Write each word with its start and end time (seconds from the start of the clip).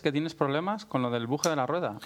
Que 0.00 0.12
tienes 0.12 0.34
problemas 0.34 0.84
con 0.86 1.02
lo 1.02 1.10
del 1.10 1.26
buje 1.26 1.48
de 1.48 1.56
la 1.56 1.66
rueda. 1.66 1.98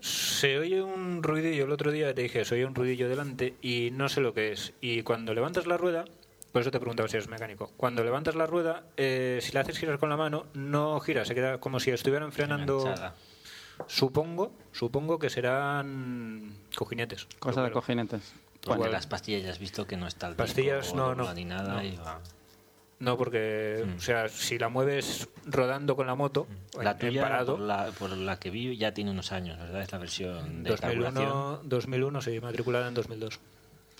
Se 0.00 0.58
oye 0.58 0.82
un 0.82 1.22
ruidillo, 1.22 1.64
el 1.64 1.72
otro 1.72 1.90
día 1.90 2.14
te 2.14 2.22
dije, 2.22 2.44
se 2.44 2.54
oye 2.54 2.64
un 2.64 2.74
ruidillo 2.74 3.08
delante 3.08 3.56
y 3.62 3.90
no 3.92 4.08
sé 4.08 4.20
lo 4.20 4.32
que 4.32 4.52
es. 4.52 4.72
Y 4.80 5.02
cuando 5.02 5.34
levantas 5.34 5.66
la 5.66 5.76
rueda, 5.76 6.04
por 6.52 6.62
eso 6.62 6.70
te 6.70 6.78
preguntaba 6.78 7.08
si 7.08 7.16
eres 7.16 7.28
mecánico, 7.28 7.72
cuando 7.76 8.04
levantas 8.04 8.36
la 8.36 8.46
rueda, 8.46 8.84
eh, 8.96 9.40
si 9.42 9.52
la 9.52 9.60
haces 9.60 9.78
girar 9.78 9.98
con 9.98 10.08
la 10.08 10.16
mano, 10.16 10.46
no 10.54 11.00
gira, 11.00 11.24
se 11.24 11.34
queda 11.34 11.58
como 11.58 11.80
si 11.80 11.90
estuvieran 11.90 12.32
frenando... 12.32 12.80
Enganchada. 12.80 13.14
Supongo, 13.86 14.52
supongo 14.72 15.18
que 15.18 15.30
serán 15.30 16.52
cojinetes. 16.76 17.28
Cosa 17.38 17.62
de 17.62 17.70
cojinetes. 17.70 18.34
Bueno, 18.66 18.88
las 18.88 19.06
pastillas 19.06 19.44
ya 19.44 19.50
has 19.50 19.58
visto 19.58 19.86
que 19.86 19.96
no 19.96 20.06
está 20.06 20.28
el 20.28 20.34
Pastillas, 20.34 20.86
disco, 20.86 20.96
no, 20.96 21.14
no, 21.14 21.32
ni 21.32 21.44
nada 21.44 21.74
no. 21.74 21.82
y 21.82 21.96
va. 21.96 22.20
No, 23.00 23.16
porque, 23.16 23.84
Mm. 23.86 23.96
o 23.96 24.00
sea, 24.00 24.28
si 24.28 24.58
la 24.58 24.68
mueves 24.68 25.28
rodando 25.46 25.94
con 25.94 26.08
la 26.08 26.16
moto, 26.16 26.48
en- 26.76 26.84
La 26.84 26.92
en 26.92 26.98
tuya, 26.98 27.22
parado, 27.22 27.56
por 27.56 27.64
la, 27.64 27.90
por 27.92 28.10
la 28.16 28.40
que 28.40 28.50
vi, 28.50 28.76
ya 28.76 28.92
tiene 28.92 29.12
unos 29.12 29.30
años, 29.30 29.56
¿verdad? 29.58 29.82
Es 29.82 29.92
la 29.92 29.98
versión 29.98 30.64
de 30.64 30.70
2001, 30.70 31.04
carburación. 31.14 31.68
2001, 31.68 32.20
sí, 32.22 32.40
matriculada 32.40 32.88
en 32.88 32.94
2002. 32.94 33.38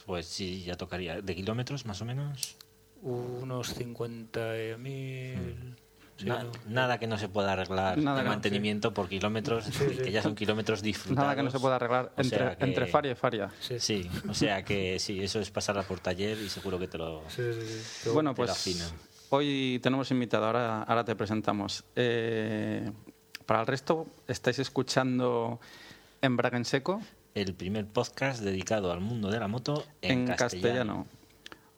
Pues 0.04 0.26
sí, 0.26 0.64
ya 0.64 0.76
tocaría. 0.76 1.20
¿De 1.22 1.34
kilómetros 1.36 1.86
más 1.86 2.02
o 2.02 2.04
menos? 2.04 2.56
Unos 3.02 3.72
50.000... 3.76 5.76
sí, 6.18 6.26
Na- 6.26 6.42
no. 6.42 6.50
Nada 6.66 6.98
que 6.98 7.06
no 7.06 7.16
se 7.16 7.28
pueda 7.28 7.52
arreglar 7.52 7.96
Nada 7.96 8.18
de 8.18 8.24
no, 8.24 8.28
mantenimiento 8.30 8.92
por 8.92 9.08
kilómetros, 9.08 9.64
Sí, 9.64 9.72
sí. 9.96 10.02
que 10.02 10.12
ya 10.12 10.20
son 10.22 10.34
kilómetros 10.34 10.82
disfrutados. 10.82 11.24
Nada 11.24 11.34
que 11.36 11.42
no 11.42 11.50
se 11.50 11.58
pueda 11.58 11.76
arreglar 11.76 12.12
O 12.16 12.20
entre, 12.20 12.56
que- 12.56 12.64
entre 12.64 12.86
faria 12.86 13.12
y 13.12 13.14
faria. 13.14 13.50
Sí, 13.60 13.78
Sí, 13.80 14.10
o 14.28 14.34
sea 14.34 14.62
que 14.64 14.98
sí, 14.98 15.22
eso 15.22 15.40
es 15.40 15.50
pasarla 15.50 15.82
por 15.84 16.00
taller 16.00 16.36
y 16.38 16.48
seguro 16.50 16.78
que 16.78 16.88
te 16.88 16.98
lo... 16.98 17.22
sí, 17.28 17.42
sí, 17.54 17.66
sí. 17.66 18.00
Pero 18.04 18.14
Bueno, 18.14 18.30
te 18.34 18.36
pues 18.42 18.92
hoy 19.30 19.80
tenemos 19.82 20.10
invitado, 20.10 20.44
ahora, 20.46 20.82
ahora 20.82 21.04
te 21.04 21.14
presentamos. 21.16 21.84
Eh, 21.96 22.90
para 23.46 23.60
el 23.60 23.66
resto, 23.66 24.06
estáis 24.26 24.58
escuchando 24.58 25.58
Embrague 26.20 26.56
en 26.56 26.64
Seco 26.64 27.00
El 27.34 27.54
primer 27.54 27.86
podcast 27.86 28.40
dedicado 28.42 28.90
al 28.92 29.00
mundo 29.00 29.30
de 29.30 29.38
la 29.38 29.48
moto 29.48 29.84
en, 30.02 30.28
en, 30.28 30.34
castellano. 30.36 31.06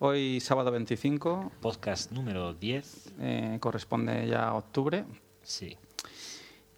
Hoy, 0.02 0.40
sábado 0.40 0.70
25, 0.70 1.52
Podcast 1.60 2.10
número 2.10 2.54
10. 2.54 3.12
eh, 3.20 3.58
corresponde 3.60 4.26
ya 4.26 4.48
a 4.48 4.54
octubre. 4.54 5.04
Sí. 5.42 5.76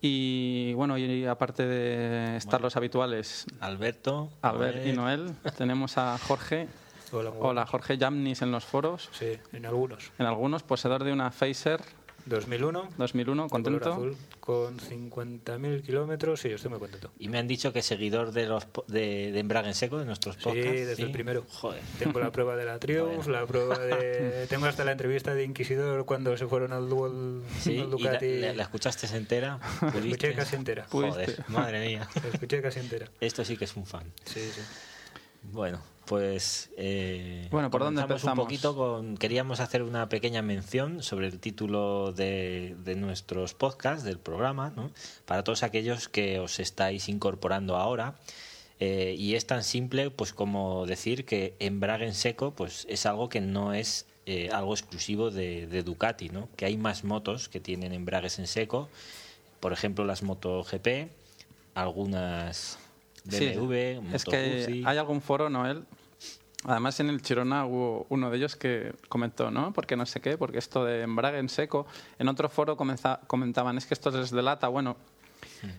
Y 0.00 0.72
bueno, 0.74 0.98
y 0.98 1.24
aparte 1.26 1.64
de 1.64 2.36
estar 2.36 2.60
los 2.60 2.74
habituales, 2.76 3.46
Alberto. 3.60 4.28
Albert 4.42 4.84
y 4.84 4.92
Noel, 4.92 5.26
Noel, 5.26 5.36
tenemos 5.56 5.98
a 5.98 6.18
Jorge. 6.18 6.66
Hola, 7.12 7.30
Hola. 7.38 7.66
Jorge 7.66 7.96
Jamnis 7.96 8.42
en 8.42 8.50
los 8.50 8.64
foros. 8.64 9.08
Sí, 9.12 9.38
en 9.52 9.66
algunos. 9.66 10.10
En 10.18 10.26
algunos, 10.26 10.64
poseedor 10.64 11.04
de 11.04 11.12
una 11.12 11.30
Phaser 11.30 11.80
2001, 12.26 12.88
2001, 12.98 13.42
de 13.44 13.48
color 13.48 13.62
contento. 13.64 13.92
azul, 13.92 14.16
con 14.40 14.78
50.000 14.78 15.82
kilómetros, 15.82 16.40
sí, 16.40 16.48
estoy 16.48 16.70
muy 16.70 16.78
contento. 16.78 17.10
Y 17.18 17.28
me 17.28 17.38
han 17.38 17.48
dicho 17.48 17.72
que 17.72 17.82
seguidor 17.82 18.32
de 18.32 18.46
los 18.46 18.64
po- 18.66 18.84
de, 18.88 19.32
de 19.32 19.38
Embrague 19.40 19.68
en 19.68 19.74
Seco, 19.74 19.98
de 19.98 20.04
nuestros 20.04 20.36
Sí, 20.36 20.42
podcasts. 20.44 20.70
desde 20.86 21.02
el 21.02 21.12
primero. 21.12 21.44
Joder. 21.50 21.80
Tengo 21.98 22.20
la 22.20 22.30
prueba 22.32 22.56
de 22.56 22.64
la 22.64 22.78
Triumph, 22.78 23.26
la 23.28 23.44
prueba 23.46 23.78
de... 23.78 24.46
Tengo 24.50 24.66
hasta 24.66 24.84
la 24.84 24.92
entrevista 24.92 25.34
de 25.34 25.44
Inquisidor 25.44 26.04
cuando 26.06 26.36
se 26.36 26.46
fueron 26.46 26.72
al 26.72 26.88
Dual 26.88 27.42
Sí, 27.60 27.70
al 27.70 27.76
y 27.76 27.78
la, 27.78 27.86
Ducati. 27.86 28.38
la- 28.38 28.52
la 28.54 28.62
escuchaste 28.62 29.06
entera. 29.16 29.58
La 29.82 29.88
escuché 29.98 30.34
casi 30.34 30.56
entera. 30.56 30.86
Joder, 30.88 31.44
madre 31.48 31.86
mía. 31.86 32.08
La 32.22 32.28
escuché 32.30 32.62
casi 32.62 32.80
entera. 32.80 33.08
Esto 33.20 33.44
sí 33.44 33.56
que 33.56 33.64
es 33.64 33.76
un 33.76 33.84
fan. 33.86 34.04
Sí, 34.24 34.40
sí. 34.40 34.60
Bueno, 35.42 35.80
pues. 36.06 36.70
eh, 36.76 37.48
Bueno, 37.50 37.70
¿por 37.70 37.82
dónde 37.82 38.02
empezamos? 38.02 38.38
Un 38.38 38.44
poquito 38.44 38.76
con. 38.76 39.16
Queríamos 39.16 39.60
hacer 39.60 39.82
una 39.82 40.08
pequeña 40.08 40.42
mención 40.42 41.02
sobre 41.02 41.26
el 41.26 41.40
título 41.40 42.12
de, 42.12 42.76
de 42.84 42.94
nuestros 42.94 43.54
podcasts, 43.54 44.04
del 44.04 44.18
programa, 44.18 44.72
¿no? 44.76 44.90
Para 45.26 45.42
todos 45.44 45.62
aquellos 45.62 46.08
que 46.08 46.38
os 46.38 46.60
estáis 46.60 47.08
incorporando 47.08 47.76
ahora. 47.76 48.14
Eh, 48.80 49.14
y 49.16 49.36
es 49.36 49.46
tan 49.46 49.62
simple 49.62 50.10
pues 50.10 50.32
como 50.32 50.86
decir 50.86 51.24
que 51.24 51.54
embrague 51.60 52.04
en 52.04 52.14
seco 52.14 52.50
pues 52.52 52.84
es 52.88 53.06
algo 53.06 53.28
que 53.28 53.40
no 53.40 53.74
es 53.74 54.06
eh, 54.26 54.48
algo 54.52 54.74
exclusivo 54.74 55.30
de, 55.30 55.68
de 55.68 55.84
Ducati, 55.84 56.30
¿no? 56.30 56.48
Que 56.56 56.64
hay 56.64 56.76
más 56.76 57.04
motos 57.04 57.48
que 57.48 57.60
tienen 57.60 57.92
embragues 57.92 58.40
en 58.40 58.48
seco, 58.48 58.88
por 59.60 59.72
ejemplo 59.72 60.04
las 60.04 60.24
MotoGP, 60.24 61.10
algunas 61.74 62.78
Sí, 63.28 63.52
es 64.12 64.24
que 64.24 64.82
hay 64.84 64.98
algún 64.98 65.20
foro, 65.20 65.48
Noel. 65.48 65.84
Además, 66.64 67.00
en 67.00 67.08
el 67.10 67.22
Chirona 67.22 67.66
hubo 67.66 68.06
uno 68.08 68.30
de 68.30 68.36
ellos 68.36 68.54
que 68.54 68.92
comentó, 69.08 69.50
¿no? 69.50 69.72
Porque 69.72 69.96
no 69.96 70.06
sé 70.06 70.20
qué, 70.20 70.38
porque 70.38 70.58
esto 70.58 70.84
de 70.84 71.02
embrague 71.02 71.38
en 71.38 71.48
seco. 71.48 71.86
En 72.20 72.28
otro 72.28 72.48
foro 72.48 72.76
comentaban, 72.76 73.78
es 73.78 73.86
que 73.86 73.94
esto 73.94 74.16
es 74.20 74.30
de 74.30 74.42
lata. 74.42 74.68
Bueno, 74.68 74.96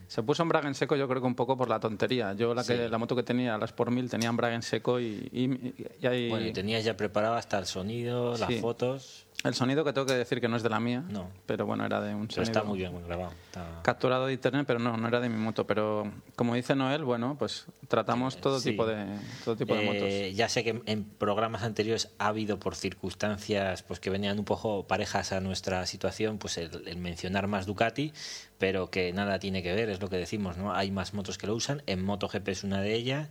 se 0.08 0.22
puso 0.24 0.44
embrague 0.44 0.68
en 0.68 0.76
seco, 0.76 0.98
yo 0.98 1.08
creo 1.08 1.22
que 1.22 1.28
un 1.28 1.36
poco 1.36 1.56
por 1.56 1.70
la 1.70 1.80
tontería. 1.80 2.34
Yo, 2.34 2.54
la, 2.54 2.64
que, 2.66 2.76
Sí. 2.76 2.90
la 2.90 2.98
moto 2.98 3.16
que 3.16 3.24
tenía, 3.24 3.58
las 3.58 3.72
por 3.72 3.92
mil, 3.92 4.10
tenía 4.10 4.28
embrague 4.28 4.56
en 4.56 4.62
seco 4.62 5.00
y, 5.00 5.30
y- 5.32 5.74
y 6.02 6.06
hay- 6.08 6.30
Bueno, 6.30 6.48
y 6.48 6.52
tenías 6.54 6.84
ya 6.84 6.98
preparado 6.98 7.36
hasta 7.36 7.58
el 7.60 7.66
sonido, 7.66 8.38
las 8.38 8.54
fotos. 8.60 9.23
El 9.44 9.54
sonido 9.56 9.84
que 9.84 9.92
tengo 9.94 10.08
que 10.08 10.14
decir 10.14 10.40
que 10.40 10.48
no 10.48 10.56
es 10.56 10.64
de 10.64 10.70
la 10.70 10.80
mía. 10.80 11.04
No. 11.10 11.30
Pero 11.46 11.66
bueno, 11.66 11.86
era 11.86 12.00
de 12.02 12.14
un 12.16 12.28
Pero 12.28 12.36
sonido 12.46 12.52
está 12.52 12.64
muy 12.64 12.78
bien 12.80 12.94
grabado. 13.06 13.32
está- 13.48 13.82
capturado 13.84 14.28
de 14.28 14.34
internet, 14.34 14.64
pero 14.66 14.80
no, 14.80 14.96
no 14.96 15.08
era 15.08 15.20
de 15.20 15.28
mi 15.30 15.38
moto. 15.38 15.68
Pero 15.68 16.10
como 16.36 16.56
dice 16.56 16.76
Noel, 16.76 17.04
bueno, 17.04 17.36
pues 17.38 17.66
tratamos 17.88 18.38
todo 18.38 18.60
Sí. 18.60 18.72
tipo 18.72 18.86
de 18.86 19.06
todo 19.44 19.56
tipo 19.58 19.76
de 19.76 19.84
Eh, 19.84 19.86
motos. 20.28 20.38
ya 20.38 20.48
sé 20.50 20.64
que 20.64 20.82
en 20.86 21.04
programas 21.04 21.64
anteriores 21.64 22.10
ha 22.20 22.28
habido 22.28 22.58
por 22.60 22.76
circunstancias 22.76 23.84
pues 23.84 24.00
que 24.00 24.10
venían 24.10 24.40
un 24.40 24.46
poco 24.46 24.88
parejas 24.88 25.32
a 25.34 25.40
nuestra 25.40 25.86
situación 25.86 26.38
pues 26.38 26.58
el, 26.58 26.88
el 26.88 26.98
mencionar 26.98 27.48
más 27.48 27.66
Ducati 27.66 28.14
pero 28.58 28.90
que 28.90 29.12
nada 29.14 29.40
tiene 29.40 29.62
que 29.62 29.74
ver 29.74 29.90
es 29.90 30.00
lo 30.02 30.10
que 30.10 30.18
decimos 30.18 30.58
no 30.58 30.74
hay 30.74 30.90
más 30.92 31.14
motos 31.14 31.38
que 31.38 31.48
lo 31.48 31.56
usan 31.56 31.84
en 31.86 32.04
MotoGP 32.04 32.48
es 32.50 32.64
una 32.64 32.82
de 32.82 32.94
ellas 32.94 33.30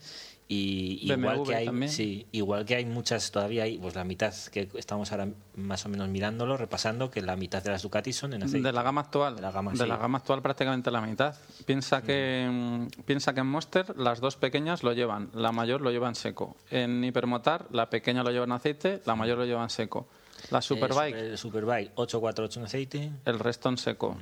y 0.53 1.13
igual 1.13 1.39
BMW 1.39 1.45
que 1.45 1.55
hay 1.55 1.67
también. 1.67 1.93
sí 1.93 2.27
igual 2.33 2.65
que 2.65 2.75
hay 2.77 2.85
muchas 2.85 3.31
todavía 3.31 3.65
hay 3.65 3.79
pues 3.79 3.95
la 3.95 4.05
mitad 4.05 4.35
que 4.51 4.69
estamos 4.75 5.11
ahora 5.13 5.29
más 5.57 5.85
o 5.87 5.89
menos 5.89 6.09
mirándolo 6.09 6.57
repasando 6.57 7.11
que 7.11 7.23
la 7.23 7.37
mitad 7.37 7.63
de 7.63 7.71
las 7.71 7.83
Ducati 7.83 8.13
son 8.13 8.33
en 8.35 8.43
aceite 8.43 8.69
De 8.69 8.73
la 8.73 8.83
gama 8.83 9.03
actual. 9.03 9.37
De 9.37 9.43
la 9.43 9.51
gama, 9.51 9.73
de 9.73 9.79
sí. 9.79 9.87
la 9.87 9.97
gama 9.97 10.19
actual 10.19 10.43
prácticamente 10.43 10.91
la 10.91 11.01
mitad. 11.01 11.35
Piensa 11.65 12.03
que 12.03 12.49
mm, 12.51 13.03
piensa 13.05 13.35
que 13.35 13.41
en 13.41 13.47
Monster 13.47 13.97
las 13.97 14.21
dos 14.21 14.37
pequeñas 14.37 14.83
lo 14.83 14.93
llevan, 14.93 15.31
la 15.35 15.53
mayor 15.53 15.81
lo 15.81 15.91
lleva 15.91 16.09
en 16.09 16.15
seco. 16.15 16.57
En 16.71 17.03
Hipermotar 17.05 17.67
la 17.71 17.91
pequeña 17.91 18.23
lo 18.23 18.31
lleva 18.31 18.45
en 18.45 18.53
aceite, 18.53 19.01
la 19.05 19.15
mayor 19.15 19.39
lo 19.39 19.45
lleva 19.45 19.63
en 19.63 19.71
seco. 19.71 20.07
La 20.51 20.61
Superbike 20.61 21.17
el 21.17 21.39
Superbike 21.39 21.93
848 21.95 22.61
en 22.61 22.67
aceite 22.67 23.13
el 23.25 23.39
resto 23.39 23.69
en 23.69 23.79
seco. 23.79 24.17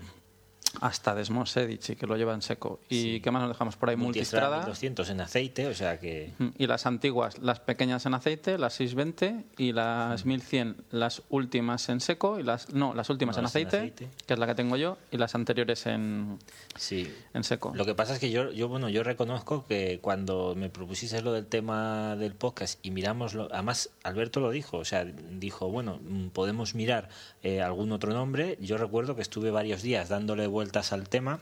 Hasta 0.81 1.15
Desmos 1.15 1.57
Edici, 1.57 1.97
que 1.97 2.07
lo 2.07 2.17
lleva 2.17 2.33
en 2.35 2.43
seco. 2.43 2.81
¿Y 2.89 3.21
qué 3.21 3.31
más 3.31 3.43
nos 3.43 3.51
dejamos 3.51 3.77
por 3.77 3.91
ahí? 3.91 3.97
Multistrada. 3.97 4.47
Multistrada. 4.49 4.71
200 4.71 5.11
en 5.11 5.21
aceite, 5.21 5.67
o 5.67 5.75
sea 5.75 5.99
que. 5.99 6.33
Mm, 6.39 6.49
Y 6.59 6.67
las 6.69 6.87
antiguas, 6.87 7.39
las 7.39 7.59
pequeñas 7.61 8.07
en 8.07 8.15
aceite, 8.15 8.57
las 8.59 8.75
620 8.75 9.45
y 9.59 9.73
las 9.73 10.25
1100, 10.25 10.77
las 10.91 11.23
últimas 11.29 11.89
en 11.89 12.01
seco 12.01 12.39
y 12.39 12.45
las 12.45 12.73
no, 12.73 12.95
las 12.95 13.11
últimas 13.11 13.37
No, 13.37 13.41
en, 13.41 13.43
las 13.45 13.57
en 13.57 13.67
aceite, 13.67 13.77
aceite. 13.79 14.09
que 14.27 14.35
es 14.35 14.39
la 14.39 14.47
que 14.47 14.55
tengo 14.55 14.77
yo, 14.77 14.97
y 15.11 15.17
las 15.17 15.35
anteriores 15.35 15.87
en, 15.87 16.39
Sí. 16.77 17.13
en 17.35 17.43
seco. 17.45 17.73
Lo 17.75 17.85
que 17.85 17.95
pasa 17.95 18.15
es 18.15 18.21
que 18.21 18.31
yo, 18.31 18.53
yo, 18.53 18.69
bueno, 18.69 18.89
yo 18.89 19.03
reconozco 19.03 19.67
que 19.67 19.99
cuando 20.01 20.55
me 20.57 20.69
propusiste 20.71 21.21
lo 21.23 21.33
del 21.33 21.47
tema 21.47 22.15
del 22.17 22.35
podcast 22.35 22.79
y 22.85 22.91
miramos, 22.93 23.35
lo- 23.35 23.49
además 23.53 23.91
Alberto 24.05 24.39
lo 24.41 24.51
dijo, 24.51 24.79
o 24.79 24.85
sea, 24.85 25.05
dijo, 25.05 25.69
bueno, 25.69 25.99
mm, 26.03 26.29
podemos 26.29 26.75
mirar 26.77 27.09
eh, 27.43 27.63
algún 27.63 27.93
otro 27.93 28.13
nombre. 28.13 28.59
Yo 28.61 28.77
recuerdo 28.77 29.17
que 29.17 29.23
estuve 29.23 29.51
varios 29.51 29.83
días 29.83 30.09
dándole 30.09 30.47
vueltas 30.47 30.93
al 30.93 31.09
tema 31.09 31.41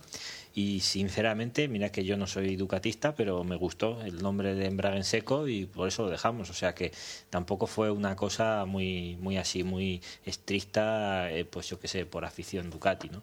y 0.55 0.81
sinceramente, 0.81 1.69
mira 1.69 1.91
que 1.91 2.05
yo 2.05 2.17
no 2.17 2.27
soy 2.27 2.56
ducatista, 2.56 3.15
pero 3.15 3.45
me 3.45 3.55
gustó 3.55 4.03
el 4.03 4.21
nombre 4.23 4.55
de 4.55 4.67
embrague 4.67 4.97
en 4.97 5.05
seco 5.05 5.47
y 5.47 5.67
por 5.67 5.87
eso 5.87 6.03
lo 6.03 6.11
dejamos. 6.11 6.50
O 6.50 6.53
sea 6.53 6.75
que 6.75 6.93
tampoco 7.31 7.69
fue 7.69 7.91
una 7.91 8.17
cosa 8.17 8.65
muy, 8.65 9.17
muy 9.21 9.37
así, 9.37 9.62
muy 9.62 10.03
estricta, 10.25 11.31
eh, 11.31 11.45
pues 11.45 11.69
yo 11.69 11.79
qué 11.79 11.87
sé, 11.87 12.06
por 12.06 12.25
afición 12.25 12.71
Ducati, 12.71 13.09
¿no? 13.09 13.23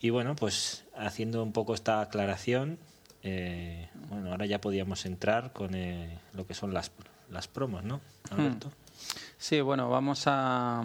Y 0.00 0.10
bueno, 0.10 0.34
pues 0.34 0.84
haciendo 0.96 1.44
un 1.44 1.52
poco 1.52 1.74
esta 1.74 2.00
aclaración, 2.00 2.78
eh, 3.22 3.88
bueno, 4.08 4.32
ahora 4.32 4.46
ya 4.46 4.60
podíamos 4.60 5.06
entrar 5.06 5.52
con 5.52 5.76
eh, 5.76 6.18
lo 6.32 6.44
que 6.44 6.54
son 6.54 6.74
las, 6.74 6.90
las 7.30 7.46
promos, 7.46 7.84
¿no, 7.84 8.00
Alberto? 8.30 8.72
Sí, 9.38 9.60
bueno, 9.60 9.88
vamos 9.90 10.24
a 10.26 10.82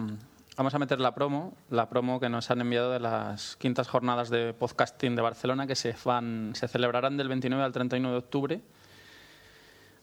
vamos 0.58 0.74
a 0.74 0.78
meter 0.78 0.98
la 1.00 1.14
promo, 1.14 1.54
la 1.70 1.88
promo 1.88 2.18
que 2.18 2.28
nos 2.28 2.50
han 2.50 2.60
enviado 2.60 2.90
de 2.90 2.98
las 2.98 3.56
quintas 3.56 3.86
jornadas 3.86 4.28
de 4.28 4.52
podcasting 4.52 5.14
de 5.14 5.22
Barcelona 5.22 5.68
que 5.68 5.76
se 5.76 5.94
van 6.04 6.52
se 6.54 6.66
celebrarán 6.66 7.16
del 7.16 7.28
29 7.28 7.64
al 7.64 7.72
31 7.72 8.10
de 8.10 8.16
octubre 8.16 8.60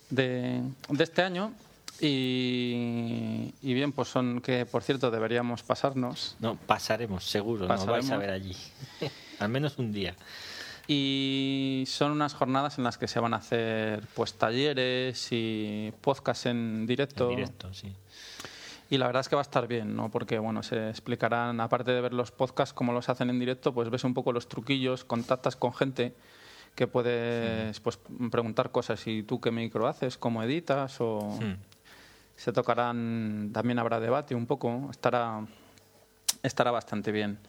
de, 0.09 0.61
de 0.89 1.03
este 1.03 1.21
año 1.23 1.51
y, 1.99 3.53
y 3.61 3.73
bien, 3.73 3.91
pues 3.91 4.07
son 4.07 4.41
que 4.41 4.65
por 4.65 4.81
cierto 4.81 5.11
deberíamos 5.11 5.61
pasarnos 5.61 6.35
No, 6.39 6.55
pasaremos, 6.55 7.25
seguro, 7.25 7.67
nos 7.67 7.85
vais 7.85 8.09
a 8.09 8.17
ver 8.17 8.31
allí. 8.31 8.55
Al 9.39 9.49
menos 9.49 9.77
un 9.77 9.91
día. 9.91 10.15
Y 10.87 11.83
son 11.87 12.11
unas 12.11 12.33
jornadas 12.33 12.77
en 12.77 12.83
las 12.83 12.97
que 12.97 13.07
se 13.07 13.19
van 13.19 13.33
a 13.33 13.37
hacer 13.37 14.03
pues 14.13 14.33
talleres 14.35 15.27
y 15.31 15.91
podcast 16.01 16.45
en 16.45 16.85
directo. 16.85 17.29
En 17.29 17.35
directo, 17.37 17.73
sí. 17.73 17.93
Y 18.89 18.97
la 18.97 19.07
verdad 19.07 19.21
es 19.21 19.29
que 19.29 19.35
va 19.35 19.41
a 19.41 19.43
estar 19.43 19.67
bien, 19.67 19.95
¿no? 19.95 20.09
Porque 20.09 20.37
bueno, 20.37 20.61
se 20.61 20.89
explicarán, 20.89 21.59
aparte 21.59 21.91
de 21.91 22.01
ver 22.01 22.13
los 22.13 22.31
podcasts 22.31 22.73
como 22.73 22.93
los 22.93 23.09
hacen 23.09 23.29
en 23.29 23.39
directo, 23.39 23.73
pues 23.73 23.89
ves 23.89 24.03
un 24.03 24.13
poco 24.13 24.31
los 24.31 24.47
truquillos, 24.47 25.03
contactas 25.03 25.55
con 25.55 25.73
gente 25.73 26.13
que 26.75 26.87
puedes 26.87 27.79
pues 27.79 27.97
preguntar 28.29 28.69
cosas 28.69 29.07
y 29.07 29.23
tú 29.23 29.39
qué 29.39 29.49
micro 29.49 29.87
haces, 29.87 30.17
cómo 30.17 30.43
editas 30.43 30.97
o 30.99 31.39
se 32.35 32.51
tocarán, 32.51 33.51
también 33.53 33.79
habrá 33.79 33.99
debate 33.99 34.35
un 34.35 34.45
poco, 34.45 34.89
estará 34.91 35.41
estará 36.43 36.71
bastante 36.71 37.11
bien. 37.11 37.39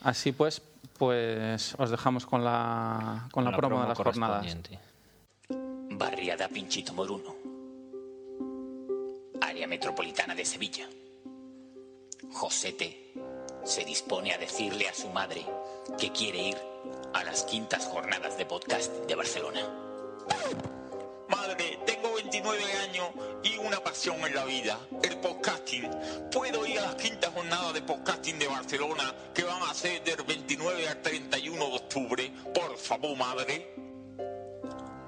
Así 0.00 0.32
pues, 0.32 0.62
pues 0.98 1.74
os 1.78 1.90
dejamos 1.90 2.26
con 2.26 2.42
la 2.42 3.28
con 3.30 3.44
la, 3.44 3.56
promo, 3.56 3.82
de 3.82 3.88
las 3.88 3.98
jornadas. 3.98 4.56
Barriada 5.90 6.48
Pinchito 6.48 6.94
Moruno. 6.94 7.41
Metropolitana 9.66 10.34
de 10.34 10.44
Sevilla. 10.44 10.88
Josete 12.32 13.12
se 13.64 13.84
dispone 13.84 14.32
a 14.32 14.38
decirle 14.38 14.88
a 14.88 14.94
su 14.94 15.08
madre 15.08 15.44
que 15.98 16.10
quiere 16.12 16.48
ir 16.48 16.56
a 17.12 17.24
las 17.24 17.44
quintas 17.44 17.86
jornadas 17.86 18.36
de 18.36 18.46
podcast 18.46 18.92
de 19.06 19.14
Barcelona. 19.14 19.60
Madre, 21.28 21.78
tengo 21.86 22.14
29 22.14 22.64
años 22.88 23.08
y 23.42 23.56
una 23.58 23.82
pasión 23.82 24.16
en 24.26 24.34
la 24.34 24.44
vida, 24.44 24.78
el 25.02 25.18
podcasting. 25.18 25.88
¿Puedo 26.30 26.66
ir 26.66 26.78
a 26.78 26.86
las 26.86 26.94
quintas 26.96 27.32
jornadas 27.32 27.74
de 27.74 27.82
podcasting 27.82 28.38
de 28.38 28.48
Barcelona 28.48 29.14
que 29.34 29.44
van 29.44 29.62
a 29.62 29.74
ser 29.74 30.02
del 30.04 30.22
29 30.24 30.88
al 30.88 31.02
31 31.02 31.66
de 31.66 31.76
octubre? 31.76 32.32
Por 32.54 32.76
favor, 32.76 33.16
madre. 33.16 33.81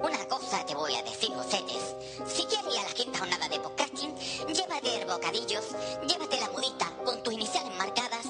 Una 0.04 0.28
cosa 0.28 0.66
te 0.66 0.74
voy 0.74 0.94
a 0.94 1.02
decir, 1.02 1.30
Josetes. 1.30 1.94
Si 2.26 2.44
quieres 2.44 2.74
ir 2.74 2.78
a 2.78 2.82
la 2.82 2.92
quinta 2.92 3.20
jornada 3.20 3.48
de 3.48 3.58
podcasting, 3.58 4.14
llévate 4.48 5.02
bocadillos, 5.06 5.64
llévate 6.06 6.40
la 6.40 6.50
mudita 6.50 6.92
con 7.06 7.22
tus 7.22 7.32
iniciales 7.32 7.74
marcadas 7.78 8.26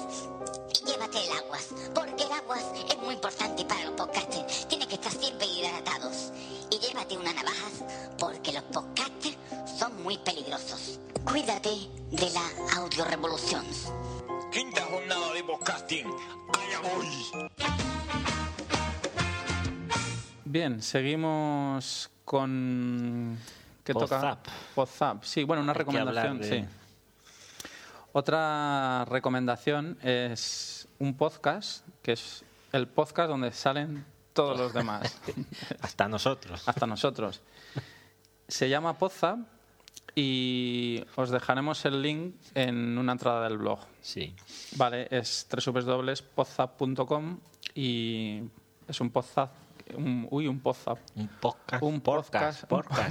y 0.73 0.85
llévate 0.85 1.25
el 1.25 1.31
aguas. 1.33 1.67
Porque 1.93 2.23
el 2.23 2.31
aguas 2.31 2.63
es 2.89 2.97
muy 2.99 3.15
importante 3.15 3.65
para 3.65 3.83
los 3.83 3.93
podcasters. 3.95 4.69
Tienen 4.69 4.87
que 4.87 4.95
estar 4.95 5.11
siempre 5.11 5.47
hidratados. 5.47 6.31
Y 6.71 6.79
llévate 6.79 7.17
unas 7.17 7.35
navajas 7.35 7.83
porque 8.17 8.53
los 8.53 8.63
podcasters 8.63 9.37
son 9.77 10.01
muy 10.01 10.17
peligrosos. 10.19 11.01
Cuídate 11.25 11.71
de 12.11 12.29
la 12.29 12.77
audio 12.77 13.03
revolución. 13.03 13.65
Quinta 14.49 14.81
jornada 14.85 15.33
de 15.33 15.43
podcasting. 15.43 16.07
Allá 16.53 16.79
voy. 16.95 17.49
Bien, 20.55 20.81
seguimos 20.81 22.09
con 22.23 23.37
¿qué 23.83 23.91
toca? 23.93 24.39
Podzap. 24.73 25.21
Sí, 25.25 25.43
bueno, 25.43 25.61
una 25.61 25.73
Hay 25.73 25.77
recomendación, 25.79 26.39
de- 26.39 26.49
sí. 26.49 26.65
Otra 28.13 29.03
recomendación 29.03 29.97
es 30.01 30.87
un 30.99 31.17
podcast 31.17 31.85
que 32.01 32.13
es 32.13 32.45
el 32.71 32.87
podcast 32.87 33.27
donde 33.31 33.51
salen 33.51 34.05
todos 34.31 34.57
los 34.57 34.73
demás, 34.73 35.19
Hasta 35.81 36.07
nosotros. 36.07 36.65
hasta 36.65 36.87
nosotros. 36.87 37.41
Se 38.47 38.69
llama 38.69 38.97
Podzap 38.97 39.39
y 40.15 41.03
os 41.17 41.31
dejaremos 41.31 41.83
el 41.83 42.01
link 42.01 42.33
en 42.53 42.97
una 42.97 43.11
entrada 43.11 43.43
del 43.49 43.57
blog. 43.57 43.79
Sí. 43.99 44.33
Vale, 44.77 45.09
es 45.11 45.45
www.podzap.com 45.51 47.39
y 47.73 48.41
es 48.87 49.01
un 49.01 49.09
Podzap, 49.09 49.51
un, 49.95 50.27
uy, 50.31 50.47
un 50.47 50.59
podcast. 50.59 51.01
Un 51.15 51.27
podcast, 51.27 51.83
un 51.83 52.01
podcast, 52.01 52.63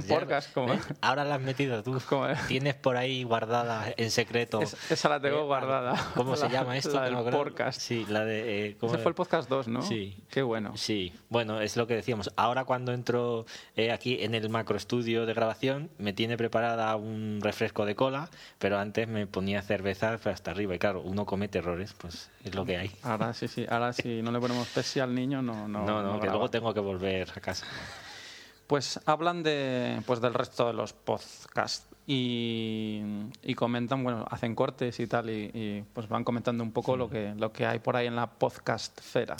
ya- 0.07 0.19
podcast, 0.19 0.53
como- 0.53 0.67
¿ves? 0.73 0.81
Ahora 1.01 1.23
la 1.23 1.35
has 1.35 1.41
metido 1.41 1.81
tú. 1.83 1.99
Como- 2.09 2.27
Tienes 2.47 2.75
por 2.75 2.97
ahí 2.97 3.23
guardada 3.23 3.93
en 3.97 4.11
secreto. 4.11 4.61
Es- 4.61 4.75
esa 4.91 5.09
la 5.09 5.19
tengo 5.19 5.39
Eh, 5.39 5.43
guardada. 5.45 5.95
¿Cómo 6.15 6.35
se 6.35 6.45
La- 6.47 6.51
llama 6.51 6.77
esto? 6.77 6.93
la 6.93 7.03
del 7.03 7.13
no 7.13 7.25
podcast. 7.29 7.79
Sí, 7.79 8.05
la 8.09 8.25
de. 8.25 8.67
eh, 8.69 8.77
¿cómo 8.79 8.91
Ese 8.91 8.95
era? 8.97 9.03
fue 9.03 9.09
el 9.11 9.15
podcast 9.15 9.49
2, 9.49 9.67
¿no? 9.67 9.81
Sí. 9.81 10.17
Qué 10.29 10.41
bueno. 10.41 10.75
Sí, 10.75 11.13
bueno, 11.29 11.61
es 11.61 11.77
lo 11.77 11.87
que 11.87 11.95
decíamos. 11.95 12.31
Ahora 12.35 12.65
cuando 12.65 12.91
entro 12.93 13.45
eh, 13.75 13.91
aquí 13.91 14.17
en 14.21 14.35
el 14.35 14.49
macroestudio 14.49 15.25
de 15.25 15.33
grabación, 15.33 15.89
me 15.97 16.13
tiene 16.13 16.37
preparada 16.37 16.95
un 16.95 17.39
refresco 17.41 17.85
de 17.85 17.95
cola, 17.95 18.29
pero 18.59 18.77
antes 18.79 19.07
me 19.07 19.27
ponía 19.27 19.61
cerveza 19.61 20.13
hasta 20.25 20.51
arriba. 20.51 20.75
Y 20.75 20.79
claro, 20.79 21.01
uno 21.01 21.25
comete 21.25 21.59
errores, 21.59 21.93
pues 21.97 22.29
es 22.43 22.53
lo 22.55 22.65
que 22.65 22.77
hay. 22.77 22.91
Ahora 23.03 23.33
sí, 23.33 23.47
sí. 23.47 23.65
Ahora 23.69 23.93
si 23.93 24.21
no 24.21 24.31
le 24.31 24.39
ponemos 24.39 24.67
Pepsi 24.69 24.99
al 24.99 25.13
niño, 25.15 25.41
no. 25.41 25.67
No, 25.67 25.85
No, 25.85 26.01
no, 26.03 26.19
que 26.19 26.27
luego 26.27 26.49
tengo 26.49 26.64
que 26.73 26.79
volver 26.79 27.29
a 27.35 27.39
casa. 27.41 27.65
Pues 28.67 28.99
hablan 29.05 29.43
de, 29.43 30.01
pues 30.07 30.21
del 30.21 30.33
resto 30.33 30.65
de 30.67 30.73
los 30.73 30.93
podcasts 30.93 31.87
y, 32.07 33.01
y 33.43 33.53
comentan, 33.53 34.03
bueno, 34.03 34.25
hacen 34.29 34.55
cortes 34.55 34.99
y 34.99 35.07
tal, 35.07 35.29
y, 35.29 35.51
y, 35.53 35.83
pues 35.93 36.07
van 36.07 36.23
comentando 36.23 36.63
un 36.63 36.71
poco 36.71 36.97
lo, 36.97 37.09
que, 37.09 37.33
lo 37.37 37.51
que 37.51 37.65
hay 37.67 37.79
por 37.79 37.95
ahí 37.95 38.07
en 38.07 38.15
la 38.15 38.27
podcastfera. 38.27 39.35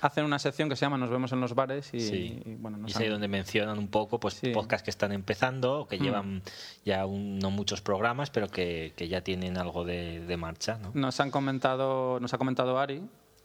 Hacen 0.00 0.24
una 0.26 0.38
sección 0.38 0.68
que 0.68 0.76
se 0.76 0.84
llama 0.84 0.98
Nos 0.98 1.08
vemos 1.08 1.32
en 1.32 1.40
los 1.40 1.54
bares 1.54 1.88
y, 1.94 2.00
Sí. 2.00 2.42
y, 2.44 2.54
bueno, 2.56 2.78
Y 2.86 2.90
es 2.90 2.96
ahí 2.98 3.06
han- 3.06 3.12
donde 3.12 3.26
mencionan 3.26 3.78
un 3.78 3.88
poco 3.88 4.20
pues 4.20 4.34
Sí. 4.34 4.50
podcasts 4.50 4.84
que 4.84 4.90
están 4.90 5.12
empezando, 5.12 5.86
que 5.88 5.98
Mm. 5.98 6.02
llevan 6.02 6.42
ya 6.84 7.06
un- 7.06 7.38
no 7.38 7.50
muchos 7.50 7.80
programas, 7.80 8.28
pero 8.30 8.48
que, 8.48 8.92
que 8.96 9.08
ya 9.08 9.22
tienen 9.22 9.56
algo 9.56 9.82
de, 9.84 10.20
de 10.20 10.36
marcha, 10.36 10.78
¿no? 10.78 10.90
Nos 10.94 11.18
han 11.20 11.30
comentado, 11.30 12.20
nos 12.20 12.34
ha 12.34 12.38
comentado 12.38 12.78
Ari, 12.78 13.02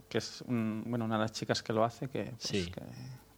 que 0.09 0.17
es 0.17 0.41
un- 0.47 0.83
bueno, 0.87 1.05
una 1.05 1.15
de 1.15 1.21
las 1.21 1.31
chicas 1.31 1.61
que 1.63 1.71
lo 1.71 1.83
hace, 1.83 2.09
que, 2.09 2.23
pues, 2.25 2.43
Sí. 2.43 2.71
que 2.71 2.81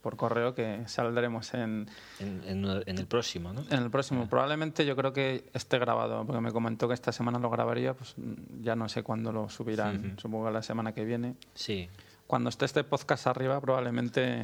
por 0.01 0.15
correo 0.17 0.55
que 0.55 0.81
saldremos 0.87 1.53
en, 1.53 1.87
En, 2.19 2.43
en- 2.45 2.65
en 2.87 2.97
el 2.97 3.05
próximo, 3.05 3.53
¿no? 3.53 3.61
en 3.69 3.83
el 3.83 3.91
próximo. 3.91 4.27
Probablemente 4.27 4.83
yo 4.83 4.95
creo 4.95 5.13
que 5.13 5.47
esté 5.53 5.77
grabado, 5.77 6.25
porque 6.25 6.41
me 6.41 6.51
comentó 6.51 6.87
que 6.87 6.95
esta 6.95 7.11
semana 7.11 7.37
lo 7.37 7.51
grabaría, 7.51 7.93
pues 7.93 8.15
ya 8.61 8.75
no 8.75 8.89
sé 8.89 9.03
cuándo 9.03 9.31
lo 9.31 9.47
subirán, 9.49 10.17
supongo 10.19 10.45
que 10.47 10.51
la 10.53 10.63
semana 10.63 10.91
que 10.93 11.05
viene. 11.05 11.35
Sí. 11.53 11.87
Cuando 12.25 12.49
esté 12.49 12.65
este 12.65 12.83
podcast 12.83 13.27
arriba, 13.27 13.61
probablemente 13.61 14.43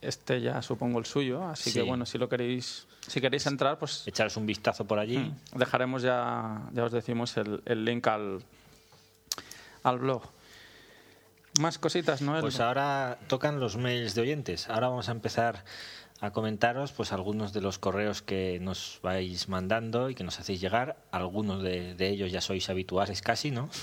esté 0.00 0.40
ya, 0.40 0.62
supongo, 0.62 0.98
el 1.00 1.06
suyo. 1.06 1.42
Así 1.44 1.72
que 1.72 1.82
bueno, 1.82 2.06
si 2.06 2.16
lo 2.16 2.28
queréis, 2.28 2.86
si 3.06 3.20
queréis 3.20 3.46
entrar, 3.46 3.78
pues 3.78 4.06
Echaros 4.06 4.36
un 4.36 4.46
vistazo 4.46 4.84
por 4.86 4.98
allí. 5.00 5.34
Dejaremos 5.56 6.02
ya, 6.02 6.68
ya 6.72 6.84
os 6.84 6.92
decimos, 6.92 7.36
el, 7.36 7.62
el 7.66 7.84
link 7.84 8.06
al, 8.06 8.42
al 9.82 9.98
blog. 9.98 10.22
Más 11.60 11.78
cositas, 11.78 12.22
¿no? 12.22 12.40
Pues 12.40 12.58
ahora 12.60 13.18
tocan 13.28 13.60
los 13.60 13.76
mails 13.76 14.14
de 14.14 14.22
oyentes. 14.22 14.68
Ahora 14.68 14.88
vamos 14.88 15.08
a 15.08 15.12
empezar 15.12 15.64
a 16.20 16.30
comentaros 16.32 16.92
pues 16.92 17.12
algunos 17.12 17.52
de 17.52 17.60
los 17.60 17.78
correos 17.78 18.22
que 18.22 18.58
nos 18.60 18.98
vais 19.02 19.48
mandando 19.48 20.10
y 20.10 20.14
que 20.14 20.24
nos 20.24 20.38
hacéis 20.40 20.60
llegar. 20.60 20.96
Algunos 21.12 21.62
de, 21.62 21.94
de 21.94 22.08
ellos 22.08 22.32
ya 22.32 22.40
sois 22.40 22.68
habituales 22.70 23.22
casi, 23.22 23.50
¿no? 23.50 23.68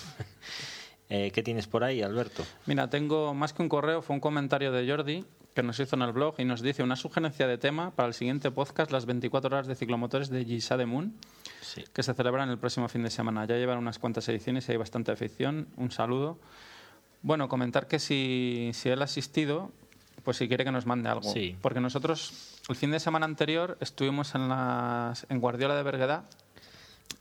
Eh, 1.10 1.32
¿Qué 1.32 1.42
tienes 1.42 1.68
por 1.68 1.86
ahí, 1.86 2.02
Alberto? 2.02 2.44
Mira, 2.66 2.90
tengo 2.90 3.34
más 3.34 3.54
que 3.54 3.62
un 3.62 3.70
correo, 3.70 4.02
fue 4.02 4.14
un 4.14 4.20
comentario 4.20 4.74
de 4.74 4.86
Jordi 4.92 5.24
que 5.54 5.64
nos 5.64 5.80
hizo 5.80 5.96
en 5.96 6.02
el 6.02 6.12
blog 6.12 6.36
y 6.38 6.44
nos 6.44 6.62
dice 6.62 6.84
una 6.84 6.98
sugerencia 6.98 7.48
de 7.48 7.58
tema 7.58 7.92
para 7.92 8.10
el 8.10 8.14
siguiente 8.14 8.52
podcast, 8.52 8.92
las 8.92 9.06
24 9.06 9.48
horas 9.56 9.68
de 9.68 9.76
ciclomotores 9.76 10.28
de 10.28 10.44
Gisa 10.44 10.76
de 10.76 10.86
Moon, 10.86 11.14
Sí. 11.62 11.86
que 11.94 12.04
se 12.04 12.14
celebran 12.14 12.50
el 12.50 12.58
próximo 12.58 12.90
fin 12.90 13.04
de 13.04 13.10
semana. 13.10 13.46
Ya 13.46 13.56
llevan 13.56 13.78
unas 13.78 14.00
cuantas 14.00 14.28
ediciones 14.28 14.68
y 14.68 14.74
hay 14.74 14.78
bastante 14.78 15.14
afición. 15.14 15.70
Un 15.78 15.92
saludo. 15.92 16.40
Bueno, 17.22 17.50
comentar 17.50 17.88
que 17.88 18.00
si, 18.00 18.72
si 18.74 18.90
él 18.90 19.02
ha 19.02 19.06
asistido, 19.06 19.72
pues 20.24 20.38
si 20.38 20.48
quiere 20.48 20.64
que 20.64 20.72
nos 20.72 20.86
mande 20.86 21.10
algo. 21.10 21.32
Sí. 21.32 21.58
Porque 21.62 21.80
nosotros 21.80 22.60
el 22.70 22.76
fin 22.76 22.92
de 22.92 23.00
semana 23.00 23.26
anterior 23.26 23.78
estuvimos 23.80 24.36
en, 24.36 24.50
las, 24.50 25.26
en 25.30 25.40
Guardiola 25.40 25.76
de 25.76 25.84
Berguedá 25.84 26.26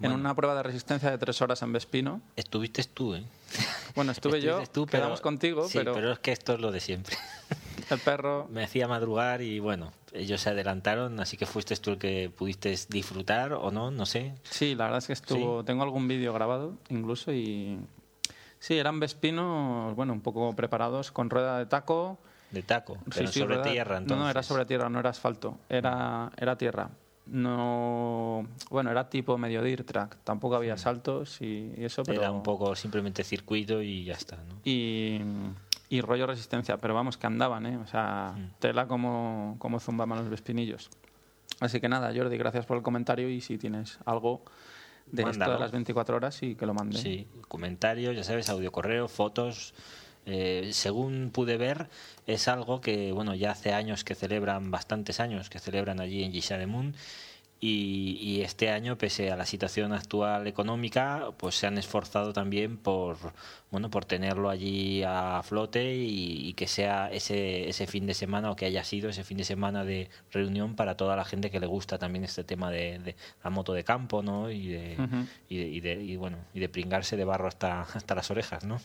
en 0.03 0.12
una 0.12 0.35
prueba 0.35 0.55
de 0.55 0.62
resistencia 0.62 1.11
de 1.11 1.19
tres 1.19 1.41
horas 1.41 1.62
en 1.62 1.73
Vespino. 1.73 2.21
Estuviste 2.37 2.85
tú, 2.85 3.15
¿eh? 3.15 3.25
Bueno, 3.95 4.12
estuve 4.12 4.41
yo, 4.41 4.62
tú, 4.67 4.87
pero- 4.87 5.03
quedamos 5.03 5.21
contigo, 5.21 5.69
sí, 5.69 5.79
pero, 5.79 5.95
pero 5.95 6.12
es 6.12 6.19
que 6.19 6.33
esto 6.33 6.55
es 6.55 6.61
lo 6.61 6.71
de 6.71 6.81
siempre. 6.81 7.17
el 7.91 7.99
perro... 8.00 8.47
Me 8.50 8.65
hacía 8.65 8.88
madrugar 8.88 9.41
y 9.41 9.59
bueno, 9.59 9.93
ellos 10.12 10.41
se 10.41 10.50
adelantaron, 10.50 11.19
así 11.21 11.37
que 11.37 11.47
fuiste 11.47 11.76
tú 11.76 11.93
el 11.93 11.99
que 11.99 12.31
pudiste 12.31 12.76
disfrutar 12.88 13.55
o 13.55 13.71
no, 13.71 13.91
no 13.91 14.05
sé. 14.07 14.35
Sí, 14.50 14.75
la 14.75 14.85
verdad 14.85 14.99
es 14.99 15.07
que 15.07 15.12
estuvo. 15.15 15.65
Tengo 15.65 15.83
algún 15.83 16.09
vídeo 16.09 16.33
grabado 16.33 16.75
incluso 16.91 17.33
y. 17.33 17.79
Sí, 18.59 18.79
eran 18.79 18.99
Vespinos, 19.01 19.95
bueno, 19.95 20.13
un 20.13 20.21
poco 20.21 20.55
preparados 20.55 21.13
con 21.13 21.31
rueda 21.31 21.59
de 21.59 21.67
taco. 21.67 22.19
De 22.51 22.63
taco, 22.63 22.95
Sí, 22.95 23.01
pero 23.15 23.27
sí, 23.29 23.41
sobre 23.41 23.57
rueda- 23.57 23.71
tierra 23.73 23.97
entonces. 23.99 24.17
No, 24.19 24.25
no, 24.25 24.31
era 24.31 24.43
sobre 24.43 24.65
tierra, 24.67 24.89
no 24.89 24.99
era 25.01 25.11
asfalto. 25.11 25.59
Era, 25.69 26.31
era 26.37 26.57
tierra. 26.57 26.91
No. 27.27 28.47
Bueno, 28.71 28.91
era 28.91 29.09
tipo 29.11 29.37
medio 29.39 29.63
dirt 29.63 29.87
track. 29.87 30.19
Tampoco 30.25 30.57
había 30.57 30.77
saltos 30.77 31.41
y, 31.41 31.73
y 31.77 31.85
eso, 31.85 32.03
pero. 32.05 32.21
Era 32.21 32.31
un 32.31 32.43
poco 32.43 32.75
simplemente 32.77 33.25
circuito 33.25 33.83
y 33.83 34.05
ya 34.05 34.15
está, 34.15 34.37
¿no? 34.37 34.61
Y, 34.65 35.21
y 35.89 36.01
rollo 36.01 36.27
resistencia, 36.27 36.77
pero 36.79 36.95
vamos, 36.95 37.17
que 37.17 37.27
andaban, 37.27 37.67
¿eh? 37.67 37.77
O 37.79 37.87
sea, 37.87 38.35
Mm. 38.37 38.51
tela 38.59 38.87
como, 38.87 39.57
como 39.59 39.81
zumbaban 39.81 40.19
los 40.19 40.29
Vespinillos. 40.29 40.89
Así 41.61 41.81
que 41.81 41.89
nada, 41.89 42.13
Jordi, 42.15 42.37
gracias 42.37 42.67
por 42.67 42.77
el 42.77 42.83
comentario 42.83 43.29
y 43.31 43.41
si 43.41 43.57
tienes 43.59 43.99
algo 44.05 44.43
de 45.13 45.23
esto 45.23 45.59
las 45.59 45.73
24 45.73 46.17
horas, 46.17 46.35
sí 46.35 46.55
que 46.55 46.67
lo 46.67 46.75
mande. 46.75 46.99
Sí, 46.99 47.27
comentarios, 47.49 48.17
ya 48.17 48.25
sabes, 48.25 48.49
audio 48.49 48.73
correo, 48.73 49.09
fotos. 49.09 49.75
Eh, 50.27 50.71
según 50.73 51.31
pude 51.33 51.57
ver, 51.57 51.89
es 52.27 52.49
algo 52.49 52.81
que, 52.81 53.13
bueno, 53.13 53.35
ya 53.37 53.53
hace 53.53 53.73
años 53.73 54.03
que 54.03 54.17
celebran, 54.17 54.73
bastantes 54.73 55.21
años 55.21 55.49
que 55.49 55.61
celebran 55.61 56.01
allí 56.01 56.25
en 56.25 56.33
Gishademun. 56.33 56.95
Y, 57.59 58.19
y 58.21 58.43
este 58.43 58.69
año, 58.71 58.99
pese 58.99 59.31
a 59.31 59.37
la 59.37 59.47
situación 59.47 59.95
actual 59.95 60.47
económica, 60.47 61.29
pues 61.39 61.55
se 61.55 61.67
han 61.67 61.79
esforzado 61.79 62.35
también 62.35 62.77
por, 62.77 63.17
bueno, 63.71 63.89
por 63.91 64.05
tenerlo 64.05 64.51
allí 64.51 65.03
a 65.03 65.41
flote 65.43 65.97
y, 65.97 66.49
y 66.49 66.53
que 66.53 66.67
sea 66.67 67.11
ese, 67.11 67.67
ese 67.69 67.87
fin 67.87 68.07
de 68.07 68.13
semana 68.13 68.51
o 68.51 68.57
que 68.57 68.67
haya 68.67 68.85
sido 68.85 69.09
ese 69.09 69.25
fin 69.25 69.39
de 69.39 69.45
semana 69.45 69.85
de 69.85 70.11
reunión 70.31 70.77
para 70.77 70.99
toda 70.99 71.17
la 71.17 71.25
gente 71.25 71.51
que 71.51 71.59
le 71.59 71.67
gusta 71.67 71.97
también 71.99 72.25
este 72.25 72.45
tema 72.45 72.71
de, 72.71 72.99
de 72.99 73.17
la 73.43 73.49
moto 73.49 73.73
de 73.73 73.85
campo, 73.85 74.23
¿no? 74.23 74.51
Y 74.51 74.69
de, 74.69 74.97
y 75.49 75.57
de, 75.57 75.67
y 75.69 75.81
de- 75.81 76.05
y, 76.05 76.17
bueno 76.17 76.37
y 76.53 76.61
de 76.61 76.69
pringarse 76.69 77.17
de 77.17 77.25
barro 77.25 77.49
hasta 77.49 77.83
hasta 77.83 78.15
las 78.15 78.31
orejas 78.31 78.65
no. 78.65 78.81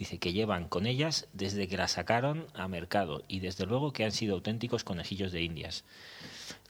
Dice 0.01 0.19
que 0.19 0.33
llevan 0.33 0.67
con 0.67 0.87
ellas 0.87 1.29
desde 1.35 1.69
que 1.69 1.77
la 1.77 1.87
sacaron 1.87 2.47
a 2.55 2.69
mercado 2.69 3.23
y 3.29 3.41
desde 3.41 3.67
luego 3.67 3.93
que 3.93 4.03
han 4.03 4.13
sido 4.13 4.35
auténticos 4.35 4.83
conejillos 4.83 5.31
de 5.31 5.43
indias. 5.43 5.85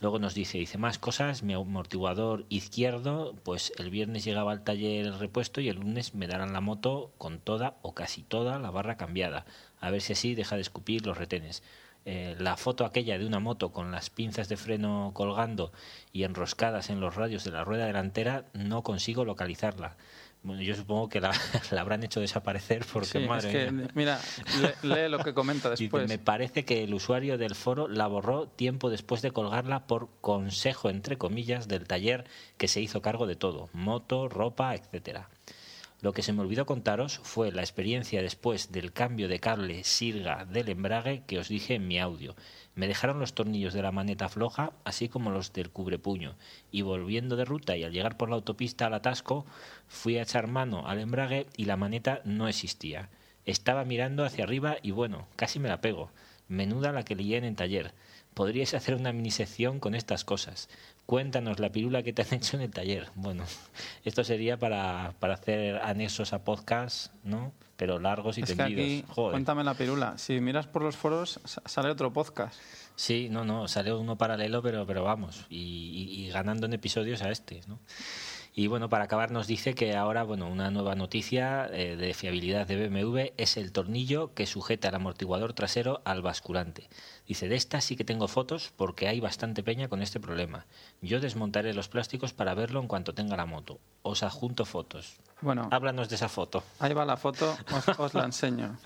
Luego 0.01 0.19
nos 0.19 0.35
dice, 0.35 0.59
dice 0.59 0.79
más 0.79 0.99
cosas, 0.99 1.45
mi 1.45 1.53
amortiguador 1.55 2.45
izquierdo, 2.49 3.37
pues 3.45 3.73
el 3.79 3.89
viernes 3.89 4.25
llegaba 4.25 4.51
al 4.51 4.65
taller 4.65 5.07
el 5.07 5.17
repuesto 5.17 5.61
y 5.61 5.69
el 5.69 5.77
lunes 5.77 6.13
me 6.13 6.27
darán 6.27 6.53
la 6.53 6.61
moto 6.61 7.13
con 7.19 7.39
toda 7.39 7.77
o 7.83 7.95
casi 7.95 8.23
toda 8.25 8.59
la 8.59 8.73
barra 8.73 8.97
cambiada. 8.97 9.47
A 9.81 9.93
ver 9.93 10.01
si 10.01 10.15
así 10.15 10.35
deja 10.35 10.57
de 10.57 10.63
escupir 10.63 11.07
los 11.07 11.17
retenes. 11.17 11.63
Eh, 12.07 12.35
la 12.37 12.57
foto 12.57 12.85
aquella 12.85 13.17
de 13.17 13.27
una 13.27 13.39
moto 13.39 13.71
con 13.71 13.93
las 13.93 14.11
pinzas 14.11 14.49
de 14.49 14.57
freno 14.57 15.13
colgando 15.15 15.71
y 16.13 16.25
enroscadas 16.25 16.91
en 16.91 16.99
los 16.99 17.15
radios 17.15 17.45
de 17.45 17.53
la 17.53 17.63
rueda 17.63 17.87
delantera 17.87 18.47
no 18.55 18.83
consigo 18.83 19.25
localizarla. 19.25 19.97
Bueno, 20.43 20.63
yo 20.63 20.75
supongo 20.75 21.09
que 21.11 21.21
la, 21.21 21.33
la 21.71 21.81
habrán 21.83 22.03
hecho 22.03 22.21
desaparecer 22.21 22.85
porque, 22.91 23.07
Sí, 23.09 23.19
es 23.19 23.29
madre 23.29 23.53
que, 23.53 23.71
mía. 23.71 23.89
mira, 23.95 24.21
lee, 24.83 24.89
lee 24.89 25.09
lo 25.11 25.19
que 25.19 25.35
comenta 25.35 25.69
Dice, 25.71 25.83
después. 25.85 26.09
me 26.09 26.19
parece 26.19 26.65
que 26.65 26.83
el 26.83 26.95
usuario 26.95 27.37
del 27.37 27.55
foro 27.55 27.89
la 27.89 28.07
borró 28.07 28.49
tiempo 28.49 28.89
después 28.89 29.21
de 29.21 29.33
colgarla 29.33 29.87
por 29.87 30.09
consejo, 30.23 30.89
entre 30.89 31.19
comillas, 31.19 31.69
del 31.69 31.87
taller 31.87 32.25
que 32.57 32.69
se 32.69 32.81
hizo 32.81 33.03
cargo 33.03 33.27
de 33.27 33.37
todo, 33.37 33.69
moto, 33.75 34.29
ropa, 34.29 34.75
etcétera. 34.75 35.29
Lo 36.01 36.15
que 36.15 36.23
se 36.23 36.33
me 36.33 36.41
olvidó 36.41 36.65
contaros 36.65 37.21
fue 37.23 37.53
la 37.53 37.61
experiencia 37.61 38.23
después 38.23 38.73
del 38.73 38.91
cambio 38.95 39.29
de 39.29 39.39
cable 39.39 39.85
sirga 39.85 40.47
del 40.47 40.71
embrague 40.71 41.25
que 41.27 41.39
os 41.39 41.49
dije 41.49 41.75
en 41.75 41.87
mi 41.87 41.99
audio. 42.01 42.35
Me 42.81 42.89
dejaron 42.89 43.19
los 43.19 43.35
tornillos 43.35 43.75
de 43.75 43.83
la 43.83 43.93
maneta 43.93 44.31
floja, 44.31 44.73
así 44.85 45.11
como 45.11 45.31
los 45.31 45.53
del 45.53 45.69
cubrepuño, 45.69 46.37
y 46.73 46.81
volviendo 46.81 47.37
de 47.37 47.45
ruta 47.45 47.77
y 47.77 47.85
al 47.85 47.93
llegar 47.93 48.17
por 48.17 48.31
la 48.31 48.37
autopista 48.37 48.87
al 48.87 48.95
atasco, 48.95 49.45
fui 49.87 50.17
a 50.17 50.23
echar 50.23 50.47
mano 50.47 50.89
al 50.89 50.99
embrague 50.99 51.47
y 51.59 51.67
la 51.67 51.77
maneta 51.77 52.23
no 52.25 52.49
existía. 52.49 53.11
Estaba 53.45 53.85
mirando 53.85 54.25
hacia 54.25 54.45
arriba 54.45 54.79
y 54.83 54.93
bueno, 54.93 55.27
casi 55.37 55.59
me 55.59 55.69
la 55.69 55.83
pego. 55.83 56.11
Menuda 56.49 56.91
la 56.91 57.03
que 57.03 57.17
lié 57.17 57.37
en 57.37 57.45
el 57.45 57.55
taller. 57.55 57.93
Podríais 58.33 58.73
hacer 58.73 58.95
una 58.95 59.13
minisección 59.13 59.79
con 59.79 59.95
estas 59.95 60.25
cosas. 60.25 60.71
Cuéntanos 61.05 61.59
la 61.59 61.73
pirula 61.73 62.03
que 62.03 62.15
te 62.15 62.23
han 62.23 62.33
hecho 62.33 62.57
en 62.57 62.63
el 62.63 62.71
taller. 62.71 63.11
Bueno, 63.15 63.45
esto 64.07 64.25
sería 64.25 64.59
para, 64.59 65.13
para 65.19 65.35
hacer 65.35 65.77
anexos 65.83 66.33
a 66.33 66.45
podcast, 66.45 67.13
¿no? 67.25 67.53
Pero 67.81 67.99
largos 67.99 68.37
y 68.37 68.43
es 68.43 68.51
que 68.51 68.55
tendidos. 68.57 68.85
aquí, 68.85 69.05
Joder. 69.15 69.31
cuéntame 69.33 69.65
la 69.65 69.73
pirula. 69.75 70.19
Si 70.19 70.39
miras 70.41 70.67
por 70.67 70.83
los 70.83 70.97
foros, 70.97 71.41
sa- 71.47 71.63
sale 71.65 71.89
otro 71.91 72.13
podcast. 72.13 72.61
Sí, 72.95 73.29
no, 73.31 73.45
no, 73.47 73.67
salió 73.69 73.99
uno 73.99 74.17
paralelo, 74.19 74.61
pero, 74.63 74.87
pero 74.87 75.03
vamos, 75.03 75.47
y, 75.49 75.57
y- 75.57 76.27
y 76.27 76.29
ganando 76.29 76.67
en 76.67 76.75
episodios 76.75 77.23
a 77.23 77.31
este, 77.31 77.63
¿no? 77.67 77.79
Y 78.53 78.67
bueno, 78.67 78.89
para 78.89 79.05
acabar 79.05 79.31
nos 79.31 79.47
dice 79.47 79.75
que 79.77 79.95
ahora, 79.97 80.25
bueno, 80.25 80.49
una 80.49 80.71
nueva 80.73 80.97
noticia 80.97 81.71
eh, 81.73 81.95
de 81.97 82.13
fiabilidad 82.15 82.67
de 82.67 82.89
BMW 82.89 83.33
es 83.37 83.57
el 83.57 83.71
tornillo 83.71 84.35
que 84.35 84.45
sujeta 84.45 84.89
el 84.89 84.97
amortiguador 84.97 85.53
trasero 85.55 86.03
al 86.05 86.21
basculante. 86.21 86.89
Dice, 87.29 87.49
de 87.49 87.55
esta 87.55 87.81
sí 87.81 87.95
que 87.97 88.05
tengo 88.05 88.27
fotos 88.27 88.73
porque 88.77 89.07
hay 89.07 89.21
bastante 89.21 89.63
peña 89.63 89.89
con 89.89 90.03
este 90.03 90.19
problema. 90.19 90.67
Yo 91.01 91.21
desmontaré 91.21 91.73
los 91.75 91.89
plásticos 91.89 92.33
para 92.35 92.53
verlo 92.55 92.81
en 92.81 92.89
cuanto 92.89 93.15
tenga 93.15 93.37
la 93.37 93.47
moto. 93.47 93.79
Os 94.03 94.25
adjunto 94.25 94.65
fotos. 94.65 95.17
Bueno, 95.43 95.69
Háblanos 95.71 96.09
de 96.09 96.17
esa 96.17 96.29
foto. 96.29 96.63
ahí 96.79 96.93
va 96.93 97.05
la 97.05 97.17
foto, 97.17 97.57
os, 97.73 97.99
os 97.99 98.15
la 98.15 98.25
enseño. 98.25 98.77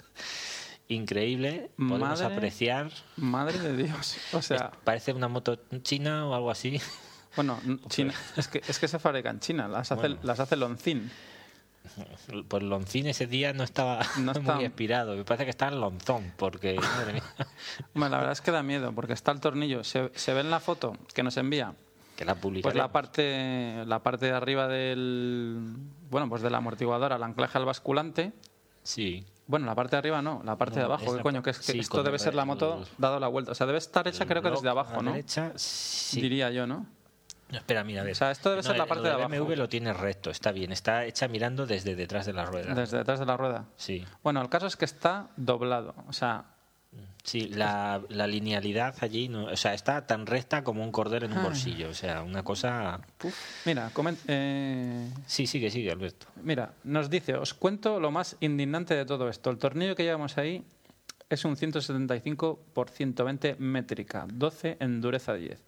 Increíble, 0.89 1.71
podemos 1.77 2.21
Madre- 2.21 2.35
apreciar. 2.37 2.91
Madre 3.17 3.59
de 3.59 3.77
Dios. 3.85 4.17
O 4.33 4.43
sea, 4.43 4.71
Parece 4.85 5.13
una 5.13 5.29
moto 5.29 5.59
china 5.83 6.27
o 6.27 6.35
algo 6.35 6.51
así. 6.51 6.81
bueno, 7.37 7.59
China, 7.89 8.13
es, 8.37 8.49
que, 8.49 8.63
es 8.67 8.79
que 8.79 8.87
se 8.89 8.99
fabrica 8.99 9.31
en 9.31 9.41
China, 9.41 9.67
las 9.67 9.91
hace, 9.93 10.01
Bueno. 10.03 10.19
las 10.23 10.41
hace 10.41 10.57
Lonzin. 10.57 11.11
Pues 12.49 12.63
Loncín 12.63 13.07
ese 13.07 13.27
día 13.27 13.53
no 13.53 13.63
estaba 13.63 14.01
No 14.19 14.33
muy 14.43 14.65
inspirado. 14.65 15.17
Me 15.17 15.25
parece 15.25 15.45
que 15.45 15.51
está 15.51 15.69
en 15.69 15.81
Lonzón, 15.81 16.33
porque, 16.37 16.75
madre 16.81 17.13
mía, 17.15 17.23
Bueno, 17.95 18.11
la 18.11 18.17
verdad 18.19 18.33
es 18.33 18.41
que 18.41 18.51
da 18.51 18.63
miedo, 18.63 18.93
porque 18.95 19.13
está 19.13 19.33
el 19.33 19.41
tornillo. 19.41 19.85
Se, 19.85 20.11
se 20.15 20.33
ve 20.35 20.41
en 20.41 20.51
la 20.51 20.61
foto 20.61 20.97
que 21.15 21.23
nos 21.23 21.37
envía. 21.37 21.75
que 22.17 22.25
la 22.25 22.35
Pues 22.35 22.43
publicaremos. 22.43 22.77
la 22.87 22.93
parte, 22.93 23.85
la 23.87 24.03
parte 24.03 24.27
de 24.27 24.33
arriba 24.33 24.67
del, 24.67 25.77
bueno, 26.15 26.29
pues 26.29 26.43
del 26.43 26.55
amortiguador 26.55 27.13
al 27.13 27.25
anclaje 27.25 27.59
al 27.59 27.65
basculante. 27.65 28.33
Sí, 28.85 29.27
Bueno, 29.49 29.67
la 29.67 29.75
parte 29.75 29.97
de 29.97 29.99
arriba 29.99 30.23
no, 30.23 30.43
la 30.45 30.55
parte 30.57 30.77
No, 30.77 30.81
de 30.83 30.85
abajo. 30.85 31.05
¿Qué 31.11 31.17
la 31.17 31.23
coño? 31.25 31.43
Que 31.43 31.51
es 31.51 31.59
que 31.59 31.73
sí, 31.73 31.79
esto 31.81 32.05
debe 32.05 32.19
el- 32.19 32.21
ser 32.21 32.37
la 32.37 32.45
moto 32.45 32.85
dado 32.99 33.19
la 33.19 33.27
vuelta. 33.27 33.51
O 33.51 33.55
sea, 33.57 33.67
debe 33.67 33.79
estar 33.79 34.07
hecha 34.07 34.25
creo 34.27 34.41
que 34.43 34.51
desde 34.51 34.69
abajo, 34.69 35.03
¿no? 35.03 35.11
derecha, 35.11 35.51
sí. 35.57 36.21
Diría 36.21 36.51
yo, 36.53 36.69
¿no? 36.69 36.87
No, 37.51 37.59
espera, 37.59 37.83
mira, 37.83 38.03
a 38.03 38.05
ver. 38.05 38.13
O 38.13 38.15
sea, 38.15 38.31
esto 38.31 38.51
debe 38.51 38.63
No, 38.63 38.69
ser 38.69 38.79
la 38.79 38.87
parte 38.87 39.03
lo 39.03 39.09
de 39.09 39.15
abajo. 39.17 39.29
BMW 39.31 39.57
lo 39.57 39.69
tiene 39.69 39.93
recto, 39.93 40.31
está 40.31 40.53
bien. 40.53 40.71
Está 40.71 41.05
hecha 41.05 41.27
mirando 41.27 41.67
desde 41.67 41.97
detrás 41.97 42.27
de 42.27 42.33
la 42.33 42.45
rueda. 42.45 42.75
Desde 42.75 42.99
detrás 42.99 43.19
de 43.19 43.27
la 43.27 43.37
rueda. 43.37 43.65
Sí. 43.77 44.07
Bueno, 44.23 44.41
el 44.41 44.49
caso 44.49 44.67
es 44.69 44.77
que 44.77 44.85
está 44.85 45.29
doblado. 45.37 45.95
O 46.09 46.13
sea, 46.13 46.45
Sí, 47.23 47.49
la, 47.49 48.03
la 48.11 48.27
linealidad 48.27 48.95
allí, 49.01 49.29
no, 49.29 49.47
o 49.47 49.57
sea, 49.57 49.73
está 49.73 50.07
tan 50.07 50.27
recta 50.27 50.63
como 50.63 50.85
un 50.85 50.93
cordel 50.93 51.23
en 51.25 51.33
un 51.33 51.39
Ah. 51.39 51.43
bolsillo. 51.45 51.89
O 51.89 51.95
sea, 51.95 52.23
una 52.23 52.43
cosa... 52.43 53.01
Mira, 53.65 53.91
comen- 53.95 54.19
eh, 54.29 55.09
Sí, 55.27 55.47
sigue, 55.47 55.71
sigue, 55.71 55.91
Alberto. 55.91 56.27
mira, 56.43 56.75
nos 56.85 57.09
dice, 57.09 57.35
os 57.35 57.55
cuento 57.55 57.99
lo 57.99 58.11
más 58.11 58.37
indignante 58.41 58.95
de 58.95 59.07
todo 59.07 59.31
esto. 59.31 59.49
El 59.51 59.57
tornillo 59.57 59.95
que 59.97 60.03
llevamos 60.03 60.37
ahí 60.37 60.63
es 61.31 61.45
un 61.47 61.57
175 61.57 62.61
por 62.75 62.91
120 62.91 63.57
métrica, 63.59 64.27
12 64.31 64.77
en 64.81 65.01
dureza 65.01 65.33
10. 65.33 65.65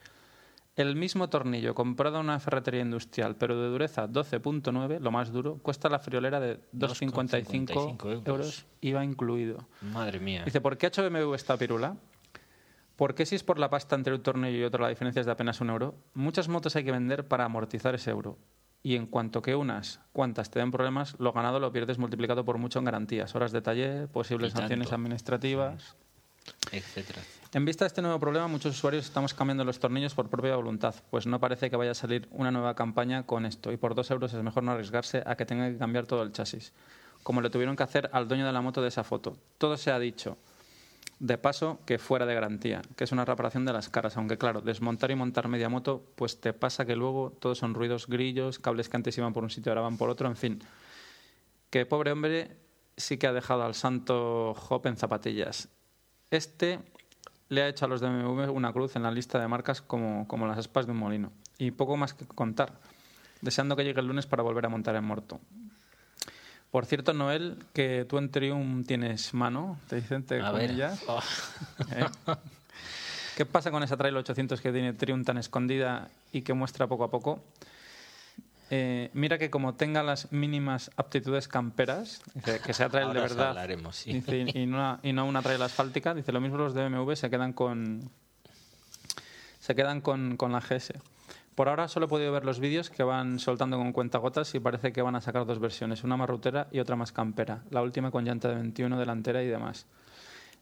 El 0.76 0.94
mismo 0.94 1.30
tornillo 1.30 1.74
comprado 1.74 2.20
en 2.20 2.26
una 2.26 2.38
ferretería 2.38 2.82
industrial, 2.82 3.36
pero 3.36 3.58
de 3.58 3.68
dureza 3.68 4.06
12.9, 4.06 5.00
lo 5.00 5.10
más 5.10 5.32
duro, 5.32 5.58
cuesta 5.62 5.88
la 5.88 5.98
friolera 5.98 6.38
de 6.38 6.60
2,55 6.74 7.66
2,55 7.66 8.04
euros. 8.04 8.26
euros. 8.26 8.66
IVA 8.82 9.02
incluido. 9.02 9.66
Madre 9.80 10.20
mía. 10.20 10.42
Dice, 10.44 10.60
¿por 10.60 10.76
qué 10.76 10.90
HBMW 10.90 11.32
esta 11.32 11.56
pirula? 11.56 11.96
¿Por 12.96 13.14
qué 13.14 13.24
si 13.24 13.36
es 13.36 13.42
por 13.42 13.58
la 13.58 13.70
pasta 13.70 13.96
entre 13.96 14.14
un 14.14 14.22
tornillo 14.22 14.58
y 14.58 14.64
otro 14.64 14.82
la 14.82 14.90
diferencia 14.90 15.20
es 15.20 15.26
de 15.26 15.32
apenas 15.32 15.62
un 15.62 15.70
euro? 15.70 15.94
Muchas 16.12 16.48
motos 16.48 16.76
hay 16.76 16.84
que 16.84 16.92
vender 16.92 17.26
para 17.26 17.46
amortizar 17.46 17.94
ese 17.94 18.10
euro. 18.10 18.38
Y 18.82 18.96
en 18.96 19.06
cuanto 19.06 19.40
que 19.40 19.54
unas 19.54 20.00
cuantas 20.12 20.50
te 20.50 20.58
den 20.58 20.70
problemas, 20.70 21.16
lo 21.18 21.32
ganado 21.32 21.58
lo 21.58 21.72
pierdes 21.72 21.98
multiplicado 21.98 22.44
por 22.44 22.58
mucho 22.58 22.78
en 22.78 22.84
garantías, 22.84 23.34
horas 23.34 23.50
de 23.50 23.62
taller, 23.62 24.08
posibles 24.08 24.52
sanciones 24.52 24.92
administrativas. 24.92 25.96
En 27.52 27.64
vista 27.64 27.84
de 27.84 27.88
este 27.88 28.02
nuevo 28.02 28.18
problema, 28.18 28.48
muchos 28.48 28.76
usuarios 28.76 29.06
estamos 29.06 29.32
cambiando 29.32 29.64
los 29.64 29.78
tornillos 29.78 30.14
por 30.14 30.28
propia 30.28 30.56
voluntad, 30.56 30.94
pues 31.10 31.26
no 31.26 31.40
parece 31.40 31.70
que 31.70 31.76
vaya 31.76 31.92
a 31.92 31.94
salir 31.94 32.28
una 32.32 32.50
nueva 32.50 32.74
campaña 32.74 33.24
con 33.24 33.46
esto, 33.46 33.72
y 33.72 33.76
por 33.76 33.94
dos 33.94 34.10
euros 34.10 34.34
es 34.34 34.42
mejor 34.42 34.62
no 34.62 34.72
arriesgarse 34.72 35.22
a 35.24 35.36
que 35.36 35.46
tenga 35.46 35.70
que 35.70 35.78
cambiar 35.78 36.06
todo 36.06 36.22
el 36.22 36.32
chasis, 36.32 36.72
como 37.22 37.40
le 37.40 37.48
tuvieron 37.48 37.76
que 37.76 37.82
hacer 37.82 38.10
al 38.12 38.28
dueño 38.28 38.46
de 38.46 38.52
la 38.52 38.60
moto 38.60 38.82
de 38.82 38.88
esa 38.88 39.04
foto. 39.04 39.38
Todo 39.58 39.76
se 39.76 39.90
ha 39.90 39.98
dicho, 39.98 40.36
de 41.18 41.38
paso, 41.38 41.78
que 41.86 41.98
fuera 41.98 42.26
de 42.26 42.34
garantía, 42.34 42.82
que 42.94 43.04
es 43.04 43.12
una 43.12 43.24
reparación 43.24 43.64
de 43.64 43.72
las 43.72 43.88
caras, 43.88 44.16
aunque 44.16 44.36
claro, 44.36 44.60
desmontar 44.60 45.10
y 45.10 45.14
montar 45.14 45.48
media 45.48 45.68
moto, 45.68 46.02
pues 46.14 46.40
te 46.40 46.52
pasa 46.52 46.84
que 46.84 46.94
luego 46.94 47.32
todos 47.40 47.58
son 47.58 47.74
ruidos 47.74 48.06
grillos, 48.06 48.58
cables 48.58 48.88
que 48.88 48.96
antes 48.96 49.16
iban 49.16 49.32
por 49.32 49.44
un 49.44 49.50
sitio 49.50 49.72
ahora 49.72 49.82
van 49.82 49.96
por 49.96 50.10
otro, 50.10 50.28
en 50.28 50.36
fin. 50.36 50.62
Que 51.70 51.86
pobre 51.86 52.12
hombre 52.12 52.56
sí 52.96 53.16
que 53.16 53.26
ha 53.26 53.32
dejado 53.32 53.62
al 53.62 53.74
santo 53.74 54.50
Hop 54.68 54.86
en 54.86 54.96
zapatillas. 54.96 55.68
Este 56.30 56.80
le 57.48 57.62
ha 57.62 57.68
hecho 57.68 57.84
a 57.84 57.88
los 57.88 58.00
de 58.00 58.08
BMW 58.08 58.50
una 58.50 58.72
cruz 58.72 58.96
en 58.96 59.02
la 59.02 59.10
lista 59.10 59.38
de 59.38 59.46
marcas 59.48 59.80
como, 59.80 60.26
como 60.26 60.46
las 60.46 60.58
aspas 60.58 60.86
de 60.86 60.92
un 60.92 60.98
molino. 60.98 61.32
Y 61.58 61.70
poco 61.70 61.96
más 61.96 62.14
que 62.14 62.26
contar, 62.26 62.72
deseando 63.40 63.76
que 63.76 63.84
llegue 63.84 64.00
el 64.00 64.06
lunes 64.06 64.26
para 64.26 64.42
volver 64.42 64.66
a 64.66 64.68
montar 64.68 64.96
en 64.96 65.04
Morto. 65.04 65.40
Por 66.70 66.84
cierto, 66.84 67.12
Noel, 67.14 67.64
que 67.72 68.04
tú 68.08 68.18
en 68.18 68.30
Triumph 68.30 68.86
tienes 68.86 69.32
mano, 69.32 69.78
te 69.88 69.96
dicen, 69.96 70.24
te 70.24 70.40
A 70.40 70.50
ver. 70.50 70.66
comillas. 70.66 71.02
Oh. 71.06 71.20
¿eh? 71.92 72.04
¿Qué 73.36 73.46
pasa 73.46 73.70
con 73.70 73.82
esa 73.82 73.96
trail 73.96 74.16
800 74.16 74.60
que 74.60 74.72
tiene 74.72 74.92
Triumph 74.92 75.24
tan 75.24 75.38
escondida 75.38 76.08
y 76.32 76.42
que 76.42 76.52
muestra 76.54 76.86
poco 76.86 77.04
a 77.04 77.10
poco? 77.10 77.42
Eh, 78.70 79.10
mira 79.12 79.38
que 79.38 79.48
como 79.48 79.74
tenga 79.74 80.02
las 80.02 80.32
mínimas 80.32 80.90
aptitudes 80.96 81.46
camperas, 81.46 82.20
dice, 82.34 82.60
que 82.60 82.74
sea 82.74 82.88
trail 82.88 83.12
de 83.12 83.20
verdad, 83.20 83.50
hablaremos, 83.50 83.96
sí. 83.96 84.12
dice, 84.12 84.38
y, 84.54 84.66
no 84.66 84.76
una, 84.76 85.00
y 85.04 85.12
no 85.12 85.24
una 85.24 85.40
trail 85.40 85.62
asfáltica, 85.62 86.14
dice 86.14 86.32
lo 86.32 86.40
mismo 86.40 86.58
los 86.58 86.74
de 86.74 86.88
BMW 86.88 87.12
se 87.14 87.30
quedan 87.30 87.52
con 87.52 88.10
se 89.60 89.74
quedan 89.74 90.00
con, 90.00 90.36
con 90.36 90.52
la 90.52 90.60
GS. 90.60 90.94
Por 91.54 91.68
ahora 91.68 91.88
solo 91.88 92.06
he 92.06 92.08
podido 92.08 92.32
ver 92.32 92.44
los 92.44 92.60
vídeos 92.60 92.90
que 92.90 93.02
van 93.02 93.38
soltando 93.38 93.78
con 93.78 93.92
cuentagotas 93.92 94.54
y 94.54 94.60
parece 94.60 94.92
que 94.92 95.00
van 95.00 95.16
a 95.16 95.20
sacar 95.20 95.46
dos 95.46 95.58
versiones, 95.58 96.04
una 96.04 96.16
más 96.16 96.28
rutera 96.28 96.68
y 96.70 96.80
otra 96.80 96.96
más 96.96 97.12
campera, 97.12 97.62
la 97.70 97.82
última 97.82 98.10
con 98.10 98.24
llanta 98.24 98.48
de 98.48 98.56
21 98.56 98.98
delantera 98.98 99.42
y 99.42 99.46
demás. 99.46 99.86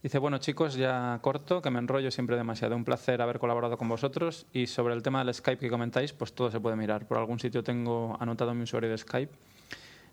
Dice, 0.05 0.19
bueno 0.19 0.37
chicos, 0.37 0.75
ya 0.75 1.19
corto, 1.23 1.63
que 1.63 1.71
me 1.71 1.79
enrollo 1.79 2.11
siempre 2.11 2.37
demasiado. 2.37 2.77
Un 2.77 2.85
placer 2.85 3.23
haber 3.23 3.39
colaborado 3.39 3.79
con 3.79 3.89
vosotros. 3.89 4.45
Y 4.53 4.67
sobre 4.67 4.93
el 4.93 5.03
tema 5.03 5.25
del 5.25 5.33
Skype 5.33 5.59
que 5.59 5.71
comentáis, 5.71 6.13
pues 6.13 6.35
todo 6.35 6.51
se 6.51 6.61
puede 6.61 6.77
mirar. 6.77 7.09
Por 7.09 7.17
algún 7.17 7.41
sitio 7.41 7.65
tengo 7.65 8.15
anotado 8.21 8.53
mi 8.53 8.65
usuario 8.65 8.91
de 8.91 8.99
Skype. 8.99 9.33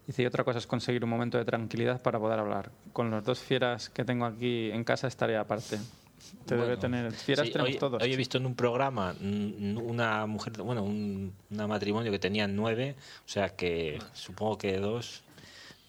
Dice, 0.07 0.23
y 0.23 0.25
otra 0.25 0.45
cosa 0.45 0.59
es 0.59 0.65
conseguir 0.65 1.03
un 1.03 1.09
momento 1.09 1.37
de 1.37 1.43
tranquilidad 1.43 2.01
para 2.01 2.19
poder 2.19 2.39
hablar. 2.39 2.71
Con 2.93 3.11
las 3.11 3.25
dos 3.25 3.39
fieras 3.39 3.89
que 3.89 4.05
tengo 4.05 4.23
aquí 4.23 4.71
en 4.71 4.85
casa 4.85 5.07
estaré 5.09 5.35
aparte. 5.35 5.77
Te 6.45 6.55
debe 6.55 6.77
tener... 6.77 7.11
Fieras 7.11 7.47
sí, 7.47 7.51
tenemos 7.51 7.73
hoy, 7.73 7.77
todos. 7.77 8.01
hoy 8.01 8.13
he 8.13 8.15
visto 8.15 8.37
en 8.37 8.45
un 8.45 8.55
programa 8.55 9.13
una 9.19 10.25
mujer, 10.25 10.53
bueno, 10.63 10.83
un 10.83 11.33
una 11.49 11.67
matrimonio 11.67 12.13
que 12.13 12.19
tenía 12.19 12.47
nueve, 12.47 12.95
o 13.25 13.29
sea 13.29 13.57
que 13.57 13.99
supongo 14.13 14.57
que 14.57 14.77
dos, 14.77 15.21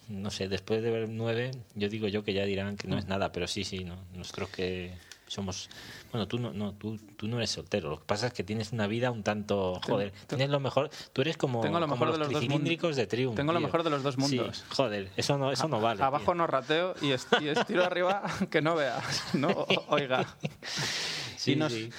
no 0.09 0.29
sé, 0.31 0.47
después 0.49 0.81
de 0.83 0.91
ver 0.91 1.09
nueve, 1.09 1.51
yo 1.75 1.89
digo 1.89 2.07
yo 2.07 2.23
que 2.23 2.33
ya 2.33 2.45
dirán 2.45 2.77
que 2.77 2.87
no 2.87 2.95
Mm. 2.95 2.99
es 2.99 3.07
nada, 3.07 3.31
pero 3.31 3.47
sí, 3.47 3.63
sí, 3.63 3.83
no, 3.83 3.95
nosotros 4.15 4.49
que 4.49 4.93
somos, 5.27 5.67
bueno, 6.11 6.27
tú 6.27 6.37
no, 6.37 6.53
no 6.53 6.73
tú, 6.73 6.97
tú 7.17 7.27
no 7.27 7.37
eres 7.37 7.49
soltero, 7.49 7.89
lo 7.89 7.99
que 7.99 8.05
pasa 8.05 8.27
es 8.27 8.33
que 8.33 8.43
tienes 8.43 8.71
una 8.71 8.85
vida 8.85 9.09
un 9.09 9.23
tanto, 9.23 9.79
joder, 9.83 10.11
tienes 10.27 10.49
lo 10.49 10.59
mejor, 10.59 10.91
tú 11.11 11.21
eres 11.21 11.37
como, 11.37 11.61
Tengo 11.61 11.79
lo 11.79 11.87
como 11.87 11.95
mejor 11.95 12.07
de 12.13 12.19
los 12.19 12.27
los 12.27 12.33
dos 12.33 12.39
tricilíndricos 12.41 12.95
de 12.95 13.07
Triumph. 13.07 13.35
Tengo 13.35 13.51
lo 13.53 13.59
mejor 13.59 13.81
de 13.83 13.89
los 13.89 14.03
dos 14.03 14.15
Sí, 14.15 14.21
mundos. 14.21 14.63
joder, 14.69 15.09
eso 15.17 15.37
no, 15.39 15.51
eso 15.51 15.67
no 15.67 15.79
vale. 15.81 16.03
Abajo 16.03 16.25
tío. 16.25 16.35
no 16.35 16.45
rateo 16.47 16.93
y, 17.01 17.11
est- 17.11 17.33
y 17.41 17.47
estiro 17.47 17.83
arriba 17.83 18.21
que 18.51 18.61
no 18.61 18.75
veas, 18.75 19.33
¿no? 19.33 19.47
O- 19.49 19.85
Oiga. 19.89 20.25
Sí, 21.35 21.53
y, 21.53 21.55
nos- 21.57 21.73
sí. 21.73 21.89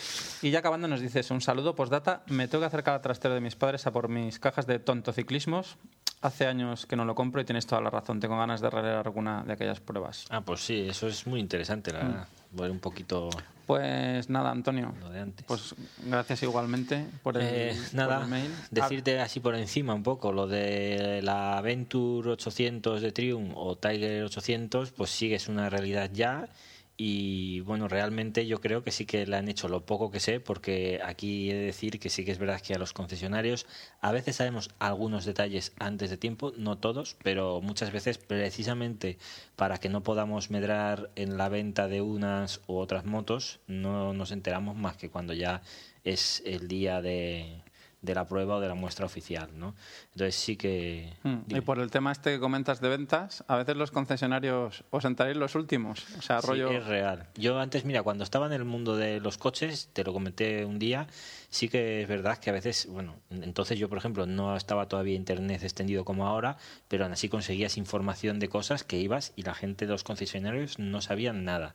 y 0.41 0.51
ya 0.51 0.61
acabando 0.61 0.89
nos 0.89 1.01
dices, 1.03 1.31
un 1.31 1.43
saludo, 1.43 1.75
postdata, 1.75 2.23
me 2.29 2.49
tengo 2.49 2.63
que 2.63 2.67
acercar 2.69 2.95
al 2.95 3.03
trastero 3.03 3.35
de 3.35 3.43
mis 3.43 3.57
padres 3.57 3.87
a 3.87 3.93
por 3.93 4.09
mis 4.09 4.39
cajas 4.39 4.67
de 4.67 4.79
tontociclismos. 4.79 5.77
Hace 6.25 6.47
años 6.47 6.87
que 6.87 6.97
no 6.97 7.05
lo 7.05 7.15
compro 7.15 7.43
y 7.43 7.45
tienes 7.45 7.67
toda 7.67 7.83
la 7.83 7.91
razón, 7.91 8.19
tengo 8.19 8.39
ganas 8.39 8.63
de 8.63 8.71
releer 8.71 8.95
alguna 8.97 9.45
de 9.45 9.53
aquellas 9.53 9.79
pruebas. 9.81 10.25
Ah, 10.31 10.41
pues 10.41 10.61
sí, 10.65 10.87
eso 10.89 11.07
es 11.07 11.27
muy 11.27 11.39
interesante, 11.39 11.93
la 11.93 11.99
verdad. 11.99 12.29
Ver 12.53 12.71
un 12.71 12.79
poquito 12.79 13.29
Pues 13.67 14.31
nada, 14.31 14.51
Antonio, 14.51 14.95
lo 15.01 15.11
de 15.11 15.21
antes. 15.21 15.45
pues 15.47 15.75
gracias 16.07 16.43
igualmente 16.43 17.05
por 17.23 17.37
el, 17.37 17.43
Eh, 17.47 17.77
por 17.91 17.95
nada, 17.95 18.23
el 18.23 18.29
mail. 18.29 18.51
decirte 18.71 19.21
así 19.21 19.41
por 19.41 19.55
encima 19.55 19.93
un 19.93 20.03
poco 20.03 20.33
lo 20.33 20.47
de 20.47 21.21
la 21.23 21.61
Venture 21.61 22.31
800 22.31 23.03
de 23.03 23.13
Triumph 23.13 23.53
o 23.55 23.77
Tiger 23.77 24.25
800, 24.25 24.93
pues 24.93 25.11
sí 25.11 25.29
que 25.29 25.35
es 25.35 25.49
una 25.49 25.69
realidad 25.69 26.09
ya 26.11 26.49
y 26.97 27.61
bueno, 27.61 27.89
realmente 27.89 28.47
yo 28.47 28.61
creo 28.61 28.85
que 28.85 28.93
sí 28.93 29.05
que 29.05 29.27
le 29.27 29.37
han 29.37 29.49
hecho 29.49 29.69
lo 29.69 29.85
poco 29.85 30.13
que 30.13 30.21
sé 30.21 30.39
porque 30.39 31.01
aquí 31.05 31.51
he 31.51 31.55
de 31.55 31.65
decir 31.67 31.99
que 31.99 32.09
sí 32.09 32.25
que 32.25 32.31
es 32.31 32.39
verdad 32.39 32.61
que 32.61 32.75
a 32.75 32.79
los 32.79 32.93
concesionarios 32.93 33.67
a 34.01 34.13
veces 34.13 34.37
sabemos 34.37 34.71
algunos 34.79 35.25
detalles 35.25 35.73
antes 35.81 36.11
de 36.11 36.17
tiempo, 36.17 36.53
no 36.57 36.79
todos, 36.79 37.17
pero 37.25 37.61
muchas 37.61 37.91
veces 37.91 38.19
precisamente 38.19 39.19
para 39.57 39.79
que 39.79 39.89
no 39.89 40.05
podamos 40.05 40.51
medrar 40.51 41.11
en 41.17 41.37
la 41.37 41.49
venta 41.49 41.89
de 41.89 42.01
unas 42.01 42.61
u 42.69 42.77
otras 42.77 43.05
motos, 43.05 43.59
no 43.67 44.15
nos 44.15 44.31
enteramos 44.31 44.77
más 44.77 44.97
que 44.97 45.11
cuando 45.11 45.33
ya 45.33 45.63
es 46.05 46.43
el 46.47 46.69
día 46.69 47.03
de, 47.03 47.64
de 48.05 48.15
la 48.15 48.27
prueba 48.27 48.57
o 48.57 48.61
de 48.61 48.69
la 48.69 48.75
muestra 48.75 49.07
oficial, 49.07 49.49
¿no? 49.59 49.75
Entonces 50.13 50.35
sí 50.35 50.57
que... 50.57 51.15
Mm, 51.23 51.39
Y 51.49 51.61
por 51.63 51.79
el 51.79 51.91
tema 51.91 52.13
este 52.13 52.33
que 52.33 52.41
comentas 52.41 52.81
de 52.81 52.89
ventas, 52.89 53.45
a 53.49 53.57
veces 53.57 53.77
los 53.77 53.91
concesionarios 53.91 54.85
os 54.91 55.03
sentaréis 55.03 55.37
los 55.37 55.55
últimos. 55.55 56.05
O 56.19 56.23
sea, 56.23 56.41
Sí, 56.41 56.47
rollo... 56.49 56.71
es 56.71 56.87
real. 56.87 57.29
Yo 57.37 57.59
antes, 57.59 57.85
mira, 57.85 58.03
cuando 58.03 58.25
estaba 58.25 58.47
en 58.47 58.53
el 58.53 58.65
mundo 58.65 58.97
de 58.97 59.21
los 59.21 59.39
coches, 59.39 59.89
te 59.93 60.05
lo 60.05 60.13
comenté 60.13 60.65
un 60.65 60.79
día, 60.79 61.07
sí 61.49 61.69
que 61.69 62.03
es 62.03 62.09
verdad 62.09 62.39
que 62.39 62.51
a 62.51 62.53
veces, 62.53 62.87
bueno, 62.91 63.17
entonces 63.31 63.79
yo, 63.79 63.89
por 63.89 63.99
ejemplo, 63.99 64.27
no 64.27 64.57
estaba 64.57 64.87
todavía 64.89 65.15
internet 65.15 65.63
extendido 65.63 66.05
como 66.05 66.27
ahora, 66.27 66.57
pero 66.89 67.05
aún 67.05 67.13
así 67.13 67.29
conseguías 67.29 67.77
información 67.79 68.39
de 68.39 68.49
cosas 68.49 68.85
que 68.85 68.99
ibas 68.99 69.33
y 69.37 69.43
la 69.43 69.55
gente 69.55 69.87
de 69.87 69.93
los 69.93 70.05
concesionarios 70.05 70.79
no 70.79 71.01
sabían 71.01 71.45
nada. 71.45 71.75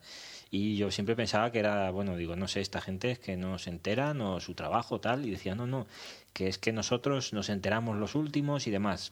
Y 0.52 0.78
yo 0.78 0.90
siempre 0.90 1.16
pensaba 1.16 1.52
que 1.52 1.60
era, 1.60 1.92
bueno, 1.92 2.16
digo, 2.18 2.36
no 2.36 2.48
sé, 2.48 2.62
esta 2.62 2.82
gente 2.82 3.12
es 3.12 3.20
que 3.20 3.38
no 3.38 3.60
se 3.60 3.70
enteran 3.70 4.20
o 4.22 4.40
su 4.40 4.56
trabajo 4.56 5.00
tal, 5.00 5.24
y 5.26 5.30
decía, 5.30 5.54
no, 5.54 5.68
no, 5.68 5.86
que 6.34 6.48
es 6.48 6.58
que 6.58 6.72
nosotros 6.72 7.34
nos 7.34 7.50
enteramos 7.50 7.98
los 7.98 8.16
últimos 8.16 8.68
y 8.68 8.72
demás. 8.72 9.12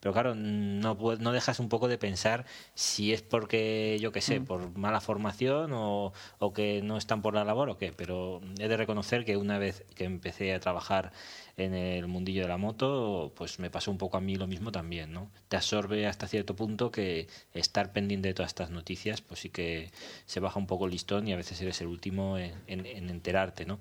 Pero 0.00 0.12
claro, 0.12 0.34
no, 0.34 0.96
no 1.18 1.32
dejas 1.32 1.60
un 1.60 1.68
poco 1.68 1.88
de 1.88 1.98
pensar 1.98 2.46
si 2.74 3.12
es 3.12 3.22
porque, 3.22 3.98
yo 4.00 4.12
qué 4.12 4.20
sé, 4.20 4.40
por 4.40 4.76
mala 4.78 5.00
formación 5.00 5.72
o, 5.74 6.12
o 6.38 6.52
que 6.52 6.80
no 6.82 6.96
están 6.96 7.20
por 7.20 7.34
la 7.34 7.44
labor 7.44 7.68
o 7.70 7.78
qué. 7.78 7.92
Pero 7.92 8.40
he 8.58 8.68
de 8.68 8.76
reconocer 8.76 9.24
que 9.24 9.36
una 9.36 9.58
vez 9.58 9.84
que 9.94 10.04
empecé 10.04 10.54
a 10.54 10.60
trabajar 10.60 11.12
en 11.56 11.74
el 11.74 12.06
mundillo 12.06 12.42
de 12.42 12.48
la 12.48 12.56
moto, 12.56 13.32
pues 13.36 13.58
me 13.58 13.70
pasó 13.70 13.90
un 13.90 13.98
poco 13.98 14.16
a 14.16 14.20
mí 14.20 14.36
lo 14.36 14.46
mismo 14.46 14.70
también, 14.70 15.12
¿no? 15.12 15.30
Te 15.48 15.56
absorbe 15.56 16.06
hasta 16.06 16.28
cierto 16.28 16.54
punto 16.54 16.90
que 16.92 17.26
estar 17.52 17.92
pendiente 17.92 18.28
de 18.28 18.34
todas 18.34 18.50
estas 18.50 18.70
noticias, 18.70 19.20
pues 19.20 19.40
sí 19.40 19.50
que 19.50 19.90
se 20.26 20.38
baja 20.40 20.58
un 20.60 20.66
poco 20.68 20.84
el 20.86 20.92
listón 20.92 21.26
y 21.26 21.32
a 21.32 21.36
veces 21.36 21.60
eres 21.60 21.80
el 21.80 21.88
último 21.88 22.38
en, 22.38 22.52
en- 22.68 22.86
en 22.86 23.10
enterarte, 23.10 23.66
¿no? 23.66 23.80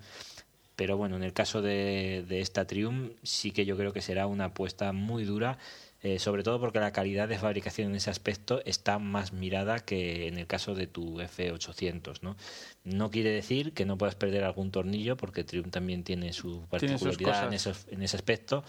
Pero 0.78 0.96
bueno, 0.96 1.18
en 1.18 1.24
el 1.24 1.34
caso 1.34 1.62
de, 1.62 2.24
de 2.30 2.40
esta 2.40 2.66
Triumph 2.66 3.12
sí 3.24 3.52
que 3.52 3.66
yo 3.66 3.76
creo 3.76 3.92
que 3.92 4.02
será 4.02 4.26
una 4.28 4.46
apuesta 4.46 4.94
muy 4.94 5.26
dura, 5.26 5.58
eh, 6.04 6.20
sobre 6.20 6.44
todo 6.44 6.60
porque 6.60 6.80
la 6.80 6.92
calidad 6.94 7.28
de 7.28 7.40
fabricación 7.40 7.90
en 7.90 7.96
ese 7.96 8.12
aspecto 8.12 8.62
está 8.64 9.00
más 9.00 9.34
mirada 9.34 9.80
que 9.80 10.28
en 10.28 10.38
el 10.38 10.46
caso 10.48 10.76
de 10.76 10.86
tu 10.88 11.20
F800. 11.20 12.20
No, 12.22 12.38
no 12.86 13.10
quiere 13.12 13.32
decir 13.32 13.74
que 13.74 13.86
no 13.86 13.98
puedas 13.98 14.14
perder 14.16 14.44
algún 14.44 14.70
tornillo, 14.72 15.18
porque 15.18 15.44
Triumph 15.44 15.72
también 15.72 16.04
tiene 16.04 16.32
su 16.32 16.64
Tiene 16.78 16.94
particularidad 16.94 17.48
en, 17.48 17.54
esos- 17.54 17.88
en 17.90 18.04
ese 18.04 18.16
aspecto. 18.16 18.64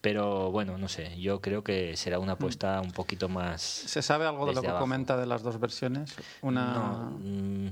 Pero 0.00 0.50
bueno, 0.50 0.76
no 0.76 0.88
sé, 0.88 1.18
yo 1.18 1.40
creo 1.40 1.64
que 1.64 1.96
será 1.96 2.18
una 2.18 2.32
apuesta 2.32 2.80
un 2.82 2.90
poquito 2.92 3.28
más... 3.30 3.62
¿Se 3.62 4.02
sabe 4.02 4.26
algo 4.26 4.46
de 4.46 4.52
lo 4.54 4.60
que 4.60 4.68
abajo. 4.68 4.84
comenta 4.84 5.16
de 5.16 5.24
las 5.26 5.42
dos 5.42 5.58
versiones? 5.58 6.14
Una... 6.42 6.74
No, 6.74 7.10
mm, 7.22 7.68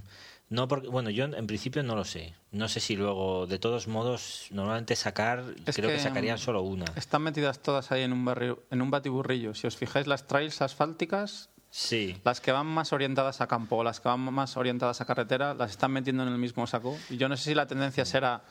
No, 0.53 0.69
porque, 0.69 0.89
bueno, 0.89 1.09
yo 1.09 1.25
en 1.25 1.47
principio 1.47 1.83
no 1.83 1.97
lo 1.97 2.05
sé. 2.05 2.35
No 2.51 2.69
sé 2.69 2.79
si 2.79 2.95
luego, 2.95 3.47
de 3.47 3.59
todos 3.59 3.89
modos, 3.89 4.49
normalmente 4.51 4.97
sacar, 4.97 5.43
Es 5.65 5.75
creo 5.77 5.89
que, 5.89 5.97
que, 5.97 6.03
sacarían 6.03 6.37
mm, 6.37 6.39
solo 6.39 6.61
una. 6.61 6.85
Están 6.95 7.23
metidas 7.23 7.61
todas 7.61 7.91
ahí 7.91 8.03
en 8.03 8.13
un, 8.13 8.23
barrio, 8.23 8.63
en 8.71 8.83
un 8.83 8.91
batiburrillo. 8.91 9.55
Si 9.55 9.67
os 9.67 9.79
fijáis, 9.79 10.07
las 10.07 10.27
trails 10.27 10.61
asfálticas, 10.61 11.49
Sí. 11.71 12.21
las 12.23 12.43
que 12.43 12.53
van 12.53 12.67
más 12.67 12.93
orientadas 12.93 13.41
a 13.41 13.47
campo 13.47 13.77
o 13.77 13.83
las 13.83 14.01
que 14.01 14.09
van 14.09 14.21
más 14.21 14.59
orientadas 14.59 15.01
a 15.01 15.07
carretera, 15.07 15.55
las 15.55 15.71
están 15.71 15.91
metiendo 15.91 16.23
en 16.23 16.29
el 16.29 16.37
mismo 16.37 16.67
saco. 16.67 16.99
Y 17.09 17.17
yo 17.17 17.31
no 17.31 17.37
sé 17.39 17.45
si 17.45 17.55
la 17.55 17.67
tendencia 17.67 18.05
será 18.05 18.43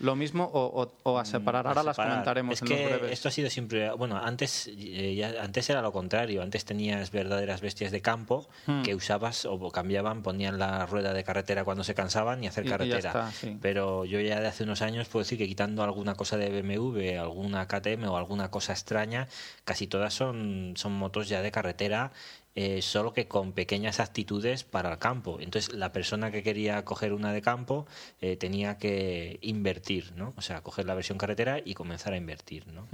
lo 0.00 0.14
mismo 0.14 0.44
o, 0.44 0.82
o- 0.82 0.92
o 1.04 1.18
a 1.18 1.24
separar. 1.24 1.66
Ahora 1.66 1.82
Mm, 1.82 1.86
las 1.86 1.96
comentaremos 1.96 2.54
es 2.54 2.62
en 2.62 2.68
que 2.68 2.82
los 2.82 2.90
breves. 2.98 3.12
esto 3.12 3.28
ha 3.28 3.30
sido 3.30 3.48
siempre 3.50 3.90
bueno 3.92 4.16
antes 4.18 4.68
eh, 4.68 5.14
ya- 5.14 5.42
antes 5.42 5.68
era 5.70 5.80
lo 5.82 5.92
contrario 5.92 6.42
antes 6.42 6.64
tenías 6.64 7.10
verdaderas 7.10 7.60
bestias 7.60 7.90
de 7.92 8.02
campo 8.02 8.46
Hmm. 8.66 8.82
que 8.82 8.94
usabas 8.94 9.44
o 9.46 9.70
cambiaban 9.70 10.22
ponían 10.22 10.58
la 10.58 10.84
rueda 10.86 11.12
de 11.14 11.24
carretera 11.24 11.64
cuando 11.64 11.82
se 11.84 11.94
cansaban 11.94 12.44
y 12.44 12.46
hacer 12.46 12.64
Y- 12.64 12.66
y 12.66 12.70
ya 12.70 12.76
carretera 12.78 13.08
está, 13.08 13.32
sí. 13.32 13.58
pero 13.62 14.04
yo 14.04 14.20
ya 14.20 14.40
de 14.40 14.48
hace 14.48 14.64
unos 14.64 14.82
años 14.82 15.08
puedo 15.08 15.24
decir 15.24 15.38
que 15.38 15.46
quitando 15.46 15.82
alguna 15.82 16.14
cosa 16.14 16.36
de 16.36 16.50
BMW 16.50 17.18
alguna 17.18 17.66
KTM 17.66 18.04
o 18.08 18.16
alguna 18.16 18.50
cosa 18.50 18.72
extraña 18.72 19.28
casi 19.64 19.86
todas 19.86 20.12
son 20.14 20.74
son 20.76 20.92
motos 20.92 21.28
ya 21.28 21.40
de 21.42 21.50
carretera 21.50 22.12
eh, 22.58 22.80
solo 22.80 23.12
que 23.12 23.28
con 23.28 23.52
pequeñas 23.52 24.00
actitudes 24.00 24.64
para 24.64 24.90
el 24.90 24.98
campo. 24.98 25.38
Entonces, 25.40 25.74
la 25.74 25.92
persona 25.92 26.30
que 26.30 26.42
quería 26.42 26.84
coger 26.86 27.12
una 27.12 27.30
de 27.32 27.42
campo 27.42 27.86
eh, 28.22 28.38
tenía 28.38 28.78
que 28.78 29.38
invertir, 29.42 30.12
¿no? 30.16 30.32
O 30.36 30.40
sea, 30.40 30.62
coger 30.62 30.86
la 30.86 30.94
versión 30.94 31.18
carretera 31.18 31.60
y 31.62 31.74
comenzar 31.74 32.14
a 32.14 32.16
invertir, 32.16 32.66
¿no? 32.68 32.88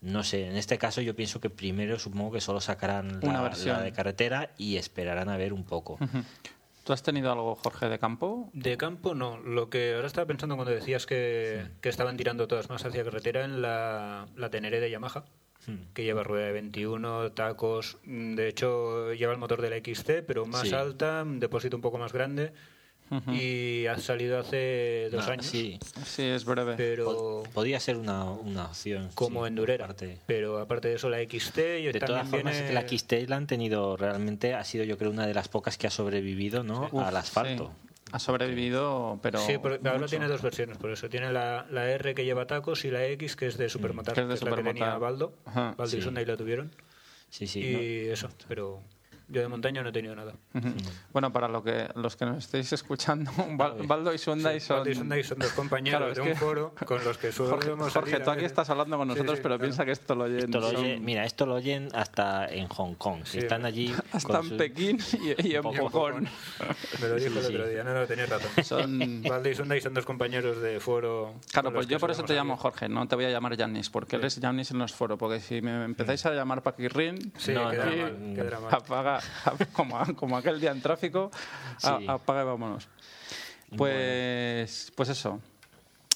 No 0.00 0.24
sé, 0.24 0.46
en 0.46 0.56
este 0.56 0.78
caso 0.78 1.02
yo 1.02 1.14
pienso 1.14 1.40
que 1.40 1.50
primero 1.50 1.98
supongo 1.98 2.32
que 2.32 2.40
solo 2.40 2.60
sacarán 2.60 3.20
Una 3.22 3.34
la, 3.34 3.42
versión. 3.42 3.76
la 3.76 3.82
de 3.82 3.92
carretera 3.92 4.54
y 4.56 4.76
esperarán 4.76 5.28
a 5.28 5.36
ver 5.36 5.52
un 5.52 5.64
poco. 5.64 5.98
¿Tú 6.84 6.92
has 6.94 7.02
tenido 7.02 7.30
algo, 7.30 7.54
Jorge, 7.56 7.90
de 7.90 7.98
campo? 7.98 8.48
De 8.54 8.78
campo 8.78 9.14
no. 9.14 9.36
Lo 9.38 9.68
que 9.68 9.94
ahora 9.94 10.06
estaba 10.06 10.26
pensando 10.26 10.54
cuando 10.56 10.72
decías 10.72 11.04
que, 11.04 11.66
que 11.82 11.90
estaban 11.90 12.16
tirando 12.16 12.48
todas 12.48 12.70
más 12.70 12.82
hacia 12.86 13.04
carretera 13.04 13.44
en 13.44 13.60
la, 13.60 14.26
la 14.36 14.48
Tenere 14.48 14.80
de 14.80 14.90
Yamaha, 14.90 15.24
Hmm. 15.66 15.92
que 15.94 16.04
lleva 16.04 16.22
rueda 16.22 16.46
de 16.46 16.52
21, 16.52 17.32
tacos. 17.32 17.98
mm, 18.04 18.34
De 18.34 18.48
hecho, 18.48 19.12
lleva 19.14 19.32
el 19.32 19.38
motor 19.38 19.60
de 19.62 19.70
la 19.70 19.76
XC, 19.76 20.22
pero 20.22 20.46
más 20.46 20.68
Sí. 20.68 20.74
alta, 20.74 21.22
un 21.24 21.40
depósito 21.40 21.76
un 21.76 21.82
poco 21.82 21.98
más 21.98 22.12
grande. 22.12 22.52
Y 23.32 23.86
ha 23.86 23.96
salido 24.00 24.36
hace 24.40 25.08
dos 25.12 25.28
Ah, 25.28 25.32
años. 25.34 25.46
Sí, 25.46 25.78
Sí, 26.04 26.22
es 26.24 26.44
breve. 26.44 26.74
Pero 26.76 27.44
pod- 27.44 27.48
podría 27.50 27.78
ser 27.78 27.96
una, 27.96 28.24
una 28.24 28.64
opción. 28.66 29.10
como 29.14 29.42
sí, 29.44 29.48
endurera. 29.48 29.84
aparte. 29.84 30.18
Pero 30.26 30.58
aparte 30.58 30.88
de 30.88 30.94
eso, 30.96 31.08
la 31.08 31.20
XT. 31.20 31.78
Y 31.78 31.92
De 31.92 32.00
todas 32.00 32.28
formas, 32.28 32.54
viene- 32.58 32.72
la 32.72 32.80
XT 32.82 33.28
la 33.28 33.36
han 33.36 33.46
tenido 33.46 33.96
realmente, 33.96 34.54
ha 34.54 34.64
sido 34.64 34.82
yo 34.82 34.98
creo 34.98 35.12
una 35.12 35.24
de 35.24 35.34
las 35.34 35.46
pocas 35.46 35.78
que 35.78 35.86
ha 35.86 35.90
sobrevivido 35.90 36.64
¿no? 36.64 36.88
Uf, 36.90 37.00
al 37.00 37.16
asfalto. 37.16 37.70
Ha 38.12 38.18
sobrevivido, 38.18 39.18
pero. 39.22 39.38
Sí, 39.40 39.56
pero 39.60 39.74
ahora 39.76 39.94
mucho. 39.98 40.06
tiene 40.10 40.28
dos 40.28 40.40
versiones, 40.40 40.78
por 40.78 40.90
eso. 40.92 41.08
Tiene 41.08 41.32
la, 41.32 41.66
la 41.70 41.90
R 41.90 42.14
que 42.14 42.24
lleva 42.24 42.46
tacos 42.46 42.84
y 42.84 42.90
la 42.90 43.04
X 43.06 43.34
que 43.36 43.46
es 43.46 43.56
de 43.58 43.68
Supermotar, 43.68 44.12
Mm, 44.14 44.28
que 44.28 44.34
es 44.34 44.40
de 44.40 44.46
la 44.50 44.56
que 44.56 44.62
tenía 44.62 44.72
Supermotar. 44.94 45.00
Baldo. 45.00 45.34
Baldo 45.76 45.96
y. 45.96 46.02
Sonda 46.02 46.22
y 46.22 46.24
la 46.24 46.36
tuvieron. 46.36 46.70
Sí, 47.30 47.46
sí. 47.48 47.60
y 47.60 48.06
¿no? 48.06 48.12
eso, 48.12 48.28
pero 48.48 48.80
yo 49.28 49.40
de 49.40 49.48
montaña 49.48 49.82
no 49.82 49.88
he 49.88 49.92
tenido 49.92 50.14
nada. 50.14 50.34
Bueno, 51.12 51.32
para 51.32 51.48
lo 51.48 51.62
que, 51.62 51.88
los 51.96 52.16
que 52.16 52.24
nos 52.26 52.38
estéis 52.38 52.72
escuchando, 52.72 53.30
Bal- 53.56 53.86
Baldo 53.86 54.12
y 54.14 54.18
Sunday 54.18 54.60
son. 54.60 54.84
Baldo 54.84 55.16
y 55.16 55.24
son 55.24 55.38
dos 55.38 55.52
compañeros 55.54 55.98
Claro, 55.98 56.12
es 56.12 56.18
de 56.18 56.24
que- 56.24 56.30
un 56.30 56.36
foro 56.36 56.74
con 56.86 57.04
los 57.04 57.18
que 57.18 57.32
Jorge, 57.32 57.64
solemos 57.66 57.92
Jorge, 57.92 58.10
salir 58.12 58.24
tú 58.24 58.30
aquí 58.30 58.44
estás 58.44 58.70
hablando 58.70 58.96
con 58.98 59.08
Sí, 59.08 59.14
nosotros, 59.14 59.36
sí, 59.38 59.42
pero 59.42 59.54
claro. 59.56 59.60
piensa 59.68 59.84
que 59.84 59.90
esto 59.92 60.14
lo 60.14 60.24
oyen. 60.24 60.38
Esto 60.38 60.60
lo 60.60 60.70
son- 60.70 60.76
oye- 60.80 60.98
mira, 61.00 61.24
esto 61.24 61.46
lo 61.46 61.54
oyen 61.54 61.88
hasta 61.94 62.46
en 62.46 62.68
Hong 62.68 62.94
Kong. 62.94 63.20
que 63.22 63.26
Sí, 63.30 63.38
están 63.38 63.64
allí. 63.64 63.92
Hasta 64.12 64.38
en 64.38 64.48
su- 64.48 64.56
Pekín 64.56 64.98
y, 65.38 65.48
y 65.48 65.54
en 65.56 65.62
Pocón. 65.62 66.28
Me 67.00 67.08
lo 67.08 67.14
dijo 67.16 67.30
Sí, 67.32 67.38
el 67.38 67.44
sí. 67.44 67.54
otro 67.54 67.68
día, 67.68 67.84
no, 67.84 67.94
no, 67.94 68.06
tenías 68.06 68.28
razón. 68.28 68.64
Son. 68.64 69.22
Baldo 69.22 69.48
y 69.48 69.54
Sonda 69.54 69.76
y 69.76 69.80
son 69.80 69.94
dos 69.94 70.04
compañeros 70.06 70.60
de 70.62 70.78
foro. 70.80 71.34
Claro, 71.52 71.72
pues 71.72 71.86
que 71.86 71.92
yo 71.94 71.98
por 71.98 72.10
eso 72.10 72.22
te 72.24 72.34
llamo 72.34 72.54
salir. 72.54 72.62
Jorge, 72.62 72.88
no 72.88 73.06
te 73.08 73.16
voy 73.16 73.24
a 73.24 73.30
llamar 73.30 73.56
Janis, 73.56 73.90
porque 73.90 74.16
eres 74.16 74.38
Janis 74.40 74.70
en 74.70 74.78
los 74.78 74.92
foros. 74.94 75.18
Porque 75.18 75.40
si 75.40 75.60
me 75.62 75.84
empezáis 75.84 76.24
a 76.26 76.32
llamar 76.32 76.62
Paquirrin, 76.62 77.32
Sí, 77.36 77.52
No, 77.52 77.70
quedará 77.70 77.90
no, 77.90 78.02
mal, 78.02 78.28
no. 78.28 78.34
quedará 78.34 78.60
mal. 78.60 78.74
apaga, 78.74 79.15
como, 79.72 79.98
como 80.16 80.36
aquel 80.36 80.60
día 80.60 80.70
en 80.70 80.80
tráfico, 80.80 81.30
Sí. 81.78 82.06
apaga 82.08 82.42
y 82.42 82.46
vámonos. 82.46 82.88
Pues, 83.76 84.92
pues 84.94 85.08
eso. 85.08 85.40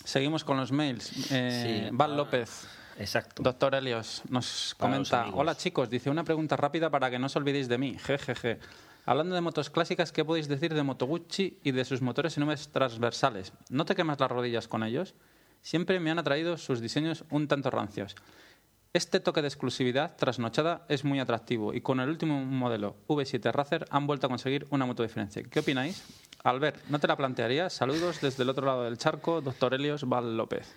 Seguimos 0.05 0.45
con 0.45 0.57
los 0.57 0.73
mails. 0.73 1.31
Eh, 1.33 1.87
Sí. 1.89 1.89
Val 1.93 2.17
López. 2.17 2.67
Exacto. 2.99 3.43
Doctor 3.43 3.75
Helios 3.75 4.23
nos 4.29 4.75
Para 4.79 4.93
comenta, 4.93 5.27
hola 5.33 5.57
chicos, 5.57 5.89
dice 5.89 6.11
una 6.11 6.23
pregunta 6.25 6.57
rápida 6.57 6.91
para 6.91 7.11
que 7.11 7.19
no 7.19 7.27
os 7.27 7.37
olvidéis 7.37 7.69
de 7.69 7.79
mí, 7.79 7.97
jejeje. 7.99 8.59
Hablando 9.07 9.35
de 9.35 9.41
motos 9.41 9.71
clásicas, 9.71 10.13
¿qué 10.13 10.25
podéis 10.25 10.49
decir 10.49 10.75
de 10.75 10.83
Moto 10.83 11.07
Gucci 11.07 11.59
y 11.65 11.71
de 11.73 11.85
sus 11.87 12.03
motores 12.03 12.37
en 12.37 12.45
nubes 12.45 12.69
transversales? 12.69 13.53
¿No 13.71 13.85
te 13.87 13.95
quemas 13.95 14.21
las 14.21 14.31
rodillas 14.31 14.69
con 14.69 14.83
ellos? 14.85 15.15
Siempre 15.63 15.99
me 15.99 16.11
han 16.11 16.19
atraído 16.19 16.59
sus 16.59 16.81
diseños 16.81 17.25
un 17.31 17.49
tanto 17.49 17.71
rancios. 17.71 18.15
Este 18.93 19.21
toque 19.21 19.41
de 19.41 19.47
exclusividad 19.47 20.17
trasnochada 20.17 20.85
es 20.89 21.05
muy 21.05 21.21
atractivo 21.21 21.73
y 21.73 21.81
con 21.81 22.01
el 22.01 22.09
último 22.09 22.45
modelo 22.45 22.97
V7 23.07 23.53
Racer 23.53 23.87
han 23.89 24.09
vuelto 24.09 24.27
a 24.27 24.31
conseguir 24.31 24.67
una 24.71 24.85
moto 24.85 25.05
diferente. 25.05 25.45
¿Qué 25.45 25.61
opináis? 25.61 26.03
Albert, 26.43 26.83
¿no 26.89 26.99
te 26.99 27.07
la 27.07 27.17
plantearías? 27.17 27.73
Saludos 27.73 28.21
desde 28.21 28.43
el 28.43 28.49
otro 28.49 28.67
lado 28.67 28.83
del 28.83 28.99
charco, 28.99 29.43
doctor 29.43 29.75
Helios 29.75 30.09
Val 30.09 30.37
López. 30.37 30.75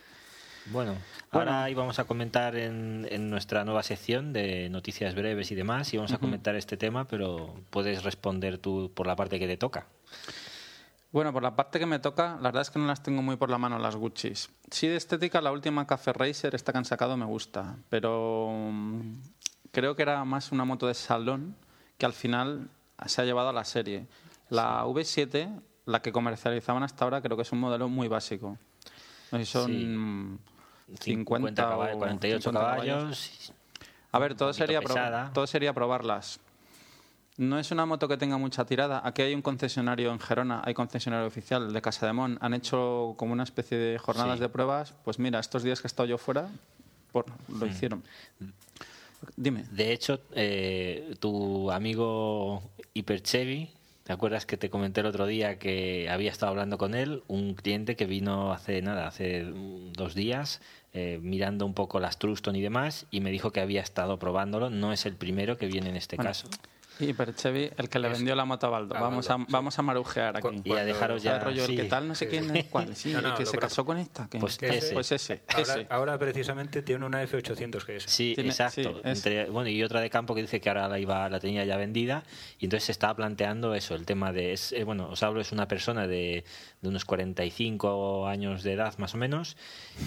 Bueno, 0.68 0.96
ahora 1.32 1.68
íbamos 1.72 1.98
a 1.98 2.04
comentar 2.04 2.56
en, 2.56 3.08
en 3.10 3.32
nuestra 3.32 3.66
nueva 3.66 3.82
sección 3.82 4.32
de 4.32 4.70
noticias 4.70 5.16
breves 5.16 5.52
y 5.52 5.56
demás, 5.56 5.92
y 5.96 5.98
vamos 5.98 6.14
a 6.14 6.20
comentar 6.20 6.56
este 6.56 6.78
tema, 6.78 7.08
pero 7.08 7.56
puedes 7.72 8.04
responder 8.04 8.60
tú 8.60 8.92
por 8.94 9.08
la 9.08 9.16
parte 9.16 9.40
que 9.40 9.48
te 9.48 9.58
toca. 9.58 9.88
Bueno, 11.14 11.32
por 11.32 11.44
la 11.44 11.56
parte 11.56 11.78
que 11.78 11.86
me 11.86 12.00
toca, 12.00 12.38
la 12.38 12.50
verdad 12.50 12.64
es 12.64 12.72
que 12.72 12.80
no 12.80 12.88
las 12.88 13.04
tengo 13.04 13.22
muy 13.22 13.36
por 13.36 13.52
la 13.52 13.60
mano 13.60 13.78
las 13.78 13.96
Gucci's. 13.96 14.50
Sí, 14.72 14.88
de 14.88 14.96
estética, 14.96 15.42
la 15.42 15.52
última 15.52 15.86
Café 15.86 16.12
Racer, 16.12 16.56
esta 16.56 16.72
que 16.72 16.80
han 16.80 16.86
sacado, 16.86 17.16
me 17.16 17.26
gusta. 17.26 17.76
Pero 17.90 18.50
mm, 18.52 19.20
creo 19.72 19.96
que 19.96 20.02
era 20.02 20.26
más 20.26 20.52
una 20.52 20.66
moto 20.66 20.88
de 20.88 20.96
salón 20.96 21.56
que 22.00 22.08
al 22.08 22.14
final 22.14 22.68
se 23.06 23.22
ha 23.22 23.26
llevado 23.26 23.50
a 23.50 23.54
la 23.54 23.64
serie. 23.64 24.08
La 24.50 24.86
V7, 24.86 25.62
la 25.86 26.02
que 26.02 26.12
comercializaban 26.12 26.82
hasta 26.82 27.04
ahora, 27.06 27.22
creo 27.22 27.38
que 27.38 27.44
es 27.44 27.52
un 27.52 27.60
modelo 27.60 27.88
muy 27.90 28.08
básico. 28.08 28.58
No 29.32 29.38
sé 29.38 29.46
si 29.46 29.52
son 29.52 29.68
Sí. 29.68 29.86
mm, 29.86 30.40
50, 31.00 31.62
caballos, 31.68 31.96
o 31.96 32.00
48 32.00 32.42
50 32.52 32.60
caballos. 32.60 33.52
A 34.12 34.18
ver, 34.18 34.34
todo 34.34 34.52
sería, 34.52 34.82
todo 35.32 35.46
sería 35.46 35.74
probarlas. 35.74 36.40
No 37.38 37.58
es 37.58 37.72
una 37.72 37.86
moto 37.86 38.08
que 38.08 38.18
tenga 38.18 38.38
mucha 38.38 38.64
tirada. 38.66 39.02
Aquí 39.04 39.24
hay 39.24 39.34
un 39.34 39.42
concesionario 39.42 40.12
en 40.12 40.20
Gerona, 40.20 40.62
hay 40.64 40.74
concesionario 40.76 41.26
oficial 41.28 41.74
de 41.74 41.82
Casa 41.82 42.06
de 42.06 42.14
Mon. 42.14 42.38
Han 42.42 42.54
hecho 42.54 43.16
como 43.18 43.34
una 43.34 43.44
especie 43.44 43.78
de 43.78 43.98
jornadas 43.98 44.38
Sí. 44.38 44.42
de 44.42 44.50
pruebas. 44.50 44.94
Pues 45.04 45.18
mira, 45.18 45.40
estos 45.40 45.64
días 45.64 45.82
que 45.82 45.88
he 45.88 45.90
estado 45.90 46.08
yo 46.08 46.18
fuera, 46.20 46.48
por, 47.12 47.26
Mm. 47.48 47.60
lo 47.60 47.66
hicieron. 47.66 48.04
Dime. 49.36 49.66
De 49.72 49.94
hecho, 49.94 50.20
eh, 50.36 51.16
tu 51.20 51.72
amigo 51.72 52.62
Hiperchevi, 52.94 53.72
¿te 54.04 54.14
acuerdas 54.14 54.46
que 54.46 54.58
te 54.58 54.70
comenté 54.70 55.00
el 55.02 55.08
otro 55.08 55.26
día 55.26 55.58
que 55.58 56.10
había 56.10 56.30
estado 56.30 56.52
hablando 56.52 56.78
con 56.78 56.94
él? 56.94 57.24
Un 57.28 57.56
cliente 57.56 57.96
que 57.96 58.06
vino 58.06 58.52
hace 58.52 58.82
nada, 58.82 59.08
hace 59.08 59.44
mm, 59.46 59.94
dos 59.94 60.14
días, 60.14 60.62
eh, 60.94 61.20
mirando 61.22 61.66
un 61.66 61.74
poco 61.74 62.00
las 62.00 62.20
Truston 62.20 62.56
y 62.58 62.62
demás, 62.62 63.08
y 63.12 63.22
me 63.22 63.32
dijo 63.32 63.52
que 63.52 63.62
había 63.62 63.82
estado 63.82 64.20
probándolo. 64.20 64.70
No 64.70 64.92
es 64.94 65.06
el 65.08 65.16
primero 65.16 65.58
que 65.58 65.68
viene 65.68 65.90
en 65.90 65.96
este 65.96 66.18
Bueno, 66.18 66.30
caso. 66.30 66.48
Y 67.00 67.12
Perchevi, 67.14 67.72
el 67.76 67.90
que 67.90 67.98
le 68.00 68.08
vendió 68.10 68.36
la 68.36 68.46
moto 68.46 68.68
a 68.68 68.70
Baldo. 68.70 68.96
a 68.96 69.02
vamos, 69.02 69.30
a, 69.30 69.38
vamos 69.50 69.80
a 69.80 69.82
marujear 69.82 70.38
aquí. 70.38 70.62
Y 70.64 70.72
a 70.74 70.86
dejaros 70.86 71.24
¿Sabes, 71.24 71.40
ya. 71.40 71.44
rollo, 71.44 71.66
sí. 71.66 71.72
el 71.76 71.82
que 71.82 71.88
tal, 71.90 72.08
no 72.08 72.16
sé 72.16 72.28
quién 72.28 72.56
es 72.56 72.66
cuál. 72.66 72.96
Sí, 72.96 73.12
No, 73.12 73.22
no, 73.22 73.30
el 73.30 73.34
que 73.36 73.46
se 73.46 73.58
casó 73.58 73.84
con 73.84 73.98
esta. 73.98 74.28
¿qué? 74.30 74.40
Pues 74.40 74.62
ese. 74.62 74.94
Pues 74.94 75.12
ese. 75.12 75.42
Ahora, 75.48 75.62
ese. 75.74 75.88
ahora 75.90 76.18
precisamente 76.20 76.82
tiene 76.84 77.06
una 77.06 77.24
F800 77.24 77.84
que 77.86 77.96
es. 77.98 78.04
Sí, 78.04 78.34
Tiene- 78.36 78.52
exacto. 78.52 78.82
sí, 78.82 78.90
es- 79.04 79.18
Entre- 79.18 79.50
bueno, 79.50 79.70
y 79.70 79.82
otra 79.84 80.02
de 80.02 80.10
campo 80.10 80.36
que 80.36 80.42
dice 80.42 80.62
que 80.62 80.70
ahora 80.70 80.88
la 80.88 81.00
iba, 81.00 81.28
la 81.30 81.40
tenía 81.40 81.66
ya 81.66 81.78
vendida 81.78 82.24
y 82.60 82.66
entonces 82.66 82.86
se 82.86 82.92
estaba 82.92 83.16
planteando 83.16 83.74
eso, 83.74 83.96
el 83.96 84.06
tema 84.06 84.32
de, 84.32 84.54
es, 84.54 84.72
eh, 84.72 84.84
bueno, 84.84 85.10
os 85.10 85.24
hablo 85.24 85.42
es 85.42 85.52
una 85.52 85.68
persona 85.68 86.06
de, 86.08 86.44
de 86.82 86.88
unos 86.90 87.06
45 87.06 88.28
años 88.28 88.64
de 88.64 88.74
edad 88.74 88.98
más 88.98 89.14
o 89.14 89.18
menos 89.18 89.58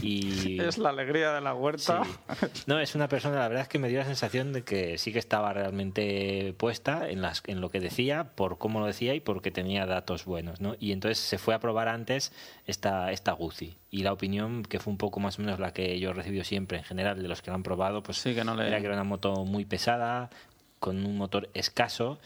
y 0.03 0.61
Es 0.61 0.79
la 0.79 0.91
alegría 0.91 1.33
de 1.33 1.41
la 1.41 1.55
huerta. 1.55 2.05
Sí. 2.05 2.47
No, 2.67 2.79
es 2.79 2.95
una 2.95 3.09
persona, 3.09 3.39
la 3.41 3.49
verdad 3.49 3.63
es 3.63 3.69
que 3.69 3.79
me 3.79 3.89
dio 3.89 3.99
la 3.99 4.05
sensación 4.05 4.53
de 4.53 4.63
que 4.63 4.99
sí 4.99 5.13
que 5.13 5.19
estaba 5.19 5.53
realmente 5.53 6.55
puesta 6.57 6.76
en, 6.85 7.23
las, 7.23 7.43
en 7.47 7.61
lo 7.61 7.71
que 7.71 7.81
decía, 7.81 8.33
por 8.35 8.59
cómo 8.59 8.81
lo 8.81 8.87
decía 8.87 9.15
y 9.15 9.21
porque 9.21 9.51
tenía 9.51 9.87
datos 9.87 10.25
buenos, 10.25 10.61
¿no? 10.61 10.75
Y 10.79 10.93
entonces 10.93 11.19
se 11.19 11.39
fue 11.39 11.55
a 11.55 11.61
probar 11.61 11.89
antes 11.89 12.33
esta, 12.67 13.13
esta 13.13 13.33
Guzzi. 13.33 13.77
Y 13.91 14.03
la 14.03 14.13
opinión, 14.13 14.63
que 14.63 14.79
fue 14.81 14.91
un 14.93 14.99
poco 14.99 15.21
más 15.21 15.39
o 15.39 15.43
menos 15.43 15.59
la 15.61 15.73
que 15.73 15.99
yo 15.99 16.11
he 16.11 16.15
recibido 16.15 16.45
siempre 16.45 16.79
en 16.79 16.85
general 16.85 17.21
de 17.23 17.29
los 17.29 17.43
que 17.43 17.51
la 17.51 17.57
han 17.57 17.63
probado, 17.63 18.03
pues 18.03 18.19
Sí, 18.19 18.35
que 18.35 18.45
no 18.45 18.55
le- 18.55 18.69
era 18.69 18.79
que 18.81 18.87
era 18.87 18.95
una 18.95 19.05
moto 19.05 19.45
muy 19.45 19.65
pesada, 19.65 20.31
con 20.79 21.05
un 21.07 21.17
motor 21.17 21.49
escaso 21.55 22.19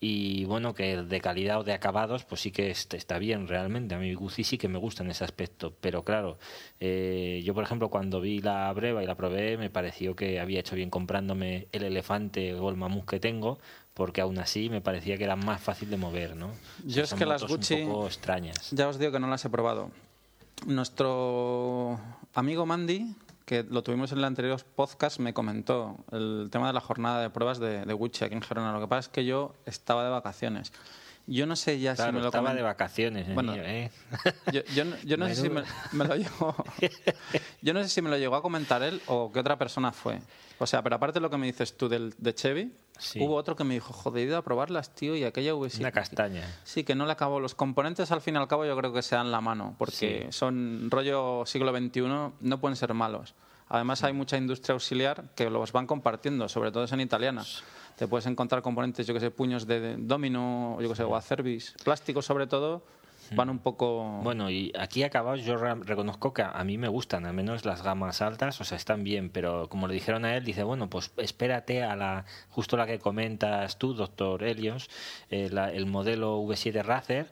y 0.00 0.44
bueno, 0.44 0.74
que 0.74 0.96
de 1.02 1.20
calidad 1.20 1.58
o 1.58 1.64
de 1.64 1.72
acabados, 1.72 2.24
pues 2.24 2.40
sí 2.42 2.52
que 2.52 2.70
est- 2.70 2.94
está 2.94 3.18
bien 3.18 3.48
realmente. 3.48 3.96
A 3.96 3.98
mí 3.98 4.14
Guzzi 4.14 4.44
sí 4.44 4.56
que 4.56 4.68
me 4.68 4.78
gusta 4.78 5.02
en 5.02 5.10
ese 5.10 5.24
aspecto, 5.24 5.74
pero 5.80 6.04
claro, 6.04 6.38
eh, 6.78 7.42
yo 7.44 7.54
por 7.54 7.64
ejemplo 7.64 7.88
cuando 7.90 8.20
vi 8.20 8.40
la 8.40 8.72
breva 8.72 9.02
y 9.02 9.06
la 9.06 9.16
probé, 9.16 9.56
me 9.56 9.70
pareció 9.70 10.14
que 10.14 10.38
había 10.38 10.60
hecho 10.60 10.76
bien 10.76 10.90
comprándome 10.90 11.66
el 11.72 11.82
elefante 11.82 12.54
o 12.54 12.70
el 12.70 12.76
mamut 12.76 13.04
que 13.08 13.18
tengo, 13.20 13.58
porque 13.98 14.22
aún 14.22 14.38
así 14.38 14.70
me 14.70 14.80
parecía 14.80 15.18
que 15.18 15.24
era 15.24 15.36
más 15.36 15.60
fácil 15.60 15.90
de 15.90 15.98
mover, 15.98 16.34
¿no? 16.36 16.46
O 16.46 16.50
Yo 16.86 16.94
sea, 16.94 17.02
es 17.04 17.14
que 17.14 17.26
las 17.26 17.42
Gucci- 17.42 17.82
un 17.84 17.90
poco 17.92 18.06
extrañas. 18.06 18.70
Ya 18.70 18.88
os 18.88 18.98
digo 18.98 19.12
que 19.12 19.18
no 19.20 19.26
las 19.28 19.44
he 19.44 19.50
probado. 19.50 19.90
Nuestro 20.66 22.00
amigo 22.34 22.64
Mandy, 22.64 23.14
que 23.44 23.64
lo 23.64 23.82
tuvimos 23.82 24.12
en 24.12 24.18
el 24.18 24.24
anterior 24.24 24.62
podcast, 24.76 25.18
me 25.18 25.34
comentó 25.34 25.96
el 26.12 26.48
tema 26.50 26.68
de 26.68 26.72
la 26.72 26.80
jornada 26.80 27.20
de 27.20 27.30
pruebas 27.30 27.58
de, 27.58 27.84
de 27.84 27.92
Gucci 27.94 28.24
aquí 28.24 28.34
en 28.34 28.42
Gerona. 28.42 28.72
Lo 28.72 28.80
que 28.80 28.86
pasa 28.86 29.00
es 29.00 29.08
que 29.08 29.24
yo 29.24 29.54
estaba 29.66 30.04
de 30.04 30.10
vacaciones. 30.10 30.72
Yo 31.26 31.44
no 31.46 31.56
sé 31.56 31.78
ya 31.78 31.94
Claro, 31.94 32.10
si 32.12 32.14
me 32.14 32.20
lo 32.20 32.26
estaba 32.28 32.54
de 32.54 32.62
vacaciones, 32.62 33.34
Bueno, 33.34 33.52
¿eh? 33.56 33.90
Yo, 34.52 34.62
yo 34.74 34.84
no, 34.86 34.96
yo 35.04 35.16
no 35.18 35.26
sé 35.28 35.34
si 35.36 35.50
me, 35.50 35.62
me 35.92 36.04
lo 36.06 36.14
llegó. 36.16 36.56
Yo 37.60 37.74
no 37.74 37.82
sé 37.82 37.88
si 37.90 38.00
me 38.00 38.08
lo 38.08 38.16
llegó 38.16 38.36
a 38.36 38.40
comentar 38.40 38.82
él 38.82 39.02
o 39.08 39.30
que 39.30 39.40
otra 39.40 39.58
persona 39.58 39.92
fue. 39.92 40.20
O 40.58 40.66
sea, 40.66 40.82
pero 40.82 40.96
aparte 40.96 41.18
de 41.18 41.20
lo 41.20 41.28
que 41.28 41.36
me 41.36 41.46
dices 41.46 41.76
tú 41.76 41.86
del, 41.88 42.14
de 42.16 42.34
Chevy, 42.34 42.72
Sí. 42.98 43.20
hubo 43.22 43.36
otro 43.36 43.56
que 43.56 43.64
me 43.64 43.74
dijo, 43.74 43.92
joder, 43.92 44.22
he 44.22 44.26
ido 44.26 44.36
a 44.36 44.42
probarlas, 44.42 44.94
tío, 44.94 45.14
y 45.16 45.24
aquella 45.24 45.54
V7. 45.54 45.80
Una 45.80 45.92
castaña. 45.92 46.42
Sí, 46.64 46.84
que 46.84 46.94
no 46.94 47.06
le 47.06 47.12
acabo. 47.12 47.40
Los 47.40 47.54
componentes, 47.54 48.10
al 48.12 48.20
fin 48.20 48.34
y 48.34 48.38
al 48.38 48.48
cabo, 48.48 48.64
yo 48.64 48.76
creo 48.76 48.92
que 48.92 49.02
se 49.02 49.14
dan 49.16 49.30
la 49.30 49.40
mano, 49.40 49.74
porque 49.78 50.26
Sí. 50.30 50.32
son 50.32 50.90
rollo 50.90 51.44
siglo 51.46 51.70
XXI, 51.76 52.00
no 52.40 52.60
pueden 52.60 52.76
ser 52.76 52.92
malos. 52.94 53.34
Además, 53.70 54.02
hay 54.02 54.12
mucha 54.14 54.36
industria 54.38 54.72
auxiliar 54.72 55.24
que 55.34 55.50
los 55.50 55.72
van 55.72 55.86
compartiendo, 55.86 56.48
sobre 56.48 56.72
todo 56.72 56.84
es 56.84 56.92
en 56.92 57.00
italiana. 57.00 57.44
Te 57.96 58.06
puedes 58.08 58.26
encontrar 58.26 58.62
componentes, 58.62 59.06
yo 59.06 59.12
que 59.12 59.20
sé, 59.20 59.30
puños 59.30 59.66
de 59.66 59.96
domino, 59.98 60.78
yo 60.80 60.88
que 60.88 60.94
sé, 60.94 61.02
o 61.04 61.14
acervis, 61.14 61.74
plásticos 61.84 62.24
sobre 62.24 62.46
todo, 62.46 62.82
van 63.34 63.50
un 63.50 63.58
poco... 63.58 64.20
Bueno, 64.22 64.50
y 64.50 64.72
aquí 64.78 65.02
acabados 65.02 65.44
yo 65.44 65.56
re- 65.56 65.74
reconozco 65.74 66.32
que 66.32 66.42
a, 66.42 66.62
mí 66.64 66.78
me 66.78 66.88
gustan, 66.88 67.26
al 67.26 67.34
menos 67.34 67.64
las 67.64 67.82
gamas 67.82 68.22
altas, 68.22 68.60
o 68.60 68.64
sea, 68.64 68.76
están 68.76 69.04
bien, 69.04 69.30
pero 69.30 69.68
como 69.68 69.86
le 69.88 69.94
dijeron 69.94 70.24
a 70.24 70.36
él, 70.36 70.44
dice, 70.44 70.62
bueno, 70.62 70.88
pues 70.90 71.12
espérate 71.16 71.82
a 71.82 71.96
la 71.96 72.24
justo 72.50 72.76
la 72.76 72.86
que 72.86 72.98
comentas 72.98 73.78
tú, 73.78 73.94
doctor 73.94 74.42
Helios, 74.44 74.88
eh, 75.30 75.48
la- 75.52 75.72
el 75.72 75.86
modelo 75.86 76.40
V7 76.42 76.82
Racer, 76.82 77.30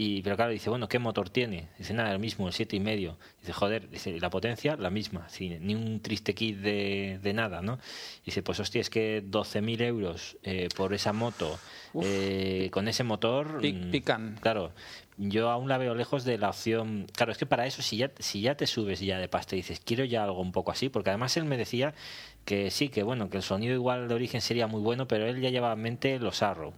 y, 0.00 0.22
pero 0.22 0.36
claro, 0.36 0.52
dice, 0.52 0.70
bueno, 0.70 0.88
¿qué 0.88 1.00
motor 1.00 1.28
tiene? 1.28 1.70
Dice, 1.76 1.92
nada, 1.92 2.12
el 2.12 2.20
mismo, 2.20 2.46
el 2.46 2.52
siete 2.52 2.76
y 2.76 2.78
medio. 2.80 3.16
Dice, 3.40 3.52
joder, 3.52 3.90
dice, 3.90 4.10
¿y 4.10 4.20
la 4.20 4.30
potencia? 4.30 4.76
La 4.76 4.90
misma, 4.90 5.28
sí, 5.28 5.56
ni 5.60 5.74
un 5.74 5.98
triste 5.98 6.36
kit 6.36 6.56
de, 6.58 7.18
de 7.20 7.32
nada, 7.32 7.62
¿no? 7.62 7.80
Dice, 8.24 8.44
pues 8.44 8.60
hostia, 8.60 8.80
es 8.80 8.90
que 8.90 9.24
12.000 9.28 9.82
euros 9.82 10.36
eh, 10.44 10.68
por 10.76 10.94
esa 10.94 11.12
moto, 11.12 11.58
eh, 12.00 12.68
con 12.70 12.86
ese 12.86 13.02
motor... 13.02 13.60
Pic- 13.60 13.86
mm, 13.86 13.90
pican. 13.90 14.38
Claro, 14.40 14.70
yo 15.18 15.50
aún 15.50 15.68
la 15.68 15.78
veo 15.78 15.94
lejos 15.94 16.24
de 16.24 16.38
la 16.38 16.50
opción. 16.50 17.06
Claro, 17.12 17.32
es 17.32 17.38
que 17.38 17.46
para 17.46 17.66
eso, 17.66 17.82
si 17.82 17.96
ya, 17.96 18.12
si 18.20 18.40
ya 18.40 18.56
te 18.56 18.66
subes 18.66 19.00
ya 19.00 19.18
de 19.18 19.28
pasta 19.28 19.56
y 19.56 19.58
dices, 19.58 19.80
quiero 19.84 20.04
ya 20.04 20.22
algo 20.22 20.40
un 20.40 20.52
poco 20.52 20.70
así, 20.70 20.88
porque 20.88 21.10
además 21.10 21.36
él 21.36 21.44
me 21.44 21.56
decía 21.56 21.94
que 22.48 22.70
sí, 22.70 22.88
que 22.88 23.02
bueno, 23.02 23.28
que 23.28 23.36
el 23.36 23.42
sonido 23.42 23.74
igual 23.74 24.08
de 24.08 24.14
origen 24.14 24.40
sería 24.40 24.66
muy 24.66 24.80
bueno, 24.80 25.06
pero 25.06 25.26
él 25.26 25.38
ya 25.42 25.50
llevaba 25.50 25.74
en 25.74 25.82
mente 25.82 26.18
los 26.18 26.42
Arrow 26.42 26.72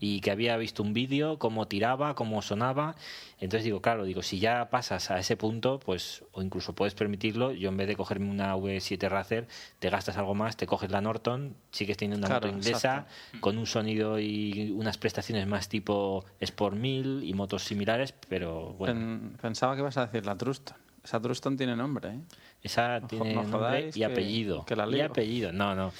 y 0.00 0.20
que 0.20 0.32
había 0.32 0.56
visto 0.56 0.82
un 0.82 0.92
vídeo, 0.92 1.38
cómo 1.38 1.68
tiraba, 1.68 2.16
cómo 2.16 2.42
sonaba. 2.42 2.96
Entonces 3.38 3.62
digo, 3.64 3.80
claro, 3.80 4.04
digo, 4.04 4.22
si 4.22 4.40
ya 4.40 4.68
pasas 4.68 5.12
a 5.12 5.20
ese 5.20 5.36
punto, 5.36 5.78
pues, 5.78 6.24
o 6.32 6.42
incluso 6.42 6.74
puedes 6.74 6.94
permitirlo, 6.94 7.52
yo 7.52 7.68
en 7.68 7.76
vez 7.76 7.86
de 7.86 7.94
cogerme 7.94 8.28
una 8.30 8.56
V7 8.56 9.08
Racer, 9.08 9.46
te 9.78 9.90
gastas 9.90 10.16
algo 10.16 10.34
más, 10.34 10.56
te 10.56 10.66
coges 10.66 10.90
la 10.90 11.00
Norton, 11.00 11.54
sigues 11.70 11.96
teniendo 11.98 12.18
una 12.18 12.26
Claro, 12.26 12.48
moto 12.48 12.58
inglesa, 12.58 13.06
exacto. 13.06 13.38
con 13.40 13.58
un 13.58 13.66
sonido 13.66 14.18
y 14.18 14.72
unas 14.76 14.98
prestaciones 14.98 15.46
más 15.46 15.68
tipo 15.68 16.24
Sport 16.40 16.76
1000 16.76 17.22
y 17.22 17.32
motos 17.34 17.62
similares, 17.62 18.12
pero 18.28 18.72
bueno, 18.72 18.94
Pen- 18.94 19.36
pensaba 19.40 19.74
que 19.76 19.82
ibas 19.82 19.96
a 19.98 20.06
decir 20.06 20.26
la 20.26 20.36
Truston. 20.36 20.76
Esa 21.04 21.20
Truston 21.20 21.56
tiene 21.56 21.74
nombre, 21.74 22.10
¿eh? 22.10 22.18
Esa 22.62 23.00
no 23.00 23.06
tiene 23.08 23.34
no 23.34 23.42
nombre 23.44 23.88
y 23.88 23.92
que- 23.92 24.04
apellido. 24.04 24.64
que 24.64 24.76
la 24.76 24.86
y 24.88 25.00
apellido, 25.00 25.52
no, 25.52 25.74
no. 25.74 25.92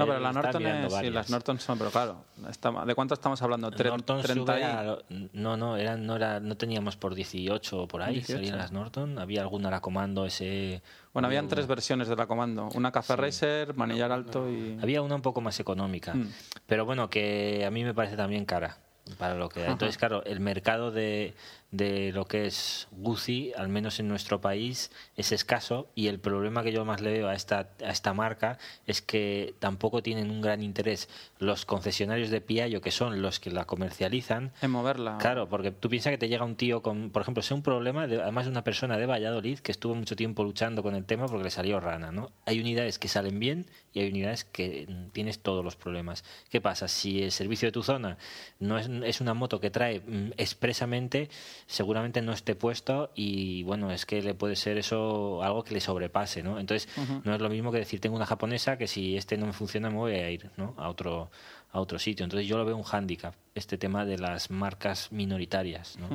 No, 0.00 0.06
pero 0.06 0.18
Él 0.18 0.22
la 0.22 0.32
Norton 0.32 0.64
es... 0.64 0.94
Sí, 0.94 1.10
las 1.10 1.28
Norton 1.28 1.58
son, 1.58 1.76
pero 1.76 1.90
claro, 1.90 2.24
está- 2.48 2.70
¿de 2.84 2.94
cuánto 2.94 3.14
estamos 3.14 3.42
hablando? 3.42 3.68
Tre- 3.72 3.88
Norton 3.88 4.22
30 4.22 4.52
sube 4.52 4.60
y- 4.60 4.62
a- 4.62 4.98
no, 5.32 5.56
no, 5.56 5.76
eran, 5.76 6.06
no, 6.06 6.14
era, 6.14 6.38
no 6.38 6.56
teníamos 6.56 6.96
por 6.96 7.16
18 7.16 7.82
o 7.82 7.88
por 7.88 8.02
ahí, 8.02 8.14
18. 8.14 8.32
salían 8.38 8.58
las 8.58 8.70
Norton. 8.70 9.18
Había 9.18 9.40
alguna 9.40 9.72
la 9.72 9.80
comando 9.80 10.24
ese. 10.24 10.82
Bueno, 11.12 11.26
habían 11.26 11.46
había 11.46 11.50
tres 11.56 11.66
versiones 11.66 12.06
de 12.06 12.14
la 12.14 12.28
comando. 12.28 12.68
Una 12.76 12.92
Café 12.92 13.16
Racer, 13.16 13.74
manillar 13.74 14.12
alto 14.12 14.48
y... 14.48 14.78
Había 14.80 15.02
una 15.02 15.16
un 15.16 15.22
poco 15.22 15.40
más 15.40 15.58
económica. 15.58 16.14
Mm. 16.14 16.30
Pero 16.68 16.84
bueno, 16.84 17.10
que 17.10 17.64
a 17.66 17.70
mí 17.72 17.82
me 17.82 17.92
parece 17.92 18.16
también 18.16 18.44
cara. 18.44 18.78
Para 19.18 19.34
lo 19.34 19.48
que 19.48 19.62
Ajá. 19.62 19.72
Entonces, 19.72 19.96
claro, 19.96 20.22
el 20.26 20.38
mercado 20.38 20.92
de, 20.92 21.34
de 21.70 22.12
lo 22.12 22.24
que 22.24 22.46
es 22.46 22.88
Guzzi, 22.92 23.52
al 23.56 23.68
menos 23.68 24.00
en 24.00 24.08
nuestro 24.08 24.40
país, 24.40 24.90
es 25.16 25.32
escaso. 25.32 25.90
Y 25.94 26.08
el 26.08 26.18
problema 26.18 26.62
que 26.62 26.72
yo 26.72 26.84
más 26.84 27.00
le 27.00 27.12
veo 27.12 27.28
a 27.28 27.34
esta, 27.34 27.68
a 27.84 27.90
esta 27.90 28.14
marca 28.14 28.58
es 28.86 29.02
que 29.02 29.54
tampoco 29.58 30.02
tienen 30.02 30.30
un 30.30 30.40
gran 30.40 30.62
interés 30.62 31.08
los 31.38 31.66
concesionarios 31.66 32.30
de 32.30 32.40
Piaggio, 32.40 32.80
que 32.80 32.90
son 32.90 33.22
los 33.22 33.38
que 33.38 33.50
la 33.50 33.66
comercializan, 33.66 34.52
En 34.62 34.70
moverla. 34.70 35.18
Claro, 35.18 35.48
porque 35.48 35.70
tú 35.70 35.88
piensas 35.88 36.10
que 36.10 36.18
te 36.18 36.28
llega 36.28 36.44
un 36.44 36.56
tío 36.56 36.82
con, 36.82 37.10
por 37.10 37.22
ejemplo, 37.22 37.40
es 37.40 37.50
un 37.50 37.62
problema, 37.62 38.06
de, 38.06 38.22
además 38.22 38.46
de 38.46 38.50
una 38.50 38.64
persona 38.64 38.96
de 38.96 39.06
Valladolid 39.06 39.58
que 39.58 39.72
estuvo 39.72 39.94
mucho 39.94 40.16
tiempo 40.16 40.44
luchando 40.44 40.82
con 40.82 40.94
el 40.94 41.04
tema 41.04 41.26
porque 41.26 41.44
le 41.44 41.50
salió 41.50 41.80
rana, 41.80 42.12
¿no? 42.12 42.30
Hay 42.46 42.60
unidades 42.60 42.98
que 42.98 43.08
salen 43.08 43.38
bien 43.38 43.66
y 43.92 44.00
hay 44.00 44.08
unidades 44.08 44.44
que 44.44 44.86
mm, 44.88 45.10
tienes 45.10 45.40
todos 45.40 45.64
los 45.64 45.76
problemas. 45.76 46.24
¿Qué 46.50 46.60
pasa? 46.60 46.88
Si 46.88 47.22
el 47.22 47.32
servicio 47.32 47.68
de 47.68 47.72
tu 47.72 47.82
zona 47.82 48.18
no 48.58 48.78
es, 48.78 48.88
es 48.88 49.20
una 49.20 49.34
moto 49.34 49.60
que 49.60 49.70
trae 49.70 50.00
mm, 50.00 50.32
expresamente, 50.36 51.28
seguramente 51.70 52.22
no 52.22 52.32
esté 52.32 52.54
puesto 52.56 53.10
y 53.14 53.62
bueno, 53.62 53.90
es 53.92 54.06
que 54.06 54.22
le 54.22 54.34
puede 54.34 54.56
ser 54.56 54.78
eso 54.78 55.42
algo 55.44 55.62
que 55.62 55.74
le 55.74 55.80
sobrepase, 55.80 56.42
¿no? 56.42 56.58
Entonces, 56.58 56.88
no 57.24 57.34
es 57.34 57.40
lo 57.40 57.50
mismo 57.50 57.70
que 57.70 57.78
decir 57.78 58.00
tengo 58.00 58.16
una 58.16 58.24
japonesa 58.26 58.78
que 58.78 58.86
si 58.88 59.16
este 59.18 59.36
no 59.36 59.44
me 59.46 59.52
funciona 59.52 59.90
me 59.90 59.96
voy 59.96 60.12
a 60.14 60.30
ir, 60.30 60.50
¿no? 60.56 60.74
A 60.78 60.88
otro 60.88 61.30
a 61.70 61.80
otro 61.80 61.98
sitio. 61.98 62.24
Entonces 62.24 62.48
yo 62.48 62.56
lo 62.56 62.64
veo 62.64 62.74
un 62.76 62.82
hándicap, 62.82 63.34
este 63.54 63.76
tema 63.76 64.06
de 64.06 64.16
las 64.16 64.50
marcas 64.50 65.12
minoritarias, 65.12 65.98
¿no? 65.98 66.08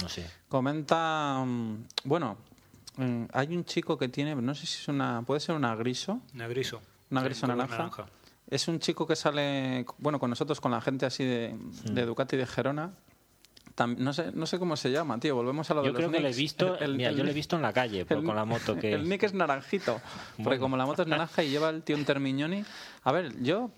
No 0.00 0.08
sé. 0.08 0.24
Comenta... 0.48 1.42
mm, 1.44 1.84
Bueno, 2.04 2.36
mm, 2.96 3.24
hay 3.32 3.56
un 3.56 3.64
chico 3.64 3.98
que 3.98 4.08
tiene... 4.08 4.36
No 4.36 4.54
sé 4.54 4.66
si 4.66 4.78
es 4.80 4.86
una... 4.86 5.22
Puede 5.26 5.40
ser 5.40 5.56
una 5.56 5.74
griso. 5.74 6.20
Una 6.34 6.46
griso. 6.46 6.80
Una 7.10 7.22
Sí, 7.22 7.24
griso 7.26 7.46
naranja. 7.48 8.06
Es 8.48 8.68
un 8.68 8.78
chico 8.78 9.06
que 9.08 9.16
sale, 9.16 9.84
bueno, 9.98 10.20
con 10.20 10.30
nosotros, 10.30 10.60
con 10.60 10.70
la 10.70 10.80
gente 10.80 11.04
así 11.04 11.24
de, 11.24 11.52
Mm. 11.54 11.94
de 11.94 12.06
Ducati 12.06 12.36
de 12.36 12.46
Gerona. 12.46 12.92
Tam- 13.78 13.96
no, 13.96 14.12
sé, 14.12 14.32
no 14.34 14.44
sé 14.46 14.58
cómo 14.58 14.76
se 14.76 14.90
llama, 14.90 15.20
tío. 15.20 15.36
Volvemos 15.36 15.70
a 15.70 15.74
lo 15.74 15.82
Yo 15.82 15.86
de 15.86 15.92
los 15.92 15.98
creo 15.98 16.10
que 16.10 16.20
lo 16.20 16.28
he 16.28 16.32
visto, 16.32 16.76
El- 16.80 16.96
mira, 16.96 17.10
el 17.10 17.16
yo 17.16 17.22
lo 17.22 17.30
he 17.30 17.34
visto 17.34 17.54
en 17.54 17.62
la 17.62 17.72
calle 17.72 18.04
por- 18.04 18.18
el- 18.18 18.24
con 18.24 18.34
la 18.34 18.44
moto 18.44 18.76
que 18.76 18.92
El 18.92 19.08
nick 19.08 19.22
es 19.22 19.34
naranjito. 19.34 20.00
Porque 20.36 20.42
Bueno. 20.42 20.60
como 20.62 20.76
la 20.76 20.84
moto 20.86 21.02
es 21.02 21.08
naranja 21.08 21.44
y 21.44 21.50
lleva 21.50 21.68
el 21.70 21.82
tío 21.84 21.96
un 21.96 22.04
Termignoni... 22.04 22.64
A 23.04 23.12
ver, 23.12 23.40
yo... 23.40 23.70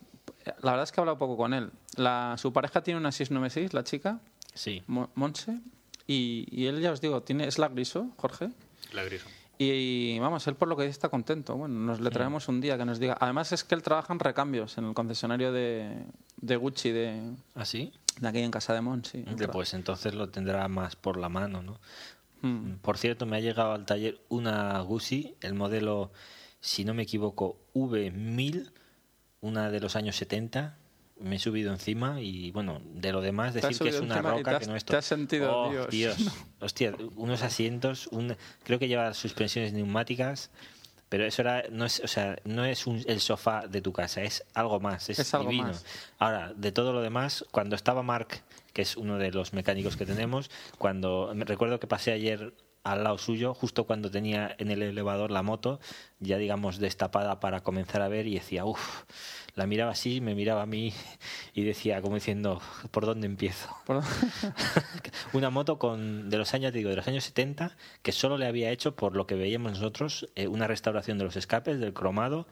La 0.62 0.70
verdad 0.70 0.84
es 0.84 0.92
que 0.92 1.00
he 1.00 1.02
hablado 1.02 1.18
poco 1.18 1.36
con 1.36 1.52
él. 1.52 1.70
La, 1.96 2.36
su 2.38 2.52
pareja 2.52 2.82
tiene 2.82 2.98
una 2.98 3.12
696, 3.12 3.74
la 3.74 3.84
chica, 3.84 4.20
sí. 4.54 4.82
Mo- 4.86 5.10
Monse. 5.14 5.58
Y, 6.06 6.46
y 6.50 6.66
él, 6.66 6.80
ya 6.80 6.92
os 6.92 7.00
digo, 7.02 7.22
tiene, 7.22 7.46
es 7.46 7.58
la 7.58 7.68
griso, 7.68 8.08
Jorge. 8.16 8.48
La 8.92 9.04
griso. 9.04 9.26
Y 9.58 10.18
vamos, 10.20 10.46
él 10.46 10.54
por 10.54 10.68
lo 10.68 10.76
que 10.76 10.84
dice 10.84 10.92
está 10.92 11.10
contento. 11.10 11.54
Bueno, 11.54 11.74
nos 11.78 12.00
le 12.00 12.08
traemos 12.10 12.48
un 12.48 12.62
día 12.62 12.78
que 12.78 12.86
nos 12.86 12.98
diga. 12.98 13.18
Además 13.20 13.52
es 13.52 13.62
que 13.62 13.74
él 13.74 13.82
trabaja 13.82 14.10
en 14.14 14.18
recambios 14.18 14.78
en 14.78 14.86
el 14.86 14.94
concesionario 14.94 15.52
de, 15.52 16.02
de 16.38 16.56
Gucci 16.56 16.90
de, 16.90 17.20
¿Ah, 17.54 17.66
sí? 17.66 17.92
De 18.20 18.28
aquí 18.28 18.38
en 18.40 18.50
Casa 18.50 18.72
de 18.74 18.80
Mon, 18.80 19.04
sí. 19.04 19.24
Hombre, 19.26 19.48
Pues 19.48 19.74
entonces 19.74 20.14
lo 20.14 20.28
tendrá 20.28 20.66
más 20.68 20.94
por 20.96 21.16
la 21.18 21.28
mano, 21.28 21.62
¿no? 21.62 21.80
Mm. 22.42 22.76
Por 22.82 22.96
cierto, 22.98 23.26
me 23.26 23.36
ha 23.36 23.40
llegado 23.40 23.72
al 23.72 23.84
taller 23.86 24.20
una 24.28 24.78
Guzzi, 24.80 25.34
el 25.40 25.54
modelo, 25.54 26.12
si 26.60 26.84
no 26.84 26.94
me 26.94 27.02
equivoco, 27.02 27.58
V1000, 27.74 28.72
una 29.40 29.70
de 29.70 29.80
los 29.80 29.96
años 29.96 30.16
70. 30.16 30.76
Me 31.18 31.36
he 31.36 31.38
subido 31.38 31.70
encima 31.72 32.22
y, 32.22 32.50
bueno, 32.50 32.80
de 32.94 33.12
lo 33.12 33.20
demás, 33.20 33.48
has 33.48 33.54
decir 33.62 33.78
que 33.78 33.88
es 33.90 34.00
una 34.00 34.22
roca 34.22 34.36
te 34.36 34.42
que 34.42 34.56
has- 34.56 34.68
no 34.68 34.74
es 34.76 34.84
te 34.86 34.96
has 34.96 35.04
sentido, 35.04 35.52
Oh, 35.64 35.86
Dios. 35.90 36.16
Hostia, 36.60 36.94
unos 37.16 37.42
asientos, 37.42 38.06
un, 38.06 38.34
creo 38.62 38.78
que 38.78 38.88
lleva 38.88 39.12
suspensiones 39.12 39.74
neumáticas. 39.74 40.50
Pero 41.10 41.26
eso 41.26 41.42
era, 41.42 41.64
no 41.70 41.84
es, 41.84 42.00
o 42.00 42.08
sea, 42.08 42.38
no 42.44 42.64
es 42.64 42.86
un- 42.86 43.04
el 43.06 43.20
sofá 43.20 43.66
de 43.66 43.82
tu 43.82 43.92
casa, 43.92 44.22
es 44.22 44.42
algo 44.54 44.80
más, 44.80 45.10
es, 45.10 45.18
Es 45.18 45.34
algo 45.34 45.50
divino. 45.50 45.66
más. 45.68 45.84
Ahora, 46.18 46.52
de 46.56 46.72
todo 46.72 46.92
lo 46.94 47.02
demás, 47.02 47.44
cuando 47.50 47.76
estaba 47.76 48.02
Mark, 48.02 48.42
que 48.72 48.82
es 48.82 48.96
uno 48.96 49.18
de 49.18 49.30
los 49.32 49.52
mecánicos 49.52 49.96
que 49.96 50.06
tenemos, 50.06 50.50
cuando 50.78 51.32
me 51.34 51.44
recuerdo 51.44 51.78
que 51.80 51.86
pasé 51.88 52.12
ayer 52.12 52.54
al 52.82 53.04
lado 53.04 53.18
suyo, 53.18 53.52
justo 53.54 53.84
cuando 53.84 54.10
tenía 54.10 54.54
en 54.58 54.70
el 54.70 54.82
elevador 54.82 55.30
la 55.30 55.42
moto, 55.42 55.80
ya 56.18 56.38
digamos 56.38 56.78
destapada 56.78 57.38
para 57.40 57.62
comenzar 57.62 58.00
a 58.02 58.08
ver 58.08 58.26
y 58.26 58.34
decía, 58.34 58.64
uff, 58.64 59.02
la 59.54 59.66
miraba 59.66 59.92
así, 59.92 60.20
me 60.20 60.34
miraba 60.34 60.62
a 60.62 60.66
mí 60.66 60.94
y 61.54 61.64
decía 61.64 62.00
como 62.00 62.14
diciendo, 62.14 62.60
¿por 62.90 63.04
dónde 63.06 63.26
empiezo? 63.26 63.68
Por- 63.84 64.02
Una 65.32 65.50
moto 65.50 65.78
con 65.78 66.30
de 66.30 66.38
los 66.38 66.54
años, 66.54 66.72
digo, 66.72 66.90
de 66.90 66.96
los 66.96 67.06
años 67.08 67.24
70, 67.24 67.76
que 68.02 68.12
solo 68.12 68.38
le 68.38 68.46
había 68.46 68.70
hecho, 68.70 68.94
por 68.96 69.14
lo 69.14 69.26
que 69.26 69.34
veíamos 69.34 69.72
nosotros, 69.72 70.28
eh, 70.34 70.48
una 70.48 70.66
restauración 70.66 71.18
de 71.18 71.24
los 71.24 71.36
escapes, 71.36 71.80
del 71.80 71.92
cromado, 71.92 72.46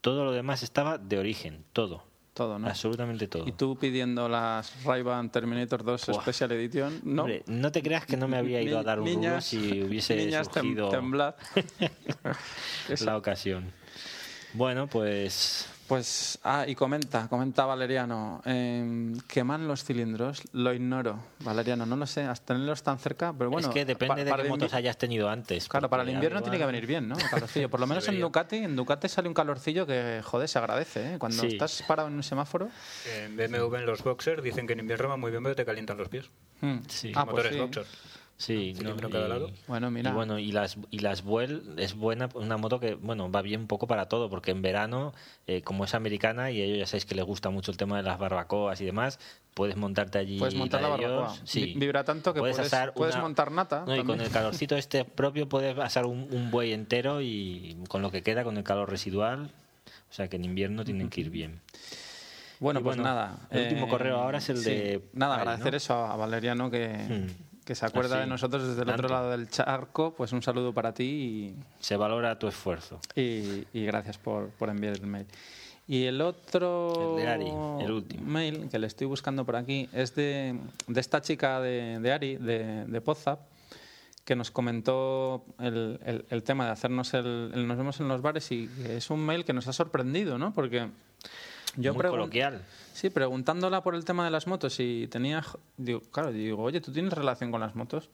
todo 0.00 0.24
lo 0.24 0.32
demás 0.32 0.62
estaba 0.62 0.98
de 0.98 1.18
origen, 1.18 1.64
todo. 1.72 2.04
Todo, 2.36 2.58
¿no? 2.58 2.68
Absolutamente 2.68 3.26
todo. 3.26 3.48
Y 3.48 3.52
tú 3.52 3.76
pidiendo 3.76 4.28
las 4.28 4.84
Ray-Ban 4.84 5.30
Terminator 5.30 5.82
2 5.82 6.06
Buah. 6.06 6.20
Special 6.22 6.52
Edition, 6.52 7.00
¿no? 7.02 7.22
Hombre, 7.22 7.42
no 7.46 7.72
te 7.72 7.82
creas 7.82 8.06
que 8.06 8.16
no 8.16 8.28
me 8.28 8.36
habría 8.36 8.62
ido 8.62 8.78
a 8.78 8.84
dar 8.84 9.00
un 9.00 9.06
Niñas- 9.08 9.44
si 9.46 9.82
hubiese 9.82 10.14
niñas 10.14 10.48
tem- 10.50 10.60
surgido 10.60 10.88
temblad. 10.90 11.34
Eso. 12.88 13.04
la 13.06 13.16
ocasión. 13.16 13.72
Bueno, 14.52 14.86
pues 14.86 15.66
Pues, 15.88 16.38
ah, 16.42 16.64
y 16.66 16.74
comenta, 16.74 17.28
comenta 17.28 17.64
Valeriano, 17.64 18.42
eh, 18.44 19.12
queman 19.28 19.68
los 19.68 19.84
cilindros, 19.84 20.42
lo 20.52 20.72
ignoro, 20.74 21.16
Valeriano, 21.44 21.86
no 21.86 21.94
lo 21.94 22.06
sé, 22.06 22.22
hasta 22.22 22.54
tenerlos 22.54 22.82
tan 22.82 22.98
cerca, 22.98 23.32
pero 23.32 23.50
bueno... 23.50 23.68
es 23.68 23.72
que 23.72 23.84
depende 23.84 24.24
pa- 24.28 24.36
de 24.36 24.42
qué 24.42 24.48
motos 24.48 24.74
hayas 24.74 24.98
tenido 24.98 25.28
antes. 25.30 25.68
Claro, 25.68 25.88
para 25.88 26.02
el 26.02 26.08
invierno 26.10 26.38
igual- 26.40 26.50
tiene 26.50 26.58
que 26.58 26.66
venir 26.66 26.86
bien, 26.88 27.06
¿no? 27.08 27.16
El 27.18 27.30
calorcillo. 27.30 27.70
Por 27.70 27.78
lo 27.78 27.86
menos 27.86 28.08
en. 28.08 28.18
Ducati, 28.20 28.56
en 28.56 28.74
Ducati 28.74 29.08
sale 29.08 29.28
un 29.28 29.34
calorcillo 29.34 29.86
que, 29.86 30.22
joder, 30.24 30.48
se 30.48 30.58
agradece, 30.58 31.14
¿eh? 31.14 31.18
Cuando 31.20 31.40
Sí. 31.42 31.48
estás 31.48 31.84
parado 31.86 32.08
en 32.08 32.14
un 32.14 32.22
semáforo... 32.24 32.68
En 33.16 33.36
BMW 33.36 33.76
en 33.76 33.86
los 33.86 34.02
boxers 34.02 34.42
dicen 34.42 34.66
que 34.66 34.72
en 34.72 34.80
invierno 34.80 35.08
va 35.08 35.16
muy 35.16 35.30
bien 35.30 35.42
porque 35.44 35.54
te 35.56 35.64
calientan 35.64 35.98
los 35.98 36.08
pies. 36.08 36.30
mm. 36.62 36.78
Sí. 36.88 37.12
Ah, 37.14 37.24
pues 37.24 37.36
Motores 37.36 37.52
sí. 37.52 37.58
boxer. 37.60 37.86
Sí, 38.38 38.74
Cilindro 38.76 38.96
no, 39.00 39.06
en 39.06 39.12
cada 39.12 39.26
y- 39.26 39.28
lado. 39.30 39.50
Bueno, 39.66 39.90
mira. 39.90 40.10
Y 40.10 40.12
bueno, 40.12 40.38
y 40.38 40.52
las, 40.52 40.76
y 40.90 40.98
las 40.98 41.22
Vuel 41.22 41.74
es 41.78 41.94
buena, 41.94 42.28
una 42.34 42.58
moto 42.58 42.78
que, 42.80 42.94
bueno, 42.94 43.30
va 43.30 43.40
bien 43.40 43.62
un 43.62 43.66
poco 43.66 43.86
para 43.86 44.06
todo, 44.10 44.28
porque 44.28 44.50
en 44.50 44.60
verano, 44.60 45.14
eh, 45.46 45.62
como 45.62 45.84
es 45.84 45.94
americana 45.94 46.50
y 46.50 46.60
a 46.60 46.64
ellos 46.64 46.78
ya 46.80 46.86
sabéis 46.86 47.06
que 47.06 47.14
les 47.14 47.24
gusta 47.24 47.48
mucho 47.48 47.70
el 47.70 47.78
tema 47.78 47.96
de 47.96 48.02
las 48.02 48.18
barbacoas 48.18 48.78
y 48.82 48.84
demás, 48.84 49.18
puedes 49.54 49.76
montarte 49.76 50.18
allí. 50.18 50.38
Puedes 50.38 50.54
montar 50.54 50.82
la 50.82 50.88
barbacoa. 50.88 51.34
Sí. 51.44 51.72
Vibra 51.78 52.04
tanto 52.04 52.34
que 52.34 52.40
puedes- 52.40 52.58
asar 52.58 52.92
puedes 52.92 53.16
montar 53.16 53.50
nata 53.50 53.84
No, 53.86 53.96
y 53.96 54.04
con 54.04 54.20
el 54.20 54.28
calorcito 54.30 54.76
este 54.76 55.06
propio 55.06 55.48
puedes 55.48 55.78
asar 55.78 56.04
un, 56.04 56.28
un 56.30 56.50
buey 56.50 56.72
entero 56.74 57.22
y 57.22 57.78
con 57.88 58.02
lo 58.02 58.10
que 58.10 58.22
queda, 58.22 58.44
con 58.44 58.58
el 58.58 58.64
calor 58.64 58.90
residual. 58.90 59.50
O 60.10 60.12
sea 60.12 60.28
que 60.28 60.36
en 60.36 60.44
invierno 60.44 60.84
tienen 60.84 61.08
que 61.08 61.22
ir 61.22 61.30
bien. 61.30 61.60
Bueno, 62.60 62.80
Y 62.80 62.82
pues 62.82 62.96
bueno, 62.96 63.10
nada. 63.10 63.38
el 63.50 63.62
último 63.64 63.88
correo 63.88 64.16
ahora 64.18 64.38
es 64.38 64.48
el 64.48 64.62
de 64.64 65.02
Nada, 65.12 65.34
Ari, 65.34 65.42
agradecer 65.42 65.72
¿no? 65.72 65.76
eso 65.76 65.94
a 65.94 66.16
Valeriano 66.16 66.70
que, 66.70 66.88
Hmm. 66.88 67.45
Que 67.66 67.74
se 67.74 67.84
acuerda 67.84 68.20
de 68.20 68.26
nosotros 68.26 68.66
desde 68.66 68.82
el 68.82 68.88
otro 68.90 69.08
lado 69.08 69.30
del 69.32 69.50
charco. 69.50 70.14
Pues 70.16 70.32
un 70.32 70.40
saludo 70.40 70.72
para 70.72 70.94
ti 70.94 71.54
Se 71.80 71.96
valora 71.96 72.38
tu 72.38 72.46
esfuerzo. 72.48 73.00
y, 73.14 73.20
y- 73.20 73.66
y 73.74 73.84
gracias 73.84 74.16
por, 74.16 74.48
por 74.50 74.70
enviar 74.70 74.94
el 74.94 75.06
mail. 75.06 75.26
Y 75.88 76.04
el 76.04 76.20
otro 76.20 77.16
El 77.16 77.22
de 77.24 77.28
Ari, 77.28 77.84
el 77.84 77.92
último. 77.92 78.24
mail 78.24 78.68
que 78.70 78.78
le 78.78 78.86
estoy 78.86 79.06
buscando 79.06 79.44
por 79.44 79.54
aquí 79.56 79.88
es 79.92 80.14
de, 80.14 80.58
de 80.88 81.00
esta 81.00 81.20
chica 81.20 81.60
de, 81.60 81.98
de 82.00 82.12
Ari, 82.12 82.36
de, 82.36 82.86
de 82.86 83.00
Pozap, 83.00 83.40
que 84.24 84.34
nos 84.34 84.50
comentó 84.50 85.44
el, 85.60 86.00
el- 86.04 86.24
el 86.30 86.42
tema 86.42 86.66
de 86.66 86.70
hacernos 86.72 87.14
el, 87.14 87.52
el 87.54 87.66
Nos 87.68 87.76
vemos 87.76 88.00
en 88.00 88.08
los 88.08 88.20
bares 88.22 88.50
y 88.50 88.68
es 88.88 89.10
un 89.10 89.20
mail 89.26 89.44
que 89.44 89.52
nos 89.52 89.68
ha 89.68 89.72
sorprendido, 89.72 90.38
¿no? 90.38 90.52
Porque 90.54 90.88
yo 91.76 91.94
Muy 91.94 92.02
coloquial. 92.04 92.62
Sí, 92.92 93.10
preguntándola 93.10 93.82
por 93.82 93.94
el 93.94 94.04
tema 94.04 94.24
de 94.24 94.30
las 94.30 94.46
motos 94.46 94.78
y 94.80 95.06
tenía, 95.08 95.44
digo, 95.76 96.00
claro, 96.10 96.32
digo, 96.32 96.62
oye, 96.62 96.80
¿tú 96.80 96.92
tienes 96.92 97.12
relación 97.12 97.50
con 97.50 97.60
las 97.60 97.74
motos? 97.74 98.08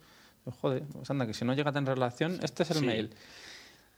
Digo, 0.44 0.56
Joder, 0.60 0.82
pues 0.92 1.10
anda, 1.10 1.26
que 1.26 1.34
si 1.34 1.44
no 1.44 1.54
llega 1.54 1.70
a 1.70 1.72
tener 1.72 1.94
relación, 1.94 2.38
este 2.42 2.64
es 2.64 2.70
el 2.72 2.78
Sí. 2.78 2.86
mail. 2.86 3.10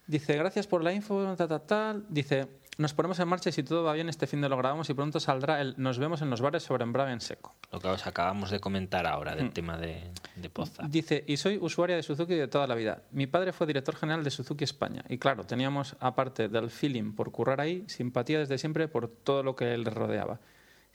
Dice, 0.06 0.36
gracias 0.36 0.66
por 0.66 0.84
la 0.84 0.92
info, 0.92 1.34
tal, 1.36 1.48
tal, 1.48 1.62
tal. 1.62 2.04
Dice, 2.10 2.46
nos 2.78 2.94
ponemos 2.94 3.18
en 3.20 3.28
marcha 3.28 3.50
y 3.50 3.52
si 3.52 3.62
todo 3.62 3.84
va 3.84 3.92
bien, 3.92 4.08
este 4.08 4.26
fin 4.26 4.40
de 4.40 4.48
lo 4.48 4.56
grabamos 4.56 4.88
y 4.90 4.94
pronto 4.94 5.20
saldrá 5.20 5.60
el 5.60 5.74
Nos 5.76 5.98
vemos 5.98 6.22
en 6.22 6.30
los 6.30 6.40
bares 6.40 6.62
sobre 6.62 6.82
embrague 6.82 7.12
en 7.12 7.20
seco. 7.20 7.54
Lo 7.72 7.80
que 7.80 7.88
os 7.88 8.06
acabamos 8.06 8.50
de 8.50 8.60
comentar 8.60 9.06
ahora 9.06 9.34
del 9.34 9.52
tema 9.52 9.76
de, 9.76 10.10
de 10.36 10.50
Poza. 10.50 10.84
Dice, 10.88 11.24
y 11.26 11.36
soy 11.36 11.58
usuaria 11.60 11.96
de 11.96 12.02
Suzuki 12.02 12.34
de 12.34 12.48
toda 12.48 12.66
la 12.66 12.74
vida. 12.74 13.02
Mi 13.12 13.26
padre 13.26 13.52
fue 13.52 13.66
director 13.66 13.96
general 13.96 14.24
de 14.24 14.30
Suzuki 14.30 14.64
España. 14.64 15.04
Y 15.08 15.18
claro, 15.18 15.44
teníamos, 15.44 15.96
aparte 16.00 16.48
del 16.48 16.70
feeling 16.70 17.12
por 17.12 17.30
currar 17.30 17.60
ahí, 17.60 17.84
simpatía 17.88 18.38
desde 18.38 18.58
siempre 18.58 18.88
por 18.88 19.08
todo 19.08 19.42
lo 19.42 19.56
que 19.56 19.74
él 19.74 19.84
rodeaba. 19.84 20.40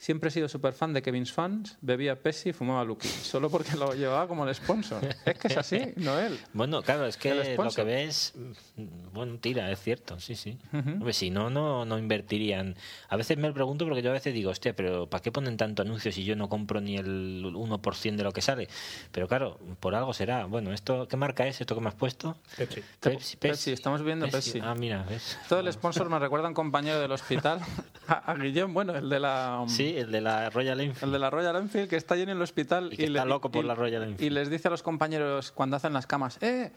Siempre 0.00 0.28
he 0.28 0.30
sido 0.32 0.48
súper 0.48 0.72
fan 0.72 0.94
de 0.94 1.02
Kevin's 1.02 1.30
Fans, 1.30 1.76
bebía 1.82 2.18
Pepsi 2.18 2.48
y 2.48 2.52
fumaba 2.54 2.82
Lucky, 2.84 3.06
solo 3.06 3.50
porque 3.50 3.76
lo 3.76 3.92
llevaba 3.92 4.26
como 4.26 4.48
el 4.48 4.54
sponsor. 4.54 5.06
Es 5.26 5.38
que 5.38 5.48
es 5.48 5.58
así, 5.58 5.92
Noel. 5.96 6.40
Bueno, 6.54 6.80
claro, 6.80 7.04
es 7.04 7.18
que 7.18 7.34
lo 7.34 7.70
que 7.70 7.84
ves, 7.84 8.32
mm, 8.34 9.12
bueno, 9.12 9.36
tira, 9.38 9.70
es 9.70 9.78
cierto, 9.78 10.18
sí, 10.18 10.36
sí. 10.36 10.56
Hombre, 10.72 11.12
si 11.12 11.28
no, 11.28 11.50
no, 11.50 11.84
no 11.84 11.98
invertirían. 11.98 12.76
A 13.10 13.16
veces 13.16 13.36
me 13.36 13.48
lo 13.48 13.52
pregunto 13.52 13.84
porque 13.84 14.00
yo 14.00 14.08
a 14.08 14.14
veces 14.14 14.32
digo, 14.32 14.50
hostia, 14.50 14.74
pero 14.74 15.06
¿para 15.06 15.20
qué 15.20 15.30
ponen 15.30 15.58
tanto 15.58 15.82
anuncio 15.82 16.10
si 16.10 16.24
yo 16.24 16.34
no 16.34 16.48
compro 16.48 16.80
ni 16.80 16.96
el 16.96 17.44
1% 17.44 18.16
de 18.16 18.24
lo 18.24 18.32
que 18.32 18.40
sale? 18.40 18.68
Pero 19.12 19.28
claro, 19.28 19.58
por 19.80 19.94
algo 19.94 20.14
será. 20.14 20.46
Bueno, 20.46 20.72
esto 20.72 21.08
¿qué 21.08 21.18
marca 21.18 21.46
es 21.46 21.60
esto 21.60 21.74
que 21.74 21.82
me 21.82 21.88
has 21.88 21.94
puesto? 21.94 22.38
Pepsi. 22.56 22.82
Pepsi, 23.00 23.36
Pepsi, 23.36 23.72
estamos 23.72 24.02
viendo 24.02 24.26
Pepsi. 24.28 24.60
Ah, 24.62 24.74
mira, 24.74 25.04
¿ves? 25.06 25.36
Todo 25.46 25.60
el 25.60 25.70
sponsor 25.70 26.08
me 26.08 26.18
recuerda 26.18 26.46
a 26.46 26.48
un 26.48 26.54
compañero 26.54 26.98
del 27.00 27.12
hospital, 27.12 27.60
a, 28.08 28.32
a 28.32 28.34
Guillén, 28.34 28.72
bueno, 28.72 28.96
el 28.96 29.10
de 29.10 29.20
la... 29.20 29.62
Sí, 29.68 29.89
el 29.96 30.10
de 30.12 30.20
la 30.20 30.50
Royal 30.50 30.80
Enfield. 30.80 31.04
El 31.04 31.12
de 31.12 31.18
la 31.18 31.30
Royal 31.30 31.56
Enfield 31.56 31.88
que 31.88 31.96
está 31.96 32.14
allí 32.14 32.22
en 32.22 32.28
el 32.30 32.40
hospital 32.42 32.90
Y 32.92 32.96
que 32.96 33.04
está 33.06 33.24
loco 33.24 33.50
por 33.50 33.64
y- 33.64 33.68
la 33.68 33.74
Royal 33.74 34.02
Enfield. 34.02 34.22
Y 34.22 34.30
les 34.30 34.50
dice 34.50 34.68
a 34.68 34.70
los 34.70 34.82
compañeros 34.82 35.52
cuando 35.52 35.76
hacen 35.76 35.92
las 35.92 36.06
camas, 36.06 36.38
¡eh! 36.42 36.72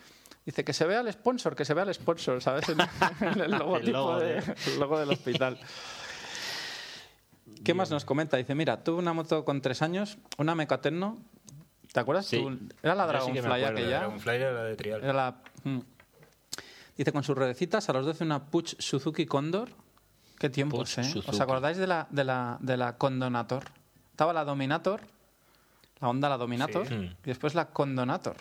Dice 0.45 0.63
que 0.65 0.73
se 0.73 0.85
vea 0.85 0.99
el 1.01 1.11
sponsor, 1.13 1.55
que 1.55 1.63
se 1.65 1.73
vea 1.73 1.85
el 1.85 1.93
sponsor, 1.93 2.41
¿sabes? 2.41 2.67
En, 2.69 2.77
en 3.21 3.41
el 3.41 3.51
logotipo 3.51 3.91
logo 3.91 4.19
de- 4.19 4.41
de- 4.41 4.55
el 4.73 4.79
logo 4.79 4.99
del 4.99 5.09
hospital. 5.11 5.57
¿Qué 7.63 7.73
más 7.73 7.91
nos 7.91 8.03
comenta? 8.05 8.35
Dice, 8.37 8.55
mira, 8.55 8.83
tuve 8.83 8.99
una 8.99 9.13
moto 9.13 9.45
con 9.45 9.61
tres 9.61 9.81
años, 9.81 10.17
una 10.37 10.53
Mecatenno, 10.55 11.17
¿te 11.93 11.99
acuerdas? 11.99 12.25
Sí. 12.25 12.37
tú? 12.41 12.57
Era 12.81 12.93
la 12.95 13.03
sí 13.05 13.09
Dragonfly 13.31 13.39
acuerdo, 13.39 13.65
aquella. 13.67 13.99
Dragonfly 13.99 14.35
era 14.35 14.51
la 14.51 14.63
de 14.63 14.75
Trial. 14.75 15.03
Era 15.03 15.13
la... 15.13 15.35
mm. 15.63 15.79
Dice, 16.97 17.11
con 17.11 17.23
sus 17.23 17.35
ruedecitas, 17.37 17.87
a 17.89 17.93
los 17.93 18.05
12 18.05 18.23
una 18.23 18.45
Puch 18.45 18.75
Suzuki 18.79 19.25
Condor. 19.25 19.69
Qué 20.43 20.49
tiempos, 20.49 20.95
Puch 20.95 21.05
¿eh? 21.05 21.23
¿Os 21.25 21.39
acordáis 21.39 21.77
de 21.77 21.87
la, 21.87 22.05
de, 22.09 22.25
la, 22.25 22.57
de 22.59 22.75
la 22.75 22.97
Condonator? 22.97 23.63
Estaba 24.11 24.33
la 24.33 24.43
Dominator, 24.43 24.99
la 26.01 26.09
Honda 26.09 26.27
la 26.27 26.35
Dominator, 26.35 26.85
Sí. 26.85 26.95
y 26.95 27.27
después 27.27 27.55
la 27.55 27.69
Condonator, 27.69 28.35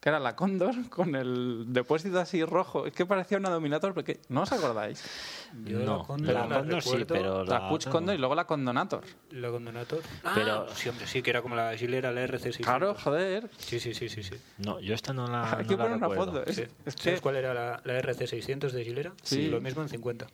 que 0.00 0.08
era 0.08 0.18
la 0.18 0.34
Condor 0.34 0.74
con 0.90 1.14
el 1.14 1.66
depósito 1.68 2.18
así 2.18 2.44
rojo. 2.44 2.84
Es 2.88 2.94
que 2.94 3.06
parecía 3.06 3.38
una 3.38 3.50
Dominator, 3.50 3.94
porque 3.94 4.18
¿no 4.28 4.42
os 4.42 4.50
acordáis? 4.50 5.04
Yo 5.64 5.78
no, 5.78 5.98
la 5.98 6.04
Condor 6.04 6.34
la 6.34 6.46
la 6.48 6.58
Condor 6.58 6.82
sí, 6.82 7.04
pero 7.06 7.44
La, 7.44 7.68
Puch 7.68 7.82
otra 7.82 7.92
Condor 7.92 8.14
y 8.16 8.18
luego 8.18 8.34
la 8.34 8.44
Condonator. 8.44 9.04
La 9.30 9.48
Condonator. 9.48 10.00
Pero- 10.34 10.66
Ah, 10.68 10.72
sí, 10.74 10.88
hombre, 10.88 11.06
sí, 11.06 11.22
que 11.22 11.30
era 11.30 11.42
como 11.42 11.54
la 11.54 11.76
Gilera, 11.76 12.10
la 12.10 12.22
RC600. 12.26 12.64
Claro, 12.64 12.96
joder. 12.96 13.48
Sí, 13.58 13.78
sí, 13.78 13.94
sí, 13.94 14.08
sí. 14.08 14.24
sí. 14.24 14.34
No, 14.58 14.80
yo 14.80 14.94
esta 14.94 15.12
no 15.12 15.28
la 15.28 15.42
Hay 15.58 15.62
no 15.62 15.68
que 15.68 15.76
la 15.76 15.82
poner 15.84 15.96
una 15.98 16.08
foto. 16.08 16.44
Es, 16.44 16.56
Sí. 16.56 16.62
es 16.84 16.96
que 16.96 17.02
¿Sabes 17.04 17.20
cuál 17.20 17.36
era 17.36 17.54
la, 17.54 17.80
la 17.84 18.00
RC600 18.02 18.72
de 18.72 18.84
Gilera? 18.84 19.12
Sí. 19.22 19.46
Lo 19.48 19.60
mismo 19.60 19.82
en 19.82 19.88
50. 19.88 20.26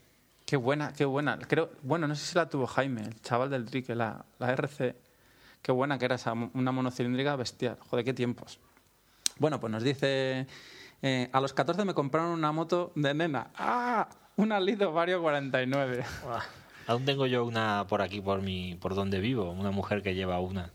Qué 0.53 0.59
buena, 0.59 0.93
qué 0.93 1.07
buena. 1.07 1.38
Creo, 1.38 1.71
bueno, 1.83 2.07
no 2.07 2.15
sé 2.15 2.27
si 2.27 2.35
la 2.37 2.47
tuvo 2.47 2.67
Jaime, 2.67 3.01
el 3.01 3.19
chaval 3.23 3.49
del 3.49 3.65
trique, 3.65 3.95
la, 3.95 4.27
la 4.38 4.53
RC. 4.53 4.95
Qué 5.62 5.73
buena 5.73 5.97
que 5.99 6.05
era 6.05 6.17
esa, 6.17 6.35
una 6.35 6.73
monocilíndrica 6.73 7.37
bestial. 7.37 7.79
Joder, 7.88 8.05
qué 8.05 8.12
tiempos. 8.12 8.59
Bueno, 9.38 9.59
pues 9.59 9.71
nos 9.71 9.83
dice, 9.83 10.47
eh, 11.01 11.31
a 11.33 11.41
los 11.41 11.55
14 11.55 11.87
me 11.87 11.95
compraron 11.95 12.33
una 12.33 12.53
moto 12.53 12.93
de 12.97 13.15
nena. 13.15 13.51
¡Ah! 13.57 14.11
Una 14.37 14.61
Lido 14.61 14.93
Vario 14.93 15.23
49. 15.23 16.05
Ah, 16.29 16.43
Aún 16.87 17.07
tengo 17.07 17.25
yo 17.25 17.47
una 17.47 17.87
por 17.88 18.03
aquí, 18.03 18.21
por 18.21 18.43
mi, 18.43 18.75
por 18.75 18.95
donde 18.95 19.21
vivo, 19.21 19.53
una 19.53 19.71
mujer 19.71 20.03
que 20.03 20.15
lleva 20.15 20.38
una. 20.41 20.71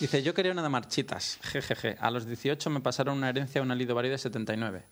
Dice, 0.00 0.24
yo 0.24 0.34
quería 0.34 0.50
una 0.50 0.64
de 0.64 0.70
marchitas. 0.70 1.38
Jejeje. 1.42 1.96
A 2.00 2.10
los 2.10 2.26
18 2.26 2.68
me 2.68 2.80
pasaron 2.80 3.18
una 3.18 3.28
herencia, 3.28 3.62
una 3.62 3.76
Lido 3.76 3.94
Vario 3.94 4.10
de 4.10 4.18
79. 4.18 4.82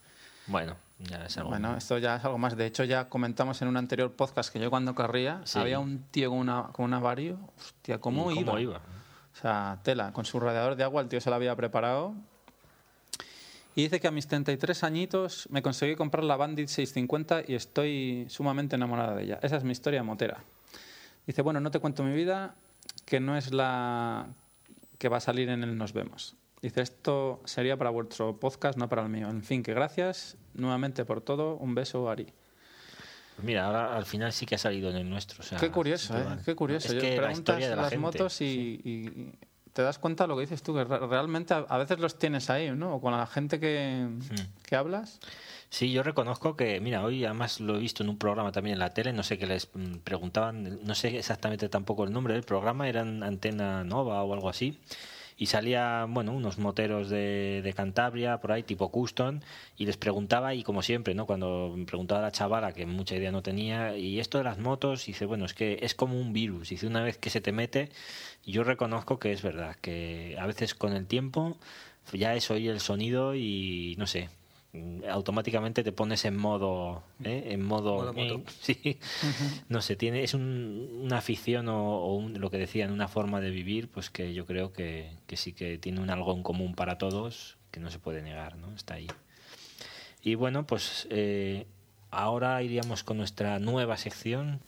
Bueno, 0.49 0.77
ya 0.99 1.25
es 1.27 1.37
algo. 1.39 1.51
Bueno, 1.51 1.77
esto 1.77 1.99
ya 1.99 2.17
es 2.17 2.25
algo 2.25 2.39
más. 2.39 2.57
De 2.57 2.67
hecho, 2.67 2.85
ya 2.85 3.09
comentamos 3.09 3.61
en 3.63 3.69
un 3.69 3.77
anterior 3.77 4.13
podcast 4.13 4.53
que 4.53 4.59
yo 4.59 4.71
cuando 4.71 4.95
corría, 4.95 5.41
Sí. 5.45 5.59
había 5.59 5.79
un 5.79 6.03
tío 6.11 6.31
con 6.31 6.39
una, 6.39 6.65
con 6.73 6.85
una 6.87 6.99
Vario. 6.99 7.39
Hostia, 7.57 7.99
¿cómo, 8.01 8.25
cómo 8.25 8.59
iba? 8.59 8.77
O 8.79 9.41
sea, 9.41 9.79
tela, 9.85 10.13
con 10.13 10.25
su 10.25 10.41
radiador 10.41 10.75
de 10.75 10.83
agua 10.85 11.01
el 11.03 11.09
tío 11.09 11.21
se 11.21 11.31
la 11.31 11.37
había 11.37 11.55
preparado. 11.55 12.15
Y 13.77 13.83
dice 13.83 14.01
que 14.01 14.09
a 14.09 14.11
mis 14.11 14.27
33 14.27 14.83
añitos 14.83 15.47
me 15.51 15.63
conseguí 15.63 15.95
comprar 15.95 16.25
la 16.25 16.37
Bandit 16.37 16.67
650 16.67 17.43
y 17.47 17.55
estoy 17.55 18.27
sumamente 18.29 18.75
enamorada 18.75 19.15
de 19.15 19.23
ella. 19.23 19.39
Esa 19.41 19.57
es 19.57 19.63
mi 19.63 19.71
historia 19.71 20.03
motera. 20.03 20.43
Dice, 21.29 21.43
bueno, 21.43 21.61
no 21.61 21.71
te 21.71 21.79
cuento 21.79 22.03
mi 22.03 22.13
vida, 22.13 22.55
que 23.05 23.21
no 23.21 23.37
es 23.37 23.53
la 23.53 24.27
que 24.99 25.09
va 25.09 25.19
a 25.19 25.21
salir 25.21 25.49
en 25.51 25.63
el 25.63 25.79
Nos 25.79 25.93
Vemos. 25.93 26.35
Dice, 26.61 26.83
esto 26.83 27.41
sería 27.45 27.77
para 27.77 27.91
vuestro 27.91 28.39
podcast, 28.41 28.77
no 28.79 28.89
para 28.89 29.03
el 29.03 29.09
mío. 29.09 29.29
En 29.29 29.43
fin, 29.45 29.63
que 29.63 29.73
gracias 29.75 30.37
nuevamente 30.55 31.05
por 31.05 31.21
todo. 31.21 31.57
Un 31.57 31.75
beso, 31.75 32.11
Ari. 32.11 32.25
Pues 33.37 33.47
mira, 33.47 33.67
ahora 33.67 33.97
al 33.97 34.05
final 34.07 34.33
sí 34.33 34.45
que 34.47 34.57
ha 34.57 34.59
salido 34.59 34.91
en 34.91 34.97
el 34.97 35.09
nuestro. 35.09 35.41
o 35.41 35.45
sea, 35.45 35.59
Qué 35.59 35.71
curioso, 35.71 36.15
sí 36.15 36.21
¿eh? 36.21 36.37
Qué 36.45 36.57
curioso. 36.57 36.89
Es 36.89 36.95
Yo- 36.95 37.01
que 37.01 37.11
la 37.17 37.23
preguntas 37.29 37.39
historia 37.39 37.71
de 37.71 37.77
la 37.77 37.83
las 37.83 37.91
gente. 37.91 38.03
motos 38.03 38.41
y, 38.41 38.81
y 38.85 39.33
te 39.73 39.83
das 39.83 40.01
cuenta 40.01 40.25
de 40.25 40.29
lo 40.29 40.35
que 40.35 40.41
dices 40.41 40.61
tú, 40.65 40.75
que 40.75 40.83
re- 40.83 41.07
realmente 41.07 41.55
a, 41.55 41.77
veces 41.79 42.01
los 42.01 42.19
tienes 42.19 42.51
ahí, 42.51 42.73
¿no? 42.73 42.97
O 42.97 43.01
con 43.01 43.13
la 43.17 43.27
gente 43.29 43.61
que, 43.61 44.09
Hmm. 44.09 44.65
que 44.67 44.75
hablas. 44.75 45.21
Sí, 45.71 45.93
yo 45.93 46.03
reconozco 46.03 46.57
que, 46.57 46.81
mira, 46.81 47.05
hoy 47.05 47.25
además 47.25 47.61
lo 47.61 47.77
he 47.77 47.79
visto 47.79 48.03
en 48.03 48.09
un 48.09 48.19
programa 48.19 48.51
también 48.51 48.73
en 48.75 48.81
la 48.81 48.93
tele, 48.95 49.13
no 49.13 49.23
sé 49.23 49.39
qué 49.39 49.47
les 49.47 49.69
mm, 49.73 49.99
preguntaban, 49.99 50.81
no 50.83 50.95
sé 50.97 51.17
exactamente 51.17 51.69
tampoco 51.69 52.03
el 52.03 52.13
nombre 52.13 52.35
del 52.35 52.43
programa, 52.43 52.89
eran 52.89 53.23
Antena 53.23 53.85
Nova 53.85 54.25
o 54.25 54.33
algo 54.33 54.49
así, 54.49 54.81
y 55.39 55.47
salía, 55.47 56.05
bueno, 56.09 56.33
unos 56.33 56.59
moteros 56.59 57.09
de, 57.09 57.63
de 57.63 57.73
Cantabria, 57.73 58.39
por 58.39 58.51
ahí, 58.51 58.65
tipo 58.65 58.91
custom, 58.91 59.41
y 59.77 59.87
les 59.87 59.97
preguntaba, 59.97 60.55
y 60.55 60.65
como 60.65 60.83
siempre, 60.83 61.15
¿no? 61.15 61.27
Cuando 61.27 61.73
me 61.77 61.87
preguntaba 61.87 62.21
a 62.21 62.25
la 62.25 62.33
chavala, 62.33 62.73
que 62.73 62.87
mucha 62.87 63.15
idea 63.15 63.31
no 63.31 63.41
tenía, 63.43 63.97
y 63.97 64.19
esto 64.19 64.39
de 64.39 64.45
las 64.45 64.59
motos, 64.59 65.07
dice, 65.07 65.27
bueno, 65.27 65.45
es 65.45 65.55
que 65.55 65.79
es 65.83 65.95
como 65.95 66.21
un 66.21 66.33
virus, 66.33 66.71
dice, 66.71 66.89
una 66.89 67.03
vez 67.03 67.19
que 67.19 67.31
se 67.31 67.41
te 67.41 67.53
mete, 67.53 67.91
yo 68.45 68.65
reconozco 68.65 69.21
que 69.21 69.33
es 69.33 69.43
verdad, 69.43 69.77
que 69.81 70.37
a 70.41 70.47
veces 70.47 70.75
con 70.75 70.93
el 70.93 71.07
tiempo 71.07 71.57
ya 72.13 72.35
es 72.35 72.51
oír 72.51 72.71
el 72.71 72.81
sonido 72.81 73.35
y 73.35 73.95
no 73.99 74.07
sé, 74.07 74.31
automáticamente 75.09 75.83
te 75.83 75.93
pones 75.93 76.25
en 76.27 76.37
modo 76.37 77.03
¿eh? 77.25 77.49
en 77.53 77.65
modo, 77.65 78.13
sí. 78.61 78.99
No 79.69 79.81
sé 79.81 79.97
tiene 79.97 80.23
es 80.23 80.35
un- 80.35 81.01
una 81.05 81.19
afición 81.19 81.69
o, 81.69 81.97
o 82.01 82.15
un- 82.17 82.39
lo 82.39 82.51
que 82.51 82.59
decían 82.59 82.91
una 82.93 83.09
forma 83.09 83.41
de 83.41 83.51
vivir 83.51 83.89
pues 83.89 84.11
que 84.11 84.35
yo 84.35 84.45
creo 84.45 84.73
que, 84.73 85.11
que 85.27 85.37
sí 85.39 85.53
que 85.55 85.79
tiene 85.79 86.01
un 86.01 86.11
algo 86.11 86.35
en 86.35 86.43
común 86.43 86.75
para 86.75 86.99
todos 86.99 87.57
que 87.71 87.81
no 87.81 87.91
se 87.91 87.99
puede 87.99 88.21
negar 88.23 88.57
no 88.57 88.75
está 88.75 88.95
ahí. 88.95 89.07
Y 90.23 90.35
bueno 90.35 90.67
pues 90.67 91.07
eh, 91.11 91.67
ahora 92.11 92.63
iríamos 92.63 93.05
con 93.05 93.17
nuestra 93.17 93.59
nueva 93.59 93.97
sección. 93.97 94.61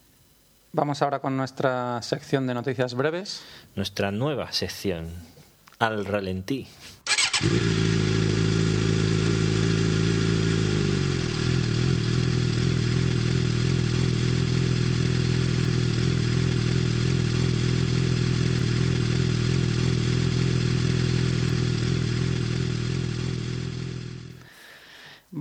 Vamos 0.73 1.01
ahora 1.01 1.19
con 1.19 1.37
nuestra 1.37 2.01
sección 2.01 2.47
de 2.47 2.53
noticias 2.55 2.95
breves. 2.95 3.43
nuestra 3.75 4.11
nueva 4.11 4.51
sección 4.51 5.09
al 5.79 6.05
ralentí 6.05 6.67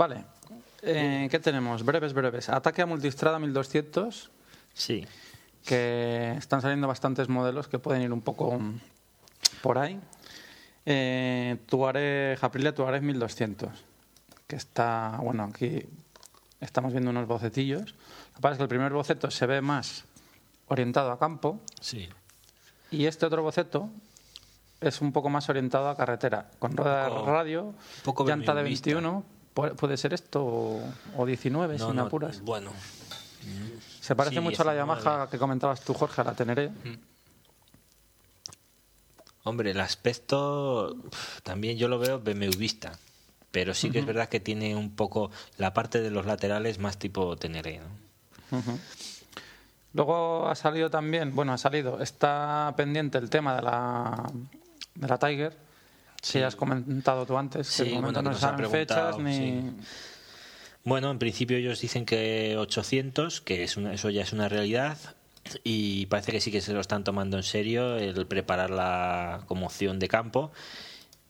Vale. 0.00 0.24
Eh, 0.82 1.28
¿Qué 1.30 1.38
tenemos? 1.38 1.84
Breves, 1.84 2.14
breves. 2.14 2.48
Ataque 2.48 2.80
a 2.80 2.86
Multistrada 2.86 3.38
1200, 3.38 4.30
sí 4.72 5.06
que 5.66 6.32
están 6.38 6.62
saliendo 6.62 6.88
bastantes 6.88 7.28
modelos 7.28 7.68
que 7.68 7.78
pueden 7.78 8.00
ir 8.00 8.12
un 8.14 8.22
poco 8.22 8.58
por 9.62 9.76
ahí. 9.76 10.00
Eh, 10.86 11.58
Tuareg, 11.66 12.38
Aprilia 12.42 12.74
Tuareg 12.74 13.02
1200, 13.02 13.68
que 14.46 14.56
está, 14.56 15.18
bueno, 15.20 15.44
aquí 15.44 15.82
estamos 16.62 16.92
viendo 16.92 17.10
unos 17.10 17.26
bocetillos. 17.26 17.92
Lo 17.92 18.34
que 18.36 18.40
pasa 18.40 18.52
es 18.52 18.56
que 18.56 18.62
el 18.62 18.68
primer 18.70 18.90
boceto 18.94 19.30
se 19.30 19.44
ve 19.44 19.60
más 19.60 20.04
orientado 20.68 21.10
a 21.12 21.18
campo 21.18 21.60
sí 21.80 22.08
y 22.90 23.04
este 23.04 23.26
otro 23.26 23.42
boceto 23.42 23.90
es 24.80 25.02
un 25.02 25.12
poco 25.12 25.28
más 25.28 25.46
orientado 25.50 25.90
a 25.90 25.96
carretera, 25.96 26.48
con 26.58 26.74
rueda 26.74 27.04
de 27.10 27.10
radio, 27.26 27.74
poco 28.02 28.24
llanta 28.26 28.54
de 28.54 28.62
BMW-vista. 28.62 28.88
21, 28.94 29.20
pu- 29.20 29.24
puede 29.54 29.96
ser 29.96 30.14
esto, 30.14 30.44
o, 30.44 30.82
o 31.16 31.26
19, 31.26 31.78
si 31.78 31.84
me 31.86 32.02
apuras. 32.02 32.40
bueno 32.42 32.72
Se 34.00 34.14
parece 34.14 34.36
sí, 34.36 34.40
mucho 34.40 34.62
a 34.62 34.66
la 34.66 34.72
19. 34.72 35.02
Yamaha 35.02 35.30
que 35.30 35.38
comentabas 35.38 35.80
tú, 35.80 35.94
Jorge, 35.94 36.20
a 36.20 36.24
la 36.24 36.34
Teneré. 36.34 36.70
Hombre, 39.44 39.70
el 39.70 39.80
aspecto 39.80 40.96
también 41.42 41.78
yo 41.78 41.88
lo 41.88 41.98
veo 41.98 42.20
BMWista, 42.20 42.92
pero 43.50 43.74
sí 43.74 43.90
que 43.90 44.00
es 44.00 44.06
verdad 44.06 44.28
que 44.28 44.38
tiene 44.38 44.76
un 44.76 44.94
poco 44.94 45.30
la 45.56 45.72
parte 45.72 46.00
de 46.00 46.10
los 46.10 46.26
laterales 46.26 46.78
más 46.78 46.98
tipo 46.98 47.36
Teneré, 47.36 47.80
¿no? 47.80 48.60
Luego 49.92 50.48
ha 50.48 50.54
salido 50.54 50.90
también, 50.90 51.34
bueno, 51.34 51.52
ha 51.52 51.58
salido, 51.58 52.00
está 52.00 52.72
pendiente 52.76 53.18
el 53.18 53.28
tema 53.28 53.56
de 53.56 53.62
la, 53.62 54.30
de 54.94 55.08
la 55.08 55.18
Tiger, 55.18 55.56
Sí. 56.22 56.38
que 56.38 56.44
has 56.44 56.56
comentado 56.56 57.24
tú 57.26 57.36
antes, 57.38 57.68
que 57.68 57.84
Sí, 57.84 57.88
de 57.90 57.94
momento 57.96 58.20
que 58.20 58.24
no 58.24 58.30
han 58.30 58.36
saben 58.36 58.70
fechas 58.70 59.18
ni... 59.18 59.34
sí. 59.36 59.62
Bueno, 60.84 61.10
en 61.10 61.18
principio 61.18 61.56
ellos 61.58 61.80
dicen 61.80 62.06
que 62.06 62.56
800, 62.58 63.40
que 63.42 63.64
es 63.64 63.76
una- 63.76 63.92
eso 63.92 64.08
ya 64.10 64.22
es 64.22 64.32
una 64.32 64.48
realidad, 64.48 64.96
y 65.64 66.06
parece 66.06 66.32
que 66.32 66.40
sí 66.40 66.50
que 66.50 66.60
se 66.60 66.72
lo 66.72 66.80
están 66.80 67.04
tomando 67.04 67.36
en 67.36 67.42
serio 67.42 67.96
el 67.96 68.26
prepararla 68.26 69.42
como 69.46 69.66
opción 69.66 69.98
de 69.98 70.08
campo. 70.08 70.52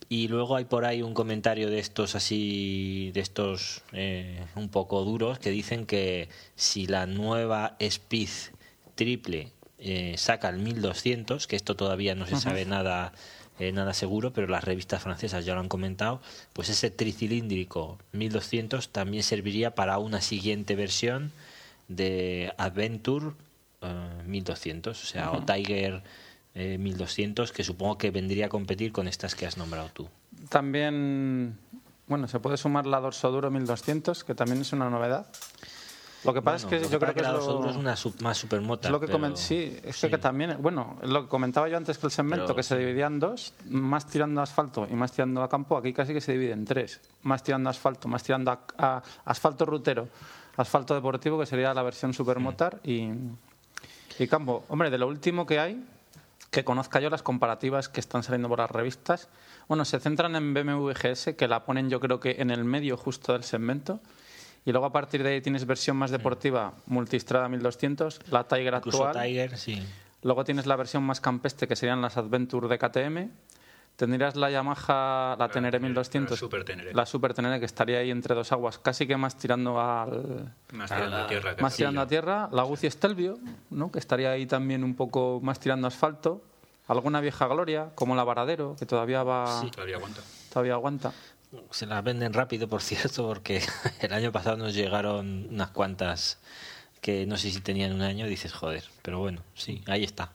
Y 0.09 0.27
luego 0.29 0.57
hay 0.57 0.65
por 0.65 0.85
ahí 0.85 1.03
un 1.03 1.15
comentario 1.15 1.71
de 1.71 1.79
estos 1.79 2.17
así, 2.17 3.13
de 3.15 3.21
estos 3.21 3.83
eh, 3.93 4.45
un 4.57 4.69
poco 4.69 5.05
duros, 5.05 5.39
que 5.39 5.51
dicen 5.51 5.87
que 5.87 6.29
si 6.57 6.87
la 6.87 7.07
nueva 7.07 7.77
Speed 7.79 8.29
triple 8.97 9.53
eh, 9.79 10.15
saca 10.19 10.49
el 10.49 10.59
1200, 10.59 11.47
que 11.47 11.55
esto 11.57 11.77
todavía 11.77 12.15
no 12.17 12.27
se 12.27 12.37
sabe 12.37 12.65
nada 12.67 13.13
eh, 13.61 13.73
nada 13.73 13.93
seguro, 13.93 14.33
pero 14.33 14.47
las 14.47 14.65
revistas 14.65 15.03
francesas 15.03 15.45
ya 15.45 15.53
lo 15.55 15.61
han 15.61 15.69
comentado, 15.69 16.23
pues 16.55 16.71
ese 16.71 16.91
tricilíndrico 16.91 17.99
1200 18.13 18.89
también 18.89 19.23
serviría 19.23 19.75
para 19.75 19.99
una 19.99 20.23
siguiente 20.23 20.75
versión 20.75 21.31
de 21.87 22.55
Adventure 22.57 23.33
eh, 23.83 24.23
1200, 24.25 25.03
o 25.03 25.07
sea, 25.07 25.33
o 25.33 25.43
Tiger 25.43 26.03
eh, 26.55 26.79
1200, 26.79 27.53
que 27.53 27.63
supongo 27.63 27.99
que 27.99 28.11
vendría 28.11 28.47
a 28.47 28.49
competir 28.49 28.93
con 28.93 29.07
estas 29.07 29.35
que 29.35 29.45
has 29.45 29.59
nombrado 29.59 29.91
tú. 29.93 30.09
También, 30.49 31.59
bueno, 32.07 32.29
se 32.29 32.41
puede 32.41 32.57
sumar 32.57 32.87
la 32.87 32.99
Dorsoduro 32.99 33.51
1200, 33.51 34.25
que 34.25 34.35
también 34.35 34.63
es 34.63 34.73
una 34.73 34.89
novedad. 34.89 35.27
Lo 36.25 36.35
que 36.35 36.43
pasa 36.43 36.67
Bueno, 36.67 36.77
es 36.77 36.83
lo 36.83 36.89
que 36.89 36.93
yo 36.93 36.99
creo 37.01 37.15
que 37.15 37.21
es 37.21 37.27
la 37.27 37.33
lo, 37.33 37.39
Dorsoduro 37.39 37.71
es 37.71 37.77
una 37.77 37.97
sub- 37.97 38.21
más 38.23 38.37
supermota. 38.37 38.89
es 38.89 38.93
lo 38.93 39.01
que 39.01 39.07
pero- 39.07 39.19
comen- 39.19 39.37
sí, 39.37 39.75
es 39.77 39.83
que, 39.83 39.93
sí. 39.93 40.11
que 40.11 40.19
también, 40.19 40.57
bueno, 40.61 40.99
lo 41.03 41.23
que 41.23 41.29
comentaba 41.29 41.69
yo 41.69 41.77
antes 41.79 41.97
que 41.97 42.07
el 42.07 42.13
segmento, 42.13 42.45
Pero 42.45 42.57
que 42.57 42.63
se 42.63 42.77
dividía 42.77 43.07
en 43.07 43.19
dos, 43.19 43.55
más 43.71 44.07
tirando 44.07 44.41
a 44.41 44.45
asfalto 44.45 44.87
y 44.91 44.95
más 44.95 45.13
tirando 45.13 45.43
a 45.43 45.49
campo, 45.49 45.77
aquí 45.79 45.93
casi 45.95 46.13
que 46.13 46.21
se 46.21 46.33
divide 46.33 46.53
en 46.53 46.65
tres. 46.67 47.01
Más 47.23 47.43
tirando 47.43 47.69
a 47.69 47.73
asfalto, 47.73 48.07
más 48.09 48.23
tirando 48.23 48.51
a, 48.51 48.59
a 48.77 49.03
asfalto 49.25 49.65
rutero, 49.65 50.09
asfalto 50.57 50.95
deportivo, 50.95 51.39
que 51.41 51.47
sería 51.47 51.73
la 51.73 51.83
versión 51.83 52.13
supermotar, 52.13 52.81
y, 52.85 53.09
y 54.19 54.29
campo. 54.29 54.65
Hombre, 54.69 54.91
de 54.91 54.99
lo 54.99 55.07
último 55.09 55.47
que 55.47 55.59
hay, 55.59 55.83
que 56.51 56.65
conozca 56.65 57.01
yo 57.01 57.09
las 57.09 57.23
comparativas 57.23 57.89
que 57.89 58.01
están 58.01 58.23
saliendo 58.23 58.49
por 58.49 58.59
las 58.59 58.71
revistas, 58.71 59.29
bueno, 59.69 59.85
se 59.87 59.99
centran 60.01 60.35
en 60.37 60.53
BMW 60.53 60.91
GS, 60.93 61.35
que 61.37 61.49
la 61.49 61.65
ponen 61.65 61.89
yo 61.89 61.99
creo 62.01 62.21
que 62.21 62.37
en 62.41 62.51
el 62.51 62.65
medio 62.65 62.97
justo 62.99 63.33
del 63.33 63.45
segmento. 63.45 64.01
Y 64.65 64.73
luego 64.73 64.87
a 64.87 64.93
partir 64.93 65.23
de 65.23 65.31
ahí 65.31 65.41
tienes 65.41 65.65
versión 65.65 65.97
más 65.97 66.11
deportiva, 66.11 66.75
Multistrada 66.87 67.49
1200, 67.49 68.21
la 68.31 68.45
Tiger 68.45 68.75
actual. 68.75 69.13
Tiger, 69.21 69.57
sí. 69.57 69.83
Luego 70.23 70.45
tienes 70.45 70.67
la 70.67 70.77
versión 70.77 71.03
más 71.03 71.21
campestre, 71.21 71.67
que 71.67 71.77
serían 71.77 72.03
las 72.03 72.17
Adventure 72.17 72.69
de 72.69 72.79
KTM. 72.79 73.31
Tendrías 73.97 74.37
la 74.37 74.51
Yamaha, 74.51 75.37
la 75.39 75.49
Teneré, 75.49 75.79
1200. 75.79 76.31
la 76.31 76.37
Super 76.37 76.65
Teneré. 76.65 76.95
La 76.95 77.05
Super 77.05 77.35
Teneré, 77.35 77.59
que 77.59 77.67
estaría 77.67 77.99
ahí 77.99 78.11
entre 78.11 78.35
dos 78.35 78.51
aguas, 78.53 78.79
casi 78.79 79.07
que 79.07 79.17
más 79.17 79.37
tirando 79.37 79.81
al... 79.81 80.55
Más 80.73 80.91
tirando 80.91 81.17
a 81.17 81.27
tierra. 81.27 81.57
Más 81.61 81.77
tirando 81.77 82.01
a 82.01 82.07
tierra. 82.07 82.49
La 82.53 82.63
Guzzi 82.63 82.91
Stelvio, 82.91 83.39
¿no? 83.71 83.91
que 83.91 83.99
estaría 83.99 84.31
ahí 84.31 84.47
también 84.47 84.85
un 84.85 84.95
poco 84.95 85.41
más 85.43 85.61
tirando 85.61 85.87
asfalto. 85.87 86.43
Alguna 86.89 87.21
vieja 87.21 87.47
gloria, 87.47 87.91
como 87.95 88.17
la 88.17 88.25
Varadero, 88.25 88.75
que 88.79 88.87
todavía 88.87 89.23
va... 89.23 89.63
Todavía 89.71 89.97
aguanta. 89.97 90.23
Todavía 90.51 90.73
aguanta. 90.73 91.13
Se 91.71 91.87
las 91.87 92.03
venden 92.05 92.33
rápido, 92.33 92.69
por 92.69 92.83
cierto, 92.83 93.27
porque 93.27 93.63
el 94.01 94.13
año 94.13 94.33
pasado 94.33 94.57
nos 94.57 94.75
llegaron 94.75 95.49
unas 95.51 95.71
cuantas 95.71 96.39
que 97.01 97.27
no 97.27 97.37
sé 97.37 97.51
si 97.51 97.61
tenían 97.61 97.93
un 97.93 98.03
año, 98.03 98.27
dices, 98.27 98.53
joder, 98.53 98.85
pero 99.03 99.19
bueno, 99.19 99.43
sí, 99.55 99.83
ahí 99.87 100.05
está. 100.05 100.33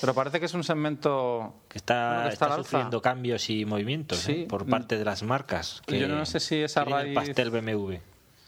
Pero 0.00 0.14
parece 0.14 0.40
que 0.40 0.46
es 0.46 0.54
un 0.54 0.64
segmento 0.64 1.54
Que 1.68 1.76
está, 1.76 2.08
Bueno, 2.14 2.22
que 2.22 2.28
está 2.32 2.32
está 2.32 2.46
al 2.46 2.52
alza. 2.52 2.62
sufriendo 2.70 3.02
cambios 3.02 3.50
y 3.50 3.66
movimientos 3.66 4.18
Sí. 4.18 4.32
¿eh? 4.32 4.46
por 4.48 4.66
parte 4.66 4.96
de 4.96 5.04
las 5.04 5.22
marcas. 5.22 5.82
Que 5.86 5.98
Yo 6.00 6.08
no 6.08 6.24
sé 6.24 6.40
si 6.40 6.56
es 6.56 6.76
a 6.78 6.82
el 7.02 7.12
pastel 7.12 7.50
BMW. 7.50 7.96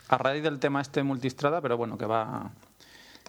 a 0.09 0.18
raíz 0.18 0.42
del 0.42 0.59
tema 0.59 0.80
este 0.80 1.03
multistrada, 1.03 1.61
pero 1.61 1.76
bueno, 1.76 1.98
que 1.98 2.07
va... 2.07 2.53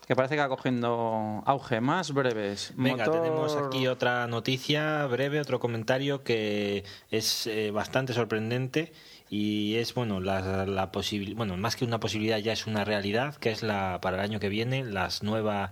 Que 0.07 0.15
parece 0.15 0.35
que 0.35 0.41
va 0.41 0.49
cogiendo 0.49 1.41
auge. 1.45 1.79
Más 1.81 2.13
breves. 2.13 2.73
Venga, 2.75 3.05
Motor- 3.05 3.21
tenemos 3.21 3.55
aquí 3.55 3.87
otra 3.87 4.27
noticia 4.27 5.05
breve, 5.07 5.39
otro 5.39 5.59
comentario 5.59 6.23
que 6.23 6.83
es 7.09 7.47
eh, 7.47 7.71
bastante 7.71 8.13
sorprendente 8.13 8.91
y 9.29 9.75
es 9.75 9.93
bueno 9.93 10.19
la, 10.19 10.65
la 10.65 10.91
posibil- 10.91 11.35
bueno 11.35 11.55
más 11.57 11.75
que 11.77 11.85
una 11.85 11.99
posibilidad 11.99 12.37
ya 12.37 12.51
es 12.53 12.67
una 12.67 12.83
realidad 12.83 13.35
que 13.37 13.49
es 13.51 13.63
la 13.63 13.99
para 14.01 14.17
el 14.17 14.23
año 14.23 14.39
que 14.39 14.49
viene 14.49 14.83
las 14.83 15.23
nuevas 15.23 15.71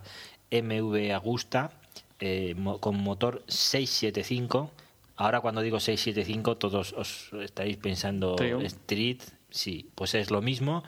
MV 0.52 1.12
Agusta 1.14 1.72
eh, 2.20 2.56
con 2.80 2.98
motor 2.98 3.44
675 3.48 4.72
ahora 5.18 5.42
cuando 5.42 5.62
digo 5.62 5.80
675 5.80 6.58
todos 6.58 6.94
os 6.94 7.30
estaréis 7.44 7.78
pensando 7.78 8.36
Triumph. 8.36 8.64
Street 8.64 9.22
sí 9.50 9.90
pues 9.96 10.16
es 10.16 10.32
lo 10.32 10.42
mismo 10.42 10.84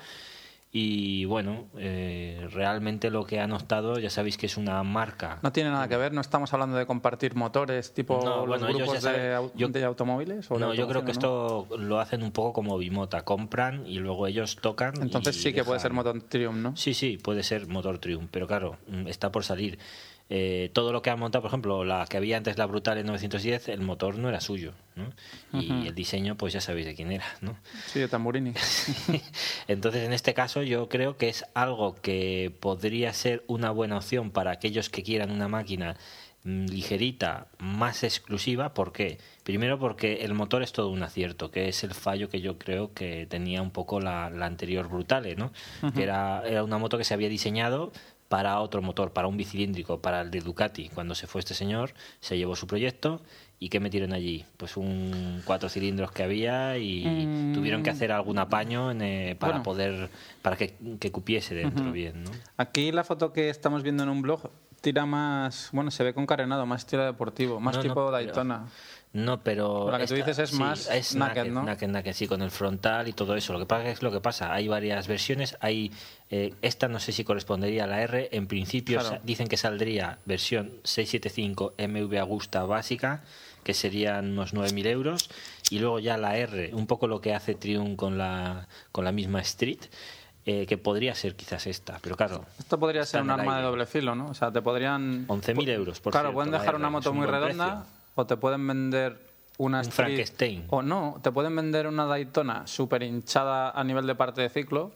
y 0.76 1.26
bueno 1.26 1.67
eh, 1.78 2.47
realmente 2.51 3.11
lo 3.11 3.26
que 3.26 3.39
han 3.39 3.51
optado 3.51 3.99
ya 3.99 4.09
sabéis 4.09 4.38
que 4.38 4.47
es 4.47 4.57
una 4.57 4.82
marca 4.82 5.38
No 5.43 5.51
tiene 5.51 5.69
nada 5.69 5.88
que 5.88 5.95
ver, 5.97 6.13
no 6.13 6.19
estamos 6.21 6.51
hablando 6.51 6.76
de 6.78 6.88
compartir 6.88 7.36
motores 7.36 7.93
tipo 7.93 8.19
No, 8.26 8.47
los 8.47 8.59
bueno, 8.59 8.67
grupos 8.76 9.03
de, 9.03 9.09
saben- 9.11 9.34
au- 9.36 9.51
yo- 9.53 9.67
de 9.67 9.84
automóviles. 9.86 10.49
o 10.49 10.57
No, 10.57 10.74
yo 10.74 10.88
creo 10.88 11.05
que 11.05 11.11
esto 11.11 11.67
lo 11.78 11.99
hacen 11.99 12.24
un 12.24 12.32
poco 12.32 12.53
como 12.53 12.76
Bimota, 12.80 13.24
compran 13.24 13.86
y 13.86 13.99
luego 13.99 14.26
ellos 14.26 14.55
tocan. 14.55 14.95
Entonces 14.99 15.39
sí 15.39 15.53
que 15.53 15.63
puede 15.63 15.80
ser 15.80 15.93
motor 15.93 16.19
Triumph, 16.24 16.57
¿no? 16.57 16.76
Sí, 16.76 16.95
sí, 16.95 17.17
puede 17.17 17.43
ser 17.43 17.67
motor 17.67 17.99
Triumph, 17.99 18.30
pero 18.32 18.47
claro, 18.47 18.78
mm, 18.88 19.07
está 19.07 19.32
por 19.32 19.43
salir. 19.43 19.78
Eh, 20.36 20.71
todo 20.73 20.91
lo 20.91 21.03
que 21.03 21.11
han 21.11 21.19
montado, 21.19 21.43
por 21.43 21.49
ejemplo, 21.49 21.86
la 21.86 22.07
que 22.07 22.17
había 22.17 22.38
antes, 22.38 22.57
la 22.57 22.65
Brutal 22.65 22.97
en 22.97 23.05
910, 23.05 23.69
el 23.69 23.81
motor 23.81 24.17
no 24.17 24.29
era 24.29 24.41
suyo, 24.41 24.73
¿no? 24.95 25.13
Y 25.61 25.86
el 25.86 25.93
diseño, 25.93 26.38
pues 26.38 26.53
ya 26.53 26.59
sabéis 26.59 26.88
de 26.88 26.95
quién 26.95 27.11
era, 27.11 27.25
¿no? 27.41 27.55
Sí, 27.86 27.99
de 27.99 28.07
Tamburini. 28.07 28.53
Entonces, 29.67 30.03
en 30.03 30.11
este 30.11 30.34
caso, 30.34 30.63
yo 30.63 30.89
creo 30.89 31.17
que 31.17 31.29
es 31.29 31.45
algo 31.53 31.93
que 32.01 32.51
podría 32.61 33.13
ser 33.13 33.43
una 33.45 33.69
buena 33.69 33.97
opción 33.97 34.31
para 34.31 34.49
aquellos 34.49 34.89
que 34.89 35.03
quieran 35.03 35.29
una 35.29 35.47
máquina 35.47 35.97
mm, 36.45 36.65
ligerita, 36.65 37.45
más 37.59 38.03
exclusiva. 38.03 38.73
¿Por 38.73 38.91
qué? 38.91 39.19
Primero 39.43 39.77
porque 39.77 40.23
el 40.23 40.34
motor 40.34 40.63
es 40.63 40.71
todo 40.71 40.89
un 40.89 41.03
acierto, 41.03 41.51
que 41.51 41.67
es 41.67 41.84
el 41.84 41.93
fallo 41.93 42.29
que 42.29 42.41
yo 42.41 42.57
creo 42.57 42.91
que 42.95 43.27
tenía 43.27 43.61
un 43.61 43.69
poco 43.69 43.99
la, 43.99 44.31
la 44.31 44.47
anterior 44.47 44.89
Brutale, 44.89 45.36
¿no? 45.36 45.51
Que 45.93 46.01
era, 46.01 46.41
era 46.47 46.63
una 46.63 46.79
moto 46.79 46.97
que 46.97 47.03
se 47.03 47.13
había 47.13 47.29
diseñado 47.29 47.91
para 48.34 48.59
otro 48.61 48.81
motor, 48.81 49.13
para 49.13 49.27
un 49.27 49.38
bicilíndrico, 49.38 49.99
para 50.01 50.21
el 50.21 50.31
de 50.31 50.39
Ducati. 50.41 50.89
Cuando 50.89 51.13
se 51.13 51.27
fue 51.27 51.38
este 51.38 51.53
señor, 51.53 51.93
se 52.19 52.36
llevó 52.36 52.55
su 52.55 52.65
proyecto 52.65 53.21
y 53.59 53.69
¿qué 53.69 53.79
metieron 53.79 54.11
allí? 54.11 54.43
Pues 54.57 54.75
un 54.75 55.43
cuatro 55.45 55.69
cilindros 55.69 56.11
que 56.11 56.23
había 56.23 56.79
y 56.79 57.05
Mm. 57.05 57.53
tuvieron 57.53 57.84
que 57.84 57.91
hacer 57.91 58.11
algún 58.11 58.39
apaño 58.39 58.89
en, 58.89 59.03
eh, 59.03 59.36
para 59.39 59.51
Bueno. 59.53 59.63
poder, 59.63 60.09
para 60.41 60.55
que, 60.57 60.73
que 60.99 61.11
cupiese 61.11 61.53
dentro 61.53 61.91
bien, 61.91 62.23
¿no? 62.23 62.31
Aquí 62.57 62.91
la 62.91 63.03
foto 63.03 63.31
que 63.34 63.49
estamos 63.51 63.84
viendo 63.84 64.01
en 64.01 64.09
un 64.09 64.23
blog 64.23 64.49
tira 64.81 65.05
más, 65.05 65.69
bueno, 65.71 65.91
se 65.91 66.03
ve 66.03 66.15
con 66.15 66.25
carenado, 66.25 66.65
más 66.65 66.81
estilo 66.81 67.05
deportivo, 67.05 67.59
más 67.59 67.75
No, 67.75 67.84
no, 67.84 67.84
tipo 67.84 67.93
pero- 67.93 68.09
Daytona. 68.11 68.65
No, 69.14 69.43
pero... 69.43 69.91
La 69.91 69.99
que 69.99 70.07
tú 70.07 70.16
dices 70.16 70.39
es 70.39 70.53
más 70.53 70.89
es 70.89 71.16
naked, 71.16 71.45
¿no? 71.45 71.61
naked, 71.61 71.88
naked, 71.88 72.14
sí, 72.14 72.28
con 72.28 72.41
el 72.41 72.49
frontal 72.49 73.07
y 73.07 73.14
todo 73.14 73.36
eso. 73.36 73.53
Lo 73.53 73.59
que 73.59 73.68
pasa 73.68 73.88
es 73.89 74.01
lo 74.01 74.11
que 74.11 74.20
pasa. 74.22 74.51
Hay 74.51 74.68
varias 74.68 75.07
versiones. 75.07 75.55
Hay 75.61 75.91
eh, 76.32 76.55
Esta 76.64 76.88
no 76.88 76.99
sé 76.99 77.11
si 77.11 77.24
correspondería 77.24 77.84
a 77.84 77.88
la 77.88 78.01
R. 78.01 78.30
En 78.32 78.47
principio 78.47 78.99
Claro. 78.99 79.20
dicen 79.24 79.47
que 79.47 79.55
saldría 79.57 80.18
versión 80.26 80.72
675 80.84 81.76
MV 81.78 82.18
Agusta 82.18 82.64
básica, 82.64 83.22
que 83.64 83.76
serían 83.76 84.32
unos 84.32 84.55
9.000 84.55 84.88
euros. 84.88 85.30
Y 85.70 85.78
luego 85.78 85.99
ya 85.99 86.18
la 86.18 86.36
R, 86.36 86.72
un 86.74 86.88
poco 86.88 87.05
lo 87.05 87.22
que 87.22 87.36
hace 87.36 87.53
Triumph 87.53 87.95
con 87.95 88.18
la, 88.18 88.68
con 88.91 89.05
la 89.05 89.11
misma 89.11 89.41
Street, 89.41 89.80
eh, 90.47 90.66
que 90.66 90.80
podría 90.80 91.14
ser 91.14 91.36
quizás 91.36 91.68
esta. 91.68 91.99
Pero 92.01 92.18
claro, 92.18 92.45
Esto 92.57 92.80
podría 92.80 93.05
ser 93.05 93.22
un 93.22 93.30
arma 93.30 93.57
de 93.57 93.64
doble 93.64 93.86
filo, 93.86 94.16
¿no? 94.16 94.26
O 94.26 94.34
sea, 94.34 94.51
te 94.51 94.64
podrían... 94.64 95.28
11.000 95.28 95.70
euros, 95.70 95.99
por 95.99 96.11
Claro, 96.14 96.30
cierto, 96.30 96.34
pueden 96.34 96.51
dejar 96.51 96.76
una 96.76 96.89
moto 96.89 97.14
muy 97.14 97.28
redonda 97.28 97.66
precio. 97.66 98.03
O 98.16 98.26
te 98.26 98.38
pueden 98.38 98.66
vender 98.68 99.20
una 99.57 99.80
Un 99.80 99.86
Street- 99.86 99.93
Frankenstein. 100.07 100.66
O 100.70 100.82
no, 100.82 101.20
te 101.22 101.32
pueden 101.32 101.55
vender 101.55 101.88
una 101.88 102.05
Daytona 102.05 102.66
súper 102.68 103.03
hinchada 103.03 103.70
a 103.72 103.84
nivel 103.84 104.07
de 104.07 104.16
parte 104.16 104.41
de 104.41 104.49
ciclo 104.49 104.91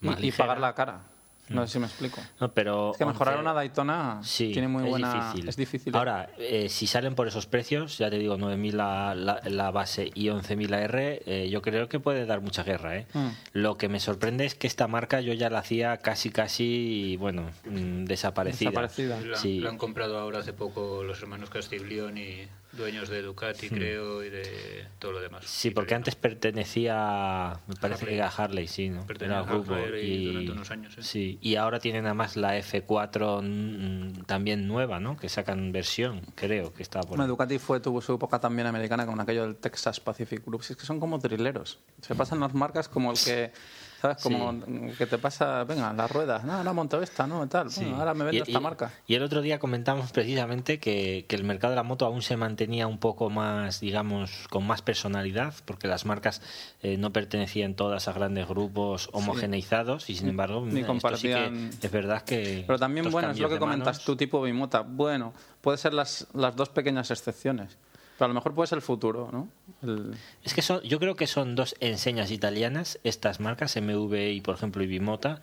y, 0.00 0.26
y 0.28 0.32
pagar 0.32 0.60
la 0.60 0.74
cara. 0.74 1.00
No 1.48 1.66
sé 1.66 1.74
si 1.74 1.78
me 1.78 1.86
explico. 1.86 2.20
No, 2.40 2.52
pero 2.52 2.90
Es 2.92 2.98
que 2.98 3.06
mejorar 3.06 3.34
11 3.34 3.42
una 3.42 3.52
Daytona 3.54 4.18
Sí, 4.22 4.52
tiene 4.52 4.68
muy 4.68 4.84
es 4.84 4.90
buena... 4.90 5.14
Difícil. 5.14 5.48
Es 5.48 5.56
difícil. 5.56 5.94
¿eh? 5.94 5.98
Ahora, 5.98 6.30
eh, 6.38 6.68
si 6.68 6.86
salen 6.86 7.14
por 7.14 7.28
esos 7.28 7.46
precios, 7.46 7.98
ya 7.98 8.10
te 8.10 8.18
digo, 8.18 8.36
9.000 8.36 8.72
la, 8.72 9.14
la, 9.14 9.40
la 9.44 9.70
base 9.70 10.10
y 10.14 10.26
11.000 10.26 10.68
la 10.68 10.82
R, 10.82 11.22
eh, 11.26 11.48
yo 11.48 11.62
creo 11.62 11.88
que 11.88 12.00
puede 12.00 12.26
dar 12.26 12.40
mucha 12.40 12.62
guerra. 12.64 12.96
¿eh? 12.96 13.06
Mm. 13.12 13.28
Lo 13.52 13.76
que 13.78 13.88
me 13.88 14.00
sorprende 14.00 14.44
es 14.44 14.54
que 14.54 14.66
esta 14.66 14.88
marca 14.88 15.20
yo 15.20 15.32
ya 15.34 15.48
la 15.50 15.60
hacía 15.60 15.98
casi, 15.98 16.30
casi, 16.30 17.16
bueno, 17.18 17.50
mm, 17.64 18.04
desaparecida. 18.06 18.70
Desaparecida. 18.70 19.20
La, 19.20 19.36
Sí. 19.36 19.60
la 19.60 19.70
han 19.70 19.78
comprado 19.78 20.18
ahora 20.18 20.40
hace 20.40 20.52
poco 20.52 21.02
los 21.04 21.20
hermanos 21.22 21.50
Castiglioni, 21.50 22.48
dueños 22.76 23.08
de 23.08 23.22
Ducati, 23.22 23.68
creo, 23.68 24.22
y 24.24 24.30
de 24.30 24.86
todo 24.98 25.12
lo 25.12 25.20
demás. 25.20 25.44
Sí, 25.46 25.68
Y 25.68 25.70
porque 25.72 25.88
creo- 25.88 25.96
antes 25.98 26.14
pertenecía, 26.16 27.60
me 27.66 27.74
parece 27.76 28.04
Harley. 28.04 28.16
que 28.16 28.22
a 28.22 28.28
Harley, 28.28 28.66
sí, 28.68 28.88
¿no? 28.88 29.06
Pertenecía 29.06 29.40
Era 29.42 29.50
grupo. 29.50 29.74
Harley 29.74 30.12
Y, 30.12 30.26
durante 30.26 30.52
unos 30.52 30.70
años, 30.70 30.98
¿eh? 30.98 31.02
sí, 31.02 31.38
y 31.40 31.56
ahora 31.56 31.78
tienen 31.80 32.04
además 32.06 32.36
la 32.36 32.56
F4 32.58 33.40
mm, 33.42 34.24
también 34.26 34.66
nueva, 34.68 35.00
¿no? 35.00 35.16
Que 35.16 35.28
sacan 35.28 35.72
versión, 35.72 36.20
creo, 36.34 36.72
que 36.72 36.82
está 36.82 37.00
por 37.00 37.10
Bueno. 37.10 37.26
Ducati 37.26 37.58
fue, 37.58 37.80
tuvo 37.80 38.00
su 38.00 38.14
época 38.14 38.38
también 38.38 38.66
americana 38.66 39.06
con 39.06 39.18
aquello 39.20 39.42
del 39.42 39.56
Texas 39.56 40.00
Pacific 40.00 40.44
Group. 40.44 40.62
Si 40.62 40.72
es 40.72 40.76
que 40.78 40.86
son 40.86 41.00
como 41.00 41.18
trileros. 41.18 41.78
Se 42.00 42.14
pasan 42.14 42.40
las 42.40 42.54
marcas 42.54 42.88
como 42.88 43.10
el 43.12 43.18
que, 43.18 43.52
¿sabes? 44.00 44.22
Como 44.22 44.60
que 44.98 45.06
te 45.06 45.18
pasa, 45.18 45.64
venga, 45.64 45.92
las 45.92 46.10
ruedas. 46.10 46.44
No, 46.44 46.52
ahora 46.54 46.72
monto 46.72 47.02
esta, 47.02 47.26
¿no? 47.26 47.46
Tal. 47.48 47.70
Sí. 47.70 47.80
Bueno, 47.80 47.98
ahora 47.98 48.14
me 48.14 48.24
vendo 48.24 48.38
Y- 48.38 48.42
esta 48.42 48.58
y- 48.58 48.62
marca. 48.62 48.92
Y 49.06 49.14
el 49.14 49.22
otro 49.22 49.40
día 49.42 49.58
comentamos 49.58 50.12
precisamente 50.12 50.78
que, 50.78 51.24
que 51.28 51.36
el 51.36 51.44
mercado 51.44 51.70
de 51.72 51.76
la 51.76 51.82
moto 51.82 52.04
aún 52.06 52.22
se 52.22 52.36
mantenía 52.36 52.86
un 52.86 52.98
poco 52.98 53.30
más, 53.30 53.80
digamos, 53.80 54.46
con 54.50 54.66
más 54.66 54.82
personalidad, 54.82 55.54
porque 55.64 55.88
las 55.88 56.04
marcas 56.06 56.42
eh, 56.82 56.96
no 56.96 57.12
pertenecían 57.12 57.74
todas 57.74 58.08
a 58.08 58.12
grandes 58.12 58.46
grupos 58.48 59.08
homogeneizados 59.12 60.10
y 60.10 60.14
sin 60.16 60.28
embargo 60.28 60.60
Ni 60.64 60.70
sí 60.72 60.76
que 60.80 60.86
compartían- 60.86 61.70
es 61.80 61.90
verdad 61.90 62.22
que 62.22 62.64
Pero 62.66 62.78
también, 62.78 63.10
bueno, 63.10 63.30
es 63.30 63.38
lo 63.38 63.48
que 63.48 63.58
comentas 63.58 63.86
manos- 63.98 64.04
tú, 64.04 64.16
tipo 64.16 64.42
Bimota. 64.42 64.80
Bueno, 64.80 65.32
puede 65.60 65.78
ser 65.78 65.94
las, 65.94 66.26
las 66.34 66.54
dos 66.56 66.68
pequeñas 66.68 67.10
excepciones. 67.10 67.76
Pero 68.18 68.26
a 68.26 68.28
lo 68.28 68.34
mejor 68.34 68.54
puede 68.54 68.66
ser 68.66 68.76
el 68.76 68.82
futuro, 68.82 69.28
¿no? 69.30 69.48
El- 69.82 70.14
Es 70.42 70.54
que 70.54 70.62
son, 70.62 70.80
yo 70.82 70.98
creo 70.98 71.16
que 71.16 71.26
son 71.26 71.54
dos 71.54 71.74
enseñas 71.80 72.30
italianas, 72.30 72.98
estas 73.04 73.40
marcas, 73.40 73.76
MV 73.76 74.14
y 74.32 74.40
por 74.40 74.54
ejemplo 74.54 74.82
Ibimota, 74.82 75.40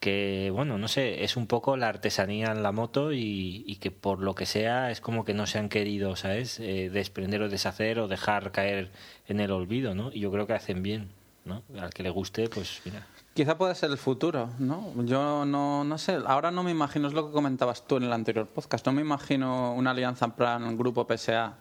que 0.00 0.50
bueno, 0.52 0.78
no 0.78 0.88
sé, 0.88 1.24
es 1.24 1.36
un 1.36 1.46
poco 1.46 1.76
la 1.76 1.88
artesanía 1.88 2.52
en 2.52 2.62
la 2.62 2.72
moto 2.72 3.12
y, 3.12 3.64
y 3.66 3.76
que 3.76 3.90
por 3.90 4.20
lo 4.20 4.34
que 4.34 4.46
sea 4.46 4.90
es 4.90 5.00
como 5.00 5.24
que 5.24 5.34
no 5.34 5.46
se 5.46 5.58
han 5.58 5.68
querido, 5.68 6.16
¿sabes? 6.16 6.58
Eh, 6.60 6.90
desprender 6.90 7.42
o 7.42 7.48
deshacer 7.48 7.98
o 8.00 8.08
dejar 8.08 8.50
caer 8.50 8.90
en 9.28 9.40
el 9.40 9.50
olvido, 9.52 9.94
¿no? 9.94 10.10
Y 10.12 10.20
yo 10.20 10.32
creo 10.32 10.46
que 10.46 10.54
hacen 10.54 10.82
bien, 10.82 11.10
¿no? 11.44 11.62
Al 11.80 11.90
que 11.94 12.02
le 12.02 12.10
guste, 12.10 12.48
pues 12.48 12.80
mira. 12.84 13.06
Quizá 13.34 13.56
puede 13.56 13.74
ser 13.76 13.90
el 13.92 13.98
futuro, 13.98 14.50
¿no? 14.58 14.92
Yo 15.04 15.44
no, 15.44 15.84
no 15.84 15.98
sé, 15.98 16.18
ahora 16.26 16.50
no 16.50 16.64
me 16.64 16.72
imagino, 16.72 17.06
es 17.06 17.14
lo 17.14 17.26
que 17.26 17.32
comentabas 17.32 17.86
tú 17.86 17.98
en 17.98 18.02
el 18.04 18.12
anterior 18.12 18.48
podcast, 18.48 18.84
no 18.86 18.92
me 18.92 19.02
imagino 19.02 19.72
una 19.74 19.92
alianza 19.92 20.24
en 20.24 20.32
plan 20.32 20.76
grupo 20.76 21.06
PSA, 21.08 21.54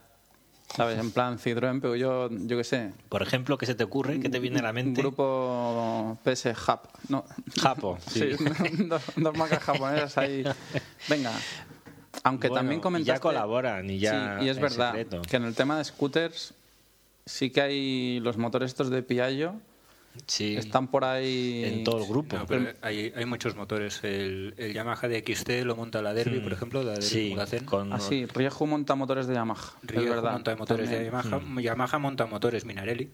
¿sabes? 0.75 0.99
En 0.99 1.11
plan 1.11 1.37
Citroën, 1.39 1.79
pero 1.81 1.95
yo, 1.95 2.29
yo 2.31 2.57
qué 2.57 2.63
sé, 2.63 2.91
Por 3.09 3.21
ejemplo, 3.21 3.57
¿qué 3.57 3.65
se 3.65 3.75
te 3.75 3.83
ocurre? 3.83 4.19
¿Qué 4.19 4.29
te 4.29 4.39
viene 4.39 4.59
a 4.59 4.63
la 4.63 4.69
un 4.69 4.75
mente? 4.75 5.01
grupo 5.01 6.17
PS 6.23 6.47
Hub, 6.67 6.79
¿no? 7.09 7.25
Japo, 7.61 7.97
Sí, 8.07 8.35
sí. 8.37 8.45
dos, 8.87 9.01
dos 9.15 9.37
marcas 9.37 9.63
japonesas 9.63 10.17
ahí. 10.17 10.43
Venga. 11.07 11.31
Aunque 12.23 12.49
Bueno, 12.49 12.59
también 12.61 12.79
y 12.79 12.81
comentaste... 12.83 13.17
ya 13.17 13.21
colaboran, 13.21 13.89
y 13.89 13.99
ya 13.99 14.37
Sí, 14.39 14.45
y 14.45 14.49
es 14.49 14.59
verdad 14.59 14.91
secreto. 14.93 15.21
que 15.21 15.37
en 15.37 15.43
el 15.45 15.55
tema 15.55 15.77
de 15.77 15.83
scooters 15.85 16.53
sí 17.25 17.49
que 17.51 17.61
hay 17.61 18.19
los 18.21 18.37
motores 18.37 18.71
estos 18.71 18.89
de 18.89 19.03
Piaggio, 19.03 19.55
Sí, 20.27 20.55
están 20.57 20.87
por 20.87 21.05
ahí... 21.05 21.63
en 21.65 21.83
todo 21.83 21.99
el 22.01 22.07
grupo. 22.07 22.37
No, 22.37 22.45
pero 22.45 22.71
hay, 22.81 23.11
hay 23.15 23.25
muchos 23.25 23.55
motores. 23.55 24.03
El, 24.03 24.53
el 24.57 24.73
Yamaha 24.73 25.07
de 25.07 25.19
XT 25.25 25.49
lo 25.65 25.75
monta 25.75 26.01
la 26.01 26.13
Derby, 26.13 26.39
por 26.39 26.53
ejemplo, 26.53 26.83
la 26.83 27.01
sí, 27.01 27.35
con 27.65 27.93
Ah, 27.93 27.99
sí, 27.99 28.25
Rieju 28.25 28.65
monta 28.67 28.95
motores 28.95 29.27
de 29.27 29.33
Yamaha. 29.35 29.73
es 29.83 29.89
Riejo 29.89 30.09
verdad. 30.09 30.31
monta 30.33 30.55
motores 30.55 30.89
de. 30.89 31.05
Yamaha. 31.05 31.39
Mm. 31.39 31.59
Yamaha 31.59 31.99
monta 31.99 32.25
motores 32.25 32.65
Minarelli. 32.65 33.11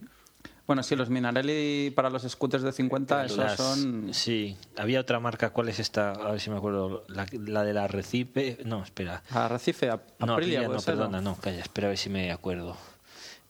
Bueno, 0.68 0.82
sí, 0.82 0.96
los 0.96 1.12
Minarelli 1.12 1.92
para 1.96 2.10
los 2.10 2.24
scooters 2.24 2.64
de 2.64 2.72
50, 2.72 3.26
esos 3.26 3.38
Las- 3.38 3.56
son... 3.56 4.12
Sí, 4.16 4.58
había 4.78 5.00
otra 5.00 5.20
marca, 5.20 5.52
¿cuál 5.52 5.70
es 5.70 5.80
esta? 5.80 6.14
A 6.14 6.32
ver 6.32 6.40
si 6.40 6.50
me 6.50 6.58
acuerdo. 6.58 7.06
La, 7.08 7.28
la 7.32 7.64
de 7.64 7.74
la 7.74 7.88
Recife. 7.88 8.58
No, 8.66 8.82
espera. 8.82 9.22
Arrecife, 9.30 9.92
Ap- 9.92 10.20
No, 10.20 10.34
Aprilia, 10.34 10.68
no, 10.68 10.80
perdona, 10.80 11.22
no, 11.22 11.36
calla, 11.36 11.60
espera 11.62 11.88
a 11.88 11.90
ver 11.90 12.00
si 12.00 12.10
me 12.10 12.32
acuerdo. 12.32 12.76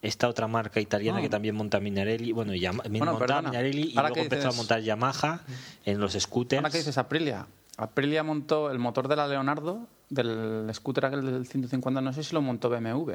Esta 0.06 0.28
otra 0.30 0.48
marca 0.48 0.80
italiana 0.80 1.18
Ah. 1.20 1.22
que 1.22 1.30
también 1.30 1.56
monta 1.56 1.80
Minarelli, 1.80 2.32
bueno, 2.32 2.54
Yama- 2.54 2.84
Bueno, 2.90 3.18
perdona. 3.18 3.50
Minarelli 3.50 3.90
y 3.90 3.94
luego 3.94 4.16
empezó 4.18 4.44
a 4.48 4.52
dices- 4.52 4.58
montar 4.58 4.82
Yamaha 4.82 5.42
en 5.86 6.00
los 6.00 6.14
scooters. 6.14 6.60
Ahora 6.60 6.70
que 6.72 6.78
dices 6.78 6.98
Aprilia. 6.98 7.48
Aprilia 7.78 8.24
montó 8.24 8.70
el 8.72 8.80
motor 8.80 9.08
de 9.08 9.16
la 9.16 9.28
Leonardo, 9.28 9.88
del 10.10 10.70
scooter 10.74 11.08
aquel 11.08 11.26
del 11.26 11.48
150, 11.48 12.02
no 12.02 12.14
sé 12.14 12.24
si 12.24 12.34
lo 12.36 12.42
montó 12.42 12.70
BMW. 12.70 13.14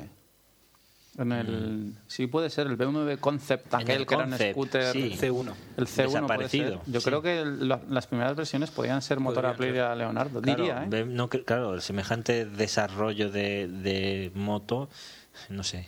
En 1.19 1.33
el, 1.33 1.95
Sí, 2.07 2.27
puede 2.29 2.51
ser, 2.51 2.67
el 2.69 2.77
BMW 2.77 3.17
Concept, 3.19 3.73
Mm. 3.73 3.77
Aquel 3.77 4.01
el 4.03 4.07
que 4.07 4.15
era 4.15 4.25
un 4.25 4.31
Concept, 4.31 4.53
scooter... 4.53 4.93
sí. 4.93 5.17
C1. 5.19 5.53
El 5.77 5.87
C1 5.87 5.95
puede 5.95 6.07
Desaparecido, 6.23 6.83
ser. 6.85 6.93
Yo 6.93 7.01
sí. 7.01 7.05
creo 7.05 7.21
que 7.23 7.41
el- 7.41 7.69
la- 7.69 7.81
las 7.89 8.07
primeras 8.07 8.37
versiones 8.37 8.71
podían 8.71 9.03
ser 9.03 9.19
motor 9.19 9.43
Podrían 9.43 9.55
Aprilia 9.55 9.95
Leonardo, 9.97 10.41
Claro, 10.41 10.63
diría, 10.63 10.85
¿eh? 10.91 11.05
no 11.07 11.29
claro, 11.29 11.75
el 11.75 11.83
semejante 11.83 12.47
desarrollo 12.47 13.31
de, 13.31 13.67
de 13.69 14.31
moto, 14.35 14.89
no 15.49 15.63
sé, 15.63 15.87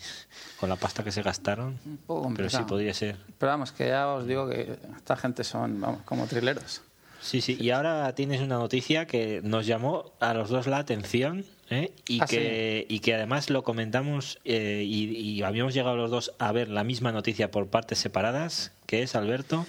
con 0.58 0.68
la 0.68 0.76
pasta 0.76 1.04
que 1.04 1.12
se 1.12 1.22
gastaron, 1.22 1.78
Un 1.84 1.96
poco 1.98 2.32
pero 2.36 2.48
sí 2.50 2.58
podría 2.66 2.94
ser. 2.94 3.16
Pero 3.38 3.52
vamos, 3.52 3.72
que 3.72 3.88
ya 3.88 4.08
os 4.08 4.26
digo 4.26 4.48
que 4.48 4.78
esta 4.96 5.16
gente 5.16 5.44
son, 5.44 5.80
vamos, 5.80 6.02
como 6.04 6.26
trileros. 6.26 6.82
Sí, 7.20 7.40
sí, 7.40 7.56
y 7.60 7.70
ahora 7.70 8.12
tienes 8.16 8.40
una 8.40 8.56
noticia 8.56 9.06
que 9.06 9.40
nos 9.44 9.64
llamó 9.64 10.12
a 10.18 10.34
los 10.34 10.48
dos 10.48 10.66
la 10.66 10.78
atención 10.78 11.44
¿eh? 11.70 11.92
y, 12.08 12.20
Ah, 12.20 12.26
que, 12.26 12.84
y 12.88 12.98
que 12.98 13.14
además 13.14 13.48
lo 13.48 13.62
comentamos 13.62 14.40
eh, 14.44 14.82
y, 14.84 15.16
y 15.16 15.42
habíamos 15.44 15.72
llegado 15.72 15.96
los 15.96 16.10
dos 16.10 16.32
a 16.40 16.50
ver 16.50 16.68
la 16.68 16.82
misma 16.82 17.12
noticia 17.12 17.52
por 17.52 17.68
partes 17.68 17.98
separadas, 17.98 18.72
que 18.86 19.04
es, 19.04 19.14
Alberto. 19.14 19.64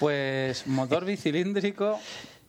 Pues 0.00 0.66
motor 0.66 1.04
bicilíndrico, 1.04 2.00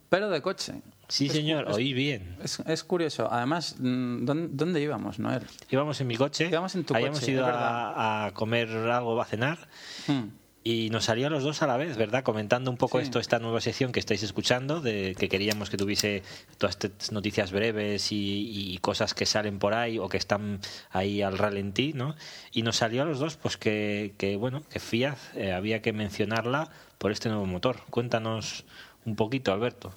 pero 0.08 0.30
de 0.30 0.42
coche. 0.42 0.74
Sí, 1.10 1.28
señor, 1.28 1.66
oí 1.70 1.92
bien. 1.92 2.36
Es, 2.42 2.60
es 2.60 2.84
curioso. 2.84 3.28
Además, 3.30 3.76
mm, 3.78 4.24
¿dónde, 4.24 4.48
dónde 4.52 4.80
íbamos, 4.80 5.18
Noel? 5.18 5.42
Íbamos 5.70 6.00
en 6.00 6.06
mi 6.06 6.16
coche, 6.16 6.48
Íbamos 6.48 6.74
en 6.76 6.84
tu 6.84 6.94
habíamos 6.94 7.20
coche, 7.20 7.32
ido 7.32 7.46
es 7.46 7.52
a, 7.52 8.26
a 8.26 8.30
comer 8.32 8.68
algo, 8.68 9.20
a 9.20 9.24
cenar, 9.24 9.58
Hmm. 10.06 10.28
Y 10.62 10.90
nos 10.90 11.06
salió 11.06 11.28
a 11.28 11.30
los 11.30 11.42
dos 11.42 11.62
a 11.62 11.66
la 11.66 11.78
vez, 11.78 11.96
¿verdad? 11.96 12.22
Comentando 12.22 12.70
un 12.70 12.76
poco 12.76 12.98
Sí. 12.98 13.04
esto, 13.04 13.18
esta 13.18 13.38
nueva 13.38 13.62
sección 13.62 13.92
que 13.92 13.98
estáis 13.98 14.22
escuchando, 14.22 14.82
de 14.82 15.16
que 15.18 15.30
queríamos 15.30 15.70
que 15.70 15.78
tuviese 15.78 16.22
todas 16.58 16.76
estas 16.78 17.12
noticias 17.12 17.50
breves 17.50 18.12
y, 18.12 18.72
y 18.74 18.76
cosas 18.78 19.14
que 19.14 19.24
salen 19.24 19.58
por 19.58 19.72
ahí 19.72 19.98
o 19.98 20.10
que 20.10 20.18
están 20.18 20.60
ahí 20.90 21.22
al 21.22 21.38
ralentí, 21.38 21.94
¿no? 21.94 22.14
Y 22.52 22.60
nos 22.60 22.76
salió 22.76 23.00
a 23.00 23.04
los 23.06 23.18
dos, 23.18 23.38
pues 23.38 23.56
que, 23.56 24.12
que 24.18 24.36
bueno, 24.36 24.62
que 24.70 24.80
Fiat 24.80 25.16
eh, 25.34 25.52
había 25.52 25.80
que 25.80 25.94
mencionarla 25.94 26.68
por 26.98 27.10
este 27.10 27.30
nuevo 27.30 27.46
motor. 27.46 27.78
Cuéntanos 27.88 28.66
un 29.06 29.16
poquito, 29.16 29.54
Alberto. 29.54 29.94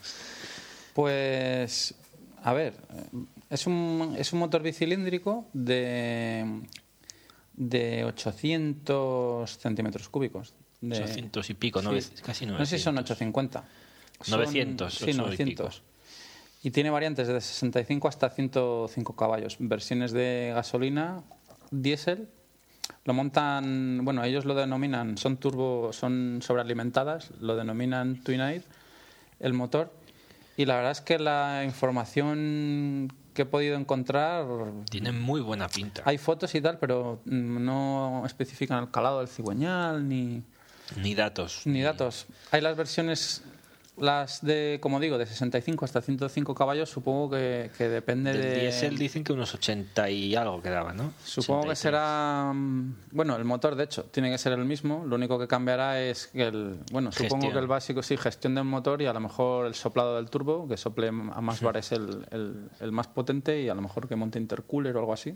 Pues, 0.93 1.95
a 2.43 2.53
ver, 2.53 2.73
es 3.49 3.65
un, 3.67 4.15
es 4.17 4.31
un 4.33 4.39
motor 4.39 4.61
bicilíndrico 4.61 5.47
de, 5.53 6.61
de 7.55 8.03
800 8.05 9.49
centímetros 9.57 10.09
cúbicos. 10.09 10.53
De, 10.81 10.97
800 10.97 11.49
y 11.49 11.53
pico, 11.53 11.81
Sí. 11.81 11.87
casi 12.21 12.45
No 12.45 12.65
sé 12.65 12.77
si 12.77 12.83
son 12.83 12.95
900. 12.95 13.11
850. 13.17 13.63
Son- 14.21 14.37
900, 14.39 14.93
Sí, 14.93 15.03
ocho 15.03 15.11
y 15.11 15.13
900. 15.15 15.75
pico. 15.75 15.85
Y 16.63 16.71
tiene 16.71 16.89
variantes 16.89 17.27
de 17.27 17.41
65 17.41 18.07
hasta 18.07 18.29
105 18.29 19.15
caballos. 19.15 19.57
Versiones 19.59 20.11
de 20.11 20.51
gasolina, 20.55 21.21
diésel. 21.71 22.29
Lo 23.05 23.13
montan, 23.13 23.99
bueno, 24.03 24.23
ellos 24.23 24.45
lo 24.45 24.55
denominan, 24.55 25.17
son 25.17 25.37
turbo, 25.37 25.91
son 25.93 26.39
sobrealimentadas, 26.41 27.31
lo 27.39 27.55
denominan 27.55 28.21
Twin-Air, 28.23 28.63
el 29.39 29.53
motor. 29.53 29.91
Y 30.57 30.65
la 30.65 30.75
verdad 30.75 30.91
es 30.91 31.01
que 31.01 31.17
la 31.19 31.63
información 31.65 33.11
que 33.33 33.41
he 33.41 33.45
podido 33.45 33.75
encontrar, 33.75 34.45
Tiene 34.89 35.11
muy 35.11 35.41
buena 35.41 35.67
pinta. 35.67 36.03
hay 36.05 36.17
fotos 36.19 36.53
y 36.53 36.61
tal, 36.61 36.77
pero 36.77 37.21
mm, 37.25 37.63
no 37.65 38.23
especifican 38.25 38.83
el 38.83 38.91
calado 38.91 39.19
del 39.19 39.27
cigüeñal 39.27 40.07
ni, 40.07 40.43
Ni 40.97 41.15
datos. 41.15 41.61
ni 41.65 41.81
datos. 41.81 42.27
Hay 42.51 42.61
las 42.61 42.77
versiones, 42.77 43.43
las 43.97 44.43
de, 44.43 44.79
como 44.81 44.99
digo, 44.99 45.17
de 45.17 45.25
65 45.25 45.85
hasta 45.85 46.01
105 46.01 46.55
caballos, 46.55 46.89
supongo 46.89 47.29
que, 47.29 47.69
que 47.77 47.89
depende 47.89 48.33
Del 48.33 48.41
de... 48.41 48.59
diésel 48.61 48.97
dicen 48.97 49.23
que 49.23 49.33
unos 49.33 49.53
80 49.53 50.09
y 50.09 50.35
algo 50.35 50.61
quedaba, 50.61 50.93
¿no? 50.93 51.13
Supongo 51.23 51.63
que 51.63 51.69
83. 51.71 51.79
será. 51.79 52.51
Bueno, 53.11 53.35
el 53.35 53.45
motor, 53.45 53.75
de 53.75 53.83
hecho, 53.83 54.05
tiene 54.05 54.31
que 54.31 54.37
ser 54.37 54.53
el 54.53 54.65
mismo. 54.65 55.03
Lo 55.05 55.15
único 55.15 55.37
que 55.37 55.47
cambiará 55.47 56.01
es 56.01 56.27
que 56.27 56.47
el. 56.47 56.79
Bueno, 56.91 57.11
supongo 57.11 57.51
que 57.51 57.59
el 57.59 57.67
básico 57.67 58.01
sí, 58.01 58.17
gestión 58.17 58.55
del 58.55 58.65
motor 58.65 59.01
y 59.01 59.05
a 59.05 59.13
lo 59.13 59.19
mejor 59.19 59.67
el 59.67 59.75
soplado 59.75 60.15
del 60.15 60.29
turbo, 60.29 60.67
que 60.67 60.77
sople 60.77 61.09
a 61.09 61.11
más 61.11 61.61
bares 61.61 61.91
el, 61.91 62.25
el, 62.31 62.69
el 62.79 62.91
más 62.91 63.07
potente 63.07 63.61
y 63.61 63.69
a 63.69 63.75
lo 63.75 63.81
mejor 63.81 64.07
que 64.07 64.15
monte 64.15 64.39
intercooler 64.39 64.95
o 64.95 64.99
algo 64.99 65.13
así. 65.13 65.35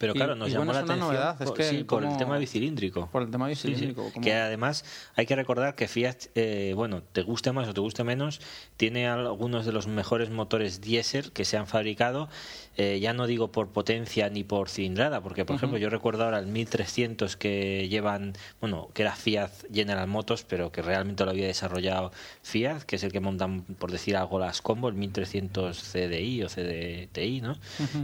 Pero 0.00 0.14
claro, 0.14 0.34
nos 0.34 0.48
y 0.48 0.52
llamó 0.52 0.64
bueno, 0.64 0.72
la 0.72 0.78
atención 0.78 1.00
novedad, 1.00 1.36
es 1.42 1.48
por, 1.48 1.56
que 1.58 1.64
sí, 1.64 1.84
por 1.84 2.02
el 2.04 2.16
tema 2.16 2.38
bicilíndrico. 2.38 3.10
Por 3.12 3.20
el 3.20 3.30
tema 3.30 3.48
Sí, 3.50 3.54
sí. 3.54 3.68
bicilíndrico. 3.68 4.10
Que 4.22 4.32
además 4.32 4.82
hay 5.14 5.26
que 5.26 5.36
recordar 5.36 5.74
que 5.74 5.88
Fiat, 5.88 6.16
eh, 6.36 6.72
bueno, 6.74 7.02
te 7.02 7.20
guste 7.20 7.52
más 7.52 7.68
o 7.68 7.74
te 7.74 7.82
guste 7.82 8.02
menos, 8.02 8.40
tiene 8.78 9.06
algunos 9.08 9.66
de 9.66 9.72
los 9.72 9.88
mejores 9.88 10.30
motores 10.30 10.80
diésel 10.80 11.32
que 11.32 11.44
se 11.44 11.58
han 11.58 11.66
fabricado. 11.66 12.30
Eh, 12.76 13.00
ya 13.00 13.12
no 13.12 13.26
digo 13.26 13.50
por 13.50 13.68
potencia 13.68 14.28
ni 14.30 14.44
por 14.44 14.68
cilindrada, 14.68 15.20
porque 15.20 15.44
por 15.44 15.56
ejemplo 15.56 15.76
yo 15.76 15.90
recuerdo 15.90 16.24
ahora 16.24 16.38
el 16.38 16.46
1300 16.46 17.36
que 17.36 17.88
llevan, 17.88 18.32
bueno, 18.60 18.88
que 18.94 19.02
era 19.02 19.16
Fiat 19.16 19.50
General 19.72 20.06
Motors, 20.06 20.44
pero 20.44 20.70
que 20.70 20.80
realmente 20.80 21.24
lo 21.24 21.32
había 21.32 21.46
desarrollado 21.46 22.12
Fiat, 22.42 22.82
que 22.82 22.96
es 22.96 23.02
el 23.02 23.12
que 23.12 23.20
montan, 23.20 23.62
por 23.62 23.90
decir 23.90 24.16
algo, 24.16 24.38
las 24.38 24.62
combo, 24.62 24.88
el 24.88 24.94
1300 24.94 25.78
CDI 25.78 26.42
o 26.44 26.48
CDTI, 26.48 27.40
¿no? 27.40 27.58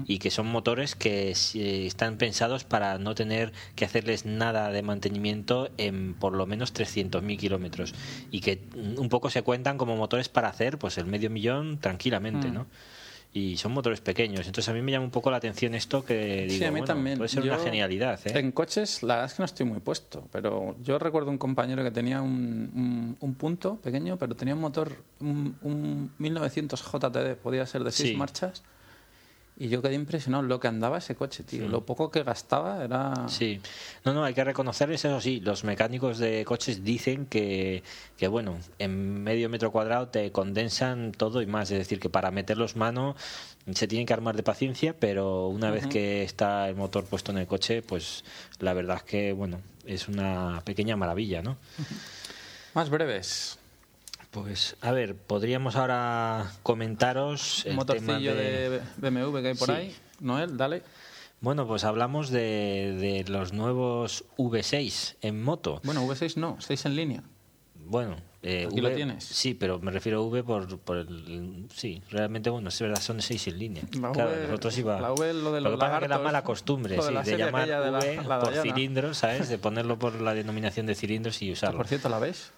Y 0.07 0.19
que 0.19 0.31
son 0.31 0.47
motores 0.49 0.95
que 0.95 1.31
eh, 1.31 1.87
están 1.87 2.19
pensados 2.19 2.65
para 2.65 2.99
no 2.99 3.15
tener 3.15 3.53
que 3.77 3.85
hacerles 3.85 4.27
nada 4.27 4.71
de 4.71 4.83
mantenimiento 4.83 5.71
en 5.79 6.15
por 6.15 6.35
lo 6.35 6.45
menos 6.47 6.75
300.000 6.75 7.39
kilómetros 7.39 7.95
y 8.31 8.41
que 8.41 8.61
mm, 8.75 8.99
un 8.99 9.09
poco 9.09 9.31
se 9.31 9.43
cuentan 9.43 9.79
como 9.79 9.97
motores 9.97 10.29
para 10.29 10.49
hacer 10.49 10.79
pues 10.79 10.99
el 10.99 11.07
medio 11.07 11.31
millón 11.31 11.79
tranquilamente, 11.79 12.51
¿no? 12.51 12.67
Y 13.37 13.59
son 13.59 13.73
motores 13.73 14.01
pequeños. 14.01 14.47
Entonces 14.47 14.67
a 14.71 14.73
mí 14.73 14.81
me 14.81 14.93
llama 14.93 15.05
un 15.05 15.11
poco 15.11 15.31
la 15.31 15.37
atención 15.37 15.75
esto 15.75 16.03
que 16.05 16.47
digo, 16.47 16.59
sí, 16.59 16.65
a 16.65 16.69
mí 16.69 16.79
bueno, 16.81 16.87
también. 16.87 17.19
puede 17.19 17.29
ser 17.29 17.43
Yo, 17.43 17.53
una 17.53 17.63
genialidad, 17.63 18.19
¿eh? 18.27 18.39
En 18.39 18.51
coches, 18.51 19.03
la 19.03 19.17
verdad 19.17 19.31
es 19.31 19.35
que 19.35 19.43
no 19.43 19.45
estoy 19.45 19.67
muy 19.67 19.81
puesto, 19.81 20.27
pero 20.33 20.75
yo 20.83 20.99
recuerdo 20.99 21.31
un 21.31 21.37
compañero 21.37 21.85
que 21.85 21.91
tenía 21.91 22.23
un, 22.23 22.33
un, 22.75 23.17
un 23.21 23.35
punto 23.35 23.77
pequeño, 23.77 24.17
pero 24.17 24.35
tenía 24.37 24.55
un 24.55 24.61
motor, 24.63 24.91
un, 25.21 25.55
un 25.61 26.13
1900 26.19 26.81
JTD, 26.83 27.35
podía 27.43 27.67
ser 27.67 27.85
de 27.85 27.93
seis 27.93 28.11
Sí. 28.11 28.17
marchas, 28.17 28.63
y 29.59 29.69
yo 29.69 29.81
quedé 29.81 29.95
impresionado 29.95 30.43
lo 30.43 30.61
que 30.61 30.69
andaba 30.69 30.99
ese 30.99 31.15
coche, 31.15 31.43
tío. 31.43 31.67
Lo 31.69 31.87
poco 31.87 32.11
que 32.11 32.23
gastaba 32.23 32.85
era... 32.85 33.27
Sí, 33.29 33.61
no, 34.05 34.13
no, 34.13 34.23
hay 34.23 34.35
que 34.35 34.45
reconocerles 34.45 35.05
eso 35.05 35.21
sí, 35.21 35.41
los 35.41 35.65
mecánicos 35.65 36.19
de 36.19 36.45
coches 36.45 36.85
dicen 36.85 37.25
que, 37.27 37.83
que 38.19 38.29
bueno, 38.29 38.59
en 38.79 39.23
medio 39.23 39.49
metro 39.49 39.73
cuadrado 39.73 40.09
te 40.09 40.31
condensan 40.31 41.13
todo 41.13 41.41
y 41.41 41.47
más, 41.47 41.71
es 41.71 41.79
decir, 41.79 42.01
que 42.01 42.11
para 42.11 42.31
meterlos 42.31 42.77
mano 42.77 43.17
se 43.73 43.89
tienen 43.89 44.07
que 44.07 44.13
armar 44.13 44.37
de 44.37 44.43
paciencia, 44.43 44.95
pero 44.99 45.49
una 45.49 45.71
vez 45.71 45.87
que 45.87 46.23
está 46.23 46.69
el 46.69 46.77
motor 46.77 47.05
puesto 47.05 47.33
en 47.33 47.39
el 47.39 47.47
coche, 47.47 47.83
pues 47.83 48.25
la 48.61 48.75
verdad 48.75 48.99
es 48.99 49.03
que, 49.05 49.33
bueno, 49.33 49.61
es 49.87 50.07
una 50.09 50.61
pequeña 50.65 50.97
maravilla, 50.97 51.43
¿no? 51.43 51.57
Más 52.75 52.91
breves. 52.91 53.59
Pues, 54.43 54.77
a 54.83 54.93
ver, 54.93 55.17
podríamos 55.17 55.77
ahora 55.77 56.53
comentaros 56.63 57.65
el 57.65 57.75
motorcillo 57.75 58.33
tema 58.33 58.43
de... 58.43 58.71
de... 58.99 59.11
BMW 59.11 59.41
que 59.41 59.49
hay 59.49 59.55
por 59.55 59.69
Sí. 59.69 59.73
ahí. 59.75 59.97
Noel, 60.21 60.59
dale. 60.59 60.83
Bueno, 61.41 61.67
pues 61.67 61.85
hablamos 61.85 62.29
de, 62.31 62.97
de 63.01 63.25
los 63.31 63.55
nuevos 63.55 64.25
V6 64.37 65.17
en 65.23 65.43
moto. 65.43 65.81
Bueno, 65.85 66.07
V6 66.07 66.37
no, 66.37 66.57
6 66.61 66.85
en 66.85 66.97
línea. 66.97 67.23
Bueno, 67.89 68.17
eh, 68.43 68.67
Aquí 68.71 68.81
lo 68.83 68.91
tienes. 68.93 69.25
Sí, 69.25 69.55
pero 69.55 69.79
me 69.79 69.91
refiero 69.91 70.19
a 70.19 70.23
V 70.27 70.43
por, 70.43 70.79
por 70.81 70.97
el. 70.99 71.67
Sí, 71.73 72.03
realmente, 72.11 72.51
bueno, 72.51 72.69
es 72.69 72.79
verdad, 72.81 73.01
son 73.01 73.23
seis 73.23 73.47
en 73.47 73.59
línea. 73.59 73.85
La 74.01 74.11
claro, 74.13 74.31
V- 74.33 74.43
nosotros 74.49 74.77
iba. 74.79 75.01
la 75.01 75.13
V, 75.13 75.33
lo 75.35 75.53
de 75.53 75.61
los 75.63 75.73
que 75.73 75.79
pasa 75.79 75.97
es 75.97 76.03
que 76.03 76.09
la 76.09 76.19
mala 76.19 76.43
costumbre, 76.43 76.97
lo 76.97 77.05
de 77.05 77.09
sí, 77.11 77.15
de, 77.17 77.25
serie 77.25 77.45
llamar 77.47 77.63
de 77.69 77.91
la- 77.91 77.99
V 77.99 78.17
la 78.29 78.41
por 78.41 78.55
cilindros, 78.55 79.19
¿sabes? 79.19 79.49
De 79.49 79.59
ponerlo 79.59 79.99
por 79.99 80.21
la 80.21 80.35
denominación 80.35 80.85
de 80.87 80.95
cilindros 80.97 81.41
y 81.43 81.53
usarlo. 81.53 81.77
por 81.79 81.87
cierto, 81.87 82.09
¿la 82.09 82.19
ves? 82.19 82.51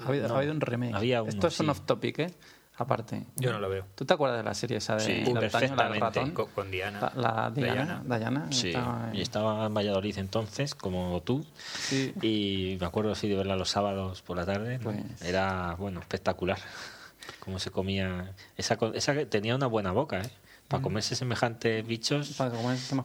Ha 0.00 0.08
habido, 0.08 0.28
No, 0.28 0.34
ha 0.34 0.38
habido 0.38 0.52
un 0.52 0.60
remake. 0.60 0.94
había 0.94 1.22
uno, 1.22 1.30
Esto 1.30 1.46
es 1.48 1.60
un 1.60 1.66
sí. 1.66 1.70
off 1.70 1.80
topic, 1.82 2.18
¿eh? 2.20 2.34
Aparte. 2.78 3.24
Yo 3.36 3.52
no 3.52 3.58
lo 3.58 3.70
veo. 3.70 3.86
¿Tú 3.94 4.04
te 4.04 4.12
acuerdas 4.12 4.36
de 4.38 4.44
la 4.44 4.52
serie 4.52 4.76
esa 4.76 4.96
de 4.96 5.00
Sí, 5.00 5.20
la 5.32 5.40
del 5.40 5.50
perfectamente. 5.50 5.98
ratón? 6.00 6.30
Con, 6.32 6.46
con 6.50 6.70
Diana. 6.70 7.00
La, 7.00 7.12
la 7.14 7.50
Diana. 7.50 8.02
Diana. 8.04 8.18
Diana, 8.18 8.46
Sí, 8.52 8.68
estaba- 8.68 9.10
y 9.14 9.20
estaba 9.22 9.66
en 9.66 9.72
Valladolid 9.74 10.18
entonces, 10.18 10.74
como 10.74 11.22
tú. 11.22 11.42
sí. 11.72 12.12
Y 12.20 12.76
me 12.78 12.84
acuerdo 12.86 13.12
así 13.12 13.28
de 13.28 13.34
verla 13.36 13.56
los 13.56 13.70
sábados 13.70 14.20
por 14.20 14.36
la 14.36 14.44
tarde. 14.44 14.76
¿no? 14.76 14.84
Pues- 14.84 15.22
Era, 15.22 15.74
bueno, 15.78 16.00
espectacular. 16.00 16.58
Cómo 17.40 17.58
se 17.58 17.70
comía. 17.70 18.32
Esa, 18.58 18.76
esa 18.92 19.14
que 19.14 19.24
tenía 19.24 19.54
una 19.56 19.66
buena 19.68 19.92
boca, 19.92 20.20
¿eh? 20.20 20.30
Para 20.68 20.82
comerse 20.82 21.14
semejantes 21.14 21.86
bichos. 21.86 22.30
Para 22.30 22.50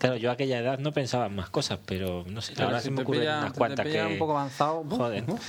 Claro, 0.00 0.16
yo 0.16 0.30
a 0.30 0.32
aquella 0.34 0.58
edad 0.58 0.78
no 0.80 0.92
pensaba 0.92 1.26
en 1.26 1.36
más 1.36 1.48
cosas, 1.50 1.78
pero 1.86 2.24
no 2.28 2.42
sé, 2.42 2.54
ahora 2.62 2.78
si 2.80 2.86
se 2.86 2.90
me 2.90 3.02
ocurren 3.02 3.22
pilla- 3.22 3.38
unas 3.40 3.52
cuantas 3.52 3.86
que... 3.86 4.02
un 4.02 4.18
poco 4.18 4.32
avanzado. 4.32 4.84
Joder. 4.88 5.22
¡buf! 5.22 5.40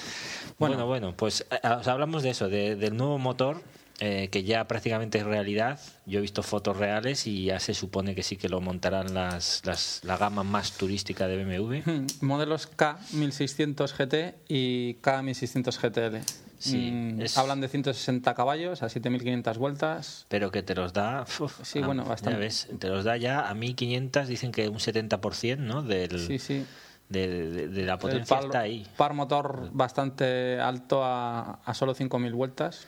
Bueno, 0.59 0.85
bueno, 0.85 1.15
pues 1.17 1.45
eh, 1.49 1.67
os 1.67 1.87
hablamos 1.87 2.21
de 2.23 2.29
eso, 2.29 2.49
de- 2.49 2.75
del 2.75 2.95
nuevo 2.95 3.17
motor 3.17 3.61
eh, 3.99 4.29
que 4.31 4.43
ya 4.43 4.67
prácticamente 4.67 5.17
es 5.19 5.23
realidad. 5.23 5.79
Yo 6.05 6.19
he 6.19 6.21
visto 6.21 6.43
fotos 6.43 6.77
reales 6.77 7.25
y 7.25 7.45
ya 7.45 7.59
se 7.59 7.73
supone 7.73 8.13
que 8.15 8.21
sí 8.23 8.37
que 8.37 8.49
lo 8.49 8.59
montarán 8.61 9.13
las, 9.13 9.61
las, 9.65 10.01
la 10.03 10.17
gama 10.17 10.43
más 10.43 10.73
turística 10.73 11.27
de 11.27 11.43
BMW. 11.43 11.81
Modelos 12.21 12.69
K1600 12.77 13.91
GT 13.91 14.35
y 14.49 14.95
K1600 15.01 15.77
GTL. 15.79 16.42
Sí, 16.63 16.91
Mm, 16.91 17.21
es- 17.21 17.37
Hablan 17.37 17.59
de 17.59 17.67
160 17.67 18.33
caballos 18.35 18.83
a 18.83 18.89
7500 18.89 19.57
vueltas. 19.57 20.25
Pero 20.29 20.49
que 20.49 20.63
te 20.63 20.75
los 20.75 20.93
da... 20.93 21.25
uf, 21.39 21.59
Sí, 21.63 21.81
bueno, 21.81 22.03
ya 22.03 22.09
bastante. 22.09 22.39
ves, 22.39 22.69
te 22.79 22.87
los 22.87 23.03
da 23.03 23.17
ya 23.17 23.49
a 23.49 23.53
1500, 23.53 24.27
dicen 24.29 24.51
que 24.53 24.69
un 24.69 24.79
70%, 24.79 25.57
¿no? 25.57 25.81
Del, 25.83 26.19
Sí, 26.25 26.39
sí. 26.39 26.65
de, 27.09 27.27
de- 27.51 27.67
de 27.67 27.85
la 27.85 27.97
potencia 27.99 28.37
par, 28.37 28.45
está 28.45 28.59
ahí. 28.61 28.87
par 28.95 29.13
motor 29.13 29.69
bastante 29.73 30.59
alto 30.59 31.03
a, 31.03 31.59
a 31.65 31.73
solo 31.73 31.93
5000 31.93 32.33
vueltas. 32.33 32.87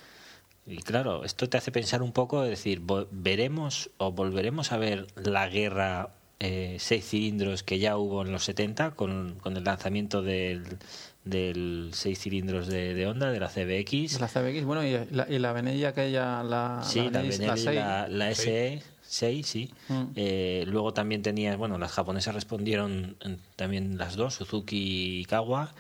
Y 0.66 0.78
claro, 0.78 1.26
esto 1.26 1.48
te 1.50 1.58
hace 1.58 1.72
pensar 1.72 2.02
un 2.02 2.12
poco, 2.14 2.44
es 2.44 2.50
decir, 2.50 2.82
veremos 3.12 3.92
o 3.98 4.14
volveremos 4.14 4.72
a 4.72 4.78
ver 4.78 5.06
la 5.16 5.48
guerra 5.50 6.10
eh, 6.40 6.78
seis 6.80 7.06
cilindros 7.10 7.62
que 7.64 7.78
ya 7.80 7.98
hubo 7.98 8.22
en 8.24 8.32
los 8.32 8.46
70 8.46 8.92
con, 8.92 9.36
con 9.42 9.56
el 9.58 9.64
lanzamiento 9.64 10.22
del, 10.22 10.78
del 11.26 11.90
seis 11.94 12.20
cilindros 12.20 12.68
de, 12.68 12.94
de 12.94 13.08
Honda, 13.08 13.32
de 13.32 13.40
la 13.40 13.50
CBX. 13.50 14.20
La 14.20 14.28
CBX, 14.28 14.64
bueno, 14.64 14.84
y 14.86 14.98
la, 15.12 15.28
y 15.30 15.40
la 15.40 15.52
Benelli 15.54 15.84
aquella, 15.86 16.44
la, 16.44 16.82
Sí, 16.84 17.00
la, 17.00 17.06
Benelli, 17.22 17.38
Benelli, 17.38 17.62
seis. 17.62 17.76
la, 17.76 18.08
la 18.08 18.34
SE 18.36 18.82
6, 19.08 19.46
sí. 19.48 19.72
Mm. 19.90 20.04
Eh, 20.16 20.64
luego 20.68 20.94
también 20.94 21.22
tenías, 21.22 21.58
bueno, 21.58 21.78
las 21.78 21.92
japonesas 21.92 22.34
respondieron 22.36 23.16
en- 23.22 23.40
también 23.56 23.98
las 23.98 24.16
dos, 24.16 24.36
Suzuki 24.36 25.20
y 25.22 25.26
Kawa. 25.26 25.74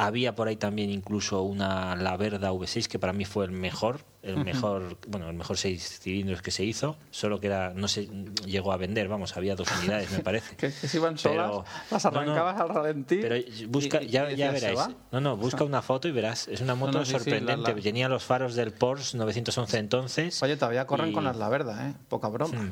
Había 0.00 0.36
por 0.36 0.46
ahí 0.46 0.54
también 0.54 0.90
incluso 0.90 1.42
una 1.42 1.96
La 1.96 2.16
Verda 2.16 2.52
V6 2.52 2.86
que 2.86 3.00
para 3.00 3.12
mí 3.12 3.24
fue 3.24 3.44
el 3.46 3.50
mejor, 3.50 4.02
el 4.22 4.36
mejor, 4.44 4.96
bueno, 5.08 5.28
el 5.28 5.34
mejor 5.34 5.56
seis 5.58 5.98
cilindros 6.00 6.40
que 6.40 6.52
se 6.52 6.62
hizo, 6.62 6.96
solo 7.10 7.40
que 7.40 7.48
era, 7.48 7.72
no 7.74 7.88
se 7.88 8.06
llegó 8.46 8.72
a 8.72 8.76
vender, 8.76 9.08
vamos, 9.08 9.36
había 9.36 9.56
dos 9.56 9.66
unidades 9.80 10.12
me 10.12 10.20
parece. 10.20 10.54
Que, 10.56 10.68
que 10.72 10.86
si 10.86 10.98
iban 10.98 11.18
solas, 11.18 11.48
Pero- 11.50 11.64
las 11.90 12.04
no, 12.04 12.10
no, 12.12 12.18
arrancabas 12.20 12.60
al 12.60 12.68
ralentí. 12.68 13.16
Pero 13.16 13.34
busca, 13.70 14.00
y- 14.00 14.06
y 14.06 14.08
ya, 14.10 14.30
ya 14.30 14.52
decías, 14.52 14.60
¿se 14.60 14.66
veráis. 14.68 14.78
va? 14.78 14.94
No, 15.10 15.20
no, 15.20 15.36
busca 15.36 15.64
una 15.64 15.82
foto 15.82 16.06
y 16.06 16.12
verás. 16.12 16.46
Es 16.46 16.60
una 16.60 16.76
moto 16.76 16.98
no, 16.98 17.04
sí, 17.04 17.10
sí, 17.14 17.18
sorprendente. 17.18 17.60
la- 17.72 17.74
la- 17.76 17.82
Tenía 17.82 18.08
los 18.08 18.22
faros 18.22 18.54
del 18.54 18.70
Porsche 18.70 19.18
911 19.18 19.78
entonces. 19.78 20.40
Oye, 20.44 20.56
todavía 20.56 20.86
corren 20.86 21.08
y- 21.10 21.12
con 21.12 21.24
las 21.24 21.36
La 21.36 21.48
Verda, 21.48 21.88
¿eh? 21.88 21.94
Poca 22.08 22.28
broma. 22.28 22.70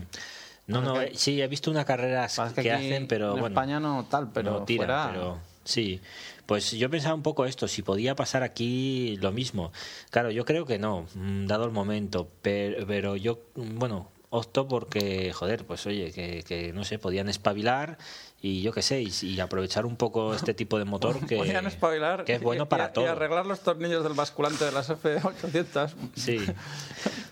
No, 0.68 0.80
no, 0.80 0.92
Porque- 0.94 1.06
eh, 1.06 1.12
sí, 1.16 1.42
he 1.42 1.48
visto 1.48 1.72
una 1.72 1.84
carrera 1.84 2.22
Pasa 2.22 2.54
que, 2.54 2.62
que 2.62 2.70
hacen, 2.72 3.08
pero 3.08 3.26
en 3.34 3.40
bueno. 3.40 3.46
España 3.48 3.80
no 3.80 4.06
tal, 4.08 4.30
pero 4.32 4.52
no 4.52 4.62
tira, 4.62 4.84
fuera- 4.84 5.08
pero 5.12 5.38
sí. 5.64 6.00
Pues 6.46 6.70
yo 6.72 6.88
pensaba 6.88 7.14
un 7.14 7.22
poco 7.22 7.44
esto, 7.44 7.66
si 7.66 7.82
podía 7.82 8.14
pasar 8.14 8.42
aquí 8.44 9.16
lo 9.20 9.32
mismo. 9.32 9.72
Claro, 10.10 10.30
yo 10.30 10.44
creo 10.44 10.64
que 10.64 10.78
no, 10.78 11.06
mm, 11.14 11.46
dado 11.46 11.64
el 11.64 11.72
momento, 11.72 12.28
pero, 12.40 12.86
pero 12.86 13.16
yo, 13.16 13.40
mm, 13.56 13.78
bueno, 13.78 14.10
opto 14.30 14.68
porque, 14.68 15.32
joder, 15.32 15.64
pues 15.66 15.86
oye, 15.86 16.12
que, 16.12 16.44
que 16.46 16.72
no 16.72 16.84
sé, 16.84 16.98
podían 16.98 17.28
espabilar 17.28 17.98
y 18.42 18.62
yo 18.62 18.72
qué 18.72 18.82
sé, 18.82 19.02
y, 19.02 19.10
y 19.22 19.40
aprovechar 19.40 19.86
un 19.86 19.96
poco 19.96 20.34
este 20.34 20.54
tipo 20.54 20.78
de 20.78 20.84
motor 20.84 21.18
que, 21.26 21.36
es 21.40 22.42
bueno 22.42 22.64
y- 22.64 22.66
para 22.66 22.86
y, 22.86 22.92
todo. 22.92 23.04
y 23.04 23.08
arreglar 23.08 23.46
los 23.46 23.60
tornillos 23.60 24.04
del 24.04 24.12
basculante 24.14 24.64
de 24.64 24.72
las 24.72 24.90
F800. 24.90 25.90
Sí. 26.14 26.38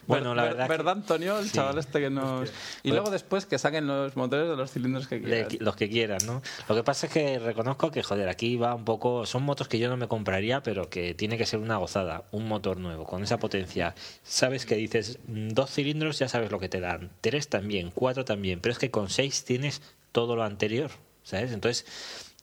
Bueno, 0.07 0.35
la 0.35 0.43
Ver- 0.43 0.51
verdad. 0.53 0.67
que- 0.67 0.69
¿Verdad, 0.77 0.93
Antonio? 0.99 1.39
El 1.39 1.47
Sí. 1.47 1.53
chaval 1.53 1.79
este 1.79 1.99
que 1.99 2.11
nos... 2.11 2.53
Y 2.83 2.91
luego 2.91 3.09
después 3.11 3.47
que 3.47 3.59
saquen 3.59 3.87
los 3.87 4.15
motores 4.17 4.51
de 4.51 4.55
los 4.55 4.71
cilindros 4.71 5.09
que 5.09 5.23
quieran. 5.23 5.49
qui- 5.49 5.59
los 5.61 5.77
que 5.77 5.89
quieran, 5.89 6.19
¿no? 6.27 6.43
Lo 6.69 6.75
que 6.75 6.83
pasa 6.85 7.07
es 7.07 7.13
que 7.15 7.39
reconozco 7.39 7.91
que, 7.91 8.03
joder, 8.03 8.29
aquí 8.29 8.57
va 8.57 8.75
un 8.75 8.85
poco. 8.85 9.25
Son 9.25 9.43
motos 9.45 9.67
que 9.67 9.79
yo 9.79 9.89
no 9.89 9.97
me 9.97 10.07
compraría, 10.07 10.63
pero 10.63 10.91
que 10.91 11.15
tiene 11.15 11.39
que 11.39 11.47
ser 11.47 11.59
una 11.61 11.79
gozada. 11.79 12.25
Un 12.33 12.47
motor 12.49 12.77
nuevo, 12.77 13.07
con 13.07 13.23
esa 13.23 13.39
potencia. 13.39 13.95
Sabes 14.23 14.67
que 14.67 14.75
dices, 14.75 15.21
mm, 15.27 15.49
dos 15.55 15.71
cilindros, 15.71 16.19
ya 16.19 16.29
sabes 16.29 16.51
lo 16.53 16.61
que 16.61 16.69
te 16.69 16.81
dan. 16.81 17.09
Tres 17.23 17.49
también, 17.49 17.91
cuatro 17.91 18.27
también. 18.27 18.61
Pero 18.61 18.75
es 18.75 18.79
que 18.79 18.91
con 18.91 19.09
seis 19.09 19.43
tienes 19.47 19.81
todo 20.15 20.37
lo 20.37 20.45
anterior, 20.45 20.93
¿sabes? 21.25 21.51
Entonces, 21.51 21.85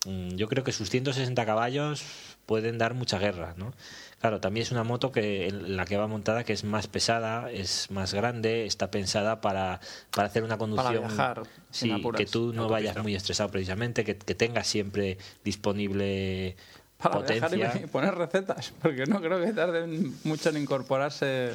mm, 0.04 0.36
yo 0.36 0.46
creo 0.46 0.62
que 0.62 0.72
sus 0.72 0.90
160 0.90 1.46
caballos 1.46 2.04
pueden 2.44 2.76
dar 2.76 2.92
mucha 2.92 3.18
guerra, 3.18 3.54
¿no? 3.56 3.72
Claro, 4.20 4.40
también 4.40 4.62
es 4.62 4.72
una 4.72 4.84
moto 4.84 5.10
que 5.10 5.48
en 5.48 5.74
la 5.74 5.86
que 5.86 5.96
va 5.96 6.06
montada 6.06 6.44
que 6.44 6.52
es 6.52 6.64
más 6.64 6.86
pesada, 6.86 7.50
es 7.50 7.90
más 7.90 8.12
grande, 8.12 8.66
está 8.66 8.90
pensada 8.90 9.40
para, 9.40 9.80
para 10.14 10.28
hacer 10.28 10.44
una 10.44 10.58
conducción 10.58 11.08
viajar 11.08 11.44
sin 11.70 11.96
sí, 11.96 12.02
que 12.14 12.26
tú 12.26 12.52
no 12.52 12.68
vayas 12.68 13.02
muy 13.02 13.14
estresado 13.14 13.50
precisamente, 13.50 14.04
que, 14.04 14.18
que 14.18 14.34
tengas 14.34 14.66
siempre 14.66 15.16
disponible 15.42 16.56
Para 16.98 17.16
potencia. 17.16 17.80
y 17.82 17.86
poner 17.90 18.14
recetas, 18.14 18.74
porque 18.82 19.06
no 19.06 19.22
creo 19.22 19.42
que 19.42 19.52
tarden 19.54 20.14
mucho 20.24 20.50
en 20.50 20.58
incorporarse 20.58 21.52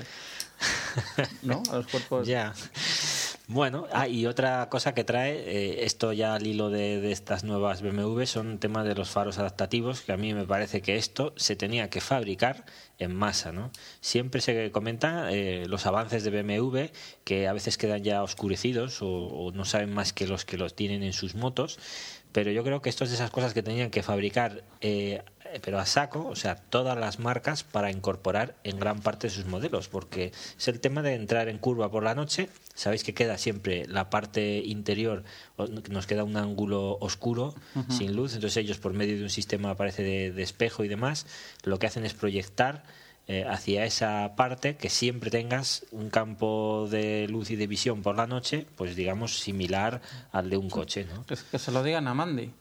¿no? 1.44 1.64
a 1.72 1.78
los 1.78 1.88
cuerpos. 1.88 2.28
Ya. 2.28 2.54
Bueno, 3.50 3.88
ah, 3.94 4.10
y 4.10 4.26
otra 4.26 4.68
cosa 4.68 4.94
que 4.94 5.06
trae, 5.06 5.32
eh, 5.32 5.86
esto 5.86 6.12
ya 6.12 6.36
al 6.36 6.46
hilo 6.46 6.70
de, 6.70 7.14
estas 7.14 7.46
nuevas 7.46 7.82
BMW, 7.82 8.24
son 8.26 8.60
temas 8.60 8.86
de 8.86 8.94
los 8.94 9.10
faros 9.10 9.40
adaptativos, 9.40 10.02
que 10.02 10.12
a 10.12 10.18
mí 10.18 10.34
me 10.34 10.46
parece 10.46 10.82
que 10.82 10.98
esto 10.98 11.34
se 11.38 11.56
tenía 11.56 11.90
que 11.90 12.02
fabricar 12.02 12.66
en 13.00 13.16
masa, 13.16 13.54
¿no? 13.54 13.72
Siempre 14.02 14.42
se 14.42 14.70
comenta 14.72 15.32
eh, 15.32 15.66
los 15.66 15.86
avances 15.86 16.26
de 16.26 16.32
BMW, 16.32 16.92
que 17.24 17.48
a 17.48 17.54
veces 17.54 17.78
quedan 17.78 18.04
ya 18.04 18.22
oscurecidos 18.22 19.02
o, 19.02 19.08
o 19.08 19.52
no 19.54 19.64
saben 19.64 19.94
más 19.94 20.12
que 20.12 20.28
los 20.28 20.44
que 20.44 20.58
los 20.58 20.76
tienen 20.76 21.02
en 21.02 21.14
sus 21.14 21.34
motos, 21.34 21.80
pero 22.38 22.52
yo 22.52 22.64
creo 22.64 22.82
que 22.82 22.90
esto 22.90 23.04
es 23.04 23.10
de 23.10 23.16
esas 23.16 23.32
cosas 23.32 23.54
que 23.54 23.64
tenían 23.64 23.90
que 23.90 24.04
fabricar 24.04 24.64
eh, 24.82 25.24
pero 25.64 25.80
a 25.80 25.86
saco, 25.86 26.28
o 26.28 26.36
sea, 26.36 26.56
todas 26.56 26.98
las 26.98 27.20
marcas 27.20 27.64
para 27.64 27.92
incorporar 27.92 28.56
en 28.64 28.80
gran 28.80 29.02
parte 29.02 29.28
de 29.28 29.34
sus 29.34 29.46
modelos, 29.46 29.88
porque 29.88 30.32
es 30.58 30.68
el 30.68 30.80
tema 30.80 31.02
de 31.02 31.16
entrar 31.16 31.50
en 31.50 31.58
curva 31.58 31.90
por 31.90 32.04
la 32.04 32.16
noche, 32.16 32.50
sabéis 32.74 33.04
que 33.04 33.14
queda 33.14 33.38
siempre 33.38 33.86
la 33.88 34.10
parte 34.10 34.58
interior, 34.58 35.24
nos 35.90 36.08
queda 36.08 36.24
un 36.24 36.38
ángulo 36.38 36.98
oscuro, 37.00 37.56
sin 37.90 38.16
luz, 38.16 38.34
entonces 38.36 38.58
ellos 38.58 38.78
por 38.78 38.94
medio 38.94 39.18
de 39.18 39.24
un 39.24 39.30
sistema 39.30 39.76
parece 39.76 40.04
de, 40.04 40.32
de 40.32 40.44
espejo 40.44 40.84
y 40.84 40.88
demás, 40.88 41.26
lo 41.64 41.80
que 41.80 41.88
hacen 41.88 42.06
es 42.06 42.14
proyectar 42.14 42.84
eh, 43.30 43.44
hacia 43.46 43.84
esa 43.84 44.36
parte 44.38 44.78
que 44.78 44.90
siempre 44.90 45.30
tengas 45.30 45.86
un 45.92 46.10
campo 46.10 46.88
de 46.90 47.28
luz 47.28 47.52
y 47.52 47.58
de 47.58 47.68
visión 47.68 48.02
por 48.02 48.16
la 48.16 48.26
noche, 48.26 48.66
pues 48.78 48.96
digamos 48.96 49.40
similar 49.40 50.02
al 50.32 50.50
de 50.50 50.56
un 50.56 50.70
coche, 50.70 51.06
¿no? 51.14 51.26
Que, 51.26 51.36
que 51.52 51.60
se 51.60 51.74
lo 51.74 51.84
digan 51.84 52.08
a 52.08 52.14
Mandy, 52.14 52.54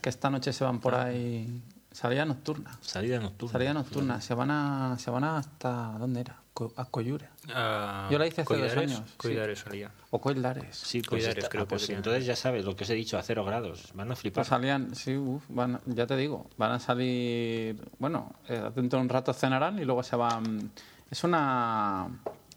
que 0.00 0.08
esta 0.08 0.28
noche 0.28 0.52
se 0.52 0.64
van 0.64 0.80
por 0.80 0.96
ahí. 0.96 1.62
Salida 1.92 2.24
nocturna. 2.24 2.70
Salida 2.80 3.18
nocturna. 3.20 3.52
Salida 3.52 3.74
nocturna. 3.74 4.20
Se 4.20 4.34
van 4.34 4.50
a, 4.50 4.96
se 4.98 5.10
van 5.10 5.24
hasta. 5.24 5.96
¿Dónde 5.98 6.20
era? 6.20 6.36
Co- 6.54 6.72
A 6.76 6.84
Coyure. 6.86 7.28
Ah, 7.54 8.08
Yo 8.10 8.18
la 8.18 8.26
hice 8.26 8.42
hace 8.42 8.54
dos 8.54 8.60
Coidares, 8.68 8.90
años, 8.90 9.08
sí. 9.10 9.14
Coidares 9.16 9.58
salía. 9.60 9.90
O 10.10 10.20
Coildares. 10.20 10.76
Sí, 10.76 11.00
pues, 11.00 11.08
Cuidares, 11.22 11.36
está- 11.38 11.48
creo 11.50 11.62
ah, 11.62 11.66
que 11.66 11.70
pues 11.70 11.88
entonces 11.90 12.26
ya 12.26 12.36
sabes 12.36 12.64
lo 12.64 12.74
que 12.76 12.84
os 12.84 12.90
he 12.90 12.94
dicho, 12.94 13.16
a 13.18 13.22
cero 13.22 13.44
grados. 13.44 13.90
Van 13.94 14.10
a 14.12 14.16
flipar. 14.16 14.42
Pues 14.42 14.48
salían, 14.48 14.94
sí, 14.94 15.16
uf, 15.16 15.42
van, 15.48 15.80
ya 15.86 16.06
te 16.06 16.16
digo, 16.16 16.48
van 16.58 16.72
a 16.72 16.78
salir, 16.78 17.76
bueno, 17.98 18.34
eh, 18.48 18.70
dentro 18.74 18.98
de 18.98 19.02
un 19.04 19.08
rato 19.08 19.32
cenarán 19.32 19.78
y 19.78 19.84
luego 19.84 20.02
se 20.02 20.16
van. 20.16 20.70
Es 21.10 21.24
una, 21.24 22.08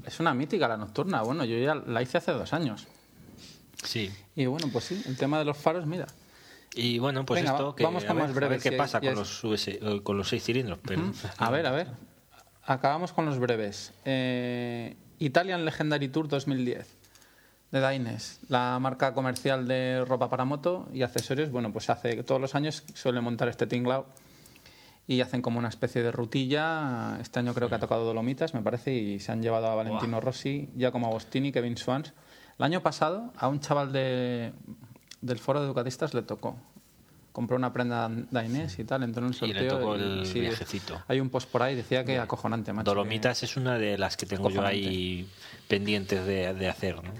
es 0.06 0.20
una 0.20 0.34
mítica 0.34 0.68
la 0.68 0.78
nocturna. 0.78 1.22
Bueno, 1.22 1.44
yo 1.46 1.58
ya 1.58 1.76
la 1.76 2.02
hice 2.02 2.18
hace 2.18 2.32
dos 2.32 2.52
años. 2.54 2.88
Sí. 3.84 4.12
Y 4.36 4.46
bueno, 4.46 4.68
pues 4.72 4.86
sí, 4.86 5.02
el 5.06 5.16
tema 5.18 5.40
de 5.40 5.46
los 5.46 5.58
faros, 5.58 5.86
mira. 5.86 6.08
Y 6.76 7.00
bueno, 7.00 7.26
pues 7.26 7.42
Venga, 7.42 7.54
esto 7.54 7.74
que 7.76 7.84
vamos 7.84 8.04
a 8.04 8.08
con 8.08 8.18
ver, 8.18 8.24
más 8.28 8.32
a 8.32 8.34
ver 8.40 8.48
breves, 8.50 8.64
qué 8.64 8.70
que 8.72 8.78
pasa 8.78 9.00
con 9.00 9.10
es- 9.10 9.16
los 9.18 9.44
US, 9.44 9.68
eh, 9.82 10.02
con 10.04 10.18
los 10.18 10.28
seis 10.30 10.44
cilindros, 10.44 10.80
pero 10.86 11.02
A 11.38 11.50
ver, 11.50 11.66
a 11.66 11.72
ver. 11.72 11.88
Acabamos 12.66 13.14
con 13.14 13.26
los 13.26 13.40
breves. 13.40 13.94
Eh, 14.06 14.96
Italian 15.20 15.64
Legendary 15.66 16.08
Tour 16.10 16.28
2010 16.28 16.98
de 17.72 17.80
Daines, 17.80 18.40
la 18.50 18.78
marca 18.80 19.14
comercial 19.14 19.68
de 19.68 20.04
ropa 20.06 20.30
para 20.30 20.46
moto 20.46 20.88
y 20.94 21.02
accesorios. 21.04 21.50
Bueno, 21.52 21.72
pues 21.72 21.90
hace 21.90 22.22
todos 22.24 22.42
los 22.42 22.56
años 22.56 22.84
suele 22.94 23.22
montar 23.22 23.48
este 23.48 23.68
tinglao 23.68 24.06
y 25.08 25.22
hacen 25.22 25.42
como 25.42 25.60
una 25.60 25.70
especie 25.70 26.02
de 26.04 26.12
rutilla. 26.12 27.18
Este 27.22 27.40
año 27.40 27.54
creo 27.54 27.70
que 27.70 27.76
ha 27.76 27.80
tocado 27.80 28.04
Dolomitas, 28.06 28.54
me 28.54 28.62
parece, 28.62 28.94
y 28.94 29.20
se 29.20 29.32
han 29.32 29.42
llevado 29.42 29.68
a 29.68 29.76
Valentino 29.76 30.20
Rossi, 30.20 30.70
Giacomo 30.76 31.08
Agostini, 31.08 31.52
Kevin 31.52 31.78
Swans. 31.78 32.14
El 32.58 32.66
año 32.66 32.82
pasado 32.82 33.32
a 33.38 33.48
un 33.48 33.60
chaval 33.60 33.92
de, 33.94 34.54
del 35.26 35.40
foro 35.40 35.62
de 35.62 35.68
Ducatistas 35.68 36.14
le 36.14 36.22
tocó. 36.22 36.56
Compró 37.32 37.58
una 37.58 37.74
prenda 37.74 38.10
Dainés 38.32 38.80
y 38.80 38.86
tal, 38.86 39.04
entró 39.04 39.26
en 39.28 39.34
Y 39.34 39.54
le 39.54 39.70
sorteo. 39.70 39.98
y- 39.98 40.02
el 40.02 40.26
sí, 40.26 40.40
viajecito. 40.40 41.02
Hay 41.08 41.20
un 41.20 41.30
post 41.30 41.50
por 41.50 41.64
ahí, 41.64 41.76
decía 41.76 42.06
que 42.06 42.18
acojonante, 42.18 42.72
macho. 42.72 42.86
Dolomitas 42.92 43.44
es 43.44 43.58
una 43.58 43.78
de 43.78 43.98
las 43.98 44.16
que 44.16 44.26
tengo 44.26 44.50
yo 44.50 44.56
Cojonante. 44.58 44.88
ahí 44.88 45.28
pendientes 45.68 46.26
de, 46.26 46.54
de 46.54 46.70
hacer, 46.70 47.04
¿no? 47.04 47.12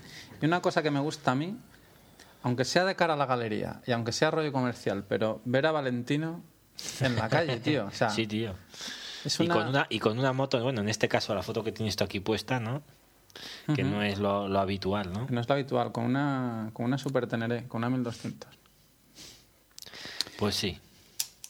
Y 0.42 0.46
una 0.46 0.62
cosa 0.62 0.82
que 0.84 0.92
me 0.92 1.00
gusta 1.02 1.32
a 1.32 1.36
mí, 1.36 1.58
aunque 2.44 2.64
sea 2.64 2.86
de 2.86 2.96
cara 2.96 3.16
a 3.16 3.18
la 3.18 3.26
galería 3.26 3.82
y 3.86 3.92
aunque 3.92 4.14
sea 4.14 4.32
rollo 4.32 4.54
comercial, 4.54 5.04
pero 5.08 5.42
ver 5.44 5.66
a 5.66 5.72
Valentino 5.72 6.42
en 7.02 7.16
la 7.18 7.28
calle, 7.28 7.58
tío. 7.60 7.88
O 7.88 7.92
sea, 7.92 8.10
Sí, 8.12 8.26
tío. 8.28 8.54
Y, 9.40 9.48
con 9.48 9.68
una, 9.68 9.88
y 9.90 10.00
con 10.00 10.18
una 10.20 10.32
moto, 10.34 10.62
bueno, 10.64 10.80
en 10.82 10.88
este 10.88 11.10
caso 11.10 11.34
la 11.36 11.42
foto 11.44 11.64
que 11.64 11.72
tienes 11.74 11.96
tú 11.98 12.04
aquí 12.04 12.20
puesta, 12.22 12.60
¿no? 12.62 12.84
Que 13.76 13.84
no 13.84 14.02
es 14.02 14.20
lo, 14.20 14.48
lo 14.48 14.60
habitual, 14.60 15.12
¿no? 15.12 15.28
no 15.30 15.42
es 15.42 15.48
lo 15.48 15.54
habitual, 15.56 15.92
con 15.92 16.06
una, 16.06 16.70
con 16.74 16.86
una 16.86 16.98
Super 16.98 17.28
Teneré, 17.28 17.68
con 17.68 17.80
una 17.80 17.90
1200. 17.90 18.50
Pues 20.38 20.56
sí. 20.56 20.80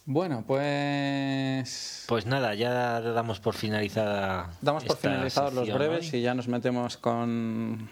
Bueno, 0.06 0.44
pues... 0.46 2.06
Pues 2.08 2.26
nada, 2.28 2.54
ya 2.54 3.02
damos 3.02 3.40
por 3.40 3.56
finalizada. 3.56 4.52
Damos 4.62 4.84
por 4.84 4.98
finalizados 4.98 5.54
los 5.54 5.74
breves 5.74 6.14
hoy. 6.14 6.20
y 6.20 6.22
ya 6.22 6.34
nos 6.36 6.48
metemos 6.48 6.98
con 6.98 7.90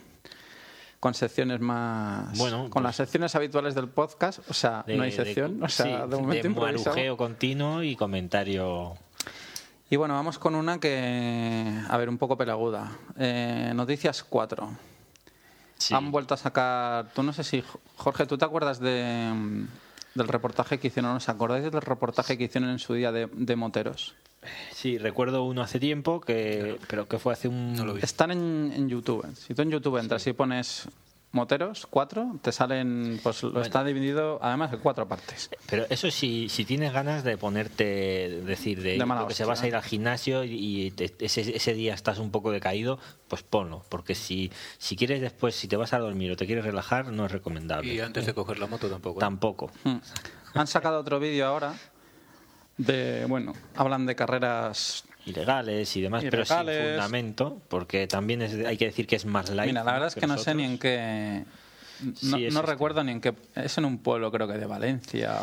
con 0.99 1.13
secciones 1.13 1.59
más 1.59 2.37
Bueno, 2.37 2.61
con 2.69 2.71
pues- 2.71 2.83
las 2.83 2.95
secciones 2.95 3.35
habituales 3.35 3.75
del 3.75 3.89
podcast 3.89 4.39
o 4.49 4.53
sea 4.53 4.83
De- 4.87 4.95
no 4.95 5.03
hay 5.03 5.11
de- 5.11 5.17
sección 5.17 5.61
o 5.61 5.67
sea 5.67 5.85
sí, 6.05 6.09
de 6.09 6.15
momento 6.15 6.49
marujeo 6.61 7.17
continuo 7.17 7.83
y 7.83 7.97
comentario. 7.97 8.93
Y 9.93 9.95
bueno 9.95 10.15
vamos 10.15 10.39
con 10.39 10.55
una 10.55 10.79
que 10.79 11.71
a 11.87 11.97
ver 11.97 12.09
un 12.09 12.17
poco 12.17 12.35
pelaguda 12.35 12.91
Eh, 13.17 13.71
noticias 13.75 14.23
4 14.23 14.71
Sí. 15.77 15.93
han 15.93 16.11
vuelto 16.11 16.33
a 16.33 16.37
sacar 16.37 17.11
tú 17.13 17.21
no 17.21 17.31
sé 17.33 17.43
si 17.43 17.63
Jorge 17.97 18.25
tú 18.25 18.37
te 18.37 18.45
acuerdas 18.45 18.79
de 18.79 19.31
mm, 19.35 19.67
del 20.15 20.27
reportaje 20.27 20.79
que 20.79 20.87
hicieron 20.87 21.15
os 21.17 21.29
acordáis 21.29 21.63
del 21.63 21.81
reportaje 21.81 22.37
que 22.39 22.45
hicieron 22.45 22.69
en 22.71 22.79
su 22.79 22.95
día 22.95 23.11
de, 23.11 23.27
de 23.31 23.55
moteros 23.55 24.15
Sí, 24.73 24.97
recuerdo 24.97 25.43
uno 25.43 25.61
hace 25.61 25.79
tiempo, 25.79 26.19
que 26.19 26.77
pero 26.89 27.07
que 27.07 27.17
fue 27.17 27.31
hace 27.31 27.47
un... 27.47 27.75
No 27.75 27.85
lo 27.85 27.93
vi. 27.93 28.01
Están 28.03 28.29
en, 28.31 28.73
en 28.75 28.89
YouTube. 28.89 29.25
Si 29.37 29.53
tú 29.53 29.61
en 29.61 29.69
YouTube 29.71 29.95
entras 29.97 30.27
y 30.27 30.33
pones 30.33 30.89
moteros, 31.33 31.85
cuatro, 31.89 32.37
te 32.41 32.51
salen, 32.51 33.19
pues 33.21 33.43
lo 33.43 33.61
está 33.61 33.83
dividido 33.83 34.39
además 34.41 34.71
en 34.71 34.79
cuatro 34.79 35.07
partes. 35.07 35.49
Pero 35.69 35.85
eso 35.89 36.09
sí, 36.09 36.47
si 36.47 36.63
tienes 36.63 36.93
ganas 36.93 37.23
de 37.25 37.37
ponerte, 37.37 38.41
decir, 38.45 38.81
de, 38.81 38.97
De 38.97 39.05
mala 39.05 39.27
que 39.27 39.33
se 39.33 39.43
vas 39.43 39.61
a 39.61 39.67
ir 39.67 39.75
al 39.75 39.83
gimnasio 39.83 40.43
y 40.45 40.91
te- 40.91 41.13
ese, 41.19 41.55
ese 41.55 41.73
día 41.73 41.93
estás 41.93 42.19
un 42.19 42.31
poco 42.31 42.51
decaído, 42.51 42.99
pues 43.27 43.43
ponlo. 43.43 43.83
Porque 43.89 44.15
si, 44.15 44.51
si 44.77 44.95
quieres 44.95 45.19
después, 45.21 45.55
si 45.55 45.67
te 45.67 45.75
vas 45.75 45.91
a 45.93 45.99
dormir 45.99 46.31
o 46.31 46.37
te 46.37 46.45
quieres 46.45 46.63
relajar, 46.63 47.07
no 47.07 47.25
es 47.25 47.31
recomendable. 47.31 47.93
Y 47.93 47.99
antes 47.99 48.25
de 48.25 48.33
coger 48.33 48.59
la 48.59 48.67
moto 48.67 48.87
tampoco. 48.89 49.19
¿eh? 49.19 49.21
Tampoco. 49.21 49.71
Hmm. 49.83 49.97
Han 50.53 50.67
sacado 50.67 50.99
otro 50.99 51.19
vídeo 51.19 51.47
ahora 51.47 51.73
De, 52.77 53.25
bueno, 53.27 53.53
hablan 53.75 54.05
de 54.05 54.15
carreras 54.15 55.03
ilegales 55.25 55.95
y 55.95 56.01
demás, 56.01 56.23
pero 56.29 56.45
sin 56.45 56.57
fundamento, 56.57 57.61
porque 57.69 58.07
también 58.07 58.41
es 58.41 58.53
hay 58.65 58.77
que 58.77 58.85
decir 58.85 59.07
que 59.07 59.15
es 59.15 59.25
más 59.25 59.49
light. 59.49 59.71
Mira, 59.71 59.83
la 59.83 59.93
verdad 59.93 60.07
es 60.09 60.15
que 60.15 60.27
no 60.27 60.37
sé 60.37 60.53
ni 60.55 60.63
en 60.63 60.77
qué. 60.77 61.43
No, 62.01 62.13
Sí, 62.37 62.45
es 62.45 62.53
no 62.53 62.59
este. 62.59 62.71
recuerdo 62.71 63.03
ni 63.03 63.11
en 63.13 63.21
qué. 63.21 63.33
Es 63.55 63.77
en 63.77 63.85
un 63.85 63.97
pueblo, 63.99 64.31
creo 64.31 64.47
que 64.47 64.57
de 64.57 64.65
Valencia. 64.65 65.37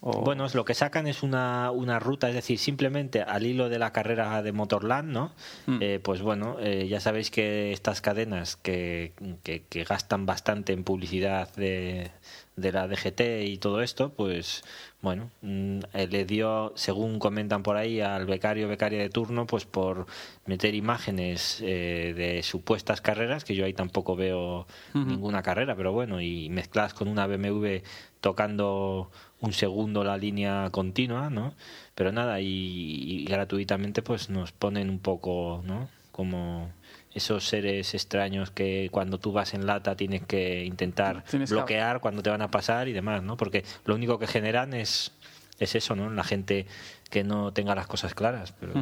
O, 0.00 0.20
Bueno, 0.22 0.46
lo 0.52 0.64
que 0.66 0.74
sacan 0.74 1.06
es 1.06 1.22
una, 1.22 1.70
una 1.70 1.98
ruta, 1.98 2.28
es 2.28 2.34
decir, 2.34 2.58
simplemente 2.58 3.22
al 3.22 3.46
hilo 3.46 3.68
de 3.70 3.78
la 3.78 3.90
carrera 3.92 4.42
de 4.42 4.52
Motorland, 4.52 5.10
¿no? 5.10 5.32
Mm. 5.66 5.78
Eh, 5.80 6.00
pues 6.02 6.20
bueno, 6.20 6.56
eh, 6.60 6.88
ya 6.88 7.00
sabéis 7.00 7.30
que 7.30 7.72
estas 7.72 8.00
cadenas 8.02 8.56
que, 8.56 9.12
que- 9.42 9.62
que 9.68 9.84
gastan 9.84 10.26
bastante 10.26 10.72
en 10.74 10.84
publicidad 10.84 11.54
de, 11.54 12.10
de 12.56 12.72
la 12.72 12.86
DGT 12.86 13.20
y 13.46 13.58
todo 13.58 13.82
esto, 13.82 14.12
pues 14.12 14.62
bueno, 15.02 15.30
mm, 15.42 15.80
eh, 15.92 16.06
le 16.08 16.24
dio, 16.24 16.72
según 16.76 17.18
comentan 17.18 17.62
por 17.62 17.76
ahí, 17.76 18.00
al 18.00 18.26
becario 18.26 18.68
becaria 18.68 19.00
de 19.00 19.10
turno, 19.10 19.46
pues 19.46 19.64
por 19.64 20.06
meter 20.46 20.74
imágenes 20.74 21.60
eh, 21.62 22.14
de 22.16 22.42
supuestas 22.42 23.00
carreras, 23.00 23.44
que 23.44 23.54
yo 23.54 23.64
ahí 23.64 23.74
tampoco 23.74 24.16
veo 24.16 24.66
ninguna 24.94 25.42
carrera, 25.42 25.74
pero 25.76 25.92
bueno, 25.92 26.20
y 26.20 26.48
mezcladas 26.48 26.94
con 26.94 27.08
una 27.08 27.26
BMW 27.26 27.82
tocando 28.20 29.10
un 29.40 29.52
segundo 29.52 30.04
la 30.04 30.16
línea 30.16 30.70
continua, 30.70 31.28
¿no? 31.30 31.54
Pero 31.94 32.12
nada, 32.12 32.40
y, 32.40 32.46
y 32.46 33.24
gratuitamente 33.24 34.00
pues 34.00 34.30
nos 34.30 34.52
ponen 34.52 34.88
un 34.90 35.00
poco, 35.00 35.62
¿no? 35.66 35.88
Como 36.12 36.70
esos 37.14 37.46
seres 37.46 37.94
extraños 37.94 38.50
que 38.50 38.88
cuando 38.90 39.18
tú 39.18 39.32
vas 39.32 39.54
en 39.54 39.66
lata 39.66 39.96
tienes 39.96 40.22
que 40.26 40.64
intentar 40.64 41.24
Tienes 41.24 41.50
bloquear 41.50 42.00
cuando 42.00 42.22
te 42.22 42.30
van 42.30 42.42
a 42.42 42.50
pasar 42.50 42.88
y 42.88 42.92
demás, 42.92 43.22
¿no? 43.22 43.36
Porque 43.36 43.64
lo 43.84 43.94
único 43.94 44.18
que 44.18 44.26
generan 44.26 44.74
es, 44.74 45.12
es 45.58 45.74
eso, 45.74 45.94
¿no? 45.94 46.10
La 46.10 46.24
gente 46.24 46.66
que 47.10 47.24
no 47.24 47.52
tenga 47.52 47.74
las 47.74 47.86
cosas 47.86 48.14
claras, 48.14 48.52
pero... 48.52 48.74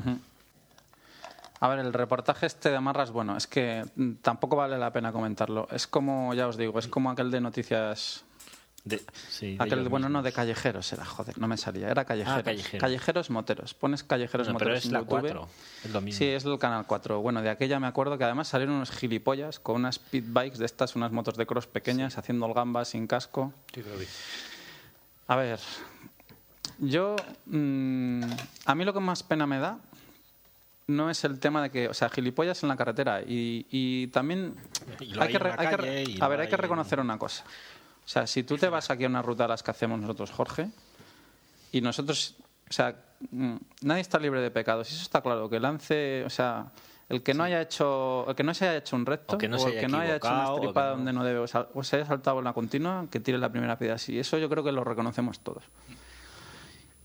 A 1.61 1.69
ver, 1.69 1.79
el 1.79 1.93
reportaje 1.93 2.47
este 2.47 2.71
de 2.71 2.77
Amarras, 2.77 3.13
bueno, 3.13 3.37
es 3.37 3.47
que 3.47 3.85
mm, 3.95 4.15
tampoco 4.15 4.57
vale 4.57 4.79
la 4.79 4.93
pena 4.93 5.13
comentarlo. 5.13 5.69
Es 5.71 5.87
como, 5.87 6.35
ya 6.35 6.49
os 6.49 6.57
digo, 6.57 6.77
es 6.77 6.89
como 6.89 7.09
aquel 7.09 7.31
de 7.31 7.41
noticias. 7.41 8.25
De- 8.85 9.03
sí, 9.29 9.57
de 9.57 9.63
Aquel, 9.63 9.89
bueno, 9.89 10.09
no, 10.09 10.23
de 10.23 10.33
callejeros 10.33 10.93
era, 10.93 11.05
joder, 11.05 11.39
no 11.39 11.47
me 11.47 11.57
salía. 11.57 11.89
Era 11.89 12.05
callejeros. 12.05 12.41
Ah, 12.41 12.43
callejeros. 12.43 12.81
callejeros 12.81 13.31
moteros. 13.31 13.75
Pones 13.75 14.03
callejeros 14.03 14.49
Bueno, 14.49 14.59
pero 14.59 14.71
moteros 14.71 14.81
es 14.85 14.87
en 14.87 14.93
la 14.93 14.99
YouTube. 15.01 15.21
4, 15.21 15.49
es 15.85 15.91
lo 15.93 16.01
mismo. 16.01 16.19
Sí, 16.19 16.25
es 16.27 16.45
el 16.45 16.59
canal 16.59 16.85
4. 16.87 17.21
Bueno, 17.21 17.43
de 17.43 17.51
aquella 17.51 17.79
me 17.79 17.87
acuerdo 17.87 18.19
que 18.19 18.25
además 18.25 18.49
salieron 18.49 18.75
unos 18.75 18.91
gilipollas 18.91 19.61
con 19.61 19.77
unas 19.77 19.99
pit 19.99 20.25
bikes 20.29 20.59
de 20.59 20.67
estas, 20.67 20.97
unas 20.97 21.13
motos 21.13 21.37
de 21.37 21.47
cross 21.47 21.67
pequeñas, 21.69 22.19
haciendo 22.19 22.47
el 22.47 22.55
gamba 22.55 22.85
sin 22.85 23.07
casco. 23.07 23.53
Sí, 23.73 23.83
lo 23.83 23.97
vi. 23.99 24.07
A 25.29 25.37
ver, 25.37 25.61
yo. 26.79 27.17
mm, 27.47 28.23
a 28.67 28.75
mí 28.75 28.85
lo 28.85 28.93
que 28.93 29.01
más 29.01 29.23
pena 29.23 29.47
me 29.47 29.59
da 29.59 29.79
no 30.89 31.09
es 31.09 31.23
el 31.25 31.39
tema 31.39 31.63
de 31.63 31.71
que. 31.71 31.89
O 31.89 31.95
sea, 31.95 32.09
gilipollas 32.09 32.63
en 32.65 32.69
la 32.69 32.77
carretera. 32.77 33.23
Y, 33.23 33.67
y 33.71 34.09
también. 34.09 34.57
Y 35.01 35.13
hay 35.19 35.29
que 35.33 35.39
hay 35.57 35.77
que 35.77 36.19
a 36.21 36.29
ver, 36.29 36.41
hay 36.41 36.49
que 36.49 36.57
reconocer 36.57 36.99
una 37.01 37.19
cosa. 37.19 37.45
O 38.05 38.09
sea, 38.09 38.27
si 38.27 38.43
tú 38.43 38.57
te 38.59 38.69
vas 38.69 38.91
aquí 38.91 39.05
a 39.05 39.09
una 39.09 39.23
ruta 39.23 39.45
a 39.45 39.49
las 39.49 39.63
que 39.63 39.71
hacemos 39.71 40.01
nosotros, 40.01 40.31
Jorge, 40.31 40.69
y 41.71 41.81
nosotros. 41.81 42.37
O 42.69 42.73
sea, 42.73 42.97
mm, 43.31 43.57
nadie 43.83 44.01
está 44.01 44.19
libre 44.19 44.41
de 44.41 44.51
pecados. 44.51 44.91
Y 44.91 44.95
eso 44.95 45.03
está 45.03 45.21
claro. 45.21 45.49
Que 45.49 45.61
lance. 45.61 46.25
O 46.25 46.31
sea. 46.31 46.71
El 47.09 47.23
que 47.23 47.35
no 47.35 47.45
haya 47.45 47.61
hecho, 47.61 48.25
el 48.27 48.35
que 48.35 48.43
no 48.43 48.55
se 48.55 48.67
haya 48.67 48.79
hecho 48.79 48.97
un 48.97 49.05
recto, 49.05 49.35
O 49.35 49.39
que 49.39 49.47
no 49.47 49.59
el 49.59 49.79
que 49.79 49.87
no 49.87 49.99
haya 49.99 50.17
hecho 50.17 50.29
una 50.29 50.55
estripada 50.55 50.91
no- 50.93 50.97
donde 50.97 51.13
no 51.13 51.25
debe, 51.25 51.41
o, 51.41 51.47
sal- 51.47 51.69
o 51.75 51.85
se 51.85 51.97
haya 51.97 52.07
saltado 52.07 52.39
en 52.39 52.45
la 52.45 52.55
continua, 52.55 53.07
que 53.11 53.21
tire 53.21 53.37
la 53.37 53.51
primera 53.53 53.77
piedra 53.79 53.97
así. 53.97 54.19
Eso 54.19 54.39
yo 54.39 54.49
creo 54.49 54.65
que 54.65 54.73
lo 54.73 54.83
reconocemos 54.83 55.41
todos. 55.41 55.63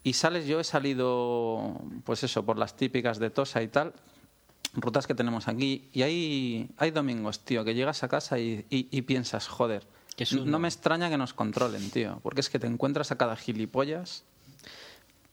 Y 0.03 0.13
sales, 0.13 0.45
yo 0.47 0.61
he 0.61 0.63
salido, 0.63 1.81
pues 2.05 2.23
eso, 2.23 2.45
por 2.45 2.57
las 2.57 2.77
típicas 2.77 3.19
de 3.19 3.31
Tosa 3.31 3.61
y 3.61 3.67
tal, 3.67 3.91
rutas 4.75 5.07
que 5.07 5.15
tenemos 5.15 5.49
aquí, 5.49 5.89
y 5.91 6.03
hay, 6.03 6.69
hay 6.77 6.91
domingos, 6.91 7.41
tío, 7.41 7.65
que 7.65 7.73
llegas 7.73 8.01
a 8.03 8.07
casa 8.07 8.39
y, 8.39 8.65
y- 8.69 8.87
y 8.89 9.01
piensas, 9.01 9.49
joder, 9.49 9.85
es 10.23 10.33
no 10.33 10.59
me 10.59 10.67
extraña 10.67 11.09
que 11.09 11.17
nos 11.17 11.33
controlen, 11.33 11.89
tío, 11.91 12.19
porque 12.23 12.41
es 12.41 12.49
que 12.49 12.59
te 12.59 12.67
encuentras 12.67 13.11
a 13.11 13.17
cada 13.17 13.35
gilipollas. 13.35 14.25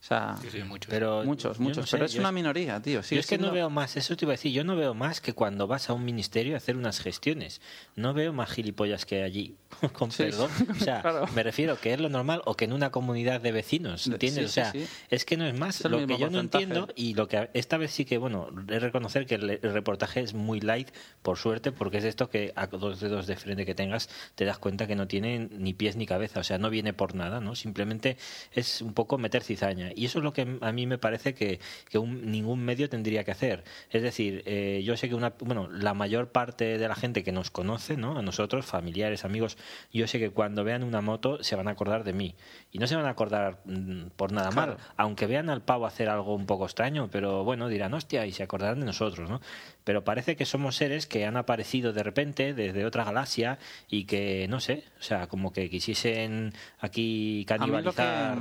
O 0.05 0.07
sea, 0.07 0.37
Sí, 0.43 0.49
sí, 0.53 0.63
mucho. 0.65 0.91
Pero 0.91 1.25
muchos, 1.25 1.59
muchos, 1.59 1.79
no 1.79 1.87
sé, 1.87 1.93
pero 1.93 2.05
es 2.05 2.15
una 2.17 2.31
minoría, 2.31 2.79
tío. 2.83 3.01
Yo 3.01 3.19
es 3.19 3.27
que 3.27 3.39
no 3.39 3.51
veo 3.51 3.71
más, 3.71 3.97
eso 3.97 4.15
te 4.19 4.27
iba 4.27 4.33
a 4.33 4.37
decir, 4.37 4.53
yo 4.53 4.63
no 4.63 4.77
veo 4.77 4.93
más 4.93 5.23
que 5.23 5.33
cuando 5.33 5.67
vas 5.67 5.89
a 5.89 5.95
un 5.95 6.05
ministerio 6.05 6.53
a 6.53 6.59
hacer 6.59 6.77
unas 6.77 7.01
gestiones. 7.01 7.63
No 7.97 8.13
veo 8.13 8.35
más 8.35 8.51
gilipollas 8.51 9.07
que 9.07 9.23
allí, 9.23 9.57
con 9.95 10.11
Sí, 10.11 10.25
perdón. 10.25 10.51
O 10.71 10.75
sea, 10.75 11.01
claro. 11.01 11.27
me 11.35 11.43
refiero 11.43 11.81
que 11.81 11.95
es 11.95 12.01
lo 12.01 12.11
normal 12.11 12.43
o 12.45 12.55
que 12.55 12.67
en 12.67 12.75
una 12.75 12.91
comunidad 12.91 13.41
de 13.41 13.53
vecinos, 13.53 14.05
De- 14.05 14.13
¿entiendes? 14.13 14.51
sí, 14.53 14.61
o 14.61 14.63
sea, 14.63 14.73
sí, 14.73 14.81
sí. 14.85 14.93
es 15.09 15.25
que 15.25 15.39
no 15.39 15.47
es 15.47 15.59
más. 15.59 15.81
Es 15.83 15.91
lo 15.91 16.07
que 16.07 16.19
yo 16.19 16.29
no 16.29 16.39
entiendo 16.39 16.87
y 16.95 17.15
lo 17.15 17.27
que 17.27 17.49
esta 17.55 17.79
vez 17.79 17.91
sí 17.91 18.05
que, 18.05 18.19
bueno, 18.19 18.49
de 18.53 18.79
reconocer 18.81 19.25
que 19.25 19.37
el, 19.37 19.59
reportaje 19.63 20.21
es 20.21 20.35
muy 20.35 20.61
light, 20.61 20.91
por 21.23 21.39
suerte, 21.39 21.73
porque 21.73 21.97
es 21.97 22.05
esto 22.05 22.29
que 22.29 22.53
a 22.57 22.67
dos 22.67 23.01
dedos 23.01 23.27
de 23.27 23.37
frente 23.37 23.65
que 23.65 23.75
tengas 23.75 24.11
te 24.35 24.45
das 24.45 24.59
cuenta 24.59 24.87
que 24.87 24.97
no 24.97 25.09
tiene 25.09 25.49
ni 25.51 25.73
pies 25.73 25.97
ni 25.97 26.05
cabeza, 26.05 26.41
o 26.41 26.45
sea, 26.45 26.59
no 26.59 26.69
viene 26.69 26.93
por 26.93 27.15
nada, 27.15 27.41
¿no? 27.41 27.55
Simplemente 27.55 28.19
es 28.53 28.83
un 28.83 28.93
poco 28.93 29.17
meter 29.17 29.43
cizaña. 29.43 29.94
Y 29.97 30.05
eso 30.07 30.19
es 30.19 30.25
lo 30.25 30.33
que 30.33 30.59
a 30.61 30.73
mí 30.73 30.87
me 30.87 30.99
parece 30.99 31.35
que, 31.35 31.61
que 31.89 31.99
un- 31.99 32.31
ningún 32.31 32.65
medio 32.65 32.89
tendría 32.89 33.25
que 33.25 33.31
hacer. 33.31 33.65
Es 33.91 34.03
decir, 34.03 34.43
eh, 34.47 34.83
yo 34.85 34.97
sé 34.97 35.09
que 35.09 35.15
una, 35.15 35.35
bueno, 35.41 35.69
la 35.71 35.95
mayor 35.95 36.29
parte 36.33 36.79
de 36.79 36.89
la 36.89 36.95
gente 36.95 37.23
que 37.25 37.33
nos 37.33 37.51
conoce, 37.51 37.97
¿no? 37.97 38.19
A 38.19 38.23
nosotros, 38.23 38.67
familiares, 38.67 39.25
amigos, 39.25 39.57
yo 39.93 40.07
sé 40.07 40.19
que 40.19 40.31
cuando 40.31 40.65
vean 40.65 40.83
una 40.83 41.01
moto 41.01 41.43
se 41.43 41.57
van 41.57 41.69
a 41.69 41.73
acordar 41.73 42.05
de 42.05 42.13
mí. 42.13 42.35
Y 42.73 42.79
no 42.79 42.87
se 42.87 42.97
van 42.97 43.07
a 43.07 43.11
acordar 43.11 43.61
mm, 43.65 44.07
por 44.17 44.33
nada 44.33 44.51
Claro. 44.51 44.73
mal, 44.73 44.81
aunque 44.97 45.27
vean 45.27 45.51
al 45.51 45.63
pavo 45.63 45.87
hacer 45.87 46.09
algo 46.09 46.35
un 46.35 46.47
poco 46.47 46.65
extraño, 46.65 47.09
pero 47.11 47.45
bueno, 47.45 47.69
dirán, 47.69 47.95
hostia, 47.95 48.27
y 48.27 48.33
se 48.33 48.43
acordarán 48.43 48.81
de 48.81 48.87
nosotros, 48.87 49.29
¿no? 49.31 49.41
Pero 49.85 50.03
parece 50.03 50.35
que 50.35 50.47
somos 50.47 50.77
seres 50.77 51.07
que 51.07 51.27
han 51.27 51.37
aparecido 51.37 51.93
de 51.93 52.03
repente 52.03 52.55
desde 52.55 52.87
otra 52.87 53.05
galaxia 53.05 53.59
y 53.87 54.05
que, 54.07 54.47
no 54.49 54.59
sé, 54.59 54.85
o 54.99 55.03
sea, 55.03 55.27
como 55.27 55.53
que 55.53 55.69
quisiesen 55.69 56.55
aquí 56.81 57.45
que- 57.47 57.55
canibalizar 57.59 58.39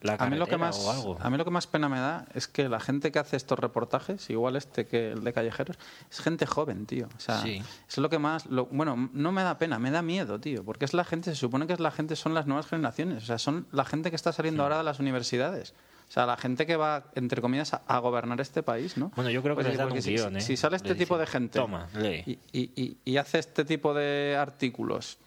la 0.00 0.14
a 0.14 0.30
mí 0.30 0.36
lo 0.38 0.46
que 0.46 0.56
más 0.56 0.78
o 0.78 0.90
algo. 0.90 1.18
a 1.20 1.28
mí 1.30 1.36
lo 1.36 1.44
que 1.44 1.50
más 1.50 1.66
pena 1.66 1.88
me 1.88 1.98
da 1.98 2.26
es 2.34 2.48
que 2.48 2.68
la 2.68 2.80
gente 2.80 3.12
que 3.12 3.18
hace 3.18 3.36
estos 3.36 3.58
reportajes 3.58 4.28
igual 4.30 4.56
este 4.56 4.86
que 4.86 5.12
el 5.12 5.22
de 5.22 5.32
callejeros 5.32 5.78
es 6.10 6.20
gente 6.20 6.46
joven 6.46 6.86
tío 6.86 7.08
o 7.14 7.20
sea 7.20 7.42
Sí. 7.42 7.62
es 7.88 7.98
lo 7.98 8.08
que 8.08 8.18
más 8.18 8.46
lo- 8.46 8.66
bueno 8.66 9.10
no 9.12 9.32
me 9.32 9.42
da 9.42 9.58
pena 9.58 9.78
me 9.78 9.90
da 9.90 10.02
miedo 10.02 10.40
tío 10.40 10.64
porque 10.64 10.84
es 10.86 10.94
la 10.94 11.04
gente 11.04 11.30
se 11.30 11.36
supone 11.36 11.66
que 11.66 11.72
es 11.74 11.80
la 11.80 11.90
gente 11.90 12.16
son 12.16 12.32
las 12.34 12.46
nuevas 12.46 12.66
generaciones 12.66 13.22
o 13.22 13.26
sea 13.26 13.38
son 13.38 13.66
la 13.72 13.84
gente 13.84 14.10
que 14.10 14.16
está 14.16 14.32
saliendo 14.32 14.62
ahora 14.62 14.78
de 14.78 14.84
las 14.84 14.98
universidades 14.98 15.74
o 16.08 16.12
sea, 16.12 16.24
la 16.26 16.36
gente 16.36 16.66
que 16.66 16.76
va, 16.76 17.04
entre 17.14 17.42
comillas, 17.42 17.74
a, 17.74 17.82
a 17.86 17.98
gobernar 17.98 18.40
este 18.40 18.62
país, 18.62 18.96
¿no? 18.96 19.10
Bueno, 19.16 19.30
yo 19.30 19.42
creo 19.42 19.54
que 19.56 19.62
Pues 19.62 19.68
les 19.76 19.78
dan 19.78 19.92
un 19.92 20.00
si, 20.02 20.14
guion, 20.14 20.36
¿eh? 20.36 20.40
si 20.40 20.56
sale 20.56 20.76
este 20.76 20.94
tipo 20.94 21.18
de 21.18 21.26
gente 21.26 21.58
"Toma, 21.58 21.88
lee". 21.94 22.22
y, 22.26 22.38
y- 22.60 22.70
y- 22.76 22.96
y 23.04 23.16
hace 23.16 23.38
este 23.40 23.64
tipo 23.64 23.92
de 23.92 24.36
artículos, 24.38 25.18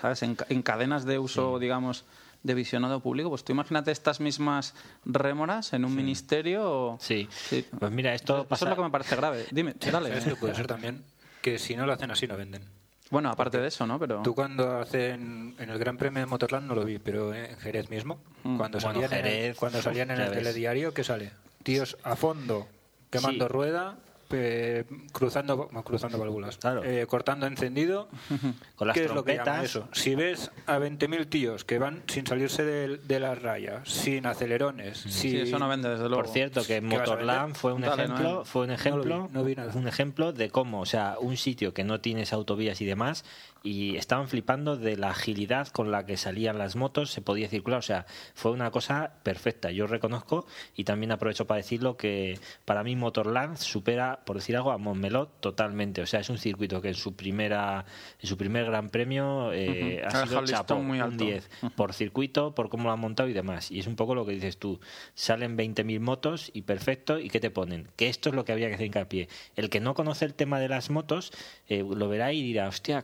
¿sabes? 0.00 0.22
En, 0.22 0.34
ca- 0.34 0.46
en 0.48 0.62
cadenas 0.62 1.04
de 1.04 1.18
uso, 1.18 1.58
digamos, 1.58 2.04
de 2.42 2.54
visionado 2.54 3.00
público, 3.00 3.28
pues 3.28 3.44
tú 3.44 3.52
imagínate 3.52 3.92
estas 3.92 4.18
mismas 4.18 4.74
rémoras 5.04 5.72
en 5.74 5.84
un 5.84 5.94
ministerio. 5.94 6.62
o- 6.64 6.98
Sí. 7.00 7.28
Sí. 7.30 7.64
Pues 7.78 7.92
mira, 7.92 8.14
esto 8.14 8.38
Eso 8.38 8.48
pasa... 8.48 8.64
es 8.64 8.70
lo 8.70 8.76
que 8.76 8.82
me 8.82 8.90
parece 8.90 9.14
grave. 9.14 9.46
Dime, 9.52 9.74
dale. 9.92 10.08
¿Sabes 10.08 10.24
qué 10.24 10.36
puede 10.36 10.54
ser 10.54 10.66
también? 10.66 11.04
Que 11.42 11.58
si 11.58 11.76
no 11.76 11.86
lo 11.86 11.92
hacen 11.92 12.10
así 12.10 12.26
no 12.26 12.36
venden. 12.36 12.64
Bueno, 13.12 13.28
aparte 13.30 13.58
de 13.58 13.68
eso, 13.68 13.86
¿no? 13.86 13.98
Pero 13.98 14.22
Tú 14.22 14.34
cuando 14.34 14.78
hacen 14.78 15.54
en 15.58 15.68
el 15.70 15.78
Gran 15.78 15.98
Premio 15.98 16.20
de 16.20 16.26
Motorland 16.26 16.66
no 16.66 16.74
lo 16.74 16.82
vi, 16.84 16.98
pero 16.98 17.32
en 17.34 17.56
Jerez 17.58 17.90
mismo, 17.90 18.18
Mm. 18.42 18.56
cuando 18.56 18.78
Bueno, 18.78 18.94
salían, 19.02 19.12
en, 19.12 19.26
el, 19.26 19.32
Jerez, 19.32 19.56
cuando 19.58 19.82
salían 19.82 20.10
en 20.10 20.20
el 20.20 20.30
ves. 20.30 20.38
telediario, 20.38 20.94
¿qué 20.94 21.04
sale? 21.04 21.30
Tíos 21.62 21.96
a 22.02 22.16
fondo, 22.16 22.66
quemando 23.10 23.46
Sí. 23.46 23.52
rueda, 23.52 23.96
pe- 24.32 24.86
cruzando 25.12 25.68
no, 25.70 25.84
cruzando 25.84 26.18
válvulas, 26.18 26.56
Claro. 26.56 26.82
eh, 26.82 27.06
cortando 27.06 27.46
encendido. 27.46 28.08
Con 28.76 28.88
las 28.88 28.94
¿Qué 28.96 29.04
es 29.04 29.12
lo 29.12 29.22
que 29.24 29.34
trompetas. 29.34 29.64
eso? 29.64 29.88
Si 29.92 30.14
ves 30.14 30.50
a 30.66 30.78
20.000 30.78 31.28
tíos 31.28 31.64
que 31.64 31.78
van 31.78 32.02
sin 32.08 32.26
salirse 32.26 32.64
de, 32.64 32.96
de 32.96 33.20
las 33.20 33.40
rayas, 33.40 33.88
sin 33.88 34.26
acelerones, 34.26 34.98
sí, 34.98 35.10
sin- 35.30 35.36
eso 35.40 35.58
no 35.58 35.68
vende, 35.68 35.88
desde 35.90 36.08
luego. 36.08 36.22
Por 36.24 36.32
cierto, 36.32 36.62
que 36.62 36.80
¿Qué 36.80 36.80
vas 36.80 37.08
a 37.08 37.12
Motorland 37.12 37.54
fue 37.54 37.72
un 37.74 37.82
Dale, 37.82 38.04
ejemplo, 38.04 38.32
Noel. 38.32 38.46
fue 38.46 38.64
un 38.64 38.70
ejemplo, 38.70 39.16
No 39.18 39.26
vi, 39.28 39.32
no 39.34 39.44
vi 39.44 39.54
nada. 39.54 39.72
un 39.74 39.86
ejemplo 39.86 40.32
de 40.32 40.50
cómo, 40.50 40.80
o 40.80 40.86
sea, 40.86 41.16
un 41.20 41.36
sitio 41.36 41.74
que 41.74 41.84
no 41.84 42.00
tienes 42.00 42.32
autovías 42.32 42.80
y 42.80 42.86
demás, 42.86 43.24
y 43.62 43.96
estaban 43.96 44.28
flipando 44.28 44.76
de 44.76 44.96
la 44.96 45.10
agilidad 45.10 45.68
con 45.68 45.90
la 45.90 46.06
que 46.06 46.16
salían 46.16 46.58
las 46.58 46.76
motos, 46.76 47.10
se 47.10 47.22
podía 47.22 47.48
circular, 47.48 47.78
o 47.78 47.82
sea, 47.82 48.06
fue 48.34 48.50
una 48.50 48.70
cosa 48.70 49.14
perfecta. 49.22 49.70
Yo 49.70 49.86
reconozco 49.86 50.46
y 50.74 50.84
también 50.84 51.12
aprovecho 51.12 51.46
para 51.46 51.58
decirlo 51.58 51.96
que 51.96 52.38
para 52.64 52.82
mí 52.82 52.96
Motorland 52.96 53.56
supera 53.56 54.20
por 54.24 54.36
decir 54.36 54.56
algo, 54.56 54.72
a 54.72 54.78
Montmeló 54.78 55.28
totalmente. 55.28 56.02
O 56.02 56.06
sea, 56.06 56.20
es 56.20 56.28
un 56.28 56.38
circuito 56.38 56.80
que 56.80 56.88
en 56.88 56.94
su 56.94 57.14
primera 57.14 57.84
en 58.20 58.28
su 58.28 58.36
primer 58.36 58.66
Gran 58.66 58.88
Premio 58.88 59.52
eh, 59.52 60.02
ha 60.04 60.08
Ha 60.08 60.10
sido 60.26 60.42
dejado 60.42 60.42
listón 60.42 60.86
muy 60.86 60.98
un 60.98 61.04
alto. 61.04 61.24
10 61.24 61.50
por 61.76 61.92
circuito, 61.92 62.54
por 62.54 62.68
cómo 62.68 62.84
lo 62.84 62.92
han 62.92 63.00
montado 63.00 63.28
y 63.28 63.32
demás. 63.32 63.70
Y 63.70 63.78
es 63.80 63.86
un 63.86 63.96
poco 63.96 64.14
lo 64.14 64.26
que 64.26 64.32
dices 64.32 64.58
tú. 64.58 64.80
Salen 65.14 65.56
20.000 65.56 66.00
motos 66.00 66.50
y 66.52 66.62
perfecto. 66.62 67.18
¿Y 67.18 67.28
qué 67.28 67.40
te 67.40 67.50
ponen? 67.50 67.88
Que 67.96 68.08
esto 68.08 68.28
es 68.28 68.34
lo 68.34 68.44
que 68.44 68.52
había 68.52 68.68
que 68.68 68.74
hacer 68.74 68.86
hincapié. 68.86 69.28
El 69.56 69.70
que 69.70 69.80
no 69.80 69.94
conoce 69.94 70.24
el 70.24 70.34
tema 70.34 70.60
de 70.60 70.68
las 70.68 70.90
motos 70.90 71.32
eh, 71.68 71.84
lo 71.88 72.08
verá 72.08 72.32
y 72.32 72.42
dirá, 72.42 72.68
hostia, 72.68 73.02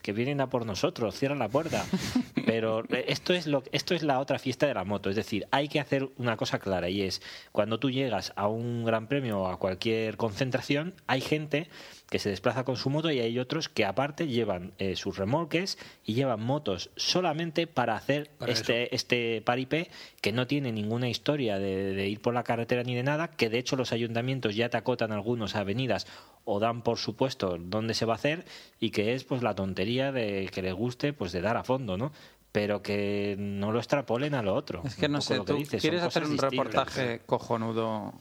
que 0.00 0.12
vienen 0.12 0.40
a 0.40 0.48
por 0.48 0.66
nosotros, 0.66 1.18
cierran 1.18 1.38
la 1.38 1.48
puerta. 1.48 1.84
Pero 2.46 2.84
eh, 2.90 3.04
esto 3.08 3.32
es, 3.32 3.46
lo, 3.46 3.62
esto 3.72 3.94
es 3.94 4.02
la 4.02 4.20
otra 4.20 4.38
fiesta 4.38 4.66
de 4.66 4.74
la 4.74 4.84
moto. 4.84 5.10
Es 5.10 5.16
decir, 5.16 5.46
hay 5.50 5.68
que 5.68 5.80
hacer 5.80 6.10
una 6.18 6.36
cosa 6.36 6.58
clara 6.58 6.88
y 6.88 7.02
es, 7.02 7.22
cuando 7.52 7.78
tú 7.78 7.90
llegas 7.90 8.32
a 8.36 8.48
un 8.48 8.84
gran 8.84 9.06
premio 9.06 9.40
o 9.40 9.46
a 9.48 9.58
cualquier 9.58 10.16
concentración, 10.16 10.94
hay 11.06 11.20
gente 11.20 11.68
que 12.10 12.18
se 12.18 12.28
desplaza 12.28 12.64
con 12.64 12.76
su 12.76 12.90
moto 12.90 13.10
y 13.10 13.20
hay 13.20 13.38
otros 13.38 13.68
que 13.68 13.84
aparte 13.84 14.26
llevan 14.26 14.72
eh, 14.78 14.96
sus 14.96 15.16
remolques 15.16 15.78
y 16.04 16.14
llevan 16.14 16.42
motos 16.42 16.90
solamente 16.96 17.68
para 17.68 17.94
hacer 17.94 18.30
Para 18.36 18.52
este, 18.52 18.94
este 18.94 19.42
paripé 19.42 19.90
que 20.20 20.32
no 20.32 20.46
tiene 20.48 20.72
ninguna 20.72 21.08
historia 21.08 21.58
de, 21.58 21.94
de 21.94 22.08
ir 22.08 22.20
por 22.20 22.34
la 22.34 22.42
carretera 22.42 22.82
ni 22.82 22.96
de 22.96 23.04
nada, 23.04 23.28
que 23.28 23.48
de 23.48 23.58
hecho 23.58 23.76
los 23.76 23.92
ayuntamientos 23.92 24.56
ya 24.56 24.68
te 24.68 24.76
acotan 24.76 25.12
algunas 25.12 25.54
avenidas 25.54 26.06
o 26.50 26.58
dan 26.60 26.82
por 26.82 26.98
supuesto 26.98 27.56
dónde 27.58 27.94
se 27.94 28.04
va 28.06 28.14
a 28.14 28.16
hacer 28.16 28.44
y 28.78 28.90
que 28.90 29.14
es 29.14 29.24
pues 29.24 29.42
la 29.42 29.54
tontería 29.54 30.12
de 30.12 30.50
que 30.52 30.62
les 30.62 30.74
guste 30.74 31.12
pues 31.12 31.32
de 31.32 31.40
dar 31.40 31.56
a 31.56 31.64
fondo, 31.64 31.96
¿no? 31.96 32.12
Pero 32.52 32.82
que 32.82 33.36
no 33.38 33.70
lo 33.70 33.78
extrapolen 33.78 34.34
a 34.34 34.42
lo 34.42 34.54
otro. 34.54 34.82
Es 34.84 34.96
que 34.96 35.08
no 35.08 35.20
sé, 35.20 35.38
tú 35.40 35.54
dices, 35.54 35.80
quieres 35.80 36.02
hacer 36.02 36.24
un 36.24 36.32
distintas. 36.32 36.50
reportaje 36.50 37.20
cojonudo 37.26 38.12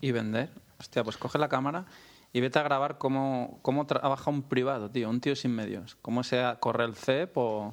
y 0.00 0.10
vender. 0.12 0.50
Hostia, 0.80 1.04
pues 1.04 1.16
coge 1.16 1.38
la 1.38 1.48
cámara 1.48 1.84
y 2.32 2.40
vete 2.40 2.58
a 2.58 2.62
grabar 2.62 2.98
cómo, 2.98 3.58
cómo 3.62 3.86
trabaja 3.86 4.30
un 4.30 4.42
privado, 4.42 4.90
tío, 4.90 5.08
un 5.08 5.20
tío 5.20 5.36
sin 5.36 5.52
medios. 5.54 5.96
Cómo 6.02 6.24
se 6.24 6.42
corre 6.58 6.84
el 6.84 6.94
CEP 6.96 7.36
o. 7.36 7.72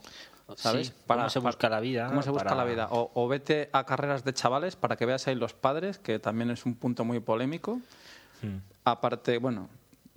¿Sabes? 0.55 0.87
Sí, 0.87 0.93
cómo 1.07 1.29
se 1.29 1.39
busca 1.39 1.67
la 1.67 1.79
vida, 1.81 2.07
Cómo 2.07 2.21
se 2.21 2.29
busca 2.29 2.45
para- 2.49 2.57
la 2.57 2.63
vida. 2.63 2.87
O, 2.91 3.11
o 3.15 3.27
vete 3.27 3.69
a 3.73 3.83
carreras 3.85 4.23
de 4.23 4.33
chavales 4.33 4.75
para 4.77 4.95
que 4.95 5.05
veas 5.05 5.27
ahí 5.27 5.35
los 5.35 5.53
padres, 5.53 5.97
que 5.97 6.19
también 6.19 6.51
es 6.51 6.65
un 6.65 6.75
punto 6.75 7.03
muy 7.03 7.19
polémico. 7.19 7.81
Hmm. 8.41 8.57
Aparte, 8.85 9.39
bueno, 9.39 9.67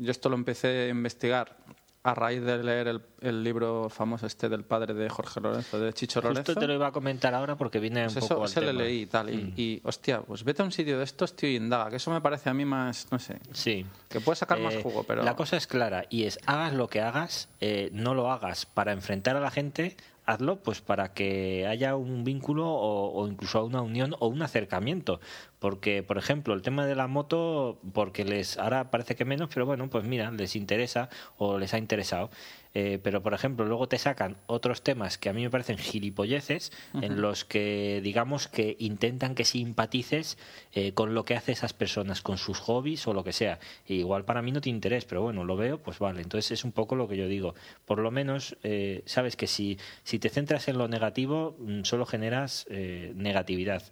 yo 0.00 0.10
esto 0.10 0.28
lo 0.28 0.36
empecé 0.36 0.86
a 0.86 0.88
investigar 0.88 1.56
a 2.02 2.14
raíz 2.14 2.40
de 2.42 2.62
leer 2.64 2.88
el, 2.88 3.02
el 3.20 3.44
libro 3.44 3.90
famoso 3.90 4.26
este 4.26 4.48
del 4.48 4.64
padre 4.64 4.94
de 4.94 5.10
Jorge 5.10 5.38
Lorenzo, 5.38 5.78
de 5.78 5.92
Chicho 5.92 6.22
Lorenzo. 6.22 6.44
Justo 6.46 6.58
te 6.58 6.66
lo 6.66 6.72
iba 6.72 6.86
a 6.86 6.92
comentar 6.92 7.34
ahora 7.34 7.56
porque 7.56 7.78
viene 7.78 8.06
un 8.06 8.12
Pues 8.14 8.24
poco 8.26 8.34
eso 8.36 8.42
al 8.44 8.48
se 8.48 8.60
le 8.62 8.72
leí 8.72 9.02
y 9.02 9.06
tal. 9.06 9.28
Y, 9.28 9.36
Mm. 9.36 9.52
y, 9.54 9.80
hostia, 9.84 10.22
pues 10.22 10.42
vete 10.42 10.62
a 10.62 10.64
un 10.64 10.72
sitio 10.72 10.96
de 10.96 11.04
estos, 11.04 11.36
tío, 11.36 11.50
y 11.50 11.56
indaga. 11.56 11.90
Que 11.90 11.96
eso 11.96 12.10
me 12.10 12.22
parece 12.22 12.48
a 12.48 12.54
mí 12.54 12.64
más, 12.64 13.06
no 13.10 13.18
sé. 13.18 13.38
Sí. 13.52 13.84
Que 14.08 14.18
puedes 14.20 14.38
sacar 14.38 14.58
más 14.60 14.72
Eh, 14.76 14.80
jugo, 14.82 15.04
pero. 15.04 15.22
La 15.22 15.36
cosa 15.36 15.58
es 15.58 15.66
clara 15.66 16.06
y 16.08 16.24
es, 16.24 16.38
hagas 16.46 16.72
lo 16.72 16.88
que 16.88 17.02
hagas, 17.02 17.50
eh, 17.60 17.90
no 17.92 18.14
lo 18.14 18.32
hagas 18.32 18.64
para 18.64 18.92
enfrentar 18.92 19.36
a 19.36 19.40
la 19.40 19.50
gente, 19.50 19.94
hazlo 20.30 20.62
pues 20.62 20.80
para 20.80 21.12
que 21.12 21.66
haya 21.66 21.96
un 21.96 22.24
vínculo 22.24 22.68
o, 22.68 23.12
o 23.12 23.28
incluso 23.28 23.64
una 23.64 23.82
unión 23.82 24.14
o 24.18 24.28
un 24.28 24.42
acercamiento. 24.42 25.20
Porque, 25.58 26.02
por 26.02 26.18
ejemplo, 26.18 26.54
el 26.54 26.62
tema 26.62 26.86
de 26.86 26.94
la 26.94 27.06
moto, 27.06 27.78
porque 27.92 28.24
les 28.24 28.58
ahora 28.58 28.90
parece 28.90 29.14
que 29.14 29.24
menos, 29.24 29.50
pero 29.52 29.66
bueno, 29.66 29.90
pues 29.90 30.04
mira, 30.04 30.30
les 30.30 30.56
interesa 30.56 31.10
o 31.36 31.58
les 31.58 31.74
ha 31.74 31.78
interesado. 31.78 32.30
Eh, 32.72 33.00
pero, 33.02 33.22
por 33.22 33.34
ejemplo, 33.34 33.64
luego 33.66 33.88
te 33.88 33.98
sacan 33.98 34.36
otros 34.46 34.82
temas 34.82 35.18
que 35.18 35.28
a 35.28 35.32
mí 35.32 35.42
me 35.42 35.50
parecen 35.50 35.78
gilipolleces, 35.78 36.72
en 36.94 37.20
los 37.20 37.44
que, 37.44 38.00
digamos, 38.02 38.48
que 38.48 38.76
intentan 38.78 39.34
que 39.34 39.44
simpatices 39.44 40.38
eh, 40.72 40.92
con 40.92 41.14
lo 41.14 41.24
que 41.24 41.34
hace 41.34 41.52
esas 41.52 41.72
personas, 41.72 42.22
con 42.22 42.38
sus 42.38 42.58
hobbies 42.60 43.06
o 43.06 43.14
lo 43.14 43.24
que 43.24 43.32
sea. 43.32 43.58
E 43.86 43.94
igual 43.94 44.24
para 44.24 44.42
mí 44.42 44.52
no 44.52 44.60
tiene 44.60 44.76
interés, 44.76 45.04
pero 45.04 45.22
bueno, 45.22 45.44
lo 45.44 45.56
veo, 45.56 45.78
pues 45.78 45.98
vale. 45.98 46.22
Entonces 46.22 46.52
es 46.52 46.64
un 46.64 46.72
poco 46.72 46.94
lo 46.94 47.08
que 47.08 47.16
yo 47.16 47.26
digo. 47.26 47.54
Por 47.86 47.98
lo 47.98 48.10
menos, 48.10 48.56
eh, 48.62 49.02
sabes 49.06 49.36
que 49.36 49.46
si, 49.46 49.78
si 50.04 50.18
te 50.18 50.28
centras 50.28 50.68
en 50.68 50.78
lo 50.78 50.88
negativo, 50.88 51.56
mm, 51.58 51.82
solo 51.82 52.06
generas 52.06 52.66
eh, 52.70 53.12
negatividad. 53.16 53.82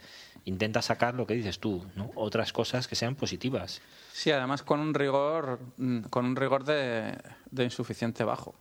Intenta 0.44 0.82
sacar 0.82 1.14
lo 1.14 1.26
que 1.26 1.34
dices 1.34 1.58
tú, 1.58 1.84
¿no? 1.96 2.10
Otras 2.14 2.52
cosas 2.52 2.86
que 2.88 2.94
sean 2.94 3.16
positivas. 3.16 3.82
Sí, 4.12 4.30
además 4.30 4.62
con 4.62 4.80
un 4.80 4.94
rigor, 4.94 5.60
mm, 5.76 6.02
con 6.02 6.24
un 6.24 6.36
rigor 6.36 6.64
de, 6.64 7.18
de 7.50 7.64
insuficiente 7.64 8.24
bajo. 8.24 8.54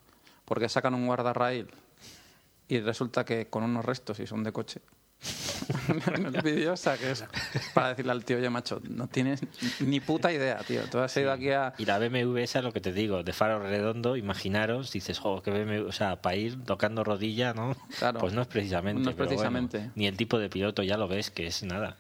Porque 0.48 0.70
sacan 0.70 0.94
un 0.94 1.06
guardarraíl 1.06 1.68
y 2.70 2.80
resulta 2.80 3.26
que 3.26 3.48
con 3.48 3.64
unos 3.64 3.84
restos 3.84 4.20
y 4.22 4.28
son 4.28 4.44
de 4.44 4.54
coche. 4.54 4.80
en 6.16 6.26
el 6.28 6.42
vídeo, 6.42 6.76
para 7.74 7.90
decirle 7.90 8.12
al 8.12 8.24
tío, 8.24 8.38
oye, 8.38 8.50
macho, 8.50 8.80
no 8.88 9.08
tienes 9.08 9.42
ni 9.80 10.00
puta 10.00 10.32
idea, 10.32 10.60
tío. 10.60 10.84
Tú 10.90 11.00
has 11.00 11.18
ido 11.18 11.32
aquí 11.32 11.50
a. 11.50 11.74
Y 11.78 11.86
la 11.86 11.98
BMW 11.98 12.38
esa 12.38 12.60
es 12.60 12.66
lo 12.66 12.72
que 12.72 12.82
te 12.82 12.94
digo, 12.94 13.24
de 13.24 13.34
faro 13.34 13.60
redondo, 13.60 14.16
imaginaros, 14.16 14.92
dices, 14.92 15.20
jo, 15.20 15.42
que 15.42 15.52
BMW, 15.52 15.88
o 15.88 15.92
sea, 15.92 16.22
para 16.22 16.36
ir 16.36 16.64
tocando 16.64 17.04
rodilla, 17.04 17.54
¿no? 17.54 17.76
Claro. 17.98 18.20
Pues 18.20 18.34
no 18.34 18.42
es 18.42 18.48
precisamente. 18.48 19.02
No 19.02 19.10
es 19.10 19.16
pero 19.16 19.26
bueno, 19.26 19.40
precisamente. 19.42 19.92
ni 19.96 20.08
el 20.08 20.16
tipo 20.16 20.38
de 20.40 20.50
piloto 20.50 20.84
ya 20.84 20.98
lo 20.98 21.08
ves, 21.08 21.32
que 21.32 21.48
es 21.48 21.64
nada. 21.64 21.98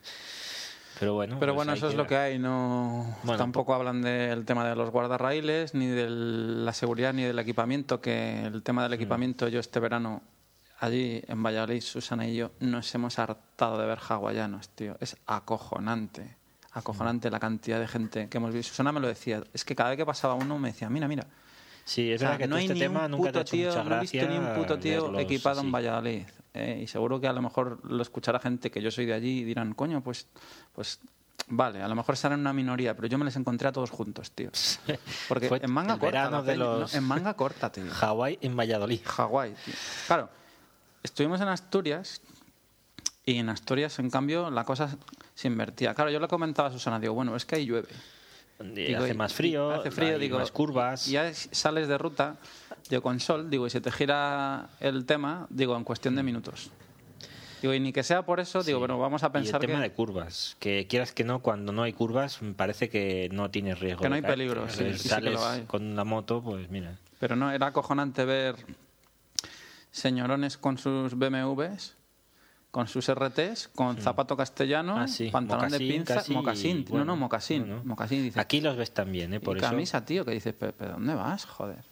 Pero 0.99 1.13
bueno. 1.13 1.37
Pero 1.39 1.53
pues 1.53 1.65
bueno, 1.65 1.73
eso 1.73 1.87
es 1.89 1.95
lo 1.95 2.07
que 2.07 2.17
hay. 2.17 2.39
No, 2.39 3.17
Bueno, 3.23 3.37
tampoco 3.37 3.73
hablan 3.73 4.01
del 4.01 4.45
tema 4.45 4.67
de 4.67 4.75
los 4.75 4.89
guardarraíles, 4.89 5.73
ni 5.73 5.87
de 5.87 6.09
la 6.09 6.73
seguridad, 6.73 7.13
ni 7.13 7.23
del 7.23 7.37
equipamiento. 7.39 8.01
Que 8.01 8.45
el 8.45 8.63
tema 8.63 8.83
del 8.83 8.93
equipamiento, 8.93 9.47
yo 9.47 9.59
este 9.59 9.79
verano, 9.79 10.23
allí 10.79 11.21
en 11.27 11.43
Valladolid, 11.43 11.81
Susana 11.81 12.27
y 12.27 12.35
yo, 12.35 12.51
nos 12.59 12.93
hemos 12.95 13.19
hartado 13.19 13.77
de 13.77 13.85
ver 13.85 13.99
hawaianos, 13.99 14.69
tío. 14.69 14.97
Es 14.99 15.17
acojonante. 15.27 16.35
Acojonante 16.71 17.29
la 17.31 17.39
cantidad 17.39 17.79
de 17.79 17.87
gente 17.87 18.27
que 18.29 18.37
hemos 18.37 18.53
visto. 18.53 18.69
Susana 18.69 18.91
me 18.91 18.99
lo 18.99 19.07
decía. 19.07 19.43
Es 19.53 19.65
que 19.65 19.75
cada 19.75 19.89
vez 19.89 19.97
que 19.97 20.05
pasaba 20.05 20.33
uno 20.33 20.57
me 20.59 20.69
decía, 20.69 20.89
mira, 20.89 21.07
mira. 21.07 21.25
Sí, 21.85 22.11
es 22.11 22.17
O 22.17 22.19
sea, 22.19 22.29
verdad 22.29 22.39
que 22.41 22.47
no 22.47 22.55
hay 22.57 22.65
este 22.65 22.73
ni 22.73 22.79
tema 22.81 23.05
un 23.05 23.11
nunca 23.11 23.31
te 23.31 23.39
ha 23.39 23.41
puto 23.41 23.41
hecho 23.41 23.51
tío, 23.51 23.67
mucha 23.69 23.83
no 23.83 23.95
he 23.95 23.99
visto 24.01 24.17
gracia. 24.17 24.39
ni 24.39 24.45
un 24.45 24.53
puto 24.55 24.77
tío 24.77 25.03
verlos 25.03 25.21
equipado 25.21 25.61
en. 25.61 25.71
Valladolid. 25.71 26.23
Eh, 26.57 26.81
y 26.81 26.87
seguro 26.87 27.21
que 27.21 27.27
a 27.27 27.33
lo 27.33 27.41
mejor 27.41 27.79
lo 27.89 28.01
escuchará 28.01 28.39
gente 28.39 28.71
que 28.71 28.81
yo 28.81 28.89
soy 28.89 29.05
de 29.05 29.13
allí 29.13 29.41
y 29.41 29.43
dirán, 29.43 29.75
coño, 29.75 30.01
pues, 30.01 30.27
pues 30.73 30.99
vale, 31.47 31.83
a 31.83 31.87
lo 31.87 31.95
mejor 31.95 32.17
serán 32.17 32.39
una 32.39 32.51
minoría, 32.51 32.95
pero 32.95 33.07
yo 33.07 33.19
me 33.19 33.25
les 33.25 33.35
encontré 33.35 33.67
a 33.67 33.71
todos 33.71 33.91
juntos, 33.91 34.31
tío. 34.31 34.49
Porque 35.29 35.49
en 35.61 35.71
manga 35.71 35.99
corta, 35.99 36.43
en 36.93 37.03
manga 37.03 37.35
corta, 37.35 37.71
tío. 37.71 37.85
Hawái 37.91 38.39
en 38.41 38.57
Valladolid. 38.57 39.01
Hawái, 39.05 39.53
tío. 39.63 39.75
Claro, 40.07 40.29
estuvimos 41.03 41.39
en 41.41 41.49
Asturias 41.49 42.21
y 43.23 43.37
en 43.37 43.49
Asturias, 43.49 43.99
en 43.99 44.09
cambio, 44.09 44.49
la 44.49 44.63
cosa 44.63 44.97
se 45.35 45.47
invertía. 45.47 45.93
Claro, 45.93 46.09
yo 46.09 46.19
le 46.19 46.27
comentaba 46.27 46.69
a 46.69 46.71
Susana, 46.71 46.99
digo, 46.99 47.13
bueno, 47.13 47.35
es 47.35 47.45
que 47.45 47.57
ahí 47.57 47.65
llueve. 47.65 47.89
Digo, 48.59 49.03
hace 49.03 49.13
más 49.13 49.33
frío, 49.33 49.71
hace 49.71 49.91
frío, 49.91 50.15
hay 50.15 50.19
digo, 50.19 50.39
más 50.39 50.51
curvas. 50.51 51.07
y 51.07 51.11
Ya 51.11 51.27
es- 51.27 51.47
sales 51.51 51.87
de 51.87 51.97
ruta, 51.97 52.37
digo, 52.89 53.01
con 53.03 53.19
sol, 53.19 53.49
digo, 53.49 53.67
y 53.67 53.69
se 53.69 53.81
te 53.81 53.91
gira 53.91 54.69
el 54.79 55.05
tema, 55.05 55.45
digo, 55.49 55.75
en 55.77 55.83
cuestión 55.83 56.15
de 56.15 56.23
minutos. 56.23 56.71
Digo, 57.61 57.73
y 57.73 57.79
ni 57.79 57.91
que 57.91 58.03
sea 58.03 58.23
por 58.23 58.39
eso, 58.39 58.61
digo, 58.63 58.77
Sí. 58.77 58.79
bueno, 58.79 58.99
vamos 58.99 59.23
a 59.23 59.27
y 59.27 59.29
el 59.29 59.31
pensar 59.33 59.59
tema 59.61 59.75
que, 59.77 59.81
de 59.81 59.91
curvas, 59.91 60.55
que 60.59 60.85
quieras 60.87 61.11
que 61.11 61.23
no, 61.23 61.39
cuando 61.39 61.71
no 61.71 61.83
hay 61.83 61.93
curvas 61.93 62.41
mm, 62.41 62.51
parece 62.51 62.89
que 62.89 63.29
no 63.31 63.49
tienes 63.51 63.79
riesgo. 63.79 64.01
Que 64.01 64.09
no 64.09 64.15
hay 64.15 64.21
peligro, 64.21 64.67
sí, 64.69 64.93
sales 64.97 65.39
con 65.67 65.95
la 65.95 66.03
moto, 66.03 66.41
pues 66.41 66.69
mira. 66.69 66.97
Pero 67.19 67.35
no, 67.35 67.51
era 67.51 67.67
acojonante 67.67 68.25
ver 68.25 68.55
señorones 69.91 70.57
con 70.57 70.77
sus 70.77 71.15
BMWs, 71.15 71.95
con 72.71 72.87
sus 72.87 73.09
RTs, 73.09 73.69
con 73.69 73.97
zapato 73.97 74.35
castellano, 74.37 74.97
Ah, 74.99 75.07
sí, 75.07 75.29
pantalón 75.31 75.69
de 75.69 75.79
mocasín, 75.79 75.87
pinza, 75.89 76.15
casi, 76.15 76.33
mocasín, 76.33 76.85
bueno, 76.89 77.05
no, 77.05 77.13
no, 77.13 77.17
mocasín, 77.21 77.67
no, 77.69 77.75
no. 77.77 77.83
mocasín, 77.85 78.23
dice, 78.23 78.39
Aquí 78.39 78.61
los 78.61 78.75
ves 78.77 78.93
también, 78.93 79.33
¿eh? 79.33 79.39
Por 79.39 79.57
y 79.57 79.59
eso. 79.59 79.69
camisa, 79.69 80.05
tío, 80.05 80.25
que 80.25 80.31
dices, 80.31 80.53
pero, 80.57 80.73
pero 80.77 80.93
¿dónde 80.93 81.15
vas? 81.15 81.45
Joder. 81.45 81.83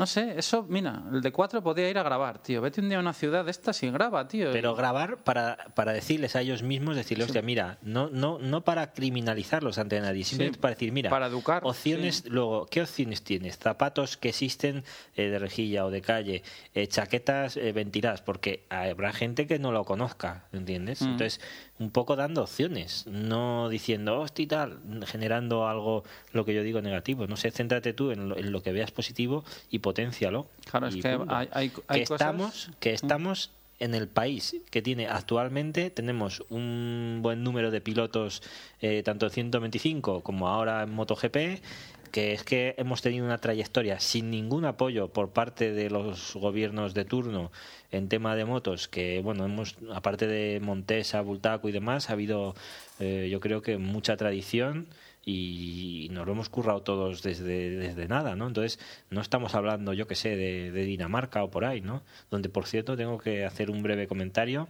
No 0.00 0.06
sé, 0.06 0.32
eso, 0.38 0.64
mira, 0.66 1.02
el 1.12 1.20
de 1.20 1.30
cuatro 1.30 1.62
podía 1.62 1.90
ir 1.90 1.98
a 1.98 2.02
grabar, 2.02 2.38
tío. 2.42 2.62
Vete 2.62 2.80
un 2.80 2.88
día 2.88 2.96
a 2.96 3.00
una 3.00 3.12
ciudad 3.12 3.44
de 3.44 3.50
estas 3.50 3.82
y 3.82 3.90
graba, 3.90 4.26
tío. 4.26 4.50
Pero 4.50 4.74
grabar 4.74 5.18
para, 5.24 5.58
para 5.74 5.92
decirles 5.92 6.36
a 6.36 6.40
ellos 6.40 6.62
mismos, 6.62 6.96
decirles, 6.96 7.26
hostia, 7.26 7.42
mira, 7.42 7.76
no, 7.82 8.08
no, 8.08 8.38
no 8.38 8.64
para 8.64 8.94
criminalizarlos 8.94 9.76
ante 9.76 10.00
nadie, 10.00 10.24
simplemente 10.24 10.58
para 10.58 10.72
decir, 10.72 10.90
mira, 10.90 11.10
para 11.10 11.26
educar, 11.26 11.60
opciones, 11.66 12.24
luego, 12.26 12.64
¿qué 12.64 12.80
opciones 12.80 13.22
tienes? 13.22 13.58
Zapatos 13.58 14.16
que 14.16 14.30
existen 14.30 14.84
eh, 15.16 15.28
de 15.28 15.38
rejilla 15.38 15.84
o 15.84 15.90
de 15.90 16.00
calle, 16.00 16.42
eh, 16.72 16.86
chaquetas 16.86 17.58
eh, 17.58 17.72
ventiladas, 17.72 18.22
porque 18.22 18.64
habrá 18.70 19.12
gente 19.12 19.46
que 19.46 19.58
no 19.58 19.70
lo 19.70 19.84
conozca, 19.84 20.46
¿entiendes? 20.54 21.02
Mm. 21.02 21.08
Entonces, 21.10 21.42
un 21.80 21.90
poco 21.90 22.14
dando 22.14 22.42
opciones, 22.42 23.06
no 23.08 23.70
diciendo, 23.70 24.20
hostia, 24.20 24.46
tal, 24.46 24.78
generando 25.06 25.66
algo, 25.66 26.04
lo 26.32 26.44
que 26.44 26.54
yo 26.54 26.62
digo, 26.62 26.82
negativo. 26.82 27.26
No 27.26 27.36
sé, 27.36 27.50
céntrate 27.50 27.94
tú 27.94 28.10
en 28.10 28.28
lo, 28.28 28.36
en 28.36 28.52
lo 28.52 28.62
que 28.62 28.70
veas 28.70 28.90
positivo 28.92 29.44
y 29.70 29.78
potencialo. 29.78 30.46
Claro, 30.70 30.88
es 30.88 30.96
que 30.96 31.08
hay- 31.34 31.48
hay- 31.52 31.72
hay 31.88 32.00
que 32.00 32.04
cosas- 32.06 32.20
estamos, 32.20 32.70
que 32.80 32.92
estamos 32.92 33.50
en 33.78 33.94
el 33.94 34.08
país 34.08 34.56
que 34.70 34.82
tiene 34.82 35.08
actualmente 35.08 35.88
tenemos 35.88 36.44
un 36.50 37.20
buen 37.22 37.42
número 37.42 37.70
de 37.70 37.80
pilotos 37.80 38.42
eh, 38.82 39.02
tanto 39.02 39.24
en 39.24 39.32
125 39.32 40.20
como 40.20 40.48
ahora 40.48 40.82
en 40.82 40.90
MotoGP 40.92 41.62
que 42.10 42.32
es 42.32 42.44
que 42.44 42.74
hemos 42.78 43.02
tenido 43.02 43.24
una 43.24 43.38
trayectoria 43.38 44.00
sin 44.00 44.30
ningún 44.30 44.64
apoyo 44.64 45.08
por 45.08 45.30
parte 45.30 45.72
de 45.72 45.90
los 45.90 46.34
gobiernos 46.34 46.94
de 46.94 47.04
turno 47.04 47.50
en 47.90 48.08
tema 48.08 48.36
de 48.36 48.44
motos, 48.44 48.88
que 48.88 49.20
bueno, 49.22 49.44
hemos, 49.44 49.76
aparte 49.92 50.26
de 50.26 50.60
Montesa, 50.60 51.20
Bultaco 51.22 51.68
y 51.68 51.72
demás, 51.72 52.10
ha 52.10 52.14
habido 52.14 52.54
eh, 52.98 53.28
yo 53.30 53.40
creo 53.40 53.62
que 53.62 53.78
mucha 53.78 54.16
tradición 54.16 54.88
y 55.24 56.08
nos 56.12 56.26
lo 56.26 56.32
hemos 56.32 56.48
currado 56.48 56.82
todos 56.82 57.22
desde, 57.22 57.70
desde 57.70 58.08
nada, 58.08 58.36
¿no? 58.36 58.46
Entonces, 58.46 58.78
no 59.10 59.20
estamos 59.20 59.54
hablando, 59.54 59.92
yo 59.92 60.06
que 60.06 60.14
sé, 60.14 60.36
de, 60.36 60.70
Dinamarca 60.84 61.44
o 61.44 61.50
por 61.50 61.64
ahí, 61.64 61.80
¿no? 61.80 62.02
Donde, 62.30 62.48
por 62.48 62.66
cierto, 62.66 62.96
tengo 62.96 63.18
que 63.18 63.44
hacer 63.44 63.70
un 63.70 63.82
breve 63.82 64.06
comentario. 64.06 64.68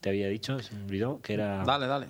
Te 0.00 0.08
había 0.08 0.28
dicho, 0.28 0.58
se 0.60 0.74
me 0.74 0.84
olvidó, 0.84 1.20
que 1.20 1.34
era... 1.34 1.64
Dale, 1.64 1.86
dale. 1.86 2.06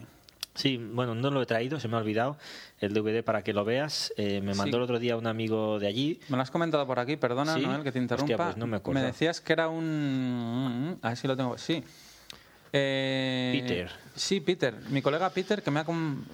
Sí, 0.61 0.77
bueno, 0.77 1.15
no 1.15 1.31
lo 1.31 1.41
he 1.41 1.47
traído, 1.47 1.81
se 1.81 1.89
me 1.89 1.97
ha 1.97 2.01
olvidado 2.01 2.37
el 2.81 2.93
DVD 2.93 3.23
para 3.25 3.43
que 3.43 3.53
lo 3.55 3.65
veas. 3.65 4.13
Eh, 4.19 4.41
me 4.43 4.55
mandó 4.55 4.73
Sí. 4.73 4.77
el 4.77 4.83
otro 4.83 4.99
día 4.99 5.17
un 5.17 5.27
amigo 5.27 5.79
de 5.79 5.87
allí. 5.87 6.21
Me 6.29 6.37
lo 6.37 6.43
has 6.43 6.51
comentado 6.51 6.87
por 6.87 6.99
aquí, 6.99 7.17
perdona, 7.17 7.55
¿Sí? 7.55 7.63
Noel, 7.63 7.83
que 7.83 7.93
te 7.93 7.99
interrumpa. 7.99 8.33
Hostia, 8.35 8.45
pues 8.47 8.57
no 8.59 8.67
me 8.67 8.77
acuerdo. 8.77 9.03
decías 9.03 9.41
que 9.41 9.53
era 9.55 9.69
un... 9.69 10.99
A 11.01 11.09
ver 11.09 11.17
si 11.17 11.27
lo 11.29 11.37
tengo. 11.37 11.57
Sí. 11.57 11.83
Eh, 12.73 13.59
Peter. 13.63 13.91
Sí, 14.15 14.41
Peter. 14.41 14.75
Mi 14.91 15.03
colega 15.03 15.31
Peter, 15.31 15.63
que 15.63 15.71
me 15.71 15.81
ha... 15.81 15.87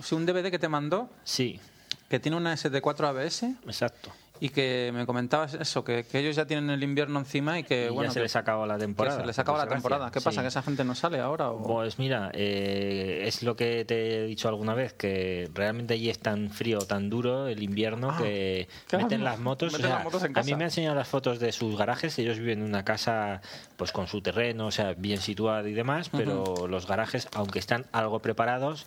Sí, 0.03 0.15
un 0.15 0.27
DVD 0.27 0.51
que 0.51 0.59
te 0.59 0.69
mandó, 0.69 1.09
Sí, 1.25 1.61
que 2.09 2.19
tiene 2.21 2.37
una 2.37 2.53
ST4 2.55 3.07
ABS 3.09 3.45
exacto. 3.67 4.11
Y 4.41 4.49
que 4.51 4.91
me 4.95 5.07
comentabas 5.07 5.55
eso, 5.55 5.85
que, 5.85 6.05
que 6.05 6.19
ellos 6.19 6.37
ya 6.37 6.47
tienen 6.47 6.71
el 6.71 6.83
invierno 6.83 7.19
encima 7.19 7.59
y 7.59 7.65
que, 7.65 7.87
Y 7.87 7.89
bueno, 7.89 8.05
ya 8.11 8.11
se 8.13 8.19
que- 8.21 8.25
les 8.25 8.37
acaba 8.37 8.67
la 8.67 8.79
temporada. 8.79 9.21
se 9.21 9.27
les 9.27 9.39
acaba 9.39 9.59
la 9.59 9.67
temporada. 9.69 10.11
¿Qué 10.11 10.21
pasa? 10.21 10.33
Sí. 10.33 10.41
¿Que 10.41 10.49
esa 10.49 10.63
gente 10.63 10.85
no 10.85 10.95
sale 10.95 11.21
ahora? 11.21 11.51
O... 11.51 11.63
Pues 11.63 11.99
mira, 11.99 12.31
eh, 12.35 13.23
es 13.27 13.43
lo 13.43 13.57
que 13.57 13.85
te 13.85 14.25
he 14.25 14.27
dicho 14.27 14.49
alguna 14.49 14.75
vez, 14.75 14.93
que 14.93 15.49
realmente 15.55 15.95
allí 15.95 16.11
es 16.11 16.19
tan 16.19 16.51
frío, 16.51 16.79
tan 16.81 17.09
duro 17.11 17.47
el 17.49 17.63
invierno 17.63 18.11
Ah, 18.11 18.19
que 18.19 18.69
meten 18.93 19.25
las- 19.25 19.39
motos. 19.39 19.73
o 19.73 19.77
meten 19.77 19.87
sea, 19.89 19.97
las 19.97 20.05
motos 20.05 20.23
en 20.25 20.39
a 20.39 20.43
mí 20.43 20.49
me 20.51 20.55
han 20.57 20.63
enseñado 20.63 20.95
las 20.95 21.09
fotos 21.09 21.39
de 21.39 21.53
sus 21.53 21.77
garajes, 21.77 22.19
ellos 22.19 22.39
viven 22.39 22.61
en 22.61 22.65
una 22.67 22.85
casa 22.85 23.41
pues 23.77 23.93
con 23.93 24.07
su 24.07 24.21
terreno, 24.23 24.67
o 24.67 24.71
sea, 24.71 24.95
bien 24.95 25.19
situada 25.21 25.69
y 25.69 25.73
demás, 25.73 26.09
pero 26.11 26.67
los 26.67 26.87
garajes, 26.87 27.29
aunque 27.35 27.59
están 27.59 27.87
algo 27.93 28.21
preparados, 28.21 28.87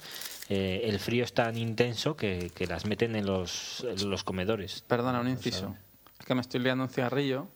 eh, 0.49 0.81
el 0.83 0.99
frío 0.99 1.23
es 1.23 1.33
tan 1.33 1.57
intenso 1.57 2.15
que, 2.15 2.51
que 2.53 2.67
las 2.67 2.85
meten 2.85 3.15
en 3.15 3.25
los, 3.25 3.85
en 3.87 4.09
los 4.09 4.23
comedores. 4.23 4.83
Perdona, 4.87 5.21
un 5.21 5.29
inciso. 5.29 5.75
Es 6.19 6.25
que 6.25 6.35
me 6.35 6.41
estoy 6.41 6.59
liando 6.59 6.83
un 6.83 6.89
cigarrillo 6.89 7.47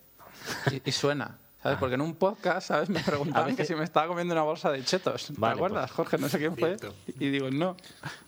y, 0.72 0.88
y 0.88 0.92
suena. 0.92 1.40
¿Sabes? 1.64 1.78
Porque 1.80 1.96
en 1.96 2.02
un 2.02 2.14
podcast, 2.16 2.68
¿sabes? 2.68 2.90
Me 2.90 3.00
preguntaban 3.00 3.44
Ah. 3.44 3.46
Veces- 3.46 3.58
que 3.68 3.74
si 3.74 3.76
me 3.76 3.86
estaba 3.86 4.08
comiendo 4.08 4.34
una 4.34 4.44
bolsa 4.44 4.70
de 4.72 4.84
chetos. 4.84 5.28
¿Te 5.28 5.34
Vale, 5.38 5.56
acuerdas, 5.56 5.84
pues. 5.90 5.96
Jorge? 5.96 6.18
No 6.18 6.28
sé 6.30 6.38
quién 6.38 6.58
fue. 6.58 6.78
Cierto. 6.78 6.94
Y 7.20 7.30
digo, 7.30 7.50
no. 7.50 7.78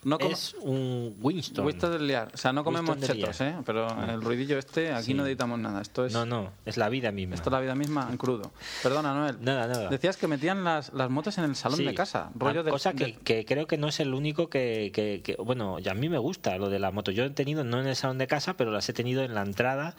No. 0.04 0.18
Es 0.20 0.54
un 0.60 1.14
Winston. 1.20 1.66
Winston 1.66 1.92
del 1.92 2.06
liar. 2.06 2.30
O 2.32 2.36
sea, 2.38 2.52
no 2.52 2.64
comemos 2.64 2.98
chetos. 2.98 3.40
¿eh? 3.42 3.54
Pero 3.66 3.86
el 4.10 4.22
ruidillo 4.22 4.58
este, 4.58 4.92
aquí 4.92 5.04
Sí. 5.06 5.14
no 5.14 5.26
editamos 5.26 5.58
nada. 5.58 5.82
Esto 5.82 6.06
es, 6.06 6.12
No, 6.14 6.24
no, 6.24 6.50
es 6.64 6.76
la 6.78 6.88
vida 6.88 7.12
misma. 7.12 7.34
esto 7.34 7.50
es 7.50 7.52
la 7.52 7.60
vida 7.60 7.74
misma 7.74 8.08
en 8.10 8.16
crudo. 8.16 8.52
Perdona, 8.82 9.12
Noel. 9.14 9.36
Nada, 9.40 9.66
nada. 9.66 9.88
Decías 9.90 10.16
que 10.16 10.26
metían 10.28 10.64
las, 10.64 10.92
las 10.94 11.10
motos 11.10 11.36
en 11.38 11.44
el 11.44 11.56
salón 11.56 11.76
Sí. 11.78 11.84
de 11.84 11.94
casa. 11.94 12.30
Rollo 12.34 12.60
Ah, 12.60 12.62
de, 12.62 12.70
cosa 12.70 12.94
que, 12.94 13.16
que 13.18 13.44
creo 13.44 13.66
que 13.66 13.76
no 13.76 13.88
es 13.88 14.00
el 14.00 14.14
único 14.14 14.48
que, 14.48 14.90
que- 14.94 15.20
que- 15.22 15.36
bueno, 15.36 15.78
y 15.78 15.88
a 15.88 15.94
mí 15.94 16.08
me 16.08 16.18
gusta 16.18 16.56
lo 16.56 16.70
de 16.70 16.78
la 16.78 16.90
moto. 16.90 17.10
Yo 17.10 17.24
he 17.24 17.30
tenido 17.30 17.64
no 17.64 17.80
en 17.80 17.86
el 17.86 17.96
salón 17.96 18.16
de 18.16 18.26
casa, 18.26 18.54
pero 18.56 18.70
las 18.70 18.88
he 18.88 18.94
tenido 18.94 19.22
en 19.22 19.34
la 19.34 19.42
entrada. 19.42 19.94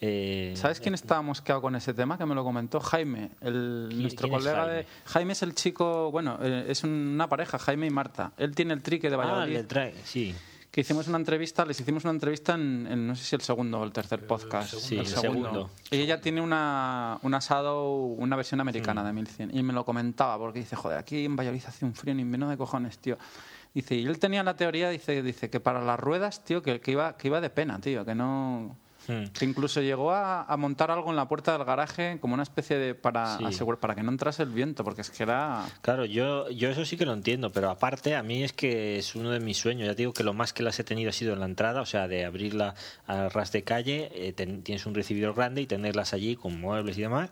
Eh, 0.00 0.54
¿Sabes 0.56 0.80
quién 0.80 0.94
estaba 0.94 1.20
mosqueado 1.22 1.60
con 1.60 1.76
ese 1.76 1.92
tema? 1.94 2.16
Que 2.16 2.24
me 2.26 2.34
lo 2.34 2.42
comentó 2.44 2.80
Jaime, 2.80 3.32
el, 3.40 3.86
¿Quién- 3.90 4.02
nuestro 4.02 4.28
colega 4.28 4.60
Jaime? 4.64 4.72
de... 4.74 4.86
Jaime 5.04 5.32
es 5.32 5.42
el 5.42 5.54
chico, 5.54 6.10
bueno, 6.10 6.38
eh, 6.40 6.64
es 6.68 6.84
una 6.84 7.28
pareja, 7.28 7.58
Jaime 7.58 7.86
y 7.86 7.90
Marta. 7.90 8.32
Él 8.38 8.54
tiene 8.54 8.72
el 8.74 8.82
trique 8.82 9.08
de 9.10 9.14
Ah, 9.16 9.18
Valladolid. 9.18 9.52
le 9.52 9.64
trae, 9.64 9.94
sí. 10.04 10.34
que 10.70 10.82
hicimos 10.82 11.08
una 11.08 11.18
entrevista, 11.18 11.64
les 11.66 11.80
hicimos 11.80 12.04
una 12.04 12.12
entrevista 12.12 12.54
en, 12.54 12.86
en 12.88 13.06
no 13.08 13.14
sé 13.16 13.24
si 13.24 13.34
el 13.34 13.42
segundo 13.42 13.80
o 13.80 13.84
el 13.84 13.92
tercer 13.92 14.24
podcast. 14.26 14.72
Sí, 14.74 14.96
el 14.96 15.06
segundo. 15.06 15.68
Y 15.90 15.96
ella 15.98 16.20
tiene 16.20 16.40
una, 16.40 17.18
un 17.22 17.34
asado, 17.34 17.90
una 17.96 18.36
versión 18.36 18.58
Mm. 18.58 18.60
americana 18.62 19.02
de 19.04 19.12
1100. 19.12 19.50
Y 19.56 19.62
me 19.64 19.72
lo 19.72 19.84
comentaba 19.84 20.38
porque 20.38 20.60
dice, 20.60 20.76
joder, 20.76 20.96
aquí 20.98 21.24
en 21.24 21.34
Valladolid 21.36 21.64
hace 21.66 21.84
un 21.84 21.92
frío 21.94 22.12
en 22.12 22.20
invierno 22.20 22.48
de 22.48 22.56
cojones, 22.56 22.98
tío. 22.98 23.18
Dice, 23.74 23.96
y 23.96 24.06
él 24.06 24.18
tenía 24.18 24.42
la 24.44 24.54
teoría, 24.56 24.88
dice, 24.90 25.22
dice 25.22 25.50
que 25.50 25.60
para 25.60 25.82
las 25.82 25.98
ruedas, 26.00 26.44
tío, 26.44 26.62
que, 26.62 26.80
que 26.80 26.92
iba, 26.92 27.16
que 27.16 27.28
iba 27.28 27.40
de 27.40 27.50
pena, 27.50 27.80
tío, 27.80 28.04
que 28.04 28.14
no... 28.14 28.76
Hmm. 29.08 29.24
Que 29.32 29.44
incluso 29.46 29.80
llegó 29.80 30.12
a, 30.12 30.42
a 30.44 30.56
montar 30.56 30.90
algo 30.90 31.10
en 31.10 31.16
la 31.16 31.26
puerta 31.26 31.52
del 31.56 31.64
garaje 31.64 32.18
como 32.20 32.34
una 32.34 32.42
especie 32.42 32.76
de 32.78 32.94
para 32.94 33.38
Sí. 33.38 33.44
asegurar, 33.44 33.80
para 33.80 33.94
que 33.94 34.02
no 34.02 34.10
entrase 34.10 34.42
el 34.42 34.50
viento, 34.50 34.84
porque 34.84 35.00
es 35.00 35.10
que 35.10 35.22
era 35.22 35.64
Claro, 35.80 36.04
yo, 36.04 36.50
yo 36.50 36.68
eso 36.68 36.84
sí 36.84 36.96
que 36.96 37.06
lo 37.06 37.12
entiendo, 37.14 37.50
pero 37.50 37.70
aparte 37.70 38.14
a 38.14 38.22
mí 38.22 38.42
es 38.44 38.52
que 38.52 38.98
es 38.98 39.14
uno 39.14 39.30
de 39.30 39.40
mis 39.40 39.56
sueños. 39.56 39.86
Ya 39.86 39.92
te 39.94 40.02
digo 40.02 40.12
que 40.12 40.22
lo 40.22 40.34
más 40.34 40.52
que 40.52 40.62
las 40.62 40.78
he 40.78 40.84
tenido 40.84 41.10
ha 41.10 41.12
sido 41.14 41.32
en 41.32 41.40
la 41.40 41.46
entrada, 41.46 41.80
o 41.80 41.86
sea, 41.86 42.08
de 42.08 42.24
abrirla 42.26 42.74
a 43.06 43.28
ras 43.30 43.52
de 43.52 43.62
calle, 43.64 44.10
eh, 44.14 44.32
ten- 44.34 44.62
tienes 44.62 44.84
un 44.86 44.94
recibidor 44.94 45.34
grande 45.34 45.62
y 45.62 45.66
tenerlas 45.66 46.12
allí 46.12 46.36
con 46.36 46.60
muebles 46.60 46.98
y 46.98 47.00
demás. 47.02 47.30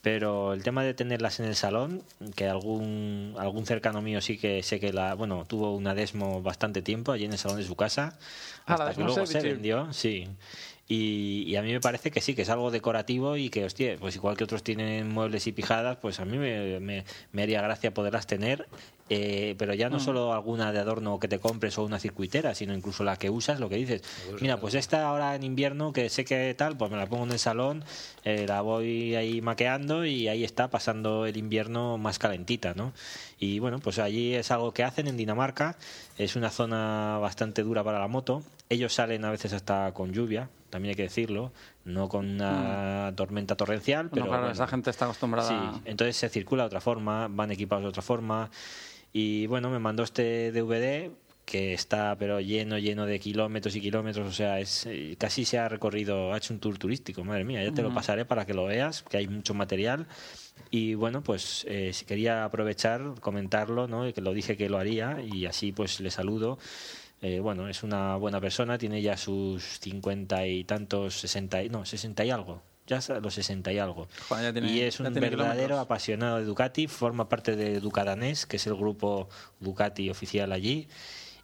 Pero 0.00 0.52
el 0.52 0.62
tema 0.62 0.84
de 0.84 0.94
tenerlas 0.94 1.40
en 1.40 1.46
el 1.46 1.56
salón, 1.56 2.04
que 2.36 2.46
algún 2.46 3.34
algún 3.36 3.66
cercano 3.66 4.00
mío 4.00 4.20
sí 4.20 4.38
que 4.38 4.62
sé 4.62 4.78
que 4.78 4.92
la, 4.92 5.14
bueno, 5.14 5.44
tuvo 5.44 5.74
una 5.74 5.92
desmo 5.92 6.40
bastante 6.40 6.82
tiempo 6.82 7.10
allí 7.10 7.24
en 7.24 7.32
el 7.32 7.38
salón 7.38 7.56
de 7.58 7.64
su 7.64 7.74
casa, 7.74 8.16
Ah, 8.64 8.76
la 8.78 8.84
hasta 8.84 8.94
que 8.94 9.02
luego 9.02 9.26
se 9.26 9.40
vendió, 9.42 9.92
sí. 9.92 10.28
Y, 10.90 11.44
y 11.46 11.56
a 11.56 11.62
mí 11.62 11.70
me 11.70 11.80
parece 11.80 12.10
que 12.10 12.22
sí, 12.22 12.34
que 12.34 12.42
es 12.42 12.48
algo 12.48 12.70
decorativo 12.70 13.36
y 13.36 13.50
que, 13.50 13.64
hostia, 13.64 13.96
pues 14.00 14.16
igual 14.16 14.38
que 14.38 14.44
otros 14.44 14.62
tienen 14.62 15.08
muebles 15.10 15.46
y 15.46 15.52
pijadas, 15.52 15.98
pues 15.98 16.18
a 16.18 16.24
mí 16.24 16.38
me, 16.38 16.80
me- 16.80 17.04
me 17.32 17.42
haría 17.42 17.60
gracia 17.60 17.92
poderlas 17.92 18.26
tener, 18.26 18.66
eh, 19.10 19.54
pero 19.58 19.74
ya 19.74 19.90
no 19.90 19.98
solo 20.00 20.32
alguna 20.32 20.72
de 20.72 20.78
adorno 20.78 21.18
que 21.18 21.28
te 21.28 21.38
compres 21.40 21.76
o 21.76 21.84
una 21.84 21.98
circuitera, 21.98 22.54
sino 22.54 22.72
incluso 22.74 23.04
la 23.04 23.16
que 23.16 23.28
usas, 23.28 23.60
lo 23.60 23.68
que 23.68 23.76
dices. 23.76 24.02
Mira, 24.40 24.60
pues 24.60 24.72
esta 24.74 25.06
ahora 25.06 25.34
en 25.34 25.42
invierno, 25.42 25.92
que 25.92 26.08
sé 26.08 26.24
que 26.24 26.54
tal, 26.56 26.76
pues 26.78 26.90
me 26.90 26.96
la 26.96 27.06
pongo 27.06 27.24
en 27.24 27.32
el 27.32 27.38
salón, 27.38 27.84
eh, 28.24 28.46
la 28.48 28.62
voy 28.62 29.14
ahí 29.14 29.42
maqueando 29.42 30.06
y 30.06 30.28
ahí 30.28 30.42
está 30.42 30.68
pasando 30.70 31.26
el 31.26 31.36
invierno 31.36 31.98
más 31.98 32.18
calentita, 32.18 32.72
¿no? 32.74 32.94
Y 33.38 33.60
bueno, 33.60 33.78
pues 33.78 33.98
allí 33.98 34.34
es 34.34 34.50
algo 34.50 34.72
que 34.72 34.82
hacen 34.82 35.06
en 35.06 35.16
Dinamarca, 35.16 35.76
es 36.16 36.34
una 36.34 36.50
zona 36.50 37.18
bastante 37.18 37.62
dura 37.62 37.84
para 37.84 38.00
la 38.00 38.08
moto. 38.08 38.42
Ellos 38.68 38.92
salen 38.92 39.24
a 39.24 39.30
veces 39.30 39.52
hasta 39.52 39.92
con 39.92 40.12
lluvia, 40.12 40.50
también 40.70 40.90
hay 40.90 40.96
que 40.96 41.02
decirlo, 41.04 41.52
no 41.84 42.08
con 42.08 42.28
una 42.28 43.12
tormenta 43.16 43.54
torrencial, 43.54 44.10
pero 44.10 44.24
no, 44.24 44.30
claro, 44.30 44.42
bueno. 44.42 44.52
esa 44.52 44.66
gente 44.66 44.90
está 44.90 45.04
acostumbrada 45.04 45.48
Sí, 45.48 45.80
entonces 45.84 46.16
se 46.16 46.28
circula 46.28 46.64
de 46.64 46.66
otra 46.66 46.80
forma, 46.80 47.28
van 47.28 47.50
equipados 47.52 47.84
de 47.84 47.88
otra 47.88 48.02
forma. 48.02 48.50
Y 49.12 49.46
bueno, 49.46 49.70
me 49.70 49.78
mandó 49.78 50.02
este 50.02 50.52
DVD 50.52 51.10
que 51.50 51.72
está 51.72 52.14
pero 52.18 52.40
lleno, 52.40 52.76
lleno 52.76 53.06
de 53.06 53.18
kilómetros 53.18 53.74
y 53.74 53.80
kilómetros, 53.80 54.28
o 54.28 54.32
sea, 54.32 54.60
es 54.60 54.84
eh, 54.84 55.16
casi 55.18 55.46
se 55.46 55.56
ha 55.58 55.66
recorrido, 55.66 56.34
ha 56.34 56.36
hecho 56.36 56.52
un 56.52 56.60
tour 56.60 56.76
turístico, 56.78 57.24
madre 57.24 57.44
mía, 57.44 57.64
ya 57.64 57.72
te 57.72 57.80
lo 57.80 57.92
pasaré 57.94 58.26
para 58.26 58.44
que 58.44 58.52
lo 58.52 58.66
veas, 58.66 59.02
que 59.02 59.16
hay 59.16 59.28
mucho 59.28 59.54
material. 59.54 60.06
Y 60.70 60.92
bueno, 60.94 61.22
pues 61.22 61.64
eh, 61.66 61.92
quería 62.06 62.44
aprovechar, 62.44 63.14
comentarlo, 63.20 63.88
¿no? 63.88 64.06
Y 64.06 64.12
que 64.12 64.20
lo 64.20 64.34
dije 64.34 64.58
que 64.58 64.68
lo 64.68 64.76
haría 64.76 65.22
y 65.22 65.46
así 65.46 65.72
pues 65.72 66.00
le 66.00 66.10
saludo. 66.10 66.58
Eh, 67.22 67.40
bueno, 67.40 67.66
es 67.68 67.82
una 67.82 68.16
buena 68.16 68.40
persona, 68.42 68.76
tiene 68.76 69.00
ya 69.00 69.16
sus 69.16 69.80
cincuenta 69.80 70.46
y 70.46 70.64
tantos, 70.64 71.18
sesenta 71.18 71.62
y, 71.62 71.70
no, 71.70 71.86
sesenta 71.86 72.26
y 72.26 72.30
algo, 72.30 72.62
ya 72.86 72.98
a 73.08 73.20
los 73.20 73.32
sesenta 73.32 73.72
y 73.72 73.78
algo. 73.78 74.06
Joder, 74.28 74.44
ya 74.44 74.52
tiene- 74.52 74.70
y 74.70 74.80
es 74.82 75.00
un 75.00 75.06
verdadero 75.14 75.54
kilómetros. 75.54 75.78
apasionado 75.80 76.36
de 76.38 76.44
Ducati, 76.44 76.86
forma 76.88 77.28
parte 77.30 77.56
de 77.56 77.80
Ducadanés, 77.80 78.44
que 78.44 78.56
es 78.56 78.66
el 78.66 78.74
grupo 78.74 79.30
Ducati 79.60 80.10
oficial 80.10 80.52
allí. 80.52 80.86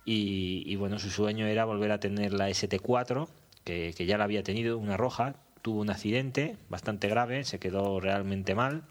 Y, 0.04 0.76
bueno, 0.76 0.98
su 0.98 1.10
sueño 1.10 1.46
era 1.46 1.64
volver 1.64 1.90
a 1.90 1.98
tener 1.98 2.32
la 2.34 2.50
ST4, 2.50 3.28
que, 3.64 3.94
que 3.96 4.06
ya 4.06 4.18
la 4.18 4.24
había 4.24 4.42
tenido, 4.42 4.76
una 4.76 4.96
roja. 4.96 5.34
Tuvo 5.62 5.80
un 5.80 5.90
accidente 5.90 6.56
bastante 6.68 7.08
grave, 7.08 7.44
se 7.44 7.58
quedó 7.58 8.00
realmente 8.00 8.54
mal. 8.54 8.82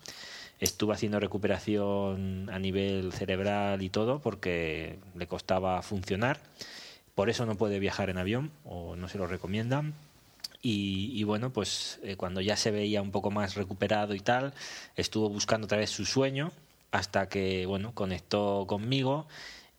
Estuvo 0.59 0.91
haciendo 0.91 1.20
recuperación 1.20 2.49
a 2.51 2.57
nivel 2.57 3.11
cerebral 3.14 3.82
y 3.84 3.89
todo 3.89 4.20
porque 4.20 4.97
le 5.16 5.28
costaba 5.28 5.82
funcionar. 5.84 6.39
Por 7.16 7.30
eso 7.30 7.45
no 7.45 7.55
puede 7.55 7.80
viajar 7.80 8.09
en 8.09 8.18
avión 8.18 8.51
o 8.66 8.95
no 8.95 9.07
se 9.07 9.20
lo 9.20 9.28
recomiendan. 9.28 9.93
Y, 10.64 11.11
y 11.14 11.24
bueno, 11.26 11.51
pues 11.51 11.99
eh, 12.03 12.16
cuando 12.16 12.41
ya 12.41 12.55
se 12.55 12.72
veía 12.72 13.01
un 13.01 13.11
poco 13.11 13.30
más 13.30 13.55
recuperado 13.55 14.16
y 14.16 14.20
tal, 14.22 14.53
estuvo 14.95 15.30
buscando 15.30 15.66
otra 15.66 15.78
vez 15.78 15.91
su 15.91 16.05
sueño 16.05 16.51
hasta 16.91 17.28
que, 17.28 17.66
bueno, 17.66 17.93
conectó 17.93 18.66
conmigo 18.68 19.28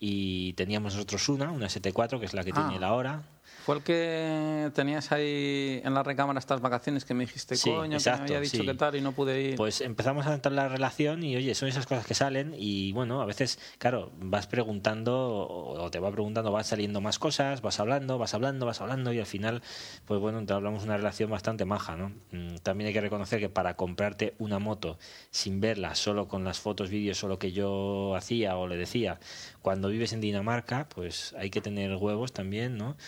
y 0.07 0.52
teníamos 0.52 0.92
nosotros 0.94 1.26
una, 1.30 1.50
una 1.50 1.70
74, 1.70 2.20
que 2.20 2.26
es 2.26 2.34
la 2.34 2.44
que 2.44 2.50
Ah. 2.50 2.55
tiene 2.57 2.76
él 2.76 2.84
ahora. 2.84 3.22
Fue 3.64 3.76
el 3.76 3.82
que 3.82 4.70
tenías 4.74 5.11
ahí 5.11 5.80
en 5.82 5.94
la 5.94 6.02
recámara 6.02 6.38
estas 6.38 6.61
vacaciones 6.61 7.07
que 7.07 7.14
me 7.14 7.24
dijiste, 7.24 7.57
Sí, 7.57 7.70
coño, 7.70 7.96
exacto, 7.96 8.24
que 8.26 8.32
me 8.32 8.36
había 8.36 8.50
dicho 8.50 8.59
sí. 8.62 8.66
que 8.66 8.74
tal 8.74 8.94
y 8.96 9.00
no 9.00 9.12
pude 9.12 9.40
ir. 9.40 9.57
Pues 9.57 9.80
empezamos 9.80 10.26
a 10.26 10.34
entrar 10.34 10.52
la 10.52 10.68
relación 10.68 11.22
y 11.22 11.34
oye, 11.36 11.55
son 11.55 11.70
esas 11.70 11.86
cosas 11.86 12.05
que 12.07 12.12
salen 12.14 12.55
y 12.59 12.92
bueno, 12.92 13.22
a 13.22 13.24
veces, 13.24 13.59
claro, 13.78 14.11
vas 14.18 14.46
preguntando 14.46 15.46
o 15.48 15.90
te 15.90 15.98
va 15.98 16.11
preguntando, 16.11 16.52
van 16.52 16.64
saliendo 16.64 17.00
más 17.00 17.18
cosas, 17.18 17.62
vas 17.62 17.80
hablando, 17.80 18.18
vas 18.18 18.34
hablando, 18.34 18.66
vas 18.66 18.82
hablando 18.82 19.14
y 19.14 19.18
al 19.20 19.26
final, 19.26 19.62
pues 20.05 20.20
bueno, 20.20 20.38
entablamos 20.38 20.84
una 20.84 20.98
relación 20.98 21.30
bastante 21.30 21.64
maja, 21.64 21.96
¿no? 21.96 22.12
Mm, 22.32 22.57
También 22.62 22.88
hay 22.88 22.92
que 22.94 23.00
reconocer 23.00 23.40
que 23.40 23.48
para 23.48 23.76
comprarte 23.76 24.34
una 24.38 24.59
moto 24.59 24.98
sin 25.30 25.61
verla, 25.61 25.94
solo 25.94 26.28
con 26.28 26.44
las 26.44 26.61
fotos, 26.61 26.90
vídeos 26.90 27.22
o 27.24 27.28
lo 27.28 27.38
que 27.38 27.52
yo 27.52 28.14
hacía 28.14 28.57
o 28.59 28.66
le 28.66 28.76
decía, 28.76 29.18
cuando 29.64 29.88
vives 29.88 30.12
en 30.12 30.20
Dinamarca, 30.20 30.86
pues 30.94 31.34
hay 31.38 31.48
que 31.48 31.62
tener 31.62 31.96
huevos 31.96 32.34
también, 32.34 32.76
¿no? 32.76 32.98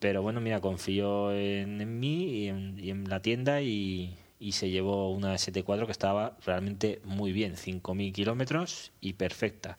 Pero 0.00 0.20
bueno, 0.20 0.40
mira, 0.40 0.60
confió 0.60 1.30
en, 1.30 1.80
en 1.80 2.00
mí 2.00 2.24
y 2.24 2.48
en, 2.48 2.76
y 2.76 2.90
en 2.90 3.08
la 3.08 3.22
tienda 3.22 3.62
y, 3.62 4.16
y 4.40 4.50
se 4.50 4.68
llevó 4.68 5.12
una 5.12 5.34
ST4 5.34 5.86
que 5.86 5.92
estaba 5.92 6.36
realmente 6.44 7.00
muy 7.04 7.30
bien, 7.30 7.54
5.000 7.54 8.12
kilómetros 8.12 8.90
y 9.00 9.12
perfecta. 9.12 9.76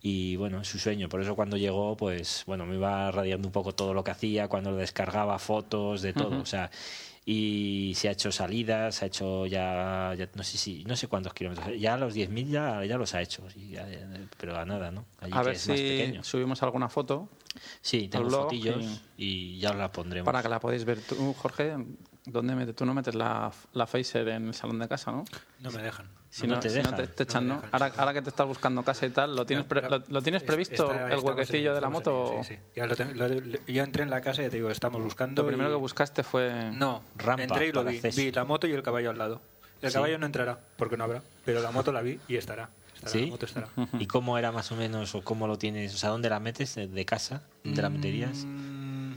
Y 0.00 0.36
bueno, 0.36 0.62
es 0.62 0.68
su 0.68 0.78
sueño. 0.78 1.10
Por 1.10 1.20
eso 1.20 1.36
cuando 1.36 1.58
llegó, 1.58 1.98
pues 1.98 2.44
bueno, 2.46 2.64
me 2.64 2.76
iba 2.76 3.10
radiando 3.10 3.46
un 3.46 3.52
poco 3.52 3.74
todo 3.74 3.92
lo 3.92 4.02
que 4.02 4.12
hacía, 4.12 4.48
cuando 4.48 4.70
lo 4.70 4.78
descargaba, 4.78 5.38
fotos, 5.38 6.00
de 6.00 6.14
todo. 6.14 6.40
O 6.40 6.46
sea, 6.46 6.70
y 7.30 7.92
se 7.94 8.08
ha 8.08 8.12
hecho 8.12 8.32
salidas, 8.32 8.94
se 8.94 9.04
ha 9.04 9.08
hecho 9.08 9.44
ya, 9.44 10.14
ya 10.16 10.30
no 10.34 10.42
sé 10.42 10.56
si, 10.56 10.82
no 10.84 10.96
sé 10.96 11.08
cuántos 11.08 11.34
kilómetros, 11.34 11.78
ya 11.78 11.92
a 11.92 11.98
los 11.98 12.14
10.000 12.14 12.48
ya, 12.48 12.82
ya 12.86 12.96
los 12.96 13.14
ha 13.14 13.20
hecho, 13.20 13.46
y 13.54 13.72
ya- 13.72 13.86
pero 14.38 14.56
a 14.58 14.64
nada, 14.64 14.90
¿no? 14.90 15.04
Allí 15.20 15.34
A 15.34 15.40
que 15.40 15.46
ver 15.48 15.56
es 15.56 15.68
más 15.68 15.78
si 15.78 15.84
pequeño. 15.88 16.24
subimos 16.24 16.62
alguna 16.62 16.88
foto 16.88 17.28
Sí, 17.82 18.08
tengo 18.08 18.24
blog 18.28 18.44
fotillos 18.44 19.02
y 19.18 19.58
ya 19.58 19.72
os 19.72 19.76
la 19.76 19.92
pondremos. 19.92 20.24
para 20.24 20.42
que 20.42 20.48
la 20.48 20.58
podáis 20.58 20.86
ver. 20.86 21.00
Tú, 21.02 21.34
Jorge, 21.34 21.76
¿dónde 22.24 22.54
metes? 22.54 22.74
Tú 22.74 22.86
no 22.86 22.94
metes 22.94 23.14
la, 23.14 23.52
la 23.74 23.86
Phaser 23.86 24.26
en 24.28 24.46
el 24.48 24.54
salón 24.54 24.78
de 24.78 24.88
casa, 24.88 25.12
¿no? 25.12 25.24
No 25.60 25.70
me 25.70 25.82
dejan. 25.82 26.08
Si 26.30 26.46
No 26.46 26.54
no, 26.56 26.60
te 26.60 26.68
si 26.68 26.82
no 26.82 26.94
te, 26.94 27.06
te 27.06 27.22
echan, 27.22 27.48
no 27.48 27.62
Ahora, 27.72 27.88
sí. 27.88 27.94
ahora 27.98 28.12
que 28.12 28.20
te 28.22 28.28
estás 28.28 28.46
buscando 28.46 28.82
casa 28.82 29.06
y 29.06 29.10
tal, 29.10 29.34
¿lo 29.34 29.46
tienes, 29.46 29.64
pre- 29.64 29.80
No, 29.82 29.88
lo, 29.88 30.02
lo 30.08 30.22
tienes 30.22 30.42
es- 30.42 30.46
previsto 30.46 30.92
está- 30.92 31.12
el 31.12 31.20
huequecillo 31.20 31.70
en- 31.70 31.74
de 31.76 31.80
la 31.80 31.88
moto? 31.88 32.34
en- 32.36 32.44
sí, 32.44 32.54
sí. 32.54 32.60
Ya 32.76 32.86
lo 32.86 32.94
tengo- 32.96 33.14
lo- 33.14 33.64
yo 33.66 33.82
entré 33.82 34.02
en 34.02 34.10
la 34.10 34.20
casa 34.20 34.42
y 34.42 34.44
ya 34.44 34.50
te 34.50 34.56
digo, 34.56 34.70
estamos 34.70 35.02
buscando. 35.02 35.42
Lo 35.42 35.48
primero 35.48 35.70
y- 35.70 35.72
que 35.72 35.78
buscaste 35.78 36.22
fue... 36.22 36.70
No, 36.74 37.02
Rampa 37.16 37.42
entré 37.44 37.68
y 37.68 37.72
lo 37.72 37.82
vi. 37.82 37.96
acceso. 37.96 38.20
Vi 38.20 38.30
la 38.30 38.44
moto 38.44 38.66
y 38.66 38.72
el 38.72 38.82
caballo 38.82 39.08
al 39.10 39.16
lado. 39.18 39.40
El 39.80 39.88
Sí. 39.90 39.94
caballo 39.94 40.18
no 40.18 40.26
entrará, 40.26 40.58
porque 40.76 40.96
no 40.98 41.04
habrá. 41.04 41.22
Pero 41.46 41.62
la 41.62 41.70
moto 41.70 41.92
la 41.92 42.02
vi 42.02 42.20
y 42.28 42.36
estará. 42.36 42.68
estará 42.94 43.10
¿Sí? 43.12 43.22
La 43.24 43.30
moto 43.30 43.46
estará. 43.46 43.68
¿Y 43.98 44.06
cómo 44.06 44.36
era 44.36 44.52
más 44.52 44.70
o 44.70 44.76
menos 44.76 45.14
o 45.14 45.22
cómo 45.22 45.46
lo 45.46 45.56
tienes? 45.56 45.94
O 45.94 45.98
sea, 45.98 46.10
¿dónde 46.10 46.28
la 46.28 46.40
metes? 46.40 46.74
¿De 46.74 46.88
de 46.88 47.04
casa? 47.06 47.42
¿Dónde 47.64 47.80
la 47.80 47.88
meterías? 47.88 48.44
Mm, 48.44 49.12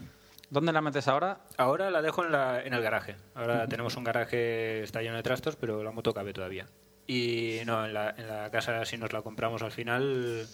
¿Dónde 0.49 0.71
la 0.71 0.81
metes 0.81 1.07
ahora? 1.07 1.39
Ahora 1.57 1.89
la 1.91 2.01
dejo 2.01 2.23
en, 2.25 2.31
la, 2.31 2.61
en 2.61 2.73
el 2.73 2.81
garaje. 2.81 3.15
Ahora 3.35 3.67
tenemos 3.67 3.95
un 3.97 4.03
garaje, 4.03 4.83
está 4.83 5.01
lleno 5.01 5.15
de 5.17 5.23
trastos, 5.23 5.55
pero 5.57 5.83
la 5.83 5.91
moto 5.91 6.13
cabe 6.13 6.31
todavía. 6.33 6.67
Y 7.11 7.59
no, 7.65 7.85
en 7.85 7.93
la, 7.93 8.15
en 8.17 8.27
la 8.27 8.49
casa, 8.51 8.85
si 8.85 8.97
nos 8.97 9.11
la 9.11 9.21
compramos 9.21 9.61
al 9.63 9.71
final, 9.71 10.47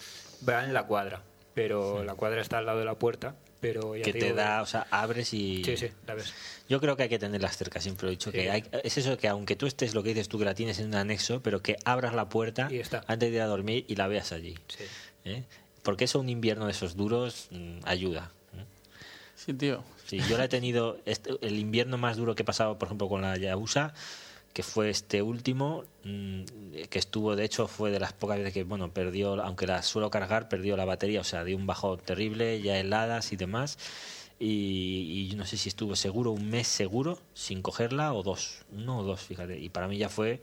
va 0.48 0.64
en 0.64 0.74
la 0.74 0.88
cuadra. 0.88 1.22
Pero 1.54 2.04
la 2.04 2.16
cuadra 2.16 2.42
está 2.42 2.58
al 2.58 2.66
lado 2.66 2.80
de 2.80 2.86
la 2.86 2.96
puerta. 2.96 3.36
Pero 3.60 3.96
ya 3.96 4.04
Que 4.04 4.14
te 4.14 4.26
digo 4.26 4.36
da, 4.36 4.62
o 4.62 4.66
sea, 4.66 4.88
abres 4.92 5.34
y... 5.34 5.64
Sí, 5.64 5.78
sí, 5.78 5.90
la 6.06 6.14
ves. 6.16 6.34
Yo 6.70 6.80
creo 6.80 6.96
que 6.96 7.04
hay 7.04 7.10
que 7.10 7.18
tenerlas 7.20 7.58
cerca, 7.58 7.80
siempre 7.80 8.08
he 8.08 8.12
dicho. 8.12 8.32
Sí. 8.32 8.38
que 8.38 8.52
hay, 8.52 8.64
Es 8.84 8.98
eso 8.98 9.18
que 9.18 9.28
aunque 9.28 9.56
tú 9.56 9.66
estés, 9.68 9.94
lo 9.96 10.02
que 10.04 10.10
dices 10.10 10.30
tú, 10.30 10.38
que 10.40 10.46
la 10.46 10.54
tienes 10.56 10.78
en 10.80 10.88
un 10.88 10.96
anexo, 10.96 11.42
pero 11.42 11.62
que 11.62 11.76
abras 11.86 12.14
la 12.14 12.30
puerta 12.30 12.68
Y 12.72 12.78
está. 12.80 13.04
antes 13.08 13.30
de 13.32 13.36
ir 13.36 13.42
a 13.42 13.48
dormir 13.48 13.86
y 13.88 13.96
la 13.96 14.08
veas 14.08 14.32
allí. 14.32 14.56
Sí. 14.68 14.84
¿eh? 15.26 15.44
Porque 15.84 16.06
eso 16.06 16.20
un 16.20 16.30
invierno 16.30 16.66
de 16.66 16.72
esos 16.72 16.96
duros 16.96 17.48
mm, 17.52 17.80
ayuda. 17.86 18.32
¿eh? 18.56 18.64
Sí, 19.36 19.54
tío. 19.54 19.84
Sí, 20.06 20.20
yo 20.30 20.38
la 20.38 20.46
he 20.46 20.50
tenido, 20.50 21.00
este- 21.06 21.32
el 21.42 21.58
invierno 21.58 21.98
más 21.98 22.18
duro 22.18 22.36
que 22.36 22.44
he 22.44 22.46
pasado, 22.46 22.78
por 22.78 22.88
ejemplo, 22.88 23.10
con 23.10 23.22
la 23.22 23.38
Yabusa, 23.38 23.94
que 24.58 24.64
fue 24.64 24.90
este 24.90 25.22
último, 25.22 25.84
mm, 26.04 26.42
que 26.90 26.98
estuvo, 26.98 27.36
de 27.36 27.46
hecho, 27.46 27.68
fue 27.68 27.92
de 27.92 28.00
las 28.00 28.14
pocas 28.14 28.40
veces 28.40 28.56
que, 28.56 28.64
bueno, 28.64 28.92
perdió, 28.92 29.40
aunque 29.44 29.68
la 29.68 29.84
suelo 29.84 30.10
cargar, 30.10 30.50
perdió 30.50 30.76
la 30.76 30.84
batería, 30.84 31.22
o 31.22 31.24
sea, 31.24 31.44
dio 31.44 31.56
un 31.56 31.68
bajo 31.68 31.98
terrible, 31.98 32.60
ya 32.60 32.80
heladas 32.80 33.32
y 33.34 33.36
demás. 33.36 33.78
Y, 34.40 35.30
y 35.32 35.36
no 35.36 35.46
sé 35.46 35.58
si 35.58 35.70
estuvo 35.70 35.96
seguro, 35.96 36.32
un 36.32 36.50
mes 36.50 36.66
seguro, 36.68 37.20
sin 37.36 37.62
cogerla, 37.62 38.16
o 38.16 38.24
dos, 38.24 38.66
uno 38.76 38.98
o 38.98 39.04
dos, 39.04 39.22
fíjate. 39.22 39.60
Y 39.60 39.70
para 39.70 39.88
mí 39.88 40.00
ya 40.00 40.10
fue. 40.10 40.42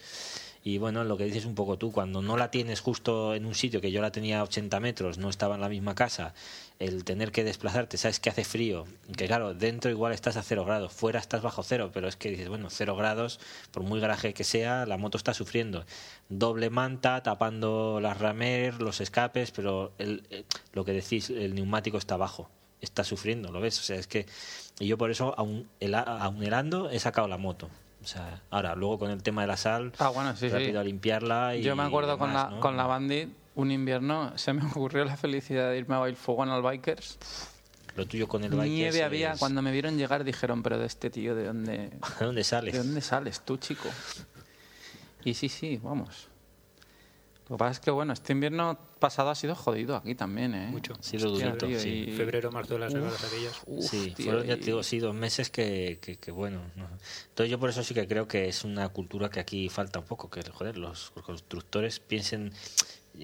Y 0.63 0.79
bueno, 0.79 1.03
lo 1.03 1.17
que 1.17 1.25
dices 1.25 1.45
un 1.45 1.57
poco 1.57 1.77
tú, 1.77 1.91
cuando 1.91 2.23
no 2.23 2.37
la 2.37 2.53
tienes 2.53 2.81
justo 2.81 3.35
en 3.35 3.47
un 3.47 3.57
sitio 3.57 3.81
que 3.81 3.91
yo 3.91 4.01
la 4.01 4.13
tenía 4.13 4.39
a 4.39 4.45
80 4.45 4.79
metros, 4.79 5.19
no 5.19 5.29
estaba 5.29 5.57
en 5.57 5.61
la 5.61 5.69
misma 5.69 5.97
casa, 5.97 6.35
el 6.81 7.05
tener 7.05 7.31
que 7.33 7.45
desplazarte, 7.45 7.97
sabes 7.97 8.19
que 8.21 8.31
hace 8.31 8.45
frío, 8.45 8.85
que 9.17 9.27
claro, 9.27 9.55
dentro 9.55 9.91
igual 9.91 10.13
estás 10.13 10.37
a 10.37 10.43
cero 10.43 10.65
grados, 10.65 10.93
fuera 10.93 11.21
estás 11.21 11.41
bajo 11.41 11.63
cero, 11.63 11.91
pero 11.95 12.09
es 12.09 12.17
que 12.17 12.31
dices, 12.31 12.49
bueno, 12.49 12.69
cero 12.71 12.97
grados, 12.97 13.39
por 13.71 13.83
muy 13.85 14.01
garaje 14.01 14.35
que 14.35 14.45
sea, 14.45 14.85
la 14.85 14.97
moto 14.99 15.17
está 15.17 15.35
sufriendo. 15.35 15.85
Doble 16.29 16.71
manta, 16.71 17.23
tapando 17.23 18.01
las 18.01 18.19
ramer, 18.19 18.83
los 18.83 19.01
escapes, 19.01 19.51
pero 19.53 19.93
el, 19.99 20.25
eh, 20.31 20.45
lo 20.73 20.85
que 20.85 20.93
decís, 20.93 21.31
el 21.31 21.55
neumático 21.55 21.97
está 21.97 22.17
bajo, 22.17 22.51
está 22.81 23.05
sufriendo, 23.05 23.53
¿lo 23.53 23.61
ves? 23.61 23.79
O 23.79 23.83
sea, 23.83 23.97
es 23.97 24.07
que 24.09 24.27
y 24.81 24.87
yo 24.89 24.99
por 24.99 25.11
eso, 25.13 25.33
aún, 25.39 25.69
hela- 25.81 26.03
aún 26.21 26.43
helando, 26.43 26.91
he 26.91 26.99
sacado 26.99 27.29
la 27.29 27.39
moto. 27.39 27.71
O 28.03 28.07
sea, 28.07 28.43
ahora, 28.51 28.75
luego 28.75 28.99
con 28.99 29.11
el 29.13 29.23
tema 29.23 29.43
de 29.43 29.47
la 29.47 29.57
sal, 29.57 29.93
Ah, 29.99 30.09
bueno, 30.11 30.37
sí, 30.37 30.49
rápido 30.49 30.73
sí. 30.73 30.77
a 30.79 30.85
limpiarla 30.85 31.57
y 31.57 31.63
Yo 31.63 31.75
me 31.77 31.85
acuerdo 31.85 32.19
con, 32.19 32.35
la, 32.35 32.51
¿no? 32.51 32.61
con 32.61 32.77
la 32.77 32.85
Bandit, 32.87 33.31
un 33.55 33.71
invierno, 33.71 34.37
se 34.37 34.53
me 34.53 34.65
ocurrió 34.67 35.05
la 35.05 35.17
felicidad 35.17 35.71
de 35.71 35.79
irme 35.79 35.95
a 35.95 35.99
Bailfogón 35.99 36.49
al 36.51 36.63
Bikers. 36.63 37.19
Lo 37.97 38.07
tuyo 38.07 38.27
con 38.27 38.43
el 38.43 38.51
bike 38.51 38.71
Nieve 38.73 38.99
es- 38.99 39.05
había, 39.05 39.33
es- 39.35 39.39
cuando 39.39 39.63
me 39.63 39.71
vieron 39.71 39.97
llegar 39.97 40.25
dijeron, 40.25 40.63
pero 40.65 40.79
de 40.79 40.87
este 40.87 41.11
tío, 41.11 41.35
¿de 41.37 41.45
dónde, 41.45 41.91
¿De 42.19 42.25
dónde 42.27 42.43
sales? 42.45 42.73
¿de 42.73 42.79
dónde 42.79 43.01
sales 43.01 43.41
tú, 43.45 43.57
chico? 43.57 43.89
Y 45.25 45.35
sí, 45.35 45.49
sí, 45.49 45.79
vamos. 45.83 46.29
Lo 47.49 47.57
que 47.57 47.59
pasa 47.59 47.73
es 47.73 47.81
que, 47.81 47.91
bueno, 47.91 48.13
este 48.15 48.33
invierno 48.33 48.79
pasado 48.99 49.29
ha 49.31 49.35
sido 49.35 49.55
jodido 49.55 49.97
aquí 49.97 50.15
también, 50.15 50.55
¿eh? 50.55 50.67
Mucho. 50.69 50.95
Sí, 51.01 51.19
lo 51.19 51.31
Hostia, 51.31 51.49
durito, 51.49 51.67
tío, 51.69 51.79
sí. 51.79 52.07
y- 52.09 52.17
Febrero, 52.17 52.51
marzo, 52.51 52.79
las 52.79 52.93
nevadas 52.93 53.23
aquellas. 53.23 53.61
Uf, 53.67 53.91
sí, 53.91 54.13
tío, 54.17 54.25
fueron, 54.27 54.47
ya 54.47 54.55
y- 54.55 54.59
te 54.61 54.65
digo, 54.67 54.83
sí, 54.83 54.99
dos 54.99 55.15
meses 55.15 55.51
que, 55.51 55.99
que, 56.01 56.17
que 56.17 56.31
bueno. 56.31 56.63
¿no? 56.75 56.89
Entonces 57.29 57.51
yo 57.51 57.61
por 57.61 57.69
eso 57.71 57.85
sí 57.85 57.93
que 57.95 58.09
creo 58.09 58.27
que 58.27 58.49
es 58.49 58.65
una 58.65 58.89
cultura 58.89 59.29
que 59.29 59.41
aquí 59.41 59.69
falta 59.69 59.99
un 59.99 60.07
poco, 60.07 60.31
que 60.31 60.43
joder, 60.43 60.79
los 60.79 61.11
constructores 61.11 62.01
piensen 62.01 62.53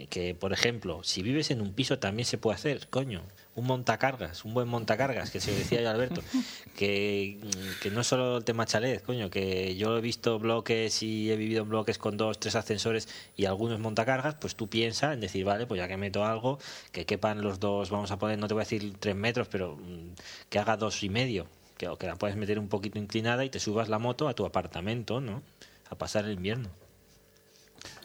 que, 0.09 0.35
por 0.35 0.53
ejemplo, 0.53 1.03
si 1.03 1.23
vives 1.23 1.51
en 1.51 1.61
un 1.61 1.73
piso 1.73 1.99
también 1.99 2.25
se 2.25 2.39
puede 2.39 2.55
hacer, 2.55 2.89
coño, 2.89 3.23
un 3.57 3.67
montacargas, 3.67 4.45
un 4.45 4.55
buen 4.55 4.69
montacargas, 4.69 5.31
que 5.31 5.41
se 5.41 5.53
decía 5.53 5.83
yo 5.83 5.91
Alberto, 5.91 6.23
que, 6.77 7.39
que 7.83 7.91
no 7.91 8.05
solo 8.05 8.39
el 8.39 8.45
tema 8.45 8.67
chalet, 8.67 9.03
coño, 9.03 9.31
que 9.31 9.75
yo 9.77 9.99
he 9.99 10.01
visto 10.01 10.39
bloques 10.39 11.03
y 11.03 11.33
he 11.33 11.37
vivido 11.37 11.65
en 11.65 11.71
bloques 11.71 11.99
con 11.99 12.17
dos, 12.17 12.39
tres 12.39 12.55
ascensores 12.55 13.09
y 13.37 13.47
algunos 13.47 13.81
montacargas, 13.81 14.37
pues 14.37 14.55
tú 14.55 14.69
piensas 14.69 15.15
en 15.15 15.21
decir, 15.21 15.45
vale, 15.45 15.67
pues 15.67 15.79
ya 15.79 15.89
que 15.89 15.97
meto 15.97 16.25
algo, 16.25 16.59
que 16.93 17.05
quepan 17.05 17.43
los 17.43 17.59
dos, 17.59 17.91
vamos 17.91 18.13
a 18.13 18.19
poner, 18.19 18.39
no 18.39 18.47
te 18.47 18.55
voy 18.55 18.63
a 18.63 18.65
decir 18.65 18.95
tres 18.99 19.17
metros, 19.17 19.49
pero 19.49 19.77
mm, 19.77 20.15
que 20.49 20.59
haga 20.61 20.77
dos 20.77 21.03
y 21.03 21.09
medio, 21.09 21.47
que, 21.77 21.89
o 21.89 21.97
que 21.99 22.07
la 22.07 22.15
puedes 22.15 22.37
meter 22.37 22.61
un 22.61 22.69
poquito 22.69 22.99
inclinada 22.99 23.45
y 23.45 23.51
te 23.51 23.59
subas 23.59 23.89
la 23.89 23.99
moto 23.99 24.29
a 24.29 24.35
tu 24.35 24.47
apartamento, 24.47 25.21
¿no? 25.21 25.43
A 25.89 25.97
pasar 25.97 26.25
el 26.27 26.35
invierno. 26.35 26.71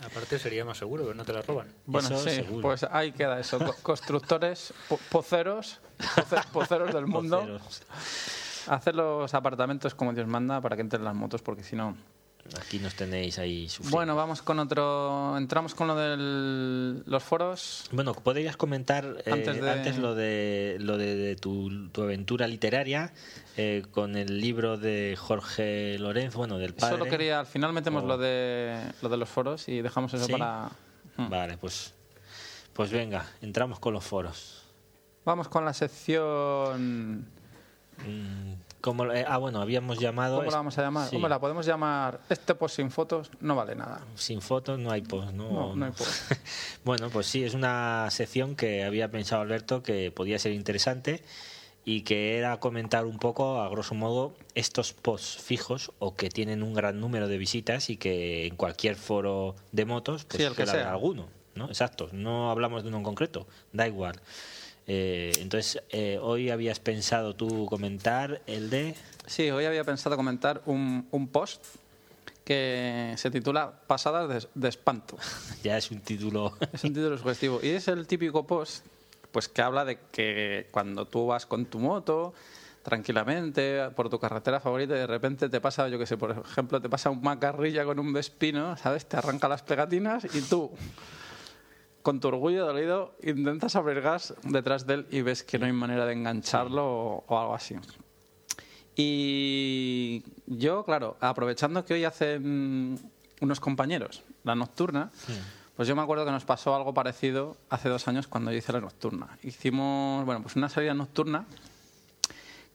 Aparte 0.05 0.37
sería 0.39 0.63
más 0.65 0.77
seguro, 0.77 1.07
que 1.07 1.13
no 1.15 1.23
te 1.25 1.33
la 1.33 1.41
roban. 1.41 1.67
Bueno, 1.85 2.07
Eso 2.07 2.19
sí, 2.23 2.35
seguro. 2.35 2.61
pues 2.61 2.83
ahí 2.91 3.11
queda 3.11 3.39
eso. 3.39 3.59
Co- 3.59 3.75
Constructores, 3.81 4.73
po- 4.89 4.99
poceros, 5.09 5.79
poce- 6.15 6.41
poceros 6.51 6.93
del 6.93 7.07
mundo. 7.07 7.39
Poceros. 7.39 7.83
Hacer 8.67 8.95
los 8.95 9.33
apartamentos 9.33 9.93
como 9.95 10.13
Dios 10.13 10.27
manda 10.27 10.59
para 10.61 10.75
que 10.75 10.81
entren 10.81 11.03
las 11.03 11.13
motos, 11.15 11.41
porque 11.41 11.63
si 11.63 11.75
no... 11.75 11.95
Aquí 12.59 12.77
nos 12.79 12.93
tenéis 12.93 13.39
ahí 13.39 13.67
sufriendo. 13.67 13.97
Bueno, 13.97 14.15
vamos 14.15 14.41
con 14.43 14.59
otro... 14.59 15.35
Entramos 15.37 15.73
con 15.73 15.87
lo 15.87 15.95
de 15.95 17.01
los 17.05 17.23
foros. 17.23 17.85
Bueno, 17.91 18.13
podrías 18.13 18.55
comentar 18.55 19.17
eh, 19.25 19.31
Antes 19.31 19.97
lo 19.97 20.13
de 20.13 20.77
lo 20.79 20.97
de, 20.97 21.15
de 21.15 21.35
tu, 21.35 21.89
tu 21.89 22.03
aventura 22.03 22.47
literaria 22.47 23.11
eh, 23.57 23.83
con 23.91 24.15
el 24.15 24.39
libro 24.39 24.77
de 24.77 25.15
Jorge 25.17 25.97
Lorenzo, 25.97 26.37
bueno, 26.37 26.59
del 26.59 26.75
padre. 26.75 26.97
Solo 26.99 27.09
quería... 27.09 27.39
Al 27.39 27.47
final 27.47 27.73
metemos 27.73 28.03
O- 28.03 28.07
lo, 28.07 28.17
de, 28.19 28.79
lo 29.01 29.09
de 29.09 29.17
los 29.17 29.27
foros 29.27 29.67
y 29.67 29.81
dejamos 29.81 30.13
eso 30.13 30.25
¿Sí? 30.25 30.31
para... 30.31 30.69
Hmm. 31.17 31.29
Vale, 31.29 31.57
pues 31.57 31.93
pues 32.73 32.91
venga, 32.91 33.25
entramos 33.41 33.79
con 33.79 33.93
los 33.93 34.03
foros. 34.03 34.61
Vamos 35.25 35.47
con 35.47 35.65
la 35.65 35.73
sección... 35.73 37.25
Mm, 38.05 38.53
¿cómo 38.85 39.11
eh, 39.11 39.25
ah, 39.27 39.39
bueno, 39.39 39.61
habíamos 39.61 39.97
llamado 39.97 40.37
¿Cómo 40.37 40.51
la 40.51 40.57
vamos 40.57 40.77
a 40.77 40.83
llamar? 40.83 41.09
Sí. 41.09 41.15
Hombre, 41.15 41.29
la 41.29 41.39
podemos 41.39 41.65
llamar... 41.65 42.19
Este 42.29 42.53
post 42.53 42.75
sin 42.75 42.91
fotos 42.91 43.31
no 43.39 43.55
vale 43.55 43.75
nada. 43.75 44.01
sin 44.13 44.41
fotos 44.41 44.77
no 44.77 44.91
hay 44.91 45.01
post, 45.01 45.31
¿no? 45.31 45.49
No, 45.49 45.75
no 45.75 45.85
hay 45.85 45.91
post. 45.91 46.31
Bueno, 46.85 47.09
pues 47.09 47.25
sí, 47.25 47.43
es 47.43 47.55
una 47.55 48.07
sección 48.11 48.55
que 48.55 48.83
había 48.83 49.09
pensado 49.09 49.41
Alberto 49.41 49.81
que 49.81 50.11
podía 50.11 50.37
ser 50.37 50.51
interesante 50.51 51.23
y 51.83 52.01
que 52.01 52.37
era 52.37 52.59
comentar 52.59 53.05
un 53.05 53.17
poco, 53.17 53.59
a 53.59 53.69
grosso 53.69 53.95
modo, 53.95 54.35
estos 54.53 54.93
posts 54.93 55.41
fijos 55.41 55.91
o 55.97 56.15
que 56.15 56.29
tienen 56.29 56.61
un 56.61 56.75
gran 56.75 56.99
número 56.99 57.27
de 57.27 57.39
visitas 57.39 57.89
y 57.89 57.97
que 57.97 58.45
en 58.45 58.55
cualquier 58.55 58.97
foro 58.97 59.55
de 59.71 59.85
motos 59.85 60.25
pues 60.25 60.37
Sí, 60.37 60.43
el 60.43 60.55
que 60.55 60.67
sea. 60.67 60.91
alguno, 60.91 61.27
¿no? 61.55 61.65
Exacto, 61.69 62.09
no 62.11 62.51
hablamos 62.51 62.83
de 62.83 62.89
uno 62.89 62.97
en 62.97 63.03
concreto, 63.03 63.47
da 63.73 63.87
igual. 63.87 64.21
Eh, 64.87 65.31
entonces, 65.39 65.81
eh, 65.89 66.19
hoy 66.21 66.49
habías 66.49 66.79
pensado 66.79 67.35
tú 67.35 67.65
comentar 67.65 68.41
el 68.47 68.69
de... 68.69 68.95
Sí, 69.25 69.49
hoy 69.49 69.65
había 69.65 69.83
pensado 69.83 70.15
comentar 70.15 70.61
un, 70.65 71.07
un 71.11 71.27
post 71.27 71.65
que 72.43 73.13
se 73.17 73.31
titula 73.31 73.81
Pasadas 73.87 74.29
de, 74.29 74.49
de 74.53 74.69
espanto. 74.69 75.17
Ya 75.63 75.77
es 75.77 75.89
un 75.91 76.01
título... 76.01 76.57
Es 76.73 76.83
un 76.83 76.93
título 76.93 77.17
sugestivo. 77.17 77.59
Y 77.63 77.69
es 77.69 77.87
el 77.87 78.05
típico 78.05 78.45
post 78.45 78.85
pues 79.35 79.49
que 79.49 79.61
habla 79.61 79.83
de 79.83 79.99
que 80.13 80.69
cuando 80.71 81.07
tú 81.07 81.27
vas 81.27 81.45
con 81.45 81.65
tu 81.65 81.79
moto 81.79 82.33
tranquilamente 82.83 83.89
por 83.89 84.09
tu 84.09 84.17
carretera 84.17 84.61
favorita 84.61 84.95
y 84.95 84.99
de 84.99 85.07
repente 85.07 85.49
te 85.49 85.59
pasa, 85.59 85.89
yo 85.89 85.99
que 85.99 86.05
sé, 86.05 86.15
por 86.15 86.31
ejemplo, 86.31 86.79
te 86.79 86.87
pasa 86.87 87.09
un 87.09 87.21
macarrilla 87.21 87.83
con 87.83 87.99
un 87.99 88.13
vespino, 88.13 88.77
¿sabes? 88.77 89.07
Te 89.07 89.17
arranca 89.17 89.49
las 89.49 89.61
pegatinas 89.61 90.23
y 90.33 90.41
tú, 90.41 90.71
con 92.05 92.19
tu 92.19 92.27
orgullo 92.27 92.67
dolido, 92.67 93.15
intentas 93.23 93.75
abrir 93.75 93.99
gas 93.99 94.35
detrás 94.43 94.85
de 94.85 94.93
él 94.93 95.07
y 95.09 95.23
ves 95.23 95.41
que 95.41 95.57
no 95.57 95.65
hay 95.65 95.71
manera 95.71 96.05
de 96.05 96.13
engancharlo 96.13 96.85
o, 96.85 97.23
o 97.25 97.39
algo 97.39 97.55
así. 97.55 97.75
Y 98.95 100.23
yo, 100.45 100.85
claro, 100.85 101.17
aprovechando 101.19 101.83
que 101.83 101.95
hoy 101.95 102.03
hacen 102.03 102.99
unos 103.41 103.59
compañeros 103.59 104.21
la 104.43 104.53
nocturna, 104.53 105.09
pues 105.75 105.87
yo 105.87 105.95
me 105.95 106.03
acuerdo 106.03 106.25
que 106.25 106.31
nos 106.31 106.45
pasó 106.45 106.75
algo 106.75 106.93
parecido 106.93 107.57
hace 107.71 107.89
dos 107.89 108.07
años 108.07 108.27
cuando 108.27 108.51
yo 108.51 108.59
hice 108.59 108.71
la 108.71 108.81
nocturna. 108.81 109.39
Hicimos, 109.41 110.23
bueno, 110.25 110.43
pues 110.43 110.55
una 110.55 110.69
salida 110.69 110.93
nocturna 110.93 111.45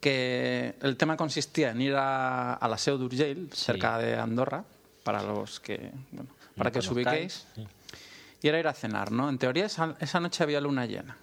que 0.01 0.75
el 0.83 0.97
tema 0.97 1.17
consistía 1.17 1.71
en 1.71 1.83
ir 1.83 1.95
a, 1.95 2.55
a 2.55 2.67
la 2.67 2.79
Seu 2.79 2.99
d'Urgell, 2.99 3.49
cerca 3.53 3.97
de 3.99 4.17
Andorra, 4.17 4.65
para 5.05 5.23
los 5.23 5.61
que, 5.61 5.93
bueno, 6.11 6.31
para 6.57 6.71
No 6.71 6.73
que 6.73 6.79
os 6.81 6.91
ubiquéis, 6.91 7.47
y 8.43 8.49
era 8.49 8.59
ir 8.59 8.67
a 8.69 8.73
cenar, 8.73 9.13
¿no? 9.13 9.29
En 9.29 9.39
teoría 9.39 9.67
esa, 9.67 10.21
noche 10.21 10.43
había 10.43 10.61
luna 10.61 10.87
llena. 10.87 11.17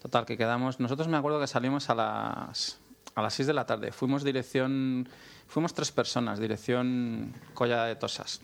Total, 0.00 0.24
que 0.26 0.36
quedamos, 0.36 0.80
nosotros 0.80 1.08
me 1.08 1.16
acuerdo 1.16 1.40
que 1.40 1.46
salimos 1.46 1.88
a 1.90 1.94
las 1.94 2.78
a 3.14 3.20
las 3.22 3.34
6 3.34 3.46
de 3.48 3.52
la 3.52 3.66
tarde. 3.66 3.92
Fuimos 3.92 4.24
dirección, 4.24 5.06
fuimos 5.46 5.74
tres 5.74 5.92
personas, 5.92 6.38
dirección 6.38 7.34
Colla 7.52 7.84
de 7.84 7.94
Tosas. 7.96 8.40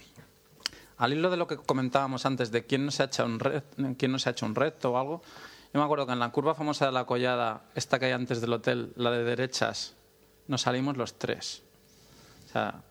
Al 0.98 1.12
hilo 1.14 1.30
de 1.30 1.36
lo 1.38 1.46
que 1.46 1.56
comentábamos 1.56 2.26
antes 2.26 2.50
de 2.50 2.66
quién 2.66 2.84
no 2.84 2.90
se 2.90 3.02
ha 3.02 3.06
hecho 3.06 3.24
un 3.24 3.38
quién 3.96 4.12
no 4.12 4.18
se 4.18 4.28
ha 4.28 4.32
hecho 4.32 4.44
un 4.46 4.54
reto 4.54 4.92
o 4.92 4.98
algo, 4.98 5.22
yo 5.72 5.80
me 5.80 5.84
acuerdo 5.84 6.06
que 6.06 6.12
en 6.12 6.18
la 6.18 6.30
curva 6.30 6.54
famosa 6.54 6.86
de 6.86 6.92
la 6.92 7.04
Collada, 7.06 7.62
esta 7.74 7.98
que 7.98 8.06
hay 8.06 8.12
antes 8.12 8.40
del 8.40 8.52
hotel, 8.52 8.92
la 8.96 9.10
de 9.10 9.22
derechas, 9.24 9.94
nos 10.48 10.62
salimos 10.62 10.96
los 10.96 11.18
tres. 11.18 11.62
O 12.48 12.52
sea, 12.52 12.82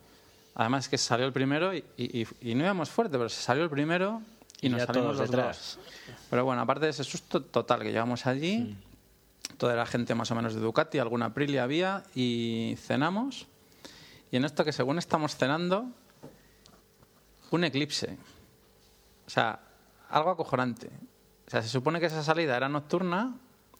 además 0.55 0.89
que 0.89 0.97
salió 0.97 1.25
el 1.25 1.33
primero 1.33 1.73
y, 1.75 1.83
y- 1.97 2.27
y 2.41 2.55
no 2.55 2.63
íbamos 2.63 2.89
fuerte, 2.89 3.17
pero 3.17 3.29
se 3.29 3.41
salió 3.41 3.63
el 3.63 3.69
primero 3.69 4.21
y, 4.61 4.67
Y 4.67 4.69
nos 4.69 4.83
salimos 4.83 5.17
los 5.17 5.29
detrás. 5.29 5.77
dos. 5.77 6.17
Pero 6.29 6.45
bueno, 6.45 6.61
aparte 6.61 6.85
de 6.85 6.91
ese 6.91 7.03
susto 7.03 7.41
total 7.41 7.81
que 7.81 7.91
llevamos 7.91 8.25
allí, 8.25 8.75
toda 9.57 9.75
la 9.75 9.85
gente 9.85 10.15
más 10.15 10.31
o 10.31 10.35
menos 10.35 10.53
de 10.53 10.59
Ducati, 10.59 10.99
alguna 10.99 11.27
Aprilia 11.27 11.63
había 11.63 12.03
y 12.15 12.75
cenamos. 12.77 13.47
Y 14.31 14.37
en 14.37 14.45
esto 14.45 14.65
que 14.65 14.73
según 14.73 14.97
estamos 14.97 15.35
cenando, 15.35 15.87
un 17.51 17.63
eclipse. 17.63 18.17
O 19.25 19.29
sea, 19.29 19.59
algo 20.09 20.31
acojonante. 20.31 20.89
O 21.47 21.49
sea, 21.49 21.61
se 21.61 21.69
supone 21.69 21.99
que 21.99 22.07
esa 22.07 22.23
salida 22.23 22.57
era 22.57 22.67
nocturna 22.67 23.35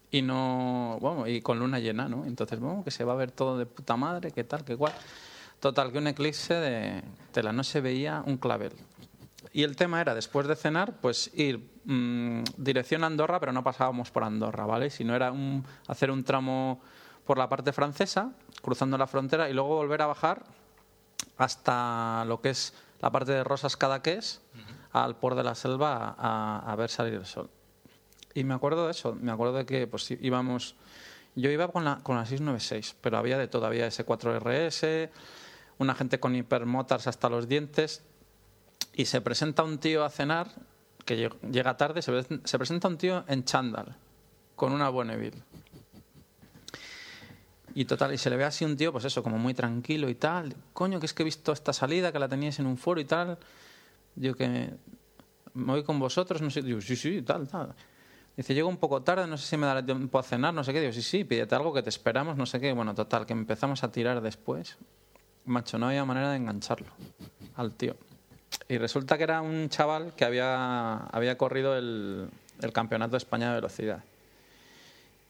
y 0.09 0.21
no, 0.21 0.97
bueno, 1.01 1.27
y 1.27 1.41
con 1.41 1.59
luna 1.59 1.79
llena, 1.79 2.07
¿no? 2.07 2.25
Entonces, 2.25 2.59
bueno, 2.59 2.83
que 2.83 2.91
se 2.91 3.03
va 3.03 3.13
a 3.13 3.17
ver 3.17 3.31
todo 3.31 3.57
de 3.57 3.65
puta 3.65 3.97
madre, 3.97 4.31
qué 4.31 4.43
tal, 4.43 4.63
qué 4.63 4.77
cual. 4.77 4.93
Total, 5.59 5.91
que 5.91 5.97
un 5.97 6.07
eclipse 6.07 6.53
de 6.53 7.03
tela, 7.31 7.51
no 7.51 7.63
se 7.63 7.81
veía 7.81 8.23
un 8.25 8.37
clavel. 8.37 8.71
Y 9.53 9.63
el 9.63 9.75
tema 9.75 10.01
era, 10.01 10.13
después 10.13 10.47
de 10.47 10.55
cenar, 10.55 10.97
pues 11.01 11.31
ir 11.33 11.69
mm, 11.85 12.43
dirección 12.57 13.03
Andorra, 13.03 13.39
pero 13.39 13.51
no 13.51 13.63
pasábamos 13.63 14.11
por 14.11 14.23
Andorra, 14.23 14.65
¿vale? 14.65 14.89
Sino 14.89 15.15
era 15.15 15.31
un, 15.31 15.65
hacer 15.87 16.11
un 16.11 16.23
tramo 16.23 16.81
por 17.25 17.37
la 17.37 17.49
parte 17.49 17.73
francesa, 17.73 18.31
cruzando 18.61 18.97
la 18.97 19.07
frontera, 19.07 19.49
y 19.49 19.53
luego 19.53 19.75
volver 19.75 20.01
a 20.01 20.07
bajar 20.07 20.43
hasta 21.37 22.25
lo 22.25 22.41
que 22.41 22.49
es 22.49 22.73
la 22.99 23.11
parte 23.11 23.31
de 23.31 23.43
Rosas 23.43 23.77
Cadaqués, 23.77 24.41
al 24.91 25.17
por 25.17 25.35
de 25.35 25.43
la 25.43 25.53
selva, 25.53 26.15
a, 26.17 26.63
a 26.65 26.75
ver 26.75 26.89
salir 26.89 27.13
el 27.13 27.25
sol. 27.25 27.49
Y 28.33 28.43
me 28.43 28.53
acuerdo 28.53 28.85
de 28.85 28.91
eso, 28.91 29.15
me 29.15 29.31
acuerdo 29.31 29.53
de 29.53 29.65
que 29.65 29.87
pues 29.87 30.09
íbamos... 30.11 30.75
Yo 31.35 31.51
iba 31.51 31.67
con 31.67 31.85
la, 31.85 31.97
con 32.03 32.15
la 32.15 32.25
696, 32.25 32.95
pero 33.01 33.17
había 33.17 33.37
de 33.37 33.47
todo, 33.47 33.67
había 33.67 33.87
S4RS, 33.87 35.09
una 35.77 35.93
gente 35.93 36.19
con 36.19 36.35
hipermotars 36.35 37.07
hasta 37.07 37.29
los 37.29 37.47
dientes, 37.47 38.03
y 38.97 39.05
se 39.05 39.21
presenta 39.21 39.63
un 39.63 39.77
tío 39.77 40.03
a 40.03 40.09
cenar, 40.09 40.49
que 41.05 41.15
lleg- 41.29 41.39
llega 41.51 41.77
tarde, 41.77 42.01
se, 42.01 42.11
pre- 42.11 42.39
se 42.43 42.57
presenta 42.57 42.87
un 42.89 42.97
tío 42.97 43.23
en 43.27 43.45
chándal, 43.45 43.95
con 44.55 44.73
una 44.73 44.89
Bonneville. 44.89 45.41
Y 47.75 47.85
total, 47.85 48.13
y 48.13 48.17
se 48.17 48.29
le 48.31 48.37
ve 48.37 48.43
así 48.43 48.65
un 48.65 48.75
tío, 48.75 48.91
pues 48.91 49.05
eso, 49.05 49.21
como 49.21 49.37
muy 49.37 49.53
tranquilo 49.53 50.09
y 50.09 50.15
tal. 50.15 50.55
Coño, 50.73 50.99
que 50.99 51.05
es 51.05 51.13
que 51.13 51.21
he 51.21 51.25
visto 51.25 51.51
esta 51.51 51.73
salida, 51.73 52.11
que 52.11 52.17
la 52.17 52.27
teníais 52.27 52.57
en 52.59 52.65
un 52.65 52.75
foro 52.75 52.99
y 52.99 53.05
tal. 53.05 53.37
Digo 54.15 54.33
que 54.33 54.71
me 55.53 55.73
voy 55.73 55.83
con 55.83 55.99
vosotros, 55.99 56.41
no 56.41 56.49
sé. 56.49 56.63
Digo, 56.63 56.81
sí, 56.81 56.95
sí, 56.95 57.21
tal, 57.21 57.47
tal. 57.47 57.75
Dice, 58.35 58.55
llego 58.55 58.67
un 58.67 58.77
poco 58.77 59.03
tarde, 59.03 59.27
no 59.27 59.37
sé 59.37 59.45
si 59.45 59.57
me 59.57 59.67
dará 59.67 59.85
tiempo 59.85 60.17
a 60.17 60.23
cenar, 60.23 60.55
no 60.55 60.63
sé 60.63 60.73
qué. 60.73 60.79
Digo, 60.81 60.91
sí, 60.93 61.03
sí, 61.03 61.23
pídete 61.23 61.53
algo 61.53 61.71
que 61.71 61.83
te 61.83 61.89
esperamos, 61.89 62.35
no 62.35 62.47
sé 62.47 62.59
qué. 62.59 62.73
Bueno, 62.73 62.95
total, 62.95 63.27
que 63.27 63.33
empezamos 63.33 63.83
a 63.83 63.91
tirar 63.91 64.21
después. 64.21 64.75
Macho, 65.45 65.77
no 65.77 65.87
había 65.87 66.03
manera 66.03 66.31
de 66.31 66.37
engancharlo 66.37 66.87
al 67.55 67.73
tío. 67.73 67.95
Y 68.69 68.77
resulta 68.77 69.17
que 69.17 69.23
era 69.23 69.41
un 69.41 69.69
chaval 69.69 70.13
que 70.15 70.25
había, 70.25 70.97
había 70.97 71.37
corrido 71.37 71.77
el, 71.77 72.29
el 72.61 72.73
Campeonato 72.73 73.11
de 73.11 73.17
España 73.17 73.49
de 73.49 73.55
Velocidad. 73.55 74.03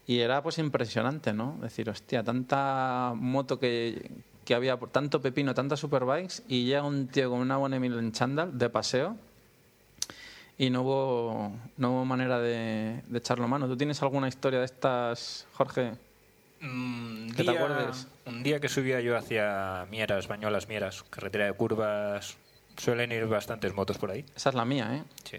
Y 0.08 0.20
era 0.20 0.42
pues 0.42 0.58
impresionante, 0.58 1.34
¿no? 1.34 1.58
Decir, 1.62 1.90
hostia, 1.90 2.24
tanta 2.24 3.14
moto 3.16 3.60
que, 3.60 4.10
que 4.46 4.56
había, 4.56 4.78
por 4.80 4.90
tanto 4.90 5.22
pepino, 5.22 5.54
tantas 5.54 5.80
superbikes, 5.82 6.44
y 6.48 6.66
llega 6.66 6.84
un 6.84 7.08
tío 7.08 7.30
con 7.30 7.40
una 7.40 7.58
Bonneville 7.58 8.00
en 8.00 8.12
chándal 8.14 8.58
de 8.58 8.70
paseo 8.70 9.18
y 10.58 10.70
no 10.72 10.82
hubo, 10.82 11.52
no 11.76 11.92
hubo 11.92 12.06
manera 12.06 12.40
de, 12.40 13.04
de 13.06 13.18
echarlo 13.20 13.48
mano. 13.48 13.68
¿Tú 13.68 13.78
tienes 13.78 14.02
alguna 14.02 14.30
historia 14.30 14.60
de 14.60 14.66
estas, 14.66 15.46
Jorge? 15.54 15.94
Un 16.62 17.28
¿Que 17.36 17.44
te 17.44 17.52
día, 17.52 17.62
acuerdes? 17.62 18.08
un 18.26 18.42
día 18.42 18.60
que 18.60 18.70
subía 18.70 19.00
yo 19.02 19.16
hacia 19.16 19.86
Mieras, 19.92 20.28
Bañolas, 20.28 20.68
Mieras, 20.68 21.04
carretera 21.12 21.46
de 21.46 21.54
curvas, 21.54 22.38
suelen 22.78 23.12
ir 23.12 23.26
bastantes 23.26 23.74
motos 23.74 23.98
por 23.98 24.12
ahí. 24.12 24.26
Esa 24.36 24.50
es 24.50 24.56
la 24.56 24.66
mía, 24.66 24.96
¿eh? 24.96 25.04
Sí. 25.24 25.38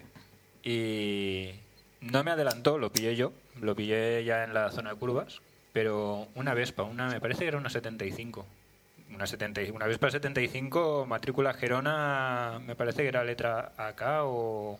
Y 0.62 1.54
no 2.00 2.22
me 2.24 2.30
adelantó, 2.30 2.78
lo 2.78 2.92
pillé 2.92 3.16
yo, 3.16 3.32
lo 3.60 3.74
pillé 3.74 4.24
ya 4.24 4.44
en 4.44 4.54
la 4.54 4.70
zona 4.70 4.90
de 4.90 4.96
curvas, 4.96 5.40
pero 5.72 6.26
una 6.34 6.54
Vespa, 6.54 6.82
una 6.82 7.08
me 7.08 7.20
parece 7.20 7.40
que 7.40 7.48
era 7.48 7.58
una 7.58 7.70
75. 7.70 8.44
Una, 9.14 9.26
70, 9.26 9.62
y- 9.62 9.70
una 9.70 9.86
Vespa 9.86 10.10
75, 10.10 11.06
matrícula 11.06 11.54
Gerona, 11.54 12.60
me 12.66 12.74
parece 12.76 13.02
que 13.02 13.08
era 13.08 13.24
letra 13.24 13.72
AK 13.78 14.02
o 14.24 14.78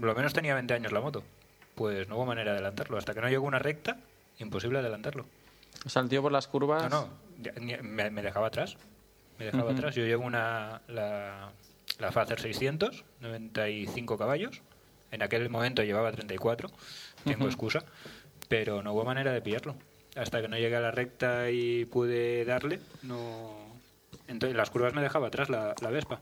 lo 0.00 0.14
menos 0.14 0.32
tenía 0.32 0.54
20 0.54 0.74
años 0.74 0.92
la 0.92 1.00
moto. 1.00 1.24
Pues 1.74 2.06
no 2.08 2.14
hubo 2.16 2.26
manera 2.26 2.52
de 2.52 2.58
adelantarlo. 2.58 2.96
Hasta 2.96 3.12
que 3.12 3.20
no 3.20 3.28
llegó 3.28 3.44
una 3.46 3.58
recta, 3.58 3.96
imposible 4.38 4.78
adelantarlo. 4.78 5.26
O 5.84 5.88
sea, 5.88 6.02
el 6.02 6.08
tío 6.08 6.22
por 6.22 6.30
las 6.30 6.46
curvas... 6.46 6.88
No, 6.88 7.08
no, 7.60 7.82
me 7.82 8.22
dejaba 8.22 8.46
atrás. 8.46 8.76
Me 9.38 9.46
dejaba 9.46 9.72
atrás. 9.72 9.94
Yo 9.94 10.04
llevo 10.04 10.24
una, 10.24 10.80
la, 10.88 11.50
la 11.98 12.12
Fazer 12.12 12.40
600, 12.40 13.04
95 13.20 14.16
caballos. 14.18 14.62
En 15.10 15.22
aquel 15.22 15.48
momento 15.50 15.82
llevaba 15.82 16.10
34, 16.12 16.70
tengo 17.24 17.38
Ujú. 17.40 17.46
excusa, 17.46 17.84
pero 18.48 18.82
no 18.82 18.92
hubo 18.92 19.04
manera 19.04 19.32
de 19.32 19.40
pillarlo. 19.40 19.76
Hasta 20.16 20.40
que 20.40 20.48
no 20.48 20.56
llegué 20.56 20.76
a 20.76 20.80
la 20.80 20.90
recta 20.90 21.50
y 21.50 21.84
pude 21.86 22.44
darle, 22.44 22.80
no. 23.02 23.54
Entonces, 24.28 24.56
las 24.56 24.70
curvas 24.70 24.94
me 24.94 25.02
dejaba 25.02 25.28
atrás 25.28 25.48
la, 25.48 25.74
la 25.80 25.90
Vespa. 25.90 26.20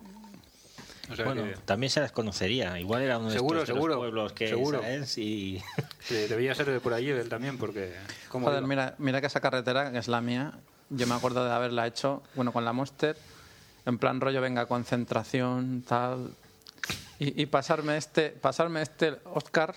O 1.10 1.16
sea 1.16 1.24
Bueno, 1.26 1.44
que 1.44 1.56
también 1.64 1.90
se 1.90 2.00
las 2.00 2.12
conocería. 2.12 2.78
Igual 2.78 3.02
era 3.02 3.18
uno 3.18 3.28
de 3.28 3.34
Seguro, 3.34 3.62
estos 3.62 3.68
de 3.68 3.74
los 3.74 3.82
seguro, 3.84 3.98
pueblos 3.98 4.32
que 4.32 4.48
seguro. 4.48 4.80
¿sabes? 4.80 5.18
Y 5.18 5.62
sí, 6.00 6.14
debía 6.14 6.54
ser 6.54 6.70
de 6.70 6.80
por 6.80 6.94
allí 6.94 7.10
él 7.10 7.28
también, 7.28 7.58
porque. 7.58 7.92
¿cómo 8.28 8.46
Joder, 8.46 8.62
mira, 8.62 8.94
mira 8.98 9.20
que 9.20 9.26
esa 9.26 9.40
carretera, 9.40 9.90
que 9.92 9.98
es 9.98 10.08
la 10.08 10.20
mía, 10.20 10.52
yo 10.92 11.06
me 11.06 11.14
acuerdo 11.14 11.44
de 11.44 11.52
haberla 11.52 11.86
hecho, 11.86 12.22
bueno, 12.34 12.52
con 12.52 12.64
la 12.64 12.72
Monster, 12.72 13.16
en 13.86 13.98
plan 13.98 14.20
rollo, 14.20 14.40
venga, 14.40 14.66
concentración, 14.66 15.82
tal. 15.86 16.30
Y, 17.18 17.42
y 17.42 17.46
pasarme 17.46 17.96
este, 17.96 18.30
pasarme 18.30 18.82
este 18.82 19.18
Oscar, 19.34 19.74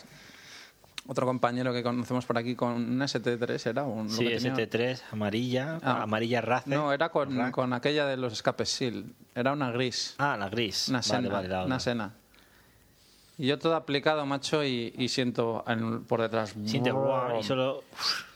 otro 1.07 1.25
compañero 1.27 1.71
que 1.73 1.83
conocemos 1.83 2.25
por 2.25 2.37
aquí, 2.37 2.55
con 2.55 2.73
un 2.73 2.99
ST3, 3.01 3.65
¿era? 3.67 3.83
Un, 3.83 4.09
sí, 4.09 4.25
que 4.27 4.37
tenía- 4.37 4.53
ST3 4.55 5.01
amarilla, 5.11 5.79
Ah. 5.83 6.03
amarilla 6.03 6.41
race. 6.41 6.69
No, 6.69 6.91
era 6.91 7.09
con, 7.09 7.37
Rack. 7.37 7.51
con 7.51 7.73
aquella 7.73 8.05
de 8.07 8.17
los 8.17 8.33
escapes 8.33 8.69
SIL. 8.69 9.13
Era 9.35 9.51
una 9.53 9.71
gris. 9.71 10.15
Ah, 10.17 10.35
la 10.37 10.49
gris. 10.49 10.89
Una 10.89 11.01
Vale, 11.29 11.47
la 11.47 11.65
una 11.65 11.79
sena. 11.79 12.13
Y 13.37 13.47
yo 13.47 13.59
todo 13.59 13.75
aplicado, 13.75 14.25
macho, 14.25 14.63
y, 14.63 14.93
y 14.97 15.09
siento 15.09 15.63
en- 15.67 16.05
por 16.05 16.21
detrás. 16.21 16.55
Siente, 16.65 16.91
"Buah", 16.91 17.37
y 17.39 17.43
solo 17.43 17.83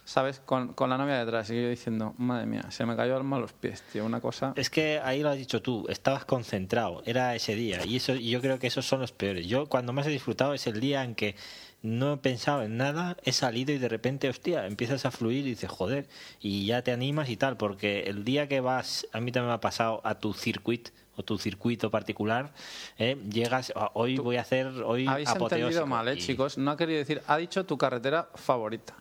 ¿Sabes? 0.09 0.39
Con, 0.43 0.73
con 0.73 0.89
la 0.89 0.97
novia 0.97 1.19
detrás. 1.23 1.51
Y 1.51 1.61
yo 1.61 1.69
diciendo, 1.69 2.15
madre 2.17 2.47
mía, 2.47 2.65
se 2.71 2.83
me 2.83 2.95
cayó 2.95 3.11
el 3.11 3.17
alma 3.19 3.35
a 3.37 3.39
los 3.39 3.53
pies, 3.53 3.83
tío. 3.93 4.03
Una 4.03 4.19
cosa. 4.19 4.53
Es 4.55 4.71
que 4.71 4.99
ahí 5.03 5.21
lo 5.21 5.29
has 5.29 5.37
dicho 5.37 5.61
tú, 5.61 5.85
estabas 5.87 6.25
concentrado, 6.25 7.03
era 7.05 7.35
ese 7.35 7.53
día. 7.53 7.85
Y 7.85 7.97
eso 7.97 8.15
y 8.15 8.31
yo 8.31 8.41
creo 8.41 8.57
que 8.57 8.65
esos 8.65 8.87
son 8.87 9.01
los 9.01 9.11
peores. 9.11 9.45
Yo 9.45 9.67
cuando 9.67 9.93
más 9.93 10.07
he 10.07 10.09
disfrutado 10.09 10.55
es 10.55 10.65
el 10.65 10.79
día 10.79 11.03
en 11.03 11.13
que 11.13 11.35
no 11.83 12.13
he 12.13 12.17
pensado 12.17 12.63
en 12.63 12.75
nada, 12.75 13.17
he 13.23 13.31
salido 13.31 13.71
y 13.71 13.77
de 13.77 13.87
repente, 13.87 14.27
hostia, 14.29 14.65
empiezas 14.65 15.05
a 15.05 15.11
fluir 15.11 15.45
y 15.45 15.51
dices, 15.51 15.69
joder, 15.69 16.07
y 16.41 16.65
ya 16.65 16.81
te 16.81 16.91
animas 16.91 17.29
y 17.29 17.37
tal, 17.37 17.55
porque 17.57 18.05
el 18.07 18.23
día 18.25 18.47
que 18.47 18.61
vas, 18.61 19.05
a 19.13 19.19
mí 19.21 19.31
también 19.31 19.49
me 19.49 19.53
ha 19.53 19.61
pasado 19.61 20.01
a 20.03 20.15
tu 20.15 20.33
circuito 20.33 20.89
o 21.17 21.23
tu 21.23 21.37
circuito 21.37 21.91
particular, 21.91 22.51
¿eh? 22.97 23.15
llegas, 23.31 23.71
"Ah, 23.75 23.91
hoy 23.93 24.17
voy 24.17 24.37
a 24.37 24.41
hacer, 24.41 24.65
hoy 24.83 25.05
Habéis 25.07 25.29
entendido 25.29 25.67
apoteósico", 25.67 25.85
mal, 25.85 26.07
¿eh, 26.07 26.13
y- 26.15 26.17
chicos? 26.17 26.57
No 26.57 26.71
ha 26.71 26.77
querido 26.77 26.97
decir, 26.97 27.21
ha 27.27 27.37
dicho 27.37 27.63
tu 27.67 27.77
carretera 27.77 28.29
favorita. 28.33 28.95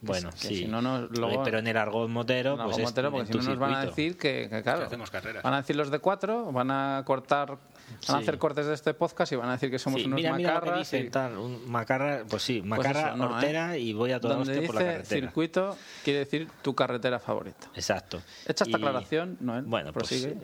Bueno, 0.00 0.30
que 0.30 0.36
sí. 0.48 0.56
si 0.56 0.64
no, 0.66 0.80
no, 0.82 1.00
luego- 1.08 1.42
Pero 1.42 1.58
en 1.58 1.66
el 1.66 1.76
argot 1.76 2.08
motero, 2.08 2.54
En 2.58 2.64
pues 2.64 2.78
es 2.78 2.84
motero, 2.84 3.08
en 3.08 3.12
porque 3.14 3.32
si 3.32 3.38
no 3.38 3.44
nos 3.44 3.58
van 3.58 3.72
a 3.74 3.80
circuito. 3.82 3.96
decir 3.96 4.16
que, 4.18 4.48
que, 4.50 4.62
claro, 4.62 4.80
Que 4.80 4.86
hacemos 4.86 5.10
carreras. 5.10 5.42
van 5.42 5.54
a 5.54 5.56
decir 5.58 5.76
los 5.76 5.90
de 5.90 5.98
cuatro, 5.98 6.52
van 6.52 6.70
a 6.70 7.02
cortar 7.04 7.58
Van 7.90 7.98
a 7.98 8.18
Sí. 8.18 8.22
hacer 8.22 8.38
cortes 8.38 8.66
de 8.66 8.74
este 8.74 8.94
podcast 8.94 9.32
y 9.32 9.36
van 9.36 9.48
a 9.48 9.52
decir 9.52 9.68
que 9.68 9.78
somos 9.80 10.00
Sí, 10.00 10.06
unos 10.06 10.16
mira, 10.18 10.32
mira 10.34 10.54
lo 10.54 10.60
que 10.60 10.66
macarras. 10.66 10.90
dice 10.92 11.04
y- 11.06 11.10
tal, 11.10 11.36
un 11.38 11.68
macarra, 11.68 12.22
pues 12.30 12.40
sí, 12.44 12.62
macarra 12.62 13.08
eso, 13.08 13.16
no, 13.16 13.24
hortera 13.34 13.74
¿eh? 13.74 13.80
y 13.80 13.92
voy 13.94 14.12
a 14.12 14.20
toda 14.20 14.36
Donde 14.36 14.50
hostia 14.52 14.60
dice 14.60 14.72
por 14.72 14.80
la 14.80 14.92
carretera. 14.92 15.20
circuito, 15.26 15.76
quiere 16.04 16.20
decir 16.20 16.48
tu 16.62 16.72
carretera 16.76 17.18
favorita. 17.18 17.66
Exacto. 17.74 18.18
Hecha 18.46 18.62
esta 18.62 18.68
Y- 18.68 18.74
aclaración, 18.76 19.38
Noel, 19.40 19.64
Bueno, 19.64 19.92
pues, 19.92 20.08
prosigue. 20.08 20.36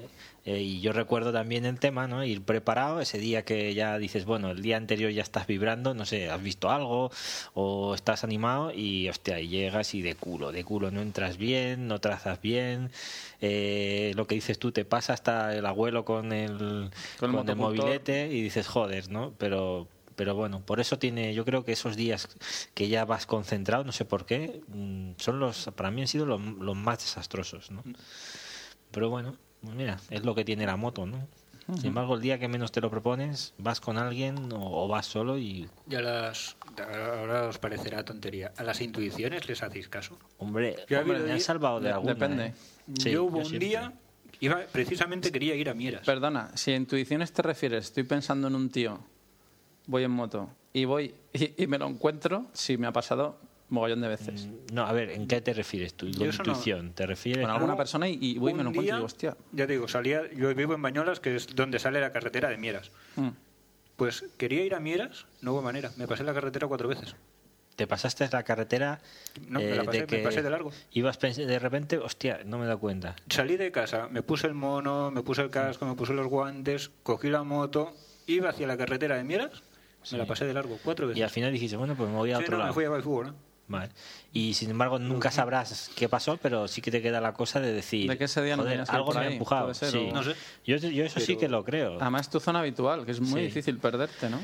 Eh, 0.47 0.61
y 0.61 0.81
yo 0.81 0.93
recuerdo 0.93 1.33
también 1.33 1.67
el 1.67 1.81
tema, 1.81 2.07
¿no? 2.07 2.25
Ir 2.25 2.41
preparado 2.41 3.01
ese 3.01 3.19
día 3.19 3.45
que 3.45 3.75
ya 3.75 3.99
dices, 3.99 4.25
bueno, 4.25 4.53
el 4.53 4.63
día 4.63 4.77
anterior 4.77 5.11
ya 5.11 5.23
estás 5.23 5.49
vibrando, 5.49 5.93
no 5.93 6.07
sé, 6.07 6.31
has 6.31 6.41
visto 6.41 6.71
algo 6.71 7.11
o 7.55 7.97
estás 7.97 8.23
animado 8.23 8.71
y, 8.73 9.09
hostia, 9.09 9.41
y 9.41 9.49
llegas 9.49 9.93
y 9.95 10.03
de 10.03 10.15
culo, 10.15 10.53
de 10.53 10.63
culo, 10.63 10.93
no 10.93 11.03
entras 11.03 11.37
bien, 11.37 11.89
no 11.89 11.99
trazas 11.99 12.41
bien, 12.41 12.93
eh, 13.41 14.13
lo 14.15 14.29
que 14.29 14.37
dices 14.37 14.61
tú, 14.61 14.71
te 14.71 14.85
pasa 14.85 15.15
hasta 15.15 15.53
el 15.53 15.67
abuelo 15.67 16.05
con 16.05 16.33
el, 16.33 16.91
Con 17.19 17.49
el 17.49 17.57
mobilete 17.57 18.29
y 18.29 18.41
dices, 18.41 18.69
joder, 18.69 19.11
¿no? 19.11 19.35
Pero 19.39 19.89
pero 20.15 20.35
bueno, 20.35 20.61
por 20.65 20.81
eso 20.81 20.99
tiene, 20.99 21.35
yo 21.35 21.45
creo 21.45 21.65
que 21.65 21.73
esos 21.73 21.95
días 21.95 22.29
que 22.73 22.89
ya 22.89 23.05
vas 23.05 23.27
concentrado, 23.27 23.85
no 23.85 23.93
sé 23.93 24.07
por 24.07 24.25
qué, 24.25 24.63
mm, 24.69 25.11
son 25.19 25.41
los, 25.41 25.71
para 25.77 25.91
mí 25.91 26.01
han 26.01 26.09
sido 26.09 26.25
los, 26.25 26.41
los 26.41 26.75
más 26.75 27.01
desastrosos, 27.01 27.71
¿no? 27.71 27.83
Pero 28.93 29.11
bueno, 29.11 29.37
mira, 29.75 29.99
es 30.11 30.25
lo 30.25 30.35
que 30.35 30.45
tiene 30.45 30.67
la 30.67 30.77
moto, 30.77 31.07
¿no? 31.07 31.27
Sin 31.79 31.87
embargo, 31.87 32.15
el 32.15 32.21
día 32.21 32.39
que 32.39 32.47
menos 32.47 32.71
te 32.71 32.81
lo 32.81 32.91
propones, 32.91 33.53
vas 33.59 33.81
con 33.81 33.99
alguien 33.99 34.53
o, 34.53 34.85
o 34.85 34.87
vas 34.87 35.05
solo 35.07 35.37
y, 35.37 35.69
Ya 35.87 36.01
las. 36.01 36.57
Ahora 36.79 37.49
os 37.49 37.59
parecerá 37.59 38.05
tontería. 38.05 38.53
¿A 38.57 38.63
las 38.63 38.81
intuiciones 38.81 39.49
les 39.49 39.63
hacéis 39.65 39.89
caso? 39.89 40.17
hombre, 40.39 40.77
Yo 40.89 41.01
hombre, 41.01 41.15
habido 41.15 41.27
me 41.27 41.33
han 41.33 41.39
di- 41.39 41.43
salvado 41.43 41.81
de 41.81 41.89
de- 41.89 41.93
alguna. 41.95 42.15
depende. 42.15 42.47
¿eh? 42.47 42.55
Sí, 42.99 43.11
yo 43.11 43.25
hubo 43.25 43.39
un 43.39 43.47
siempre. 43.47 43.69
día. 43.69 43.93
Iba, 44.39 44.61
precisamente 44.71 45.33
quería 45.33 45.57
ir 45.57 45.69
a 45.69 45.75
Mieras. 45.75 46.07
Perdona, 46.07 46.51
si 46.55 46.71
a 46.71 46.77
intuiciones 46.77 47.33
te 47.33 47.43
refieres, 47.43 47.87
estoy 47.87 48.05
pensando 48.05 48.47
en 48.47 48.55
un 48.55 48.71
tío, 48.71 49.01
voy 49.87 50.05
en 50.05 50.11
moto 50.13 50.51
y 50.73 50.85
voy 50.85 51.15
y, 51.33 51.65
y 51.65 51.67
me 51.67 51.79
lo 51.79 51.89
encuentro, 51.89 52.47
sí 52.53 52.77
me 52.77 52.87
ha 52.87 52.93
pasado 52.93 53.41
mogollón 53.69 54.01
de 54.01 54.09
veces. 54.09 54.47
Mm, 54.47 54.75
No, 54.75 54.87
a 54.87 54.93
ver, 54.93 55.11
¿en 55.11 55.27
qué 55.27 55.41
te 55.41 55.53
refieres 55.53 55.95
tú? 55.95 56.07
Yo 56.09 56.25
eso 56.27 56.43
no- 56.43 56.51
intuición, 56.51 56.93
¿te 56.93 57.07
refieres? 57.07 57.43
Con 57.43 57.51
a- 57.51 57.55
alguna 57.55 57.77
persona 57.77 58.09
y, 58.09 58.19
y 58.21 58.39
voy 58.39 58.53
y 58.53 58.55
me 58.55 58.61
Un 58.61 58.65
lo 58.67 58.71
encuentro 58.71 58.83
y 58.83 58.97
digo, 58.97 59.05
hostia. 59.07 59.37
Ya 59.53 59.67
te 59.67 59.73
digo, 59.75 59.89
salía, 59.89 60.23
yo 60.35 60.55
vivo 60.55 60.75
en 60.75 60.83
Bañolas, 60.83 61.21
que 61.21 61.35
es 61.37 61.55
donde 61.55 61.79
sale 61.79 62.01
la 62.01 62.13
carretera 62.13 62.49
de 62.49 62.59
Mieras. 62.59 62.91
mm. 63.17 63.29
Pues 63.97 64.25
quería 64.37 64.63
ir 64.65 64.75
a 64.75 64.81
Mieras, 64.81 65.25
no 65.41 65.53
hubo 65.53 65.63
manera. 65.63 65.91
Me 65.97 66.07
pasé 66.07 66.23
la 66.23 66.35
carretera 66.35 66.67
cuatro 66.69 66.87
veces. 66.87 67.17
Te 67.77 67.87
pasaste 67.87 68.29
la 68.31 68.43
carretera 68.43 69.01
No, 69.49 69.59
me 69.61 69.71
eh, 69.73 69.75
la 69.77 69.85
pasé, 69.85 70.07
de 70.07 70.17
me 70.19 70.23
pasé 70.23 70.43
de 70.43 70.51
largo. 70.51 70.71
Ibas 70.93 71.19
de 71.19 71.59
repente, 71.59 71.97
hostia, 71.99 72.41
no 72.45 72.59
me 72.59 72.65
he 72.65 72.67
dado 72.67 72.79
cuenta. 72.79 73.17
Salí 73.31 73.57
de 73.57 73.71
casa, 73.73 74.09
me 74.11 74.23
puse 74.23 74.47
el 74.47 74.55
mono, 74.55 75.11
me 75.11 75.23
puse 75.23 75.43
el 75.43 75.51
casco, 75.51 75.87
me 75.87 75.95
puse 75.95 76.13
los 76.15 76.27
guantes, 76.27 76.91
cogí 77.03 77.29
la 77.31 77.43
moto, 77.43 77.95
iba 78.27 78.51
hacia 78.51 78.67
la 78.67 78.77
carretera 78.77 79.17
de 79.17 79.25
Mieras, 79.25 79.63
me 80.13 80.19
la 80.19 80.27
pasé 80.27 80.45
de 80.47 80.53
largo 80.55 80.79
cuatro 80.85 81.07
veces. 81.07 81.19
Y 81.19 81.23
al 81.23 81.31
final 81.31 81.53
dijiste, 81.53 81.77
bueno, 81.77 81.95
pues 81.97 82.09
me 82.11 82.17
voy 82.17 82.33
a 82.33 82.37
Sí, 82.39 82.43
otro 82.45 82.53
no, 82.53 82.59
lado. 82.59 82.71
me 82.71 82.75
fui 82.75 82.85
a 82.85 82.91
Valfútbol, 82.91 83.27
¿no? 83.29 83.35
Vale. 83.69 83.91
Y 84.33 84.55
sin 84.55 84.71
embargo, 84.71 84.99
nunca 84.99 85.31
sabrás 85.33 85.91
qué 85.97 86.09
pasó, 86.09 86.37
pero 86.37 86.69
sí 86.69 86.81
que 86.81 86.91
te 86.93 87.03
queda 87.03 87.21
la 87.21 87.33
cosa 87.33 87.59
de 87.61 87.73
decir. 87.73 88.09
De 88.09 88.17
que 88.17 88.25
ese 88.25 88.41
día 88.43 88.57
no 88.57 88.63
"Joder, 88.63 88.85
algo 88.89 89.13
me 89.13 89.21
ha 89.21 89.27
empujado. 89.31 89.75
ser, 89.75 89.91
sí. 89.91 90.09
o- 90.11 90.15
No 90.15 90.23
sé. 90.23 90.35
Yo, 90.65 90.77
yo 90.77 91.05
eso 91.05 91.19
sí 91.21 91.37
que 91.37 91.49
lo 91.49 91.65
creo. 91.65 91.99
Además 92.01 92.23
es 92.23 92.31
tu 92.31 92.39
zona 92.39 92.61
habitual, 92.61 93.05
que 93.05 93.11
es 93.13 93.21
muy 93.21 93.41
Sí. 93.41 93.47
difícil 93.47 93.79
perderte, 93.79 94.31
¿no? 94.31 94.41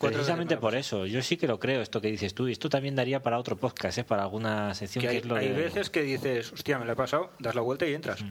Precisamente 0.00 0.56
por 0.58 0.74
eso. 0.74 1.06
Yo 1.06 1.22
sí 1.22 1.36
que 1.36 1.46
lo 1.46 1.58
creo, 1.58 1.80
esto 1.80 2.00
que 2.00 2.10
dices 2.10 2.34
tú. 2.34 2.48
Y 2.48 2.52
esto 2.52 2.68
también 2.68 2.94
daría 2.96 3.22
para 3.22 3.38
otro 3.38 3.56
podcast, 3.56 3.98
¿eh? 3.98 4.04
para 4.04 4.22
alguna 4.24 4.74
sección 4.74 5.00
Que 5.02 5.06
que, 5.08 5.10
hay, 5.12 5.16
es 5.18 5.24
lo 5.24 5.36
hay 5.36 5.48
de. 5.48 5.54
veces 5.54 5.88
que 5.90 6.02
dices, 6.02 6.52
hostia, 6.52 6.78
me 6.78 6.84
la 6.84 6.92
he 6.92 6.96
pasado, 6.96 7.30
das 7.38 7.54
la 7.54 7.62
vuelta 7.62 7.86
y 7.86 7.94
entras. 7.94 8.22
Mm. 8.22 8.30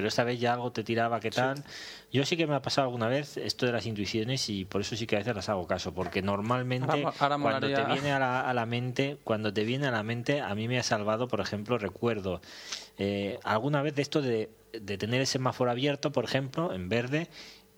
Pero 0.00 0.08
esta 0.08 0.24
vez 0.24 0.40
ya 0.40 0.54
algo 0.54 0.72
te 0.72 0.82
tiraba, 0.82 1.20
¿qué 1.20 1.30
tal? 1.30 1.62
Yo 2.10 2.24
sí 2.24 2.34
que 2.38 2.46
me 2.46 2.54
ha 2.54 2.62
pasado 2.62 2.86
alguna 2.86 3.06
vez 3.08 3.36
esto 3.36 3.66
de 3.66 3.72
las 3.72 3.84
intuiciones 3.84 4.48
y 4.48 4.64
por 4.64 4.80
eso 4.80 4.96
sí 4.96 5.06
que 5.06 5.16
a 5.16 5.18
veces 5.18 5.36
las 5.36 5.50
hago 5.50 5.66
caso, 5.66 5.92
porque 5.92 6.22
normalmente 6.22 6.86
Ahora 6.90 7.02
mo- 7.02 7.14
ahora 7.18 7.38
cuando 7.38 7.66
te 7.68 7.84
viene 7.92 8.12
a 8.12 8.18
la, 8.18 8.40
a 8.48 8.54
la 8.54 8.64
mente, 8.64 9.18
cuando 9.24 9.52
te 9.52 9.62
viene 9.64 9.88
a 9.88 9.90
la 9.90 10.02
mente, 10.02 10.40
a 10.40 10.54
mí 10.54 10.68
me 10.68 10.78
ha 10.78 10.82
salvado, 10.82 11.28
por 11.28 11.40
ejemplo, 11.42 11.76
recuerdo 11.76 12.40
eh, 12.96 13.38
alguna 13.44 13.82
vez 13.82 13.94
de 13.94 14.00
esto 14.00 14.22
de, 14.22 14.48
de 14.72 14.96
tener 14.96 15.20
el 15.20 15.26
semáforo 15.26 15.70
abierto, 15.70 16.12
por 16.12 16.24
ejemplo, 16.24 16.72
en 16.72 16.88
verde, 16.88 17.28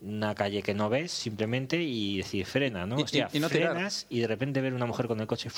una 0.01 0.37
calle 0.37 0.63
que 0.63 0.75
no 0.75 0.89
ves 0.89 1.11
simplemente 1.11 1.83
y 1.83 2.19
decir 2.19 2.47
frena, 2.47 2.87
¿no? 2.87 2.99
Y- 2.99 3.01
y- 3.01 3.03
Hostia, 3.03 3.29
y 3.33 3.41
no 3.41 3.49
tirar. 3.49 3.73
frenas 3.73 4.07
y 4.09 4.21
de 4.21 4.29
repente 4.29 4.61
ver 4.61 4.75
una 4.75 4.87
mujer 4.87 5.09
con 5.09 5.19
el 5.19 5.27
coche. 5.27 5.51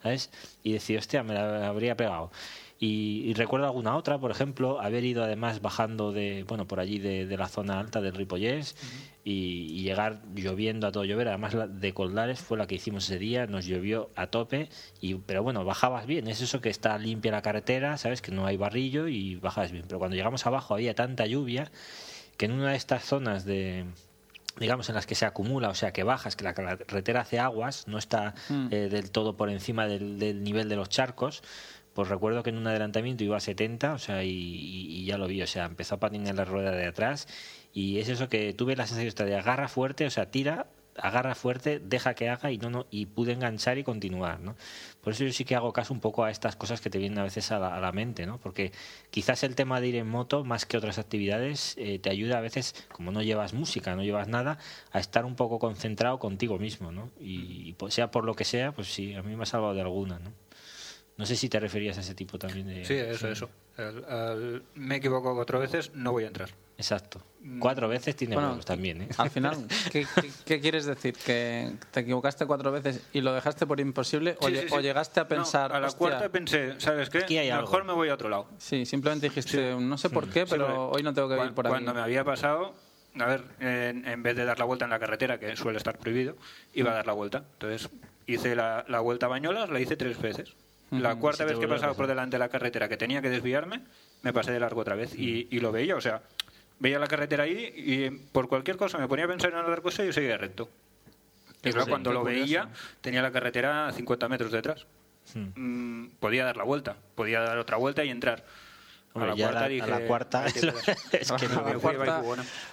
¿sabes? 0.00 0.30
Y 0.62 0.72
decir, 0.74 0.98
hostia, 0.98 1.24
me 1.24 1.34
la 1.34 1.66
habría 1.66 1.96
pegado. 1.96 2.30
Y, 2.84 3.22
y 3.26 3.34
recuerdo 3.34 3.66
alguna 3.66 3.94
otra, 3.96 4.18
por 4.18 4.32
ejemplo, 4.32 4.80
haber 4.80 5.04
ido 5.04 5.22
además 5.22 5.62
bajando 5.62 6.10
de, 6.10 6.44
bueno, 6.48 6.66
por 6.66 6.80
allí 6.80 6.98
de, 6.98 7.26
de 7.26 7.36
la 7.36 7.46
zona 7.46 7.78
alta 7.78 8.00
del 8.00 8.12
Ripollés 8.12 8.74
y, 9.22 9.68
y 9.70 9.82
llegar 9.84 10.20
lloviendo 10.34 10.88
a 10.88 10.90
todo 10.90 11.04
llover. 11.04 11.28
Además, 11.28 11.54
la 11.54 11.68
de 11.68 11.94
Coldares 11.94 12.40
fue 12.40 12.58
la 12.58 12.66
que 12.66 12.74
hicimos 12.74 13.04
ese 13.04 13.20
día, 13.20 13.46
nos 13.46 13.66
llovió 13.66 14.10
a 14.16 14.26
tope, 14.26 14.68
y, 15.00 15.14
pero 15.14 15.44
bueno, 15.44 15.64
bajabas 15.64 16.06
bien. 16.06 16.26
Es 16.26 16.40
eso 16.40 16.60
que 16.60 16.70
está 16.70 16.98
limpia 16.98 17.30
la 17.30 17.40
carretera, 17.42 17.96
¿sabes? 17.98 18.20
Que 18.20 18.32
no 18.32 18.46
hay 18.46 18.56
barrillo 18.56 19.06
y 19.06 19.36
bajas 19.36 19.70
bien. 19.70 19.84
Pero 19.86 20.00
cuando 20.00 20.16
llegamos 20.16 20.44
abajo 20.44 20.74
había 20.74 20.96
tanta 20.96 21.24
lluvia 21.26 21.70
que 22.36 22.46
en 22.46 22.52
una 22.52 22.70
de 22.72 22.76
estas 22.76 23.04
zonas 23.04 23.44
de 23.44 23.84
digamos 24.58 24.86
en 24.90 24.94
las 24.94 25.06
que 25.06 25.14
se 25.14 25.24
acumula, 25.24 25.70
o 25.70 25.74
sea 25.74 25.92
que 25.94 26.02
bajas, 26.02 26.36
que 26.36 26.44
la 26.44 26.52
carretera 26.52 27.22
hace 27.22 27.38
aguas, 27.38 27.88
no 27.88 27.96
está 27.96 28.34
Mm. 28.50 28.66
eh, 28.70 28.88
del 28.90 29.10
todo 29.10 29.34
por 29.34 29.48
encima 29.48 29.86
del, 29.86 30.18
del 30.18 30.42
nivel 30.44 30.68
de 30.68 30.76
los 30.76 30.90
charcos, 30.90 31.42
pues 31.94 32.08
recuerdo 32.08 32.42
que 32.42 32.50
en 32.50 32.58
un 32.58 32.66
adelantamiento 32.66 33.24
iba 33.24 33.36
a 33.36 33.40
70, 33.40 33.94
o 33.94 33.98
sea, 33.98 34.24
y, 34.24 35.04
ya 35.04 35.18
lo 35.18 35.26
vi, 35.26 35.42
o 35.42 35.46
sea, 35.46 35.66
empezó 35.66 35.96
a 35.96 36.00
patinar 36.00 36.34
la 36.34 36.44
rueda 36.44 36.70
de 36.70 36.86
atrás 36.86 37.28
y 37.72 37.98
es 37.98 38.08
eso 38.08 38.28
que 38.28 38.54
tuve 38.54 38.76
la 38.76 38.86
sensación 38.86 39.28
de 39.28 39.36
agarra 39.36 39.68
fuerte, 39.68 40.06
o 40.06 40.10
sea, 40.10 40.30
tira, 40.30 40.66
agarra 40.96 41.34
fuerte, 41.34 41.80
deja 41.80 42.14
que 42.14 42.28
haga 42.28 42.50
y 42.50 42.58
no, 42.58 42.70
no 42.70 42.86
y 42.90 43.06
pude 43.06 43.32
enganchar 43.32 43.78
y 43.78 43.84
continuar, 43.84 44.40
¿no? 44.40 44.56
Por 45.00 45.12
eso 45.12 45.24
yo 45.24 45.32
sí 45.32 45.44
que 45.44 45.54
hago 45.54 45.72
caso 45.72 45.94
un 45.94 46.00
poco 46.00 46.24
a 46.24 46.30
estas 46.30 46.56
cosas 46.56 46.80
que 46.80 46.90
te 46.90 46.98
vienen 46.98 47.18
a 47.18 47.24
veces 47.24 47.50
a 47.50 47.58
la, 47.58 47.74
a 47.74 47.80
la 47.80 47.92
mente, 47.92 48.26
¿no? 48.26 48.38
Porque 48.38 48.72
quizás 49.10 49.42
el 49.42 49.54
tema 49.54 49.80
de 49.80 49.88
ir 49.88 49.96
en 49.96 50.08
moto, 50.08 50.44
más 50.44 50.66
que 50.66 50.76
otras 50.76 50.98
actividades, 50.98 51.74
eh, 51.78 51.98
te 51.98 52.10
ayuda 52.10 52.38
a 52.38 52.40
veces, 52.40 52.74
como 52.92 53.10
no 53.10 53.22
llevas 53.22 53.54
música, 53.54 53.96
no 53.96 54.02
llevas 54.02 54.28
nada, 54.28 54.58
a 54.92 55.00
estar 55.00 55.24
un 55.24 55.36
poco 55.36 55.58
concentrado 55.58 56.18
contigo 56.18 56.58
mismo, 56.58 56.92
¿no? 56.92 57.10
Y, 57.20 57.68
y, 57.68 57.72
pues, 57.74 57.94
sea 57.94 58.10
por 58.10 58.24
lo 58.24 58.34
que 58.34 58.44
sea, 58.44 58.72
pues 58.72 58.92
sí, 58.92 59.14
a 59.14 59.22
mí 59.22 59.34
me 59.34 59.42
ha 59.44 59.46
salvado 59.46 59.74
de 59.74 59.80
alguna, 59.80 60.18
¿no? 60.18 60.32
No 61.22 61.26
sé 61.26 61.36
si 61.36 61.48
te 61.48 61.60
referías 61.60 61.96
a 61.98 62.00
ese 62.00 62.16
tipo 62.16 62.36
también 62.36 62.66
de... 62.66 62.84
Sí, 62.84 62.94
eso, 62.94 63.28
eso. 63.28 63.48
Al- 63.78 64.04
al- 64.08 64.62
me 64.74 64.96
he 64.96 64.98
equivocado 64.98 65.36
cuatro 65.36 65.60
veces, 65.60 65.92
no 65.94 66.10
voy 66.10 66.24
a 66.24 66.26
entrar. 66.26 66.48
Exacto. 66.76 67.22
Cuatro 67.60 67.86
veces 67.88 68.16
tiene 68.16 68.34
Bueno, 68.34 68.48
huevos 68.50 68.64
también, 68.64 69.02
¿eh? 69.02 69.08
Al 69.18 69.30
final, 69.30 69.68
¿qué, 69.92 70.04
qué, 70.20 70.30
qué 70.44 70.60
quieres 70.60 70.84
decir? 70.84 71.14
¿Que 71.14 71.74
te 71.92 72.00
equivocaste 72.00 72.44
cuatro 72.46 72.72
veces 72.72 73.00
y 73.12 73.20
lo 73.20 73.32
dejaste 73.34 73.66
por 73.68 73.78
imposible? 73.78 74.36
¿O, 74.40 74.48
Sí, 74.48 74.54
lle- 74.54 74.60
sí, 74.62 74.68
sí. 74.68 74.74
o 74.74 74.80
llegaste 74.80 75.20
a 75.20 75.22
No, 75.22 75.28
pensar, 75.28 75.72
a 75.72 75.78
la 75.78 75.86
"Hostia"? 75.86 75.98
cuarta 75.98 76.28
pensé, 76.28 76.74
¿sabes 76.80 77.08
qué? 77.08 77.18
Aquí 77.18 77.38
hay 77.38 77.52
Mejor 77.52 77.82
algo. 77.82 77.84
me 77.84 77.92
voy 77.92 78.08
a 78.08 78.14
otro 78.14 78.28
lado. 78.28 78.48
Sí, 78.58 78.84
simplemente 78.84 79.28
dijiste, 79.28 79.76
no 79.78 79.96
sé 79.96 80.10
por 80.10 80.28
qué, 80.28 80.40
Sí, 80.44 80.46
pero 80.50 80.66
porque 80.66 80.96
hoy 80.98 81.02
no 81.04 81.14
tengo 81.14 81.28
que 81.28 81.36
cuan- 81.36 81.46
ir 81.48 81.54
por 81.54 81.66
ahí. 81.66 81.70
Cuando 81.70 81.94
me 81.94 82.00
había 82.00 82.24
pasado, 82.24 82.74
a 83.16 83.26
ver, 83.26 83.44
en, 83.60 84.08
en 84.08 84.22
vez 84.24 84.34
de 84.34 84.44
dar 84.44 84.58
la 84.58 84.64
vuelta 84.64 84.86
en 84.86 84.90
la 84.90 84.98
carretera, 84.98 85.38
que 85.38 85.54
suele 85.54 85.78
estar 85.78 85.98
prohibido, 85.98 86.36
iba 86.74 86.90
a 86.90 86.94
dar 86.94 87.06
la 87.06 87.12
vuelta. 87.12 87.44
Entonces 87.52 87.88
hice 88.26 88.56
la, 88.56 88.84
la 88.88 88.98
vuelta 89.00 89.26
a 89.26 89.28
Bañolas, 89.28 89.68
la 89.70 89.78
hice 89.78 89.96
tres 89.96 90.20
veces. 90.20 90.54
La 91.00 91.16
cuarta 91.16 91.44
vez 91.44 91.52
que 91.58 91.64
he 91.64 91.66
volvió 91.66 91.74
a 91.74 91.76
pasado 91.76 91.92
pasar. 91.92 91.96
por 91.96 92.06
delante 92.06 92.34
de 92.34 92.38
la 92.38 92.48
carretera, 92.48 92.88
que 92.88 92.96
tenía 92.96 93.22
que 93.22 93.30
desviarme, 93.30 93.80
me 94.22 94.32
pasé 94.32 94.52
de 94.52 94.60
largo 94.60 94.80
otra 94.80 94.94
vez. 94.94 95.14
Y, 95.18 95.48
y 95.50 95.60
lo 95.60 95.72
veía, 95.72 95.96
o 95.96 96.00
sea, 96.00 96.22
veía 96.78 96.98
la 96.98 97.06
carretera 97.06 97.44
ahí 97.44 97.72
y 97.76 98.10
por 98.10 98.48
cualquier 98.48 98.76
cosa 98.76 98.98
me 98.98 99.08
ponía 99.08 99.24
a 99.24 99.28
pensar 99.28 99.50
en 99.52 99.58
otra 99.58 99.80
cosa 99.80 100.02
y 100.02 100.06
yo 100.06 100.12
seguía 100.12 100.36
recto. 100.36 100.68
Y 101.64 101.70
sí, 101.72 101.78
cuando 101.88 102.12
lo 102.12 102.20
curioso. 102.22 102.40
veía, 102.42 102.68
tenía 103.00 103.22
la 103.22 103.30
carretera 103.30 103.86
a 103.88 103.92
50 103.92 104.28
metros 104.28 104.50
detrás. 104.52 104.86
Mm, 105.34 106.06
podía 106.18 106.44
dar 106.44 106.56
la 106.56 106.64
vuelta, 106.64 106.96
podía 107.14 107.40
dar 107.40 107.56
otra 107.58 107.76
vuelta 107.76 108.04
y 108.04 108.10
entrar. 108.10 108.44
Hombre, 109.14 109.30
a 109.30 109.34
la 109.34 109.38
ya 109.38 109.44
cuarta 109.46 109.60
la- 109.60 109.66
a 109.66 109.68
dije, 109.68 109.86
la 109.90 110.06
cuarta 110.06 110.44
"Ahí 110.44 110.52
te 110.52 110.60
quedas". 110.60 110.88
es 111.12 111.32
que 111.32 111.46
A 111.46 111.48
no 111.48 111.54
la 111.62 111.70
a 111.70 111.74
cuarta- 111.78 112.22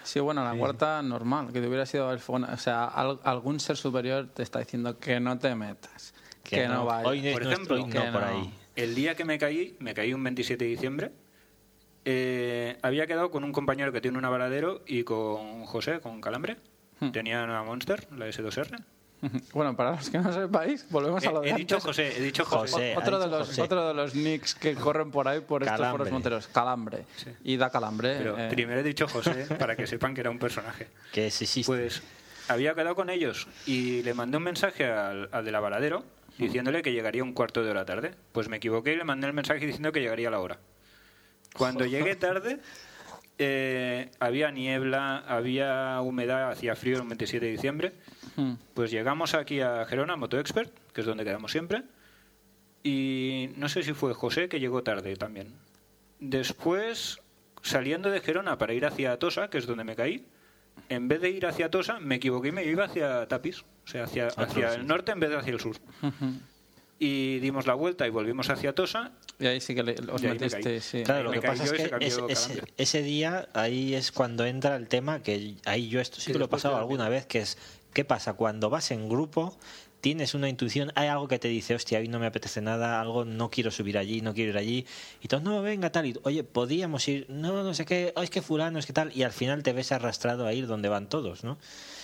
sí, 0.04 0.20
bueno, 0.20 0.42
a 0.42 0.52
la 0.54 0.58
cuarta 0.60 1.02
normal, 1.04 1.54
que 1.54 1.62
te 1.62 1.68
hubiera 1.68 1.86
sido 1.86 2.12
el 2.12 2.20
O 2.28 2.58
sea, 2.58 2.86
al- 2.86 3.20
algún 3.24 3.60
ser 3.60 3.78
superior 3.78 4.28
te 4.34 4.42
está 4.44 4.60
diciendo 4.60 4.98
que 4.98 5.20
no 5.20 5.38
te 5.38 5.54
metas, 5.54 6.14
que, 6.50 6.68
no, 6.68 6.86
vayas. 6.86 7.08
Hoy 7.08 7.22
no, 7.22 7.32
Por 7.34 7.44
ejemplo, 7.44 7.88
que 7.88 8.00
no 8.00 8.12
por 8.12 8.24
ahí. 8.24 8.54
El 8.76 8.96
día 8.96 9.16
que 9.16 9.26
me 9.26 9.38
caí, 9.38 9.76
me 9.80 9.94
caí 9.94 10.14
un 10.14 10.24
27 10.24 10.64
de 10.64 10.70
diciembre, 10.70 11.12
eh, 12.06 12.78
había 12.82 13.08
quedado 13.08 13.30
con 13.30 13.44
un 13.44 13.52
compañero 13.52 13.92
que 13.92 14.02
tiene 14.02 14.18
un 14.18 14.26
avaladero 14.26 14.82
y 14.88 15.04
con 15.04 15.66
José, 15.66 16.00
con 16.00 16.22
Calambre. 16.22 16.58
Hmm. 17.00 17.12
Tenían 17.12 17.50
una 17.50 17.64
Monster, 17.64 18.08
la 18.18 18.28
S2R. 18.28 18.84
Bueno, 19.54 19.76
para 19.76 19.92
los 19.92 20.10
que 20.10 20.18
no 20.18 20.32
sepáis, 20.32 20.90
volvemos 20.90 21.26
a 21.26 21.32
lo 21.32 21.42
de 21.42 21.50
he 21.50 21.56
dicho 21.56 21.76
antes. 21.76 21.86
José, 21.88 22.18
he 22.18 22.22
dicho 22.22 22.46
José. 22.46 22.72
José. 22.72 22.96
otro, 22.98 23.18
ha 23.18 23.20
de 23.20 23.26
dicho 23.26 23.38
los, 23.38 23.48
José. 23.50 23.62
otro 23.62 23.88
de 23.90 23.94
los 23.94 24.16
nicks 24.16 24.56
que 24.56 24.76
corren 24.76 25.12
por 25.12 25.28
ahí 25.28 25.42
por 25.42 25.62
estos 25.62 25.78
Calambre. 25.78 25.98
foros 25.98 26.14
monteros, 26.14 26.48
Calambre. 26.48 27.06
Y 27.44 27.58
da 27.58 27.70
Calambre. 27.70 28.16
Pero 28.18 28.40
eh, 28.40 28.48
primero 28.50 28.80
he 28.80 28.84
dicho 28.84 29.08
José 29.10 29.46
para 29.58 29.76
que 29.76 29.88
sepan 29.88 30.14
que 30.14 30.22
era 30.22 30.30
un 30.30 30.40
personaje. 30.40 30.88
Que 31.12 31.28
existe. 31.28 31.66
Pues 31.66 32.02
había 32.48 32.74
quedado 32.76 32.96
con 32.96 33.10
ellos 33.10 33.48
y 33.66 34.04
le 34.04 34.14
mandé 34.14 34.38
un 34.38 34.44
mensaje 34.44 34.86
al, 34.86 35.28
al 35.34 35.44
del 35.44 35.56
avaladero 35.56 36.06
diciéndole 36.40 36.82
que 36.82 36.94
llegaría 36.94 37.24
un 37.24 37.34
cuarto 37.34 37.64
de 37.64 37.70
hora 37.70 37.86
tarde. 37.86 38.16
Pues 38.32 38.50
me 38.50 38.58
equivoqué 38.58 38.94
y 38.94 38.98
le 38.98 39.04
mandé 39.04 39.28
el 39.28 39.34
mensaje 39.34 39.66
diciendo 39.66 39.92
que 39.92 40.00
llegaría 40.00 40.30
a 40.30 40.32
la 40.32 40.40
hora. 40.40 40.60
Cuando 41.54 41.86
llegué 41.86 42.16
tarde, 42.16 42.60
eh, 43.38 44.10
había 44.20 44.52
niebla, 44.52 45.18
había 45.28 46.00
humedad, 46.02 46.52
hacía 46.52 46.76
frío 46.76 47.02
el 47.02 47.08
27 47.08 47.46
de 47.46 47.52
diciembre. 47.52 47.94
Mm. 48.38 48.54
Pues 48.74 48.92
llegamos 48.92 49.34
aquí 49.34 49.62
a 49.62 49.86
Gerona, 49.86 50.16
Moto 50.16 50.40
Expert, 50.40 50.72
que 50.94 51.02
es 51.02 51.08
donde 51.08 51.26
quedamos 51.26 51.52
siempre. 51.52 51.84
Y 52.84 53.50
no 53.58 53.68
sé 53.68 53.84
si 53.84 53.94
fue 53.94 54.14
José 54.14 54.48
que 54.48 54.60
llegó 54.60 54.84
tarde 54.84 55.16
también. 55.18 55.54
Después, 56.20 57.20
saliendo 57.62 58.10
de 58.10 58.22
Gerona 58.22 58.58
para 58.58 58.74
ir 58.74 58.86
hacia 58.86 59.18
Tosa, 59.20 59.50
que 59.50 59.58
es 59.58 59.66
donde 59.66 59.84
me 59.84 59.96
caí, 59.96 60.26
en 60.90 61.08
vez 61.08 61.22
de 61.22 61.30
ir 61.30 61.46
hacia 61.46 61.70
Tosa, 61.70 62.00
me 62.00 62.16
equivoqué 62.16 62.50
y 62.50 62.52
me 62.52 62.64
iba 62.66 62.86
hacia 62.86 63.28
Tapis, 63.28 63.62
o 63.62 63.88
sea, 63.88 64.04
hacia, 64.06 64.28
hacia 64.28 64.74
el 64.76 64.88
norte 64.88 65.12
en 65.12 65.20
vez 65.20 65.30
de 65.30 65.38
hacia 65.38 65.54
el 65.54 65.60
sur. 65.60 65.76
Y 67.02 67.40
dimos 67.40 67.66
la 67.66 67.76
vuelta 67.76 68.06
y 68.06 68.10
volvimos 68.10 68.50
hacia 68.50 68.74
Tosa. 68.76 69.14
Y 69.40 69.48
ahí 69.48 69.62
sí 69.62 69.74
que 69.74 69.84
le- 69.84 69.96
os 70.12 70.22
metiste, 70.22 70.82
sí. 70.82 71.04
Claro, 71.04 71.24
lo 71.26 71.30
me 71.32 71.40
que 71.40 71.48
pasa 71.48 71.64
es 71.64 71.72
que 71.72 71.96
ese, 72.02 72.64
ese- 72.78 73.02
día 73.04 73.48
ahí 73.54 73.94
es 73.96 74.12
cuando 74.12 74.46
entra 74.46 74.76
el 74.76 74.90
tema 74.90 75.22
que 75.24 75.56
ahí 75.64 75.88
yo 75.88 76.02
esto 76.02 76.20
sí 76.20 76.34
Que 76.34 76.40
lo 76.40 76.46
he 76.46 76.48
pasado 76.50 76.76
alguna 76.78 77.08
vez, 77.08 77.26
que 77.26 77.40
es 77.40 77.58
¿qué 77.94 78.04
pasa? 78.04 78.34
Cuando 78.34 78.70
vas 78.70 78.92
en 78.92 79.08
grupo 79.08 79.58
tienes 80.02 80.34
una 80.34 80.48
intuición, 80.50 80.92
hay 80.96 81.08
algo 81.08 81.28
que 81.28 81.40
te 81.40 81.48
dice, 81.48 81.76
hostia, 81.76 82.00
hoy 82.00 82.08
no 82.08 82.20
me 82.20 82.26
apetece 82.28 82.62
nada, 82.62 83.02
algo, 83.02 83.26
no 83.26 83.50
quiero 83.50 83.70
subir 83.72 83.98
allí, 83.98 84.22
no 84.22 84.34
quiero 84.34 84.52
ir 84.52 84.58
allí, 84.58 84.86
y 85.22 85.28
todos, 85.28 85.44
no, 85.44 85.62
venga, 85.62 85.92
tal, 85.92 86.06
y 86.06 86.16
oye, 86.24 86.44
podíamos 86.44 87.08
ir, 87.08 87.26
no, 87.30 87.64
no 87.64 87.74
sé 87.74 87.86
qué, 87.86 88.14
"Ay, 88.16 88.24
es 88.26 88.30
que 88.30 88.42
fulano, 88.42 88.80
es 88.80 88.86
que 88.86 88.94
tal, 88.94 89.12
y 89.16 89.24
al 89.24 89.32
final 89.32 89.62
te 89.64 89.74
ves 89.74 89.92
arrastrado 89.92 90.46
a 90.46 90.54
ir 90.54 90.68
donde 90.68 90.90
van 90.90 91.10
todos, 91.10 91.44
¿no? 91.44 91.58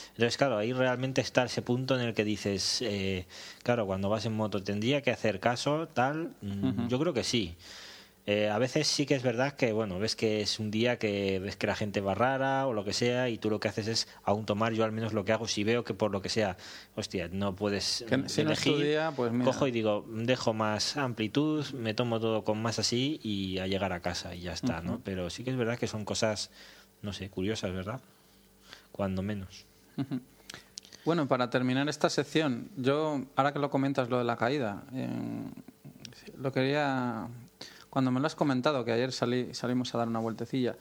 Entonces, 0.10 0.38
claro, 0.38 0.58
ahí 0.58 0.72
realmente 0.72 1.20
está 1.20 1.44
ese 1.44 1.62
punto 1.62 1.96
en 2.00 2.02
el 2.08 2.14
que 2.14 2.24
dices, 2.24 2.82
eh, 2.82 3.26
claro, 3.64 3.86
cuando 3.86 4.10
vas 4.10 4.26
en 4.26 4.34
moto, 4.34 4.64
¿tendría 4.64 5.02
que 5.02 5.12
hacer 5.12 5.40
caso, 5.42 5.90
tal? 5.94 6.32
Mm, 6.42 6.88
Yo 6.88 7.00
creo 7.00 7.14
que 7.14 7.24
sí. 7.26 7.56
Eh, 8.28 8.50
a 8.50 8.58
veces 8.58 8.88
sí 8.88 9.06
que 9.06 9.14
es 9.14 9.22
verdad 9.22 9.54
que, 9.54 9.72
bueno, 9.72 10.00
ves 10.00 10.16
que 10.16 10.42
es 10.42 10.60
un 10.60 10.72
día 10.72 10.98
que 10.98 11.40
ves 11.40 11.58
que 11.58 11.68
la 11.68 11.76
gente 11.76 12.02
va 12.02 12.16
rara 12.16 12.66
o 12.66 12.74
lo 12.74 12.84
que 12.84 12.92
sea 12.92 13.30
y 13.30 13.38
tú 13.38 13.52
lo 13.52 13.60
que 13.60 13.68
haces 13.68 13.88
es 13.88 14.08
aún 14.24 14.48
tomar, 14.48 14.74
yo 14.74 14.84
al 14.84 14.92
menos 14.92 15.14
lo 15.14 15.26
que 15.26 15.32
hago, 15.32 15.48
si 15.48 15.64
veo 15.64 15.84
que 15.84 15.94
por 15.94 16.12
lo 16.12 16.24
que 16.24 16.30
sea, 16.30 16.58
hostia, 16.96 17.30
no 17.32 17.56
puedes 17.56 18.04
no 18.10 18.26
elegir, 18.38 18.78
día, 18.78 19.14
pues 19.16 19.32
mira. 19.32 19.46
cojo 19.46 19.68
y 19.68 19.72
digo, 19.72 20.06
dejo 20.10 20.54
más 20.54 20.98
amplitud, 20.98 21.68
me 21.74 21.94
tomo 21.94 22.20
todo 22.20 22.44
con 22.44 22.60
más 22.60 22.80
así 22.80 23.20
y 23.22 23.60
a 23.60 23.68
llegar 23.68 23.94
a 23.94 24.00
casa 24.00 24.34
y 24.34 24.42
ya 24.42 24.54
está, 24.54 24.82
¿no? 24.82 25.02
Pero 25.04 25.30
sí 25.30 25.44
que 25.44 25.52
es 25.52 25.58
verdad 25.58 25.78
que 25.78 25.88
son 25.88 26.04
cosas, 26.04 26.50
no 27.04 27.14
sé, 27.14 27.30
curiosas, 27.30 27.74
¿verdad? 27.74 28.02
Cuando 28.92 29.22
menos. 29.22 29.68
Bueno, 31.06 31.28
para 31.28 31.52
terminar 31.52 31.88
esta 31.90 32.10
sección, 32.10 32.70
yo, 32.76 33.22
ahora 33.36 33.54
que 33.54 33.60
lo 33.60 33.70
comentas, 33.70 34.10
lo 34.10 34.18
de 34.18 34.24
la 34.24 34.36
caída, 34.38 34.84
eh, 34.94 35.08
lo 36.40 36.52
quería, 36.52 37.28
cuando 37.96 38.12
me 38.12 38.20
lo 38.20 38.28
has 38.28 38.36
comentado, 38.36 38.84
que 38.84 38.92
ayer 38.92 39.14
salí, 39.14 39.54
salimos 39.54 39.96
a 39.96 40.00
dar 40.00 40.10
una 40.10 40.20
vueltecilla, 40.20 40.76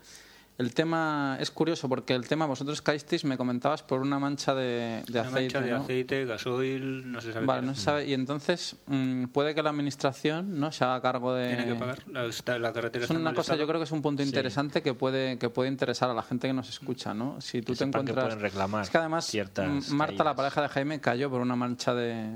el 0.58 0.74
tema 0.74 1.36
es 1.38 1.52
curioso 1.52 1.88
porque 1.88 2.12
el 2.12 2.26
tema, 2.26 2.44
vosotros 2.46 2.82
caísteis, 2.82 3.24
me 3.24 3.36
comentabas, 3.36 3.84
por 3.84 4.00
una 4.00 4.18
mancha 4.18 4.52
de, 4.52 5.04
de 5.06 5.20
Una 5.20 5.28
aceite. 5.28 5.54
mancha 5.54 5.60
de 5.60 5.70
¿no? 5.70 5.76
aceite, 5.84 6.24
gasoil, 6.24 7.12
no 7.12 7.20
se 7.20 7.32
sabe. 7.32 7.46
Vale, 7.46 7.60
qué 7.60 7.66
no 7.68 7.74
se 7.76 7.80
sabe. 7.82 8.06
Y 8.06 8.14
entonces 8.14 8.74
mm, 8.86 9.26
puede 9.26 9.54
que 9.54 9.62
la 9.62 9.70
administración 9.70 10.58
no 10.58 10.72
se 10.72 10.82
haga 10.84 11.00
cargo 11.00 11.32
de. 11.34 11.54
Tiene 11.54 11.66
que 11.66 11.74
pagar. 11.76 11.98
La, 12.08 12.24
está- 12.24 12.58
la 12.58 12.72
carretera 12.72 13.04
Es 13.04 13.10
una 13.12 13.30
cosa, 13.30 13.40
estado. 13.52 13.60
yo 13.60 13.66
creo 13.68 13.78
que 13.78 13.84
es 13.84 13.92
un 13.92 14.02
punto 14.02 14.24
interesante 14.24 14.82
que 14.82 14.92
puede 14.94 15.38
que 15.38 15.50
puede 15.50 15.68
interesar 15.68 16.10
a 16.10 16.14
la 16.14 16.22
gente 16.24 16.48
que 16.48 16.52
nos 16.52 16.68
escucha, 16.68 17.14
¿no? 17.14 17.40
Si 17.40 17.60
tú 17.62 17.72
Que 17.74 17.78
te 17.78 17.84
que 17.84 17.88
encuentras, 17.90 18.24
pueden 18.26 18.40
reclamar 18.40 18.82
es 18.82 18.90
que 18.90 18.98
además 18.98 19.24
ciertas 19.26 19.88
Marta, 19.90 20.24
la 20.24 20.34
pareja 20.34 20.62
de 20.62 20.68
Jaime, 20.68 21.00
cayó 21.00 21.30
por 21.30 21.40
una 21.40 21.54
mancha 21.54 21.94
de 21.94 22.28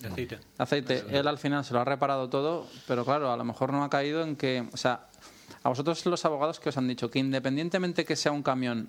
De 0.00 0.08
aceite. 0.08 0.38
aceite. 0.58 1.04
Él 1.10 1.26
al 1.26 1.38
final 1.38 1.64
se 1.64 1.72
lo 1.74 1.80
ha 1.80 1.84
reparado 1.84 2.28
todo, 2.28 2.66
pero 2.86 3.04
claro, 3.04 3.32
a 3.32 3.36
lo 3.36 3.44
mejor 3.44 3.72
no 3.72 3.82
ha 3.84 3.90
caído 3.90 4.22
en 4.22 4.36
que, 4.36 4.68
o 4.72 4.76
sea, 4.76 5.06
a 5.62 5.68
vosotros 5.68 6.04
los 6.06 6.24
abogados 6.24 6.60
que 6.60 6.68
os 6.68 6.76
han 6.76 6.86
dicho 6.88 7.10
que 7.10 7.18
independientemente 7.18 8.04
que 8.04 8.14
sea 8.16 8.32
un 8.32 8.42
camión, 8.42 8.88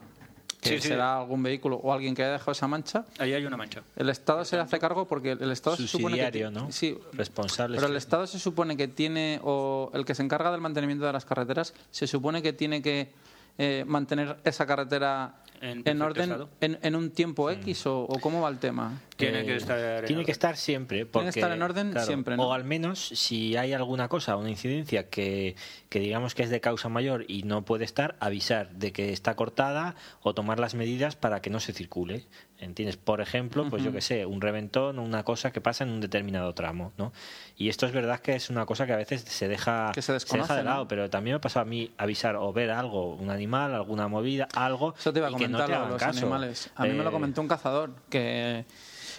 que 0.61 0.69
Sí, 0.69 0.81
sí. 0.81 0.87
será 0.89 1.19
algún 1.19 1.43
vehículo 1.43 1.77
o 1.77 1.93
alguien 1.93 2.15
que 2.15 2.23
haya 2.23 2.33
dejado 2.33 2.51
esa 2.51 2.67
mancha, 2.67 3.05
Ahí 3.19 3.31
hay 3.33 3.45
una 3.45 3.55
mancha. 3.57 3.83
el 3.95 4.09
Estado 4.09 4.43
se 4.43 4.57
hace 4.59 4.79
cargo 4.79 5.07
porque 5.07 5.31
el 5.33 5.51
Estado 5.51 5.75
se 5.77 5.87
supone 5.87 6.15
que 6.17 6.23
Subsidiario, 6.23 6.51
¿no? 6.51 6.71
sí, 6.71 6.97
Responsable. 7.13 7.77
pero 7.77 7.87
el 7.87 7.95
Estado 7.95 8.25
se 8.27 8.39
supone 8.39 8.75
que 8.75 8.87
tiene, 8.87 9.39
o 9.43 9.91
el 9.93 10.03
que 10.03 10.15
se 10.15 10.23
encarga 10.23 10.51
del 10.51 10.61
mantenimiento 10.61 11.05
de 11.05 11.13
las 11.13 11.25
carreteras, 11.25 11.73
se 11.91 12.07
supone 12.07 12.41
que 12.41 12.53
tiene 12.53 12.81
que 12.81 13.11
eh, 13.59 13.85
mantener 13.87 14.37
esa 14.43 14.65
carretera 14.65 15.35
En 15.61 16.01
orden 16.01 16.35
en, 16.61 16.79
en 16.81 16.95
un 16.95 17.11
tiempo 17.11 17.49
X 17.51 17.85
o, 17.87 18.01
o 18.01 18.19
cómo 18.19 18.41
va 18.41 18.49
el 18.49 18.59
tema. 18.59 19.01
Tiene 19.15 19.41
Eh, 19.41 19.45
que 19.45 19.55
estar. 19.55 19.79
en 19.79 20.05
Tiene 20.05 20.25
que 20.25 20.31
estar 20.31 20.57
siempre. 20.57 21.05
Porque, 21.05 21.29
estar 21.29 21.51
en 21.51 21.61
orden 21.61 21.91
claro, 21.91 22.05
siempre, 22.07 22.37
¿no? 22.37 22.47
O 22.47 22.53
al 22.53 22.63
menos 22.63 22.99
si 22.99 23.57
hay 23.57 23.73
alguna 23.73 24.07
cosa, 24.07 24.35
una 24.37 24.49
incidencia 24.49 25.09
que, 25.09 25.55
que 25.89 25.99
digamos 25.99 26.35
que 26.35 26.43
es 26.43 26.49
de 26.49 26.61
causa 26.61 26.89
mayor 26.89 27.25
y 27.27 27.43
no 27.43 27.63
puede 27.65 27.83
estar, 27.85 28.15
avisar 28.19 28.69
de 28.71 28.91
que 28.91 29.11
está 29.11 29.35
cortada 29.35 29.95
o 30.21 30.33
tomar 30.33 30.59
las 30.59 30.75
medidas 30.75 31.15
para 31.15 31.41
que 31.41 31.49
no 31.49 31.59
se 31.59 31.73
circule. 31.73 32.25
¿Entiendes? 32.59 32.97
Por 32.97 33.21
ejemplo, 33.21 33.69
pues 33.69 33.83
yo 33.83 33.91
que 33.91 34.01
sé, 34.01 34.25
un 34.25 34.41
reventón 34.41 34.97
o 34.97 35.03
una 35.03 35.21
cosa 35.23 35.51
que 35.51 35.61
pasa 35.61 35.83
en 35.83 35.91
un 35.91 36.01
determinado 36.01 36.53
tramo, 36.55 36.91
¿no? 36.97 37.13
Y 37.55 37.69
esto 37.69 37.85
es 37.85 37.91
verdad 37.91 38.19
que 38.19 38.35
es 38.35 38.49
una 38.49 38.65
cosa 38.65 38.87
que 38.87 38.93
a 38.93 38.97
veces 38.97 39.21
se 39.21 39.47
deja, 39.47 39.91
Que 39.93 40.01
se 40.01 40.13
deja 40.13 40.55
de 40.55 40.63
¿no? 40.63 40.69
lado, 40.71 40.87
pero 40.87 41.07
también 41.07 41.35
me 41.35 41.39
pasa 41.39 41.61
a 41.61 41.65
mí 41.65 41.91
avisar 41.97 42.35
o 42.35 42.51
ver 42.53 42.71
algo, 42.71 43.13
un 43.13 43.29
animal, 43.29 43.75
alguna 43.75 44.07
movida, 44.07 44.47
algo, 44.55 44.95
Eso 44.97 45.13
te 45.13 45.19
iba 45.19 45.27
a 45.27 45.31
y 45.31 45.35
que 45.35 45.46
no 45.49 45.57
comentar 45.57 45.65
te 45.67 45.71
lo 45.71 45.77
de 45.77 45.77
hagan 45.77 45.89
los 45.91 46.01
caso. 46.01 46.19
animales. 46.19 46.69
A 46.75 46.83
mí 46.83 46.89
me 46.89 47.03
lo 47.03 47.09
Eh, 47.09 47.13
comentó 47.13 47.41
un 47.41 47.47
cazador 47.47 47.91
que, 48.09 48.65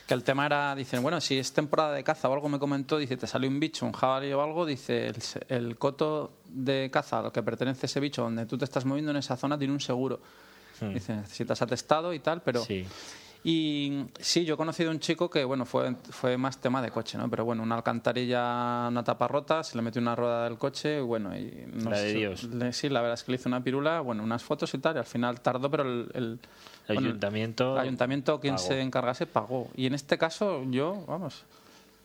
que 0.06 0.14
el 0.14 0.22
tema 0.24 0.46
era, 0.46 0.74
dicen, 0.74 1.02
bueno, 1.02 1.20
si 1.20 1.38
es 1.38 1.52
temporada 1.52 1.92
de 1.92 2.02
caza 2.04 2.28
o 2.28 2.32
algo 2.34 2.48
me 2.48 2.58
comentó, 2.58 2.98
dice, 2.98 3.16
te 3.16 3.26
salió 3.26 3.48
un 3.48 3.60
bicho, 3.60 3.84
un 3.86 3.92
jabalí 3.92 4.32
o 4.32 4.42
algo, 4.42 4.64
dice, 4.66 5.08
el, 5.08 5.16
el 5.48 5.76
coto 5.78 6.32
de 6.48 6.90
caza 6.92 7.18
al 7.20 7.32
que 7.32 7.42
pertenece 7.42 7.86
ese 7.86 8.00
bicho, 8.00 8.22
donde 8.22 8.46
tú 8.46 8.56
te 8.58 8.64
estás 8.64 8.84
moviendo 8.84 9.10
en 9.10 9.16
esa 9.18 9.36
zona, 9.36 9.58
tiene 9.58 9.72
un 9.72 9.80
seguro. 9.80 10.20
Dice, 10.80 11.16
necesitas 11.16 11.60
atestado 11.60 12.12
y 12.14 12.20
tal, 12.20 12.40
pero... 12.42 12.60
Hmm. 12.62 12.66
Sí. 12.66 12.86
Y 13.44 14.04
sí, 14.18 14.44
yo 14.44 14.54
he 14.54 14.56
conocido 14.56 14.90
un 14.90 14.98
chico 14.98 15.30
que, 15.30 15.44
bueno, 15.44 15.64
fue, 15.64 15.94
fue 16.10 16.36
más 16.36 16.58
tema 16.58 16.82
de 16.82 16.90
coche, 16.90 17.16
¿no? 17.16 17.30
Pero 17.30 17.44
bueno, 17.44 17.62
una 17.62 17.76
alcantarilla, 17.76 18.88
una 18.88 19.04
tapa 19.04 19.28
rota, 19.28 19.62
se 19.62 19.76
le 19.76 19.82
metió 19.82 20.02
una 20.02 20.16
rueda 20.16 20.44
del 20.44 20.58
coche, 20.58 20.98
y 20.98 21.02
bueno, 21.02 21.36
y 21.36 21.64
no 21.72 21.90
La 21.90 21.98
de 22.00 22.10
sé, 22.12 22.18
Dios. 22.18 22.44
le- 22.44 22.72
sí, 22.72 22.88
la 22.88 23.00
verdad 23.00 23.14
es 23.14 23.22
que 23.24 23.32
le 23.32 23.36
hizo 23.36 23.48
una 23.48 23.62
pirula, 23.62 24.00
bueno, 24.00 24.22
unas 24.22 24.42
fotos 24.42 24.74
y 24.74 24.78
tal, 24.78 24.96
y 24.96 24.98
al 24.98 25.04
final 25.06 25.40
tardó, 25.40 25.70
pero 25.70 25.84
el, 25.84 26.10
el, 26.14 26.38
El 26.88 26.94
bueno, 26.96 27.08
ayuntamiento 27.10 27.74
el 27.74 27.80
ayuntamiento, 27.82 28.40
quien 28.40 28.56
pagó. 28.56 28.66
se 28.68 28.80
encargase, 28.80 29.26
pagó. 29.26 29.68
Y 29.76 29.86
en 29.86 29.94
este 29.94 30.18
caso, 30.18 30.64
yo, 30.70 31.04
vamos, 31.06 31.44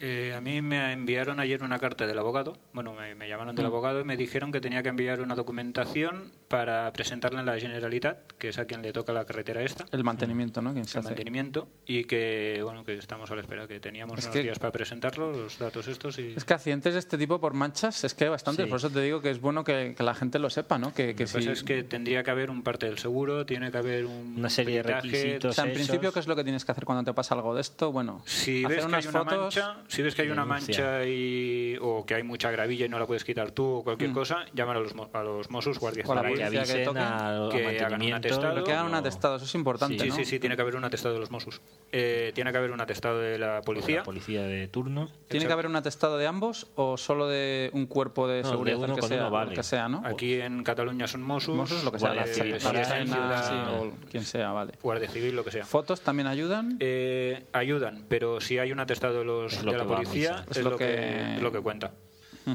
Eh, 0.06 0.34
a 0.36 0.42
mí 0.42 0.62
me 0.62 0.92
enviaron 0.92 1.40
ayer 1.40 1.64
una 1.64 1.80
carta 1.80 2.06
del 2.06 2.20
abogado. 2.20 2.58
Bueno, 2.74 2.94
me, 2.94 3.16
me 3.16 3.30
llamaron 3.30 3.54
Mm. 3.54 3.56
del 3.56 3.66
abogado 3.68 4.02
y 4.02 4.04
me 4.04 4.18
dijeron 4.18 4.52
que 4.52 4.60
tenía 4.60 4.84
que 4.84 4.90
enviar 4.90 5.22
una 5.22 5.34
documentación 5.34 6.34
para 6.50 6.92
presentarla 6.92 7.40
en 7.40 7.46
la 7.46 7.58
Generalitat, 7.58 8.34
que 8.34 8.50
es 8.50 8.60
a 8.60 8.66
quien 8.66 8.82
le 8.82 8.92
toca 8.92 9.14
la 9.14 9.24
carretera 9.24 9.62
esta, 9.64 9.86
el 9.94 10.04
mantenimiento, 10.04 10.62
¿no? 10.62 10.72
El 10.72 10.80
hace. 10.82 11.02
mantenimiento, 11.02 11.70
y 11.86 12.04
que 12.04 12.60
bueno 12.64 12.84
que 12.84 12.96
estamos 12.96 13.32
a 13.32 13.36
la 13.36 13.42
espera, 13.42 13.66
que 13.66 13.80
teníamos 13.80 14.20
Es 14.20 14.26
unos 14.26 14.36
que- 14.36 14.44
días 14.44 14.60
para 14.60 14.74
presentarlo, 14.74 15.32
los 15.32 15.58
datos 15.58 15.88
estos 15.88 16.20
y 16.20 16.34
Es 16.36 16.44
que 16.44 16.54
accidentes 16.54 16.92
de 16.96 17.00
este 17.00 17.18
tipo 17.18 17.40
por 17.40 17.54
manchas 17.54 18.04
es 18.04 18.14
que 18.14 18.26
hay 18.26 18.30
bastantes, 18.30 18.66
Sí. 18.66 18.70
por 18.70 18.80
eso 18.80 18.90
te 18.90 19.00
digo 19.00 19.22
que 19.22 19.30
es 19.30 19.40
bueno 19.40 19.64
que, 19.64 19.96
que 19.98 20.04
la 20.04 20.16
gente 20.16 20.38
lo 20.38 20.50
sepa, 20.50 20.78
¿no? 20.78 20.94
Que, 20.94 21.16
que 21.16 21.24
Lo 21.24 21.30
que 21.30 21.34
pasa 21.34 21.40
si- 21.42 21.50
es 21.50 21.64
que 21.64 21.82
tendría 21.84 22.24
que 22.26 22.30
haber 22.32 22.50
un 22.50 22.62
parte 22.62 22.88
del 22.88 22.98
seguro, 22.98 23.46
tiene 23.46 23.72
que 23.72 23.78
haber 23.78 24.06
un 24.06 24.36
Una 24.38 24.50
serie 24.50 24.84
de 24.84 24.96
requisitos. 24.96 25.52
o 25.52 25.54
sea, 25.54 25.64
en 25.64 25.70
hechos. 25.72 25.88
principio, 25.88 26.12
¿qué 26.12 26.20
es 26.20 26.28
lo 26.28 26.36
que 26.36 26.44
tienes 26.44 26.66
que 26.66 26.74
hacer 26.74 26.84
cuando 26.84 27.06
te 27.06 27.14
pasa 27.16 27.36
algo 27.36 27.56
de 27.56 27.62
esto? 27.62 27.94
Bueno, 27.94 28.22
Si 28.26 28.66
hacer 28.66 28.70
ves, 28.78 28.80
que 28.80 28.86
unas 28.92 29.06
hay 29.06 29.10
una 29.10 29.20
fotos... 29.24 29.40
mancha, 29.56 29.78
si 29.94 30.02
ves 30.02 30.16
que 30.16 30.24
hay 30.24 30.30
una 30.30 30.46
mancha 30.46 31.06
y, 31.06 31.78
o 31.82 32.06
que 32.06 32.16
hay 32.16 32.24
mucha 32.24 32.50
gravilla 32.52 32.86
y 32.86 32.90
no 32.90 32.98
la 33.00 33.06
puedes 33.06 33.24
quitar 33.24 33.52
tú 33.52 33.64
o 33.66 33.84
cualquier 33.84 34.10
Mm. 34.10 34.14
cosa, 34.14 34.46
llamar 34.54 34.78
a 34.78 34.80
los, 34.80 34.94
a 35.14 35.24
los 35.24 35.50
Mossos, 35.50 35.80
guardias 35.80 36.08
O 36.10 36.16
la 36.16 36.24
que 36.24 36.34
que 36.34 36.44
avisen 36.44 36.84
toque, 36.84 37.00
al, 37.00 37.44
al 37.44 37.50
que 37.52 37.80
hagan 37.80 38.02
un 38.02 38.14
atestado. 38.14 38.54
Pero 38.54 38.64
que 38.66 38.72
hagan 38.74 38.86
un 38.88 38.92
no- 38.92 38.98
atestado, 38.98 39.36
eso 39.38 39.46
es 39.46 39.56
importante, 39.56 40.00
Sí, 40.04 40.10
¿no? 40.10 40.16
sí, 40.16 40.26
sí, 40.26 40.40
tiene 40.40 40.56
que 40.56 40.62
haber 40.62 40.76
un 40.76 40.84
atestado 40.84 41.14
de 41.14 41.20
los 41.20 41.32
Mossos. 41.32 41.62
Eh, 41.92 42.32
tiene 42.34 42.52
que 42.52 42.58
haber 42.58 42.72
un 42.72 42.82
atestado 42.82 43.20
de 43.20 43.38
la 43.38 43.56
La 43.56 43.62
policía. 43.62 44.04
policía 44.04 44.42
de 44.44 44.68
turno. 44.68 45.10
¿Tiene 45.28 45.46
que 45.46 45.54
haber 45.54 45.68
un 45.68 45.76
atestado 45.76 46.18
de 46.18 46.26
ambos 46.28 46.68
o 46.76 46.98
solo 46.98 47.28
de 47.28 47.70
un 47.74 47.86
cuerpo 47.86 48.28
de 48.28 48.42
No, 48.42 48.48
de 48.48 48.52
seguridad 48.54 48.78
uno 48.80 48.96
que 48.96 49.02
sea, 49.04 49.18
uno 49.22 49.30
vale. 49.32 49.52
el 49.52 49.56
que 49.56 49.64
sea, 49.64 49.88
¿no? 49.90 50.02
Aquí 50.06 50.42
en 50.42 50.64
Cataluña 50.64 51.08
son 51.08 51.22
Mossos, 51.22 51.56
Mossos, 51.56 51.84
lo 51.84 51.92
que 51.92 52.00
sea, 52.00 52.14
Guardia 52.14 52.34
Civil, 52.34 52.60
sí, 52.60 52.68
o 52.68 53.92
quien 54.10 54.24
sea, 54.24 54.52
vale. 54.52 54.74
Guardia 54.82 55.10
Civil, 55.10 55.36
lo 55.36 55.44
que 55.44 55.52
sea. 55.52 55.66
¿Fotos 55.66 56.02
también 56.02 56.28
ayudan? 56.28 56.78
Eh, 56.80 57.44
ayudan, 57.54 58.06
pero 58.10 58.42
si 58.42 58.58
hay 58.60 58.72
un 58.72 58.80
atestado 58.80 59.20
de, 59.20 59.26
los, 59.26 59.54
Es 59.54 59.64
lo 59.64 59.72
de 59.72 59.78
la 59.86 59.96
policía, 59.96 60.46
es, 60.50 60.58
Es 60.58 60.64
lo, 60.64 60.78
que... 60.78 60.86
que- 60.88 61.38
lo 61.42 61.52
que 61.52 61.60
cuenta. 61.60 61.92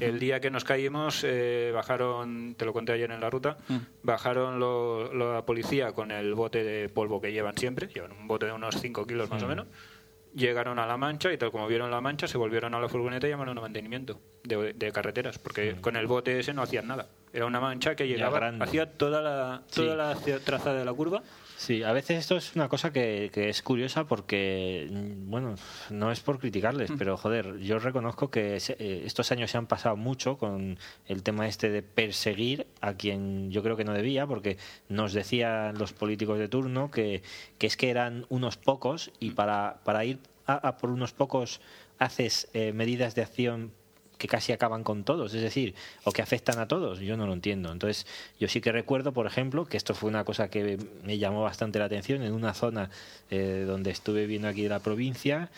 El 0.00 0.18
día 0.18 0.38
que 0.38 0.50
nos 0.50 0.64
caímos, 0.64 1.22
eh, 1.24 1.70
bajaron, 1.74 2.55
te 2.59 2.66
lo 2.66 2.74
conté 2.74 2.92
ayer 2.92 3.10
en 3.10 3.20
la 3.22 3.30
ruta, 3.30 3.56
bajaron 4.02 4.59
lo- 4.60 5.12
la 5.14 5.46
policía 5.46 5.92
con 5.92 6.10
el 6.10 6.34
bote 6.34 6.62
de 6.62 6.88
polvo 6.90 7.20
que 7.22 7.32
llevan 7.32 7.56
siempre, 7.56 7.86
llevan 7.88 8.12
un 8.12 8.28
bote 8.28 8.44
de 8.46 8.52
unos 8.52 8.74
5 8.80 9.06
kilos 9.06 9.30
más 9.30 9.42
o 9.42 9.46
menos, 9.48 9.66
llegaron 10.34 10.78
a 10.78 10.86
la 10.86 10.98
mancha 10.98 11.32
y 11.32 11.38
tal 11.38 11.50
como 11.50 11.66
vieron 11.66 11.90
la 11.90 12.02
mancha, 12.02 12.28
se 12.28 12.36
volvieron 12.36 12.74
a 12.74 12.80
la 12.80 12.88
furgoneta 12.90 13.26
y 13.26 13.30
llamaron 13.30 13.56
a 13.56 13.60
mantenimiento 13.62 14.20
de, 14.44 14.74
de 14.74 14.92
carreteras, 14.92 15.38
porque 15.38 15.76
con 15.80 15.96
el 15.96 16.06
bote 16.06 16.38
ese 16.38 16.52
no 16.52 16.60
hacían 16.62 16.86
nada. 16.86 17.09
Era 17.32 17.46
una 17.46 17.60
mancha 17.60 17.94
que 17.94 18.06
llegaba, 18.06 18.36
hacía 18.62 18.92
toda 18.92 19.22
la, 19.22 19.62
toda 19.74 19.96
la 19.96 20.14
trazada 20.44 20.78
de 20.78 20.84
la 20.84 20.92
curva. 20.92 21.22
Sí, 21.60 21.82
a 21.82 21.90
veces 21.93 22.20
esto 22.20 22.36
es 22.36 22.55
una 22.55 22.68
cosa 22.68 22.93
que, 22.93 23.30
que 23.35 23.48
es 23.48 23.62
curiosa 23.62 24.06
porque, 24.06 24.86
mm, 24.93 25.28
bueno, 25.28 25.56
no 25.90 26.12
es 26.12 26.20
por 26.20 26.39
criticarles, 26.39 26.93
pero 26.97 27.16
joder, 27.16 27.59
yo 27.59 27.80
reconozco 27.80 28.30
que 28.30 28.60
se- 28.60 28.76
eh, 28.78 29.02
estos 29.05 29.32
años 29.32 29.51
se 29.51 29.59
han 29.59 29.66
pasado 29.66 29.97
mucho 29.97 30.39
con 30.39 30.78
el 31.09 31.22
tema 31.24 31.48
este 31.48 31.68
de 31.68 31.82
perseguir 31.82 32.68
a 32.80 32.94
quien 32.94 33.51
yo 33.51 33.64
creo 33.64 33.76
que 33.76 33.82
no 33.82 33.93
debía, 33.93 34.24
porque 34.24 34.56
nos 34.89 35.12
decían 35.12 35.76
los 35.78 35.93
políticos 35.93 36.39
de 36.39 36.47
turno 36.47 36.93
que, 36.93 37.22
que 37.59 37.66
es 37.66 37.76
que 37.76 37.90
eran 37.90 38.24
unos 38.28 38.56
pocos 38.56 39.10
y 39.18 39.32
para, 39.32 39.80
para 39.82 40.05
ir 40.05 40.20
a, 40.47 40.55
a 40.68 40.76
por 40.76 40.90
unos 40.90 41.12
pocos 41.12 41.60
haces 41.98 42.48
eh, 42.55 42.72
medidas 42.72 43.16
de 43.16 43.22
acción 43.22 43.72
que 44.18 44.28
casi 44.28 44.52
acaban 44.52 44.84
con 44.84 45.04
todos, 45.04 45.32
es 45.34 45.42
decir, 45.42 45.74
o 46.04 46.12
que 46.12 46.22
afectan 46.22 46.58
a 46.58 46.68
todos, 46.68 47.00
yo 47.00 47.16
no 47.16 47.26
lo 47.26 47.32
entiendo. 47.32 47.72
Entonces, 47.72 48.06
yo 48.38 48.48
sí 48.48 48.60
que 48.60 48.72
recuerdo, 48.72 49.12
por 49.12 49.26
ejemplo, 49.26 49.64
que 49.66 49.76
esto 49.76 49.94
fue 49.94 50.10
una 50.10 50.24
cosa 50.24 50.50
que 50.50 50.78
me 51.04 51.18
llamó 51.18 51.42
bastante 51.42 51.78
la 51.78 51.86
atención 51.86 52.22
en 52.22 52.32
una 52.32 52.52
zona 52.54 52.90
eh, 53.30 53.64
donde 53.66 53.90
estuve 53.90 54.26
viendo 54.26 54.48
aquí 54.48 54.62
de 54.62 54.68
la 54.68 54.80
provincia, 54.80 55.50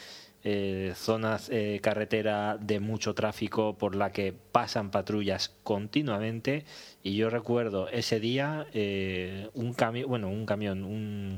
eh, 0.42 0.94
zonas 0.96 1.50
eh, 1.50 1.80
carretera 1.82 2.56
de 2.58 2.80
mucho 2.80 3.14
tráfico 3.14 3.76
por 3.76 3.94
la 3.94 4.10
que 4.10 4.32
pasan 4.32 4.90
patrullas 4.90 5.52
continuamente 5.64 6.64
y 7.02 7.14
yo 7.14 7.28
recuerdo 7.28 7.90
ese 7.90 8.20
día 8.20 8.66
eh, 8.72 9.50
un 9.52 9.74
camión, 9.74 10.08
bueno, 10.08 10.30
un 10.30 10.46
camión, 10.46 10.84
un 10.84 11.36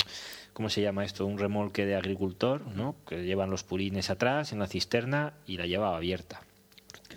¿cómo 0.53 0.71
se 0.71 0.83
llama 0.83 1.05
esto? 1.05 1.27
Un 1.27 1.39
remolque 1.39 1.85
de 1.85 1.97
agricultor, 1.97 2.65
¿no? 2.77 2.95
Que 3.05 3.25
llevan 3.25 3.51
los 3.51 3.65
purines 3.65 4.09
atrás 4.09 4.53
en 4.53 4.61
la 4.61 4.69
cisterna 4.69 5.33
y 5.49 5.57
la 5.57 5.67
llevaba 5.67 5.97
abierta 5.97 6.43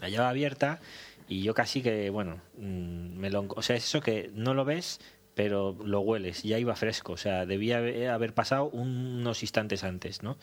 la 0.01 0.09
llevaba 0.09 0.29
abierta 0.29 0.79
y 1.27 1.41
yo 1.41 1.53
casi 1.53 1.81
que, 1.81 2.09
bueno, 2.09 2.41
mm, 2.57 3.17
me 3.17 3.29
lo, 3.29 3.45
o 3.49 3.61
sea, 3.61 3.75
es 3.75 3.85
eso 3.85 4.01
que 4.01 4.29
no 4.33 4.53
lo 4.53 4.65
ves, 4.65 4.99
pero 5.33 5.75
lo 5.83 5.99
hueles, 6.01 6.43
ya 6.43 6.59
iba 6.59 6.75
fresco, 6.75 7.13
o 7.13 7.17
sea, 7.17 7.45
debía 7.45 7.77
haber 8.13 8.33
pasado 8.33 8.69
unos 8.69 9.41
instantes 9.41 9.83
antes, 9.83 10.23
¿no? 10.23 10.37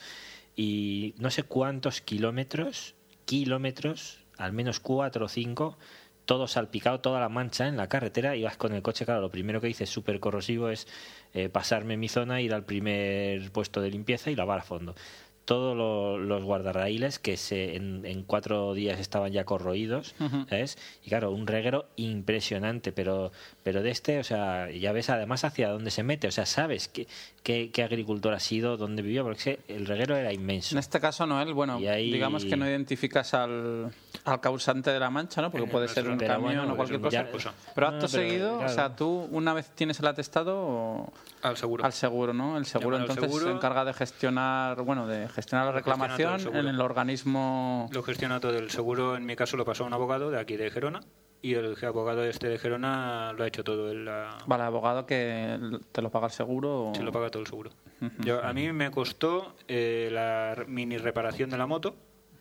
Y 0.55 1.15
no 1.19 1.31
sé 1.31 1.45
cuántos 1.45 2.01
kilómetros, 2.01 2.95
kilómetros, 3.24 4.20
al 4.37 4.53
menos 4.53 4.81
cuatro 4.81 5.27
o 5.27 5.29
cinco, 5.29 5.79
todo 6.27 6.47
salpicado, 6.47 7.01
toda 7.01 7.20
la 7.20 7.29
mancha 7.29 7.69
en 7.69 7.77
la 7.77 7.89
carretera, 7.89 8.37
ibas 8.37 8.57
con 8.57 8.74
el 8.74 8.83
coche, 8.83 9.05
claro, 9.05 9.23
lo 9.23 9.31
primero 9.31 9.61
que 9.61 9.69
hice 9.69 9.87
súper 9.87 10.20
corrosivo 10.20 10.69
es 10.69 10.87
eh, 11.33 11.49
pasarme 11.49 11.97
mi 11.97 12.09
zona, 12.09 12.41
ir 12.41 12.53
al 12.55 12.65
primer 12.65 13.51
puesto 13.51 13.81
de 13.81 13.91
limpieza 13.91 14.31
y 14.31 14.37
lavar 14.37 14.61
a 14.61 14.62
fondo 14.62 14.95
todos 15.44 15.77
lo- 15.77 16.19
los 16.19 16.44
guardarraíles 16.44 17.19
que 17.19 17.36
se, 17.36 17.74
en, 17.77 18.06
en 18.06 18.23
cuatro 18.23 18.74
días 18.74 19.01
estaban 19.01 19.32
ya 19.32 19.44
corroídos, 19.44 20.14
¿sabes? 20.48 20.78
Y 21.05 21.09
claro, 21.09 21.31
un 21.32 21.47
reguero 21.47 21.86
impresionante, 21.97 22.93
pero, 22.93 23.32
pero 23.62 23.82
de 23.82 23.90
este, 23.90 24.19
o 24.20 24.24
sea, 24.24 24.70
ya 24.70 24.93
ves 24.93 25.10
además 25.10 25.44
hacia 25.44 25.69
dónde 25.69 25.90
se 25.90 26.02
mete, 26.05 26.28
o 26.28 26.31
sea, 26.32 26.47
sabes 26.47 26.89
qué, 26.89 27.06
qué, 27.43 27.70
qué 27.73 27.82
agricultor 27.82 28.32
ha 28.35 28.40
sido, 28.40 28.77
dónde 28.77 29.02
vivió, 29.02 29.24
porque 29.24 29.59
el 29.69 29.86
reguero 29.86 30.16
era 30.16 30.32
inmenso. 30.32 30.74
En 30.74 30.78
este 30.78 31.01
caso, 31.01 31.27
Noel, 31.27 31.52
bueno, 31.55 31.81
Y 31.81 31.89
ahí- 31.89 32.12
digamos 32.12 32.44
que 32.44 32.56
no 32.56 32.66
identificas 32.66 33.35
al, 33.35 33.90
al 34.24 34.40
causante 34.40 34.90
de 34.90 35.01
la 35.01 35.10
mancha, 35.10 35.43
¿no? 35.43 35.51
Porque 35.51 35.66
Eh, 35.66 35.70
puede 35.73 35.89
ser 35.89 36.09
un 36.09 36.19
pero 36.19 36.35
camión 36.35 36.56
bueno, 36.59 36.73
o 36.73 36.77
cualquier 36.77 37.01
cosa. 37.01 37.27
cosa. 37.31 37.52
Pero 37.74 37.90
No, 37.90 37.97
acto 37.97 38.06
pero, 38.12 38.23
seguido, 38.28 38.59
o 38.60 38.69
sea, 38.69 38.94
tú 38.94 39.28
una 39.32 39.52
vez 39.55 39.70
tienes 39.74 39.98
el 39.98 40.06
atestado 40.06 40.56
o- 40.56 41.12
Al 41.43 41.56
seguro. 41.56 41.85
al 41.85 41.93
seguro, 41.93 42.32
¿no? 42.32 42.56
El 42.56 42.66
seguro 42.66 42.97
Llaman 42.98 43.10
entonces 43.10 43.24
seguro. 43.24 43.47
se 43.47 43.52
encarga 43.56 43.85
de 43.85 43.93
gestionar, 43.93 44.81
bueno, 44.82 45.06
de 45.09 45.28
la 45.33 45.37
gestiona 45.37 45.69
el 45.69 45.75
reclamación 45.75 46.57
en 46.57 46.67
el 46.69 46.81
organismo. 46.81 47.89
Lo 47.93 48.03
gestiona 48.03 48.41
todo 48.41 48.57
el 48.59 48.71
seguro, 48.71 49.17
en 49.17 49.25
mi 49.27 49.37
caso 49.37 49.57
lo 49.57 49.65
pasó 49.65 49.85
a 49.85 49.87
un 49.87 49.93
abogado 49.95 50.31
de 50.31 50.39
aquí 50.39 50.57
de 50.57 50.71
Gerona 50.71 51.01
y 51.41 51.55
el 51.55 51.77
abogado 51.85 52.25
este 52.25 52.49
de 52.49 52.59
Gerona 52.59 53.33
lo 53.37 53.45
ha 53.45 53.47
hecho 53.47 53.65
todo. 53.65 53.91
Él 53.91 54.05
la- 54.05 54.37
Vale, 54.47 54.63
abogado 54.65 55.07
que 55.07 55.59
te 55.93 56.03
lo 56.03 56.11
paga 56.11 56.27
el 56.27 56.33
seguro. 56.33 56.91
o- 56.91 56.95
se 56.95 57.03
lo 57.03 57.13
paga 57.13 57.31
todo 57.31 57.41
el 57.43 57.49
seguro. 57.49 57.71
Yo, 58.19 58.45
a 58.45 58.53
mí 58.53 58.73
me 58.73 58.91
costó 58.91 59.55
eh, 59.69 60.09
la 60.13 60.65
mini 60.67 60.99
reparación 60.99 61.51
de 61.51 61.57
la 61.59 61.67
moto 61.67 61.95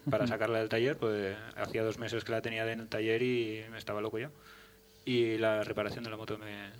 para 0.09 0.25
sacarla 0.27 0.57
del 0.59 0.69
taller, 0.69 0.97
pues 0.97 1.37
hacía 1.55 1.83
dos 1.83 1.97
meses 1.99 2.23
que 2.23 2.31
la 2.31 2.41
tenía 2.41 2.69
en 2.71 2.79
el 2.81 2.87
taller 2.89 3.21
y 3.21 3.63
me 3.71 3.77
estaba 3.77 4.01
loco 4.01 4.17
ya. 4.19 4.31
Y 5.05 5.37
la 5.37 5.63
reparación 5.63 6.03
de 6.03 6.09
la 6.09 6.17
moto 6.17 6.37
me... 6.37 6.71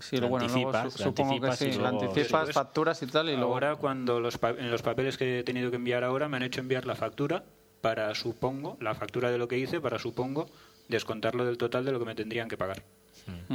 Sí, 0.00 0.16
La 0.16 0.26
bueno, 0.28 0.46
luego 0.46 0.68
anticipas, 0.70 0.92
supongo 0.94 1.14
que 1.14 1.22
anticipas 1.46 1.58
sí. 1.58 1.72
Luego- 1.78 2.00
anticipas, 2.02 2.50
facturas 2.52 3.02
y 3.02 3.06
tal, 3.06 3.28
y 3.28 3.36
luego. 3.36 3.52
Ahora, 3.52 3.76
cuando 3.76 4.20
los 4.20 4.38
pa- 4.38 4.50
en 4.50 4.70
los 4.70 4.82
papeles 4.82 5.16
que 5.16 5.40
he 5.40 5.42
tenido 5.44 5.70
que 5.70 5.76
enviar 5.76 6.04
ahora, 6.04 6.28
me 6.28 6.36
han 6.36 6.42
hecho 6.42 6.60
enviar 6.60 6.86
la 6.86 6.94
factura 6.94 7.44
para, 7.80 8.14
supongo, 8.14 8.76
la 8.80 8.94
factura 8.94 9.30
de 9.30 9.38
lo 9.38 9.48
que 9.48 9.58
hice 9.58 9.80
para, 9.80 9.98
supongo, 9.98 10.48
descontarlo 10.88 11.44
del 11.44 11.56
total 11.58 11.84
de 11.84 11.92
lo 11.92 11.98
que 11.98 12.04
me 12.04 12.14
tendrían 12.14 12.48
que 12.48 12.56
pagar. 12.56 12.82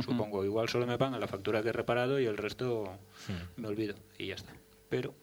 Supongo, 0.03 0.45
igual 0.45 0.69
solo 0.69 0.85
me 0.87 0.97
pagan 0.97 1.19
la 1.19 1.27
factura 1.27 1.61
que 1.61 1.69
he 1.69 1.73
reparado 1.73 2.19
y 2.19 2.25
el 2.25 2.37
resto 2.37 2.89
me 3.57 3.67
olvido 3.67 3.95
y 4.17 4.27
ya 4.27 4.35
está. 4.35 4.53
Pero 4.89 5.13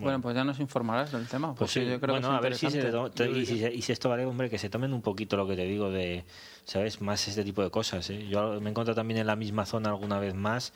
Bueno, 0.00 0.20
pues 0.20 0.34
ya 0.34 0.44
nos 0.44 0.58
informarás 0.60 1.12
del 1.12 1.26
tema. 1.26 1.54
Pues 1.54 1.70
sí, 1.70 1.84
yo 1.84 2.00
creo 2.00 2.14
bueno, 2.14 2.30
que 2.30 2.36
a 2.36 2.40
ver 2.40 2.54
si, 2.54 2.70
se 2.70 2.90
y, 3.28 3.46
si, 3.46 3.64
y 3.64 3.82
si 3.82 3.92
esto 3.92 4.08
vale, 4.08 4.24
hombre, 4.24 4.50
que 4.50 4.58
se 4.58 4.70
tomen 4.70 4.92
un 4.92 5.02
poquito 5.02 5.36
lo 5.36 5.46
que 5.46 5.56
te 5.56 5.64
digo 5.64 5.90
de, 5.90 6.24
¿sabes? 6.64 7.00
Más 7.00 7.26
este 7.28 7.44
tipo 7.44 7.62
de 7.62 7.70
cosas. 7.70 8.08
¿eh? 8.10 8.26
Yo 8.28 8.60
me 8.60 8.68
he 8.68 8.70
encontrado 8.70 8.96
también 8.96 9.20
en 9.20 9.26
la 9.26 9.36
misma 9.36 9.66
zona 9.66 9.90
alguna 9.90 10.18
vez 10.18 10.34
más 10.34 10.72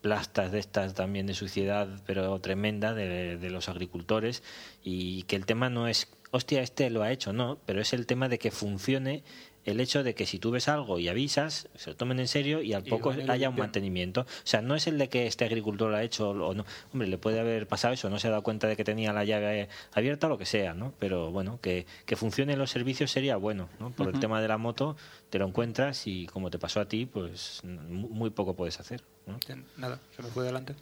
plastas 0.00 0.50
de 0.50 0.58
estas 0.58 0.94
también 0.94 1.26
de 1.26 1.34
suciedad, 1.34 1.88
pero 2.06 2.38
tremenda, 2.40 2.92
de, 2.92 3.38
de 3.38 3.50
los 3.50 3.68
agricultores, 3.68 4.42
y 4.82 5.22
que 5.22 5.36
el 5.36 5.46
tema 5.46 5.70
no 5.70 5.86
es, 5.86 6.12
hostia, 6.32 6.60
este 6.60 6.90
lo 6.90 7.02
ha 7.02 7.12
hecho, 7.12 7.32
no, 7.32 7.58
pero 7.66 7.80
es 7.80 7.92
el 7.92 8.06
tema 8.06 8.28
de 8.28 8.38
que 8.38 8.50
funcione 8.50 9.22
el 9.64 9.80
hecho 9.80 10.02
de 10.02 10.14
que 10.14 10.26
si 10.26 10.38
tú 10.38 10.50
ves 10.50 10.68
algo 10.68 10.98
y 10.98 11.08
avisas, 11.08 11.68
se 11.76 11.90
lo 11.90 11.96
tomen 11.96 12.18
en 12.20 12.28
serio 12.28 12.62
y 12.62 12.72
al 12.72 12.82
poco 12.90 13.10
y 13.14 13.30
haya 13.30 13.48
un 13.48 13.54
mantenimiento. 13.60 14.22
O 14.22 14.26
sea, 14.44 14.60
no 14.62 14.74
es 14.74 14.86
el 14.86 14.98
de 14.98 15.08
que 15.08 15.26
este 15.26 15.44
agricultor 15.44 15.90
lo 15.90 15.96
ha 15.96 16.02
hecho 16.02 16.30
o 16.30 16.54
no. 16.54 16.64
Hombre, 16.92 17.08
le 17.08 17.18
puede 17.18 17.38
haber 17.40 17.66
pasado 17.68 17.94
eso, 17.94 18.10
no 18.10 18.18
se 18.18 18.26
ha 18.26 18.30
dado 18.30 18.42
cuenta 18.42 18.66
de 18.66 18.76
que 18.76 18.84
tenía 18.84 19.12
la 19.12 19.24
llave 19.24 19.68
abierta 19.92 20.26
o 20.26 20.30
lo 20.30 20.38
que 20.38 20.46
sea, 20.46 20.74
¿no? 20.74 20.92
Pero 20.98 21.30
bueno, 21.30 21.60
que, 21.62 21.86
que 22.06 22.16
funcionen 22.16 22.58
los 22.58 22.70
servicios 22.70 23.10
sería 23.10 23.36
bueno, 23.36 23.68
¿no? 23.78 23.90
Por 23.90 24.08
el 24.08 24.18
tema 24.20 24.40
de 24.40 24.48
la 24.48 24.58
moto, 24.58 24.96
te 25.30 25.38
lo 25.38 25.46
encuentras 25.46 26.06
y 26.06 26.26
como 26.26 26.50
te 26.50 26.58
pasó 26.58 26.80
a 26.80 26.86
ti, 26.88 27.06
pues 27.06 27.60
mu- 27.64 28.08
muy 28.08 28.30
poco 28.30 28.54
puedes 28.54 28.80
hacer. 28.80 29.02
¿no? 29.26 29.38
nada, 29.76 30.00
se 30.16 30.22
me 30.22 30.28
fue 30.28 30.42
adelante. 30.42 30.74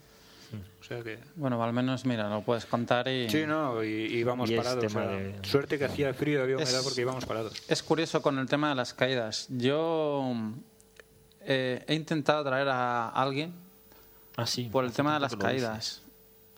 O 0.81 0.85
sea 0.85 1.03
que... 1.03 1.19
Bueno, 1.37 1.63
al 1.63 1.73
menos, 1.73 2.05
mira, 2.05 2.29
lo 2.29 2.43
puedes 2.43 2.67
contar 2.67 3.07
y. 3.09 3.29
Sí, 3.31 3.45
no, 3.47 3.83
y, 3.85 3.89
y 3.89 4.17
íbamos 4.19 4.51
Y 4.51 4.55
es 4.55 4.59
parados. 4.59 4.85
o 4.85 4.89
tema 4.89 5.03
sea, 5.05 5.11
de- 5.17 5.39
Suerte 5.45 5.79
que 5.79 5.85
hacía 5.85 6.13
frío 6.15 6.39
y 6.39 6.43
había 6.43 6.57
humedad 6.57 6.79
Es- 6.79 6.83
porque 6.85 7.01
íbamos 7.03 7.25
parados. 7.27 7.53
Es 7.69 7.83
curioso 7.83 8.21
con 8.23 8.39
el 8.39 8.47
tema 8.47 8.71
de 8.71 8.75
las 8.75 8.93
caídas. 8.95 9.47
Yo 9.51 10.33
eh, 11.43 11.85
he 11.87 11.95
intentado 11.95 12.45
traer 12.45 12.69
a 12.69 13.09
alguien 13.09 13.53
Ah, 14.37 14.47
sí. 14.47 14.69
por 14.71 14.85
el 14.85 14.93
tema 14.93 15.15
de 15.15 15.21
las 15.21 15.37
caídas. 15.37 16.03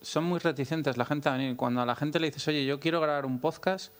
Son 0.01 0.25
muy 0.25 0.39
reticentes 0.41 0.97
la 0.97 1.05
gente 1.05 1.29
a 1.29 1.33
venir. 1.33 1.57
Cuando 1.57 1.81
a 1.81 1.87
la 1.87 1.95
gente 1.95 2.19
le 2.19 2.27
dices, 2.29 2.47
oye, 2.49 2.65
yo 2.65 2.81
quiero 2.81 3.01
grabar 3.01 3.25
un 3.27 3.39
podcast, 3.41 3.93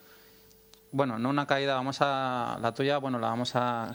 bueno, 0.93 1.19
no 1.19 1.31
una 1.31 1.47
caída, 1.47 1.75
vamos 1.75 1.99
a. 2.01 2.59
La 2.61 2.73
tuya, 2.75 2.99
bueno, 2.99 3.19
la 3.19 3.29
vamos 3.29 3.53
a, 3.55 3.91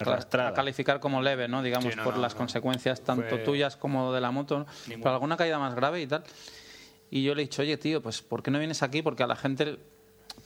calificar 0.55 0.99
como 0.99 1.21
leve, 1.21 1.47
¿no? 1.47 1.61
Digamos, 1.61 1.93
Sí, 1.93 1.97
no, 1.97 2.03
por 2.03 2.15
no, 2.15 2.21
las 2.21 2.33
no. 2.33 2.39
consecuencias 2.39 3.01
tanto 3.01 3.29
Fue- 3.29 3.37
tuyas 3.39 3.77
como 3.77 4.11
de 4.11 4.19
la 4.19 4.31
moto. 4.31 4.65
Pero 4.87 5.11
alguna 5.11 5.37
caída 5.37 5.59
más 5.59 5.75
grave 5.75 6.01
y 6.01 6.07
tal. 6.07 6.23
Y 7.09 7.23
yo 7.23 7.35
le 7.35 7.43
he 7.43 7.45
dicho, 7.45 7.61
oye, 7.61 7.77
tío, 7.77 8.01
pues 8.01 8.21
¿por 8.21 8.43
qué 8.43 8.51
no 8.51 8.59
vienes 8.59 8.83
aquí? 8.83 9.01
Porque 9.01 9.23
a 9.23 9.27
la 9.27 9.35
gente. 9.35 9.77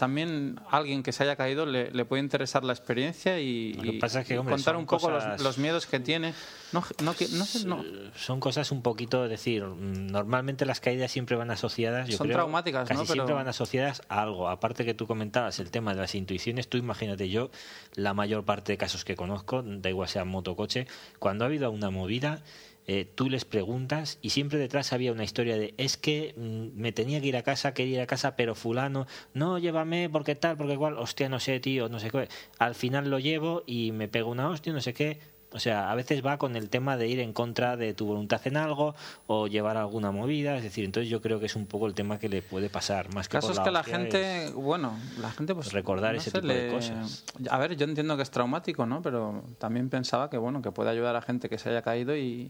También 0.02 0.60
alguien 0.72 1.04
que 1.04 1.12
se 1.12 1.22
haya 1.22 1.36
caído 1.36 1.68
le, 1.68 1.92
le 1.92 2.06
puede 2.06 2.24
interesar 2.24 2.64
la 2.64 2.74
experiencia 2.74 3.40
y, 3.40 3.74
Lo 3.76 3.84
que 3.84 3.90
y- 3.90 4.00
pasa 4.00 4.22
es 4.22 4.28
que, 4.28 4.34
y 4.34 4.38
hombre, 4.38 4.56
contar 4.56 4.76
un 4.76 4.88
poco 4.88 5.12
los- 5.12 5.24
cosas- 5.24 5.42
los, 5.42 5.60
miedos 5.60 5.86
que 5.86 6.00
tiene. 6.00 6.34
No, 6.72 6.84
no, 7.04 7.14
no 7.36 7.84
son 8.16 8.40
cosas 8.40 8.72
un 8.72 8.82
poquito, 8.82 9.24
es 9.26 9.30
decir, 9.30 9.64
mm, 9.64 10.08
normalmente 10.08 10.66
las 10.66 10.80
caídas 10.80 11.12
siempre 11.12 11.36
van 11.36 11.52
asociadas, 11.52 12.08
yo 12.10 12.18
Son 12.18 12.26
creo, 12.26 12.38
traumáticas, 12.38 12.88
casi 12.88 13.00
¿no? 13.00 13.04
Pero- 13.06 13.14
siempre 13.14 13.36
van 13.36 13.48
asociadas 13.48 14.02
a 14.10 14.24
algo. 14.24 14.50
Aparte 14.50 14.86
que 14.86 14.96
tú 14.96 15.06
comentabas 15.06 15.60
el 15.60 15.70
tema 15.70 15.94
de 15.94 16.02
las 16.02 16.16
intuiciones, 16.16 16.68
tú 16.68 16.78
imagínate 16.78 17.30
yo, 17.30 17.52
la 17.94 18.16
mayor 18.16 18.44
parte 18.44 18.72
de 18.72 18.80
casos 18.80 19.06
que 19.06 19.16
conozco, 19.16 19.62
da 19.64 19.88
igual 19.92 20.10
sea 20.10 20.26
moto 20.26 20.56
coche, 20.56 20.88
cuando 21.20 21.44
ha 21.44 21.48
habido 21.48 21.70
una 21.70 21.92
movida, 21.92 22.40
eh, 22.88 23.06
tú 23.16 23.30
les 23.30 23.46
preguntas 23.46 24.18
y 24.22 24.32
siempre 24.32 24.58
detrás 24.58 24.92
había 24.92 25.12
una 25.12 25.24
historia 25.24 25.56
de 25.56 25.74
es 25.78 25.98
que 25.98 26.34
mm, 26.36 26.80
me 26.80 26.92
tenía 26.92 27.22
que 27.22 27.28
ir 27.28 27.38
a 27.38 27.44
casa, 27.44 27.74
quería 27.74 27.96
ir 27.98 28.02
a 28.02 28.08
casa, 28.08 28.36
pero 28.36 28.56
fulano, 28.56 29.06
no, 29.34 29.60
llévame 29.60 30.10
porque 30.10 30.36
tal, 30.36 30.58
porque 30.58 30.74
igual, 30.74 30.98
hostia, 30.98 31.30
no 31.30 31.40
sé, 31.40 31.60
tío, 31.60 31.90
no 31.90 32.00
sé 32.00 32.10
qué. 32.10 32.28
Al 32.58 32.76
final 32.76 33.10
lo 33.10 33.20
llevo 33.20 33.64
y 33.66 33.92
me 33.92 34.08
pego 34.08 34.32
una 34.32 34.50
hostia, 34.50 34.74
no 34.74 34.82
sé 34.82 34.94
qué. 34.94 35.20
O 35.54 35.60
sea, 35.60 35.92
a 35.92 35.96
veces 35.96 36.26
va 36.26 36.38
con 36.38 36.56
el 36.56 36.70
tema 36.70 36.96
de 36.96 37.10
ir 37.10 37.20
en 37.20 37.34
contra 37.34 37.76
de 37.76 37.94
tu 37.94 38.06
voluntad 38.06 38.40
en 38.46 38.56
algo 38.56 38.96
o 39.28 39.48
llevar 39.48 39.76
alguna 39.76 40.10
movida, 40.12 40.56
es 40.56 40.64
decir, 40.64 40.86
entonces 40.86 41.10
yo 41.10 41.22
creo 41.22 41.42
que 41.42 41.48
es 41.48 41.58
un 41.58 41.66
poco 41.68 41.88
el 41.88 41.94
tema 41.94 42.20
que 42.20 42.30
le 42.30 42.42
puede 42.42 42.70
pasar, 42.70 43.14
más 43.14 43.28
que 43.28 43.34
casos 43.34 43.58
la 43.58 43.64
que 43.66 43.72
la 43.72 43.84
gente, 43.84 44.46
es- 44.46 44.54
bueno, 44.54 44.98
la 45.20 45.30
gente 45.34 45.54
pues 45.54 45.74
recordar 45.74 46.16
no 46.16 46.22
ese 46.22 46.32
tipo 46.32 46.48
de 46.54 46.68
cosas. 46.68 47.26
A 47.50 47.58
ver, 47.58 47.76
yo 47.76 47.84
entiendo 47.84 48.16
que 48.16 48.24
es 48.24 48.32
traumático, 48.32 48.86
¿no? 48.86 49.02
Pero 49.02 49.44
también 49.58 49.90
pensaba 49.90 50.30
que 50.30 50.38
bueno, 50.38 50.62
que 50.62 50.72
puede 50.72 50.90
ayudar 50.90 51.18
a 51.18 51.22
gente 51.22 51.50
que 51.50 51.58
se 51.58 51.68
haya 51.70 51.82
caído 51.82 52.16
y 52.16 52.50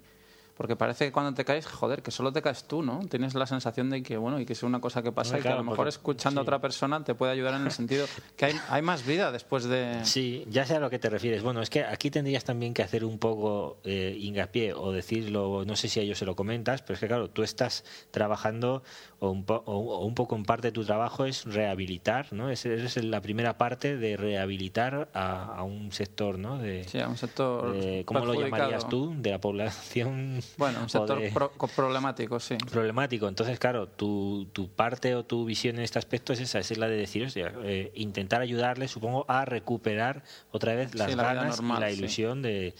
Porque 0.61 0.75
parece 0.75 1.05
que 1.05 1.11
cuando 1.11 1.33
te 1.33 1.43
caes, 1.43 1.65
joder, 1.65 2.03
que 2.03 2.11
solo 2.11 2.31
te 2.31 2.39
caes 2.43 2.65
tú, 2.65 2.83
¿no? 2.83 2.99
Tienes 3.09 3.33
la 3.33 3.47
sensación 3.47 3.89
de 3.89 4.03
que, 4.03 4.15
bueno, 4.15 4.39
y 4.39 4.45
que 4.45 4.53
es 4.53 4.61
una 4.61 4.79
cosa 4.79 5.01
que 5.01 5.11
pasa 5.11 5.39
y 5.39 5.41
que 5.41 5.47
a 5.47 5.55
lo 5.55 5.63
mejor 5.63 5.77
porque- 5.77 5.89
escuchando 5.89 6.39
a 6.39 6.43
otra 6.43 6.61
persona 6.61 7.03
te 7.03 7.15
puede 7.15 7.31
ayudar 7.31 7.55
en 7.55 7.65
el 7.65 7.71
sentido 7.71 8.05
que 8.37 8.45
hay, 8.45 8.55
hay 8.69 8.83
más 8.83 9.03
vida 9.03 9.31
después 9.31 9.63
de... 9.63 10.05
Sí, 10.05 10.45
ya 10.51 10.63
sé 10.67 10.75
a 10.75 10.79
lo 10.79 10.91
que 10.91 10.99
te 10.99 11.09
refieres. 11.09 11.41
Bueno, 11.41 11.63
es 11.63 11.71
que 11.71 11.83
aquí 11.83 12.11
tendrías 12.11 12.43
también 12.43 12.75
que 12.75 12.83
hacer 12.83 13.03
un 13.03 13.17
poco 13.17 13.79
eh, 13.85 14.15
hincapié 14.19 14.75
o 14.75 14.91
decirlo, 14.91 15.63
no 15.65 15.75
sé 15.75 15.87
si 15.87 15.99
a 15.99 16.03
ellos 16.03 16.19
se 16.19 16.25
lo 16.25 16.35
comentas, 16.35 16.83
pero 16.83 16.93
es 16.93 16.99
que 16.99 17.07
claro, 17.07 17.27
tú 17.31 17.41
estás 17.41 17.83
trabajando 18.11 18.83
o 19.23 19.29
un, 19.29 19.45
po- 19.45 19.61
o, 19.67 20.03
un 20.03 20.15
poco 20.15 20.35
en 20.35 20.43
parte 20.43 20.69
de 20.69 20.71
tu 20.71 20.83
trabajo 20.83 21.25
es 21.25 21.45
rehabilitar, 21.45 22.33
¿no? 22.33 22.49
Es, 22.49 22.65
es 22.65 23.03
la 23.03 23.21
primera 23.21 23.55
parte 23.55 23.95
de 23.95 24.17
rehabilitar 24.17 25.09
a, 25.13 25.43
a 25.57 25.61
un 25.63 25.91
sector, 25.91 26.39
¿no? 26.39 26.57
De, 26.57 26.85
Sí, 26.85 26.99
a 26.99 27.07
un 27.07 27.17
sector 27.17 27.71
de- 27.71 28.03
¿Cómo 28.05 28.25
lo 28.25 28.33
llamarías 28.33 28.89
tú? 28.89 29.13
De 29.15 29.29
la 29.29 29.39
población. 29.39 30.39
Bueno, 30.57 30.81
un 30.81 30.89
sector 30.89 31.21
de- 31.21 31.29
pro- 31.29 31.51
co- 31.55 31.67
problemático, 31.67 32.39
sí. 32.39 32.55
problemático. 32.71 33.27
Entonces, 33.27 33.59
claro, 33.59 33.87
tu, 33.87 34.47
tu 34.53 34.69
parte 34.69 35.13
o 35.13 35.23
tu 35.23 35.45
visión 35.45 35.75
en 35.75 35.83
este 35.83 35.99
aspecto 35.99 36.33
es 36.33 36.39
esa, 36.39 36.57
es 36.57 36.75
la 36.79 36.87
de 36.87 36.97
decir, 36.97 37.27
eh, 37.35 37.91
intentar 37.93 38.41
ayudarle, 38.41 38.87
supongo, 38.87 39.25
a 39.27 39.45
recuperar 39.45 40.23
otra 40.51 40.73
vez 40.73 40.95
las 40.95 41.11
Sí, 41.11 41.15
la 41.15 41.21
vida 41.31 41.33
ganas 41.43 41.61
normal, 41.61 41.77
y 41.77 41.81
la 41.81 41.91
sí. 41.91 41.99
ilusión 41.99 42.41
de, 42.41 42.73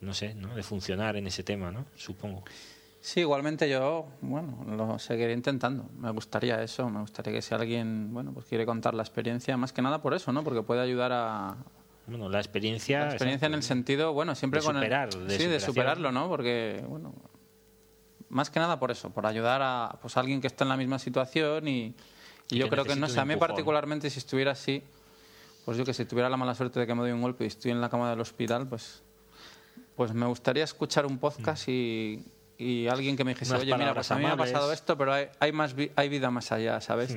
no 0.00 0.12
sé, 0.12 0.34
¿no? 0.34 0.56
de 0.56 0.64
funcionar 0.64 1.14
en 1.14 1.28
ese 1.28 1.44
tema, 1.44 1.70
¿no? 1.70 1.86
Supongo. 1.94 2.42
Sí, 3.04 3.20
igualmente 3.20 3.68
yo, 3.68 4.06
bueno, 4.22 4.64
lo 4.66 4.98
seguiré 4.98 5.34
intentando. 5.34 5.84
Me 5.98 6.10
gustaría 6.10 6.62
eso, 6.62 6.88
me 6.88 7.00
gustaría 7.00 7.34
que 7.34 7.42
si 7.42 7.54
alguien, 7.54 8.14
bueno, 8.14 8.32
pues 8.32 8.46
quiere 8.46 8.64
contar 8.64 8.94
la 8.94 9.02
experiencia, 9.02 9.58
más 9.58 9.74
que 9.74 9.82
nada 9.82 10.00
por 10.00 10.14
eso, 10.14 10.32
¿no? 10.32 10.42
Porque 10.42 10.62
puede 10.62 10.80
ayudar 10.80 11.12
a 11.12 11.54
Bueno, 12.06 12.30
la 12.30 12.38
experiencia... 12.38 13.00
la 13.00 13.10
experiencia 13.10 13.44
en 13.44 13.52
el 13.52 13.62
sentido, 13.62 14.14
bueno, 14.14 14.34
siempre 14.34 14.60
De 14.60 14.66
con 14.66 14.76
el- 14.78 14.84
superar, 14.84 15.14
de 15.14 15.36
sí, 15.38 15.44
de 15.44 15.60
superarlo, 15.60 16.12
¿no? 16.12 16.30
Porque, 16.30 16.82
bueno, 16.88 17.14
más 18.30 18.48
que 18.48 18.58
nada 18.58 18.80
por 18.80 18.90
eso, 18.90 19.10
por 19.10 19.26
ayudar 19.26 19.60
a 19.62 19.98
pues 20.00 20.16
a 20.16 20.20
alguien 20.20 20.40
que 20.40 20.46
está 20.46 20.64
en 20.64 20.70
la 20.70 20.78
misma 20.78 20.98
situación 20.98 21.68
y, 21.68 21.94
y 22.48 22.54
Y 22.54 22.56
yo 22.56 22.70
creo 22.70 22.86
que 22.86 22.96
no 22.96 23.06
sé, 23.10 23.20
a 23.20 23.26
mí 23.26 23.36
particularmente 23.36 24.08
si 24.08 24.18
estuviera 24.18 24.52
así, 24.52 24.82
pues 25.66 25.76
yo 25.76 25.84
que 25.84 25.92
si 25.92 26.06
tuviera 26.06 26.30
la 26.30 26.38
mala 26.38 26.54
suerte 26.54 26.80
de 26.80 26.86
que 26.86 26.94
me 26.94 27.02
doy 27.02 27.12
un 27.12 27.20
golpe 27.20 27.44
y 27.44 27.48
estoy 27.48 27.70
en 27.70 27.82
la 27.82 27.90
cama 27.90 28.08
del 28.08 28.20
hospital, 28.20 28.66
pues 28.66 29.02
pues 29.94 30.14
me 30.14 30.24
gustaría 30.24 30.64
escuchar 30.64 31.04
un 31.04 31.18
podcast 31.18 31.68
y, 31.68 32.24
y 32.58 32.86
alguien 32.88 33.16
que 33.16 33.24
me 33.24 33.32
dijese. 33.34 33.50
Unas 33.52 33.62
oye, 33.62 33.72
mira, 33.78 33.94
pues 33.94 34.10
a 34.10 34.14
mí 34.16 34.22
me 34.22 34.28
ha 34.30 34.36
pasado 34.52 34.72
esto, 34.72 34.96
pero 34.96 35.12
hay, 35.12 35.26
hay 35.40 35.52
más 35.52 35.74
vi- 35.74 35.90
hay 35.96 36.08
vida 36.08 36.30
más 36.30 36.52
allá, 36.52 36.80
¿sabes? 36.80 37.16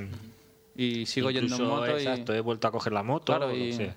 Y 0.80 1.08
sigo 1.08 1.32
yendo 1.32 1.56
en 1.56 1.64
moto 1.68 1.88
y... 2.00 2.04
exacto, 2.04 2.36
he 2.36 2.40
vuelto 2.40 2.68
a 2.68 2.72
coger 2.72 2.94
la 2.94 3.02
moto. 3.02 3.26
Claro, 3.26 3.52
y-. 3.56 3.92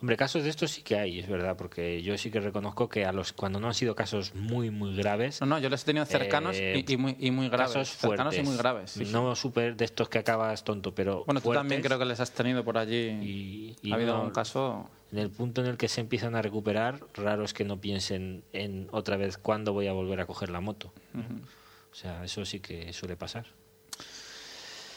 Hombre, 0.00 0.16
casos 0.16 0.42
de 0.44 0.48
estos 0.48 0.70
sí 0.70 0.82
que 0.82 0.96
hay, 0.96 1.18
es 1.18 1.28
verdad, 1.28 1.56
porque 1.58 2.02
yo 2.02 2.16
sí 2.16 2.30
que 2.30 2.40
reconozco 2.40 2.88
que 2.88 3.04
a 3.04 3.12
los 3.12 3.34
cuando 3.34 3.60
no 3.60 3.68
han 3.68 3.74
sido 3.74 3.94
casos 3.94 4.34
muy, 4.34 4.70
muy 4.70 4.96
graves, 4.96 5.40
No, 5.42 5.46
no, 5.46 5.58
yo 5.58 5.68
les 5.68 5.82
he 5.82 5.84
tenido 5.84 6.06
cercanos 6.06 6.56
Eh, 6.58 6.82
y, 6.86 6.92
y 6.92 6.96
muy, 6.96 7.16
y 7.20 7.30
muy 7.30 7.50
graves. 7.50 7.74
casos 7.74 7.96
cercanos 7.98 8.34
y 8.38 8.42
muy 8.42 8.56
graves. 8.56 8.92
sí, 8.92 9.04
no 9.12 9.36
súper 9.36 9.76
de 9.76 9.84
estos 9.84 10.08
que 10.08 10.18
acabas 10.18 10.64
tonto, 10.64 10.94
pero 10.94 11.24
Bueno, 11.26 11.42
tú 11.42 11.52
también 11.52 11.82
creo 11.82 11.98
que 11.98 12.06
les 12.06 12.18
has 12.18 12.30
tenido 12.32 12.64
por 12.64 12.78
allí. 12.78 13.76
Y- 13.82 13.92
ha 13.92 13.96
habido 13.96 14.14
no- 14.16 14.24
un 14.24 14.30
caso. 14.30 14.88
En 15.12 15.18
el 15.18 15.28
punto 15.28 15.60
en 15.60 15.66
el 15.66 15.76
que 15.76 15.88
se 15.88 16.00
empiezan 16.00 16.34
a 16.34 16.40
recuperar, 16.40 17.00
raro 17.12 17.44
es 17.44 17.52
que 17.52 17.64
no 17.66 17.78
piensen 17.78 18.42
en 18.54 18.88
otra 18.90 19.18
vez 19.18 19.36
cuándo 19.36 19.74
voy 19.74 19.86
a 19.86 19.92
volver 19.92 20.18
a 20.20 20.24
coger 20.26 20.48
la 20.48 20.60
moto. 20.62 20.90
O 21.92 21.94
sea, 21.94 22.24
eso 22.24 22.46
sí 22.46 22.60
que 22.60 22.90
suele 22.94 23.16
pasar. 23.16 23.44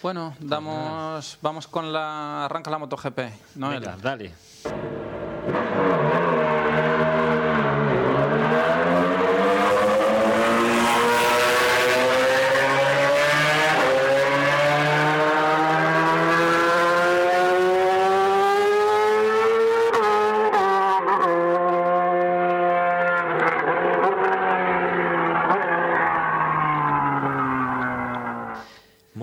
Bueno, 0.02 0.36
damos, 0.40 1.38
vamos 1.42 1.68
con 1.68 1.92
la. 1.92 2.46
Arranca 2.46 2.70
la 2.70 2.78
MotoGP. 2.78 3.20
¿no? 3.56 3.70
Venga, 3.70 3.98
dale. 4.02 4.34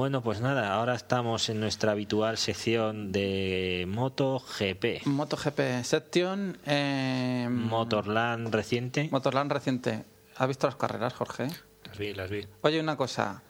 Bueno, 0.03 0.23
pues 0.23 0.40
nada, 0.40 0.74
ahora 0.74 0.94
estamos 1.43 1.56
en 1.56 1.60
nuestra 1.60 1.90
habitual 1.93 2.39
sección 2.39 3.10
de 3.10 3.85
MotoGP. 3.89 5.06
MotoGP 5.06 5.82
Section. 5.82 6.56
Eh, 6.66 7.48
Motorland 7.51 8.55
reciente. 8.55 9.09
Motorland 9.10 9.51
reciente. 9.51 10.05
¿Has 10.36 10.47
visto 10.47 10.69
las 10.69 10.77
carreras, 10.77 11.12
Jorge? 11.14 11.48
Las 11.85 11.98
vi, 11.98 12.14
las 12.14 12.31
vi. 12.31 12.47
Oye, 12.60 12.78
una 12.81 12.97
cosa. 12.97 13.43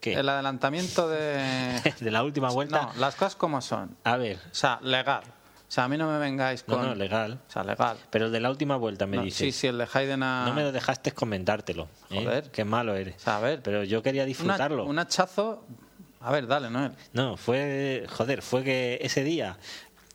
¿Qué? 0.00 0.14
El 0.14 0.26
adelantamiento 0.28 1.06
de. 1.08 1.82
De 2.00 2.10
la 2.10 2.22
última 2.24 2.48
vuelta. 2.48 2.90
No, 2.94 3.00
las 3.00 3.14
cosas 3.14 3.36
como 3.36 3.60
son. 3.60 3.94
A 4.04 4.16
ver, 4.16 4.38
O 4.50 4.54
sea, 4.54 4.78
legal. 4.82 5.22
O 5.24 5.74
sea, 5.74 5.84
a 5.84 5.88
mí 5.88 5.96
no 5.98 6.10
me 6.10 6.18
vengáis 6.18 6.64
no, 6.66 6.76
con. 6.76 6.86
no, 6.86 6.94
legal. 6.94 7.40
O 7.46 7.50
sea, 7.52 7.62
legal. 7.64 7.96
Pero 8.10 8.26
el 8.26 8.32
de 8.32 8.40
la 8.40 8.48
última 8.50 8.76
vuelta 8.76 9.06
me 9.06 9.18
No, 9.18 9.22
dices. 9.24 9.38
sí, 9.38 9.52
sí, 9.52 9.66
el 9.66 9.76
de 9.78 9.86
Hayden 9.92 10.22
a. 10.22 10.46
No 10.46 10.54
me 10.54 10.62
lo 10.62 10.72
dejaste 10.72 11.12
comentártelo. 11.12 11.88
¿eh? 12.10 12.24
Joder. 12.24 12.50
Qué 12.50 12.64
malo 12.64 12.94
eres. 12.94 13.16
O 13.16 13.20
sea, 13.20 13.36
a 13.36 13.40
ver. 13.40 13.60
Pero 13.62 13.84
yo 13.84 14.02
quería 14.02 14.22
Una- 14.22 14.26
disfrutarlo. 14.28 14.84
un 14.86 14.98
hachazo. 14.98 15.64
A 16.22 16.30
ver, 16.32 16.46
dale, 16.46 16.70
Noel. 16.70 16.92
No, 17.12 17.36
fue. 17.36 18.06
Joder, 18.08 18.42
fue 18.42 18.62
que 18.64 18.98
ese 19.02 19.24
día. 19.24 19.56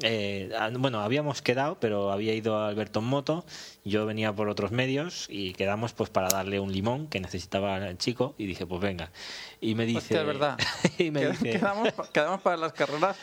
eh, 0.03 0.51
ah, 0.57 0.69
bueno, 0.77 1.01
habíamos 1.01 1.41
quedado, 1.41 1.77
pero 1.79 2.11
había 2.11 2.34
ido 2.34 2.63
Alberto 2.63 2.99
en 2.99 3.05
moto. 3.05 3.45
Yo 3.84 4.05
venía 4.05 4.31
por 4.34 4.47
otros 4.47 4.71
medios 4.71 5.25
y 5.29 5.53
quedamos 5.53 5.93
pues 5.93 6.09
para 6.09 6.29
darle 6.29 6.59
un 6.59 6.71
limón 6.71 7.07
que 7.07 7.19
necesitaba 7.19 7.77
el 7.77 7.97
chico. 7.97 8.35
Y 8.38 8.45
dije, 8.45 8.65
pues 8.65 8.79
venga. 8.81 9.11
Y 9.59 9.75
me 9.75 9.85
dice. 9.85 9.97
Hostia, 9.99 10.21
es 10.21 10.27
verdad. 10.27 10.57
y 10.97 11.11
me 11.11 11.21
Qued- 11.21 11.31
dice. 11.31 11.61
quedamos 12.13 12.41
para 12.41 12.57
las 12.57 12.73
carreras. 12.73 13.17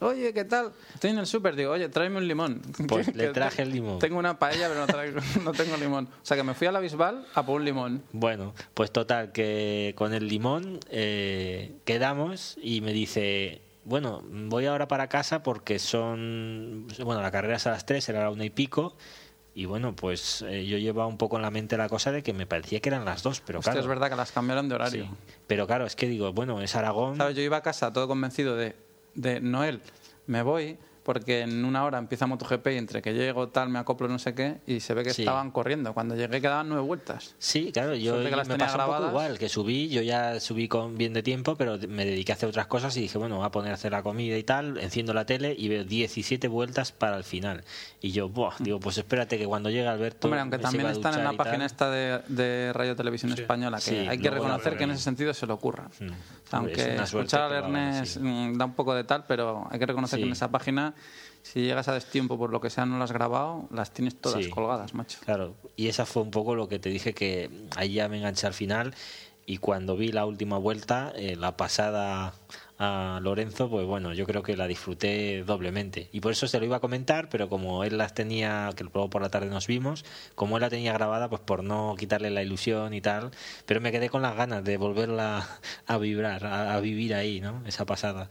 Oye, 0.00 0.32
¿qué 0.34 0.44
tal? 0.44 0.72
Estoy 0.92 1.10
en 1.10 1.18
el 1.18 1.26
súper, 1.26 1.56
digo, 1.56 1.72
oye, 1.72 1.88
tráeme 1.88 2.18
un 2.18 2.28
limón. 2.28 2.60
Pues 2.88 3.14
le 3.14 3.28
traje 3.32 3.62
el 3.62 3.70
limón. 3.70 3.98
Tengo 3.98 4.18
una 4.18 4.38
paella, 4.38 4.68
pero 4.68 4.80
no, 4.80 4.86
traigo- 4.86 5.20
no 5.44 5.52
tengo 5.52 5.76
limón. 5.76 6.06
O 6.06 6.24
sea, 6.26 6.36
que 6.36 6.42
me 6.42 6.54
fui 6.54 6.66
a 6.66 6.72
la 6.72 6.80
Bisbal 6.80 7.26
a 7.34 7.46
por 7.46 7.56
un 7.60 7.64
limón. 7.64 8.02
Bueno, 8.12 8.54
pues 8.74 8.90
total, 8.92 9.32
que 9.32 9.94
con 9.96 10.12
el 10.12 10.28
limón 10.28 10.78
eh, 10.90 11.76
quedamos 11.84 12.56
y 12.62 12.80
me 12.80 12.92
dice, 12.92 13.62
bueno, 13.84 14.22
voy 14.28 14.66
ahora 14.66 14.88
para 14.88 15.08
casa 15.08 15.42
porque 15.42 15.78
son, 15.78 16.86
bueno, 17.02 17.22
la 17.22 17.30
carrera 17.30 17.56
es 17.56 17.66
a 17.66 17.70
las 17.70 17.86
3, 17.86 18.08
era 18.10 18.20
la 18.22 18.30
una 18.30 18.44
y 18.44 18.50
pico, 18.50 18.96
y 19.54 19.66
bueno, 19.66 19.94
pues 19.94 20.42
eh, 20.48 20.66
yo 20.66 20.78
llevaba 20.78 21.06
un 21.06 21.16
poco 21.16 21.36
en 21.36 21.42
la 21.42 21.50
mente 21.50 21.76
la 21.76 21.88
cosa 21.88 22.10
de 22.10 22.22
que 22.24 22.32
me 22.32 22.44
parecía 22.44 22.80
que 22.80 22.88
eran 22.88 23.04
las 23.04 23.22
dos, 23.22 23.40
pero 23.40 23.60
Hostia, 23.60 23.72
claro. 23.72 23.84
es 23.84 23.88
verdad 23.88 24.10
que 24.10 24.16
las 24.16 24.32
cambiaron 24.32 24.68
de 24.68 24.72
sí. 24.74 24.76
horario. 24.76 25.08
Pero 25.46 25.66
claro, 25.66 25.86
es 25.86 25.94
que 25.94 26.08
digo, 26.08 26.32
bueno, 26.32 26.60
es 26.60 26.74
Aragón. 26.74 27.16
¿Sabes? 27.16 27.36
Yo 27.36 27.42
iba 27.42 27.58
a 27.58 27.62
casa 27.62 27.92
todo 27.92 28.08
convencido 28.08 28.56
de, 28.56 28.74
de 29.14 29.40
Noel, 29.40 29.80
me 30.26 30.42
voy 30.42 30.78
porque 31.04 31.42
en 31.42 31.64
una 31.64 31.84
hora 31.84 31.98
empieza 31.98 32.26
MotoGP 32.26 32.66
y 32.68 32.76
entre 32.76 33.02
que 33.02 33.12
llego 33.14 33.48
tal 33.48 33.68
me 33.68 33.78
acoplo 33.78 34.08
no 34.08 34.18
sé 34.18 34.34
qué 34.34 34.58
y 34.66 34.80
se 34.80 34.94
ve 34.94 35.04
que 35.04 35.10
Sí. 35.10 35.22
estaban 35.22 35.50
corriendo. 35.52 35.94
Cuando 35.94 36.16
llegué 36.16 36.40
quedaban 36.40 36.68
nueve 36.68 36.82
vueltas. 36.84 37.34
Sí, 37.38 37.70
claro, 37.72 37.94
yo 37.94 38.22
que 38.24 38.34
las 38.34 38.48
me 38.48 38.56
pasó 38.58 38.72
un 38.72 38.80
poco 38.80 38.90
grabadas. 38.90 39.10
igual, 39.10 39.38
que 39.38 39.48
subí, 39.48 39.88
yo 39.88 40.02
ya 40.02 40.40
subí 40.40 40.66
con 40.66 40.96
bien 40.98 41.12
de 41.12 41.22
tiempo, 41.22 41.56
pero 41.56 41.78
me 41.88 42.04
dediqué 42.04 42.32
a 42.32 42.34
hacer 42.34 42.48
otras 42.48 42.66
cosas 42.66 42.96
y 42.96 43.02
dije, 43.02 43.18
bueno, 43.18 43.36
voy 43.36 43.46
a 43.46 43.50
poner 43.50 43.70
a 43.70 43.74
hacer 43.74 43.92
la 43.92 44.02
comida 44.02 44.36
y 44.36 44.42
tal, 44.42 44.78
enciendo 44.78 45.14
la 45.14 45.26
tele 45.26 45.54
y 45.56 45.68
veo 45.68 45.84
17 45.84 46.48
vueltas 46.48 46.90
para 46.92 47.16
el 47.16 47.24
final. 47.24 47.64
Y 48.00 48.12
yo, 48.12 48.28
buah, 48.28 48.54
digo, 48.58 48.80
pues 48.80 48.98
espérate 48.98 49.38
que 49.38 49.46
cuando 49.46 49.70
llegue 49.70 49.86
Alberto... 49.86 50.26
Hombre, 50.26 50.40
aunque 50.40 50.58
también 50.58 50.86
están 50.86 51.14
en 51.18 51.24
la 51.24 51.34
página 51.34 51.66
esta 51.66 51.90
de, 51.90 52.20
de 52.28 52.72
Radio 52.72 52.96
Televisión 52.96 53.32
Española, 53.32 53.76
que 53.78 53.82
Sí, 53.82 53.96
hay 53.96 54.18
que 54.18 54.30
reconocer 54.30 54.76
que 54.76 54.84
en 54.84 54.92
ese 54.92 55.02
sentido 55.02 55.34
se 55.34 55.46
lo 55.46 55.54
ocurran. 55.54 55.88
Mm. 56.00 56.04
Es 56.06 56.54
aunque 56.54 56.94
escuchar 56.96 57.52
a 57.52 57.58
Ernest 57.58 58.18
mm, 58.20 58.56
da 58.56 58.64
un 58.64 58.74
poco 58.74 58.94
de 58.94 59.04
tal, 59.04 59.24
pero 59.26 59.66
hay 59.70 59.78
que 59.78 59.86
reconocer 59.86 60.18
que 60.18 60.24
en 60.26 60.32
esa 60.32 60.50
página, 60.50 60.93
si 61.42 61.60
llegas 61.62 61.88
a 61.88 61.94
destiempo 61.94 62.38
por 62.38 62.50
lo 62.50 62.60
que 62.60 62.70
sea 62.70 62.86
no 62.86 62.98
las 62.98 63.10
has 63.10 63.14
grabado, 63.14 63.68
las 63.70 63.92
tienes 63.92 64.18
todas 64.20 64.44
Sí. 64.44 64.50
colgadas, 64.50 64.94
macho. 64.94 65.18
Claro, 65.24 65.54
y 65.76 65.88
esa 65.88 66.06
fue 66.06 66.22
un 66.22 66.30
poco 66.30 66.54
lo 66.54 66.68
que 66.68 66.78
te 66.78 66.88
dije 66.88 67.12
que 67.14 67.50
ahí 67.76 67.94
ya 67.94 68.08
me 68.08 68.18
enganché 68.18 68.46
al 68.46 68.54
final 68.54 68.94
y 69.46 69.58
cuando 69.58 69.94
vi 69.96 70.10
la 70.10 70.24
última 70.24 70.56
vuelta, 70.56 71.12
eh, 71.16 71.36
la 71.36 71.54
pasada 71.56 72.32
a 72.78 73.20
Lorenzo, 73.22 73.68
pues 73.70 73.86
bueno, 73.86 74.14
yo 74.14 74.24
creo 74.26 74.42
que 74.42 74.56
la 74.56 74.66
disfruté 74.66 75.44
doblemente. 75.44 76.08
Y 76.12 76.20
por 76.20 76.32
eso 76.32 76.48
se 76.48 76.58
lo 76.58 76.64
iba 76.64 76.78
a 76.78 76.80
comentar, 76.80 77.28
pero 77.28 77.48
como 77.50 77.84
él 77.84 77.98
las 77.98 78.14
tenía, 78.14 78.70
que 78.74 78.82
luego 78.84 79.10
por 79.10 79.20
la 79.22 79.28
tarde 79.28 79.46
nos 79.50 79.66
vimos, 79.66 80.04
como 80.34 80.56
él 80.56 80.62
la 80.62 80.70
tenía 80.70 80.92
grabada, 80.94 81.28
pues 81.28 81.42
por 81.42 81.62
no 81.62 81.94
quitarle 81.98 82.30
la 82.30 82.42
ilusión 82.42 82.94
y 82.94 83.00
tal, 83.02 83.30
pero 83.66 83.80
me 83.82 83.92
quedé 83.92 84.08
con 84.08 84.22
las 84.22 84.34
ganas 84.34 84.64
de 84.64 84.76
volverla 84.78 85.46
a 85.86 85.98
vibrar, 85.98 86.46
a, 86.46 86.74
a 86.74 86.80
vivir 86.80 87.14
ahí, 87.14 87.40
¿no? 87.42 87.62
Esa 87.66 87.84
pasada. 87.84 88.28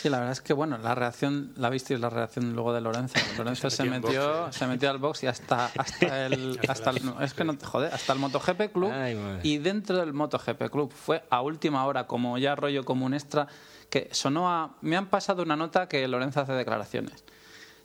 Sí, 0.00 0.08
la 0.08 0.18
verdad 0.18 0.32
es 0.32 0.40
que 0.40 0.52
bueno, 0.52 0.78
la 0.78 0.94
reacción, 0.94 1.52
la 1.56 1.70
visteis 1.70 1.98
la 1.98 2.08
reacción 2.08 2.52
luego 2.54 2.72
de 2.72 2.80
Lorenzo. 2.80 3.14
Lorenzo 3.36 3.68
se 3.68 3.82
metió 3.82 4.42
box, 4.44 4.56
se 4.56 4.66
metió 4.68 4.90
al 4.90 4.98
box 4.98 5.24
y 5.24 5.26
hasta 5.26 5.66
hasta 5.76 6.26
el 6.26 6.60
hasta 6.68 6.90
el, 6.90 7.04
no, 7.04 7.20
es 7.20 7.34
que 7.34 7.42
no 7.42 7.58
te 7.58 7.66
jode, 7.66 7.88
hasta 7.88 8.12
el 8.12 8.20
MotoGP 8.20 8.72
Club 8.72 8.92
Ay, 8.92 9.18
y 9.42 9.58
dentro 9.58 9.96
del 9.96 10.12
MotoGP 10.12 10.70
Club 10.70 10.92
fue 10.92 11.24
a 11.30 11.42
última 11.42 11.84
hora 11.84 12.06
como 12.06 12.38
ya 12.38 12.54
rollo 12.54 12.84
como 12.84 13.06
un 13.06 13.14
extra 13.14 13.48
que 13.90 14.08
sonó 14.12 14.48
a 14.48 14.76
me 14.82 14.96
han 14.96 15.06
pasado 15.06 15.42
una 15.42 15.56
nota 15.56 15.88
que 15.88 16.06
Lorenzo 16.06 16.42
hace 16.42 16.52
declaraciones. 16.52 17.24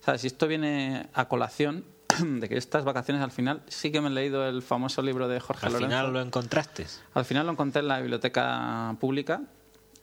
¿Sabes? 0.02 0.22
Si 0.22 0.28
esto 0.28 0.48
viene 0.48 1.10
a 1.14 1.28
colación 1.28 1.86
de 2.20 2.48
que 2.48 2.58
estas 2.58 2.84
vacaciones 2.84 3.24
al 3.24 3.32
final 3.32 3.64
sí 3.68 3.92
que 3.92 4.02
me 4.02 4.10
he 4.10 4.12
leído 4.12 4.48
el 4.48 4.62
famoso 4.62 5.02
libro 5.02 5.28
de 5.28 5.40
Jorge 5.40 5.66
Al 5.66 5.74
Lorenzo. 5.74 5.90
final 5.90 6.14
lo 6.14 6.22
encontraste. 6.22 6.86
Al 7.14 7.26
final 7.26 7.46
lo 7.46 7.54
encontré 7.54 7.82
en 7.82 7.88
la 7.88 8.00
biblioteca 8.00 8.96
pública, 9.00 9.42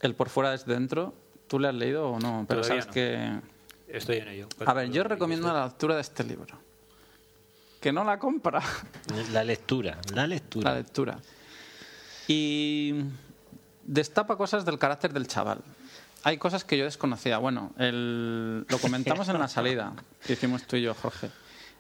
el 0.01 0.15
por 0.15 0.29
fuera 0.29 0.55
es 0.55 0.67
dentro. 0.67 1.15
¿Tú 1.51 1.59
le 1.59 1.67
has 1.67 1.75
leído 1.75 2.11
o 2.11 2.21
no? 2.21 2.45
Pero 2.49 2.61
Todavía 2.63 2.83
sabes 2.83 2.87
no. 2.87 2.93
que... 2.93 3.41
Estoy 3.89 4.19
en 4.19 4.29
ello. 4.29 4.49
A 4.65 4.73
ver, 4.73 4.89
yo 4.93 5.03
recomiendo 5.03 5.53
la 5.53 5.65
lectura 5.65 5.97
de 5.97 6.03
este 6.03 6.23
libro. 6.23 6.57
Que 7.81 7.93
no 7.93 8.05
la 8.05 8.21
compra. 8.21 8.63
La 9.33 9.43
lectura, 9.43 9.99
la 10.15 10.29
lectura. 10.29 10.71
la 10.71 10.77
lectura. 10.77 11.19
Y 12.29 12.95
destapa 13.85 14.37
cosas 14.37 14.65
del 14.65 14.79
carácter 14.79 15.13
del 15.13 15.27
chaval. 15.27 15.59
Hay 16.23 16.39
cosas 16.39 16.63
que 16.63 16.79
yo 16.79 16.85
desconocía. 16.85 17.39
Bueno, 17.39 17.73
el- 17.79 18.65
lo 18.69 18.79
comentamos 18.79 19.29
en 19.29 19.39
la 19.41 19.49
salida 19.49 19.93
que 20.25 20.35
hicimos 20.35 20.65
tú 20.69 20.77
y 20.77 20.83
yo, 20.83 20.95
Jorge. 20.95 21.31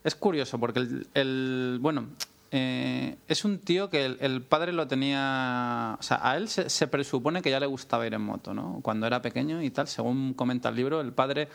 Es 0.02 0.16
curioso 0.16 0.59
porque 0.59 0.80
el, 0.80 1.06
el- 1.14 1.78
bueno, 1.80 2.06
eh, 2.52 3.16
es 3.28 3.44
un 3.44 3.59
tío 3.59 3.90
que 3.90 4.05
el, 4.05 4.16
el 4.20 4.43
padre 4.43 4.72
lo 4.72 4.89
tenía, 4.89 5.97
o 5.98 6.02
sea, 6.02 6.18
a 6.22 6.36
él 6.36 6.48
se, 6.48 6.68
se 6.68 6.86
presupone 6.89 7.43
que 7.43 7.51
ya 7.51 7.60
le 7.60 7.66
gustaba 7.66 8.06
ir 8.06 8.14
en 8.14 8.22
moto, 8.22 8.52
¿no? 8.55 8.81
Cuando 8.82 9.06
era 9.06 9.22
pequeño 9.22 9.62
y 9.62 9.70
tal, 9.70 9.86
según 9.86 10.35
comenta 10.35 10.68
el 10.68 10.77
libro, 10.77 11.01
el 11.01 11.12
padre, 11.12 11.48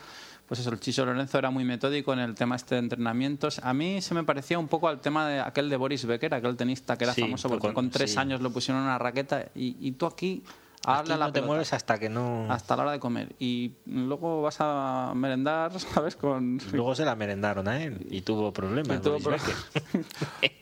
pues 0.47 0.59
eso, 0.61 0.69
el 0.69 0.79
Chicho 0.79 1.05
Lorenzo 1.05 1.37
era 1.37 1.49
muy 1.49 1.65
metódico 1.65 2.13
en 2.13 2.19
el 2.19 2.35
tema 2.35 2.55
este 2.55 2.75
de 2.75 2.79
entrenamientos. 2.79 3.59
A 3.59 3.73
mí 3.73 4.01
se 4.01 4.13
me 4.13 4.23
parecía 4.23 4.57
un 4.59 4.67
poco 4.67 4.87
al 4.87 5.01
tema 5.01 5.27
de 5.27 5.39
aquel 5.41 5.69
de 5.69 5.75
Boris 5.75 6.05
Becker, 6.05 6.33
aquel 6.33 6.55
tenista 6.55 6.97
que 6.97 7.03
era 7.05 7.13
Sí, 7.13 7.21
famoso 7.21 7.49
porque 7.49 7.61
con- 7.67 7.73
con 7.73 7.89
tres 7.89 8.11
sí. 8.13 8.17
años 8.19 8.39
lo 8.41 8.51
pusieron 8.51 8.81
en 8.83 8.87
una 8.87 8.97
raqueta 8.97 9.47
y, 9.55 9.75
y 9.81 9.91
tú 9.93 10.05
aquí 10.05 10.43
la 10.85 11.17
no 11.17 11.31
te 11.31 11.41
mueves 11.41 11.73
hasta 11.73 11.97
que 11.99 12.09
no... 12.09 12.47
hasta 12.51 12.75
la 12.75 12.83
hora 12.83 12.91
de 12.91 12.99
comer 12.99 13.35
y 13.39 13.73
luego 13.85 14.41
vas 14.41 14.57
a 14.59 15.13
merendar, 15.15 15.77
¿sabes? 15.79 16.15
Con 16.15 16.59
Luego 16.71 16.95
se 16.95 17.05
la 17.05 17.15
merendaron 17.15 17.67
a 17.67 17.81
él 17.83 18.05
y 18.09 18.21
tuvo 18.21 18.51
problemas. 18.53 18.97
Y 18.97 19.01
tuvo 19.01 19.19
Becker. 19.19 19.55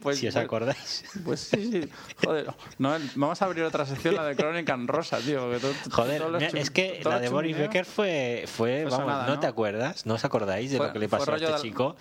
pues, 0.00 0.18
si 0.18 0.26
os 0.28 0.34
pues- 0.34 0.44
acordáis. 0.44 1.04
Pues 1.24 1.40
sí, 1.40 1.70
sí. 1.70 1.88
Joder, 2.24 2.52
no, 2.78 2.92
vamos 3.14 3.42
a 3.42 3.44
abrir 3.44 3.64
otra 3.64 3.86
sección, 3.86 4.14
la 4.14 4.24
de 4.24 4.36
Crónica 4.36 4.74
en 4.74 4.88
Rosa, 4.88 5.18
tío. 5.18 5.50
que 5.50 5.58
todo- 5.58 5.72
Joder, 5.90 6.22
todo 6.22 6.38
mira, 6.38 6.48
es 6.54 6.70
que 6.70 7.00
la 7.04 7.18
de 7.20 7.28
Boris. 7.28 7.56
Becker 7.56 7.84
fue, 7.84 8.44
fue 8.46 8.84
vamos, 8.84 9.06
¿no, 9.06 9.26
¿no? 9.26 9.40
te 9.40 9.46
acuerdas? 9.46 10.06
¿No 10.06 10.14
os 10.14 10.24
acordáis 10.24 10.70
de 10.70 10.76
Fue- 10.78 10.86
lo 10.88 10.92
que 10.92 10.98
le 10.98 11.08
pasó 11.08 11.32
a 11.32 11.36
este 11.36 11.46
del- 11.50 11.60
chico? 11.60 11.96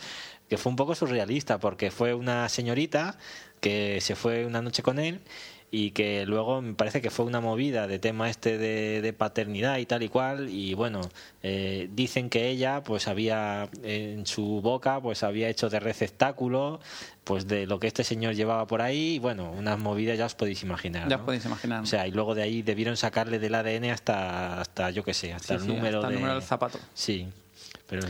Que 0.50 0.58
fue 0.58 0.70
un 0.70 0.76
poco 0.76 0.96
surrealista, 0.96 1.60
porque 1.60 1.92
fue 1.92 2.14
una 2.14 2.50
señorita 2.50 3.18
que 3.62 4.00
se 4.02 4.16
fue 4.16 4.46
una 4.46 4.62
noche 4.62 4.84
con 4.84 5.00
él 5.00 5.22
y 5.74 5.92
que 5.92 6.26
luego 6.26 6.62
me 6.62 6.74
parece 6.74 7.02
que 7.02 7.10
fue 7.10 7.26
una 7.26 7.40
movida 7.40 7.88
de 7.88 7.98
tema 7.98 8.30
este 8.30 8.58
de, 8.58 9.02
de 9.02 9.14
paternidad 9.14 9.78
y 9.78 9.86
tal 9.86 10.04
y 10.04 10.10
cual 10.10 10.50
y 10.50 10.74
bueno 10.74 11.00
eh, 11.44 11.88
dicen 11.94 12.30
que 12.30 12.50
ella 12.50 12.84
pues 12.84 13.08
había 13.08 13.70
en 13.82 14.26
su 14.26 14.60
boca 14.62 15.00
pues 15.00 15.24
había 15.24 15.48
hecho 15.48 15.70
de 15.70 15.80
receptáculo 15.80 16.82
pues 17.24 17.48
de 17.48 17.66
lo 17.68 17.80
que 17.80 17.88
este 17.88 18.04
señor 18.04 18.34
llevaba 18.36 18.68
por 18.68 18.82
ahí 18.82 19.16
y 19.16 19.20
bueno 19.20 19.50
unas 19.52 19.80
movidas 19.80 20.18
ya 20.18 20.26
os 20.26 20.36
podéis 20.36 20.62
imaginar 20.64 21.08
Ya 21.08 21.16
¿no? 21.16 21.22
os 21.22 21.26
podéis 21.26 21.46
imaginar. 21.46 21.84
O 21.84 21.86
sea, 21.86 22.06
y 22.06 22.12
luego 22.12 22.36
de 22.36 22.42
ahí 22.44 22.62
debieron 22.64 22.98
sacarle 22.98 23.40
del 23.40 23.56
ADN 23.56 23.86
hasta, 23.92 24.60
hasta 24.60 24.90
yo 24.92 25.06
qué 25.06 25.14
sé, 25.14 25.32
hasta 25.32 25.48
Sí, 25.48 25.54
el 25.54 25.62
sí, 25.62 25.68
número 25.68 26.00
hasta 26.00 26.08
el 26.10 26.14
de... 26.16 26.20
número 26.20 26.34
del 26.34 26.44
zapato. 26.44 26.80
Sí, 26.94 27.28
pero 27.88 28.06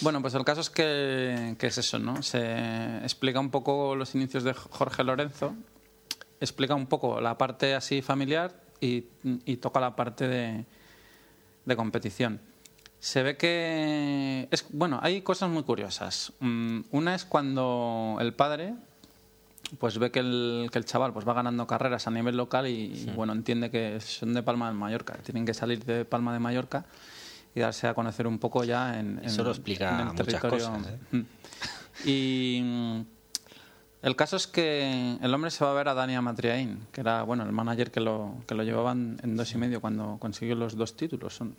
Bueno, 0.00 0.20
pues 0.20 0.34
el 0.34 0.44
caso 0.44 0.62
es 0.62 0.70
que, 0.70 1.54
que 1.60 1.68
es 1.68 1.78
eso, 1.78 2.00
¿no? 2.00 2.22
Se 2.24 2.98
explica 3.04 3.38
un 3.38 3.50
poco 3.50 3.94
los 3.94 4.16
inicios 4.16 4.42
de 4.42 4.52
Jorge 4.52 5.04
Lorenzo, 5.04 5.54
explica 6.40 6.74
un 6.74 6.86
poco 6.86 7.20
la 7.20 7.36
parte 7.38 7.74
así 7.74 8.02
familiar 8.02 8.54
y, 8.80 9.04
y 9.44 9.56
toca 9.56 9.80
la 9.80 9.96
parte 9.96 10.28
de, 10.28 10.64
de 11.64 11.76
competición. 11.76 12.40
Se 13.00 13.22
ve 13.22 13.36
que 13.36 14.48
es 14.50 14.66
bueno, 14.70 14.98
hay 15.02 15.22
cosas 15.22 15.48
muy 15.50 15.62
curiosas. 15.62 16.32
Mm, 16.40 16.80
Una 16.90 17.14
es 17.14 17.24
cuando 17.24 18.16
el 18.20 18.34
padre 18.34 18.74
pues 19.78 19.98
ve 19.98 20.10
que 20.10 20.20
el, 20.20 20.68
que 20.72 20.78
el 20.78 20.84
chaval 20.84 21.12
pues 21.12 21.28
va 21.28 21.34
ganando 21.34 21.66
carreras 21.66 22.06
a 22.06 22.10
nivel 22.10 22.36
local 22.36 22.66
y, 22.66 22.70
y, 23.06 23.12
bueno 23.14 23.32
entiende 23.34 23.70
que 23.70 24.00
son 24.00 24.32
de 24.32 24.42
Palma 24.42 24.68
de 24.68 24.74
Mallorca, 24.74 25.14
que 25.14 25.22
tienen 25.22 25.44
que 25.44 25.52
salir 25.54 25.84
de 25.84 26.04
Palma 26.06 26.32
de 26.32 26.38
Mallorca 26.38 26.86
y 27.54 27.60
darse 27.60 27.86
a 27.86 27.92
conocer 27.94 28.26
un 28.26 28.38
poco 28.38 28.64
ya 28.64 28.98
en, 28.98 29.18
en- 29.18 29.24
Eso 29.26 29.44
lo 29.44 29.50
explica 29.50 29.90
en 29.94 30.00
el 30.00 30.06
muchas 30.14 30.26
territorio. 30.26 30.58
cosas, 30.70 30.86
¿eh? 31.12 31.16
Mm. 31.16 31.22
Y 32.06 33.04
el 34.02 34.16
caso 34.16 34.36
es 34.36 34.46
que 34.46 35.18
el 35.20 35.34
hombre 35.34 35.50
se 35.50 35.64
va 35.64 35.72
a 35.72 35.74
ver 35.74 35.88
a 35.88 35.94
Dania 35.94 36.22
Matriain, 36.22 36.86
que 36.92 37.00
era 37.00 37.22
bueno 37.22 37.42
el 37.42 37.52
manager 37.52 37.90
que 37.90 38.00
lo, 38.00 38.36
que 38.46 38.54
lo 38.54 38.62
llevaban 38.62 39.18
en 39.22 39.36
dos 39.36 39.52
y 39.52 39.58
medio 39.58 39.80
cuando 39.80 40.18
consiguió 40.20 40.54
los 40.54 40.76
dos 40.76 40.96
títulos. 40.96 41.34
Son. 41.34 41.56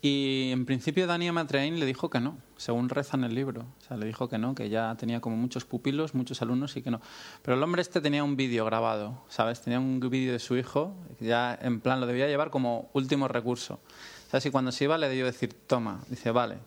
Y 0.00 0.50
en 0.52 0.64
principio 0.64 1.06
Dania 1.06 1.32
Matriain 1.32 1.78
le 1.78 1.86
dijo 1.86 2.08
que 2.08 2.20
no, 2.20 2.36
según 2.56 2.88
reza 2.88 3.16
en 3.16 3.24
el 3.24 3.34
libro. 3.34 3.62
O 3.62 3.84
sea, 3.86 3.96
le 3.96 4.06
dijo 4.06 4.28
que 4.28 4.38
no, 4.38 4.54
que 4.54 4.68
ya 4.68 4.94
tenía 4.96 5.20
como 5.20 5.36
muchos 5.36 5.64
pupilos, 5.64 6.14
muchos 6.14 6.40
alumnos 6.40 6.76
y 6.76 6.82
que 6.82 6.90
no. 6.90 7.00
Pero 7.42 7.56
el 7.56 7.62
hombre 7.62 7.82
este 7.82 8.00
tenía 8.00 8.22
un 8.22 8.36
vídeo 8.36 8.64
grabado, 8.64 9.22
¿sabes? 9.28 9.60
Tenía 9.60 9.80
un 9.80 9.98
vídeo 10.00 10.32
de 10.32 10.38
su 10.38 10.56
hijo, 10.56 10.94
ya 11.18 11.58
en 11.60 11.80
plan 11.80 12.00
lo 12.00 12.06
debía 12.06 12.28
llevar 12.28 12.50
como 12.50 12.90
último 12.92 13.26
recurso. 13.26 13.74
O 13.74 14.30
sea, 14.30 14.40
si 14.40 14.50
cuando 14.50 14.70
se 14.70 14.84
iba 14.84 14.98
le 14.98 15.08
debió 15.08 15.26
decir, 15.26 15.52
toma, 15.66 16.00
dice, 16.08 16.30
vale, 16.30 16.58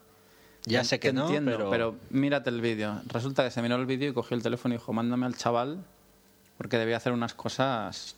ya 0.66 0.84
sé 0.84 1.00
que 1.00 1.10
te 1.10 1.14
no, 1.14 1.24
entiendo, 1.26 1.70
pero... 1.70 1.96
mírate 2.10 2.50
el 2.50 2.62
vídeo. 2.62 3.02
Resulta 3.08 3.44
que 3.44 3.52
se 3.52 3.62
miró 3.62 3.76
el 3.78 3.86
vídeo 3.86 4.10
y 4.10 4.14
cogió 4.14 4.36
el 4.38 4.44
teléfono 4.44 4.74
y 4.76 4.78
dijo, 4.78 4.94
mándame 4.94 5.26
al 5.26 5.36
chaval 5.36 5.84
porque 6.58 6.78
debía 6.78 6.98
hacer 6.98 7.14
unas 7.14 7.34
cosas 7.34 8.16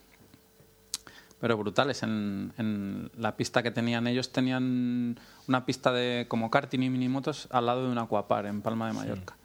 pero 1.40 1.58
brutales. 1.58 2.04
En, 2.04 2.54
en 2.58 3.12
la 3.18 3.36
pista 3.36 3.64
que 3.64 3.72
tenían 3.72 4.08
ellos 4.08 4.32
tenían 4.32 5.20
una 5.48 5.66
pista 5.66 5.92
de 5.92 6.26
como 6.30 6.50
karting 6.50 6.80
y 6.84 6.90
minimotos 6.90 7.48
al 7.52 7.66
lado 7.66 7.86
de 7.86 7.92
un 7.92 7.98
aquapar 7.98 8.46
en 8.46 8.62
Palma 8.62 8.88
de 8.88 8.94
Mallorca. 8.94 9.36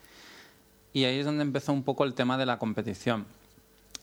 Y 0.92 1.04
ahí 1.04 1.18
es 1.18 1.26
donde 1.26 1.42
empezó 1.42 1.72
un 1.72 1.82
poco 1.82 2.04
el 2.04 2.14
tema 2.14 2.38
de 2.38 2.46
la 2.46 2.58
competición. 2.58 3.26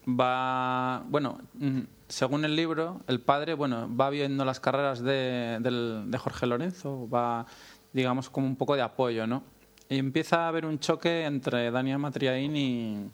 Va, 0.07 1.03
bueno, 1.07 1.39
mm, 1.55 1.79
según 2.07 2.45
el 2.45 2.55
libro, 2.55 3.01
el 3.07 3.19
padre, 3.21 3.55
bueno, 3.55 3.89
va 3.95 4.09
viendo 4.11 4.45
las 4.45 4.59
carreras 4.59 5.01
de, 5.01 5.57
del- 5.61 6.05
de 6.11 6.17
Jorge 6.19 6.45
Lorenzo, 6.45 7.09
va, 7.09 7.47
digamos, 7.95 8.29
como 8.29 8.45
un 8.45 8.57
poco 8.57 8.75
de 8.75 8.81
apoyo, 8.81 9.25
¿no? 9.25 9.41
Y 9.87 9.97
empieza 9.97 10.43
a 10.43 10.47
haber 10.49 10.65
un 10.65 10.79
choque 10.79 11.23
entre 11.23 11.71
Daniel 11.71 11.97
Matriaín 11.97 12.53
y, 12.57 13.09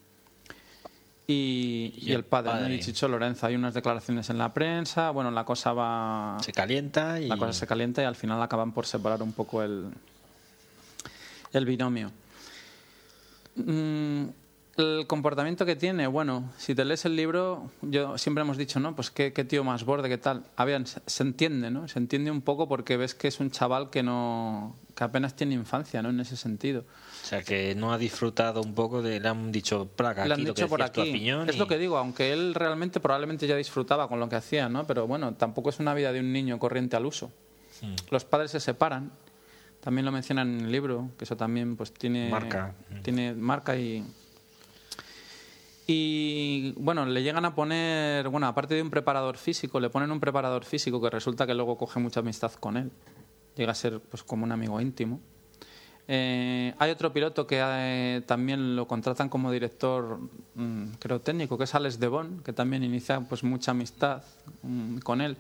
y, 1.28 1.94
y 1.98 2.12
el 2.14 2.24
padre, 2.24 2.54
¿no? 2.54 2.60
padre. 2.62 2.76
y 2.76 2.80
Chicho 2.80 3.08
Lorenzo. 3.08 3.46
Hay 3.46 3.56
unas 3.56 3.76
declaraciones 3.76 4.32
en 4.32 4.40
la 4.40 4.52
prensa, 4.52 5.12
bueno, 5.12 5.30
la 5.30 5.46
cosa 5.46 5.74
va... 5.74 6.38
Se 6.42 6.52
calienta 6.52 7.22
y... 7.22 7.28
La 7.28 7.38
cosa 7.38 7.54
se 7.54 7.68
calienta 7.68 8.02
y 8.02 8.06
al 8.06 8.16
final 8.16 8.42
acaban 8.42 8.72
por 8.72 8.88
separar 8.88 9.22
un 9.22 9.34
poco 9.34 9.62
el, 9.62 9.92
el 11.54 11.66
binomio. 11.66 12.12
Mm, 13.58 14.24
el 14.78 15.06
comportamiento 15.06 15.66
que 15.66 15.76
tiene, 15.76 16.08
bueno, 16.08 16.50
si 16.58 16.74
te 16.74 16.86
lees 16.86 17.04
el 17.06 17.16
libro, 17.16 17.70
yo 17.82 18.18
siempre 18.18 18.42
hemos 18.42 18.58
dicho, 18.58 18.80
¿no? 18.80 18.96
Pues 18.96 19.12
qué, 19.12 19.34
qué 19.34 19.44
tío 19.44 19.64
más 19.64 19.84
borde, 19.84 20.08
qué 20.08 20.18
tal. 20.18 20.46
A 20.56 20.64
ver, 20.64 20.84
se, 20.88 21.24
entiende, 21.24 21.70
¿no? 21.70 21.88
Se 21.88 22.00
entiende 22.00 22.32
un 22.32 22.42
poco 22.42 22.70
porque 22.70 22.96
ves 22.96 23.14
que 23.14 23.28
es 23.28 23.40
un 23.40 23.52
chaval 23.52 23.90
que 23.90 24.02
no 24.02 24.78
que 24.96 25.04
apenas 25.04 25.36
tiene 25.36 25.56
infancia, 25.56 26.02
¿no? 26.02 26.10
En 26.10 26.20
ese 26.20 26.38
sentido. 26.38 26.82
O 26.82 27.26
sea, 27.26 27.44
que 27.44 27.76
no 27.76 27.94
ha 27.94 27.98
disfrutado 27.98 28.62
un 28.62 28.74
poco 28.74 29.02
de... 29.02 29.20
Le 29.20 29.28
han 29.28 29.52
dicho, 29.52 29.88
placa, 29.88 30.26
Le 30.26 30.34
han 30.34 30.40
aquí 30.40 30.48
lo 30.48 30.54
que 30.54 30.62
dicho 30.62 30.70
por 30.70 30.82
aquí. 30.82 31.30
Es 31.30 31.56
y- 31.56 31.60
lo 31.60 31.68
que 31.68 31.78
digo, 31.78 31.98
aunque 31.98 32.32
él 32.34 32.54
realmente 32.54 33.00
probablemente 33.00 33.48
ya 33.48 33.56
disfrutaba 33.56 34.08
con 34.08 34.20
lo 34.20 34.28
que 34.30 34.36
hacía, 34.36 34.70
¿no? 34.70 34.86
Pero 34.88 35.08
bueno, 35.08 35.34
tampoco 35.36 35.70
es 35.70 35.80
una 35.80 35.94
vida 35.94 36.12
de 36.12 36.20
un 36.20 36.32
niño 36.32 36.60
corriente 36.60 36.96
al 36.96 37.06
uso. 37.06 37.32
Hmm. 37.82 37.96
Los 38.10 38.26
padres 38.26 38.52
se 38.52 38.60
separan. 38.60 39.12
También 39.82 40.06
lo 40.06 40.12
mencionan 40.12 40.60
en 40.60 40.66
el 40.66 40.72
libro, 40.72 41.10
que 41.18 41.26
eso 41.26 41.36
también 41.36 41.76
pues 41.76 41.92
tiene 41.92 42.30
Marca. 42.30 42.76
tiene 43.02 43.34
marca 43.34 43.76
y 43.76 44.06
y 45.88 46.74
bueno, 46.78 47.06
le 47.06 47.24
llegan 47.24 47.46
a 47.46 47.56
poner, 47.56 48.30
bueno, 48.30 48.48
aparte 48.48 48.76
de 48.76 48.82
un 48.82 48.90
preparador 48.90 49.38
físico, 49.38 49.80
le 49.80 49.90
ponen 49.90 50.12
un 50.12 50.20
preparador 50.20 50.64
físico 50.64 51.02
que 51.02 51.10
resulta 51.10 51.48
que 51.48 51.54
luego 51.54 51.78
coge 51.78 52.00
mucha 52.00 52.20
amistad 52.20 52.52
con 52.54 52.78
él. 52.78 52.92
Llega 53.56 53.72
a 53.72 53.76
ser 53.76 54.00
pues 54.00 54.24
como 54.24 54.46
un 54.46 54.52
amigo 54.52 54.80
íntimo. 54.80 55.20
Eh, 56.08 56.74
hay 56.78 56.92
otro 56.92 57.14
piloto 57.14 57.48
que 57.48 57.60
eh, 57.62 58.22
también 58.26 58.76
lo 58.76 58.88
contratan 58.88 59.30
como 59.30 59.52
director, 59.52 60.20
mm, 60.56 60.94
creo 61.00 61.22
técnico, 61.22 61.58
que 61.58 61.64
es 61.66 61.76
Alex 61.76 62.00
de 62.00 62.08
Bon, 62.08 62.42
que 62.44 62.54
también 62.54 62.84
inicia 62.84 63.22
pues 63.22 63.44
mucha 63.44 63.72
amistad 63.72 64.24
mm, 64.64 65.00
con 65.00 65.22
él. 65.22 65.38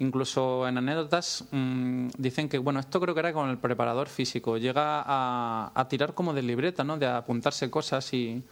Incluso 0.00 0.68
en 0.68 0.78
anécdotas 0.78 1.44
mm, 1.50 2.08
dicen 2.18 2.48
que, 2.48 2.58
bueno, 2.58 2.80
esto 2.80 3.00
creo 3.00 3.14
que 3.14 3.20
era 3.20 3.32
con 3.32 3.48
el 3.48 3.58
preparador 3.58 4.08
físico. 4.08 4.58
Llega 4.58 5.02
a, 5.04 5.72
a 5.74 5.88
tirar 5.88 6.14
como 6.14 6.32
de 6.34 6.42
libreta, 6.42 6.84
¿no? 6.84 6.98
De 6.98 7.06
apuntarse 7.06 7.70
cosas 7.70 8.12
y 8.14 8.42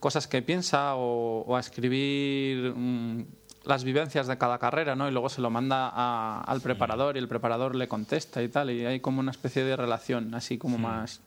cosas 0.00 0.26
que 0.26 0.42
piensa 0.42 0.94
o, 0.96 1.42
o 1.46 1.56
a 1.56 1.60
escribir 1.60 2.72
mm, 2.74 3.24
las 3.64 3.84
vivencias 3.84 4.26
de 4.26 4.38
cada 4.38 4.58
carrera, 4.58 4.94
¿no? 4.96 5.08
Y 5.08 5.12
luego 5.12 5.28
se 5.28 5.40
lo 5.40 5.50
manda 5.50 5.90
a- 5.92 6.40
al 6.42 6.60
preparador 6.60 7.16
y 7.16 7.18
el 7.18 7.28
preparador 7.28 7.74
le 7.74 7.88
contesta 7.88 8.42
y 8.42 8.48
tal. 8.48 8.70
Y 8.70 8.86
hay 8.86 9.00
como 9.00 9.20
una 9.20 9.30
especie 9.32 9.64
de 9.64 9.76
relación 9.76 10.34
así 10.34 10.56
como 10.58 10.78
más, 10.78 11.20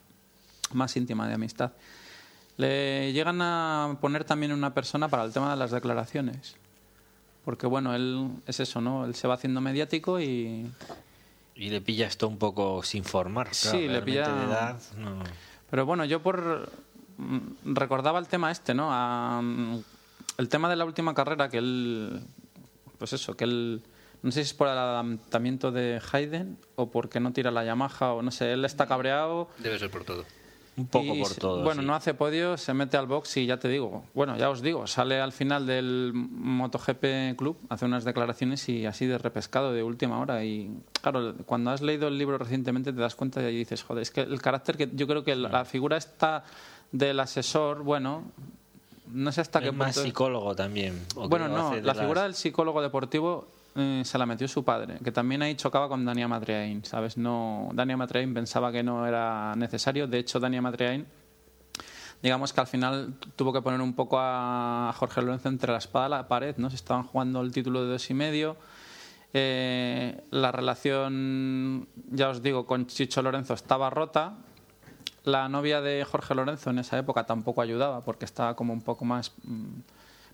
más 0.73 0.95
íntima 0.97 1.27
de 1.27 1.34
amistad. 1.35 1.71
Le 2.57 3.13
llegan 3.13 3.41
a 3.41 3.97
poner 4.01 4.23
también 4.26 4.51
una 4.51 4.73
persona 4.73 5.07
para 5.07 5.23
el 5.23 5.31
tema 5.31 5.51
de 5.51 5.57
las 5.57 5.71
declaraciones. 5.71 6.55
Porque 7.45 7.67
bueno, 7.67 7.95
él 7.95 8.30
es 8.47 8.59
eso, 8.59 8.81
¿no? 8.81 9.05
Él 9.05 9.15
se 9.15 9.27
va 9.27 9.35
haciendo 9.35 9.61
mediático 9.61 10.19
y, 10.19 10.69
Y 11.55 11.69
le 11.69 11.81
pilla 11.81 12.07
esto 12.07 12.27
un 12.27 12.38
poco 12.38 12.84
sin 12.84 13.03
formar. 13.03 13.53
Sí, 13.53 13.63
claro, 13.69 13.80
le 13.80 13.88
realmente 13.88 14.05
pilla- 14.05 14.34
de 14.35 14.43
edad, 14.45 14.80
no. 14.97 15.23
Pero 15.69 15.85
bueno, 15.85 16.03
yo 16.05 16.21
por 16.21 16.69
recordaba 17.66 18.20
el 18.20 18.28
tema 18.28 18.52
este, 18.52 18.74
¿no? 18.74 18.90
A, 18.91 19.41
mm, 19.41 19.84
el 20.38 20.50
tema 20.50 20.70
de 20.70 20.76
la 20.76 20.86
última 20.86 21.14
carrera 21.14 21.50
que 21.50 21.58
él, 21.58 22.22
pues 22.98 23.14
eso, 23.14 23.36
que 23.36 23.44
él, 23.44 23.82
no 24.22 24.32
sé 24.32 24.44
si 24.44 24.50
es 24.50 24.54
por 24.54 24.68
el 24.68 24.78
adelantamiento 24.78 25.72
de 25.72 26.02
Hayden 26.12 26.58
o 26.76 26.90
porque 26.90 27.20
no 27.20 27.34
tira 27.34 27.52
la 27.52 27.66
Yamaha 27.66 28.14
o 28.14 28.22
no 28.22 28.32
sé, 28.32 28.54
él 28.54 28.64
está 28.66 28.88
cabreado. 28.88 29.50
Debe 29.58 29.78
ser 29.78 29.91
por 29.91 30.04
todo. 30.04 30.26
Un 30.78 30.88
poco 30.88 31.14
y 31.14 31.22
por 31.22 31.34
todo. 31.36 31.64
Bueno, 31.64 31.82
sí. 31.82 31.88
no 31.88 31.94
hace 31.94 32.14
podio, 32.14 32.56
se 32.56 32.74
mete 32.74 32.96
al 32.96 33.06
box 33.06 33.36
y 33.36 33.46
ya 33.46 33.60
te 33.60 33.68
digo, 33.68 34.06
bueno, 34.14 34.38
ya 34.38 34.50
os 34.50 34.62
digo, 34.62 34.88
sale 34.88 35.20
al 35.20 35.34
final 35.34 35.66
del 35.66 36.14
MotoGP 36.14 37.36
Club, 37.38 37.58
hace 37.68 37.84
unas 37.84 38.06
declaraciones 38.06 38.70
y 38.70 38.86
así 38.86 39.06
de 39.06 39.18
repescado 39.18 39.74
de 39.74 39.84
última 39.84 40.20
hora. 40.20 40.46
Y 40.46 40.72
claro, 41.02 41.36
cuando 41.46 41.72
has 41.72 41.82
leído 41.82 42.08
el 42.08 42.18
libro 42.18 42.38
recientemente 42.38 42.94
te 42.94 43.02
das 43.02 43.16
cuenta 43.16 43.41
y 43.50 43.58
dices, 43.58 43.84
joder, 43.84 44.04
es 44.04 44.12
que 44.12 44.22
el 44.22 44.41
carácter 44.41 44.78
que 44.78 44.90
yo 44.94 45.06
creo 45.06 45.26
que 45.26 45.36
la, 45.36 45.50
la 45.50 45.66
figura 45.66 45.98
esta 45.98 46.46
del 46.91 47.20
asesor, 47.20 47.84
bueno, 47.84 48.24
no 49.07 49.32
sé 49.32 49.41
hasta 49.41 49.60
qué 49.60 49.68
es 49.68 49.74
más 49.74 49.95
punto. 49.95 50.07
psicólogo 50.07 50.56
también. 50.56 51.06
Bueno, 51.16 51.48
no, 51.48 51.76
la 51.76 51.95
figura 51.95 52.24
del 52.24 52.36
psicólogo 52.36 52.82
deportivo 52.82 53.48
eh, 53.76 54.02
se 54.06 54.18
la 54.18 54.26
metió 54.26 54.48
su 54.48 54.64
padre, 54.64 54.98
que 55.03 55.11
también 55.11 55.41
ahí 55.41 55.56
chocaba 55.56 55.88
con 55.88 56.06
Dania 56.06 56.28
Matreain, 56.28 56.84
¿sabes? 56.86 57.18
No, 57.18 57.70
Dania 57.74 57.98
Matreain 57.98 58.34
pensaba 58.34 58.72
que 58.72 58.84
no 58.84 59.06
era 59.07 59.56
necesario, 59.56 60.07
de 60.07 60.20
hecho 60.20 60.40
Dania 60.40 60.61
Matreain 60.61 61.06
digamos 62.22 62.53
que 62.53 62.61
al 62.61 62.68
final 62.68 63.14
tuvo 63.36 63.53
que 63.53 63.61
poner 63.61 63.82
un 63.82 63.94
poco 63.94 64.18
a 64.20 64.94
Jorge 64.98 65.22
Lorenzo 65.22 65.49
entre 65.49 65.72
la 65.72 65.78
espada 65.78 66.07
y 66.07 66.10
la 66.11 66.28
pared, 66.28 66.56
¿no? 66.57 66.70
Se 66.70 66.76
estaban 66.76 67.03
jugando 67.03 67.41
el 67.41 67.52
título 67.52 67.84
de 67.84 67.91
dos 67.91 68.10
y 68.10 68.14
medio. 68.14 68.57
Eh, 69.34 70.22
la 70.32 70.52
relación, 70.52 71.88
ya 72.11 72.30
os 72.30 72.41
digo, 72.41 72.66
con 72.66 72.88
Chicho 72.88 73.22
Lorenzo 73.22 73.53
estaba 73.53 73.90
rota. 73.90 74.38
La 75.26 75.50
novia 75.50 75.82
de 75.82 76.04
Jorge 76.06 76.34
Lorenzo 76.36 76.70
en 76.70 76.80
esa 76.80 76.98
época 76.98 77.26
tampoco 77.26 77.62
ayudaba 77.62 78.04
porque 78.06 78.26
estaba 78.26 78.56
como 78.56 78.74
un 78.74 78.82
poco 78.82 79.06
más 79.06 79.34
mm, 79.44 79.80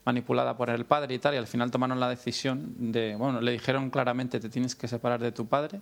manipulada 0.06 0.56
por 0.57 0.70
el 0.70 0.86
padre 0.86 1.16
y 1.16 1.20
tal. 1.20 1.34
Y 1.34 1.38
al 1.38 1.48
final 1.48 1.72
tomaron 1.72 1.99
la 1.99 2.10
decisión 2.10 2.91
de, 2.91 3.16
bueno, 3.16 3.41
le 3.41 3.52
dijeron 3.53 3.90
claramente 3.90 4.40
te 4.40 4.49
tienes 4.49 4.76
que 4.76 4.88
separar 4.88 5.20
de 5.20 5.32
tu 5.32 5.48
padre, 5.48 5.82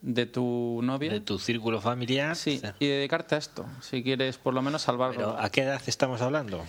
de 0.00 0.26
tu 0.26 0.80
novia. 0.82 1.10
de 1.10 1.20
tu 1.20 1.38
círculo 1.38 1.80
familiar. 1.80 2.36
Sí, 2.36 2.62
y 2.78 2.86
dedicarte 2.86 3.34
a 3.34 3.38
esto, 3.38 3.66
si 3.80 4.02
quieres 4.02 4.38
por 4.38 4.54
lo 4.54 4.62
menos 4.62 4.82
salvarlo. 4.82 5.16
Pero 5.34 5.38
¿a 5.40 5.50
qué 5.50 5.62
edad 5.62 5.82
estamos 5.86 6.20
hablando? 6.22 6.64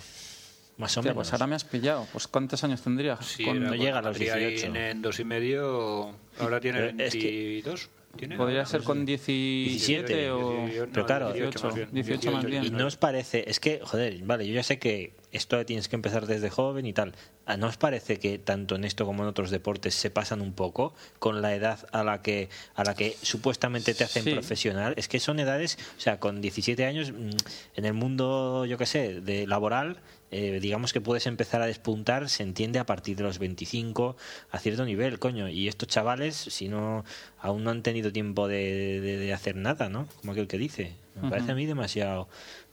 Más 0.78 0.96
o 0.96 1.00
Hostia, 1.00 1.12
menos. 1.12 1.14
pues 1.28 1.32
ahora 1.34 1.46
me 1.46 1.54
has 1.54 1.64
pillado. 1.64 2.06
Pues 2.10 2.26
¿cuántos 2.26 2.64
años 2.64 2.80
tendría? 2.82 3.16
Sí, 3.22 3.44
cuando 3.44 3.74
llega 3.74 3.98
a 3.98 4.02
los 4.02 4.12
Madrid 4.16 4.30
ahí 4.30 4.46
18. 4.54 4.74
En, 4.76 5.02
dos 5.02 5.20
y 5.20 5.24
medio, 5.24 6.10
ahora 6.40 6.58
tiene 6.58 6.80
Pero 6.80 7.04
es 7.04 7.12
que- 7.12 7.62
22. 7.62 7.88
Podría 8.36 8.66
ser 8.66 8.82
con 8.82 9.06
17 9.06 9.68
17 9.70 10.30
o... 10.32 10.66
Pero 10.92 11.06
claro, 11.06 11.32
18, 11.32 11.64
más 11.64 11.74
bien. 11.74 11.88
18 11.92 12.32
más 12.32 12.44
bien. 12.44 12.64
¿Y 12.64 12.70
no 12.70 12.86
os 12.86 12.96
parece? 12.96 13.48
Es 13.48 13.60
que, 13.60 13.80
joder, 13.82 14.18
vale, 14.24 14.46
yo 14.46 14.52
ya 14.52 14.62
sé 14.62 14.78
que 14.78 15.14
esto 15.32 15.64
tienes 15.64 15.88
que 15.88 15.94
empezar 15.96 16.26
desde 16.26 16.50
joven 16.50 16.86
y 16.86 16.92
tal. 16.92 17.14
¿Ah, 17.46 17.56
¿No 17.56 17.68
os 17.68 17.76
parece 17.76 18.18
que 18.18 18.38
tanto 18.38 18.74
en 18.74 18.84
esto 18.84 19.06
como 19.06 19.22
en 19.22 19.28
otros 19.28 19.50
deportes 19.50 19.94
se 19.94 20.10
pasan 20.10 20.40
un 20.40 20.52
poco 20.52 20.92
con 21.18 21.40
la 21.40 21.54
edad 21.54 21.86
a 21.92 22.02
la 22.04 22.20
que 22.20 22.48
a 22.74 22.84
la 22.84 22.94
que 22.94 23.16
supuestamente 23.22 23.94
te 23.94 24.04
hacen 24.04 24.24
Sí. 24.24 24.32
profesional? 24.32 24.94
Es 24.96 25.06
que 25.08 25.20
son 25.20 25.38
edades, 25.38 25.78
o 25.96 26.00
sea, 26.00 26.18
con 26.18 26.40
17 26.40 26.84
años 26.84 27.12
mm, 27.12 27.30
en 27.76 27.84
el 27.84 27.94
mundo, 27.94 28.66
yo 28.66 28.76
qué 28.76 28.86
sé, 28.86 29.20
de 29.20 29.46
laboral, 29.46 29.98
eh, 30.30 30.60
digamos 30.60 30.92
que 30.92 31.00
puedes 31.00 31.26
empezar 31.26 31.60
a 31.62 31.66
despuntar, 31.66 32.28
se 32.28 32.42
entiende 32.42 32.78
a 32.78 32.86
partir 32.86 33.16
de 33.16 33.22
los 33.24 33.38
25 33.38 34.16
a 34.50 34.58
cierto 34.58 34.84
nivel, 34.84 35.18
coño. 35.18 35.48
Y 35.48 35.68
estos 35.68 35.88
chavales, 35.88 36.36
si 36.36 36.68
no, 36.68 37.04
aún 37.40 37.64
no 37.64 37.70
han 37.70 37.82
tenido 37.82 38.12
tiempo 38.12 38.46
de, 38.48 39.00
de- 39.00 39.16
de 39.18 39.32
hacer 39.34 39.56
nada, 39.56 39.88
¿no? 39.88 40.06
Como 40.20 40.32
aquel 40.32 40.46
que 40.48 40.58
dice. 40.58 40.94
Me 41.20 41.28
parece 41.28 41.52
a 41.52 41.54
mí 41.54 41.66
demasiado, 41.66 42.28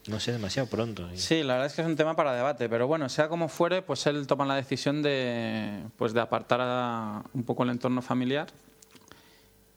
no 0.07 0.19
sé, 0.21 0.31
demasiado 0.31 0.69
pronto. 0.69 1.09
Sí, 1.15 1.43
la 1.43 1.53
verdad 1.53 1.67
es 1.67 1.73
que 1.73 1.81
es 1.81 1.87
un 1.87 1.95
tema 1.97 2.15
para 2.15 2.33
debate, 2.33 2.69
pero 2.69 2.87
bueno, 2.87 3.09
sea 3.09 3.27
como 3.27 3.49
fuere, 3.49 3.81
pues 3.81 4.05
él 4.07 4.25
toma 4.27 4.45
la 4.45 4.55
decisión 4.55 5.01
de, 5.01 5.83
pues 5.97 6.13
de 6.13 6.21
apartar 6.21 6.59
a- 6.61 7.23
un 7.33 7.43
poco 7.43 7.63
el 7.63 7.71
entorno 7.71 8.01
familiar 8.01 8.47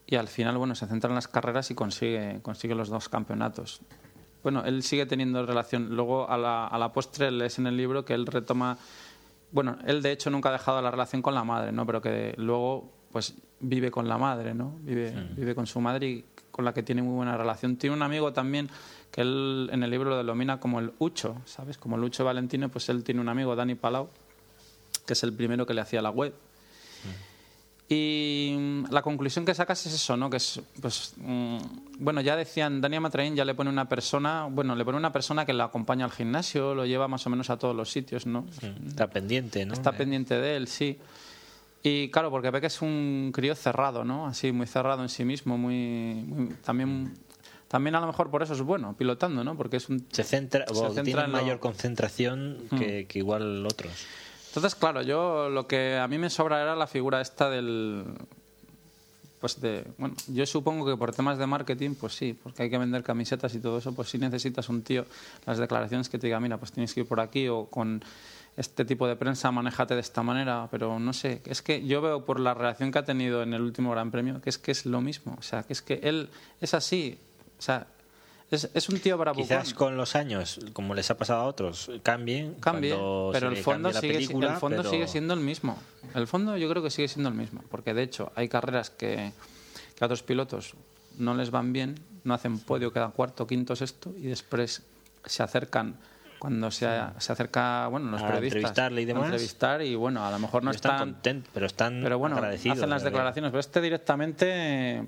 y 0.07 0.15
al 0.15 0.27
final, 0.27 0.57
bueno, 0.57 0.75
se 0.75 0.85
centra 0.87 1.09
en 1.09 1.15
las 1.15 1.27
carreras 1.27 1.71
y 1.71 1.75
consigue, 1.75 2.39
consigue 2.43 2.75
los 2.75 2.89
dos 2.89 3.09
campeonatos. 3.09 3.81
Bueno, 4.43 4.63
él 4.65 4.83
sigue 4.83 5.05
teniendo 5.05 5.45
relación. 5.45 5.95
Luego, 5.95 6.29
a 6.29 6.37
la, 6.37 6.67
a 6.67 6.77
la 6.77 6.91
postre, 6.91 7.31
lees 7.31 7.59
en 7.59 7.67
el 7.67 7.77
libro 7.77 8.03
que 8.05 8.13
él 8.13 8.25
retoma. 8.25 8.77
Bueno, 9.51 9.77
él 9.85 10.01
de 10.01 10.11
hecho 10.11 10.29
nunca 10.29 10.49
ha 10.49 10.53
dejado 10.53 10.81
la 10.81 10.91
relación 10.91 11.21
con 11.21 11.35
la 11.35 11.43
madre, 11.43 11.71
¿no? 11.71 11.85
Pero 11.85 12.01
que 12.01 12.33
luego, 12.37 12.91
pues, 13.11 13.35
vive 13.59 13.91
con 13.91 14.07
la 14.07 14.17
madre, 14.17 14.53
¿no? 14.53 14.75
Vive, 14.81 15.13
vive 15.35 15.53
con 15.53 15.67
su 15.67 15.79
madre 15.79 16.07
y 16.07 16.25
con 16.51 16.65
la 16.65 16.73
que 16.73 16.83
tiene 16.83 17.01
muy 17.01 17.15
buena 17.15 17.37
relación. 17.37 17.77
Tiene 17.77 17.95
un 17.95 18.01
amigo 18.01 18.33
también 18.33 18.69
que 19.11 19.21
él 19.21 19.69
en 19.71 19.83
el 19.83 19.89
libro 19.89 20.09
lo 20.09 20.17
denomina 20.17 20.59
como 20.59 20.79
el 20.79 20.93
Ucho, 20.99 21.41
¿sabes? 21.45 21.77
Como 21.77 21.95
el 21.95 22.03
Ucho 22.03 22.23
Valentino, 22.23 22.69
pues 22.69 22.89
él 22.89 23.03
tiene 23.03 23.21
un 23.21 23.29
amigo, 23.29 23.55
Dani 23.55 23.75
Palau, 23.75 24.09
que 25.05 25.13
es 25.13 25.23
el 25.23 25.33
primero 25.33 25.65
que 25.65 25.73
le 25.73 25.81
hacía 25.81 26.01
la 26.01 26.09
web. 26.09 26.33
Y 27.93 28.55
mm, 28.57 28.85
la 28.89 29.01
conclusión 29.01 29.43
que 29.43 29.53
sacas 29.53 29.85
es 29.85 29.93
eso, 29.93 30.15
¿no? 30.15 30.29
Que 30.29 30.37
es, 30.37 30.61
pues, 30.81 31.13
mm, 31.17 31.57
bueno, 31.99 32.21
ya 32.21 32.37
decían, 32.37 32.79
Dani 32.79 33.01
Matraín 33.01 33.35
ya 33.35 33.43
le 33.43 33.53
pone 33.53 33.69
una 33.69 33.89
persona, 33.89 34.47
bueno, 34.49 34.75
le 34.75 34.85
pone 34.85 34.97
una 34.97 35.11
persona 35.11 35.45
que 35.45 35.51
le 35.51 35.61
acompaña 35.61 36.05
al 36.05 36.11
gimnasio, 36.11 36.73
lo 36.73 36.85
lleva 36.85 37.09
más 37.09 37.27
o 37.27 37.29
menos 37.29 37.49
a 37.49 37.57
todos 37.57 37.75
los 37.75 37.91
sitios, 37.91 38.25
¿no? 38.25 38.45
Está 38.87 39.07
pendiente, 39.09 39.65
¿no? 39.65 39.73
Está 39.73 39.89
Eh, 39.89 39.93
pendiente 39.93 40.39
de 40.39 40.55
él, 40.55 40.67
sí. 40.69 40.97
Y 41.83 42.09
claro, 42.11 42.29
porque 42.31 42.49
ve 42.49 42.61
que 42.61 42.67
es 42.67 42.81
un 42.81 43.31
crío 43.33 43.55
cerrado, 43.55 44.05
¿no? 44.05 44.25
Así, 44.27 44.53
muy 44.53 44.67
cerrado 44.67 45.01
en 45.01 45.09
sí 45.09 45.25
mismo, 45.25 45.57
muy, 45.57 46.13
muy- 46.25 46.53
también, 46.63 47.11
también 47.67 47.95
a 47.95 47.99
lo 47.99 48.07
mejor 48.07 48.29
por 48.29 48.41
eso 48.41 48.53
es 48.53 48.61
bueno, 48.61 48.95
pilotando, 48.95 49.43
¿no? 49.43 49.57
Porque 49.57 49.77
es 49.77 49.89
un 49.89 50.05
Se 50.11 50.23
centra, 50.23 50.65
se 50.67 50.73
centra 50.75 51.03
tiene 51.03 51.21
en 51.23 51.31
lo- 51.33 51.37
mayor 51.41 51.59
concentración 51.59 52.57
que, 52.77 53.05
que 53.07 53.19
igual 53.19 53.65
otros. 53.65 53.91
Entonces, 54.51 54.75
claro, 54.75 55.01
yo 55.01 55.49
lo 55.49 55.65
que 55.65 55.95
a 55.95 56.09
mí 56.09 56.17
me 56.17 56.29
sobra 56.29 56.61
era 56.61 56.75
la 56.75 56.85
figura 56.85 57.21
esta 57.21 57.49
del. 57.49 58.03
Pues 59.39 59.61
de. 59.61 59.85
Bueno, 59.97 60.13
yo 60.27 60.45
supongo 60.45 60.85
que 60.85 60.97
por 60.97 61.15
temas 61.15 61.37
de 61.37 61.47
marketing, 61.47 61.95
pues 61.95 62.15
sí, 62.15 62.37
porque 62.43 62.63
hay 62.63 62.69
que 62.69 62.77
vender 62.77 63.01
camisetas 63.01 63.55
y 63.55 63.59
todo 63.61 63.77
eso, 63.77 63.93
pues 63.93 64.09
sí 64.09 64.17
necesitas 64.17 64.67
un 64.67 64.81
tío, 64.81 65.05
las 65.45 65.57
declaraciones 65.57 66.09
que 66.09 66.19
te 66.19 66.27
diga, 66.27 66.41
mira, 66.41 66.57
pues 66.57 66.73
tienes 66.73 66.93
que 66.93 66.99
ir 66.99 67.07
por 67.07 67.21
aquí 67.21 67.47
o 67.47 67.67
con 67.67 68.03
este 68.57 68.83
tipo 68.83 69.07
de 69.07 69.15
prensa, 69.15 69.49
manéjate 69.53 69.93
de 69.93 70.01
esta 70.01 70.21
manera, 70.21 70.67
pero 70.69 70.99
no 70.99 71.13
sé, 71.13 71.41
es 71.45 71.61
que 71.61 71.87
yo 71.87 72.01
veo 72.01 72.25
por 72.25 72.37
la 72.37 72.53
relación 72.53 72.91
que 72.91 72.99
ha 72.99 73.05
tenido 73.05 73.43
en 73.43 73.53
el 73.53 73.61
último 73.61 73.91
Gran 73.91 74.11
Premio 74.11 74.41
que 74.41 74.49
es 74.49 74.57
que 74.57 74.73
es 74.73 74.85
lo 74.85 74.99
mismo, 74.99 75.37
o 75.39 75.41
sea, 75.41 75.63
que 75.63 75.71
es 75.71 75.81
que 75.81 76.01
él 76.03 76.29
es 76.59 76.73
así, 76.73 77.17
o 77.57 77.61
sea, 77.61 77.87
es, 78.51 78.69
es 78.73 78.89
un 78.89 78.99
tío 78.99 79.17
bravucón. 79.17 79.43
Quizás 79.47 79.73
con 79.73 79.97
los 79.97 80.15
años, 80.15 80.59
como 80.73 80.93
les 80.93 81.09
ha 81.09 81.17
pasado 81.17 81.41
a 81.41 81.45
otros, 81.45 81.89
cambien. 82.03 82.53
cambie, 82.55 82.91
cuando 82.91 83.29
pero 83.33 83.49
el 83.49 83.57
fondo, 83.57 83.91
sigue, 83.93 84.13
película, 84.13 84.53
el 84.53 84.59
fondo 84.59 84.77
pero- 84.77 84.89
sigue 84.89 85.07
siendo 85.07 85.33
el 85.33 85.39
mismo. 85.39 85.77
El 86.13 86.27
fondo 86.27 86.57
yo 86.57 86.69
creo 86.69 86.83
que 86.83 86.89
sigue 86.91 87.07
siendo 87.07 87.29
el 87.29 87.35
mismo, 87.35 87.63
porque 87.71 87.93
de 87.93 88.03
hecho 88.03 88.31
hay 88.35 88.49
carreras 88.49 88.89
que, 88.89 89.31
que 89.95 90.03
a 90.03 90.05
otros 90.05 90.21
pilotos 90.23 90.73
no 91.17 91.33
les 91.33 91.49
van 91.51 91.73
bien, 91.73 91.95
no 92.23 92.33
hacen 92.33 92.59
podio, 92.59 92.91
quedan 92.93 93.11
cuarto, 93.11 93.47
quinto, 93.47 93.75
sexto, 93.75 94.13
y 94.17 94.23
después 94.27 94.83
se 95.25 95.43
acercan 95.43 95.95
cuando 96.39 96.71
se, 96.71 96.87
se 97.19 97.31
acerca, 97.31 97.87
bueno, 97.87 98.09
los 98.09 98.21
A 98.23 98.25
periodistas 98.27 98.55
entrevistarle 98.57 99.01
y 99.01 99.03
a 99.03 99.07
demás. 99.07 99.23
entrevistar 99.25 99.81
y 99.83 99.93
bueno, 99.95 100.25
a 100.25 100.31
lo 100.31 100.39
mejor 100.39 100.63
no 100.63 100.71
Pero 100.71 100.75
están 100.75 100.91
están, 100.95 101.13
contentos, 101.13 101.51
pero 101.53 101.65
están 101.67 101.99
pero 102.01 102.17
bueno, 102.17 102.35
agradecidos. 102.37 102.79
hacen 102.79 102.89
las 102.89 103.03
declaraciones, 103.03 103.51
pero 103.51 103.59
este 103.59 103.79
directamente 103.79 105.05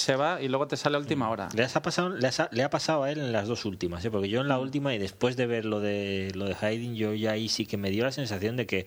se 0.00 0.16
va 0.16 0.40
y 0.42 0.48
luego 0.48 0.66
te 0.66 0.76
sale 0.76 0.96
a 0.96 1.00
última 1.00 1.30
hora. 1.30 1.48
Le, 1.54 1.64
ha 1.64 1.82
pasado, 1.82 2.08
le, 2.10 2.26
ha, 2.26 2.48
le 2.50 2.62
ha 2.62 2.70
pasado 2.70 3.04
a 3.04 3.10
él 3.10 3.18
en 3.18 3.32
las 3.32 3.46
dos 3.46 3.64
últimas, 3.64 4.04
¿eh? 4.04 4.10
porque 4.10 4.28
yo 4.28 4.40
en 4.40 4.48
la 4.48 4.58
última 4.58 4.94
y 4.94 4.98
después 4.98 5.36
de 5.36 5.46
ver 5.46 5.64
lo 5.64 5.80
de 5.80 6.32
lo 6.34 6.46
de 6.46 6.56
Haydn, 6.60 6.94
yo 6.94 7.14
ya 7.14 7.32
ahí 7.32 7.48
sí 7.48 7.66
que 7.66 7.76
me 7.76 7.90
dio 7.90 8.04
la 8.04 8.12
sensación 8.12 8.56
de 8.56 8.66
que 8.66 8.86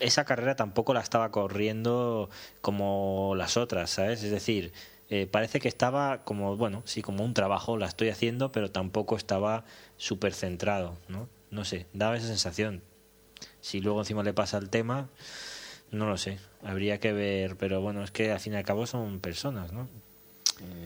esa 0.00 0.24
carrera 0.24 0.56
tampoco 0.56 0.94
la 0.94 1.00
estaba 1.00 1.30
corriendo 1.30 2.30
como 2.60 3.34
las 3.36 3.56
otras, 3.56 3.90
¿sabes? 3.90 4.22
Es 4.22 4.30
decir, 4.30 4.72
eh, 5.08 5.26
parece 5.26 5.60
que 5.60 5.68
estaba 5.68 6.24
como, 6.24 6.56
bueno, 6.56 6.82
sí, 6.86 7.02
como 7.02 7.24
un 7.24 7.34
trabajo, 7.34 7.76
la 7.76 7.86
estoy 7.86 8.08
haciendo, 8.08 8.50
pero 8.50 8.70
tampoco 8.70 9.16
estaba 9.16 9.64
súper 9.96 10.32
centrado, 10.32 10.96
¿no? 11.08 11.28
No 11.50 11.64
sé, 11.64 11.86
daba 11.92 12.16
esa 12.16 12.26
sensación. 12.26 12.82
Si 13.60 13.80
luego 13.80 14.00
encima 14.00 14.22
le 14.22 14.32
pasa 14.32 14.58
el 14.58 14.70
tema, 14.70 15.10
no 15.90 16.06
lo 16.06 16.16
sé, 16.16 16.38
habría 16.62 16.98
que 16.98 17.12
ver, 17.12 17.56
pero 17.56 17.80
bueno, 17.80 18.02
es 18.02 18.10
que 18.10 18.32
al 18.32 18.40
fin 18.40 18.54
y 18.54 18.56
al 18.56 18.64
cabo 18.64 18.86
son 18.86 19.20
personas, 19.20 19.72
¿no? 19.72 19.88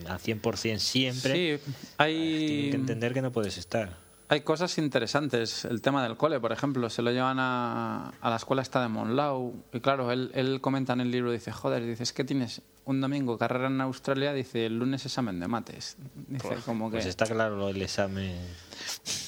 Al 0.09 0.19
100% 0.19 0.79
siempre. 0.79 1.59
Sí, 1.59 1.73
hay... 1.99 2.15
Tienen 2.47 2.71
que 2.71 2.77
entender 2.77 3.15
que 3.15 3.23
no 3.23 3.33
puedes 3.33 3.59
estar. 3.59 4.07
Hay 4.29 4.41
cosas 4.41 4.77
interesantes. 4.79 5.65
El 5.65 5.81
tema 5.81 6.03
del 6.03 6.17
cole, 6.17 6.41
por 6.41 6.51
ejemplo, 6.51 6.91
se 6.91 7.01
lo 7.03 7.13
llevan 7.13 7.39
a, 7.39 8.13
a 8.21 8.31
la 8.31 8.37
escuela 8.37 8.63
esta 8.63 8.83
de 8.83 8.89
Monlau. 8.89 9.55
Y 9.73 9.81
claro, 9.81 10.11
él, 10.11 10.33
él 10.35 10.61
comenta 10.61 10.95
en 10.95 11.01
el 11.01 11.13
libro, 11.13 11.31
dice, 11.31 11.53
joder, 11.53 11.85
dice, 11.85 12.03
es 12.03 12.13
que 12.13 12.25
tienes 12.25 12.61
un 12.87 13.01
domingo 13.01 13.39
carrera 13.39 13.69
en 13.69 13.81
Australia, 13.81 14.33
dice, 14.33 14.67
el 14.67 14.79
lunes 14.79 15.05
examen 15.05 15.39
de 15.39 15.47
mates. 15.47 15.97
Dice, 16.29 16.57
como 16.65 16.91
que... 16.91 16.97
Pues 16.97 17.07
está 17.07 17.27
claro 17.27 17.69
del 17.69 17.83
examen. 17.83 18.37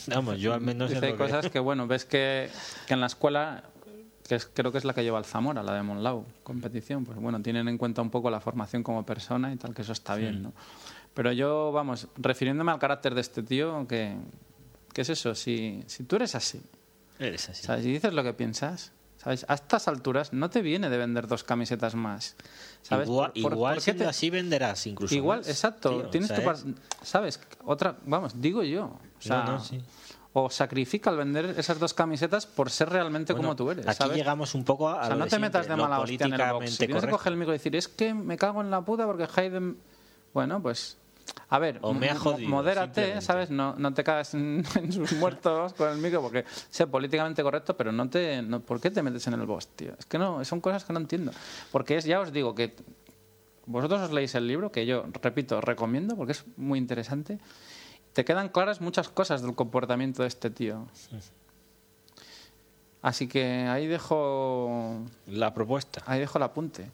Vamos, 0.09 0.41
yo 0.41 0.55
al 0.55 0.61
menos. 0.61 0.91
dice, 0.91 1.07
hay 1.07 1.15
cosas 1.15 1.49
que, 1.49 1.61
bueno, 1.61 1.87
ves 1.87 2.05
que, 2.05 2.51
que 2.87 2.95
en 2.95 3.01
la 3.01 3.07
escuela, 3.07 3.65
que 4.29 4.35
es- 4.37 4.47
creo 4.53 4.71
que 4.71 4.79
es 4.79 4.85
la 4.85 4.93
que 4.95 5.03
lleva 5.03 5.19
el 5.19 5.25
Zamora, 5.25 5.63
la 5.63 5.73
de 5.75 5.83
Monlau, 5.83 6.25
competición, 6.43 7.05
pues 7.05 7.19
bueno, 7.19 7.41
tienen 7.41 7.67
en 7.69 7.79
cuenta 7.79 8.03
un 8.03 8.11
poco 8.11 8.31
la 8.31 8.41
formación 8.41 8.83
como 8.83 9.05
persona 9.07 9.53
y 9.53 9.57
tal, 9.57 9.75
que 9.75 9.83
eso 9.83 9.93
está 9.93 10.15
bien, 10.17 10.43
¿no? 10.43 10.53
Pero 11.15 11.33
yo, 11.33 11.73
vamos, 11.73 12.07
refiriéndome 12.17 12.71
al 12.71 12.79
carácter 12.79 13.15
de 13.15 13.23
este 13.23 13.43
tío, 13.43 13.87
que, 13.89 14.17
¿qué 14.93 15.01
es 15.01 15.09
eso? 15.09 15.35
Si, 15.35 15.83
si 15.87 16.05
tú 16.05 16.17
eres 16.17 16.35
así, 16.35 16.63
Eres 17.19 17.49
así. 17.49 17.65
¿sabes? 17.65 17.85
Y 17.87 17.91
dices 17.93 18.13
lo 18.13 18.23
que 18.23 18.33
piensas, 18.35 18.93
¿sabes? 19.17 19.45
A 19.49 19.55
estas 19.55 19.89
alturas 19.89 20.33
no 20.33 20.51
te 20.51 20.63
viene 20.63 20.89
de 20.91 20.97
vender 20.99 21.27
dos 21.27 21.43
camisetas 21.43 21.97
más, 21.97 22.37
¿sabes? 22.83 23.09
Igual, 23.09 23.33
Por- 23.33 23.39
igual 23.39 23.75
¿por 23.77 23.85
qué 23.85 23.95
te- 23.95 24.07
así 24.07 24.31
venderás 24.31 24.87
incluso. 24.87 25.13
Igual, 25.15 25.39
más, 25.39 25.49
exacto. 25.49 25.91
tío, 26.03 26.11
tienes 26.11 26.29
tu 26.29 26.37
¿sabes? 26.43 26.63
par- 26.65 26.75
¿Sabes? 27.03 27.41
Otra, 27.65 27.97
vamos, 28.07 28.41
digo 28.41 28.63
yo. 28.63 28.85
O 28.85 29.01
sea, 29.21 29.43
No, 29.45 29.53
no, 29.55 29.65
sí. 29.65 29.81
O 30.41 30.51
sacrifica 30.51 31.11
al 31.11 31.17
vender 31.17 31.55
esas 31.59 31.79
dos 31.79 31.95
camisetas 31.95 32.47
por 32.47 32.71
ser 32.71 32.91
realmente 32.91 33.33
Bueno, 33.33 33.49
como 33.49 33.57
tú 33.57 33.71
eres. 33.71 33.87
Aquí 33.89 33.97
¿sabes? 33.97 34.17
llegamos 34.17 34.55
un 34.55 34.65
poco 34.65 34.89
a. 34.89 35.03
O 35.03 35.07
sea, 35.07 35.17
no 35.17 35.27
te 35.27 35.39
metas 35.39 35.67
de 35.67 35.75
mala 35.77 36.01
hostia 36.01 36.27
en 36.27 36.33
el 36.35 36.53
box. 36.53 36.71
Si 36.71 36.87
tienes 36.87 37.05
que 37.05 37.11
coger 37.11 37.33
el 37.33 37.39
micro 37.39 37.53
y 37.55 37.59
decir, 37.59 37.75
es 37.75 37.89
que 37.89 38.15
me 38.15 38.37
cago 38.37 38.61
en 38.61 38.71
la 38.71 38.81
puta 38.83 39.05
porque 39.07 39.27
Hayden... 39.37 39.79
Bueno, 40.33 40.63
pues... 40.63 40.97
A 41.51 41.59
ver, 41.59 41.79
O 41.83 41.93
me 41.93 42.09
ha 42.09 42.15
mo- 42.15 42.21
jodido, 42.21 42.49
modérate. 42.49 43.21
¿sabes? 43.21 43.51
No, 43.51 43.75
no 43.77 43.93
te 43.93 44.03
cagas 44.03 44.33
en, 44.35 44.65
en 44.77 44.93
sus 44.93 45.13
muertos 45.13 45.75
con 45.75 45.91
el 45.91 45.99
micro 45.99 46.23
porque 46.23 46.45
sé 46.71 46.87
políticamente 46.87 47.43
correcto, 47.43 47.77
pero 47.77 47.93
no 47.93 48.09
te... 48.09 48.41
No, 48.43 48.61
¿Por 48.61 48.81
qué 48.81 48.91
te 48.91 49.03
metes 49.03 49.27
en 49.27 49.35
el 49.35 49.45
box, 49.45 49.69
tío? 49.77 49.93
Es 49.99 50.07
que 50.07 50.19
no, 50.19 50.43
son 50.45 50.61
cosas 50.61 50.85
que 50.85 50.93
no 50.93 51.01
entiendo. 51.01 51.33
Porque 51.71 51.97
es, 51.97 52.05
ya 52.05 52.21
os 52.21 52.33
digo 52.33 52.55
que 52.55 52.75
vosotros 53.67 54.01
os 54.01 54.11
leéis 54.13 54.35
el 54.37 54.47
libro, 54.47 54.73
que 54.73 54.87
yo, 54.87 55.05
repito, 55.23 55.61
recomiendo 55.61 56.17
porque 56.17 56.33
es 56.33 56.45
muy 56.57 56.79
interesante. 56.79 57.39
Te 58.19 58.25
quedan 58.25 58.49
claras 58.49 58.81
muchas 58.81 59.09
cosas 59.09 59.43
del 59.43 59.55
comportamiento 59.55 60.23
de 60.23 60.29
este 60.29 60.51
tío. 60.51 60.89
Así 63.01 63.29
que 63.29 63.69
ahí 63.69 63.87
dejo, 63.87 65.03
La 65.29 65.55
propuesta. 65.55 66.03
ahí 66.05 66.19
dejo 66.19 66.37
el 66.39 66.43
apunte. 66.43 66.91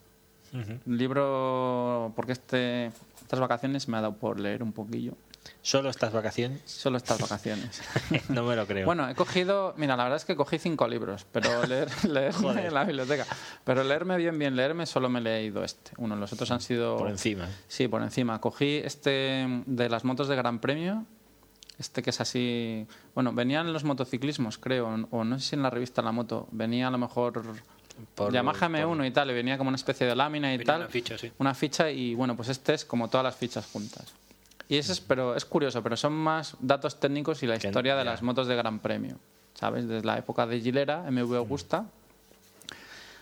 Un 0.53 0.99
libro, 0.99 2.13
porque 2.15 2.33
este, 2.33 2.93
estas 3.23 3.41
vacaciones 3.41 3.89
me 3.89 3.97
ha 3.97 4.03
dado 4.03 4.17
por 4.17 4.39
leer 4.39 4.63
un 4.63 4.73
poquillo. 4.73 5.15
Solo 5.63 5.89
estas 5.89 6.13
vacaciones. 6.13 6.61
Solo 6.67 6.99
estas 6.99 7.19
vacaciones. 7.23 7.81
no 8.29 8.43
me 8.43 8.55
lo 8.55 8.67
creo. 8.67 8.85
Bueno, 8.85 9.09
he 9.09 9.15
cogido, 9.15 9.73
mira, 9.79 9.97
la 9.97 10.03
verdad 10.05 10.19
es 10.19 10.27
que 10.27 10.37
cogí 10.37 10.59
cinco 10.59 10.87
libros, 10.87 11.25
pero 11.33 11.65
leer, 11.67 11.89
leerme 12.05 12.67
en 12.67 12.75
la 12.75 12.85
biblioteca. 12.85 13.25
Pero 13.65 13.83
leerme 13.83 14.19
bien, 14.19 14.39
bien, 14.39 14.57
leerme, 14.57 14.85
solo 14.85 15.09
me 15.09 15.21
he 15.21 15.23
leído 15.23 15.65
este. 15.65 15.93
Uno, 15.97 16.17
los 16.17 16.35
otros 16.35 16.51
han 16.51 16.61
sido... 16.61 16.99
por 16.99 17.09
encima. 17.09 17.49
Sí, 17.67 17.89
por 17.89 18.03
encima. 18.03 18.43
Cogí 18.43 18.77
este 18.85 19.63
de 19.65 19.89
las 19.89 20.05
motos 20.05 20.29
de 20.29 20.37
Gran 20.37 20.59
Premio, 20.59 21.07
este 21.79 22.03
que 22.03 22.11
es 22.11 22.21
así... 22.21 22.87
Bueno, 23.15 23.33
venían 23.33 23.73
los 23.73 23.85
motociclismos, 23.85 24.59
creo, 24.59 24.89
o 25.11 25.25
no 25.25 25.39
sé 25.39 25.49
si 25.51 25.57
en 25.57 25.63
la 25.63 25.71
revista 25.71 26.03
La 26.03 26.13
Moto, 26.13 26.47
venía 26.53 26.89
a 26.89 26.91
lo 26.91 26.99
mejor 26.99 27.43
Por- 28.15 28.33
Yamaha 28.33 28.69
M1 28.69 28.97
por- 28.97 29.05
y 29.07 29.11
tal, 29.11 29.31
y 29.31 29.35
venía 29.35 29.57
como 29.59 29.69
una 29.69 29.77
especie 29.77 30.07
de 30.07 30.15
lámina 30.17 30.53
y 30.53 30.59
Venía 30.59 30.73
tal. 30.73 30.81
una 30.83 30.89
ficha, 30.91 31.17
sí. 31.19 31.33
Una 31.39 31.55
ficha 31.55 31.91
y 31.91 32.15
bueno, 32.15 32.37
pues 32.37 32.49
este 32.49 32.75
es 32.75 32.85
como 32.85 33.09
todas 33.09 33.25
las 33.25 33.37
fichas 33.37 33.67
juntas. 33.67 34.13
Y 34.69 34.77
ese 34.79 34.93
es, 34.93 35.01
pero 35.01 35.35
es 35.37 35.45
curioso, 35.45 35.83
pero 35.83 35.97
son 35.97 36.13
más 36.15 36.57
datos 36.61 36.99
técnicos 36.99 37.43
y 37.43 37.47
la 37.47 37.57
historia 37.57 37.97
de 37.97 38.05
las 38.05 38.23
motos 38.23 38.47
de 38.47 38.57
Gran 38.57 38.79
Premio, 38.81 39.19
¿sabes? 39.55 39.87
Desde 39.87 40.07
la 40.07 40.17
época 40.19 40.47
de 40.47 40.61
Gilera, 40.61 41.05
MV 41.11 41.35
Augusta, 41.37 41.85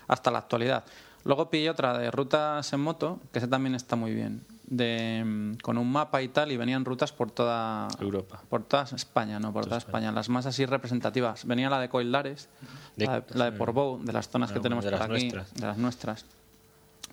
hasta 0.09 0.31
la 0.31 0.39
actualidad. 0.39 0.85
Luego 1.25 1.51
pillé 1.51 1.71
otra 1.71 1.97
de 1.99 2.11
rutas 2.11 2.73
en 2.73 2.81
moto, 2.81 3.21
que 3.33 3.39
ese 3.39 3.49
también 3.49 3.75
está 3.75 3.97
muy 3.97 4.13
bien, 4.15 4.43
de, 4.77 5.23
mm, 5.25 5.55
con 5.63 5.77
un 5.77 5.93
mapa 5.93 6.23
y 6.23 6.29
tal, 6.29 6.51
y 6.51 6.57
venían 6.57 6.85
rutas 6.87 7.13
por 7.13 7.31
toda 7.31 7.89
Europa. 8.01 8.43
por 8.49 8.65
toda 8.65 8.85
España, 8.85 9.39
no 9.39 9.53
por 9.53 9.65
toda 9.67 9.77
España. 9.77 10.11
Las 10.13 10.31
más 10.31 10.47
así 10.47 10.65
representativas. 10.65 11.45
Venía 11.45 11.69
la 11.69 11.79
de 11.79 11.91
Coildares, 11.91 12.49
De- 12.97 13.05
la, 13.07 13.21
de, 13.21 13.35
la 13.39 13.45
de 13.51 13.53
Portbou, 13.53 14.03
de 14.03 14.13
las 14.13 14.29
zonas 14.31 14.51
que 14.51 14.61
tenemos 14.61 14.85
de 14.85 14.91
por 14.91 15.01
las 15.01 15.09
aquí, 15.11 15.29
nuestras. 15.29 15.55
de 15.55 15.67
las 15.67 15.77
nuestras. 15.77 16.25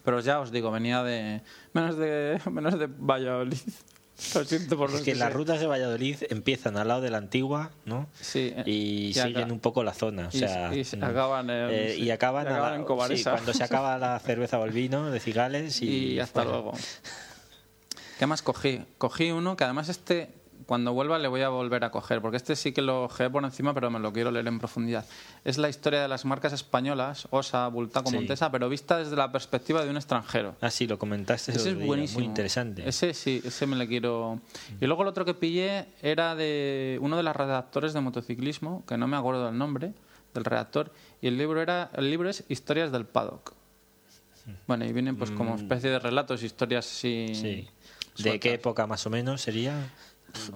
Pero 0.06 0.22
ya 0.22 0.40
os 0.40 0.52
digo, 0.52 0.72
venía 0.72 1.04
de 1.04 1.42
menos 1.74 1.98
de 1.98 2.40
menos 2.52 2.80
de 2.80 2.88
Valladolid. 2.88 3.58
Lo 4.36 4.44
siento 4.44 4.78
por 4.78 4.94
Es 4.94 5.02
que 5.02 5.16
las 5.16 5.32
rutas 5.32 5.60
de 5.62 5.68
Valladolid 5.68 6.18
empiezan 6.30 6.76
al 6.78 6.90
lado 6.90 7.00
de 7.02 7.10
la 7.10 7.18
antigua, 7.20 7.72
¿no? 7.86 8.08
Sí, 8.20 8.54
eh, 8.54 8.64
Y, 8.66 8.72
y 9.08 9.14
siguen 9.14 9.44
acá- 9.44 9.54
un 9.54 9.60
poco 9.62 9.82
la 9.84 9.94
zona. 9.94 10.28
O 10.28 10.32
sea, 10.32 10.74
y 10.76 10.84
se 10.84 10.98
mm, 10.98 11.04
acaban 11.06 11.50
en- 11.50 11.70
eh, 11.70 11.94
sí, 11.96 12.04
y 12.04 12.12
acaban, 12.12 12.46
y 12.46 12.48
a 12.48 12.52
acaban 12.52 12.86
la- 12.86 13.10
en 13.12 13.18
sí, 13.18 13.24
cuando 13.24 13.54
se 13.54 13.64
acaba 13.64 13.98
la 13.98 14.20
cerveza 14.20 14.60
o 14.60 14.66
el 14.66 14.72
vino 14.72 15.10
de 15.12 15.20
Cigales 15.22 15.82
y, 15.82 15.88
y 16.16 16.20
hasta 16.20 16.44
fuera. 16.44 16.58
luego. 16.58 16.74
¿Qué 18.20 18.28
más 18.28 18.42
cogí? 18.42 18.82
Cogí 18.98 19.32
uno 19.32 19.56
que 19.56 19.64
además 19.64 19.88
este, 19.88 20.28
cuando 20.66 20.92
vuelva 20.92 21.18
le 21.20 21.30
voy 21.30 21.40
a 21.40 21.48
volver 21.48 21.86
a 21.86 21.90
coger, 21.90 22.22
porque 22.22 22.36
este 22.36 22.58
sí 22.58 22.74
que 22.74 22.82
lo 22.82 23.06
ojeé 23.06 23.30
por 23.30 23.46
encima, 23.46 23.74
pero 23.74 23.90
me 23.90 23.98
lo 23.98 24.12
quiero 24.12 24.30
leer 24.30 24.46
en 24.48 24.60
profundidad. 24.60 25.06
Es 25.46 25.58
la 25.58 25.70
historia 25.70 26.02
de 26.02 26.10
las 26.10 26.26
marcas 26.26 26.52
españolas, 26.52 27.30
Osa, 27.32 27.66
Bultaco, 27.70 28.10
Sí. 28.10 28.18
Montesa, 28.18 28.52
pero 28.52 28.68
vista 28.68 28.98
desde 28.98 29.16
la 29.16 29.32
perspectiva 29.32 29.86
de 29.86 29.90
un 29.90 29.96
extranjero. 29.96 30.58
Ah, 30.60 30.70
sí, 30.70 30.86
lo 30.86 31.00
comentaste. 31.00 31.54
el 31.54 31.60
Ese 31.60 31.70
es 31.70 31.86
buenísimo. 31.86 32.20
Muy 32.20 32.28
interesante. 32.28 32.90
Ese 32.90 33.14
sí, 33.14 33.42
ese 33.42 33.66
me 33.66 33.78
le 33.78 33.88
quiero. 33.88 34.42
Y 34.82 34.86
luego 34.86 35.04
el 35.04 35.08
otro 35.08 35.24
que 35.24 35.34
pillé 35.34 35.86
era 36.02 36.36
de 36.36 37.00
uno 37.02 37.16
de 37.16 37.24
los 37.24 37.34
redactores 37.34 37.94
de 37.94 38.02
motociclismo, 38.02 38.84
que 38.86 38.98
no 38.98 39.08
me 39.08 39.16
acuerdo 39.16 39.46
del 39.46 39.58
nombre, 39.58 39.94
del 40.34 40.44
redactor, 40.44 40.92
y 41.22 41.28
el 41.28 41.38
libro 41.38 41.62
era 41.62 41.90
el 41.96 42.12
libro 42.12 42.30
es 42.30 42.44
Historias 42.50 42.92
del 42.92 43.06
paddock. 43.06 43.54
Bueno, 44.68 44.86
y 44.86 44.94
vienen 44.94 45.16
pues 45.16 45.32
como 45.32 45.56
especie 45.56 45.90
de 45.90 46.00
relatos, 46.00 46.44
historias 46.44 46.86
así. 46.86 47.68
Mm. 47.70 47.79
¿De 48.18 48.40
qué 48.40 48.54
época 48.56 48.86
más 48.88 49.06
o 49.06 49.10
menos 49.10 49.42
sería? 49.42 49.74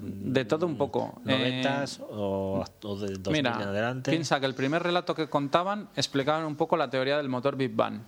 De 0.02 0.46
todo 0.46 0.66
un 0.68 0.78
poco. 0.78 1.20
Eh, 1.26 1.32
¿Noventas 1.32 2.00
o, 2.02 2.64
o 2.84 2.96
de 3.00 3.14
2000 3.14 3.32
Mira, 3.32 3.56
en 3.56 3.68
adelante? 3.70 4.12
piensa 4.12 4.40
que 4.40 4.46
el 4.46 4.54
primer 4.54 4.84
relato 4.84 5.16
que 5.16 5.30
contaban 5.30 5.90
explicaban 5.96 6.46
un 6.46 6.56
poco 6.56 6.78
la 6.78 6.90
teoría 6.90 7.18
del 7.18 7.30
motor 7.30 7.56
Big 7.56 7.72
Bang. 7.74 8.02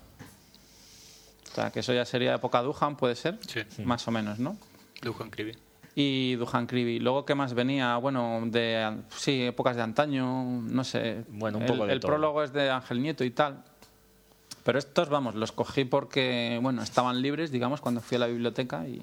O 1.52 1.56
sea, 1.56 1.72
que 1.72 1.80
eso 1.80 1.94
ya 1.94 2.06
sería 2.06 2.36
época 2.36 2.62
Duhan, 2.62 2.98
puede 2.98 3.16
ser, 3.16 3.40
Sí. 3.48 3.62
más 3.84 4.08
o 4.08 4.12
menos, 4.12 4.40
¿no? 4.40 4.58
Duhan 5.02 5.30
Cribi. 5.30 5.54
y 5.96 6.36
Duhan 6.36 6.68
Cribi. 6.68 7.00
Luego, 7.00 7.26
¿qué 7.26 7.34
más 7.34 7.54
venía? 7.54 7.96
Bueno, 7.98 8.42
de 8.48 8.98
sí, 9.16 9.44
épocas 9.44 9.76
de 9.78 9.82
antaño, 9.82 10.44
no 10.44 10.84
sé. 10.84 11.24
Bueno, 11.30 11.58
un 11.60 11.64
el, 11.64 11.70
poco 11.72 11.86
de 11.88 11.94
El 11.94 12.00
todo. 12.02 12.10
prólogo 12.12 12.44
es 12.44 12.52
de 12.52 12.70
Ángel 12.70 13.02
Nieto 13.02 13.24
y 13.24 13.32
tal. 13.32 13.64
Pero 14.66 14.78
estos, 14.80 15.08
vamos, 15.10 15.36
los 15.36 15.52
cogí 15.54 15.86
porque, 15.86 16.60
bueno, 16.62 16.82
estaban 16.84 17.22
libres, 17.22 17.52
digamos, 17.52 17.80
cuando 17.82 18.02
fui 18.02 18.18
a 18.18 18.20
la 18.20 18.28
biblioteca 18.28 18.86
y, 18.88 19.02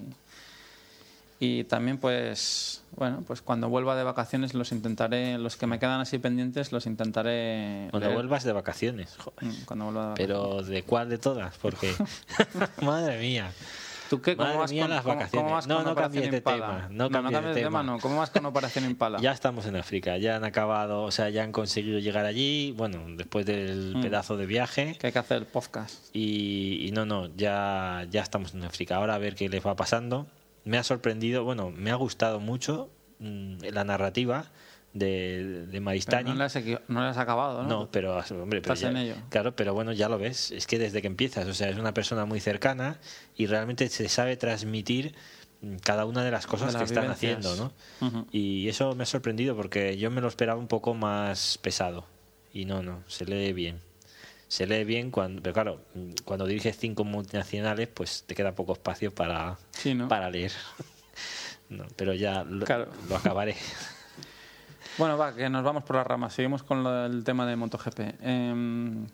y 1.45 1.65
también, 1.65 1.99
pues, 1.99 2.85
bueno, 2.97 3.25
pues 3.27 3.43
cuando 3.43 3.69
vuelva 3.69 3.97
de 3.97 4.05
vacaciones 4.05 4.55
los 4.55 4.71
intentaré, 4.71 5.39
los 5.39 5.57
que 5.57 5.67
me 5.67 5.79
quedan 5.79 6.01
así 6.01 6.19
pendientes, 6.19 6.71
los 6.73 6.87
intentaré 6.87 7.89
Cuando 7.91 8.07
leer. 8.09 8.15
vuelvas 8.15 8.45
de 8.45 8.53
vacaciones. 8.53 9.17
joder. 9.19 9.45
Mm, 9.53 9.65
Cuando 9.65 9.85
vuelva 9.87 10.03
de 10.03 10.09
vacaciones. 10.11 10.37
Pero 10.39 10.63
¿de 10.63 10.83
cuál 10.85 11.09
de 11.09 11.19
todas? 11.19 11.57
Porque, 11.59 11.93
madre 12.83 13.19
mía. 13.19 13.51
¿Tú 14.11 14.21
qué? 14.21 14.37
¿Cómo 14.37 14.47
Madre 14.49 14.59
vas 14.61 14.71
mía, 14.71 14.83
con, 14.83 14.91
las 14.91 15.03
cómo- 15.03 15.15
vacaciones. 15.17 15.43
cómo 15.45 15.55
vas 15.55 15.67
No, 15.67 15.77
con 15.77 15.85
no 15.87 15.95
cambies 15.95 16.31
de 16.31 16.41
tema, 16.43 16.87
no 16.91 17.09
no, 17.09 17.09
de 17.09 17.13
cambies 17.15 17.45
de 17.47 17.55
tema. 17.55 17.81
tema, 17.81 17.83
no. 17.83 17.99
¿Cómo 17.99 18.19
vas 18.19 18.29
con 18.29 18.45
Operación 18.45 18.85
Impala? 18.85 19.19
Ya 19.23 19.33
estamos 19.33 19.65
en 19.65 19.75
África, 19.77 20.19
ya 20.19 20.37
han 20.37 20.45
acabado, 20.45 21.03
o 21.05 21.11
sea, 21.11 21.31
ya 21.31 21.43
han 21.43 21.51
conseguido 21.51 21.99
llegar 21.99 22.27
allí, 22.27 22.73
bueno, 22.77 22.99
después 23.17 23.47
del 23.47 23.97
Mm. 23.97 24.03
pedazo 24.03 24.37
de 24.37 24.45
viaje. 24.45 24.97
Que 25.01 25.07
hay 25.07 25.13
que 25.15 25.19
hacer 25.19 25.47
podcast. 25.47 26.15
Y, 26.15 26.87
y 26.87 26.93
no, 26.93 27.07
no, 27.07 27.35
ya, 27.37 28.07
ya 28.11 28.21
estamos 28.21 28.53
en 28.55 28.65
África. 28.65 28.97
Ahora 28.97 29.15
a 29.15 29.19
ver 29.19 29.35
qué 29.35 29.49
les 29.49 29.65
va 29.67 29.75
pasando. 29.77 30.27
Me 30.65 30.79
ha 30.79 30.83
sorprendido, 30.83 31.45
bueno, 31.45 31.71
me 31.71 31.91
ha 31.91 31.95
gustado 31.97 32.39
mucho 32.41 32.91
mm, 33.19 33.59
la 33.73 33.85
narrativa 33.85 34.51
de, 34.93 35.67
de 35.67 35.81
Maristani. 35.81 36.31
no, 36.31 36.37
le 36.37 36.45
has, 36.45 36.57
no 36.89 37.01
acabado, 37.09 37.63
¿no? 37.63 37.69
No, 37.69 37.91
pero 37.91 38.17
hombre, 38.19 38.61
pero 38.61 38.75
Estás 38.75 38.81
ya- 38.81 38.91
en 38.91 38.97
ello. 38.99 39.15
claro, 39.31 39.57
pero 39.57 39.75
bueno, 39.75 39.93
ya 39.93 40.09
lo 40.09 40.19
ves. 40.19 40.51
Es 40.51 40.67
que 40.67 40.79
desde 40.79 41.01
que 41.01 41.07
empiezas, 41.09 41.47
o 41.49 41.55
sea, 41.55 41.69
es 41.71 41.77
una 41.79 41.95
persona 41.95 42.25
muy 42.27 42.41
cercana 42.41 42.99
y 43.37 43.47
realmente 43.47 43.89
se 43.89 44.09
sabe 44.09 44.37
transmitir 44.37 45.15
mm, 45.63 45.77
cada 45.77 46.05
una 46.05 46.23
de 46.25 46.31
las 46.31 46.47
cosas 46.47 46.73
De 46.75 46.79
que 46.79 46.85
están 46.85 47.05
vivencias. 47.05 47.47
haciendo, 47.47 47.73
¿no? 48.01 48.27
Y 48.31 48.69
eso 48.69 48.95
me 48.95 49.03
ha 49.05 49.07
sorprendido 49.07 49.57
porque 49.57 49.97
yo 49.97 50.11
me 50.11 50.21
lo 50.21 50.29
esperaba 50.29 50.59
un 50.61 50.69
poco 50.69 50.95
más 50.95 51.59
pesado. 51.59 52.07
Y 52.53 52.67
no, 52.67 52.83
no, 52.83 53.03
se 53.09 53.25
lee 53.25 53.53
bien. 53.55 53.81
Se 54.53 54.67
lee 54.67 54.85
bien, 54.85 55.11
cuando, 55.11 55.41
pero 55.41 55.55
claro, 55.55 55.81
mm, 55.95 56.11
cuando 56.27 56.45
diriges 56.45 56.77
cinco 56.77 57.05
multinacionales, 57.05 57.89
pues 57.89 58.25
te 58.27 58.35
queda 58.35 58.55
poco 58.55 58.75
espacio 58.75 59.11
para, 59.11 59.57
Sí, 59.71 59.95
¿no? 59.95 60.09
para 60.09 60.29
leer. 60.29 60.53
No, 61.71 61.87
pero 61.97 62.13
ya 62.13 62.45
lo, 62.45 62.67
Claro. 62.67 62.89
lo 63.09 63.17
acabaré. 63.17 63.57
Bueno, 64.99 65.17
va, 65.17 65.35
que 65.35 65.49
nos 65.49 65.65
vamos 65.65 65.85
por 65.85 65.97
las 65.97 66.07
ramas. 66.07 66.35
Seguimos 66.35 66.63
con 66.65 66.83
lo 66.85 66.93
del 66.93 67.25
tema 67.25 67.47
de 67.47 67.57
MotoGP. 67.57 68.01
Em, 68.21 69.07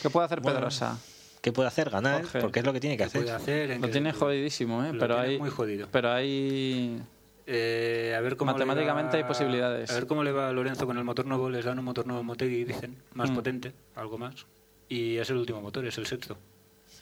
¿Qué 0.00 0.10
puede 0.10 0.26
hacer 0.26 0.38
Bueno, 0.40 0.58
Pedrosa? 0.60 0.96
¿Qué 1.42 1.50
puede 1.50 1.66
hacer? 1.66 1.90
Ganar, 1.90 2.22
Jorge. 2.22 2.40
porque 2.40 2.60
es 2.60 2.64
lo 2.66 2.72
que 2.72 2.78
tiene 2.78 2.96
que 2.96 3.02
¿Qué 3.02 3.06
hacer. 3.08 3.22
puede 3.22 3.34
hacer? 3.34 3.70
¿En 3.72 3.80
Lo 3.82 3.90
tiene 3.90 4.12
jodidísimo, 4.12 4.84
¿eh? 4.84 4.92
lo 4.92 5.00
Pero 5.00 5.14
tiene 5.16 5.28
hay, 5.30 5.38
muy 5.40 5.50
jodido. 5.50 5.88
pero 5.90 6.12
hay... 6.12 7.02
Eh, 7.46 8.14
a 8.16 8.20
ver 8.20 8.36
cómo 8.36 8.52
Matemáticamente 8.52 9.16
va- 9.16 9.22
hay 9.22 9.24
posibilidades. 9.28 9.90
A 9.90 9.94
ver 9.94 10.06
cómo 10.06 10.22
le 10.22 10.32
va 10.32 10.48
a 10.48 10.52
Lorenzo 10.52 10.86
con 10.86 10.98
el 10.98 11.04
motor 11.04 11.26
nuevo. 11.26 11.48
Les 11.50 11.64
dan 11.64 11.78
un 11.78 11.84
motor 11.84 12.06
nuevo 12.06 12.22
Motegi, 12.22 12.64
dicen, 12.64 12.96
más 13.14 13.30
Mm. 13.30 13.34
potente, 13.34 13.72
algo 13.96 14.18
más. 14.18 14.46
Y 14.88 15.16
es 15.16 15.30
el 15.30 15.36
último 15.36 15.60
motor, 15.60 15.84
es 15.86 15.98
el 15.98 16.06
sexto. 16.06 16.36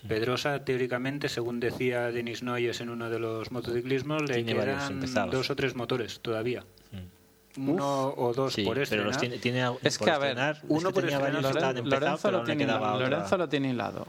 Pedrosa, 0.07 0.65
teóricamente, 0.65 1.29
según 1.29 1.59
decía 1.59 2.13
Denis 2.13 2.43
Noyes 2.43 2.81
en 2.81 2.91
uno 2.91 3.11
de 3.11 3.19
los 3.19 3.51
motociclismos, 3.51 4.23
le 4.23 4.35
Tiene 4.43 4.55
quedan 4.55 5.31
dos 5.31 5.51
o 5.51 5.57
tres 5.57 5.75
motores 5.75 6.21
todavía. 6.21 6.65
Mm. 7.57 7.69
Uno 7.71 8.15
o 8.17 8.33
dos 8.33 8.53
Sí, 8.55 8.63
por 8.63 8.75
pero 8.75 8.85
estrenar. 8.85 9.07
los 9.09 9.19
tiene, 9.19 9.39
tiene 9.39 9.69
Es 9.83 9.99
por 9.99 10.05
que, 10.07 10.11
a 10.13 10.19
ver, 10.19 10.29
estrenar, 10.31 10.57
es 10.57 10.63
uno 10.69 10.89
que 10.91 10.95
por 10.95 11.05
estrenar, 11.05 11.33
Lorenzo, 11.33 12.19
pero 12.23 12.39
lo 12.39 12.45
tiene. 12.45 12.67
Lorenzo 12.67 13.37
lo 13.39 13.49
tiene 13.49 13.71
hilado. 13.71 14.07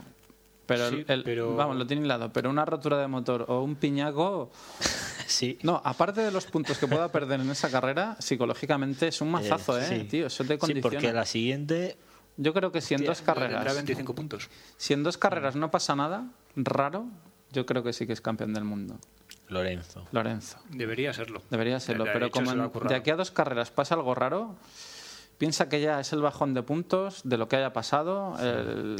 Pero, 0.66 0.86
el- 0.86 0.94
Sí, 0.98 1.04
el- 1.08 1.24
pero- 1.24 1.56
vamos, 1.56 1.76
lo 1.76 1.84
tiene 1.86 2.04
hilado. 2.04 2.32
Pero 2.32 2.48
una 2.50 2.64
rotura 2.64 2.98
de 2.98 3.08
motor 3.08 3.44
o 3.48 3.60
un 3.62 3.74
piñaco. 3.74 4.52
Sí. 5.30 5.58
No, 5.62 5.80
aparte 5.84 6.20
de 6.22 6.30
los 6.30 6.44
puntos 6.46 6.76
que 6.78 6.86
pueda 6.88 7.08
perder 7.12 7.40
en 7.40 7.50
esa 7.50 7.70
carrera, 7.70 8.16
psicológicamente 8.18 9.08
es 9.08 9.20
un 9.20 9.30
mazazo, 9.30 9.78
¿eh? 9.78 9.86
sí. 9.86 10.04
Tío, 10.04 10.26
eso 10.26 10.44
te 10.44 10.58
Sí, 10.60 10.74
porque 10.80 11.12
la 11.12 11.24
siguiente 11.24 11.96
Yo 12.36 12.52
creo 12.54 12.72
que 12.72 12.80
si 12.80 12.94
en 12.94 13.04
dos 13.04 13.22
carreras. 13.22 13.74
25 13.74 14.14
puntos. 14.14 14.48
Si 14.76 14.92
en 14.92 15.02
dos 15.02 15.18
carreras 15.18 15.56
no 15.56 15.70
pasa 15.70 15.94
nada 15.94 16.24
raro, 16.56 17.06
yo 17.52 17.66
creo 17.66 17.82
que 17.82 17.92
sí 17.92 18.06
que 18.06 18.12
es 18.12 18.20
campeón 18.20 18.54
del 18.54 18.64
mundo. 18.64 18.98
Lorenzo. 19.48 20.06
Lorenzo. 20.12 20.58
Debería 20.70 21.12
serlo. 21.12 21.42
Debería 21.50 21.80
serlo, 21.80 22.04
De 22.04 22.10
pero 22.12 22.26
hecho, 22.26 22.34
como 22.42 22.50
se 22.50 22.88
de 22.88 22.94
aquí 22.94 23.10
a 23.10 23.16
dos 23.16 23.30
carreras 23.30 23.70
pasa 23.70 23.94
algo 23.94 24.14
raro, 24.14 24.56
piensa 25.38 25.68
que 25.68 25.80
ya 25.80 26.00
es 26.00 26.12
el 26.12 26.20
bajón 26.22 26.54
de 26.54 26.62
puntos 26.62 27.20
de 27.24 27.36
lo 27.36 27.48
que 27.48 27.56
haya 27.56 27.72
pasado. 27.72 28.36
el- 28.40 28.96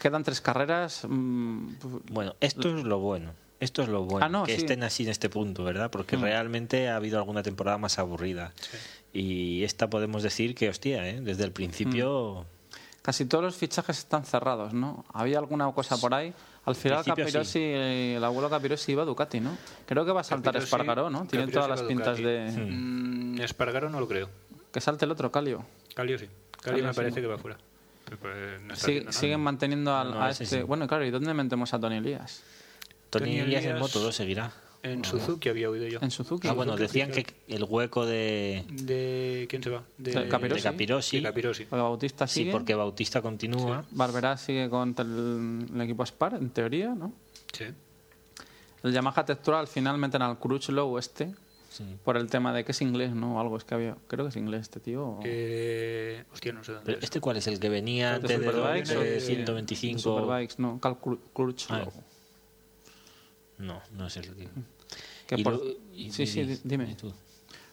quedan 0.00 0.24
tres 0.24 0.40
carreras. 0.40 1.04
mm, 1.08 1.74
Bueno, 2.10 2.34
esto 2.40 2.76
es 2.76 2.84
lo 2.84 2.98
bueno. 2.98 3.32
Esto 3.60 3.82
es 3.82 3.88
lo 3.88 4.04
bueno. 4.04 4.24
Ah, 4.24 4.28
no, 4.28 4.44
que 4.44 4.54
sí. 4.56 4.62
estén 4.62 4.82
así 4.82 5.02
en 5.04 5.10
este 5.10 5.28
punto, 5.28 5.62
¿verdad? 5.64 5.90
Porque 5.90 6.16
Mm. 6.16 6.22
realmente 6.22 6.88
ha 6.88 6.96
habido 6.96 7.18
alguna 7.18 7.42
temporada 7.42 7.76
más 7.78 7.98
aburrida. 7.98 8.52
Y 9.12 9.62
esta 9.64 9.90
podemos 9.90 10.22
decir 10.22 10.54
que, 10.54 10.68
hostia, 10.68 11.06
¿eh? 11.08 11.20
desde 11.20 11.44
el 11.44 11.52
principio. 11.52 12.46
Casi 13.02 13.24
todos 13.26 13.42
los 13.44 13.56
fichajes 13.56 13.98
están 13.98 14.24
cerrados, 14.24 14.72
¿no? 14.74 15.04
Había 15.12 15.38
alguna 15.38 15.70
cosa 15.72 15.96
por 15.98 16.14
ahí. 16.14 16.32
Al 16.66 16.74
final 16.74 17.02
Capirossi, 17.04 17.44
sí. 17.44 17.60
el 18.16 18.22
abuelo 18.22 18.50
Capirossi 18.50 18.92
iba 18.92 19.02
a 19.02 19.06
Ducati, 19.06 19.40
¿no? 19.40 19.56
Creo 19.86 20.04
que 20.04 20.12
va 20.12 20.20
a 20.20 20.24
saltar 20.24 20.54
Capirossi- 20.54 20.64
Espargaró, 20.64 21.08
¿no? 21.10 21.24
Tiene 21.26 21.46
todas 21.48 21.68
las 21.68 21.82
pintas 21.82 22.18
Ducati. 22.18 22.22
de... 22.22 22.50
Mm, 22.66 23.40
Espargaro 23.40 23.88
no 23.88 24.00
lo 24.00 24.06
creo. 24.06 24.28
Que 24.70 24.80
salte 24.80 25.06
el 25.06 25.10
otro, 25.10 25.32
Calio. 25.32 25.64
Calio 25.94 26.18
sí. 26.18 26.26
Calio 26.26 26.62
Calio 26.62 26.84
me 26.84 26.92
sí. 26.92 26.96
parece 26.96 27.20
que 27.22 27.26
va 27.26 27.38
fuera. 27.38 27.56
Pues, 28.20 28.60
no 28.62 29.12
siguen 29.12 29.40
manteniendo 29.40 29.94
al- 29.96 30.10
No, 30.12 30.22
a 30.22 30.30
este... 30.30 30.44
sí. 30.46 30.62
Bueno, 30.62 30.86
claro, 30.86 31.04
¿y 31.06 31.10
dónde 31.10 31.32
metemos 31.32 31.72
a 31.74 31.80
Tony 31.80 31.96
Elías? 31.96 32.42
Tony 33.10 33.24
Tony 33.26 33.38
Elías 33.40 33.64
en 33.64 33.78
Moto 33.78 34.00
2 34.00 34.14
seguirá. 34.14 34.52
En 34.82 35.04
Suzuki 35.04 35.50
había 35.50 35.68
oído 35.68 35.86
yo. 35.88 35.98
En 36.00 36.10
Suzuki. 36.10 36.48
Ah, 36.48 36.52
bueno, 36.52 36.72
Suzuki 36.72 36.86
decían 37.00 37.10
que 37.10 37.26
el 37.48 37.64
hueco 37.64 38.06
de, 38.06 38.64
¿De 38.70 39.46
quién 39.50 39.62
se 39.62 39.68
va? 39.68 39.82
De, 39.98 40.12
De 40.12 40.28
Capirossi. 40.28 40.62
de 40.62 40.70
Capirossi. 40.70 41.16
De 41.18 41.22
Capirossi. 41.22 41.64
Porque 41.66 41.82
Bautista 41.82 42.26
Sí, 42.26 42.40
sigue. 42.40 42.52
porque 42.52 42.74
Bautista 42.74 43.20
continúa. 43.20 43.84
Barberá 43.90 44.38
sigue 44.38 44.70
con 44.70 44.94
el, 44.96 45.66
el 45.74 45.80
equipo 45.82 46.02
Spar, 46.06 46.34
en 46.34 46.48
teoría, 46.48 46.94
¿no? 46.94 47.12
Sí. 47.52 47.64
El 48.82 48.92
Yamaha 48.94 49.22
Textural 49.26 49.60
al 49.60 49.68
final 49.68 49.98
meten 49.98 50.22
al 50.22 50.38
Crutchlow 50.38 50.96
este 50.96 51.34
Sí. 51.68 51.84
por 52.02 52.16
el 52.16 52.26
tema 52.28 52.52
de 52.54 52.64
que 52.64 52.72
es 52.72 52.80
inglés, 52.80 53.12
¿no? 53.14 53.36
O 53.36 53.40
algo, 53.40 53.56
es 53.58 53.62
que 53.64 53.74
había... 53.74 53.96
Creo 54.08 54.24
que 54.24 54.30
es 54.30 54.36
inglés 54.36 54.62
este 54.62 54.80
tío. 54.80 55.04
o- 55.06 55.20
Eh, 55.24 56.24
hostia, 56.32 56.52
no 56.54 56.64
sé 56.64 56.72
dónde 56.72 56.86
Pero 56.86 56.98
es. 56.98 57.04
¿Este 57.04 57.20
cuál 57.20 57.36
es? 57.36 57.46
¿El 57.46 57.60
que 57.60 57.68
venía 57.68 58.08
¿De 58.10 58.14
antes 58.16 58.30
de, 58.30 58.36
Superbikes 58.46 58.94
de 58.94 59.10
de- 59.12 59.20
125? 59.20 59.98
Superbikes, 60.00 60.54
no, 60.58 60.80
Cal 60.80 60.96
Cru- 61.00 61.20
Crutchlow. 61.34 61.92
Ah. 61.94 62.00
No, 63.60 63.80
no 63.92 64.06
es 64.06 64.16
el 64.16 64.34
que... 64.34 64.48
Que 65.26 65.34
Y 65.36 65.44
por- 65.44 65.54
lo- 65.54 65.64
y- 65.92 66.10
Sí, 66.10 66.26
sí, 66.26 66.60
dime. 66.64 66.94
tú. 66.96 67.12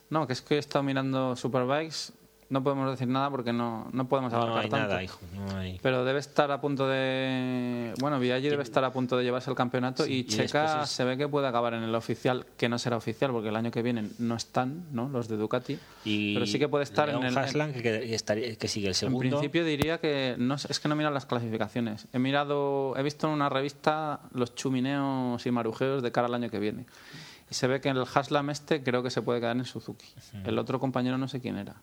No, 0.10 0.28
que 0.28 0.34
es 0.34 0.42
que 0.42 0.56
he 0.56 0.58
estado 0.60 0.84
mirando 0.84 1.36
Superbikes, 1.36 2.12
no 2.50 2.64
podemos 2.64 2.90
decir 2.92 3.08
nada 3.08 3.30
porque 3.30 3.52
no, 3.52 3.90
no 3.92 4.08
podemos 4.08 4.32
abarcar 4.34 4.56
No 4.56 4.62
hay 4.62 4.70
tanto. 4.70 4.88
nada, 4.88 5.04
hijo. 5.04 5.20
No 5.36 5.58
hay. 5.58 5.80
Pero 5.82 6.06
debe 6.06 6.20
estar 6.20 6.50
a 6.52 6.62
punto 6.62 6.88
de. 6.88 7.94
Bueno, 8.00 8.20
Viaggi 8.20 8.50
debe 8.50 8.64
estar 8.64 8.84
a 8.84 8.92
punto 8.92 9.18
de 9.18 9.24
llevarse 9.24 9.50
el 9.50 9.56
campeonato 9.56 10.04
Sí, 10.06 10.14
y 10.14 10.20
y 10.20 10.24
Checa 10.26 10.84
es- 10.84 10.90
se 10.90 11.04
ve 11.04 11.18
que 11.18 11.28
puede 11.28 11.48
acabar 11.48 11.74
en 11.74 11.84
el 11.84 11.94
oficial, 11.96 12.46
que 12.58 12.70
no 12.70 12.80
será 12.80 12.98
oficial 12.98 13.32
porque 13.32 13.50
el 13.50 13.56
año 13.56 13.70
que 13.72 13.82
viene 13.82 14.10
no 14.20 14.36
están, 14.36 14.86
¿no? 14.92 15.10
Los 15.10 15.28
de 15.28 15.38
Ducati. 15.38 15.78
Y 16.06 16.34
pero 16.36 16.46
sí 16.46 16.58
que 16.60 16.70
puede 16.70 16.84
estar 16.86 17.08
Leon 17.10 17.24
en 17.24 17.28
el. 17.30 17.38
Haslam, 17.38 17.74
que, 17.74 17.82
que, 17.82 18.16
estaría- 18.16 18.56
que 18.56 18.68
sigue 18.68 18.88
el 18.88 18.92
en 18.92 18.96
segundo. 18.96 19.20
principio 19.20 19.66
diría 19.66 19.98
que 20.00 20.36
no 20.38 20.56
es 20.56 20.80
que 20.80 20.88
no 20.88 20.94
he 20.96 20.98
mirado 20.98 21.14
las 21.14 21.26
clasificaciones. 21.26 22.08
He 22.14 22.20
mirado, 22.20 22.96
he 22.98 23.04
visto 23.04 23.28
en 23.28 23.34
una 23.34 23.50
revista 23.50 24.22
los 24.34 24.56
chumineos 24.56 25.46
y 25.46 25.52
marujeos 25.52 26.02
de 26.02 26.12
cara 26.12 26.28
al 26.28 26.34
año 26.34 26.50
que 26.50 26.60
viene. 26.60 26.86
Y 27.50 27.54
se 27.54 27.68
ve 27.68 27.80
que 27.80 27.88
el 27.90 28.04
Haslam 28.14 28.50
este 28.50 28.84
creo 28.84 29.04
que 29.04 29.10
se 29.10 29.22
puede 29.22 29.40
quedar 29.40 29.56
en 29.56 29.64
Suzuki. 29.66 30.06
El 30.46 30.60
otro 30.60 30.80
compañero 30.80 31.18
no 31.18 31.28
sé 31.28 31.40
quién 31.40 31.58
era. 31.58 31.76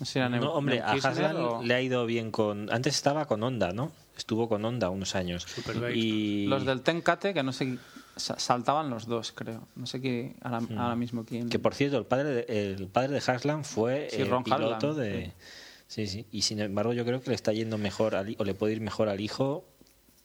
No 0.00 0.06
sé 0.06 0.12
si 0.14 0.18
era 0.18 0.28
Neu- 0.28 0.40
No, 0.40 0.52
hombre, 0.54 0.80
a 0.80 0.92
Haslam 0.92 1.36
o- 1.36 1.62
le 1.62 1.74
ha 1.74 1.80
ido 1.80 2.04
bien 2.06 2.30
con. 2.30 2.72
Antes 2.72 2.94
estaba 2.96 3.26
con 3.26 3.42
Honda, 3.42 3.72
¿no? 3.72 3.92
Estuvo 4.16 4.48
con 4.48 4.64
Honda 4.64 4.90
unos 4.90 5.14
años. 5.14 5.46
Y 5.94 6.46
Los 6.46 6.64
del 6.64 6.82
Tencate, 6.82 7.32
que 7.34 7.42
no 7.42 7.52
sé, 7.52 7.78
sa- 8.16 8.38
saltaban 8.38 8.90
los 8.90 9.06
dos, 9.06 9.32
creo. 9.32 9.66
No 9.76 9.86
sé 9.86 10.00
qué, 10.00 10.36
ahora, 10.42 10.60
ahora 10.78 10.96
mismo 10.96 11.24
quién. 11.24 11.48
que 11.48 11.58
por 11.58 11.74
cierto, 11.74 11.98
el 11.98 12.06
padre 12.06 12.44
de, 12.44 12.72
el 12.74 12.86
padre 12.88 13.12
de 13.20 13.22
Haslam 13.32 13.64
fue 13.64 14.08
Sí, 14.10 14.22
el 14.22 14.30
Ron 14.30 14.44
piloto 14.44 14.74
Haslam, 14.90 14.96
de. 14.96 15.32
Sí, 15.86 16.06
sí. 16.06 16.26
Y 16.32 16.42
sin 16.42 16.60
embargo, 16.60 16.92
yo 16.92 17.04
creo 17.04 17.20
que 17.20 17.30
le 17.30 17.36
está 17.36 17.52
yendo 17.52 17.78
mejor 17.78 18.14
al, 18.16 18.34
o 18.38 18.44
le 18.44 18.54
puede 18.54 18.72
ir 18.72 18.80
mejor 18.80 19.08
al 19.08 19.20
hijo 19.20 19.64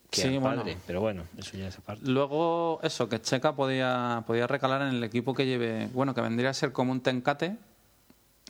que 0.10 0.22
Sí, 0.22 0.28
al 0.30 0.40
bueno. 0.40 0.58
padre. 0.62 0.78
Pero 0.88 1.02
bueno, 1.02 1.24
eso 1.38 1.58
ya 1.58 1.68
es 1.68 1.78
aparte. 1.78 2.08
Luego, 2.10 2.80
eso, 2.82 3.08
que 3.10 3.22
Checa 3.22 3.56
podía, 3.56 4.24
podía 4.26 4.48
recalar 4.48 4.82
en 4.84 4.96
el 4.96 5.04
equipo 5.04 5.36
que 5.36 5.46
lleve, 5.46 5.88
bueno, 5.94 6.16
que 6.16 6.22
vendría 6.22 6.50
a 6.50 6.54
ser 6.54 6.72
como 6.72 6.92
un 6.92 7.02
Tencate, 7.02 7.58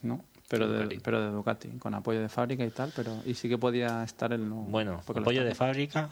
¿no? 0.03 0.23
Pero 0.49 0.67
de, 0.67 0.99
pero 1.01 1.21
de 1.21 1.29
Ducati, 1.31 1.69
con 1.77 1.93
apoyo 1.93 2.19
de 2.21 2.27
fábrica 2.27 2.65
y 2.65 2.69
tal, 2.71 2.91
pero 2.95 3.15
y 3.25 3.35
sí 3.35 3.47
que 3.47 3.57
podía 3.57 4.03
estar 4.03 4.33
el 4.33 4.49
no. 4.49 4.55
Bueno, 4.63 5.01
apoyo 5.07 5.43
de 5.45 5.55
fábrica. 5.55 6.09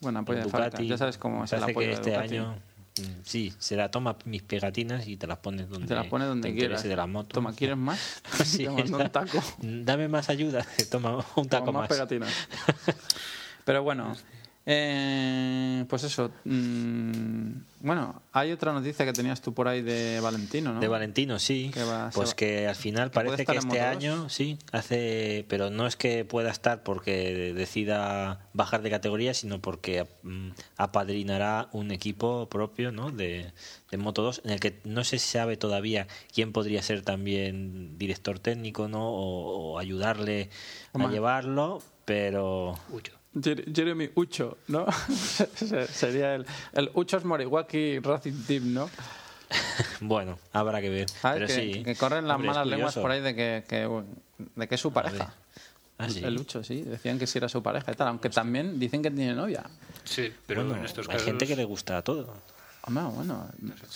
Bueno, 0.00 0.18
apoyo 0.20 0.38
de 0.38 0.44
Ducati, 0.46 0.62
fábrica. 0.70 0.82
Ya 0.90 0.98
sabes 0.98 1.18
cómo 1.18 1.44
es 1.44 1.52
el 1.52 1.62
apoyo 1.62 1.78
que 1.80 1.86
de 1.86 1.92
este 1.92 2.10
Ducati. 2.12 2.34
año. 2.36 2.52
mm, 2.98 3.20
Sí, 3.22 3.52
se 3.58 3.76
la 3.76 3.90
toma 3.90 4.16
mis 4.24 4.42
pegatinas 4.42 5.06
y 5.06 5.16
te 5.18 5.26
las 5.26 5.38
pones 5.38 5.68
donde 5.68 5.86
Te 5.88 5.94
las 5.94 6.06
pones 6.06 6.26
donde 6.26 6.54
quieras. 6.54 6.82
de 6.84 6.96
la 6.96 7.06
moto. 7.06 7.28
Toma, 7.34 7.52
¿quieres 7.54 7.76
más? 7.76 8.22
Sí, 8.44 8.64
Te 8.64 8.70
mando 8.70 8.96
un 8.98 9.10
taco. 9.10 9.42
Dame 9.60 10.08
más 10.08 10.30
ayuda. 10.30 10.66
Toma 10.90 11.22
un 11.36 11.48
taco 11.48 11.66
Toma 11.66 11.80
más. 11.80 11.88
pegatinas. 11.88 12.30
Pero 13.64 13.82
bueno, 13.82 14.16
eh, 14.68 15.84
pues 15.88 16.02
eso. 16.04 16.30
mm, 16.44 17.50
bueno, 17.80 18.20
hay 18.32 18.50
otra 18.52 18.72
noticia 18.72 19.04
que 19.04 19.12
tenías 19.12 19.40
tú 19.40 19.54
por 19.54 19.68
ahí 19.68 19.80
de 19.80 20.18
Valentino, 20.20 20.72
¿no? 20.74 20.80
De 20.80 20.88
Valentino, 20.88 21.38
sí. 21.38 21.70
Que 21.72 21.84
va- 21.84 22.10
se 22.10 22.16
pues 22.16 22.30
va- 22.30 22.34
que 22.34 22.66
al 22.66 22.74
final 22.74 23.10
parece 23.12 23.46
que 23.46 23.56
este 23.56 23.80
año, 23.80 24.28
sí, 24.28 24.58
hace. 24.72 25.44
Pero 25.48 25.70
no 25.70 25.86
es 25.86 25.94
que 25.96 26.24
pueda 26.24 26.50
estar 26.50 26.82
porque 26.82 27.54
decida 27.54 28.48
bajar 28.54 28.82
de 28.82 28.90
categoría, 28.90 29.34
sino 29.34 29.60
porque 29.60 30.06
mm, 30.24 30.48
apadrinará 30.76 31.68
un 31.72 31.90
equipo 31.92 32.48
propio, 32.48 32.90
¿no? 32.90 33.10
De, 33.12 33.52
de 33.90 33.96
Moto 33.98 34.22
2, 34.22 34.42
en 34.44 34.50
el 34.50 34.60
que 34.60 34.80
no 34.84 35.04
se 35.04 35.18
sabe 35.20 35.56
todavía 35.56 36.08
quién 36.34 36.52
podría 36.52 36.82
ser 36.82 37.02
también 37.02 37.96
director 37.98 38.38
técnico, 38.40 38.88
¿no? 38.88 39.08
O, 39.10 39.74
o 39.74 39.78
ayudarle 39.78 40.50
a 40.92 40.98
llevarlo, 41.12 41.82
pero. 42.04 42.74
Ucho. 42.90 43.12
Jer- 43.12 43.15
Jeremy 43.42 44.10
Ucho, 44.14 44.58
¿no? 44.68 44.86
Se- 45.12 45.86
Sería 45.88 46.34
el, 46.34 46.46
el 46.72 46.90
Uchos 46.94 47.24
Moriwaki 47.24 47.98
Racing 48.00 48.44
Team, 48.46 48.74
¿no? 48.74 48.90
Bueno, 50.00 50.38
habrá 50.52 50.80
que 50.80 50.90
ver. 50.90 51.08
¿Sabes? 51.08 51.38
Pero 51.38 51.46
que, 51.46 51.74
sí. 51.74 51.82
que 51.84 51.94
corren 51.94 52.26
las 52.26 52.34
Hombre, 52.36 52.48
malas 52.50 52.66
lenguas 52.66 52.94
por 52.96 53.10
ahí 53.10 53.20
de 53.20 53.34
que, 53.34 53.64
que- 53.68 53.88
de 54.56 54.68
que 54.68 54.74
es 54.74 54.80
su 54.80 54.92
pareja. 54.92 55.32
Ah, 55.98 56.10
sí. 56.10 56.22
El 56.24 56.38
Ucho, 56.38 56.62
sí. 56.64 56.82
Decían 56.82 57.18
que 57.18 57.26
sí 57.26 57.38
era 57.38 57.48
su 57.48 57.62
pareja 57.62 57.92
y 57.92 57.94
tal. 57.94 58.08
Aunque 58.08 58.28
también 58.28 58.78
dicen 58.78 59.02
que 59.02 59.10
tiene 59.10 59.34
novia. 59.34 59.64
Sí, 60.04 60.32
pero 60.46 60.62
Bueno, 60.64 60.78
en 60.80 60.84
estos 60.84 61.08
hay 61.08 61.12
casos. 61.14 61.26
gente 61.26 61.46
que 61.46 61.56
le 61.56 61.64
gusta 61.64 62.02
todo. 62.02 62.34
Hombre, 62.88 63.02
bueno, 63.02 63.48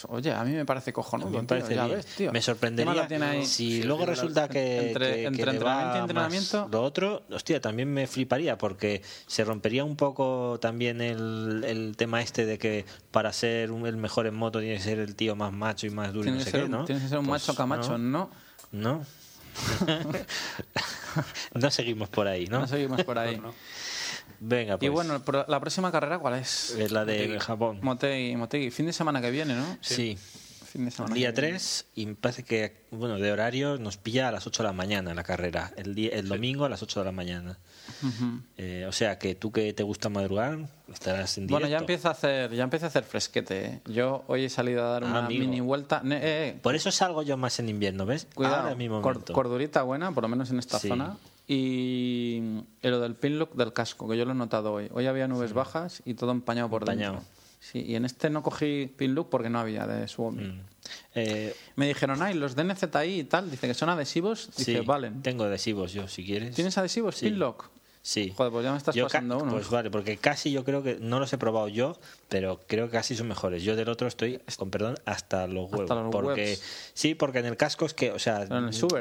oye, 0.08 0.32
a 0.32 0.42
mí 0.42 0.50
me 0.52 0.64
parece 0.64 0.92
cojonudo, 0.92 1.30
me 1.30 1.38
tío, 1.38 1.46
parece 1.46 1.76
ya 1.76 1.84
bien. 1.86 1.98
ves, 1.98 2.06
tío. 2.06 2.32
Me 2.32 2.40
¿Qué 2.40 2.42
sorprendería 2.42 3.06
ahí? 3.30 3.46
si 3.46 3.76
Sí, 3.76 3.82
luego 3.84 4.04
resulta 4.04 4.48
que, 4.48 4.88
entre- 4.88 5.14
que- 5.14 5.24
entre 5.26 5.44
que 5.44 5.46
le 5.52 5.56
entrenamiento 5.58 5.96
y 5.96 6.00
entrenamiento. 6.00 6.68
lo 6.72 6.82
otro, 6.82 7.22
hostia, 7.30 7.60
también 7.60 7.92
me 7.94 8.08
fliparía 8.08 8.58
porque 8.58 9.02
se 9.28 9.44
rompería 9.44 9.84
un 9.84 9.94
poco 9.94 10.58
también 10.60 11.00
el, 11.00 11.62
el 11.68 11.94
tema 11.96 12.20
este 12.20 12.46
de 12.46 12.58
que 12.58 12.84
para 13.12 13.32
ser 13.32 13.70
un- 13.70 13.86
el 13.86 13.96
mejor 13.96 14.26
en 14.26 14.34
moto 14.34 14.58
tiene 14.58 14.74
que 14.74 14.82
ser 14.82 14.98
el 14.98 15.14
tío 15.14 15.36
más 15.36 15.52
macho 15.52 15.86
y 15.86 15.90
más 15.90 16.12
duro 16.12 16.24
y 16.24 16.32
Tiene 16.32 16.38
no 16.38 16.44
sé 16.44 16.50
ser, 16.50 16.62
qué, 16.64 16.68
¿no? 16.68 16.84
tiene 16.84 17.00
que 17.00 17.08
ser 17.08 17.18
un 17.18 17.26
Pues 17.26 17.42
macho 17.42 17.54
camacho, 17.54 17.96
no, 17.96 18.28
¿no? 18.72 19.00
no. 19.00 19.06
no 21.54 21.70
seguimos 21.70 22.08
por 22.08 22.26
ahí, 22.26 22.46
¿no? 22.48 22.60
No 22.60 22.66
seguimos 22.66 23.04
por 23.04 23.18
ahí. 23.18 23.40
Venga, 24.38 24.76
pues 24.78 24.86
Y 24.86 24.88
bueno, 24.90 25.20
la 25.48 25.60
próxima 25.60 25.90
carrera, 25.90 26.18
¿cuál 26.18 26.34
es? 26.34 26.70
es 26.78 26.92
la 26.92 27.04
de 27.04 27.38
Japón. 27.40 27.80
Motegi, 27.82 28.36
Motegi. 28.36 28.70
Fin 28.70 28.86
de 28.86 28.92
semana 28.92 29.20
que 29.20 29.30
viene, 29.30 29.54
¿no? 29.54 29.78
Sí. 29.80 30.16
Fin 30.70 30.84
de 30.84 30.92
semana 30.92 31.16
Día 31.16 31.34
que 31.34 31.40
viene. 31.40 31.56
3 31.58 31.86
y 31.96 32.06
me 32.06 32.14
parece 32.14 32.44
que, 32.44 32.86
bueno, 32.92 33.18
de 33.18 33.32
horario 33.32 33.76
nos 33.78 33.96
pilla 33.96 34.28
a 34.28 34.30
las 34.30 34.46
8 34.46 34.62
de 34.62 34.68
la 34.68 34.72
mañana 34.72 35.12
la 35.14 35.24
carrera. 35.24 35.72
El, 35.76 35.96
día, 35.96 36.10
el 36.12 36.28
domingo 36.28 36.64
a 36.64 36.68
las 36.68 36.80
8 36.80 37.00
de 37.00 37.06
la 37.06 37.10
mañana. 37.12 37.58
Eh, 38.56 38.86
o 38.88 38.92
sea 38.92 39.18
que 39.18 39.34
tú 39.34 39.50
que 39.50 39.72
te 39.72 39.82
gusta 39.82 40.08
madrugar, 40.08 40.58
estarás 40.92 41.36
en 41.38 41.48
directo. 41.48 41.54
Bueno, 41.60 41.68
ya 41.68 41.78
empieza 41.78 42.08
a 42.08 42.12
hacer, 42.12 42.52
ya 42.54 42.62
empieza 42.62 42.86
a 42.86 42.88
hacer 42.88 43.02
fresquete. 43.02 43.64
¿eh? 43.66 43.80
Yo 43.86 44.22
hoy 44.28 44.44
he 44.44 44.48
salido 44.48 44.84
a 44.86 44.90
dar 44.92 45.02
Ah, 45.04 45.06
una 45.08 45.26
amigo. 45.26 45.40
mini 45.40 45.60
vuelta. 45.60 46.02
Eh, 46.04 46.56
Por 46.62 46.76
eso 46.76 46.92
salgo 46.92 47.22
yo 47.24 47.36
más 47.36 47.58
en 47.58 47.68
invierno, 47.68 48.06
¿ves? 48.06 48.28
cuidado, 48.32 48.62
Ahora 48.62 48.74
mi 48.76 48.88
momento. 48.88 49.32
cordurita 49.32 49.82
buena, 49.82 50.12
por 50.12 50.22
lo 50.22 50.28
menos 50.28 50.50
en 50.50 50.60
esta 50.60 50.78
Sí. 50.78 50.86
zona. 50.88 51.16
Y 51.52 52.40
lo 52.82 53.00
del 53.00 53.16
pin 53.16 53.38
look 53.40 53.54
del 53.56 53.72
casco, 53.72 54.08
que 54.08 54.16
yo 54.16 54.24
lo 54.24 54.30
he 54.30 54.34
notado 54.36 54.72
hoy. 54.72 54.88
Hoy 54.92 55.06
había 55.06 55.26
nubes 55.26 55.52
bajas 55.52 56.00
y 56.04 56.14
todo 56.14 56.30
empañado 56.30 56.70
por 56.70 56.82
Empañado. 56.82 57.14
dentro. 57.14 57.28
Sí, 57.58 57.84
y 57.86 57.96
en 57.96 58.04
este 58.04 58.30
no 58.30 58.42
cogí 58.42 58.86
pin 58.96 59.16
look 59.16 59.28
porque 59.30 59.50
no 59.50 59.58
había 59.58 59.84
de 59.86 60.06
Suomi. 60.06 60.44
Mm. 60.44 60.60
Eh, 61.16 61.56
Me 61.74 61.88
dijeron, 61.88 62.22
ay, 62.22 62.34
los 62.34 62.54
de 62.54 62.62
NZI 62.62 63.18
y 63.20 63.24
tal, 63.24 63.50
dice 63.50 63.66
que 63.66 63.74
son 63.74 63.88
adhesivos. 63.88 64.48
Dice, 64.56 64.78
sí, 64.78 64.86
valen. 64.86 65.22
tengo 65.22 65.42
adhesivos 65.42 65.92
yo, 65.92 66.06
si 66.06 66.24
quieres. 66.24 66.54
¿Tienes 66.54 66.78
adhesivos? 66.78 67.16
Sí. 67.16 67.26
Pin 67.26 67.40
lock. 67.40 67.68
Sí. 68.10 68.32
Joder, 68.36 68.50
pues 68.50 68.64
ya 68.64 68.72
me 68.72 68.78
estás 68.78 68.92
Yo 68.96 69.04
pasando 69.04 69.38
uno. 69.38 69.52
Pues 69.52 69.70
vale, 69.70 69.88
porque 69.88 70.16
casi 70.16 70.50
yo 70.50 70.64
creo 70.64 70.82
que 70.82 70.96
no 71.00 71.20
los 71.20 71.32
he 71.32 71.38
probado 71.38 71.68
yo, 71.68 71.96
pero 72.28 72.58
creo 72.66 72.86
que 72.86 72.92
casi 72.94 73.14
son 73.14 73.28
mejores. 73.28 73.62
Yo 73.62 73.76
del 73.76 73.88
otro 73.88 74.08
estoy, 74.08 74.40
con 74.56 74.68
perdón, 74.72 74.96
hasta 75.04 75.46
los 75.46 75.66
Hasta 75.72 75.76
huevos. 75.94 76.02
los 76.02 76.10
porque 76.10 76.58
sí, 76.92 77.14
porque 77.14 77.38
en 77.38 77.46
el 77.46 77.56
casco 77.56 77.86
es 77.86 77.94
que, 77.94 78.10
o 78.10 78.18
sea, 78.18 78.48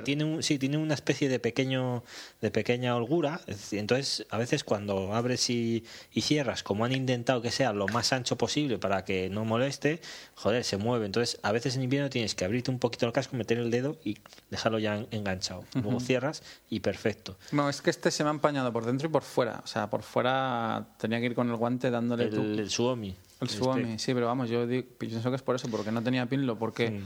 tiene 0.03 0.25
un, 0.25 0.43
sí, 0.43 0.59
tiene 0.59 0.77
una 0.77 0.93
especie 0.93 1.27
de 1.27 1.39
pequeño, 1.39 2.03
de 2.39 2.51
pequeña 2.51 2.95
holgura. 2.95 3.41
Entonces, 3.71 4.27
a 4.29 4.37
veces 4.37 4.63
cuando 4.63 5.15
abres 5.15 5.49
y, 5.49 5.83
y 6.13 6.21
cierras, 6.21 6.61
como 6.61 6.85
han 6.85 6.91
intentado 6.91 7.41
que 7.41 7.49
sea 7.49 7.73
lo 7.73 7.87
más 7.87 8.13
ancho 8.13 8.37
posible 8.37 8.77
para 8.77 9.05
que 9.05 9.31
no 9.31 9.43
moleste, 9.43 10.01
joder, 10.35 10.63
se 10.63 10.77
mueve. 10.77 11.07
Entonces, 11.07 11.39
a 11.41 11.51
veces 11.51 11.75
en 11.75 11.81
invierno 11.81 12.11
tienes 12.11 12.35
que 12.35 12.45
abrirte 12.45 12.69
un 12.69 12.77
poquito 12.77 13.07
el 13.07 13.11
casco, 13.11 13.35
meter 13.35 13.57
el 13.57 13.71
dedo 13.71 13.97
y 14.05 14.19
dejarlo 14.51 14.77
ya 14.77 14.97
en- 14.97 15.07
enganchado. 15.09 15.63
Luego 15.73 15.99
cierras 15.99 16.43
y 16.69 16.81
perfecto. 16.81 17.37
No, 17.51 17.69
es 17.71 17.81
que 17.81 17.89
este 17.89 18.11
se 18.11 18.23
me 18.23 18.29
ha 18.29 18.33
empañado 18.33 18.71
por 18.71 18.85
dentro 18.85 18.98
y 19.07 19.09
por 19.09 19.23
fuera. 19.23 19.61
O 19.63 19.67
sea, 19.67 19.89
por 19.89 20.01
fuera 20.03 20.87
tenía 20.97 21.19
que 21.19 21.27
ir 21.27 21.35
con 21.35 21.49
el 21.49 21.55
guante 21.55 21.89
dándole 21.91 22.27
tú. 22.27 22.41
El, 22.41 22.59
el 22.59 22.69
Suomi. 22.69 23.09
El 23.09 23.15
el 23.41 23.49
Suomi, 23.49 23.83
Spec. 23.83 23.99
sí, 23.99 24.13
pero 24.13 24.25
vamos, 24.27 24.49
yo 24.49 24.67
digo- 24.67 24.87
pienso 24.97 25.29
que 25.29 25.35
es 25.37 25.41
por 25.41 25.55
eso, 25.55 25.69
porque 25.69 25.91
no 25.91 26.01
tenía 26.03 26.25
pinlo, 26.25 26.57
porque 26.57 27.01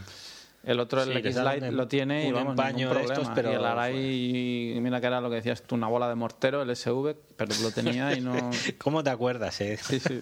el 0.64 0.80
otro, 0.80 1.02
el. 1.02 1.12
Sí, 1.12 1.18
X-Lite, 1.28 1.70
lo 1.72 1.86
tiene 1.86 2.26
y 2.28 2.32
vamos, 2.32 2.50
empaño 2.52 2.88
ningún 2.88 2.94
de 2.94 2.94
problema. 3.04 3.22
estos, 3.22 3.34
pero 3.34 3.52
y 3.52 3.54
el 3.54 3.64
Arai, 3.64 4.78
mira 4.80 5.00
que 5.00 5.06
era 5.06 5.20
lo 5.20 5.28
que 5.30 5.36
decías 5.36 5.62
tú, 5.62 5.74
una 5.76 5.86
bola 5.88 6.08
de 6.08 6.14
mortero, 6.16 6.62
el 6.62 6.74
SV, 6.74 7.14
pero 7.36 7.52
lo 7.62 7.70
tenía 7.70 8.16
y 8.16 8.20
no... 8.20 8.34
¿Cómo 8.78 9.04
te 9.04 9.10
acuerdas, 9.10 9.60
eh? 9.60 9.76
Sí, 9.80 10.00
sí. 10.00 10.20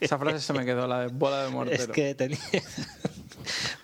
Esa 0.00 0.18
frase 0.18 0.40
se 0.40 0.52
me 0.52 0.64
quedó, 0.64 0.86
la 0.86 1.00
de 1.00 1.06
bola 1.08 1.44
de 1.44 1.50
mortero. 1.50 1.82
Es 1.82 1.88
que 1.88 2.14
tenía. 2.14 2.38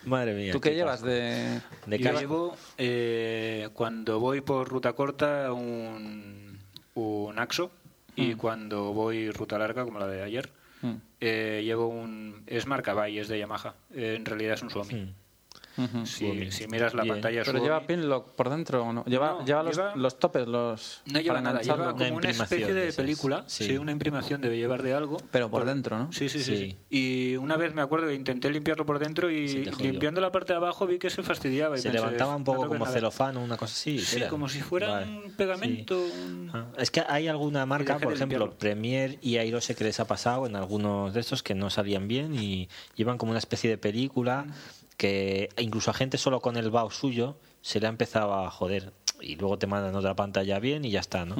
Madre 0.04 0.34
mía. 0.34 0.52
¿Tú 0.52 0.60
qué 0.60 0.70
qué 0.70 0.76
llevas 0.76 1.02
de...? 1.02 1.60
De 1.86 1.98
Yo 1.98 2.12
llevo, 2.18 2.56
eh, 2.78 3.68
cuando 3.74 4.18
voy 4.18 4.40
por 4.40 4.68
ruta 4.68 4.92
corta, 4.94 5.52
un, 5.52 6.41
un 6.94 7.38
Axo. 7.38 7.70
Y 8.14 8.34
cuando 8.34 8.92
voy 8.92 9.30
ruta 9.30 9.58
larga, 9.58 9.84
como 9.84 9.98
la 9.98 10.06
de 10.06 10.22
ayer, 10.22 10.50
Mm. 10.82 10.94
eh, 11.20 11.62
llevo 11.64 11.86
un... 11.86 12.42
Es 12.46 12.66
marca 12.66 12.92
Bay, 12.92 13.18
es 13.18 13.28
de 13.28 13.38
Yamaha. 13.38 13.74
Eh, 13.94 14.14
en 14.16 14.24
realidad 14.26 14.54
es 14.54 14.62
un 14.62 14.70
Suomi. 14.70 15.14
Mm. 15.76 15.84
Ujú. 15.84 16.06
Si, 16.06 16.50
si 16.52 16.66
miras 16.68 16.94
la 16.94 17.02
Bien. 17.02 17.14
pantalla 17.14 17.42
¿Pero 17.44 17.58
Suomi- 17.58 17.62
lleva 17.62 17.86
pinlock 17.86 18.30
por 18.32 18.50
dentro 18.50 18.84
o 18.84 18.92
no? 18.92 19.04
¿Lleva, 19.06 19.38
No, 19.40 19.44
lleva, 19.44 19.62
los, 19.62 19.76
lleva- 19.76 19.96
los 19.96 20.18
topes, 20.18 20.46
los... 20.46 21.02
No 21.06 21.20
lleva 21.20 21.34
para 21.36 21.40
nada, 21.40 21.60
lleva 21.62 21.92
como 21.92 22.06
Una 22.06 22.16
una 22.16 22.30
especie 22.30 22.72
de 22.74 22.92
película. 22.92 23.44
Sí. 23.46 23.64
Sí. 23.64 23.76
una 23.78 23.92
imprimación 23.92 24.40
debe 24.40 24.56
llevar 24.58 24.82
de 24.82 24.92
algo. 24.94 25.16
Pero 25.30 25.50
por 25.50 25.64
dentro, 25.64 25.98
¿no? 25.98 26.12
Sí, 26.12 26.28
sí, 26.28 26.42
sí. 26.42 26.76
Y 26.90 27.36
una 27.36 27.56
vez 27.56 27.74
me 27.74 27.82
acuerdo 27.82 28.08
que 28.08 28.14
intenté 28.14 28.50
limpiarlo 28.50 28.84
por 28.86 28.98
dentro 28.98 29.30
y 29.30 29.64
limpiando 29.80 30.20
la 30.20 30.30
parte 30.32 30.52
de 30.52 30.58
abajo 30.58 30.86
vi 30.86 30.98
que 30.98 31.10
se 31.10 31.22
fastidiaba. 31.22 31.76
Y 31.76 31.78
Se 31.80 31.88
pensé, 31.90 31.98
levantaba 32.04 32.36
un 32.36 32.44
poco 32.44 32.66
como 32.68 32.86
celofán 32.86 33.36
o 33.36 33.42
una 33.42 33.56
cosa 33.56 33.72
así. 33.74 33.98
Sí, 33.98 34.16
era. 34.18 34.28
como 34.28 34.48
si 34.48 34.60
fuera 34.60 34.88
Vale. 34.90 35.06
un 35.06 35.32
pegamento. 35.32 35.98
un- 35.98 36.50
Ah, 36.52 36.66
Es 36.76 36.90
que 36.90 37.02
hay 37.08 37.28
alguna 37.28 37.64
marca, 37.66 37.98
por 37.98 38.12
ejemplo. 38.12 38.52
Premier 38.58 39.18
y 39.22 39.36
Airose 39.38 39.74
que 39.74 39.84
les 39.84 39.98
ha 40.00 40.06
pasado 40.06 40.46
en 40.46 40.56
algunos 40.56 41.14
de 41.14 41.20
estos 41.20 41.42
que 41.42 41.54
no 41.54 41.70
salían 41.70 42.08
bien 42.08 42.34
y 42.34 42.68
llevan 42.94 43.16
como 43.18 43.30
una 43.30 43.38
especie 43.38 43.70
de 43.70 43.78
película 43.78 44.46
que 44.96 45.48
incluso 45.58 45.90
a 45.90 45.94
gente 45.94 46.18
solo 46.18 46.40
con 46.40 46.56
el 46.56 46.70
BAO 46.70 46.90
suyo 46.90 47.36
se 47.60 47.80
le 47.80 47.86
ha 47.86 47.90
empezado 47.90 48.34
a 48.34 48.50
joder 48.50 48.92
y 49.20 49.36
luego 49.36 49.56
te 49.56 49.68
mandan 49.68 49.94
otra 49.94 50.16
pantalla 50.16 50.58
bien 50.58 50.84
y 50.84 50.90
ya 50.90 50.98
está, 51.00 51.24
¿no? 51.24 51.36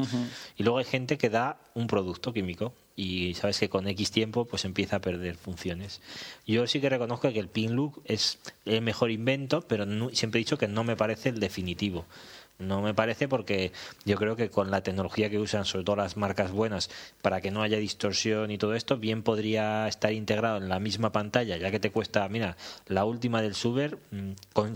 Y 0.57 0.63
luego 0.63 0.79
hay 0.79 0.85
gente 0.85 1.19
que 1.19 1.31
da 1.31 1.59
un 1.75 1.89
producto 1.89 2.33
químico 2.33 2.73
y 2.95 3.35
sabes 3.35 3.59
que 3.59 3.69
con 3.69 3.89
X 3.89 4.13
tiempo 4.13 4.45
pues 4.45 4.65
empieza 4.65 4.97
a 4.97 5.01
perder 5.01 5.37
funciones. 5.37 6.01
Yo 6.47 6.67
sí 6.69 6.81
que 6.81 6.89
reconozco 6.89 7.33
que 7.33 7.41
el 7.41 7.49
pin 7.49 7.75
look 7.75 8.01
es 8.05 8.39
el 8.67 8.83
mejor 8.83 9.11
invento, 9.11 9.63
pero 9.63 9.85
no- 9.85 10.11
siempre 10.11 10.39
he 10.39 10.45
dicho 10.45 10.59
que 10.59 10.69
no 10.69 10.85
me 10.85 10.95
parece 10.97 11.31
el 11.31 11.41
definitivo. 11.41 12.05
No 12.63 12.81
me 12.81 12.95
parece 12.95 13.29
porque 13.29 13.73
yo 14.05 14.17
creo 14.17 14.37
que 14.37 14.51
con 14.51 14.71
la 14.71 14.83
tecnología 14.83 15.31
que 15.31 15.39
usan, 15.39 15.65
sobre 15.65 15.85
todo 15.85 15.97
las 15.97 16.17
marcas 16.17 16.53
buenas, 16.53 16.91
para 17.21 17.41
que 17.41 17.51
no 17.51 17.63
haya 17.63 17.79
distorsión 17.79 18.51
y 18.51 18.59
todo 18.59 18.75
esto, 18.75 18.97
bien 18.97 19.23
podría 19.23 19.89
estar 19.89 20.13
integrado 20.13 20.59
en 20.59 20.69
la 20.69 20.79
misma 20.79 21.13
pantalla, 21.13 21.57
ya 21.57 21.71
que 21.71 21.81
te 21.81 21.91
cuesta, 21.91 22.29
mira, 22.29 22.57
la 22.87 23.05
última 23.05 23.43
del 23.43 23.55
Suber 23.55 23.99
mm, 24.11 24.33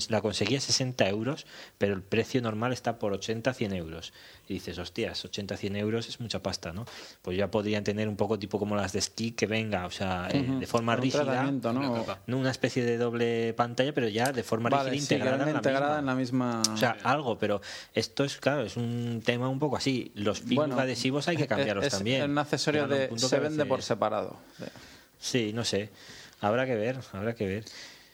la 0.08 0.20
conseguía 0.20 0.60
60 0.60 1.08
euros, 1.08 1.46
pero 1.78 1.94
el 1.94 2.02
precio 2.02 2.42
normal 2.42 2.72
está 2.72 2.98
por 2.98 3.12
80, 3.12 3.54
100 3.54 3.72
euros. 3.74 4.12
Y 4.48 4.54
dices, 4.54 4.78
hostias, 4.78 5.24
80, 5.24 5.56
100 5.56 5.74
euros 5.76 6.08
es 6.08 6.20
mucha 6.20 6.40
pasta, 6.40 6.72
¿no? 6.72 6.84
Pues 7.22 7.36
ya 7.36 7.50
podrían 7.50 7.82
tener 7.82 8.08
un 8.08 8.16
poco 8.16 8.38
tipo 8.38 8.58
como 8.60 8.76
las 8.76 8.92
de 8.92 9.00
esquí 9.00 9.32
que 9.32 9.46
venga, 9.46 9.86
o 9.86 9.90
sea, 9.90 10.28
eh, 10.30 10.40
de 10.60 10.66
forma 10.68 10.94
Un 10.94 11.02
rígida. 11.02 11.50
¿no? 11.50 11.70
Una 11.70 11.92
capa. 11.94 12.20
No 12.28 12.38
una 12.38 12.52
especie 12.52 12.84
de 12.84 12.96
doble 12.96 13.54
pantalla, 13.54 13.92
pero 13.92 14.06
ya 14.08 14.30
de 14.32 14.44
forma 14.44 14.68
Vale, 14.70 14.90
rígida 14.90 15.08
sí, 15.08 15.14
integrada, 15.14 15.44
en 15.44 15.50
la 15.52 15.56
integrada 15.56 15.86
misma. 15.86 15.98
en 15.98 16.06
la 16.06 16.14
misma... 16.14 16.62
O 16.72 16.76
sea, 16.76 16.96
algo, 17.02 17.38
pero 17.38 17.60
esto 17.92 18.22
es, 18.22 18.36
claro, 18.36 18.62
es 18.62 18.76
un 18.76 19.20
tema 19.24 19.48
un 19.48 19.58
poco 19.58 19.76
así. 19.76 20.12
Los 20.14 20.40
pinos 20.40 20.66
Bueno, 20.68 20.78
adhesivos 20.80 21.26
hay 21.26 21.36
que 21.36 21.48
cambiarlos 21.48 21.84
es, 21.84 21.92
es 21.92 21.98
también. 21.98 22.30
un 22.30 22.38
accesorio 22.38 22.84
un 22.84 22.90
de... 22.90 23.18
Se 23.18 23.38
vende 23.40 23.66
por 23.66 23.82
separado. 23.82 24.38
Sí, 25.18 25.52
no 25.52 25.64
sé. 25.64 25.90
Habrá 26.40 26.66
que 26.66 26.76
ver, 26.76 26.98
habrá 27.12 27.34
que 27.34 27.46
ver. 27.46 27.64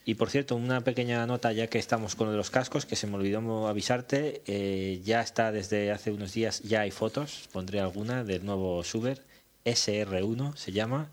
Y 0.04 0.14
por 0.14 0.30
cierto, 0.30 0.56
una 0.56 0.80
pequeña 0.82 1.24
nota 1.26 1.52
ya 1.52 1.68
que 1.68 1.78
estamos 1.78 2.16
con 2.16 2.26
lo 2.26 2.32
de 2.32 2.36
los 2.36 2.50
cascos, 2.50 2.86
que 2.86 2.96
se 2.96 3.06
me 3.06 3.14
olvidó 3.16 3.68
avisarte, 3.68 4.42
eh, 4.46 5.00
ya 5.04 5.20
está 5.20 5.52
desde 5.52 5.92
hace 5.92 6.10
unos 6.10 6.32
días, 6.32 6.60
ya 6.62 6.80
hay 6.80 6.90
fotos, 6.90 7.48
pondré 7.52 7.80
alguna 7.80 8.24
del 8.24 8.44
nuevo 8.44 8.82
Suber, 8.82 9.22
SR1 9.64 10.56
se 10.56 10.72
llama, 10.72 11.10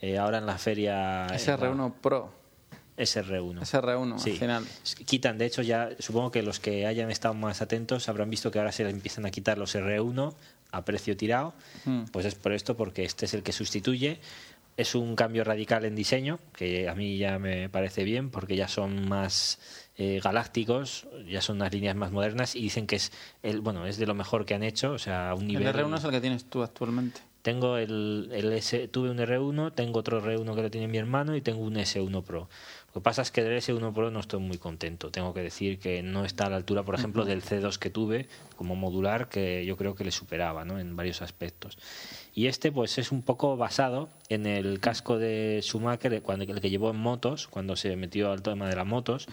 eh, 0.00 0.18
ahora 0.18 0.38
en 0.38 0.46
la 0.46 0.58
feria... 0.58 1.26
eh, 1.28 1.38
SR1 1.38 1.94
Pro. 2.02 2.30
SR1. 2.98 3.60
SR1 3.60 4.18
Sí. 4.18 4.30
al 4.30 4.36
final. 4.36 4.64
Quitan, 5.04 5.36
de 5.36 5.44
hecho, 5.46 5.60
ya 5.62 5.90
supongo 5.98 6.30
que 6.30 6.42
los 6.42 6.60
que 6.60 6.86
hayan 6.86 7.10
estado 7.10 7.34
más 7.34 7.60
atentos 7.60 8.08
habrán 8.08 8.30
visto 8.30 8.50
que 8.50 8.58
ahora 8.58 8.72
se 8.72 8.84
le 8.84 8.90
empiezan 8.90 9.26
a 9.26 9.30
quitar 9.30 9.58
los 9.58 9.74
R1 9.74 10.34
a 10.72 10.84
precio 10.84 11.14
tirado. 11.16 11.52
Mm. 11.84 12.04
Pues 12.10 12.24
es 12.24 12.34
por 12.34 12.52
esto, 12.52 12.74
porque 12.76 13.04
este 13.04 13.26
es 13.26 13.34
el 13.34 13.42
que 13.42 13.52
sustituye. 13.52 14.18
Es 14.76 14.94
un 14.94 15.16
cambio 15.16 15.42
radical 15.42 15.84
en 15.84 15.94
diseño, 15.94 16.38
que 16.54 16.88
a 16.88 16.94
mí 16.94 17.16
ya 17.16 17.38
me 17.38 17.68
parece 17.68 18.04
bien, 18.04 18.30
porque 18.30 18.56
ya 18.56 18.68
son 18.68 19.08
más 19.08 19.58
eh, 19.96 20.20
galácticos, 20.22 21.06
ya 21.26 21.40
son 21.40 21.56
unas 21.56 21.72
líneas 21.72 21.96
más 21.96 22.12
modernas 22.12 22.54
y 22.54 22.60
dicen 22.60 22.86
que 22.86 22.96
es 22.96 23.12
el 23.42 23.62
bueno 23.62 23.86
es 23.86 23.96
de 23.96 24.06
lo 24.06 24.14
mejor 24.14 24.44
que 24.44 24.54
han 24.54 24.62
hecho, 24.62 24.92
o 24.92 24.98
sea, 24.98 25.34
un 25.34 25.46
nivel. 25.46 25.66
El 25.66 25.74
R1 25.74 25.96
es 25.96 26.04
el 26.04 26.10
que 26.10 26.20
tienes 26.20 26.44
tú 26.44 26.62
actualmente. 26.62 27.20
Tengo 27.40 27.78
el, 27.78 28.28
el 28.32 28.52
S, 28.52 28.88
tuve 28.88 29.08
un 29.08 29.18
R1, 29.18 29.72
tengo 29.72 30.00
otro 30.00 30.20
R1 30.20 30.54
que 30.54 30.62
lo 30.62 30.70
tiene 30.70 30.88
mi 30.88 30.98
hermano 30.98 31.36
y 31.36 31.40
tengo 31.40 31.60
un 31.60 31.76
S1 31.76 32.24
Pro. 32.24 32.48
Lo 32.88 32.92
que 32.94 33.00
pasa 33.00 33.22
es 33.22 33.30
que 33.30 33.44
del 33.44 33.56
S1 33.58 33.94
Pro 33.94 34.10
no 34.10 34.20
estoy 34.20 34.40
muy 34.40 34.58
contento. 34.58 35.10
Tengo 35.10 35.32
que 35.32 35.42
decir 35.42 35.78
que 35.78 36.02
no 36.02 36.24
está 36.24 36.46
a 36.46 36.50
la 36.50 36.56
altura, 36.56 36.82
por 36.82 36.96
ejemplo, 36.96 37.24
del 37.24 37.42
C2 37.42 37.78
que 37.78 37.88
tuve 37.88 38.28
como 38.56 38.74
modular, 38.74 39.28
que 39.28 39.64
yo 39.64 39.76
creo 39.76 39.94
que 39.94 40.02
le 40.02 40.10
superaba 40.10 40.64
¿no? 40.64 40.80
en 40.80 40.96
varios 40.96 41.22
aspectos. 41.22 41.78
Y 42.36 42.48
este 42.48 42.70
pues 42.70 42.98
es 42.98 43.12
un 43.12 43.22
poco 43.22 43.56
basado 43.56 44.10
en 44.28 44.44
el 44.44 44.78
casco 44.78 45.18
de 45.18 45.60
Schumacher, 45.62 46.20
cuando, 46.20 46.44
el 46.44 46.60
que 46.60 46.68
llevó 46.68 46.90
en 46.90 46.98
motos, 46.98 47.48
cuando 47.48 47.76
se 47.76 47.96
metió 47.96 48.30
al 48.30 48.42
tema 48.42 48.68
de 48.68 48.76
las 48.76 48.84
motos, 48.84 49.26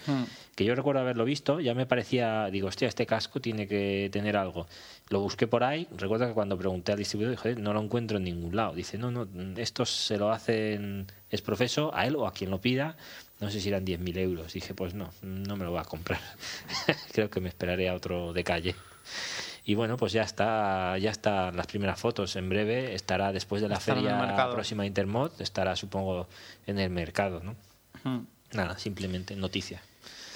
que 0.54 0.64
yo 0.64 0.74
recuerdo 0.74 1.02
haberlo 1.02 1.26
visto, 1.26 1.60
ya 1.60 1.74
me 1.74 1.84
parecía, 1.84 2.46
digo, 2.46 2.68
hostia, 2.68 2.88
este 2.88 3.04
casco 3.04 3.40
tiene 3.40 3.68
que 3.68 4.08
tener 4.10 4.38
algo. 4.38 4.66
Lo 5.10 5.20
busqué 5.20 5.46
por 5.46 5.64
ahí, 5.64 5.86
recuerdo 5.94 6.26
que 6.26 6.32
cuando 6.32 6.56
pregunté 6.56 6.92
al 6.92 6.98
distribuidor, 6.98 7.32
dije, 7.32 7.42
"Joder, 7.42 7.58
no 7.60 7.74
lo 7.74 7.82
encuentro 7.82 8.16
en 8.16 8.24
ningún 8.24 8.56
lado. 8.56 8.72
Dice, 8.72 8.96
no, 8.96 9.10
no, 9.10 9.28
esto 9.58 9.84
se 9.84 10.16
lo 10.16 10.32
hacen, 10.32 11.06
es 11.28 11.42
profeso, 11.42 11.94
a 11.94 12.06
él 12.06 12.16
o 12.16 12.26
a 12.26 12.32
quien 12.32 12.48
lo 12.50 12.62
pida, 12.62 12.96
no 13.38 13.50
sé 13.50 13.60
si 13.60 13.68
eran 13.68 13.84
10.000 13.84 14.16
euros. 14.16 14.54
Dije, 14.54 14.72
pues 14.72 14.94
no, 14.94 15.10
no 15.20 15.56
me 15.56 15.66
lo 15.66 15.72
voy 15.72 15.80
a 15.80 15.84
comprar. 15.84 16.20
Creo 17.12 17.28
que 17.28 17.40
me 17.40 17.50
esperaré 17.50 17.90
a 17.90 17.94
otro 17.94 18.32
de 18.32 18.44
calle. 18.44 18.74
Y 19.64 19.74
bueno, 19.74 19.96
pues 19.96 20.12
ya 20.12 20.22
está, 20.22 20.98
ya 20.98 21.10
están 21.10 21.56
las 21.56 21.66
primeras 21.66 21.98
fotos. 21.98 22.36
En 22.36 22.48
breve 22.48 22.94
estará 22.94 23.32
después 23.32 23.62
de 23.62 23.68
la 23.68 23.76
Estará 23.76 23.98
en 23.98 24.06
el 24.06 24.12
feria 24.12 24.26
mercado. 24.26 24.52
próxima 24.52 24.84
Intermod, 24.84 25.30
estará 25.40 25.74
supongo 25.74 26.28
en 26.66 26.78
el 26.78 26.90
mercado, 26.90 27.40
¿no? 27.42 27.56
Nada, 28.52 28.78
simplemente 28.78 29.34
noticia. 29.36 29.80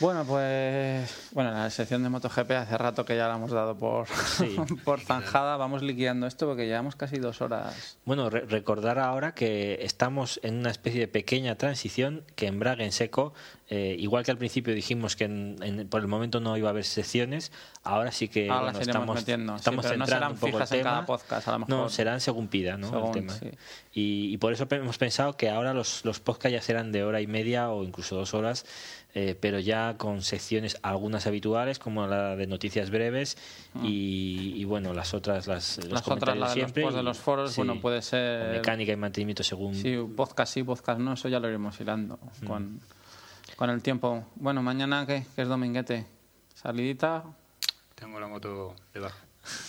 Bueno, 0.01 0.25
pues 0.25 1.29
bueno, 1.33 1.51
la 1.51 1.69
sección 1.71 2.05
de 2.05 2.09
MotoGP 2.09 2.53
hace 2.53 2.79
rato 2.79 3.05
que 3.05 3.17
ya 3.17 3.27
la 3.27 3.35
hemos 3.35 3.51
dado 3.51 3.77
por, 3.77 4.07
Sí. 4.07 4.57
por 4.85 5.01
zanjada. 5.01 5.57
Vamos 5.57 5.83
liquidando 5.83 6.29
esto 6.29 6.47
porque 6.47 6.67
llevamos 6.67 6.95
casi 6.95 7.19
dos 7.19 7.41
horas. 7.43 7.99
Bueno, 8.05 8.31
re- 8.31 8.43
recordar 8.47 9.01
ahora 9.01 9.35
que 9.35 9.81
estamos 9.83 10.39
en 10.45 10.59
una 10.59 10.71
especie 10.71 11.01
de 11.01 11.09
pequeña 11.09 11.57
transición 11.57 12.23
que 12.37 12.47
embrague 12.47 12.85
en 12.85 12.93
seco, 12.93 13.35
eh, 13.71 13.97
igual 13.99 14.25
que 14.25 14.31
al 14.31 14.39
principio 14.39 14.73
dijimos 14.73 15.17
que 15.17 15.25
en- 15.25 15.57
en- 15.63 15.89
por 15.89 16.01
el 16.01 16.07
momento 16.07 16.39
no 16.39 16.57
iba 16.57 16.69
a 16.69 16.71
haber 16.71 16.85
secciones, 16.85 17.51
ahora 17.83 18.13
sí 18.13 18.29
que 18.29 18.49
Ahora 18.49 18.67
bueno, 18.71 18.79
estamos, 18.81 19.17
metiendo, 19.17 19.59
sí, 19.59 19.65
pero 19.65 19.97
no 19.97 20.07
serán 20.07 20.33
un 20.33 20.39
poco 20.39 20.53
fijas 20.53 20.73
el 20.73 20.79
en 20.79 20.85
cada 20.85 21.07
podcast, 21.07 21.49
a 21.49 21.53
lo 21.53 21.59
No, 21.59 21.67
mejor. 21.67 21.91
serán 21.91 22.21
según 22.21 22.47
pida, 22.47 22.77
¿no? 22.77 22.89
Según, 22.89 23.07
el 23.09 23.13
tema. 23.15 23.33
sí. 23.35 23.51
Y, 23.95 24.33
y 24.33 24.37
por 24.39 24.53
eso 24.53 24.69
hemos 24.71 24.97
pensado 24.97 25.37
que 25.37 25.51
ahora 25.51 25.75
los, 25.75 26.05
los 26.05 26.21
podcasts 26.21 26.53
ya 26.53 26.63
serán 26.63 26.93
de 26.93 27.03
hora 27.03 27.21
y 27.21 27.27
media 27.27 27.71
o 27.71 27.83
incluso 27.83 28.15
dos 28.15 28.33
horas, 28.33 28.65
eh, 29.15 29.37
pero 29.41 29.59
ya 29.59 29.97
con 29.97 30.23
secciones 30.23 30.79
algunas 30.83 31.27
habituales 31.27 31.79
como 31.79 32.07
la 32.07 32.37
de 32.37 32.47
noticias 32.47 32.91
breves 32.91 33.37
y, 33.83 34.53
y, 34.57 34.65
bueno, 34.65 34.93
las 34.93 35.15
otras 35.15 35.47
las, 35.47 35.79
los 35.79 35.87
Mm. 35.89 35.93
Las 35.93 36.09
otras, 36.09 36.21
la 36.27 36.33
de 36.35 36.41
los 36.41 36.53
siempre 36.53 36.83
posts 36.83 36.97
de 36.97 37.03
los 37.03 37.19
foros, 37.19 37.53
sí. 37.53 37.61
bueno, 37.61 37.81
puede 37.81 38.03
ser... 38.03 38.53
mecánica 38.53 38.93
y 38.93 38.97
mantenimiento 38.97 39.43
según 39.43 39.75
Sí, 39.75 39.97
podcast 40.17 40.53
sí, 40.53 40.63
podcast 40.63 41.01
no, 41.01 41.15
eso 41.15 41.29
ya 41.29 41.41
lo 41.41 41.49
iremos 41.49 41.81
hilando 41.81 42.19
Mm. 42.43 42.47
con, 42.47 42.81
con 43.57 43.71
el 43.71 43.83
tiempo. 43.83 44.25
Bueno, 44.37 44.63
mañana. 44.63 45.05
Que 45.07 45.25
es 45.37 45.49
dominguete. 45.49 46.07
Salidita, 46.55 47.25
Tengo 47.95 48.21
la 48.21 48.29
moto 48.29 48.75
debajo. 48.93 49.17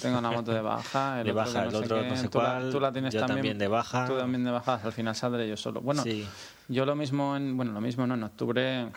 Tengo 0.02 0.20
una 0.20 0.32
moto 0.32 0.52
de 0.52 0.62
baja. 0.62 1.20
El 1.22 1.26
De 1.28 1.32
otro 1.32 1.44
baja, 1.44 1.62
que 1.64 1.70
el 1.70 1.76
otro 1.76 2.04
no 2.04 2.16
sé 2.18 2.28
tú 2.28 2.38
la- 2.40 2.44
cuál, 2.46 2.72
tú 2.72 2.80
la 2.80 2.92
tienes 2.92 3.14
yo 3.14 3.26
también 3.26 3.58
de 3.58 3.68
baja. 3.68 4.06
Tú 4.08 4.18
también 4.18 4.44
de 4.44 4.52
baja. 4.52 4.82
Al 4.84 4.92
final 4.92 5.16
saldré 5.16 5.48
yo 5.48 5.56
solo. 5.56 5.82
Bueno, 5.82 6.04
Sí. 6.04 6.28
yo 6.68 6.86
lo 6.86 6.96
mismo, 6.96 7.36
en, 7.38 7.56
bueno, 7.56 7.72
lo 7.72 7.80
mismo 7.82 8.06
no, 8.06 8.16
en 8.16 8.24
octubre. 8.24 8.88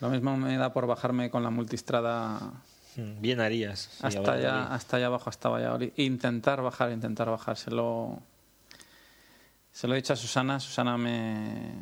Lo 0.00 0.08
mismo 0.10 0.36
me 0.36 0.56
da 0.56 0.72
por 0.72 0.86
bajarme 0.86 1.30
con 1.30 1.42
la 1.42 1.50
multistrada 1.50 2.40
Mm, 2.96 3.20
Bien 3.20 3.40
harías. 3.40 3.90
sí, 3.92 3.98
hasta 4.06 4.32
allá, 4.32 4.66
hasta 4.74 4.96
allá 4.96 5.06
abajo, 5.06 5.30
hasta 5.30 5.48
Valladolid. 5.48 5.92
Intentar 5.96 6.62
bajar, 6.62 6.90
intentar 6.90 7.30
bajar. 7.30 7.56
Se 7.56 7.70
lo, 7.70 8.20
se 9.72 9.86
lo 9.86 9.94
he 9.94 9.96
dicho 9.96 10.12
a 10.12 10.16
Susana. 10.16 10.58
Susana 10.58 10.96
me. 10.98 11.74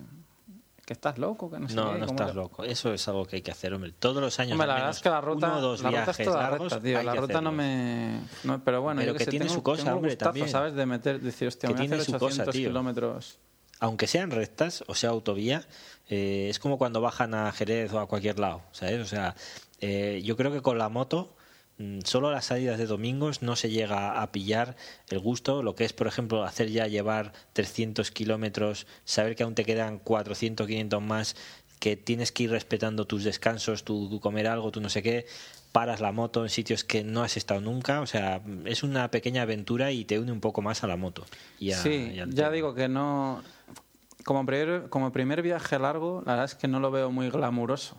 Que 0.84 0.92
estás 0.92 1.16
loco, 1.18 1.50
que 1.50 1.58
no 1.58 1.68
sé 1.68 1.74
No, 1.74 1.92
qué, 1.94 1.98
no 1.98 2.06
¿cómo 2.06 2.12
estás 2.18 2.28
que- 2.30 2.34
loco. 2.36 2.64
Eso 2.64 2.92
es 2.92 3.08
algo 3.08 3.24
que 3.24 3.36
hay 3.36 3.42
que 3.42 3.50
hacer, 3.50 3.72
hombre. 3.74 3.92
Todos 3.98 4.20
los 4.22 4.38
años. 4.38 4.52
Hombre, 4.52 4.68
la 4.68 4.74
verdad 4.74 4.90
es 4.90 5.00
que 5.00 5.08
la 5.08 5.20
ruta, 5.20 5.46
uno 5.56 5.76
la 5.76 5.90
ruta 5.90 6.10
es 6.12 6.16
toda 6.24 6.50
recta, 6.50 6.80
tío. 6.80 7.02
La 7.02 7.12
que 7.14 7.20
ruta 7.20 7.40
no 7.40 7.50
me... 7.52 8.20
no, 8.44 8.62
pero 8.62 8.82
bueno, 8.82 9.00
Pero 9.00 9.12
yo 9.12 9.18
que 9.18 9.24
sé, 9.24 9.30
tiene 9.30 9.46
tengo- 9.46 9.54
su 9.56 9.62
cosa, 9.64 9.82
tengo 9.84 9.96
hombre, 9.96 10.10
gustazo, 10.12 10.28
también. 10.28 10.48
¿sabes? 10.48 10.74
De 10.74 10.86
meter, 10.86 11.20
decir, 11.20 11.48
hostia, 11.48 11.68
Que 11.68 11.74
me 11.74 11.80
voy 11.80 11.92
a 11.92 11.94
hacer 11.94 12.04
su 12.04 12.12
cosa, 12.12 12.24
800 12.42 12.52
tío. 12.54 12.68
kilómetros. 12.68 13.38
aunque 13.80 14.06
sean 14.06 14.30
rectas 14.30 14.84
o 14.86 14.94
sea 14.94 15.10
autovía, 15.10 15.64
eh, 16.08 16.48
es 16.50 16.58
como 16.58 16.78
cuando 16.78 17.00
bajan 17.00 17.34
a 17.34 17.50
Jerez 17.52 17.92
o 17.92 17.98
a 18.00 18.06
cualquier 18.08 18.38
lado, 18.38 18.62
¿sabes? 18.72 19.00
O 19.00 19.06
sea, 19.06 19.34
eh, 19.80 20.20
yo 20.24 20.36
creo 20.36 20.52
que 20.52 20.62
con 20.62 20.78
la 20.78 20.88
moto 20.88 21.36
mm, 21.78 22.00
solo 22.04 22.30
las 22.30 22.46
salidas 22.46 22.78
de 22.78 22.86
domingos 22.86 23.42
no 23.42 23.56
se 23.56 23.70
llega 23.70 24.22
a 24.22 24.32
pillar 24.32 24.76
el 25.10 25.18
gusto, 25.18 25.62
lo 25.62 25.74
que 25.74 25.84
es, 25.84 25.92
por 25.92 26.06
ejemplo, 26.06 26.44
hacer 26.44 26.70
ya 26.70 26.86
llevar 26.86 27.32
300 27.52 28.10
kilómetros, 28.10 28.86
saber 29.04 29.36
que 29.36 29.42
aún 29.42 29.54
te 29.54 29.64
quedan 29.64 29.98
400, 29.98 30.66
500 30.66 31.02
más, 31.02 31.36
que 31.78 31.96
tienes 31.96 32.32
que 32.32 32.44
ir 32.44 32.50
respetando 32.50 33.06
tus 33.06 33.22
descansos, 33.24 33.84
tu, 33.84 34.08
tu 34.08 34.18
comer 34.20 34.46
algo, 34.46 34.70
tu 34.72 34.80
no 34.80 34.88
sé 34.88 35.02
qué, 35.02 35.26
paras 35.72 36.00
la 36.00 36.10
moto 36.10 36.42
en 36.42 36.48
sitios 36.48 36.84
que 36.84 37.04
no 37.04 37.22
has 37.22 37.36
estado 37.36 37.60
nunca, 37.60 38.00
o 38.00 38.06
sea, 38.06 38.40
es 38.64 38.82
una 38.82 39.10
pequeña 39.10 39.42
aventura 39.42 39.92
y 39.92 40.06
te 40.06 40.18
une 40.18 40.32
un 40.32 40.40
poco 40.40 40.62
más 40.62 40.82
a 40.84 40.86
la 40.86 40.96
moto. 40.96 41.26
y 41.58 41.72
a- 41.72 41.76
sí, 41.76 42.12
y 42.14 42.16
ya 42.16 42.26
tema. 42.26 42.50
digo 42.50 42.74
que 42.74 42.88
no... 42.88 43.42
Como 44.26 44.44
primer, 44.44 44.88
como 44.90 45.12
primer 45.12 45.40
viaje 45.40 45.78
largo, 45.78 46.20
la 46.26 46.32
verdad 46.32 46.44
es 46.46 46.54
que 46.56 46.66
no 46.66 46.80
lo 46.80 46.90
veo 46.90 47.10
muy 47.12 47.30
glamuroso. 47.30 47.96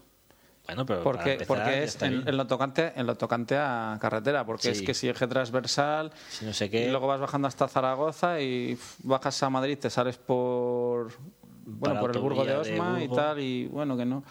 Bueno, 0.66 0.86
pero 0.86 1.02
Porque, 1.02 1.32
empezar, 1.32 1.48
porque 1.48 1.84
es 1.84 2.02
en, 2.02 2.28
en 2.28 2.36
lo 2.36 2.46
tocante, 2.46 2.92
en 2.98 3.08
lo 3.08 3.16
tocante 3.16 3.56
a 3.58 3.98
carretera, 4.02 4.46
porque 4.46 4.70
es 4.72 4.82
que 4.82 4.94
si 4.94 5.08
eje 5.08 5.26
transversal, 5.26 6.12
Si 6.30 6.44
no 6.44 6.52
sé 6.52 6.70
qué. 6.70 6.86
y 6.88 6.90
luego 6.92 7.08
vas 7.08 7.22
bajando 7.22 7.48
hasta 7.48 7.70
Zaragoza 7.70 8.42
y 8.42 8.78
bajas 9.04 9.42
a 9.44 9.50
Madrid, 9.50 9.78
te 9.80 9.90
sales 9.90 10.18
por 10.18 11.14
bueno 11.66 11.96
Para 11.96 12.02
por 12.02 12.16
el 12.16 12.22
Burgo 12.22 12.44
de 12.44 12.58
Osma 12.58 13.02
y 13.02 13.08
tal 13.08 13.40
y 13.40 13.68
bueno 13.68 13.96
que 13.96 14.04
no 14.06 14.24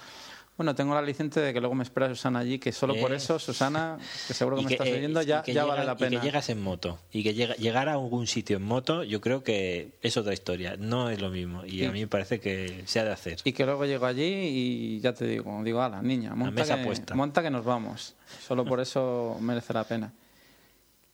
bueno 0.56 0.74
tengo 0.74 0.94
la 0.94 1.00
aliciente 1.00 1.40
de 1.40 1.52
que 1.52 1.60
luego 1.60 1.74
me 1.74 1.82
espera 1.84 2.08
Susana 2.08 2.38
allí 2.38 2.58
que 2.58 2.72
solo 2.72 2.94
por 2.96 3.12
Eh. 3.12 3.16
eso 3.16 3.38
Susana 3.38 3.98
que 4.26 4.32
seguro 4.34 4.56
que 4.56 4.62
Y 4.62 4.64
me 4.66 4.72
estás 4.72 4.86
eh, 4.88 4.94
oyendo 4.94 5.20
y 5.22 5.26
ya, 5.26 5.42
que 5.42 5.52
ya 5.52 5.62
llega- 5.64 5.74
vale 5.74 5.86
la 5.86 5.92
Y 5.92 5.96
pena 5.96 6.20
que 6.20 6.26
llegas 6.26 6.48
en 6.48 6.62
moto. 6.62 6.98
Y 7.12 7.22
que 7.22 7.34
llega, 7.34 7.54
llegar 7.56 7.88
a 7.88 7.92
algún 7.92 8.26
sitio 8.26 8.56
en 8.56 8.62
moto, 8.62 9.02
yo 9.04 9.20
creo 9.20 9.42
que 9.42 9.92
es 10.02 10.16
otra 10.16 10.32
historia. 10.32 10.76
No 10.78 11.10
es 11.10 11.20
lo 11.20 11.28
mismo. 11.30 11.64
Y 11.66 11.84
a 11.84 11.92
mí 11.92 12.00
me 12.00 12.06
parece 12.06 12.40
que 12.40 12.82
se 12.86 13.00
ha 13.00 13.04
de 13.04 13.12
hacer. 13.12 13.38
y 13.44 13.52
que 13.52 13.66
luego 13.66 13.84
llego 13.84 14.06
allí 14.06 14.22
y 14.24 15.00
ya 15.00 15.12
te 15.12 15.26
digo 15.26 15.60
digo 15.62 15.82
ala 15.82 16.00
niña 16.02 16.34
monta 16.34 16.62
mesa 16.62 16.76
que, 16.78 16.84
puesta. 16.84 17.14
monta 17.14 17.42
que 17.42 17.50
nos 17.50 17.64
vamos 17.64 18.14
solo 18.46 18.64
por 18.64 18.80
eso 18.80 19.36
merece 19.40 19.72
la 19.74 19.84
pena 19.84 20.12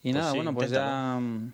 y 0.05 0.11
Pues 0.11 0.15
nada 0.15 0.31
sí, 0.33 0.37
bueno 0.39 0.55
pues 0.55 0.69
inténtalo. 0.69 1.21
ya 1.51 1.53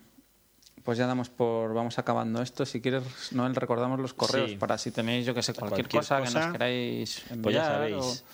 pues 0.89 0.97
ya 0.97 1.07
damos 1.07 1.29
por 1.29 1.75
vamos 1.75 1.99
acabando 1.99 2.41
esto 2.41 2.65
si 2.65 2.81
quieres 2.81 3.03
Noel 3.33 3.55
recordamos 3.55 4.01
los 4.01 4.15
correos 4.15 4.53
Sí. 4.53 4.57
para 4.57 4.79
si 4.79 4.91
tenéis 4.91 5.27
yo 5.27 5.35
que 5.35 5.43
sé 5.43 5.53
cualquier, 5.53 5.87
Cualquier 5.87 6.01
cosa, 6.01 6.23
que 6.23 6.31
nos 6.31 6.53
queráis 6.53 7.23
enviar 7.31 7.43
Pues 7.43 7.55
ya 7.55 7.63
o- 7.63 7.67
sabéis. 7.67 8.25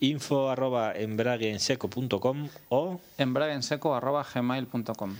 Info 0.00 0.48
arroba 0.50 0.94
embraguenseco.com 0.96 2.48
o 2.70 2.98
embraguenseco.gmail.com 3.18 5.16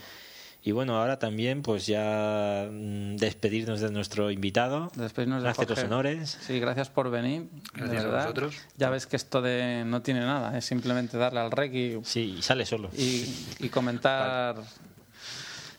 y 0.65 0.71
bueno 0.71 0.97
ahora 0.99 1.19
también 1.19 1.61
pues 1.63 1.87
ya 1.87 2.69
mm, 2.71 3.17
despedirnos 3.17 3.81
de 3.81 3.91
nuestro 3.91 4.31
invitado 4.31 4.91
Despedirnos 4.95 5.43
de 5.43 5.49
hacer 5.51 5.69
los 5.69 5.79
honores 5.85 6.39
Sí, 6.41 6.59
gracias 6.59 6.89
por 6.89 7.11
venir. 7.11 7.51
de 7.51 7.61
Gracias 7.75 8.05
a 8.05 8.17
vosotros. 8.17 8.55
Ya 8.79 8.89
ves 8.89 9.07
que 9.07 9.17
esto 9.17 9.43
de 9.43 9.83
no 9.85 10.01
tiene 10.03 10.21
nada, 10.21 10.57
es 10.57 10.65
simplemente 10.65 11.19
darle 11.19 11.41
al 11.41 11.51
rec 11.51 11.75
y, 11.75 11.99
sí 12.05 12.37
y 12.39 12.43
sale 12.43 12.65
solo 12.65 12.89
y, 12.97 13.27
y 13.59 13.69
comentar 13.69 14.57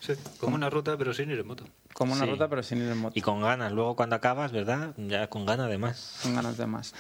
Sí, 0.06 0.14
como 0.40 0.56
una 0.56 0.70
ruta, 0.70 0.98
pero 0.98 1.14
sin 1.14 1.32
ir 1.32 1.40
en 1.40 1.48
moto. 1.48 1.64
como 1.94 2.14
una 2.14 2.26
Sí. 2.26 2.30
ruta, 2.32 2.50
pero 2.50 2.62
sin 2.64 2.80
ir 2.80 2.90
en 2.90 2.98
moto, 2.98 3.14
y 3.18 3.22
con 3.22 3.40
ganas 3.42 3.72
luego 3.72 3.96
cuando 3.96 4.16
acabas 4.18 4.52
verdad 4.52 4.94
ya 4.98 5.28
con 5.30 5.46
ganas 5.46 5.70
de 5.70 5.78
más 5.78 6.20
con 6.24 6.36
ganas 6.36 6.58
de 6.58 6.66
más. 6.68 6.94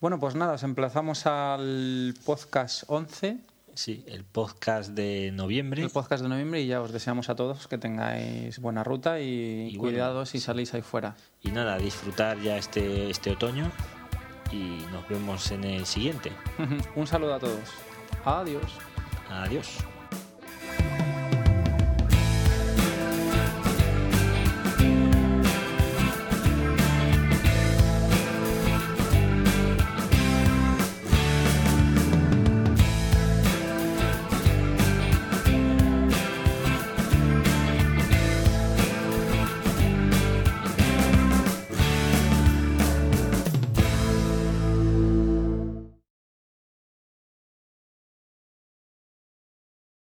Bueno, 0.00 0.20
pues 0.20 0.34
nada, 0.36 0.52
os 0.52 0.62
emplazamos 0.62 1.26
al 1.26 2.14
podcast 2.24 2.84
11, 2.86 3.38
sí 3.74 4.04
el 4.06 4.24
podcast 4.24 4.90
de 4.90 5.32
noviembre 5.34 5.82
el 5.82 5.90
podcast 5.90 6.22
de 6.22 6.28
noviembre, 6.28 6.60
y 6.62 6.68
ya 6.68 6.80
os 6.80 6.92
deseamos 6.92 7.28
a 7.30 7.34
todos 7.34 7.66
que 7.66 7.78
tengáis 7.78 8.60
buena 8.60 8.84
ruta 8.84 9.18
y, 9.20 9.70
Y 9.72 9.76
bueno, 9.76 9.92
cuidados 9.94 10.28
si 10.28 10.38
salís 10.38 10.72
ahí 10.74 10.82
fuera. 10.82 11.16
Y 11.42 11.50
nada, 11.50 11.78
disfrutar 11.78 12.38
ya 12.40 12.58
este, 12.58 13.10
este 13.10 13.30
otoño 13.32 13.72
y 14.52 14.84
nos 14.92 15.08
vemos 15.08 15.50
en 15.50 15.64
el 15.64 15.84
siguiente. 15.84 16.30
Un 16.94 17.06
saludo 17.08 17.34
a 17.34 17.38
todos. 17.40 17.68
Adiós. 18.24 18.70
Adiós. 19.30 19.78